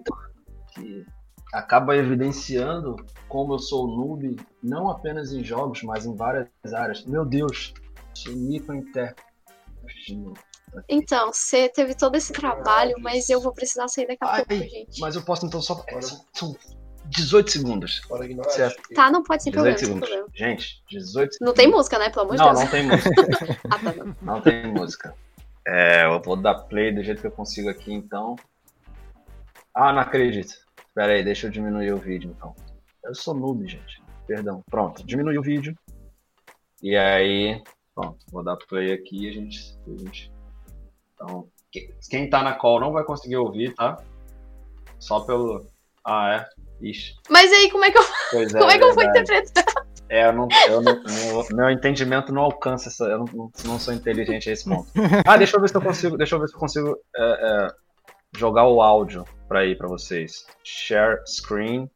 Que 0.74 1.04
acaba 1.52 1.96
evidenciando 1.96 2.96
como 3.28 3.54
eu 3.54 3.58
sou 3.58 3.86
noob, 3.86 4.36
não 4.62 4.90
apenas 4.90 5.32
em 5.32 5.42
jogos, 5.42 5.82
mas 5.82 6.06
em 6.06 6.14
várias 6.14 6.48
áreas. 6.72 7.04
Meu 7.04 7.24
Deus, 7.24 7.74
sou 8.14 8.34
microintérprete 8.34 9.26
de. 10.06 10.32
Então, 10.88 11.32
você 11.32 11.68
teve 11.68 11.94
todo 11.94 12.16
esse 12.16 12.32
trabalho, 12.32 12.94
mas 13.00 13.28
eu 13.30 13.40
vou 13.40 13.52
precisar 13.52 13.88
sair 13.88 14.06
daqui 14.06 14.18
a 14.24 14.30
Ai, 14.32 14.44
pouco, 14.44 14.62
gente. 14.64 15.00
Mas 15.00 15.14
eu 15.16 15.22
posso 15.22 15.46
então 15.46 15.60
só. 15.62 15.82
é, 15.88 16.00
são- 16.00 16.24
São 16.32 16.56
18 17.06 17.50
segundos. 17.50 18.02
Certo. 18.50 18.82
Tá, 18.94 19.10
não 19.10 19.22
pode 19.22 19.42
ser 19.42 19.50
18 19.50 19.78
problema, 19.78 20.00
sem 20.00 20.08
segundos. 20.08 20.32
Gente, 20.34 20.82
18 20.90 21.36
Não 21.40 21.54
tem 21.54 21.68
música, 21.68 21.98
né? 21.98 22.10
Pelo 22.10 22.22
amor 22.22 22.36
de 22.36 22.42
Não, 22.42 22.48
Deus. 22.48 22.60
não 22.60 22.68
tem 22.70 22.82
música. 22.86 23.60
Ah, 23.70 23.78
tá, 23.78 23.92
não. 23.92 24.16
Não 24.22 24.40
tem 24.40 24.66
música. 24.72 25.14
É, 25.66 26.04
eu 26.04 26.20
vou 26.22 26.36
dar 26.36 26.54
play 26.54 26.92
do 26.94 27.02
jeito 27.02 27.20
que 27.20 27.26
eu 27.26 27.30
consigo 27.32 27.68
aqui, 27.68 27.92
então. 27.92 28.36
Ah, 29.74 29.92
não 29.92 30.00
acredito. 30.00 30.54
Pera 30.94 31.12
aí, 31.12 31.22
deixa 31.24 31.46
eu 31.46 31.50
diminuir 31.50 31.92
o 31.92 31.96
vídeo, 31.98 32.32
então. 32.36 32.54
Eu 33.04 33.14
sou 33.14 33.34
noob, 33.34 33.66
gente. 33.68 34.02
Perdão. 34.26 34.62
Pronto, 34.70 35.04
diminui 35.06 35.38
o 35.38 35.42
vídeo. 35.42 35.76
E 36.82 36.96
aí, 36.96 37.62
pronto, 37.94 38.18
vou 38.32 38.42
dar 38.42 38.56
play 38.56 38.92
aqui 38.92 39.26
e 39.26 39.28
a 39.28 39.32
gente, 39.32 39.58
a 39.86 39.90
gente... 39.98 40.32
Então, 41.16 41.48
que- 41.72 41.92
quem 42.10 42.28
tá 42.30 42.42
na 42.42 42.52
call 42.54 42.78
não 42.80 42.92
vai 42.92 43.02
conseguir 43.04 43.36
ouvir, 43.38 43.74
tá? 43.74 43.96
Só 44.98 45.20
pelo... 45.20 45.66
Ah, 46.04 46.34
é? 46.80 46.86
Ixi. 46.86 47.14
Mas 47.30 47.50
aí, 47.52 47.70
como 47.70 47.84
é 47.84 47.90
que 47.90 47.98
eu, 47.98 48.02
Pois 48.30 48.54
é, 48.54 48.58
como 48.58 48.70
é 48.70 48.78
que 48.78 48.84
eu 48.84 48.94
vou 48.94 49.02
interpretar? 49.02 49.64
É, 50.08 50.28
eu 50.28 50.32
não, 50.32 50.46
eu 50.68 50.80
não- 50.80 51.02
meu, 51.02 51.44
meu 51.52 51.70
entendimento 51.70 52.32
não 52.32 52.42
alcança 52.42 52.88
essa. 52.88 53.04
Eu 53.06 53.18
não, 53.24 53.50
não- 53.64 53.78
sou 53.80 53.92
inteligente 53.92 54.48
a 54.48 54.52
esse 54.52 54.64
ponto. 54.68 54.86
Ah, 55.26 55.36
deixa 55.36 55.56
eu 55.56 55.60
ver 55.60 55.68
se 55.68 55.76
eu 55.76 55.82
consigo. 55.82 56.16
Deixa 56.16 56.36
eu 56.36 56.40
ver 56.40 56.46
se 56.48 56.54
eu 56.54 56.60
consigo 56.60 56.96
é, 57.16 57.22
é, 57.66 57.68
jogar 58.38 58.68
o 58.68 58.80
áudio 58.80 59.24
pra 59.48 59.64
ir 59.64 59.76
pra 59.76 59.88
vocês. 59.88 60.46
Share 60.62 61.20
screen. 61.26 61.90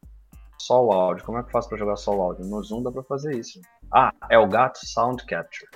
Só 0.59 0.83
o 0.83 0.91
áudio. 0.91 1.23
Como 1.25 1.37
é 1.37 1.41
que 1.41 1.47
eu 1.47 1.51
faço 1.53 1.69
pra 1.69 1.77
jogar 1.77 1.95
só 1.95 2.11
o 2.13 2.21
áudio? 2.21 2.45
No 2.45 2.61
Zoom 2.61 2.83
dá 2.83 2.91
pra 2.91 3.03
fazer 3.03 3.33
isso. 3.35 3.61
Ah, 3.93 4.11
é 4.29 4.37
o 4.37 4.47
gato 4.47 4.79
Sound 4.85 5.23
Capture. 5.25 5.69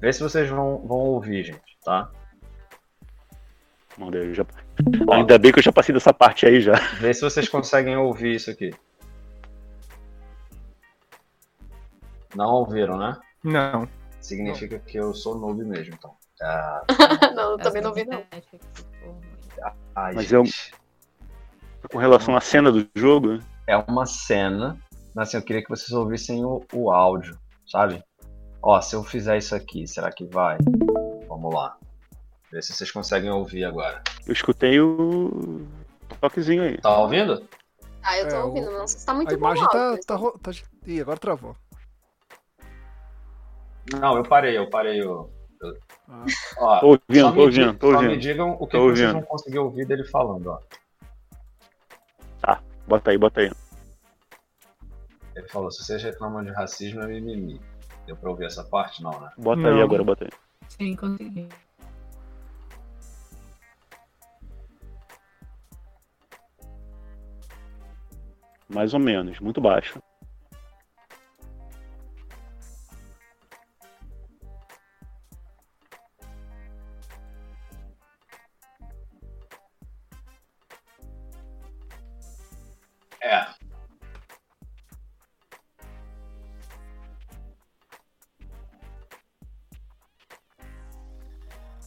Vê 0.00 0.12
se 0.12 0.22
vocês 0.22 0.48
vão, 0.48 0.86
vão 0.86 0.98
ouvir, 0.98 1.42
gente, 1.44 1.78
tá? 1.84 2.10
Mano, 4.00 4.16
eu 4.16 4.32
já- 4.34 4.46
Ainda 5.12 5.38
bem 5.38 5.52
que 5.52 5.58
eu 5.58 5.62
já 5.62 5.70
passei 5.70 5.92
dessa 5.94 6.12
parte 6.14 6.46
aí 6.46 6.58
já. 6.62 6.72
Vê 6.98 7.12
se 7.12 7.20
vocês 7.20 7.46
conseguem 7.50 7.96
ouvir 7.98 8.34
isso 8.36 8.50
aqui. 8.50 8.70
Não 12.34 12.46
ouviram, 12.54 12.96
né? 12.96 13.16
Não. 13.44 13.86
Significa 14.20 14.78
que 14.78 14.96
eu 14.98 15.12
sou 15.12 15.36
noob 15.38 15.62
mesmo, 15.64 15.94
então. 15.94 16.14
Ah, 16.40 16.82
não, 17.36 17.52
eu 17.52 17.58
também 17.58 17.82
não 17.82 17.92
vi, 17.92 18.06
não. 18.06 18.24
ai, 19.94 20.14
Mas 20.14 20.32
eu- 20.32 20.44
gente. 20.46 20.72
Com 21.90 21.98
relação 21.98 22.36
à 22.36 22.40
cena 22.40 22.70
do 22.72 22.86
jogo, 22.94 23.34
né? 23.34 23.40
é 23.66 23.76
uma 23.76 24.06
cena. 24.06 24.78
Mas 25.14 25.28
assim, 25.28 25.36
eu 25.38 25.42
queria 25.42 25.62
que 25.62 25.68
vocês 25.68 25.90
ouvissem 25.90 26.44
o, 26.44 26.64
o 26.72 26.90
áudio, 26.90 27.36
sabe? 27.66 28.02
Ó, 28.62 28.80
se 28.80 28.94
eu 28.94 29.02
fizer 29.02 29.36
isso 29.38 29.54
aqui, 29.54 29.86
será 29.86 30.10
que 30.12 30.24
vai? 30.24 30.56
Vamos 31.28 31.52
lá. 31.54 31.76
Ver 32.52 32.62
se 32.62 32.72
vocês 32.74 32.90
conseguem 32.90 33.30
ouvir 33.30 33.64
agora. 33.64 34.02
eu 34.26 34.32
escutei 34.32 34.80
o 34.80 35.66
toquezinho 36.20 36.62
aí. 36.62 36.78
Tá 36.78 36.98
ouvindo? 36.98 37.46
Ah, 38.02 38.18
eu 38.18 38.28
tô 38.28 38.34
É, 38.36 38.42
o- 38.42 38.46
ouvindo, 38.48 38.70
não 38.72 38.86
sei 38.88 38.98
se 38.98 39.06
tá 39.06 39.14
muito 39.14 39.34
A 39.34 39.38
bom 39.38 39.46
o 39.46 39.50
imagem 39.54 39.68
tá, 39.68 39.98
tá, 40.06 40.14
ro- 40.16 40.38
tá. 40.42 40.50
Ih, 40.86 41.00
agora 41.00 41.18
travou. 41.18 41.56
Não, 43.92 44.16
eu 44.16 44.22
parei, 44.24 44.56
eu 44.56 44.68
parei. 44.68 45.00
Eu... 45.02 45.30
Ah. 46.08 46.24
Ó, 46.58 46.80
Tô 46.80 46.86
ouvindo, 46.88 47.34
tô 47.34 47.40
ouvindo, 47.40 47.74
tô 47.78 47.86
Só 47.92 47.98
me 48.00 48.06
ouvindo. 48.08 48.20
digam 48.20 48.50
o 48.58 48.66
que, 48.66 48.72
que 48.72 48.78
vocês 48.78 49.00
ouvindo. 49.00 49.12
vão 49.12 49.22
conseguir 49.22 49.58
ouvir 49.58 49.86
dele 49.86 50.04
falando, 50.04 50.46
ó. 50.48 50.60
Bota 52.86 53.12
aí, 53.12 53.18
bota 53.18 53.40
aí. 53.40 53.52
Ele 55.36 55.46
falou, 55.48 55.70
se 55.70 55.84
vocês 55.84 56.02
reclamam 56.02 56.42
de 56.42 56.50
racismo, 56.50 57.00
é 57.02 57.06
mimimi. 57.06 57.60
Deu 58.04 58.16
pra 58.16 58.30
ouvir 58.30 58.46
essa 58.46 58.64
parte? 58.64 59.00
Não, 59.00 59.12
né? 59.20 59.30
Bota 59.38 59.60
aí 59.68 59.74
Não. 59.76 59.82
agora, 59.82 60.02
bota 60.02 60.24
aí. 60.24 60.30
Sim, 60.68 60.96
consegui. 60.96 61.48
Mais 68.72 68.94
ou 68.94 69.00
menos, 69.00 69.40
muito 69.40 69.60
baixo. 69.60 70.00
É. 83.20 83.46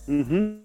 Uhum. 0.08 0.62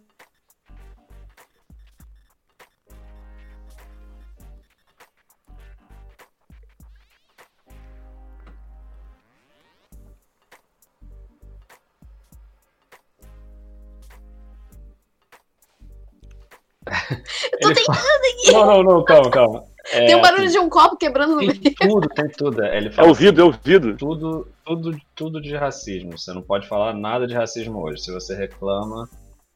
Não, 18.53 18.67
não, 18.67 18.83
não, 18.83 19.05
calma, 19.05 19.31
calma. 19.31 19.65
É, 19.91 20.07
Tem 20.07 20.17
um 20.17 20.21
barulho 20.21 20.49
de 20.51 20.59
um 20.59 20.69
copo 20.69 20.97
quebrando 20.97 21.31
no 21.31 21.37
meio. 21.39 21.59
Tem 21.61 21.73
tudo, 21.75 22.09
tem 22.09 22.29
tudo. 22.29 22.63
Ele 22.65 22.89
É 22.89 22.93
fala 22.93 23.09
ouvido, 23.09 23.41
é 23.41 23.45
ouvido. 23.45 23.97
tudo, 23.97 24.47
tudo, 24.65 24.99
tudo 25.15 25.41
de 25.41 25.57
racismo. 25.57 26.17
Você 26.19 26.33
não 26.33 26.43
pode 26.43 26.69
falar 26.69 26.93
nada 26.95 27.27
de 27.27 27.35
racismo 27.35 27.81
hoje. 27.83 28.03
Se 28.03 28.13
você 28.13 28.35
reclama, 28.37 29.09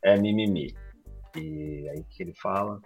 é 0.02 0.16
mimimi. 0.16 0.74
E 1.36 1.86
aí 1.90 2.04
que 2.10 2.22
ele 2.22 2.32
fala. 2.34 2.80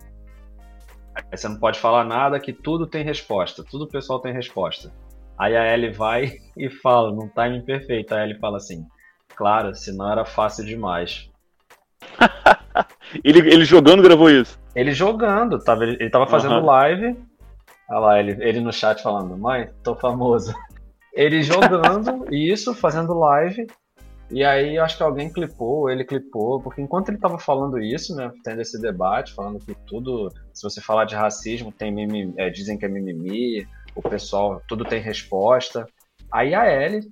Aí 1.14 1.22
você 1.38 1.48
não 1.48 1.58
pode 1.58 1.78
falar 1.78 2.04
nada 2.04 2.40
que 2.40 2.52
tudo 2.52 2.86
tem 2.86 3.04
resposta. 3.04 3.62
Tudo 3.64 3.84
o 3.84 3.88
pessoal 3.88 4.20
tem 4.20 4.32
resposta. 4.32 4.92
Aí 5.38 5.56
a 5.56 5.72
Ellie 5.72 5.92
vai 5.92 6.38
e 6.56 6.68
fala, 6.68 7.12
num 7.12 7.28
timing 7.28 7.62
perfeito. 7.64 8.12
A 8.12 8.22
Ellie 8.24 8.38
fala 8.40 8.56
assim: 8.56 8.84
Claro, 9.36 9.72
senão 9.74 10.10
era 10.10 10.24
fácil 10.24 10.64
demais. 10.64 11.30
Ele, 13.24 13.38
ele 13.38 13.64
jogando 13.64 14.02
gravou 14.02 14.28
isso. 14.28 14.58
Ele 14.76 14.92
jogando, 14.92 15.58
tava, 15.58 15.84
ele, 15.84 15.96
ele 15.98 16.10
tava 16.10 16.26
fazendo 16.26 16.56
Aham. 16.56 16.66
live. 16.66 17.18
Olha 17.88 17.98
lá, 17.98 18.20
ele, 18.20 18.36
ele 18.46 18.60
no 18.60 18.70
chat 18.70 19.02
falando, 19.02 19.34
mãe, 19.38 19.70
tô 19.82 19.96
famoso. 19.96 20.54
Ele 21.14 21.42
jogando 21.42 22.26
isso, 22.30 22.74
fazendo 22.74 23.14
live. 23.14 23.66
E 24.30 24.44
aí 24.44 24.76
acho 24.76 24.98
que 24.98 25.02
alguém 25.02 25.32
clipou, 25.32 25.88
ele 25.88 26.04
clipou, 26.04 26.60
porque 26.60 26.82
enquanto 26.82 27.08
ele 27.08 27.18
tava 27.18 27.38
falando 27.38 27.78
isso, 27.78 28.14
né, 28.14 28.30
tendo 28.44 28.60
esse 28.60 28.78
debate, 28.78 29.32
falando 29.32 29.60
que 29.60 29.72
tudo, 29.86 30.30
se 30.52 30.62
você 30.62 30.80
falar 30.80 31.04
de 31.04 31.14
racismo, 31.14 31.72
tem 31.72 31.94
mimimi, 31.94 32.34
é, 32.36 32.50
dizem 32.50 32.76
que 32.76 32.84
é 32.84 32.88
mimimi, 32.88 33.64
o 33.94 34.02
pessoal, 34.02 34.60
tudo 34.68 34.84
tem 34.84 35.00
resposta. 35.00 35.86
Aí 36.30 36.54
a 36.54 36.70
Ellie, 36.70 37.02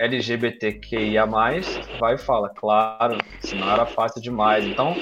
LGBTQIA+, 0.00 1.26
vai 2.00 2.14
e 2.14 2.18
fala, 2.18 2.48
claro, 2.48 3.18
senão 3.38 3.70
era 3.70 3.86
fácil 3.86 4.20
demais. 4.20 4.66
Então, 4.66 4.96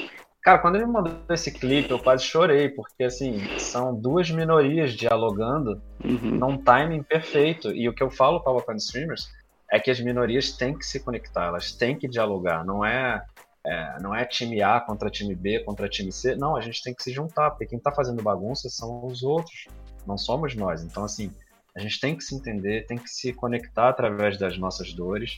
Cara, 0.45 0.59
quando 0.59 0.75
ele 0.75 0.85
mandou 0.85 1.17
esse 1.31 1.51
clipe, 1.51 1.89
eu 1.89 1.97
quase 1.97 2.23
chorei, 2.23 2.69
porque 2.69 3.03
assim, 3.03 3.35
são 3.57 3.99
duas 3.99 4.29
minorias 4.29 4.93
dialogando 4.93 5.81
Uhum. 6.03 6.37
num 6.37 6.57
timing 6.63 7.01
perfeito. 7.01 7.71
E 7.71 7.89
o 7.89 7.93
que 7.95 8.03
eu 8.03 8.11
falo 8.11 8.39
para 8.39 8.53
Wakanda 8.53 8.77
Streamers 8.77 9.27
é 9.71 9.79
que 9.79 9.89
as 9.89 9.99
minorias 9.99 10.51
têm 10.51 10.77
que 10.77 10.85
se 10.85 10.99
conectar, 10.99 11.45
elas 11.45 11.71
têm 11.71 11.97
que 11.97 12.07
dialogar. 12.07 12.63
Não 12.63 12.85
é, 12.85 13.25
é, 13.65 13.97
não 13.99 14.13
é 14.13 14.23
time 14.23 14.61
A 14.61 14.79
contra 14.79 15.09
time 15.09 15.33
B 15.33 15.61
contra 15.63 15.89
time 15.89 16.11
C. 16.11 16.35
Não, 16.35 16.55
a 16.55 16.61
gente 16.61 16.83
tem 16.83 16.93
que 16.93 17.01
se 17.01 17.11
juntar, 17.11 17.49
porque 17.49 17.65
quem 17.65 17.79
tá 17.79 17.91
fazendo 17.91 18.21
bagunça 18.21 18.69
são 18.69 19.03
os 19.07 19.23
outros, 19.23 19.65
não 20.05 20.15
somos 20.15 20.55
nós. 20.55 20.83
Então, 20.83 21.03
assim, 21.03 21.31
a 21.75 21.79
gente 21.79 21.99
tem 21.99 22.15
que 22.15 22.23
se 22.23 22.35
entender, 22.35 22.85
tem 22.85 22.99
que 22.99 23.09
se 23.09 23.33
conectar 23.33 23.89
através 23.89 24.37
das 24.37 24.59
nossas 24.59 24.93
dores 24.93 25.37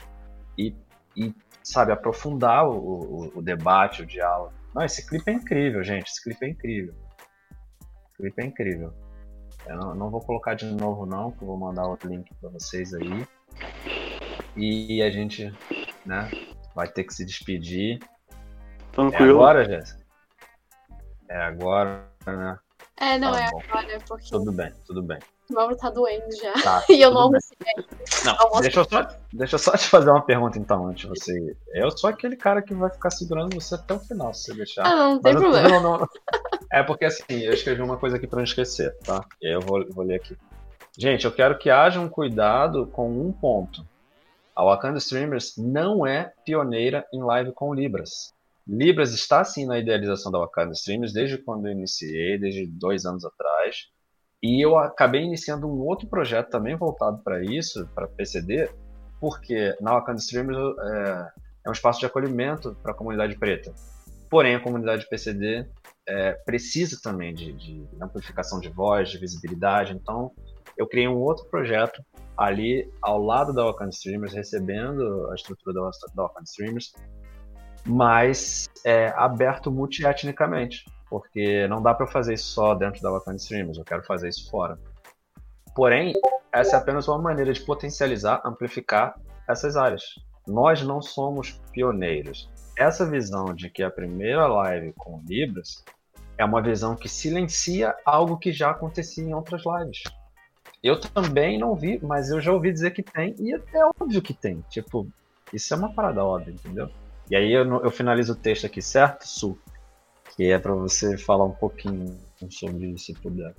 e, 0.58 0.76
e 1.16 1.34
sabe, 1.64 1.94
aprofundar 1.94 2.68
o, 2.68 2.76
o, 2.76 3.32
o 3.36 3.42
debate, 3.42 4.02
o 4.02 4.06
diálogo. 4.06 4.52
Não, 4.78 4.86
esse 4.86 5.04
clipe 5.08 5.32
é 5.32 5.34
incrível, 5.34 5.84
gente. 5.84 6.08
Esse 6.08 6.22
clipe 6.24 6.46
é 6.46 6.50
incrível. 6.50 6.94
Esse 8.06 8.18
clipe 8.18 8.42
é 8.44 8.46
incrível. 8.46 8.94
Eu 9.66 9.76
não, 9.76 9.96
não 9.96 10.12
vou 10.12 10.22
colocar 10.22 10.54
de 10.54 10.68
novo 10.68 11.04
não, 11.04 11.32
que 11.32 11.42
eu 11.42 11.48
vou 11.48 11.58
mandar 11.58 11.88
outro 11.88 12.08
link 12.08 12.32
para 12.36 12.52
vocês 12.52 12.94
aí. 12.94 13.26
E 14.56 15.02
a 15.02 15.10
gente, 15.10 15.52
né, 16.06 16.32
vai 16.76 16.88
ter 16.88 17.06
que 17.06 17.14
se 17.16 17.26
despedir. 17.26 17.98
É 17.98 18.94
Tranquilo. 18.94 19.32
agora, 19.32 19.66
Jéssica? 19.66 20.06
É 21.28 21.38
agora, 21.38 22.08
né? 22.28 22.60
É, 22.98 23.18
não 23.18 23.32
Tá 23.32 23.42
é 23.42 23.50
bom. 23.50 23.60
agora, 23.68 24.00
porque 24.08 24.30
Tudo 24.30 24.52
bem, 24.52 24.72
tudo 24.86 25.02
bem. 25.02 25.18
O 25.50 25.54
meu 25.68 25.76
tá 25.78 25.90
doendo 25.90 26.26
já. 26.42 26.54
Tá, 26.54 26.84
E 26.90 27.02
eu 27.02 27.12
não 27.12 27.22
almocei. 27.22 27.58
Não, 28.26 28.36
Almoço. 28.40 28.62
deixa 28.62 28.80
eu, 28.80 28.86
só, 28.90 29.08
deixa 29.34 29.56
eu 29.56 29.60
só 29.60 29.72
te 29.78 29.88
fazer 29.88 30.10
uma 30.10 30.22
pergunta 30.26 30.58
então, 30.60 30.88
antes 30.88 31.02
de 31.02 31.08
você. 31.08 31.56
Eu 31.74 31.90
sou 31.96 32.10
aquele 32.10 32.36
cara 32.36 32.62
que 32.62 32.74
vai 32.74 32.90
ficar 32.90 33.10
segurando 33.10 33.54
você 33.56 33.76
até 33.76 33.94
o 33.94 34.00
final, 34.00 34.34
se 34.34 34.46
você 34.46 34.54
deixar. 34.56 34.86
Ah, 34.86 34.96
não, 34.96 35.14
não 35.16 35.22
tem 35.22 35.34
Mas 35.34 35.42
eu- 35.44 35.50
problema. 35.52 35.80
não, 35.80 35.98
não. 36.00 36.08
É 36.72 36.84
porque 36.84 37.06
assim, 37.06 37.24
eu 37.30 37.54
escrevi 37.54 37.82
uma 37.82 37.98
coisa 37.98 38.18
aqui 38.18 38.28
pra 38.28 38.38
não 38.38 38.44
esquecer, 38.44 38.96
tá? 39.06 39.24
E 39.42 39.48
aí 39.48 39.54
eu 39.54 39.62
vou, 39.62 39.86
vou 39.94 40.04
ler 40.06 40.16
aqui. 40.16 40.38
Gente, 40.98 41.26
eu 41.26 41.32
quero 41.32 41.58
que 41.58 41.70
haja 41.70 42.00
um 42.00 42.10
cuidado 42.10 42.88
com 42.88 43.10
um 43.10 43.32
ponto. 43.32 43.86
A 44.56 44.64
Wakanda 44.66 44.98
Streamers 44.98 45.54
não 45.58 46.06
é 46.06 46.34
pioneira 46.44 47.06
em 47.14 47.22
live 47.24 47.52
com 47.52 47.74
Libras. 47.74 48.34
Libras 48.68 49.14
está 49.14 49.44
sim 49.46 49.66
na 49.66 49.78
idealização 49.80 50.32
da 50.32 50.40
Wakanda 50.40 50.74
Streamers 50.74 51.14
desde 51.14 51.38
quando 51.38 51.68
eu 51.68 51.72
iniciei, 51.72 52.38
desde 52.38 52.66
dois 52.66 53.06
anos 53.06 53.24
atrás. 53.24 53.86
E 54.42 54.64
eu 54.64 54.78
acabei 54.78 55.22
iniciando 55.22 55.68
um 55.68 55.80
outro 55.80 56.08
projeto 56.08 56.50
também 56.50 56.76
voltado 56.76 57.20
para 57.24 57.44
isso, 57.44 57.88
para 57.96 58.08
PCD, 58.08 58.70
porque 59.20 59.76
na 59.82 59.94
Wakanda 59.94 60.20
Streamers 60.20 60.58
é, 60.58 61.28
é 61.66 61.70
um 61.70 61.74
espaço 61.74 62.00
de 62.00 62.06
acolhimento 62.06 62.76
para 62.84 62.92
a 62.92 62.96
comunidade 62.96 63.38
preta. 63.38 63.74
Porém, 64.30 64.56
a 64.56 64.60
comunidade 64.60 65.08
PCD 65.10 65.66
é, 66.08 66.34
precisa 66.46 67.00
também 67.02 67.34
de, 67.34 67.54
de 67.54 67.88
amplificação 68.02 68.60
de 68.60 68.70
voz, 68.70 69.10
de 69.10 69.18
visibilidade. 69.18 69.94
Então, 69.94 70.32
eu 70.78 70.88
criei 70.88 71.08
um 71.08 71.18
outro 71.18 71.46
projeto 71.46 72.04
ali 72.38 72.90
ao 73.02 73.22
lado 73.22 73.54
da 73.54 73.66
Wakanda 73.66 73.90
Streamers, 73.90 74.34
recebendo 74.34 75.30
a 75.32 75.36
estrutura 75.36 75.74
da, 75.74 75.90
da 76.14 76.24
Wakanda 76.24 76.46
Streamers, 76.46 76.94
mas 77.86 78.70
é, 78.86 79.08
aberto 79.16 79.72
multietnicamente, 79.72 80.86
porque 81.10 81.68
não 81.68 81.82
dá 81.82 81.94
para 81.94 82.08
fazer 82.08 82.34
isso 82.34 82.48
só 82.48 82.76
dentro 82.76 83.02
da 83.02 83.12
Wakanda 83.12 83.38
Streamers, 83.38 83.78
eu 83.78 83.86
quero 83.86 84.04
fazer 84.04 84.30
isso 84.30 84.50
fora. 84.50 84.78
Porém, 85.76 86.14
essa 86.52 86.76
é 86.76 86.80
apenas 86.80 87.08
uma 87.08 87.18
maneira 87.18 87.54
de 87.54 87.62
potencializar, 87.62 88.42
amplificar 88.44 89.16
essas 89.48 89.78
áreas. 89.78 90.04
Nós 90.48 90.82
não 90.82 91.02
somos 91.02 91.62
pioneiros. 91.72 92.50
Essa 92.78 93.06
visão 93.06 93.54
de 93.54 93.70
que 93.70 93.84
a 93.84 93.90
primeira 93.90 94.48
live 94.48 94.94
com 94.94 95.22
Libras 95.28 95.84
é 96.38 96.46
uma 96.46 96.62
visão 96.62 96.96
que 96.96 97.10
silencia 97.10 97.96
algo 98.06 98.38
que 98.38 98.52
já 98.52 98.72
acontecia 98.72 99.24
em 99.24 99.34
outras 99.34 99.64
lives. 99.66 100.04
Eu 100.84 101.00
também 101.00 101.58
não 101.58 101.76
vi, 101.76 102.00
mas 102.04 102.30
eu 102.30 102.40
já 102.40 102.52
ouvi 102.52 102.72
dizer 102.72 102.92
que 102.92 103.02
tem, 103.02 103.36
e 103.40 103.54
é 103.54 103.86
óbvio 104.00 104.22
que 104.22 104.34
tem. 104.34 104.64
Tipo, 104.70 105.08
isso 105.52 105.74
é 105.74 105.78
uma 105.78 105.92
parada 105.92 106.24
óbvia, 106.24 106.54
entendeu? 106.54 106.90
E 107.30 107.36
aí 107.36 107.52
eu, 107.52 107.66
eu 107.84 107.92
finalizo 107.92 108.34
o 108.34 108.36
texto 108.36 108.66
aqui, 108.66 108.82
certo, 108.82 109.28
Su? 109.28 109.58
Que 110.38 110.52
é 110.52 110.60
para 110.60 110.74
você 110.74 111.18
falar 111.18 111.46
um 111.46 111.52
pouquinho 111.52 112.18
sobre 112.50 112.92
isso, 112.92 113.06
se 113.08 113.14
puder. 113.14 113.54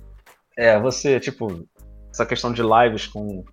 É, 0.57 0.79
você, 0.79 1.19
tipo, 1.19 1.67
essa 2.11 2.25
questão 2.25 2.51
de 2.51 2.61
lives 2.63 3.05
com, 3.05 3.43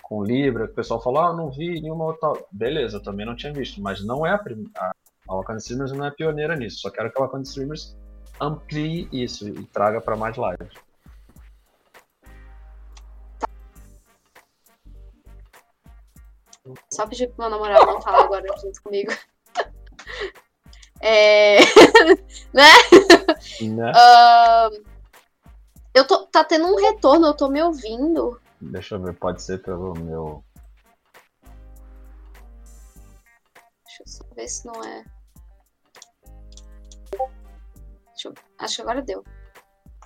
com 0.00 0.24
Libra, 0.24 0.66
que 0.66 0.72
o 0.72 0.76
pessoal 0.76 1.02
fala, 1.02 1.28
ah, 1.28 1.32
não 1.32 1.50
vi 1.50 1.80
nenhuma 1.80 2.04
outra. 2.06 2.32
Beleza, 2.50 2.96
eu 2.96 3.02
também 3.02 3.26
não 3.26 3.36
tinha 3.36 3.52
visto, 3.52 3.82
mas 3.82 4.04
não 4.04 4.24
é 4.24 4.30
a 4.30 4.38
primeira. 4.38 4.70
A 5.28 5.34
Wakanda 5.34 5.58
Streamers 5.58 5.92
não 5.92 6.06
é 6.06 6.10
pioneira 6.12 6.54
nisso, 6.54 6.78
só 6.78 6.90
quero 6.90 7.12
que 7.12 7.20
a 7.20 7.24
Wakanda 7.24 7.42
Streamers 7.42 7.98
amplie 8.40 9.08
isso 9.12 9.48
e 9.48 9.64
traga 9.66 10.00
para 10.00 10.16
mais 10.16 10.36
lives. 10.36 10.86
Só 16.92 17.06
pedir 17.06 17.28
pro 17.28 17.42
meu 17.42 17.50
namorado 17.50 17.86
não 17.86 18.00
falar 18.00 18.24
agora 18.24 18.44
junto 18.60 18.82
comigo. 18.82 19.12
É... 21.08 21.58
Né? 22.52 22.72
ahn, 23.94 24.70
eu 25.94 26.06
tô. 26.06 26.26
Tá 26.26 26.42
tendo 26.42 26.66
um 26.66 26.76
retorno, 26.76 27.26
eu 27.28 27.34
tô 27.34 27.48
me 27.48 27.62
ouvindo. 27.62 28.40
Deixa 28.60 28.94
eu 28.96 29.02
ver, 29.02 29.14
pode 29.14 29.40
ser 29.42 29.62
pelo 29.62 29.94
meu. 29.94 30.42
Deixa 33.84 34.02
eu 34.02 34.06
só 34.08 34.24
ver 34.34 34.48
se 34.48 34.66
não 34.66 34.82
é. 34.82 35.04
Eu- 38.24 38.34
Acho 38.58 38.76
que 38.76 38.82
agora 38.82 39.02
deu. 39.02 39.22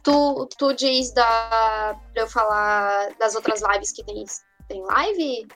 Tu, 0.03 0.49
tu 0.59 0.75
diz 0.75 1.13
da. 1.13 1.97
pra 2.13 2.23
eu 2.23 2.29
falar 2.29 3.15
das 3.19 3.35
outras 3.35 3.63
lives 3.63 3.93
que 3.93 4.05
tem, 4.05 4.25
tem 4.69 4.83
live? 4.83 5.49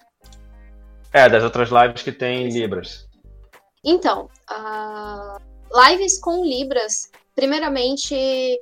É, 1.13 1.29
das 1.29 1.43
outras 1.43 1.71
lives 1.71 2.03
que 2.03 2.13
tem 2.13 2.49
Libras. 2.49 3.09
Então, 3.85 4.31
ah, 4.49 5.39
lives 5.89 6.19
com 6.19 6.45
Libras, 6.45 7.11
primeiramente 7.35 8.61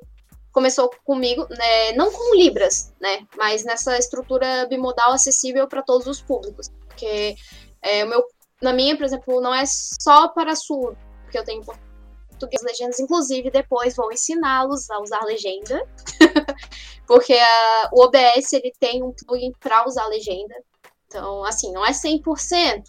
começou 0.50 0.90
comigo, 1.04 1.46
né, 1.48 1.92
não 1.92 2.12
com 2.12 2.34
Libras, 2.34 2.92
né, 3.00 3.26
mas 3.36 3.64
nessa 3.64 3.96
estrutura 3.96 4.66
bimodal 4.66 5.12
acessível 5.12 5.66
para 5.66 5.82
todos 5.82 6.06
os 6.06 6.20
públicos, 6.20 6.70
porque 6.86 7.36
é, 7.80 8.04
o 8.04 8.08
meu, 8.08 8.24
na 8.60 8.72
minha, 8.72 8.96
por 8.96 9.04
exemplo, 9.04 9.40
não 9.40 9.54
é 9.54 9.64
só 9.66 10.28
para 10.28 10.54
surdo, 10.54 10.98
porque 11.22 11.38
eu 11.38 11.44
tenho 11.44 11.64
português 11.64 12.62
legendas, 12.62 13.00
inclusive 13.00 13.50
depois 13.50 13.96
vou 13.96 14.12
ensiná-los 14.12 14.90
a 14.90 15.00
usar 15.00 15.24
legenda, 15.24 15.86
porque 17.06 17.36
o 17.92 18.04
OBS 18.04 18.52
ele 18.52 18.72
tem 18.78 19.02
um 19.02 19.12
plugin 19.12 19.52
para 19.58 19.86
usar 19.86 20.06
legenda, 20.08 20.54
então 21.06 21.44
assim, 21.44 21.72
não 21.72 21.84
é 21.84 21.92
100%, 21.92 22.84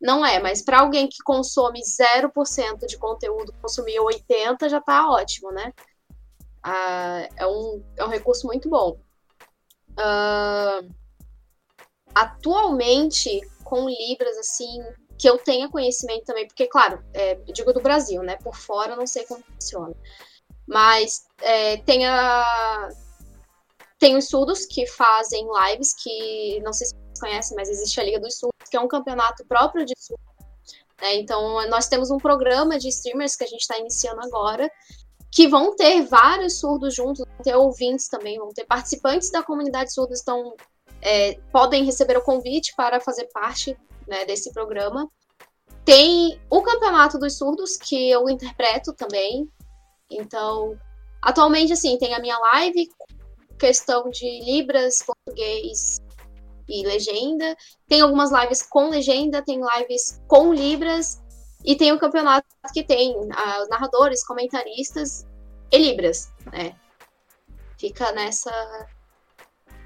não 0.00 0.24
é, 0.24 0.38
mas 0.38 0.62
para 0.62 0.80
alguém 0.80 1.08
que 1.08 1.22
consome 1.24 1.80
0% 1.80 2.86
de 2.86 2.98
conteúdo, 2.98 3.52
consumir 3.60 3.98
80% 3.98 4.68
já 4.68 4.80
tá 4.80 5.10
ótimo, 5.10 5.50
né? 5.50 5.72
Ah, 6.62 7.28
é, 7.36 7.46
um, 7.46 7.84
é 7.96 8.04
um 8.04 8.08
recurso 8.08 8.46
muito 8.46 8.68
bom. 8.68 9.00
Ah, 9.96 10.80
atualmente, 12.14 13.40
com 13.64 13.88
Libras, 13.88 14.36
assim, 14.38 14.82
que 15.18 15.28
eu 15.28 15.36
tenha 15.38 15.68
conhecimento 15.68 16.24
também, 16.24 16.46
porque, 16.46 16.66
claro, 16.66 17.04
é, 17.12 17.34
digo 17.52 17.72
do 17.72 17.82
Brasil, 17.82 18.22
né? 18.22 18.36
Por 18.36 18.54
fora 18.54 18.92
eu 18.92 18.96
não 18.96 19.06
sei 19.06 19.24
como 19.24 19.42
funciona. 19.42 19.94
Mas 20.66 21.26
é, 21.40 21.78
tem 21.78 22.06
a. 22.06 22.88
Tem 23.98 24.16
os 24.16 24.28
surdos 24.28 24.64
que 24.66 24.86
fazem 24.86 25.46
lives 25.46 25.94
que 25.94 26.60
não 26.62 26.72
sei 26.72 26.86
se 26.86 26.94
vocês 26.94 27.20
conhecem, 27.20 27.56
mas 27.56 27.68
existe 27.68 28.00
a 28.00 28.04
Liga 28.04 28.20
dos 28.20 28.38
Surdos, 28.38 28.68
que 28.70 28.76
é 28.76 28.80
um 28.80 28.88
campeonato 28.88 29.44
próprio 29.46 29.84
de 29.84 29.92
surdos. 29.98 30.24
né? 31.00 31.16
Então, 31.16 31.68
nós 31.68 31.88
temos 31.88 32.10
um 32.10 32.18
programa 32.18 32.78
de 32.78 32.88
streamers 32.88 33.34
que 33.34 33.44
a 33.44 33.48
gente 33.48 33.60
está 33.60 33.78
iniciando 33.78 34.20
agora, 34.22 34.70
que 35.30 35.48
vão 35.48 35.74
ter 35.74 36.02
vários 36.02 36.58
surdos 36.58 36.94
juntos, 36.94 37.24
vão 37.24 37.42
ter 37.42 37.56
ouvintes 37.56 38.08
também, 38.08 38.38
vão 38.38 38.50
ter 38.50 38.64
participantes 38.64 39.30
da 39.30 39.42
comunidade 39.42 39.92
surda, 39.92 40.14
estão, 40.14 40.54
é, 41.02 41.34
podem 41.52 41.84
receber 41.84 42.16
o 42.16 42.22
convite 42.22 42.74
para 42.76 43.00
fazer 43.00 43.28
parte 43.32 43.76
né, 44.06 44.24
desse 44.24 44.52
programa. 44.52 45.10
Tem 45.84 46.40
o 46.50 46.62
Campeonato 46.62 47.18
dos 47.18 47.36
Surdos, 47.36 47.76
que 47.76 48.10
eu 48.10 48.28
interpreto 48.28 48.92
também. 48.92 49.48
Então, 50.10 50.78
atualmente, 51.22 51.72
assim, 51.72 51.96
tem 51.98 52.14
a 52.14 52.20
minha 52.20 52.38
live, 52.38 52.88
questão 53.58 54.08
de 54.10 54.40
Libras, 54.40 54.98
português 55.04 56.00
e 56.68 56.86
legenda. 56.86 57.56
Tem 57.88 58.00
algumas 58.00 58.30
lives 58.30 58.62
com 58.62 58.88
legenda, 58.88 59.42
tem 59.42 59.60
lives 59.76 60.20
com 60.26 60.52
Libras. 60.52 61.20
E 61.64 61.74
tem 61.76 61.92
o 61.92 61.98
campeonato 61.98 62.46
que 62.72 62.84
tem 62.84 63.16
ah, 63.32 63.62
os 63.62 63.68
narradores, 63.68 64.24
comentaristas 64.24 65.26
e 65.72 65.78
Libras, 65.78 66.32
né? 66.52 66.74
Fica 67.78 68.12
nessa. 68.12 68.52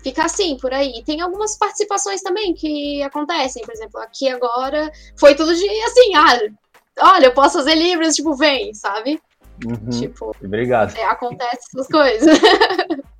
Fica 0.02 0.24
assim, 0.24 0.56
por 0.58 0.72
aí. 0.72 1.02
Tem 1.04 1.20
algumas 1.20 1.56
participações 1.56 2.20
também 2.22 2.54
que 2.54 3.02
acontecem, 3.02 3.64
por 3.64 3.72
exemplo, 3.72 4.00
aqui 4.00 4.28
agora 4.28 4.90
foi 5.16 5.34
tudo 5.34 5.54
de 5.54 5.68
assim, 5.82 6.14
ah, 6.14 7.14
olha, 7.14 7.26
eu 7.26 7.34
posso 7.34 7.58
fazer 7.58 7.74
Libras, 7.74 8.16
tipo, 8.16 8.34
vem, 8.34 8.74
sabe? 8.74 9.20
Uhum. 9.64 9.90
Tipo, 9.90 10.34
Obrigado. 10.42 10.96
é, 10.96 11.04
acontece 11.04 11.68
essas 11.72 11.86
coisas. 11.86 12.38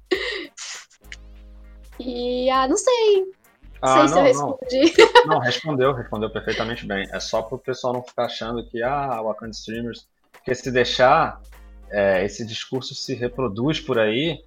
e, 2.07 2.51
ah, 2.51 2.67
não 2.69 2.77
sei. 2.77 3.33
Ah, 3.81 4.07
sei 4.07 4.09
se 4.09 4.15
eu 4.15 4.23
não, 4.23 4.33
não. 4.49 4.59
respondi. 4.59 5.13
Não, 5.27 5.39
respondeu, 5.39 5.93
respondeu 5.93 6.31
perfeitamente 6.31 6.85
bem. 6.87 7.07
É 7.13 7.21
só 7.21 7.43
pro 7.43 7.59
pessoal 7.59 7.93
não 7.93 8.03
ficar 8.03 8.25
achando 8.27 8.65
que, 8.69 8.83
ah, 8.83 9.21
Wakanda 9.23 9.53
Streamers. 9.53 10.09
Porque 10.33 10.55
se 10.55 10.71
deixar, 10.71 11.41
é, 11.91 12.25
esse 12.25 12.45
discurso 12.47 12.95
se 12.95 13.15
reproduz 13.15 13.79
por 13.81 13.99
aí 13.99 14.41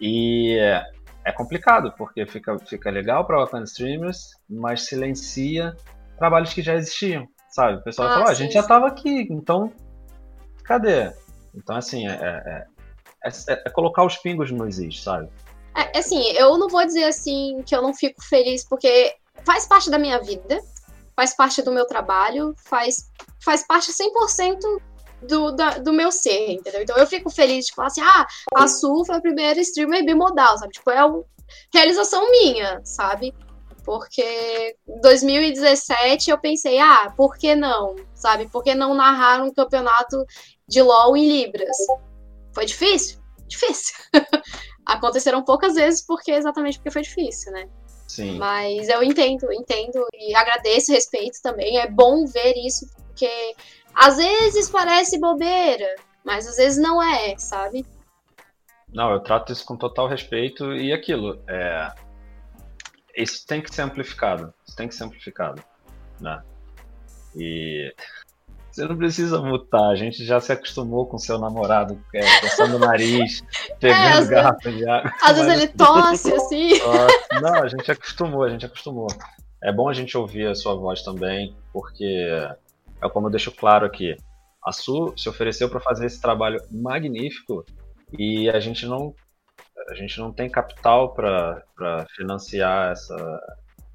e 0.00 0.56
é, 0.58 0.84
é 1.24 1.32
complicado, 1.32 1.92
porque 1.96 2.26
fica, 2.26 2.58
fica 2.58 2.90
legal 2.90 3.26
para 3.26 3.38
Wakanda 3.38 3.64
Streamers, 3.64 4.32
mas 4.48 4.82
silencia 4.82 5.74
trabalhos 6.18 6.52
que 6.52 6.62
já 6.62 6.74
existiam, 6.74 7.26
sabe? 7.48 7.78
O 7.78 7.82
pessoal 7.82 8.08
Ah, 8.08 8.14
fala, 8.14 8.26
ah, 8.26 8.30
a 8.30 8.34
gente 8.34 8.52
já 8.52 8.62
sim. 8.62 8.68
tava 8.68 8.86
aqui, 8.86 9.26
então 9.30 9.72
cadê? 10.64 11.12
Então, 11.54 11.76
assim, 11.76 12.06
é, 12.06 12.12
é, 12.12 12.66
é, 13.24 13.28
é- 13.28 13.62
é 13.66 13.70
colocar 13.70 14.04
os 14.04 14.16
pingos 14.16 14.50
no 14.50 14.66
existe, 14.66 15.02
sabe? 15.02 15.28
É, 15.76 15.98
assim, 15.98 16.22
eu 16.32 16.56
não 16.56 16.68
vou 16.68 16.84
dizer 16.86 17.04
assim 17.04 17.62
que 17.66 17.76
eu 17.76 17.82
não 17.82 17.92
fico 17.92 18.22
feliz, 18.22 18.64
porque 18.64 19.14
faz 19.44 19.66
parte 19.66 19.90
da 19.90 19.98
minha 19.98 20.18
vida, 20.18 20.58
faz 21.14 21.36
parte 21.36 21.60
do 21.60 21.70
meu 21.70 21.86
trabalho, 21.86 22.54
faz, 22.64 23.10
faz 23.44 23.66
parte 23.66 23.92
100% 23.92 24.58
do, 25.22 25.52
da, 25.52 25.78
do 25.78 25.92
meu 25.92 26.10
ser, 26.10 26.52
entendeu? 26.52 26.82
Então 26.82 26.96
eu 26.96 27.06
fico 27.06 27.28
feliz 27.28 27.66
de 27.66 27.74
falar 27.74 27.88
assim, 27.88 28.00
ah, 28.00 28.26
a 28.54 28.66
Su 28.66 29.04
foi 29.04 29.16
a 29.16 29.20
primeira 29.20 29.60
streamer 29.60 30.04
bimodal, 30.04 30.56
sabe? 30.56 30.72
Tipo, 30.72 30.90
é 30.90 31.04
uma 31.04 31.24
realização 31.72 32.30
minha, 32.30 32.80
sabe? 32.82 33.34
Porque 33.84 34.76
em 34.88 35.00
2017 35.00 36.30
eu 36.30 36.38
pensei, 36.38 36.78
ah, 36.78 37.12
por 37.14 37.36
que 37.36 37.54
não? 37.54 37.96
Sabe? 38.14 38.48
Por 38.48 38.64
que 38.64 38.74
não 38.74 38.94
narrar 38.94 39.42
um 39.42 39.52
campeonato 39.52 40.24
de 40.66 40.80
LoL 40.80 41.16
em 41.16 41.28
Libras? 41.28 41.76
Foi 42.54 42.64
difícil? 42.64 43.18
Difícil. 43.46 43.94
Aconteceram 44.86 45.42
poucas 45.42 45.74
vezes 45.74 46.00
porque 46.00 46.30
exatamente 46.30 46.78
porque 46.78 46.92
foi 46.92 47.02
difícil, 47.02 47.52
né? 47.52 47.68
Sim. 48.06 48.38
Mas 48.38 48.88
eu 48.88 49.02
entendo, 49.02 49.52
entendo 49.52 50.06
e 50.14 50.34
agradeço, 50.34 50.92
respeito 50.92 51.42
também. 51.42 51.78
É 51.78 51.90
bom 51.90 52.24
ver 52.24 52.54
isso, 52.56 52.88
porque 53.08 53.28
às 53.92 54.16
vezes 54.16 54.70
parece 54.70 55.18
bobeira, 55.18 55.96
mas 56.24 56.46
às 56.46 56.56
vezes 56.56 56.78
não 56.78 57.02
é, 57.02 57.36
sabe? 57.36 57.84
Não, 58.88 59.12
eu 59.12 59.20
trato 59.20 59.52
isso 59.52 59.66
com 59.66 59.76
total 59.76 60.06
respeito 60.06 60.72
e 60.72 60.92
aquilo. 60.92 61.42
É... 61.48 61.92
Isso 63.16 63.46
tem 63.46 63.60
que 63.60 63.74
ser 63.74 63.82
amplificado. 63.82 64.54
Isso 64.66 64.76
tem 64.76 64.86
que 64.88 64.94
ser 64.94 65.04
amplificado. 65.04 65.62
Né? 66.20 66.42
E 67.34 67.94
você 68.76 68.86
não 68.86 68.96
precisa 68.96 69.40
mutar, 69.40 69.88
a 69.88 69.94
gente 69.94 70.22
já 70.22 70.38
se 70.38 70.52
acostumou 70.52 71.06
com 71.06 71.16
seu 71.16 71.38
namorado 71.38 71.98
é, 72.14 72.40
coçando 72.40 72.76
o 72.76 72.78
nariz, 72.78 73.42
pegando 73.80 74.26
é, 74.26 74.28
garrafa 74.28 74.70
de 74.70 74.86
água. 74.86 75.10
Às 75.22 75.38
vezes 75.38 75.52
ele 75.54 75.68
tosse 75.68 76.34
assim. 76.34 76.72
Não, 77.40 77.62
a 77.62 77.68
gente 77.68 77.90
acostumou, 77.90 78.42
a 78.42 78.50
gente 78.50 78.66
acostumou. 78.66 79.06
É 79.62 79.72
bom 79.72 79.88
a 79.88 79.94
gente 79.94 80.14
ouvir 80.18 80.46
a 80.48 80.54
sua 80.54 80.74
voz 80.74 81.02
também, 81.02 81.56
porque 81.72 82.28
é 83.02 83.08
como 83.08 83.28
eu 83.28 83.30
deixo 83.30 83.50
claro 83.50 83.86
aqui. 83.86 84.14
A 84.62 84.72
Su 84.72 85.14
se 85.16 85.26
ofereceu 85.26 85.70
para 85.70 85.80
fazer 85.80 86.04
esse 86.04 86.20
trabalho 86.20 86.60
magnífico 86.70 87.64
e 88.18 88.50
a 88.50 88.60
gente 88.60 88.84
não 88.84 89.14
a 89.88 89.94
gente 89.94 90.18
não 90.18 90.32
tem 90.32 90.50
capital 90.50 91.14
para 91.14 91.64
financiar 92.14 92.92
essa 92.92 93.40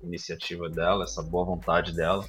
iniciativa 0.01 0.67
dela, 0.69 1.03
essa 1.03 1.21
boa 1.21 1.45
vontade 1.45 1.93
dela. 1.93 2.25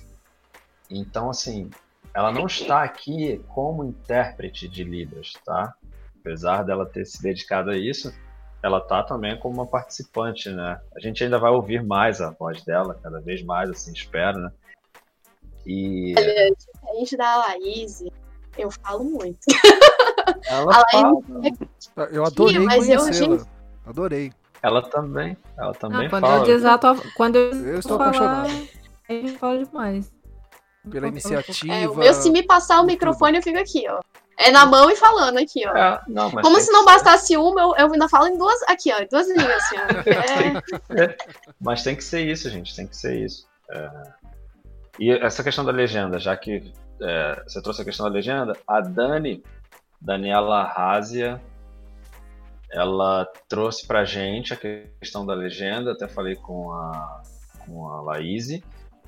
Então, 0.90 1.30
assim, 1.30 1.70
ela 2.14 2.30
não 2.30 2.46
está 2.46 2.82
aqui 2.82 3.42
como 3.48 3.84
intérprete 3.84 4.68
de 4.68 4.84
Libras, 4.84 5.32
tá? 5.44 5.74
Apesar 6.20 6.62
dela 6.62 6.86
ter 6.86 7.04
se 7.04 7.22
dedicado 7.22 7.70
a 7.70 7.76
isso, 7.76 8.12
ela 8.62 8.80
tá 8.80 9.02
também 9.02 9.38
como 9.38 9.54
uma 9.54 9.66
participante, 9.66 10.50
né? 10.50 10.80
A 10.94 11.00
gente 11.00 11.24
ainda 11.24 11.38
vai 11.38 11.50
ouvir 11.50 11.82
mais 11.82 12.20
a 12.20 12.30
voz 12.30 12.62
dela, 12.64 12.98
cada 13.02 13.20
vez 13.20 13.42
mais, 13.42 13.70
assim, 13.70 13.92
espero, 13.92 14.38
né? 14.38 14.52
E. 15.66 16.14
Olha, 16.16 16.54
diferente 16.54 17.16
da 17.16 17.36
Laís, 17.38 18.04
eu 18.58 18.70
falo 18.70 19.04
muito. 19.04 19.38
Ela 20.46 20.70
a 20.70 20.90
fala. 20.90 21.18
Laís... 21.28 21.58
Eu 22.12 22.24
adorei 22.24 22.66
conhecê-la. 22.66 23.36
Eu... 23.36 23.46
Adorei. 23.86 24.32
Ela 24.62 24.82
também, 24.82 25.36
ela 25.58 25.72
também 25.74 26.06
ah, 26.06 26.10
quando 26.10 26.22
fala. 26.22 26.42
Eu 26.42 26.46
desato, 26.46 26.86
quando 27.16 27.36
eu, 27.36 27.52
eu 27.52 27.78
estou 27.80 27.98
falar, 27.98 28.10
apaixonado. 28.10 28.68
Eu 29.08 29.28
falo 29.38 29.64
demais 29.64 30.21
pela 30.90 31.08
iniciativa. 31.08 31.74
É, 31.74 31.88
o 31.88 31.94
meu, 31.94 32.14
se 32.14 32.30
me 32.30 32.42
passar 32.42 32.80
o 32.80 32.86
microfone, 32.86 33.38
eu 33.38 33.42
fico 33.42 33.58
aqui, 33.58 33.84
ó. 33.88 34.00
É 34.38 34.50
na 34.50 34.66
mão 34.66 34.90
e 34.90 34.96
falando 34.96 35.38
aqui, 35.38 35.66
ó. 35.66 35.76
É, 35.76 36.00
não, 36.08 36.30
Como 36.30 36.58
se 36.60 36.72
não 36.72 36.84
bastasse 36.84 37.36
uma, 37.36 37.60
eu, 37.60 37.74
eu 37.76 37.92
ainda 37.92 38.08
falo 38.08 38.26
em 38.26 38.36
duas. 38.36 38.60
Aqui, 38.64 38.92
ó, 38.92 39.06
duas 39.10 39.28
línguas, 39.28 39.56
assim, 39.56 39.76
ó. 39.76 40.98
É. 40.98 41.16
Mas 41.60 41.82
tem 41.82 41.94
que 41.94 42.02
ser 42.02 42.22
isso, 42.22 42.48
gente, 42.50 42.74
tem 42.74 42.86
que 42.86 42.96
ser 42.96 43.16
isso. 43.16 43.46
É... 43.70 43.90
E 44.98 45.10
essa 45.10 45.42
questão 45.42 45.64
da 45.64 45.72
legenda, 45.72 46.18
já 46.18 46.36
que 46.36 46.72
é, 47.00 47.42
você 47.46 47.62
trouxe 47.62 47.82
a 47.82 47.84
questão 47.84 48.06
da 48.06 48.12
legenda, 48.12 48.56
a 48.66 48.80
Dani, 48.80 49.42
Daniela 50.00 50.64
Razia, 50.64 51.40
ela 52.70 53.26
trouxe 53.48 53.86
pra 53.86 54.04
gente 54.04 54.54
a 54.54 54.56
questão 54.56 55.24
da 55.26 55.34
legenda, 55.34 55.92
até 55.92 56.08
falei 56.08 56.36
com 56.36 56.72
a, 56.72 57.22
com 57.64 57.88
a 57.88 58.00
Laís 58.00 58.62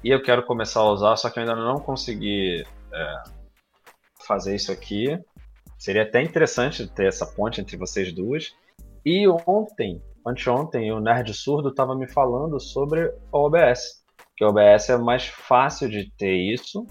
e 0.04 0.10
eu 0.10 0.22
quero 0.22 0.44
começar 0.44 0.80
a 0.80 0.92
usar, 0.92 1.16
só 1.16 1.30
que 1.30 1.38
eu 1.38 1.42
ainda 1.42 1.56
não 1.56 1.80
consegui 1.80 2.62
é, 2.92 3.22
fazer 4.26 4.54
isso 4.54 4.70
aqui. 4.70 5.18
Seria 5.78 6.02
até 6.02 6.22
interessante 6.22 6.86
ter 6.86 7.06
essa 7.06 7.26
ponte 7.26 7.58
entre 7.58 7.78
vocês 7.78 8.12
duas. 8.12 8.54
E 9.02 9.26
ontem, 9.46 10.02
anteontem, 10.26 10.92
o 10.92 11.00
Nerd 11.00 11.32
Surdo 11.32 11.70
estava 11.70 11.96
me 11.96 12.06
falando 12.06 12.60
sobre 12.60 13.06
o 13.32 13.46
OBS. 13.46 14.04
Que 14.36 14.44
o 14.44 14.48
OBS 14.48 14.90
é 14.90 14.98
mais 14.98 15.26
fácil 15.26 15.88
de 15.88 16.10
ter 16.18 16.34
isso, 16.52 16.86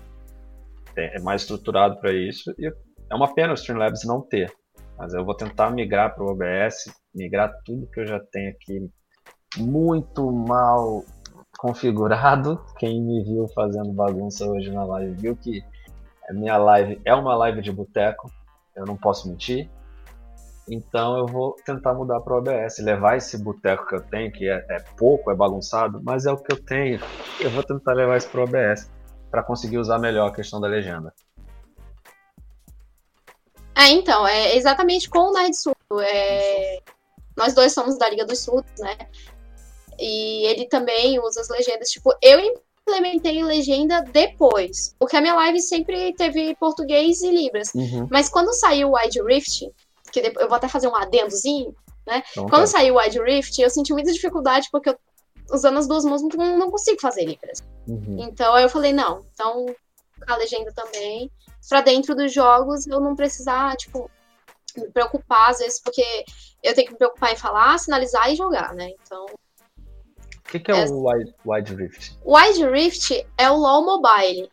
é 0.96 1.20
mais 1.20 1.44
estruturado 1.44 2.00
para 2.00 2.12
isso. 2.12 2.52
E 2.58 2.66
é 2.66 3.16
uma 3.16 3.32
pena 3.36 3.52
o 3.52 3.56
Streamlabs 3.56 4.04
não 4.06 4.22
ter. 4.22 4.52
Mas 4.98 5.14
eu 5.14 5.24
vou 5.24 5.36
tentar 5.36 5.70
migrar 5.70 6.16
para 6.16 6.24
o 6.24 6.32
OBS, 6.32 6.92
migrar 7.14 7.54
tudo 7.64 7.90
que 7.92 8.00
eu 8.00 8.08
já 8.08 8.20
tenho 8.32 8.50
aqui 8.50 8.90
muito 9.58 10.32
mal 10.32 11.04
configurado. 11.64 12.62
Quem 12.78 13.02
me 13.02 13.24
viu 13.24 13.48
fazendo 13.56 13.94
bagunça 13.94 14.46
hoje 14.46 14.70
na 14.70 14.84
live 14.84 15.14
viu 15.14 15.34
que 15.34 15.64
a 16.30 16.34
minha 16.34 16.58
live 16.58 17.02
é 17.06 17.16
uma 17.16 17.38
live 17.38 17.62
de 17.62 17.72
boteco, 17.72 18.30
eu 18.76 18.86
não 18.86 18.98
posso 18.98 19.30
mentir. 19.30 19.70
Então 20.70 21.18
eu 21.18 21.26
vou 21.26 21.56
tentar 21.66 21.94
mudar 21.94 22.20
para 22.20 22.34
o 22.34 22.38
OBS, 22.38 22.80
levar 22.80 23.16
esse 23.16 23.42
boteco 23.42 23.88
que 23.88 23.96
eu 23.96 24.02
tenho, 24.02 24.30
que 24.30 24.50
é, 24.50 24.66
é, 24.70 24.80
pouco, 24.98 25.32
é 25.32 25.36
bagunçado, 25.36 26.02
mas 26.04 26.26
é 26.26 26.34
o 26.34 26.38
que 26.38 26.52
eu 26.52 26.62
tenho. 26.62 27.00
Eu 27.40 27.50
vou 27.50 27.64
tentar 27.64 27.94
levar 27.94 28.18
isso 28.18 28.28
para 28.28 28.42
o 28.42 28.44
OBS 28.44 28.92
para 29.32 29.42
conseguir 29.42 29.78
usar 29.78 30.00
melhor 30.00 30.28
a 30.28 30.34
questão 30.34 30.60
da 30.60 30.68
legenda. 30.68 31.14
É, 33.74 33.88
então, 33.90 34.28
é 34.28 34.58
exatamente 34.58 35.10
com 35.10 35.30
o 35.30 35.32
Nerd 35.32 35.56
Surdo. 35.56 36.02
É... 36.02 36.80
Nós 37.38 37.54
dois 37.54 37.74
somos 37.74 37.98
da 37.98 38.10
Liga 38.10 38.26
dos 38.26 38.40
Surdos, 38.40 38.80
né? 38.80 38.98
E 40.00 40.46
ele 40.46 40.68
também 40.68 41.20
usa 41.20 41.42
as 41.42 41.50
legendas. 41.50 41.90
Tipo, 41.90 42.14
eu 42.22 42.40
implementei 42.40 43.44
legenda 43.44 44.02
depois. 44.02 44.96
Porque 45.00 45.18
a 45.18 45.22
minha 45.22 45.36
live 45.36 45.60
sempre 45.62 46.14
teve 46.14 46.56
português 46.56 47.22
e 47.22 47.32
libras. 47.32 47.74
Uhum. 47.74 48.08
Mas 48.12 48.30
quando 48.30 48.54
saiu 48.54 48.90
o 48.90 48.96
Wide 48.98 49.22
Rift, 49.22 49.70
que 50.12 50.20
eu 50.20 50.48
vou 50.48 50.56
até 50.56 50.68
fazer 50.68 50.88
um 50.88 50.96
adendozinho, 50.96 51.76
né? 52.06 52.22
Então, 52.32 52.48
quando 52.48 52.62
tá. 52.62 52.68
saiu 52.68 52.96
o 52.96 52.98
Wide 53.00 53.20
Rift, 53.20 53.60
eu 53.60 53.70
senti 53.70 53.94
muita 53.94 54.12
dificuldade 54.12 54.68
porque 54.72 54.90
eu, 54.90 54.98
usando 55.52 55.78
as 55.78 55.88
duas 55.88 56.06
mãos 56.06 56.22
não, 56.22 56.58
não 56.58 56.72
consigo 56.72 57.00
fazer 57.02 57.26
libras. 57.26 57.64
Uhum. 57.88 58.18
Então 58.20 58.54
aí 58.54 58.64
eu 58.64 58.70
falei, 58.70 58.94
não, 58.94 59.26
então 59.34 59.66
a 60.28 60.36
legenda 60.36 60.72
também. 60.74 61.32
Pra 61.70 61.82
dentro 61.82 62.14
dos 62.14 62.34
jogos 62.34 62.86
eu 62.88 63.00
não 63.00 63.16
precisar, 63.16 63.76
tipo, 63.78 64.10
me 64.76 64.90
preocupar, 64.90 65.52
às 65.52 65.60
vezes, 65.60 65.80
porque 65.82 66.04
eu 66.62 66.74
tenho 66.74 66.88
que 66.88 66.94
me 66.94 66.98
preocupar 66.98 67.32
em 67.32 67.38
falar, 67.38 67.78
sinalizar 67.78 68.32
e 68.32 68.36
jogar, 68.36 68.74
né? 68.74 68.92
Então 69.02 69.26
que, 70.54 70.60
que 70.60 70.72
é, 70.72 70.86
é, 70.86 70.90
o 70.90 71.10
Wide, 71.10 71.34
Wide 71.46 71.76
Rift? 71.76 72.18
Wide 72.26 72.66
Rift 72.68 73.26
é 73.38 73.50
o 73.50 73.58
LoL 73.58 73.86
Mobile. 73.86 74.52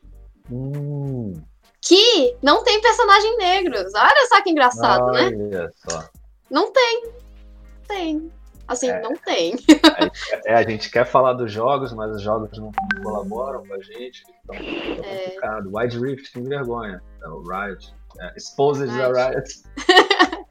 Hum. 0.50 1.34
Que 1.82 2.36
não 2.42 2.62
tem 2.64 2.80
personagem 2.80 3.36
negros. 3.36 3.92
Olha 3.94 4.28
só 4.28 4.42
que 4.42 4.50
engraçado, 4.50 5.04
Olha 5.04 5.30
né? 5.30 5.58
Olha 5.58 5.72
só. 5.76 6.08
Não 6.50 6.72
tem. 6.72 7.04
Não 7.04 7.86
tem. 7.86 8.32
Assim, 8.66 8.88
é, 8.88 9.00
não 9.00 9.16
tem. 9.16 9.56
É, 10.46 10.54
a 10.54 10.62
gente 10.62 10.90
quer 10.90 11.04
falar 11.04 11.34
dos 11.34 11.52
jogos, 11.52 11.92
mas 11.92 12.14
os 12.14 12.22
jogos 12.22 12.56
não 12.56 12.70
colaboram 13.02 13.66
com 13.66 13.74
a 13.74 13.80
gente. 13.80 14.22
Então 14.44 14.56
é, 14.56 14.92
é 14.92 15.24
complicado. 15.24 15.70
Wide 15.74 15.98
Rift, 15.98 16.32
que 16.32 16.40
vergonha. 16.40 17.02
É 17.22 17.28
o 17.28 17.42
Riot. 17.42 17.92
É, 18.18 18.32
Exposed 18.36 18.88
Riot. 18.88 19.18
a 19.18 19.30
Riot. 19.30 19.62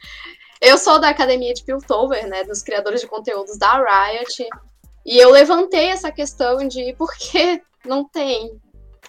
Eu 0.62 0.78
sou 0.78 1.00
da 1.00 1.10
academia 1.10 1.54
de 1.54 1.64
Piltover, 1.64 2.28
né? 2.28 2.44
Dos 2.44 2.62
criadores 2.62 3.02
de 3.02 3.08
conteúdos 3.08 3.58
da 3.58 3.78
Riot. 3.78 4.48
E 5.06 5.18
eu 5.18 5.32
levantei 5.32 5.88
essa 5.88 6.12
questão 6.12 6.68
de 6.68 6.94
por 6.94 7.14
que 7.16 7.62
não 7.86 8.08
tem, 8.08 8.60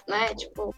né? 0.07 0.33
Tipo, 0.35 0.75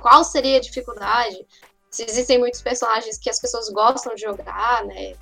qual 0.00 0.24
seria 0.24 0.58
a 0.58 0.60
dificuldade? 0.60 1.46
Se 1.90 2.04
existem 2.04 2.38
muitos 2.38 2.62
personagens 2.62 3.18
que 3.18 3.30
as 3.30 3.40
pessoas 3.40 3.68
gostam 3.70 4.14
de 4.14 4.22
jogar, 4.22 4.84
né? 4.84 5.14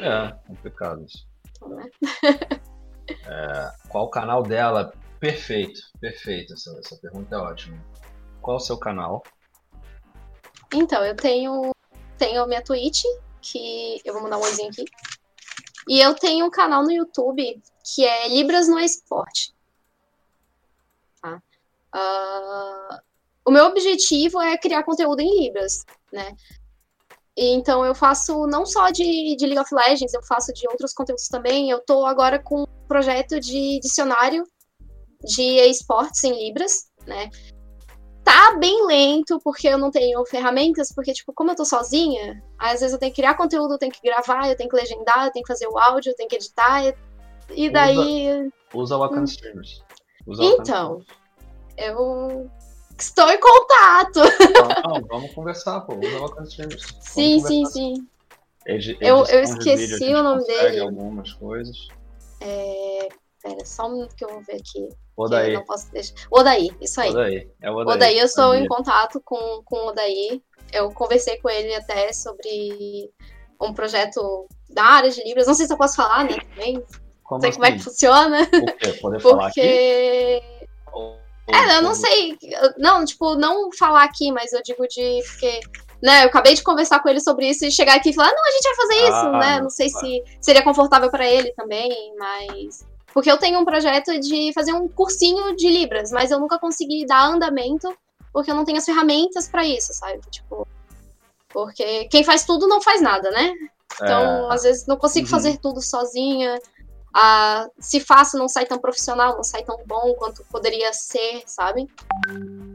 É, 0.00 0.32
complicado 0.46 1.04
isso. 1.04 1.26
Então, 1.50 1.68
né? 1.68 1.90
é, 3.26 3.72
qual 3.88 4.04
o 4.06 4.10
canal 4.10 4.42
dela? 4.42 4.92
Perfeito, 5.18 5.80
perfeito. 6.00 6.54
Essa, 6.54 6.78
essa 6.78 6.96
pergunta 6.96 7.36
é 7.36 7.38
ótima. 7.38 7.78
Qual 8.40 8.56
o 8.56 8.60
seu 8.60 8.78
canal? 8.78 9.22
Então, 10.72 11.04
eu 11.04 11.14
tenho, 11.14 11.72
tenho 12.16 12.42
a 12.42 12.46
minha 12.46 12.62
Twitch, 12.62 13.02
que 13.42 14.00
eu 14.04 14.14
vou 14.14 14.22
mandar 14.22 14.38
um 14.38 14.42
oizinho 14.42 14.70
aqui. 14.70 14.84
E 15.88 16.00
eu 16.00 16.14
tenho 16.14 16.46
um 16.46 16.50
canal 16.50 16.82
no 16.82 16.92
YouTube 16.92 17.60
que 17.84 18.04
é 18.04 18.28
Libras 18.28 18.68
no 18.68 18.78
Esporte. 18.78 19.52
Tá? 21.20 21.42
Uh, 21.94 22.98
o 23.44 23.50
meu 23.50 23.66
objetivo 23.66 24.40
é 24.40 24.56
criar 24.56 24.82
conteúdo 24.84 25.20
em 25.20 25.44
Libras, 25.44 25.84
né? 26.12 26.36
Então 27.36 27.84
eu 27.84 27.94
faço 27.94 28.46
não 28.46 28.66
só 28.66 28.90
de, 28.90 29.34
de 29.36 29.46
League 29.46 29.60
of 29.60 29.74
Legends, 29.74 30.12
eu 30.12 30.22
faço 30.22 30.52
de 30.52 30.68
outros 30.68 30.92
conteúdos 30.92 31.28
também. 31.28 31.70
Eu 31.70 31.80
tô 31.80 32.04
agora 32.04 32.38
com 32.38 32.62
um 32.62 32.86
projeto 32.86 33.40
de 33.40 33.80
dicionário 33.80 34.44
de 35.24 35.42
esportes 35.68 36.22
em 36.24 36.44
Libras, 36.44 36.90
né? 37.06 37.30
Tá 38.24 38.56
bem 38.58 38.86
lento, 38.86 39.40
porque 39.42 39.68
eu 39.68 39.78
não 39.78 39.90
tenho 39.90 40.24
ferramentas, 40.26 40.92
porque, 40.92 41.12
tipo, 41.12 41.32
como 41.32 41.50
eu 41.50 41.56
tô 41.56 41.64
sozinha, 41.64 42.42
às 42.58 42.80
vezes 42.80 42.92
eu 42.92 42.98
tenho 42.98 43.12
que 43.12 43.20
criar 43.20 43.34
conteúdo, 43.34 43.74
eu 43.74 43.78
tenho 43.78 43.92
que 43.92 44.02
gravar, 44.02 44.48
eu 44.48 44.56
tenho 44.56 44.68
que 44.68 44.76
legendar, 44.76 45.26
eu 45.26 45.32
tenho 45.32 45.44
que 45.44 45.52
fazer 45.52 45.66
o 45.68 45.78
áudio, 45.78 46.10
eu 46.10 46.16
tenho 46.16 46.28
que 46.28 46.36
editar, 46.36 46.82
e 47.50 47.70
daí. 47.70 48.50
Usa 48.72 48.96
o 48.96 49.00
Wakanda 49.00 49.24
Streamers. 49.24 49.82
Usa 50.26 50.44
então, 50.44 51.02
eu 51.76 52.48
estou 52.98 53.30
em 53.30 53.40
contato. 53.40 54.20
Não, 54.84 54.92
não, 55.00 55.06
vamos 55.08 55.32
conversar, 55.34 55.80
pô. 55.80 55.94
Usa 55.94 56.18
o 56.18 56.20
Wakanda 56.20 56.48
Streamers. 56.48 56.82
Vamos 56.92 57.04
sim, 57.08 57.40
sim, 57.40 57.64
sim. 57.66 57.94
Edi- 58.66 58.98
Eu- 59.00 59.24
eu 59.24 59.42
esqueci 59.42 59.96
vídeo, 59.98 60.18
o 60.18 60.22
nome 60.22 60.44
dele. 60.44 60.80
algumas 60.80 61.32
coisas. 61.32 61.88
É... 62.40 63.08
Pera, 63.42 63.64
só 63.64 63.86
um 63.88 63.92
minuto 63.94 64.14
que 64.14 64.24
eu 64.24 64.28
vou 64.28 64.42
ver 64.42 64.56
aqui. 64.56 64.88
Odaí. 65.24 65.52
Não 65.54 65.64
posso 65.64 65.90
deixar. 65.92 66.14
Odaí, 66.30 66.70
isso 66.80 67.00
aí. 67.00 67.10
Odaí. 67.10 67.50
É 67.62 67.70
o 67.70 67.74
Odaí. 67.76 67.96
Odaí, 67.96 68.18
eu 68.18 68.26
estou 68.26 68.54
em 68.54 68.62
Sabia. 68.62 68.68
contato 68.68 69.20
com, 69.24 69.62
com 69.64 69.76
o 69.76 69.88
Odaí. 69.88 70.42
Eu 70.72 70.90
conversei 70.92 71.38
com 71.38 71.48
ele 71.50 71.74
até 71.74 72.12
sobre 72.12 73.10
um 73.60 73.72
projeto 73.74 74.46
da 74.68 74.84
área 74.84 75.10
de 75.10 75.22
Libras. 75.24 75.46
Não 75.46 75.54
sei 75.54 75.66
se 75.66 75.72
eu 75.72 75.76
posso 75.78 75.96
falar, 75.96 76.24
né? 76.24 76.38
Também. 76.54 76.74
Não 76.74 76.84
Como 77.24 77.40
sei 77.40 77.52
como 77.52 77.64
é 77.66 77.70
que 77.70 77.76
assim? 77.76 77.84
funciona. 77.84 78.46
Por 78.46 78.76
quê? 78.76 78.92
Poder 79.00 79.20
falar 79.20 79.46
aqui? 79.48 79.60
Porque. 79.60 80.42
Ou- 80.92 81.18
É, 81.52 81.76
eu 81.78 81.82
não 81.82 81.94
sei. 81.94 82.36
Não, 82.78 83.04
tipo, 83.04 83.34
não 83.34 83.70
falar 83.72 84.04
aqui, 84.04 84.30
mas 84.32 84.52
eu 84.52 84.62
digo 84.62 84.86
de. 84.86 85.22
Porque. 85.26 85.60
Né, 86.02 86.22
eu 86.24 86.28
acabei 86.28 86.54
de 86.54 86.62
conversar 86.62 87.00
com 87.02 87.10
ele 87.10 87.20
sobre 87.20 87.46
isso 87.50 87.66
e 87.66 87.70
chegar 87.70 87.94
aqui 87.96 88.08
e 88.08 88.14
falar, 88.14 88.32
não, 88.32 88.42
a 88.42 88.50
gente 88.52 88.62
vai 88.64 88.74
fazer 88.74 88.94
isso, 88.94 89.12
Ah, 89.12 89.38
né? 89.38 89.56
não, 89.56 89.62
Não 89.64 89.70
sei 89.70 89.90
claro. 89.90 90.06
se 90.06 90.22
seria 90.40 90.62
confortável 90.62 91.10
pra 91.10 91.28
ele 91.28 91.52
também, 91.52 92.14
mas. 92.16 92.86
Porque 93.12 93.30
eu 93.30 93.38
tenho 93.38 93.58
um 93.58 93.64
projeto 93.64 94.18
de 94.20 94.52
fazer 94.52 94.72
um 94.72 94.88
cursinho 94.88 95.56
de 95.56 95.68
Libras, 95.68 96.10
mas 96.10 96.30
eu 96.30 96.38
nunca 96.38 96.58
consegui 96.58 97.04
dar 97.06 97.26
andamento 97.26 97.92
porque 98.32 98.50
eu 98.50 98.54
não 98.54 98.64
tenho 98.64 98.78
as 98.78 98.84
ferramentas 98.84 99.48
pra 99.48 99.64
isso, 99.64 99.92
sabe? 99.92 100.20
Tipo. 100.30 100.66
Porque 101.48 102.04
quem 102.04 102.22
faz 102.22 102.44
tudo 102.44 102.68
não 102.68 102.80
faz 102.80 103.02
nada, 103.02 103.28
né? 103.32 103.52
Então, 103.94 104.50
É, 104.50 104.54
às 104.54 104.62
vezes, 104.62 104.86
não 104.86 104.96
consigo 104.96 105.26
Uhum. 105.26 105.30
fazer 105.30 105.58
tudo 105.58 105.82
sozinha. 105.82 106.56
Ah, 107.12 107.68
se 107.80 107.98
faço, 107.98 108.38
não 108.38 108.48
sai 108.48 108.64
tão 108.64 108.78
profissional, 108.78 109.34
não 109.34 109.42
sai 109.42 109.64
tão 109.64 109.80
bom 109.84 110.14
quanto 110.14 110.44
poderia 110.44 110.92
ser, 110.92 111.42
sabe? 111.44 111.88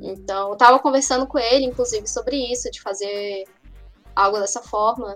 Então, 0.01 0.49
eu 0.49 0.57
tava 0.57 0.77
conversando 0.80 1.25
com 1.25 1.39
ele, 1.39 1.65
inclusive, 1.65 2.05
sobre 2.05 2.35
isso, 2.51 2.69
de 2.69 2.81
fazer 2.81 3.45
algo 4.14 4.39
dessa 4.39 4.61
forma. 4.61 5.15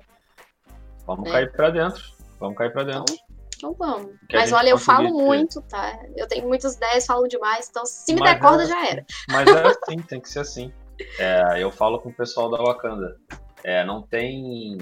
vamos 1.06 1.28
é. 1.28 1.32
cair 1.34 1.52
pra 1.52 1.70
dentro. 1.70 2.02
Vamos 2.40 2.58
cair 2.58 2.72
pra 2.72 2.84
dentro. 2.84 3.14
Então 3.14 3.29
vamos. 3.78 4.12
Que 4.30 4.36
Mas 4.36 4.52
olha, 4.52 4.70
eu 4.70 4.78
falo 4.78 5.08
ter. 5.08 5.24
muito, 5.24 5.62
tá? 5.64 6.00
Eu 6.16 6.28
tenho 6.28 6.48
muitas 6.48 6.76
ideias, 6.76 7.06
falo 7.06 7.28
demais, 7.28 7.68
então 7.70 7.86
se 7.86 8.14
me 8.14 8.20
Mas 8.20 8.32
der 8.32 8.40
corda, 8.40 8.64
é- 8.64 8.68
já 8.68 8.88
era. 8.88 9.06
Mas 9.30 9.48
é 9.48 9.68
assim, 9.68 9.98
tem 10.08 10.20
que 10.20 10.30
ser 10.30 10.40
assim. 10.40 10.74
É, 11.18 11.62
eu 11.64 11.72
falo 11.72 12.00
com 12.00 12.10
o 12.10 12.14
pessoal 12.14 12.50
da 12.50 12.58
Wakanda. 12.58 13.18
É, 13.64 13.84
não 13.86 14.02
tem 14.02 14.78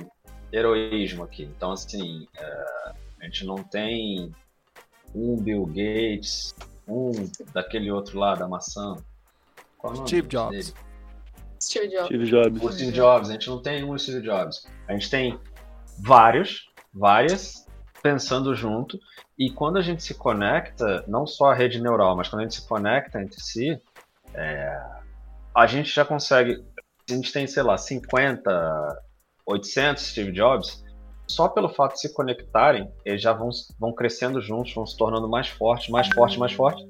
heroísmo 0.52 1.24
aqui. 1.24 1.44
Então, 1.44 1.72
assim, 1.72 2.28
é, 2.38 2.92
a 3.22 3.26
gente 3.26 3.46
não 3.46 3.58
tem 3.58 4.32
um 5.14 5.36
Bill 5.38 5.66
Gates, 5.66 6.54
um 6.88 7.12
daquele 7.54 7.92
outro 7.92 8.20
lá, 8.20 8.36
da 8.36 8.48
maçã. 8.48 8.96
Qual 9.78 9.94
é 9.94 9.96
o 9.96 9.98
nome 9.98 10.08
Steve 10.08 10.28
dele? 10.28 10.32
Jobs. 10.32 10.74
Steve 11.62 11.88
Jobs. 11.88 12.06
Steve 12.08 12.26
Jobs. 12.26 12.64
O 12.64 12.72
Steve 12.72 12.92
Jobs, 12.92 13.30
a 13.30 13.34
gente 13.34 13.50
não 13.50 13.62
tem 13.62 13.84
um 13.84 13.98
Steve 13.98 14.22
Jobs. 14.22 14.66
A 14.88 14.94
gente 14.94 15.10
tem 15.10 15.40
vários, 16.00 16.72
várias, 16.94 17.67
pensando 18.08 18.56
junto. 18.56 18.98
E 19.38 19.52
quando 19.52 19.78
a 19.78 19.82
gente 19.82 20.02
se 20.02 20.14
conecta, 20.14 21.04
não 21.08 21.28
só 21.28 21.52
a 21.52 21.54
rede 21.54 21.82
neural, 21.82 22.16
mas 22.16 22.30
quando 22.30 22.42
a 22.42 22.44
gente 22.44 22.56
se 22.56 22.68
conecta 22.68 23.22
entre 23.22 23.42
si, 23.42 23.80
é, 24.34 24.82
a 25.54 25.68
gente 25.68 25.94
já 25.94 26.06
consegue. 26.06 26.64
A 27.10 27.14
gente 27.14 27.32
tem, 27.32 27.46
sei 27.46 27.64
lá, 27.64 27.78
50, 27.78 29.04
800 29.46 30.04
Steve 30.04 30.32
Jobs. 30.32 30.86
Só 31.28 31.50
pelo 31.50 31.68
fato 31.68 31.96
de 31.96 32.02
se 32.02 32.14
conectarem, 32.14 32.90
eles 33.04 33.22
já 33.22 33.34
vão, 33.34 33.50
vão 33.78 33.94
crescendo 33.94 34.40
juntos, 34.40 34.74
vão 34.74 34.86
se 34.86 34.96
tornando 34.96 35.28
mais 35.28 35.50
fortes, 35.50 35.90
mais 35.90 36.08
fortes, 36.08 36.38
mais 36.38 36.54
fortes. 36.54 36.86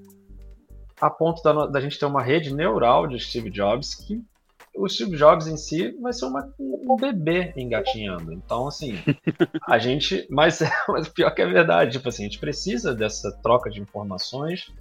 A 1.01 1.09
ponto 1.09 1.41
da, 1.41 1.65
da 1.65 1.81
gente 1.81 1.97
ter 1.97 2.05
uma 2.05 2.21
rede 2.21 2.53
neural 2.53 3.07
de 3.07 3.19
Steve 3.19 3.49
Jobs 3.49 3.95
que 3.95 4.23
o 4.77 4.87
Steve 4.87 5.17
Jobs 5.17 5.47
em 5.47 5.57
si 5.57 5.91
vai 5.99 6.13
ser 6.13 6.25
uma, 6.25 6.53
um 6.59 6.95
bebê 6.95 7.53
engatinhando. 7.57 8.31
Então, 8.31 8.67
assim, 8.67 8.97
a 9.65 9.77
gente. 9.79 10.27
Mas, 10.29 10.59
mas 10.87 11.07
o 11.07 11.13
pior 11.13 11.31
que 11.31 11.41
é 11.41 11.45
verdade, 11.45 11.93
tipo 11.93 12.07
assim, 12.07 12.23
a 12.23 12.27
gente 12.27 12.39
precisa 12.39 12.93
dessa 12.93 13.31
troca 13.41 13.69
de 13.69 13.81
informações, 13.81 14.71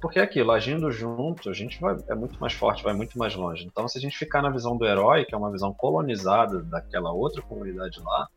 porque 0.00 0.18
é 0.18 0.22
aquilo, 0.22 0.52
agindo 0.52 0.90
junto, 0.90 1.48
a 1.48 1.52
gente 1.52 1.80
vai, 1.80 1.96
é 2.08 2.14
muito 2.14 2.38
mais 2.38 2.52
forte, 2.52 2.84
vai 2.84 2.94
muito 2.94 3.18
mais 3.18 3.34
longe. 3.34 3.64
Então, 3.64 3.88
se 3.88 3.98
a 3.98 4.00
gente 4.00 4.16
ficar 4.16 4.42
na 4.42 4.50
visão 4.50 4.76
do 4.76 4.84
herói, 4.84 5.24
que 5.24 5.34
é 5.34 5.38
uma 5.38 5.50
visão 5.50 5.72
colonizada 5.72 6.62
daquela 6.62 7.12
outra 7.12 7.42
comunidade 7.42 7.98
lá, 8.00 8.28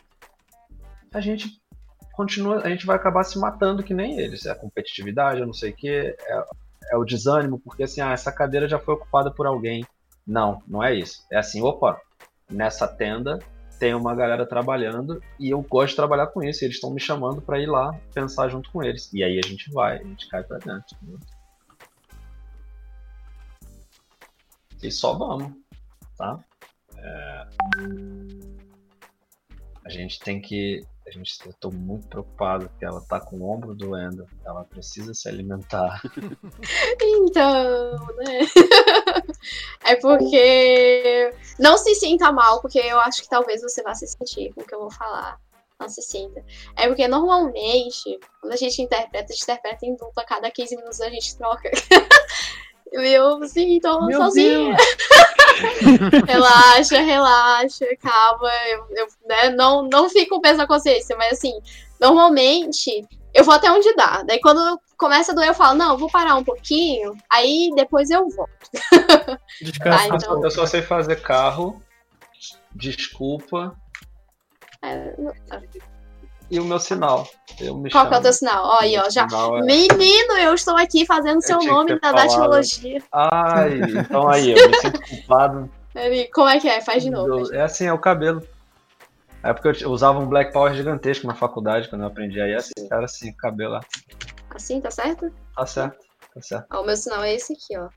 a 1.14 1.20
gente 1.20 1.62
continua, 2.14 2.62
a 2.64 2.70
gente 2.70 2.86
vai 2.86 2.96
acabar 2.96 3.24
se 3.24 3.38
matando 3.38 3.84
que 3.84 3.94
nem 3.94 4.20
eles. 4.20 4.46
É 4.46 4.52
a 4.52 4.56
competitividade, 4.56 5.42
eu 5.42 5.46
não 5.46 5.54
sei 5.54 5.72
o 5.72 5.76
quê, 5.76 6.16
é, 6.20 6.44
é 6.92 6.98
o 6.98 7.04
desânimo, 7.04 7.60
porque 7.60 7.84
assim, 7.84 8.02
ah, 8.02 8.12
essa 8.12 8.32
cadeira 8.32 8.68
já 8.68 8.80
foi 8.80 8.94
ocupada 8.94 9.32
por 9.32 9.46
alguém. 9.46 9.86
Não, 10.30 10.62
não 10.68 10.84
é 10.84 10.94
isso. 10.94 11.26
É 11.32 11.40
assim, 11.40 11.60
opa, 11.60 12.00
nessa 12.48 12.88
tenda 12.88 13.40
tem 13.80 13.96
uma 13.96 14.14
galera 14.14 14.46
trabalhando 14.46 15.24
e 15.40 15.50
eu 15.50 15.60
gosto 15.64 15.90
de 15.90 15.96
trabalhar 15.96 16.28
com 16.28 16.44
isso. 16.44 16.64
Eles 16.64 16.76
estão 16.76 16.92
me 16.92 17.00
chamando 17.00 17.42
para 17.42 17.60
ir 17.60 17.66
lá 17.66 18.00
pensar 18.14 18.48
junto 18.48 18.72
com 18.72 18.84
eles. 18.84 19.12
E 19.12 19.24
aí 19.24 19.40
a 19.44 19.48
gente 19.48 19.72
vai, 19.72 19.98
a 19.98 20.04
gente 20.04 20.30
cai 20.30 20.44
pra 20.44 20.60
dentro. 20.60 20.96
entendeu? 21.02 21.20
E 24.84 24.92
só 24.92 25.18
vamos, 25.18 25.52
tá? 26.16 26.40
É, 26.96 27.48
A 29.84 29.90
gente 29.90 30.20
tem 30.20 30.40
que. 30.40 30.86
A 31.10 31.12
gente, 31.12 31.40
eu 31.44 31.54
tô 31.54 31.72
muito 31.72 32.08
preocupado 32.08 32.70
porque 32.70 32.86
ela 32.86 33.02
tá 33.02 33.20
com 33.20 33.38
o 33.38 33.50
ombro 33.50 33.74
doendo. 33.74 34.28
Ela 34.46 34.64
precisa 34.64 35.14
se 35.14 35.28
alimentar. 35.28 36.02
Então, 37.02 37.92
né? 38.18 38.40
é 39.86 39.96
porque. 39.96 41.34
Não 41.58 41.78
se 41.78 41.96
sinta 41.96 42.32
mal, 42.32 42.62
porque 42.62 42.80
eu 42.80 43.00
acho 43.00 43.24
que 43.24 43.30
talvez 43.30 43.62
você 43.62 43.82
vá 43.82 43.96
se 43.96 44.08
sentir 44.08 44.54
com 44.54 44.62
o 44.62 44.66
que 44.66 44.76
eu 44.76 44.80
vou 44.80 44.92
falar. 44.92 45.40
Não 45.80 45.90
se 45.90 46.02
sinta. 46.02 46.44
É 46.76 46.88
porque 46.88 47.08
normalmente, 47.08 48.20
quando 48.42 48.54
a 48.54 48.58
gente 48.58 48.82
interpreta, 48.82 49.32
a 49.32 49.36
gente 49.36 49.44
interpreta 49.44 49.86
em 49.86 49.96
dupla, 49.96 50.24
cada 50.26 50.52
15 50.52 50.76
minutos 50.76 51.02
a 51.02 51.10
gente 51.10 51.38
troca. 51.38 51.72
Eu 52.92 53.48
sim, 53.48 53.80
tô 53.80 54.06
Meu 54.06 54.20
sozinha. 54.20 54.76
relaxa, 56.28 57.00
relaxa, 57.00 57.86
calma. 58.02 58.52
Eu, 58.72 58.86
eu, 58.96 59.08
né, 59.28 59.50
não, 59.50 59.84
não 59.84 60.10
fico 60.10 60.36
com 60.36 60.42
peso 60.42 60.58
na 60.58 60.68
consciência, 60.68 61.16
mas 61.18 61.34
assim, 61.34 61.54
normalmente 62.00 63.06
eu 63.34 63.44
vou 63.44 63.54
até 63.54 63.72
onde 63.72 63.94
dá. 63.96 64.24
Daí 64.24 64.40
quando 64.40 64.80
começa 64.98 65.32
a 65.32 65.36
doer, 65.36 65.50
eu 65.50 65.54
falo, 65.54 65.78
não, 65.78 65.92
eu 65.92 65.98
vou 65.98 66.10
parar 66.10 66.36
um 66.36 66.44
pouquinho, 66.44 67.16
aí 67.30 67.72
depois 67.76 68.10
eu 68.10 68.28
volto. 68.30 68.52
Descansa. 69.62 70.04
Ah, 70.04 70.08
então. 70.08 70.44
Eu 70.44 70.52
só 70.52 70.66
sei 70.66 70.82
fazer 70.82 71.22
carro, 71.22 71.82
desculpa 72.74 73.76
É, 74.84 75.16
e 76.52 76.60
o 76.60 76.66
meu 76.66 76.80
sinal. 76.80 77.28
Eu 77.60 77.76
me 77.78 77.90
qual 77.92 78.08
que 78.08 78.08
é 78.08 78.12
o 78.12 78.14
chamo. 78.16 78.24
teu 78.24 78.34
sinal? 78.34 78.66
Ó, 78.66 78.80
aí, 78.80 78.98
ó, 78.98 79.10
já. 79.10 79.26
é- 79.26 79.62
Menino, 79.66 80.34
eu 80.38 80.54
estou 80.54 80.76
aqui 80.78 81.06
fazendo 81.06 81.42
seu 81.42 81.60
tinha 81.60 81.70
que 81.72 81.76
nome 81.76 81.92
na 81.94 82.00
falado. 82.00 82.16
datilologia. 82.28 83.04
Ai, 83.12 83.80
então 84.00 84.28
aí, 84.28 84.52
eu 84.52 84.68
me 84.70 84.76
sinto 84.78 85.02
culpado. 85.10 85.72
Como 86.34 86.48
é 86.50 86.60
que 86.60 86.68
é? 86.68 86.82
Faz 86.82 87.04
de 87.04 87.10
novo. 87.10 87.44
de 87.44 87.56
É 87.56 87.62
assim, 87.62 87.86
é 87.86 87.94
o 87.94 88.00
cabelo. 88.00 88.42
É 89.42 89.54
porque 89.54 89.68
eu 89.70 89.74
eu 89.88 89.92
usava 89.92 90.20
um 90.20 90.28
Black 90.28 90.52
Power 90.52 90.74
gigantesco 90.74 91.26
na 91.26 91.34
faculdade, 91.34 91.90
quando 91.90 92.02
eu 92.02 92.08
aprendi 92.08 92.42
aí, 92.42 92.54
assim, 92.56 92.74
era 92.92 93.06
assim, 93.06 93.30
o 93.32 93.38
cabelo 93.38 93.74
lá. 93.74 93.80
Assim, 94.54 94.82
tá 94.82 94.92
certo? 94.92 95.32
Tá 95.56 95.66
certo, 95.66 95.98
tá 96.34 96.42
certo. 96.42 96.68
Ó, 96.74 96.82
o 96.82 96.86
meu 96.86 96.96
sinal 96.98 97.24
é 97.24 97.34
esse 97.36 97.54
aqui, 97.54 97.78
ó. 97.78 97.88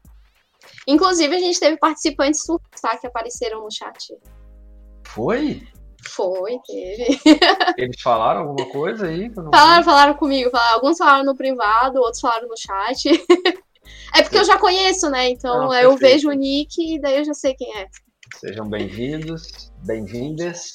Inclusive, 0.86 1.34
a 1.34 1.38
gente 1.40 1.58
teve 1.58 1.76
participantes 1.78 2.44
tá? 2.80 2.96
Que 2.96 3.06
apareceram 3.08 3.62
no 3.62 3.70
chat. 3.70 4.16
Foi? 5.08 5.66
Foi, 6.08 6.58
teve. 6.66 7.18
Eles 7.78 8.00
falaram 8.00 8.40
alguma 8.40 8.68
coisa 8.70 9.06
aí? 9.06 9.26
eu 9.26 9.50
Falaram, 9.50 9.84
falaram 9.84 10.14
comigo. 10.14 10.50
falaram- 10.50 10.74
alguns 10.74 10.98
falaram 10.98 11.24
no 11.24 11.36
privado, 11.36 11.98
outros 12.00 12.20
falaram 12.20 12.48
no 12.48 12.56
chat. 12.56 13.08
é 14.14 14.22
porque 14.22 14.38
eu 14.38 14.44
já 14.44 14.58
conheço, 14.58 15.08
né? 15.10 15.28
Então 15.30 15.70
Ah, 15.70 15.82
eu 15.82 15.90
perfeito. 15.90 16.12
vejo 16.14 16.28
o 16.30 16.32
nick 16.32 16.94
e 16.96 17.00
daí 17.00 17.18
eu 17.18 17.24
já 17.24 17.34
sei 17.34 17.54
quem 17.54 17.76
é. 17.78 17.88
Sejam 18.36 18.68
bem-vindos, 18.68 19.70
bem-vindas. 19.84 20.72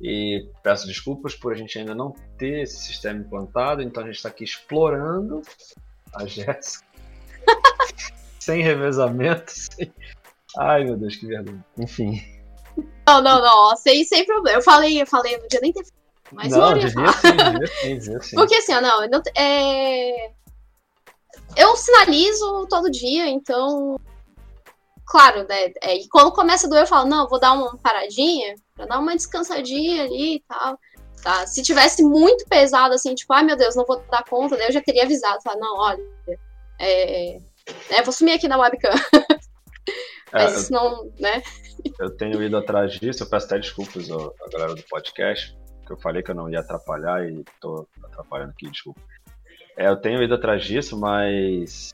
E 0.00 0.48
peço 0.62 0.86
desculpas 0.88 1.34
por 1.36 1.52
a 1.52 1.56
gente 1.56 1.78
ainda 1.78 1.94
não 1.94 2.12
ter 2.36 2.62
esse 2.62 2.78
sistema 2.84 3.20
implantado, 3.20 3.80
então 3.80 4.02
a 4.02 4.06
gente 4.06 4.16
está 4.16 4.28
aqui 4.28 4.42
explorando 4.42 5.40
a 6.14 6.26
Jéssica. 6.26 6.84
sem 8.40 8.60
revezamento. 8.62 9.52
Sem... 9.54 9.92
Ai 10.58 10.84
meu 10.84 10.96
Deus, 10.96 11.14
que 11.16 11.26
vergonha. 11.26 11.64
Enfim. 11.78 12.20
Não, 13.06 13.22
não, 13.22 13.42
não, 13.42 13.70
ó, 13.70 13.76
sem, 13.76 14.04
sem 14.04 14.24
problema. 14.24 14.58
Eu 14.58 14.62
falei, 14.62 15.00
eu 15.00 15.06
falei, 15.06 15.34
não 15.34 15.42
podia 15.42 15.60
nem 15.60 15.72
ter. 15.72 15.84
Mas 16.32 16.52
não, 16.52 16.70
não 16.70 16.76
ia 16.76 16.86
devia 16.86 17.12
sim, 17.12 17.36
devia 17.36 17.66
sim, 17.66 17.98
devia. 17.98 18.20
Porque 18.34 18.56
assim, 18.56 18.74
ó, 18.74 18.80
não, 18.80 19.04
eu 19.04 19.10
não 19.10 19.22
é... 19.36 20.30
eu 21.56 21.76
sinalizo 21.76 22.66
todo 22.68 22.90
dia, 22.90 23.28
então 23.28 23.96
claro, 25.06 25.46
né? 25.48 25.72
É, 25.82 25.96
e 25.96 26.08
quando 26.08 26.32
começa 26.32 26.66
a 26.66 26.70
doer, 26.70 26.82
eu 26.82 26.86
falo, 26.86 27.08
não, 27.08 27.28
vou 27.28 27.38
dar 27.38 27.52
uma 27.52 27.76
paradinha, 27.78 28.54
pra 28.74 28.86
dar 28.86 28.98
uma 28.98 29.14
descansadinha 29.14 30.04
ali 30.04 30.36
e 30.36 30.44
tal. 30.48 30.78
Tá? 31.22 31.46
Se 31.46 31.62
tivesse 31.62 32.02
muito 32.02 32.44
pesado, 32.46 32.94
assim, 32.94 33.14
tipo, 33.14 33.32
ai 33.32 33.44
meu 33.44 33.56
Deus, 33.56 33.76
não 33.76 33.84
vou 33.84 34.02
dar 34.10 34.24
conta, 34.24 34.56
daí 34.56 34.66
eu 34.66 34.72
já 34.72 34.82
teria 34.82 35.04
avisado, 35.04 35.42
falar, 35.42 35.58
não, 35.58 35.76
olha, 35.78 36.02
é, 36.78 37.38
é, 37.90 38.02
vou 38.02 38.12
sumir 38.12 38.32
aqui 38.32 38.48
na 38.48 38.58
webcam. 38.58 38.90
Mas 40.32 40.52
É, 40.52 40.60
isso 40.60 40.72
não, 40.72 41.10
né? 41.20 41.42
Eu 41.98 42.10
tenho 42.10 42.42
ido 42.42 42.56
atrás 42.56 42.92
disso, 42.94 43.22
eu 43.22 43.28
peço 43.28 43.46
até 43.46 43.58
desculpas 43.58 44.10
à 44.10 44.50
galera 44.50 44.74
do 44.74 44.82
podcast, 44.84 45.56
que 45.86 45.92
eu 45.92 45.96
falei 45.96 46.22
que 46.22 46.30
eu 46.30 46.34
não 46.34 46.50
ia 46.50 46.60
atrapalhar 46.60 47.28
e 47.28 47.44
tô 47.60 47.86
atrapalhando 48.02 48.50
aqui, 48.50 48.70
desculpa. 48.70 49.00
É, 49.76 49.88
eu 49.88 49.96
tenho 49.96 50.22
ido 50.22 50.34
atrás 50.34 50.64
disso, 50.64 50.98
mas 50.98 51.92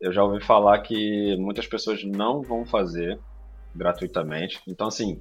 eu 0.00 0.12
já 0.12 0.22
ouvi 0.22 0.44
falar 0.44 0.80
que 0.80 1.36
muitas 1.38 1.66
pessoas 1.66 2.02
não 2.04 2.42
vão 2.42 2.66
fazer 2.66 3.18
gratuitamente. 3.74 4.60
Então, 4.66 4.88
assim, 4.88 5.20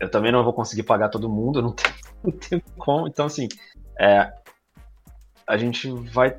eu 0.00 0.10
também 0.10 0.32
não 0.32 0.42
vou 0.42 0.52
conseguir 0.52 0.82
pagar 0.82 1.08
todo 1.08 1.30
mundo, 1.30 1.62
não 1.62 1.72
tem, 2.32 2.62
não 2.66 2.84
como. 2.84 3.06
Então, 3.06 3.26
assim, 3.26 3.48
é, 3.98 4.32
a 5.46 5.56
gente 5.56 5.88
vai. 5.88 6.36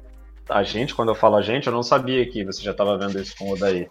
A 0.48 0.62
gente, 0.62 0.94
quando 0.94 1.10
eu 1.10 1.16
falo 1.16 1.38
a 1.38 1.42
gente, 1.42 1.68
eu 1.68 1.74
não 1.74 1.82
sabia 1.82 2.30
que 2.30 2.44
você 2.44 2.62
já 2.62 2.72
estava 2.72 2.98
vendo 2.98 3.20
isso 3.20 3.36
com 3.38 3.52
o 3.52 3.58
Daí. 3.58 3.88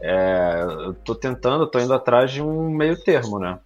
É, 0.00 0.62
eu 0.62 0.94
tô 0.94 1.14
tentando, 1.14 1.66
tô 1.66 1.78
indo 1.78 1.92
atrás 1.92 2.30
de 2.30 2.42
um 2.42 2.70
meio 2.70 2.98
termo, 3.02 3.38
né? 3.38 3.58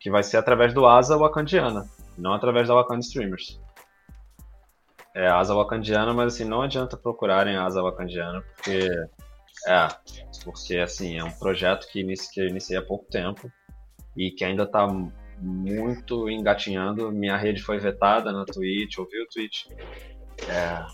Que 0.00 0.10
vai 0.10 0.22
ser 0.22 0.36
através 0.36 0.74
do 0.74 0.86
Asa 0.86 1.16
Wakandiana, 1.16 1.86
não 2.18 2.32
através 2.32 2.68
da 2.68 2.74
Wakanda 2.74 3.00
Streamers. 3.00 3.60
É 5.14 5.28
Asa 5.28 5.54
Wakandiana, 5.54 6.12
mas 6.12 6.34
assim, 6.34 6.44
não 6.44 6.62
adianta 6.62 6.96
procurarem 6.96 7.56
Asa 7.56 7.82
Wakandiana, 7.82 8.42
porque. 8.42 8.88
É, 9.66 9.88
porque 10.44 10.76
assim, 10.76 11.18
é 11.18 11.24
um 11.24 11.30
projeto 11.30 11.88
que, 11.90 12.00
inici, 12.00 12.32
que 12.32 12.40
eu 12.40 12.46
iniciei 12.46 12.78
há 12.78 12.82
pouco 12.82 13.06
tempo 13.10 13.50
e 14.16 14.30
que 14.30 14.44
ainda 14.44 14.66
tá 14.66 14.86
muito 15.38 16.28
engatinhando. 16.28 17.10
Minha 17.10 17.36
rede 17.36 17.62
foi 17.62 17.78
vetada 17.78 18.32
na 18.32 18.44
Twitch, 18.44 18.98
ouviu 18.98 19.22
o 19.22 19.28
Twitch? 19.28 19.66
É, 20.48 20.84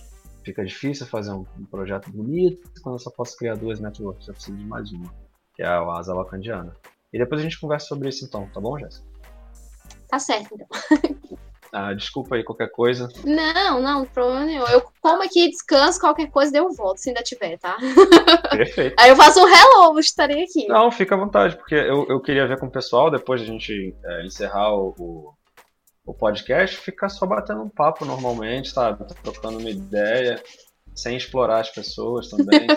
fica 0.45 0.65
difícil 0.65 1.07
fazer 1.07 1.33
um, 1.33 1.45
um, 1.59 1.65
projeto 1.65 2.11
bonito 2.11 2.71
quando 2.83 2.97
eu 2.97 2.99
só 2.99 3.11
posso 3.11 3.37
criar 3.37 3.55
duas 3.55 3.81
networks, 3.81 4.29
eu 4.29 4.35
preciso 4.35 4.57
de 4.57 4.65
mais 4.65 4.93
uma, 4.93 5.13
que 5.55 5.63
é 5.63 5.67
a 5.67 5.81
Asa 5.81 6.15
Wakandiana. 6.15 6.75
E 7.13 7.19
depois 7.19 7.41
a 7.41 7.45
gente 7.45 7.61
conversa 7.61 7.87
sobre 7.87 8.09
isso 8.09 8.25
então, 8.25 8.49
tá 8.53 8.61
bom, 8.61 8.79
Jéssica? 8.79 9.07
Tá 10.09 10.19
certo, 10.19 10.55
então. 10.55 11.39
Ah, 11.75 11.95
desculpa 11.95 12.35
aí 12.35 12.45
qualquer 12.45 12.71
coisa. 12.71 13.09
Não, 13.25 13.81
não, 13.81 14.05
problema 14.05 14.45
nenhum. 14.45 14.67
Eu 14.67 14.83
como 15.01 15.23
aqui, 15.23 15.49
descanso, 15.49 15.99
qualquer 15.99 16.31
coisa, 16.31 16.55
eu 16.55 16.71
volto, 16.71 16.99
se 16.99 17.09
ainda 17.09 17.23
tiver, 17.23 17.59
tá? 17.59 17.79
Perfeito. 18.51 18.95
Aí 19.01 19.09
eu 19.09 19.17
faço 19.17 19.41
um 19.41 19.49
hello, 19.49 19.99
estarei 19.99 20.45
aqui. 20.45 20.69
Não, 20.69 20.93
fica 20.93 21.15
à 21.15 21.19
vontade, 21.19 21.57
porque 21.57 21.75
eu, 21.75 22.07
eu 22.11 22.21
queria 22.21 22.47
ver 22.47 22.59
com 22.59 22.67
o 22.67 22.71
pessoal, 22.71 23.11
depois 23.11 23.41
de 23.41 23.47
a 23.47 23.51
gente 23.51 23.97
é, 24.05 24.27
encerrar 24.27 24.75
o, 24.75 24.95
o, 24.99 25.33
o 26.05 26.13
podcast, 26.13 26.77
ficar 26.77 27.09
só 27.09 27.27
batendo 27.27 27.63
um 27.63 27.69
papo 27.69 28.05
normalmente, 28.05 28.71
sabe? 28.71 29.05
Trocando 29.23 29.59
uma 29.59 29.71
ideia, 29.71 30.43
sem 30.95 31.17
explorar 31.17 31.61
as 31.61 31.71
pessoas 31.71 32.29
também. 32.29 32.67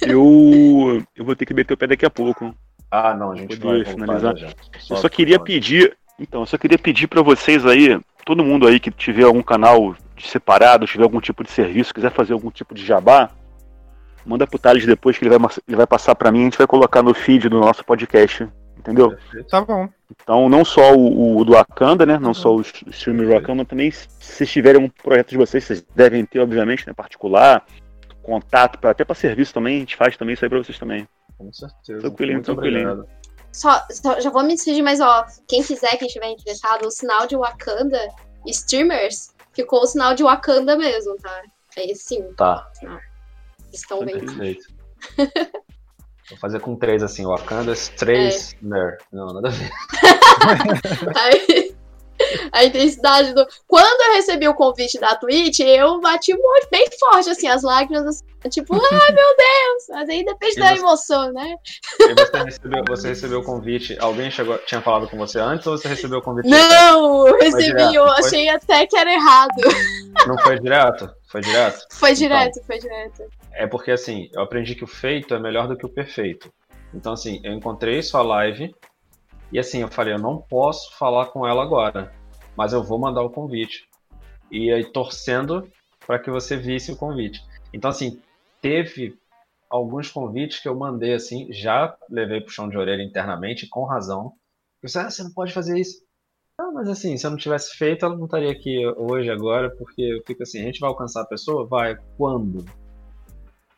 Eu, 0.02 1.02
eu 1.16 1.24
vou 1.24 1.34
ter 1.34 1.46
que 1.46 1.54
meter 1.54 1.74
o 1.74 1.76
pé 1.76 1.86
daqui 1.86 2.04
a 2.04 2.10
pouco. 2.10 2.54
Ah, 2.90 3.14
não, 3.14 3.32
a 3.32 3.36
gente 3.36 3.56
vai 3.56 3.84
finalizar. 3.84 4.36
já. 4.36 4.48
Eu 4.90 4.96
só 4.96 5.08
queria 5.08 5.40
pedir, 5.40 5.96
então, 6.18 6.42
eu 6.42 6.46
só 6.46 6.56
queria 6.56 6.78
pedir 6.78 7.08
pra 7.08 7.22
vocês 7.22 7.66
aí, 7.66 7.98
todo 8.24 8.44
mundo 8.44 8.68
aí 8.68 8.78
que 8.78 8.90
tiver 8.90 9.24
algum 9.24 9.42
canal 9.42 9.96
separado, 10.18 10.86
tiver 10.86 11.02
algum 11.02 11.20
tipo 11.20 11.42
de 11.42 11.50
serviço, 11.50 11.94
quiser 11.94 12.12
fazer 12.12 12.34
algum 12.34 12.50
tipo 12.50 12.74
de 12.74 12.84
jabá, 12.84 13.30
manda 14.24 14.46
pro 14.46 14.58
Thales 14.58 14.86
depois 14.86 15.18
que 15.18 15.24
ele 15.24 15.36
vai, 15.36 15.50
ele 15.66 15.76
vai 15.76 15.86
passar 15.86 16.14
pra 16.14 16.30
mim, 16.30 16.42
a 16.42 16.44
gente 16.44 16.58
vai 16.58 16.66
colocar 16.66 17.02
no 17.02 17.14
feed 17.14 17.48
do 17.48 17.58
nosso 17.58 17.84
podcast, 17.84 18.48
entendeu? 18.78 19.16
Tá 19.50 19.60
bom. 19.60 19.88
Então, 20.22 20.48
não 20.48 20.64
só 20.64 20.94
o, 20.94 21.38
o 21.38 21.44
do 21.44 21.52
Wakanda, 21.52 22.06
né? 22.06 22.18
Não 22.18 22.32
só 22.34 22.54
o 22.54 22.60
stream 22.60 23.16
do 23.16 23.28
Wakanda, 23.28 23.56
mas 23.62 23.68
também 23.68 23.90
se 23.90 24.08
vocês 24.18 24.50
tiverem 24.50 24.80
um 24.82 24.88
projeto 24.88 25.30
de 25.30 25.36
vocês, 25.36 25.64
vocês 25.64 25.82
devem 25.94 26.24
ter, 26.24 26.40
obviamente, 26.40 26.86
né? 26.86 26.92
Particular, 26.92 27.64
contato, 28.22 28.78
pra, 28.78 28.90
até 28.90 29.04
pra 29.04 29.14
serviço 29.14 29.52
também, 29.52 29.76
a 29.76 29.80
gente 29.80 29.96
faz 29.96 30.16
também 30.16 30.34
isso 30.34 30.44
aí 30.44 30.48
pra 30.48 30.58
vocês 30.58 30.78
também. 30.78 31.06
Com 31.36 31.52
certeza. 31.52 32.00
Tranquilinho, 32.00 32.36
Muito 32.36 32.46
tranquilinho. 32.46 32.90
obrigado. 32.92 33.08
Só, 33.52 33.86
só- 33.90 34.20
já 34.20 34.30
vou 34.30 34.42
me 34.42 34.54
despedir, 34.54 34.82
mas 34.82 35.00
ó, 35.00 35.24
quem 35.46 35.62
quiser, 35.62 35.96
quem 35.96 36.06
estiver 36.08 36.28
interessado, 36.30 36.86
o 36.86 36.90
sinal 36.90 37.26
de 37.26 37.36
Wakanda 37.36 37.98
streamers 38.46 39.32
ficou 39.52 39.80
o 39.82 39.86
sinal 39.86 40.14
de 40.14 40.22
Wakanda 40.22 40.76
mesmo, 40.76 41.16
tá? 41.16 41.42
É 41.76 41.90
esse 41.90 42.04
sim, 42.04 42.22
Tá, 42.36 42.66
estão 43.72 44.00
vendo. 44.00 44.24
Vou 46.30 46.38
fazer 46.38 46.60
com 46.60 46.74
três 46.74 47.02
assim, 47.02 47.24
Wakanda, 47.24 47.74
três, 47.96 48.56
ner. 48.62 48.98
Não, 49.12 49.26
nada 49.34 49.48
a 49.48 49.50
ver. 49.50 49.70
Aí, 51.16 51.74
a 52.52 52.64
intensidade 52.64 53.34
do. 53.34 53.46
Quando 53.66 54.02
eu 54.02 54.14
recebi 54.14 54.48
o 54.48 54.54
convite 54.54 54.98
da 54.98 55.14
Twitch, 55.16 55.60
eu 55.60 56.00
bati 56.00 56.32
muito, 56.32 56.68
bem 56.70 56.86
forte, 56.98 57.30
assim, 57.30 57.46
as 57.46 57.62
lágrimas, 57.62 58.06
assim, 58.06 58.24
tipo, 58.50 58.74
ai 58.74 59.12
meu 59.12 59.36
Deus! 59.36 59.84
Mas 59.90 60.08
aí 60.08 60.24
depende 60.24 60.56
E 60.56 60.60
da 60.60 60.68
você- 60.70 60.80
emoção, 60.80 61.32
né? 61.32 61.54
E 62.00 62.14
você 62.14 62.42
recebeu, 62.44 62.84
você 62.86 63.08
recebeu 63.08 63.40
o 63.40 63.44
convite, 63.44 63.96
alguém 64.00 64.30
chegou, 64.30 64.58
tinha 64.58 64.80
falado 64.82 65.08
com 65.08 65.16
você 65.16 65.38
antes 65.38 65.66
ou 65.66 65.76
você 65.78 65.88
recebeu 65.88 66.18
o 66.18 66.22
convite? 66.22 66.48
Não, 66.48 67.26
eu 67.28 67.38
recebi, 67.38 67.64
direto, 67.64 67.94
eu 67.94 68.04
achei 68.08 68.48
até 68.48 68.86
que 68.86 68.96
era 68.96 69.12
errado. 69.12 69.54
Não 70.26 70.38
foi 70.38 70.58
direto? 70.58 71.10
Foi 71.28 71.40
direto? 71.40 71.78
Foi 71.90 72.14
direto, 72.14 72.62
foi 72.66 72.78
direto. 72.78 73.22
É 73.52 73.66
porque 73.66 73.90
assim, 73.90 74.28
eu 74.32 74.42
aprendi 74.42 74.74
que 74.74 74.84
o 74.84 74.86
feito 74.88 75.34
é 75.34 75.38
melhor 75.38 75.66
do 75.68 75.76
que 75.76 75.86
o 75.86 75.88
perfeito. 75.88 76.52
Então 76.92 77.12
assim, 77.12 77.40
eu 77.42 77.52
encontrei 77.52 78.02
sua 78.02 78.22
live 78.22 78.74
e 79.52 79.58
assim, 79.58 79.82
eu 79.82 79.88
falei, 79.88 80.14
eu 80.14 80.18
não 80.18 80.38
posso 80.38 80.96
falar 80.96 81.26
com 81.26 81.46
ela 81.46 81.62
agora, 81.62 82.12
mas 82.56 82.72
eu 82.72 82.82
vou 82.82 82.98
mandar 82.98 83.22
o 83.22 83.30
convite. 83.30 83.88
E 84.50 84.72
aí 84.72 84.84
torcendo 84.84 85.68
para 86.06 86.18
que 86.18 86.30
você 86.30 86.56
visse 86.56 86.92
o 86.92 86.96
convite. 86.96 87.40
Então 87.72 87.90
assim, 87.90 88.20
teve 88.64 89.18
alguns 89.68 90.10
convites 90.10 90.58
que 90.58 90.66
eu 90.66 90.74
mandei 90.74 91.12
assim, 91.12 91.52
já 91.52 91.94
levei 92.08 92.40
pro 92.40 92.50
chão 92.50 92.66
de 92.66 92.78
orelha 92.78 93.02
internamente, 93.02 93.68
com 93.68 93.84
razão. 93.84 94.32
Eu 94.82 94.86
disse, 94.86 94.98
ah, 94.98 95.10
você 95.10 95.22
não 95.22 95.34
pode 95.34 95.52
fazer 95.52 95.78
isso. 95.78 96.02
Ah, 96.58 96.70
mas 96.72 96.88
assim, 96.88 97.14
se 97.18 97.26
eu 97.26 97.30
não 97.30 97.36
tivesse 97.36 97.76
feito, 97.76 98.06
ela 98.06 98.16
não 98.16 98.24
estaria 98.24 98.50
aqui 98.50 98.86
hoje, 98.96 99.28
agora, 99.28 99.68
porque 99.76 100.00
eu 100.00 100.22
fico 100.26 100.42
assim, 100.44 100.62
a 100.62 100.64
gente 100.64 100.80
vai 100.80 100.88
alcançar 100.88 101.20
a 101.20 101.26
pessoa? 101.26 101.66
Vai, 101.66 101.98
quando? 102.16 102.64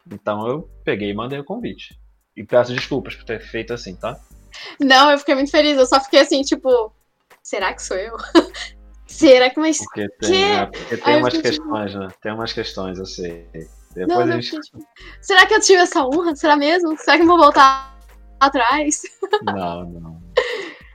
Então 0.08 0.47
eu 0.47 0.70
peguei 0.84 1.10
e 1.10 1.15
mandei 1.15 1.40
o 1.40 1.44
convite. 1.44 1.98
E 2.36 2.44
peço 2.44 2.73
desculpas 2.73 3.16
por 3.16 3.24
ter 3.24 3.40
feito 3.40 3.73
assim, 3.74 3.97
tá? 3.97 4.20
Não, 4.78 5.10
eu 5.10 5.18
fiquei 5.18 5.34
muito 5.34 5.50
feliz, 5.50 5.76
eu 5.76 5.86
só 5.86 5.98
fiquei 6.00 6.20
assim, 6.20 6.42
tipo, 6.42 6.92
será 7.42 7.74
que 7.74 7.82
sou 7.82 7.97
eu? 7.97 8.15
será 9.05 9.50
que 9.50 9.58
mas. 9.58 9.78
Porque 9.78 10.06
Que? 10.06 10.18
tem, 10.20 10.31
né? 10.50 10.66
Porque 10.66 10.97
tem 10.97 11.15
eu 11.15 11.18
umas 11.18 11.32
tipo- 11.32 11.42
questões, 11.42 11.94
né? 11.97 12.08
Tem 12.23 12.32
umas 12.32 12.52
questões, 12.52 12.98
eu 13.00 13.06
sei. 13.06 13.48
Não, 14.00 14.07
Depois 14.07 14.26
não, 14.26 14.41
gente. 14.41 14.44
fiquei, 14.44 14.60
tipo, 14.60 14.78
será 15.20 15.47
que 15.47 15.55
eu 15.55 15.60
tive 15.60 15.81
essa 15.81 16.05
honra? 16.05 16.36
Será 16.36 16.57
mesmo? 16.57 16.97
Será 16.99 17.16
que 17.16 17.23
eu 17.23 17.26
vou 17.26 17.39
voltar 17.39 17.97
atrás? 18.39 19.02
Não, 19.44 19.84
não. 19.84 20.23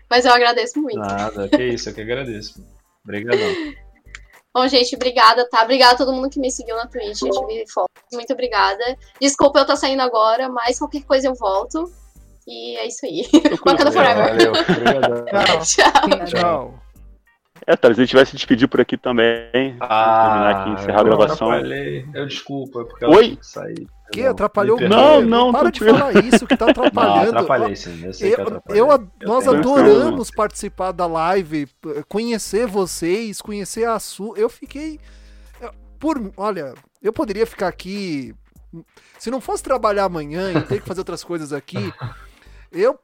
Mas 0.09 0.25
eu 0.25 0.33
agradeço 0.33 0.79
muito. 0.81 0.99
Nada, 0.99 1.47
que 1.49 1.63
isso, 1.63 1.89
eu 1.89 1.93
que 1.93 2.01
agradeço. 2.01 2.63
Obrigadão. 3.03 3.73
Bom, 4.53 4.67
gente, 4.67 4.95
obrigada, 4.95 5.47
tá? 5.49 5.63
Obrigada 5.63 5.93
a 5.93 5.97
todo 5.97 6.13
mundo 6.13 6.29
que 6.29 6.39
me 6.39 6.51
seguiu 6.51 6.75
na 6.75 6.85
Twitch, 6.85 7.19
gente, 7.19 7.45
vi 7.47 7.63
fotos. 7.71 7.91
Muito 8.11 8.33
obrigada. 8.33 8.83
Desculpa 9.19 9.59
eu 9.59 9.63
estar 9.63 9.77
saindo 9.77 10.01
agora, 10.01 10.49
mas 10.49 10.77
qualquer 10.77 11.03
coisa 11.03 11.27
eu 11.27 11.33
volto. 11.35 11.89
E 12.45 12.75
é 12.77 12.87
isso 12.87 13.05
aí. 13.05 13.23
Wakanda 13.65 13.91
Forever. 13.91 14.27
Valeu, 14.27 14.51
obrigadão. 14.51 15.25
Tchau. 15.25 15.61
Tchau. 15.63 16.25
Tchau. 16.25 16.80
É, 17.71 17.75
Thales, 17.77 17.97
a 17.99 18.01
gente 18.03 18.15
vai 18.15 18.25
se 18.25 18.35
despedir 18.35 18.67
por 18.67 18.81
aqui 18.81 18.97
também. 18.97 19.49
terminar 19.51 20.49
aqui, 20.61 20.69
encerrar 20.71 20.97
a 20.97 21.01
eu 21.01 21.05
gravação. 21.17 21.49
Eu 22.13 22.25
desculpa, 22.27 22.81
é 22.81 22.83
porque 22.83 23.05
Oi? 23.05 23.11
ela 23.13 23.23
tinha 23.23 23.35
que 23.37 23.47
sair. 23.47 23.87
Que 24.11 24.23
Não, 24.23 24.31
atrapalhou 24.31 24.77
o. 24.77 24.89
Não, 24.89 25.21
não, 25.21 25.51
Para 25.53 25.71
de 25.71 25.79
falar 25.79 26.13
isso 26.25 26.45
que 26.45 26.57
tá 26.57 26.65
Não, 26.67 26.71
atrapalhando. 26.71 27.29
atrapalhei 27.29 27.75
sim, 27.77 28.03
eu 28.03 28.13
sei 28.13 28.31
que 28.35 28.41
Eu, 28.41 28.45
atrapalhei. 28.45 28.81
eu, 28.81 28.87
nós 29.23 29.45
tenho- 29.45 29.57
adoramos 29.57 30.29
participar 30.31 30.91
da 30.91 31.07
live, 31.07 31.65
conhecer 32.09 32.67
vocês, 32.67 33.41
conhecer 33.41 33.87
a 33.87 33.97
sua. 33.99 34.37
Eu 34.37 34.49
fiquei. 34.49 34.99
eu- 35.61 35.71
Por, 35.97 36.29
olha, 36.35 36.73
eu 37.01 37.13
poderia 37.13 37.47
ficar 37.47 37.69
aqui. 37.69 38.35
Se 39.17 39.31
não 39.31 39.39
fosse 39.39 39.63
trabalhar 39.63 40.03
amanhã 40.05 40.51
e 40.51 40.61
ter 40.63 40.81
que 40.81 40.87
fazer 40.87 40.99
outras 40.99 41.23
coisas 41.23 41.53
aqui, 41.53 41.77
eu 42.71 42.97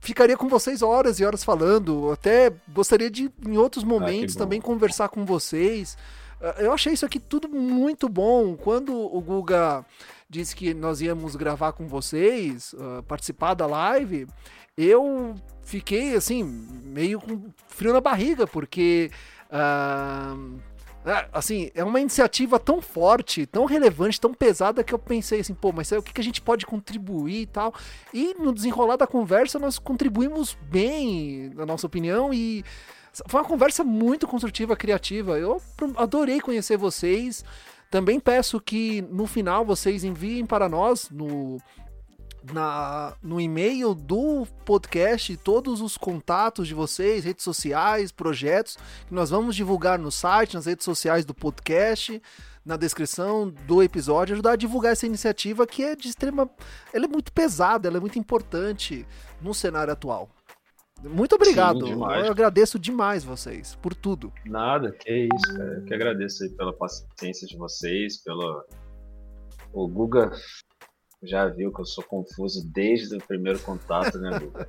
ficaria 0.00 0.36
com 0.36 0.48
vocês 0.48 0.82
horas 0.82 1.18
e 1.18 1.24
horas 1.24 1.42
falando. 1.42 2.10
Até 2.12 2.52
gostaria 2.68 3.10
de, 3.10 3.30
em 3.46 3.56
outros 3.56 3.84
momentos, 3.84 4.34
bom. 4.34 4.40
também 4.40 4.60
conversar 4.60 5.08
com 5.08 5.24
vocês. 5.24 5.96
Ah, 6.40 6.56
Eu 6.58 6.72
achei 6.72 6.92
isso 6.92 7.06
aqui 7.06 7.18
tudo 7.18 7.48
muito 7.48 8.08
bom. 8.08 8.56
Quando 8.56 8.94
o 8.94 9.20
Guga 9.20 9.84
disse 10.28 10.54
que 10.54 10.74
nós 10.74 11.00
íamos 11.00 11.36
gravar 11.36 11.72
com 11.72 11.86
vocês, 11.88 12.74
ah, 12.78 13.02
participar 13.08 13.54
da 13.54 13.66
live, 13.66 14.26
eu 14.76 15.34
fiquei 15.62 16.14
assim, 16.14 16.42
meio 16.84 17.20
com 17.20 17.50
frio 17.68 17.92
na 17.92 18.00
barriga, 18.00 18.46
porque 18.46 19.10
ah, 19.50 20.36
É, 20.36 20.73
assim, 21.32 21.70
é 21.74 21.84
uma 21.84 22.00
iniciativa 22.00 22.58
tão 22.58 22.80
forte, 22.80 23.44
tão 23.46 23.66
relevante, 23.66 24.20
tão 24.20 24.32
pesada 24.32 24.82
que 24.82 24.94
eu 24.94 24.98
pensei 24.98 25.40
assim, 25.40 25.54
pô, 25.54 25.70
mas 25.72 25.92
o 25.92 26.02
que, 26.02 26.12
que 26.12 26.20
a 26.20 26.24
gente 26.24 26.40
pode 26.40 26.64
contribuir 26.64 27.42
e 27.42 27.46
tal. 27.46 27.74
E 28.12 28.34
no 28.34 28.52
desenrolar 28.52 28.96
da 28.96 29.06
conversa 29.06 29.58
nós 29.58 29.78
contribuímos 29.78 30.56
bem, 30.62 31.50
na 31.54 31.66
nossa 31.66 31.86
opinião, 31.86 32.32
e 32.32 32.64
foi 33.26 33.40
uma 33.40 33.48
conversa 33.48 33.84
muito 33.84 34.26
construtiva, 34.26 34.74
criativa. 34.74 35.38
Eu 35.38 35.60
adorei 35.96 36.40
conhecer 36.40 36.76
vocês. 36.76 37.44
Também 37.90 38.18
peço 38.18 38.60
que 38.60 39.02
no 39.02 39.26
final 39.26 39.64
vocês 39.64 40.02
enviem 40.02 40.44
para 40.44 40.68
nós 40.68 41.08
no 41.10 41.60
na, 42.52 43.14
no 43.22 43.40
e-mail 43.40 43.94
do 43.94 44.46
podcast 44.64 45.36
todos 45.38 45.80
os 45.80 45.96
contatos 45.96 46.68
de 46.68 46.74
vocês, 46.74 47.24
redes 47.24 47.44
sociais, 47.44 48.12
projetos, 48.12 48.76
que 49.06 49.14
nós 49.14 49.30
vamos 49.30 49.56
divulgar 49.56 49.98
no 49.98 50.10
site, 50.10 50.54
nas 50.54 50.66
redes 50.66 50.84
sociais 50.84 51.24
do 51.24 51.32
podcast, 51.32 52.20
na 52.64 52.76
descrição 52.76 53.48
do 53.66 53.82
episódio, 53.82 54.34
ajudar 54.34 54.52
a 54.52 54.56
divulgar 54.56 54.92
essa 54.92 55.06
iniciativa 55.06 55.66
que 55.66 55.82
é 55.82 55.94
de 55.94 56.08
extrema. 56.08 56.48
Ela 56.92 57.04
é 57.04 57.08
muito 57.08 57.32
pesada, 57.32 57.88
ela 57.88 57.98
é 57.98 58.00
muito 58.00 58.18
importante 58.18 59.06
no 59.40 59.54
cenário 59.54 59.92
atual. 59.92 60.28
Muito 61.02 61.34
obrigado. 61.34 61.86
Sim, 61.86 61.92
eu 61.92 62.30
agradeço 62.30 62.78
demais 62.78 63.24
vocês 63.24 63.74
por 63.76 63.94
tudo. 63.94 64.32
Nada, 64.46 64.90
que 64.92 65.28
isso, 65.34 65.56
cara. 65.56 65.74
Eu 65.74 65.84
que 65.84 65.94
agradeço 65.94 66.44
aí 66.44 66.50
pela 66.50 66.72
paciência 66.72 67.46
de 67.46 67.56
vocês, 67.56 68.22
pelo. 68.22 68.64
O 69.72 69.88
Guga 69.88 70.30
já 71.26 71.46
viu 71.46 71.72
que 71.72 71.80
eu 71.80 71.84
sou 71.84 72.04
confuso 72.04 72.66
desde 72.72 73.16
o 73.16 73.26
primeiro 73.26 73.58
contato, 73.60 74.18
né, 74.18 74.38
Guga? 74.38 74.68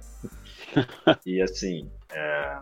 e 1.26 1.42
assim, 1.42 1.90
é... 2.12 2.60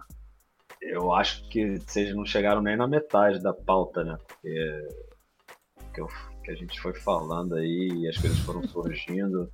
eu 0.82 1.14
acho 1.14 1.48
que 1.50 1.80
vocês 1.80 2.16
não 2.16 2.26
chegaram 2.26 2.62
nem 2.62 2.76
na 2.76 2.88
metade 2.88 3.42
da 3.42 3.54
pauta, 3.54 4.04
né? 4.04 4.18
Porque 4.28 4.88
que, 5.94 6.02
eu... 6.02 6.08
que 6.44 6.52
a 6.52 6.56
gente 6.56 6.80
foi 6.80 6.94
falando 6.94 7.56
aí 7.56 7.90
e 7.94 8.08
as 8.08 8.18
coisas 8.18 8.40
foram 8.40 8.68
surgindo. 8.68 9.52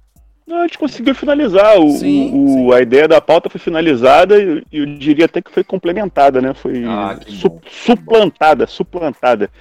Não, 0.49 0.57
a 0.57 0.61
gente 0.63 0.79
conseguiu 0.79 1.13
finalizar. 1.13 1.79
O, 1.79 1.91
sim, 1.91 2.31
o, 2.33 2.47
sim. 2.47 2.73
A 2.73 2.81
ideia 2.81 3.07
da 3.07 3.21
pauta 3.21 3.51
foi 3.51 3.59
finalizada 3.59 4.41
e 4.41 4.63
eu, 4.71 4.85
diria 4.97 5.25
até 5.25 5.43
que 5.43 5.51
foi 5.51 5.63
complementada, 5.63 6.41
né? 6.41 6.55
Foi 6.55 6.83
ah, 6.85 7.19
su 7.27 7.49
bom, 7.49 7.61
suplantada, 7.69 8.65
suplantada. 8.65 9.51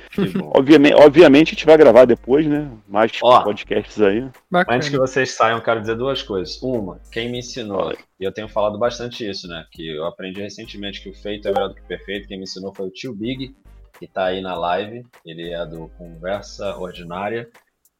Obviamente, 0.54 0.94
obviamente 0.94 1.48
a 1.48 1.50
gente 1.50 1.66
vai 1.66 1.76
gravar 1.76 2.06
depois, 2.06 2.46
né? 2.46 2.70
Mais 2.88 3.12
Ó, 3.22 3.42
podcasts 3.42 4.00
aí. 4.00 4.26
Bacana. 4.50 4.78
Antes 4.78 4.88
que 4.88 4.96
vocês 4.96 5.30
saiam, 5.32 5.60
quero 5.60 5.82
dizer 5.82 5.94
duas 5.94 6.22
coisas. 6.22 6.58
Uma, 6.62 6.98
quem 7.12 7.30
me 7.30 7.40
ensinou, 7.40 7.92
e 8.18 8.24
eu 8.24 8.32
tenho 8.32 8.48
falado 8.48 8.78
bastante 8.78 9.28
isso, 9.28 9.46
né? 9.46 9.66
Que 9.70 9.94
eu 9.94 10.06
aprendi 10.06 10.40
recentemente 10.40 11.02
que 11.02 11.10
o 11.10 11.14
feito 11.14 11.48
é 11.48 11.52
melhor 11.52 11.68
do 11.68 11.74
que 11.74 11.82
o 11.82 11.86
perfeito. 11.86 12.26
Quem 12.26 12.38
me 12.38 12.44
ensinou 12.44 12.74
foi 12.74 12.86
o 12.86 12.90
tio 12.90 13.14
Big, 13.14 13.54
que 13.98 14.06
tá 14.06 14.24
aí 14.24 14.40
na 14.40 14.56
live. 14.56 15.04
Ele 15.22 15.52
é 15.52 15.66
do 15.66 15.90
Conversa 15.98 16.74
Ordinária 16.78 17.46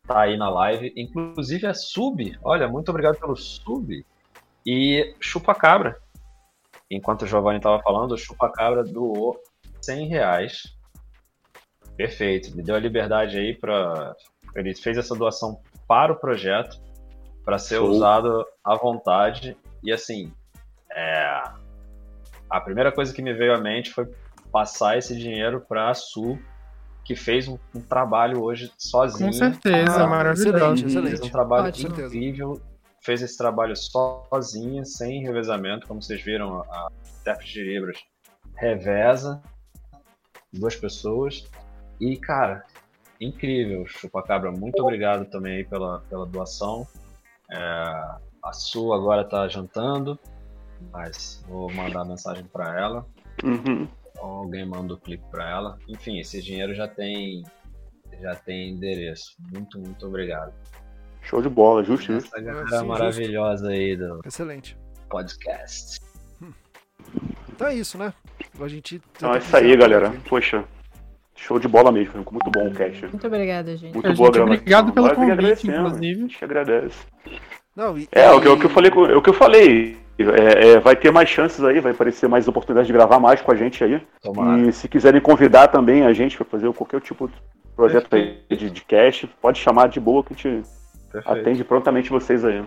tá 0.09 0.23
aí 0.23 0.37
na 0.37 0.49
live. 0.49 0.93
Inclusive 0.97 1.67
é 1.67 1.75
sub. 1.75 2.37
Olha, 2.43 2.67
muito 2.67 2.89
obrigado 2.89 3.19
pelo 3.19 3.37
sub. 3.37 4.05
E 4.67 5.15
Chupa 5.21 5.55
Cabra. 5.55 6.01
Enquanto 6.91 7.23
o 7.23 7.27
Giovanni 7.27 7.59
estava 7.59 7.81
falando, 7.83 8.13
o 8.13 8.19
Chupa 8.19 8.51
Cabra 8.51 8.83
doou 8.83 9.39
100 9.83 10.09
reais. 10.09 10.75
Perfeito. 11.97 12.57
Me 12.57 12.63
deu 12.63 12.75
a 12.75 12.81
liberdade 12.81 13.39
aí 13.39 13.55
para. 13.55 14.17
Ele 14.55 14.75
fez 14.75 14.97
essa 14.97 15.15
doação 15.15 15.61
para 15.87 16.13
o 16.13 16.17
projeto, 16.17 16.81
para 17.45 17.59
ser 17.59 17.77
Show. 17.77 17.91
usado 17.91 18.47
à 18.65 18.75
vontade. 18.75 19.57
E 19.83 19.93
assim, 19.93 20.33
é... 20.91 21.43
a 22.49 22.61
primeira 22.61 22.91
coisa 22.91 23.13
que 23.13 23.23
me 23.23 23.35
veio 23.35 23.55
à 23.55 23.59
mente 23.59 23.91
foi 23.91 24.09
passar 24.51 24.97
esse 24.97 25.17
dinheiro 25.17 25.61
para 25.61 25.91
a 25.91 25.95
Sul 25.95 26.39
que 27.09 27.17
fez 27.17 27.49
um, 27.49 27.57
um 27.75 27.81
trabalho 27.81 28.43
hoje 28.43 28.71
sozinho. 28.77 29.31
Com 29.31 29.33
certeza, 29.33 30.05
ah, 30.05 30.07
maravilhoso. 30.07 30.87
Excelente, 30.87 31.09
Fez 31.09 31.21
um 31.23 31.31
trabalho 31.31 31.69
Ótimo. 31.69 31.89
incrível. 31.89 32.61
Fez 33.01 33.23
esse 33.23 33.39
trabalho 33.39 33.75
sozinha, 33.75 34.85
sem 34.85 35.23
revezamento, 35.23 35.87
como 35.87 36.03
vocês 36.03 36.23
viram, 36.23 36.61
a 36.71 36.89
intérprete 37.19 37.55
de 37.55 37.65
Libras 37.65 37.97
reveza 38.57 39.41
duas 40.53 40.77
pessoas. 40.77 41.49
E, 41.99 42.15
cara, 42.19 42.67
incrível, 43.19 43.87
Chupacabra. 43.87 44.53
Muito 44.53 44.83
obrigado 44.83 45.25
também 45.31 45.65
pela, 45.65 46.01
pela 46.11 46.27
doação. 46.27 46.87
É, 47.51 47.59
a 48.45 48.53
sua 48.53 48.97
agora 48.97 49.25
tá 49.25 49.49
jantando, 49.49 50.19
mas 50.93 51.43
vou 51.49 51.73
mandar 51.73 52.05
mensagem 52.05 52.45
para 52.45 52.79
ela. 52.79 53.07
Uhum 53.43 53.89
alguém 54.21 54.67
manda 54.67 54.95
o 54.95 54.99
clipe 54.99 55.25
para 55.31 55.49
ela. 55.49 55.79
Enfim, 55.89 56.19
esse 56.19 56.43
dinheiro 56.43 56.75
já 56.75 56.89
tem 56.89 57.43
já 58.21 58.35
tem 58.35 58.71
endereço. 58.71 59.37
Muito, 59.53 59.79
muito 59.79 60.07
obrigado. 60.07 60.53
Show 61.23 61.43
de 61.43 61.49
bola, 61.49 61.85
justo, 61.85 62.13
Essa 62.13 62.41
galera 62.41 62.81
Sim, 62.81 62.87
maravilhosa 62.87 63.69
aí 63.69 63.97
do 63.97 64.21
Excelente. 64.25 64.77
podcast. 65.09 66.01
Hum. 66.43 66.53
Então 67.51 67.67
é 67.67 67.75
isso, 67.75 67.99
né? 67.99 68.13
A 68.59 68.69
gente. 68.69 69.01
Então 69.17 69.35
é 69.35 69.39
isso 69.39 69.57
aí, 69.57 69.77
galera. 69.77 70.13
Poxa, 70.29 70.65
Show 71.39 71.59
de 71.59 71.69
bola 71.69 71.93
mesmo, 71.93 72.19
ficou 72.19 72.33
muito 72.33 72.51
bom 72.51 72.67
o 72.67 72.75
cast. 72.75 73.07
Muito 73.07 73.27
obrigada, 73.27 73.77
gente. 73.77 73.95
Muito 73.95 74.13
boa 74.15 74.33
gente, 74.33 74.43
Obrigado 74.43 74.93
pelo 74.93 75.15
convite, 75.15 75.69
inclusive. 75.69 76.19
A 76.19 76.23
gente 76.23 76.45
agradece. 76.45 77.07
Não, 77.77 77.97
e, 77.97 78.09
é, 78.11 78.27
e... 78.27 78.33
O, 78.33 78.41
que, 78.41 78.49
o 78.49 78.59
que 78.59 78.67
eu 78.67 78.71
falei, 78.71 78.91
o 78.91 79.23
que 79.23 79.31
eu 79.31 79.35
falei 79.35 79.97
é, 80.23 80.71
é, 80.71 80.81
vai 80.81 80.97
ter 80.97 81.13
mais 81.13 81.29
chances 81.29 81.63
aí, 81.63 81.81
vai 81.81 81.93
aparecer 81.93 82.29
mais 82.29 82.49
oportunidades 82.49 82.87
de 82.87 82.93
gravar 82.93 83.21
mais 83.21 83.41
com 83.41 83.53
a 83.53 83.55
gente 83.55 83.83
aí. 83.85 84.05
Tomara. 84.21 84.61
E 84.63 84.73
se 84.73 84.89
quiserem 84.89 85.21
convidar 85.21 85.69
também 85.69 86.05
a 86.05 86.13
gente 86.13 86.37
para 86.37 86.47
fazer 86.47 86.73
qualquer 86.73 87.01
tipo 87.01 87.29
de 87.29 87.35
projeto 87.77 88.13
aí 88.15 88.43
de, 88.51 88.71
de 88.71 88.81
cast, 88.83 89.27
pode 89.41 89.59
chamar 89.61 89.89
de 89.89 90.01
boa 90.01 90.25
que 90.25 90.33
a 90.33 90.37
gente 90.37 90.69
Perfeito. 91.13 91.41
atende 91.41 91.65
prontamente 91.65 92.11
vocês 92.11 92.45
aí. 92.45 92.65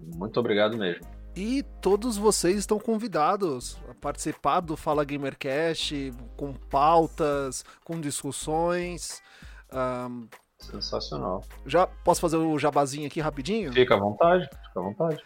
Muito 0.00 0.40
obrigado 0.40 0.76
mesmo. 0.76 1.04
E 1.36 1.62
todos 1.82 2.16
vocês 2.16 2.56
estão 2.56 2.78
convidados 2.78 3.76
a 3.90 3.94
participar 3.94 4.60
do 4.60 4.74
Fala 4.74 5.04
Gamercast 5.04 6.14
com 6.34 6.54
pautas, 6.54 7.62
com 7.84 8.00
discussões. 8.00 9.22
Um, 9.70 10.28
Sensacional. 10.58 11.44
Já 11.66 11.86
posso 11.86 12.22
fazer 12.22 12.38
o 12.38 12.58
jabazinho 12.58 13.06
aqui 13.06 13.20
rapidinho? 13.20 13.70
Fica 13.70 13.94
à 13.94 13.98
vontade, 13.98 14.44
fica 14.44 14.80
à 14.80 14.82
vontade. 14.82 15.22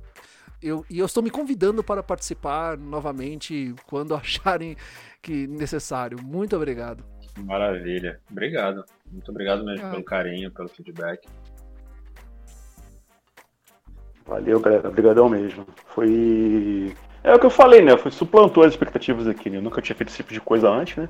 eu, 0.61 0.84
e 0.90 0.98
eu 0.98 1.06
estou 1.06 1.22
me 1.22 1.30
convidando 1.30 1.84
para 1.84 2.01
participar 2.01 2.76
novamente 2.76 3.76
quando 3.85 4.14
acharem 4.16 4.76
que 5.22 5.45
necessário. 5.45 6.17
Muito 6.24 6.56
obrigado. 6.56 7.06
Maravilha. 7.38 8.19
Obrigado. 8.32 8.84
Muito 9.11 9.30
obrigado 9.30 9.64
mesmo 9.64 9.85
ah. 9.85 9.92
pelo 9.92 10.03
carinho, 10.03 10.51
pelo 10.51 10.67
feedback. 10.67 11.27
Valeu, 14.28 14.60
galera. 14.60 14.90
Obrigadão 14.90 15.30
mesmo. 15.30 15.66
Foi. 15.88 16.94
É 17.24 17.34
o 17.34 17.40
que 17.40 17.46
eu 17.46 17.50
falei, 17.50 17.82
né? 17.82 17.98
Foi 17.98 18.12
suplantou 18.12 18.64
as 18.64 18.74
expectativas 18.74 19.28
aqui, 19.28 19.50
né? 19.50 19.58
Eu 19.58 19.62
nunca 19.62 19.82
tinha 19.82 19.96
feito 19.96 20.10
esse 20.10 20.18
tipo 20.18 20.34
de 20.34 20.42
coisa 20.42 20.70
antes, 20.70 20.98
né? 20.98 21.10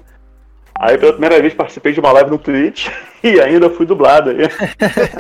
Aí 0.80 0.96
pela 0.98 1.14
primeira 1.14 1.42
vez 1.42 1.56
participei 1.56 1.92
de 1.92 2.00
uma 2.00 2.12
live 2.12 2.30
no 2.30 2.38
Twitch 2.38 2.88
e 3.24 3.42
ainda 3.42 3.70
fui 3.70 3.86
dublado 3.86 4.30
aí. 4.30 4.38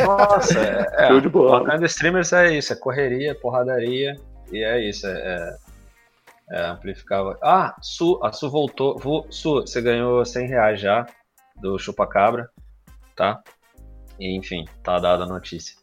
Nossa, 0.05 0.59
é, 0.59 1.07
Show 1.07 1.19
de 1.19 1.29
bola. 1.29 1.59
Wakanda 1.59 1.85
Streamers 1.87 2.31
é 2.31 2.55
isso, 2.55 2.71
é 2.71 2.75
correria, 2.75 3.33
porradaria, 3.33 4.15
e 4.51 4.63
é 4.63 4.87
isso, 4.87 5.07
é, 5.07 5.57
é, 6.51 6.57
é 6.59 6.65
amplificava. 6.67 7.39
Ah, 7.41 7.75
Su, 7.81 8.19
a 8.23 8.31
Su 8.31 8.51
voltou. 8.51 9.25
Su, 9.31 9.61
você 9.61 9.81
ganhou 9.81 10.23
100 10.23 10.47
reais 10.47 10.79
já 10.79 11.07
do 11.59 11.79
Chupacabra, 11.79 12.49
tá? 13.15 13.41
E, 14.19 14.37
enfim, 14.37 14.65
tá 14.83 14.99
dada 14.99 15.23
a 15.23 15.27
notícia. 15.27 15.75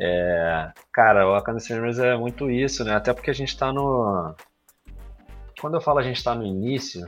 É, 0.00 0.70
cara, 0.92 1.26
o 1.26 1.32
Wakanda 1.32 1.58
Streamers 1.58 1.98
é 1.98 2.16
muito 2.16 2.50
isso, 2.50 2.84
né? 2.84 2.94
Até 2.94 3.12
porque 3.12 3.30
a 3.30 3.34
gente 3.34 3.56
tá 3.56 3.72
no. 3.72 4.34
Quando 5.60 5.74
eu 5.74 5.80
falo 5.80 5.98
a 5.98 6.02
gente 6.02 6.22
tá 6.22 6.34
no 6.34 6.46
início, 6.46 7.04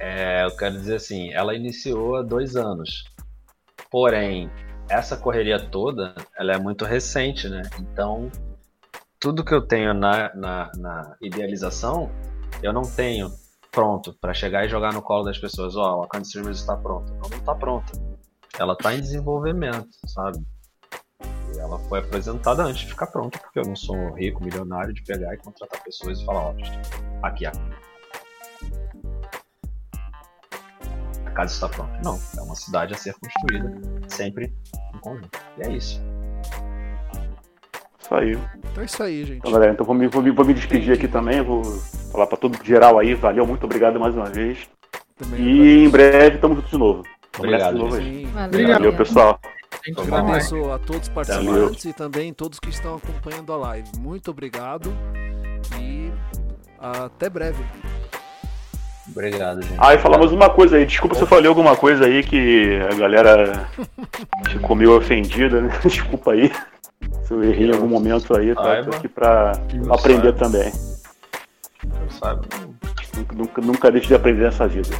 é, 0.00 0.44
eu 0.44 0.56
quero 0.56 0.74
dizer 0.74 0.96
assim, 0.96 1.32
ela 1.32 1.54
iniciou 1.54 2.16
há 2.16 2.22
dois 2.22 2.56
anos. 2.56 3.04
Porém, 3.90 4.50
essa 4.88 5.16
correria 5.16 5.60
toda, 5.60 6.14
ela 6.36 6.52
é 6.52 6.58
muito 6.58 6.84
recente, 6.84 7.48
né? 7.48 7.62
Então, 7.78 8.30
tudo 9.20 9.44
que 9.44 9.54
eu 9.54 9.62
tenho 9.62 9.94
na, 9.94 10.34
na, 10.34 10.70
na 10.76 11.16
idealização, 11.22 12.10
eu 12.62 12.72
não 12.72 12.82
tenho 12.82 13.30
pronto 13.70 14.12
para 14.20 14.34
chegar 14.34 14.64
e 14.64 14.68
jogar 14.68 14.92
no 14.92 15.02
colo 15.02 15.24
das 15.24 15.38
pessoas. 15.38 15.76
Ó, 15.76 15.84
a 15.84 15.96
Wakanda 15.98 16.24
Streamers 16.24 16.58
está 16.58 16.76
pronta. 16.76 17.12
Não, 17.12 17.28
não 17.28 17.38
está 17.38 17.54
pronta. 17.54 17.92
Ela 18.58 18.72
está 18.72 18.92
em 18.94 19.00
desenvolvimento, 19.00 19.88
sabe? 20.06 20.38
Ela 21.58 21.78
foi 21.80 21.98
apresentada 21.98 22.62
antes 22.62 22.82
de 22.82 22.88
ficar 22.88 23.06
pronta, 23.08 23.38
porque 23.38 23.58
eu 23.58 23.64
não 23.64 23.76
sou 23.76 24.12
rico, 24.14 24.42
milionário 24.42 24.92
de 24.92 25.02
pegar 25.02 25.34
e 25.34 25.36
contratar 25.38 25.82
pessoas 25.82 26.20
e 26.20 26.24
falar, 26.24 26.48
ó, 26.48 26.54
aqui 27.22 27.46
a 27.46 27.52
a 31.26 31.30
casa 31.30 31.52
está 31.52 31.68
pronta. 31.68 32.00
Não, 32.02 32.18
é 32.36 32.40
uma 32.42 32.54
cidade 32.54 32.94
a 32.94 32.96
ser 32.96 33.14
construída, 33.14 33.72
sempre 34.08 34.52
em 34.94 34.98
conjunto. 34.98 35.38
E 35.58 35.62
é 35.62 35.72
isso. 35.72 36.02
Isso 38.00 38.14
aí. 38.14 38.38
Então 38.70 38.82
é 38.82 38.86
isso 38.86 39.02
aí, 39.02 39.24
gente. 39.24 39.38
Então, 39.38 39.52
galera, 39.52 39.72
então 39.72 39.84
vou 39.84 39.94
me, 39.94 40.08
vou 40.08 40.22
me, 40.22 40.30
vou 40.30 40.44
me 40.44 40.54
despedir 40.54 40.94
aqui 40.94 41.06
também. 41.06 41.42
Vou 41.42 41.62
falar 42.10 42.26
pra 42.26 42.38
todo 42.38 42.58
geral 42.64 42.98
aí. 42.98 43.14
Valeu, 43.14 43.46
muito 43.46 43.64
obrigado 43.64 44.00
mais 44.00 44.14
uma 44.14 44.26
vez. 44.26 44.68
Também 45.16 45.40
E 45.40 45.84
em 45.84 45.90
breve 45.90 46.38
tamo 46.38 46.54
juntos 46.54 46.70
de 46.70 46.78
novo. 46.78 47.02
Obrigado, 47.36 47.74
de 47.74 47.78
novo. 47.78 47.96
Valeu, 47.96 48.46
Obrigado. 48.46 48.78
Valeu, 48.78 48.96
pessoal. 48.96 49.38
Gente. 49.88 50.00
Agradeço 50.00 50.70
a 50.70 50.78
todos 50.78 51.02
os 51.02 51.08
participantes 51.08 51.84
e 51.86 51.92
também 51.94 52.32
todos 52.32 52.60
que 52.60 52.68
estão 52.68 52.96
acompanhando 52.96 53.52
a 53.52 53.56
live. 53.56 53.88
Muito 53.98 54.30
obrigado 54.30 54.92
e 55.80 56.12
até 56.78 57.30
breve. 57.30 57.64
Obrigado, 59.10 59.62
gente. 59.62 59.74
Ah, 59.78 59.94
e 59.94 59.98
falar 59.98 60.18
mais 60.18 60.30
uma 60.30 60.50
coisa 60.50 60.76
aí. 60.76 60.84
Desculpa 60.84 61.14
se 61.14 61.22
eu 61.22 61.26
falei 61.26 61.48
alguma 61.48 61.74
coisa 61.74 62.04
aí 62.04 62.22
que 62.22 62.78
a 62.92 62.94
galera 62.96 63.68
ficou 64.52 64.76
meio 64.76 64.94
ofendida, 64.94 65.62
né? 65.62 65.70
Desculpa 65.82 66.32
aí. 66.32 66.52
Se 67.22 67.32
eu 67.32 67.42
errei 67.42 67.68
em 67.70 67.74
algum 67.74 67.88
momento 67.88 68.36
aí, 68.36 68.54
tá? 68.54 68.82
Tô 68.84 68.90
aqui 68.90 69.08
pra 69.08 69.52
Eu 69.72 69.94
aprender 69.94 70.34
saiba. 70.36 70.38
também. 70.38 70.72
Sabe? 72.10 72.46
Nunca, 73.16 73.34
nunca, 73.34 73.62
nunca 73.62 73.90
deixe 73.90 74.08
de 74.08 74.14
aprender 74.14 74.44
nessa 74.44 74.68
vida. 74.68 74.90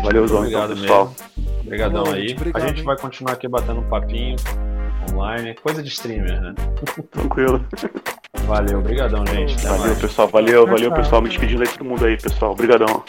Valeu, 0.00 0.20
muito 0.20 0.28
Zão, 0.28 0.38
obrigado 0.38 0.72
então, 0.72 0.82
pessoal. 0.82 1.14
mesmo. 1.36 1.60
Obrigadão 1.60 2.04
Falou, 2.04 2.18
aí. 2.18 2.28
gente. 2.28 2.36
Obrigado, 2.40 2.62
a 2.62 2.66
gente 2.66 2.78
hein? 2.78 2.84
vai 2.84 2.96
continuar 2.98 3.32
aqui 3.32 3.48
batendo 3.48 3.80
um 3.80 3.88
papinho 3.88 4.36
online, 5.12 5.54
coisa 5.62 5.82
de 5.82 5.88
streamer, 5.88 6.40
né? 6.40 6.54
Tranquilo. 7.10 7.64
Valeu, 8.46 8.78
obrigadão, 8.78 9.24
gente. 9.26 9.54
Até 9.54 9.68
Valeu, 9.68 9.86
mais. 9.86 9.98
pessoal. 10.00 10.28
Valeu, 10.28 10.66
valeu, 10.66 10.92
pessoal. 10.92 11.22
Me 11.22 11.28
despedindo 11.28 11.62
aí 11.62 11.68
todo 11.68 11.84
mundo 11.84 12.04
aí, 12.04 12.16
pessoal. 12.16 12.52
Obrigadão. 12.52 13.02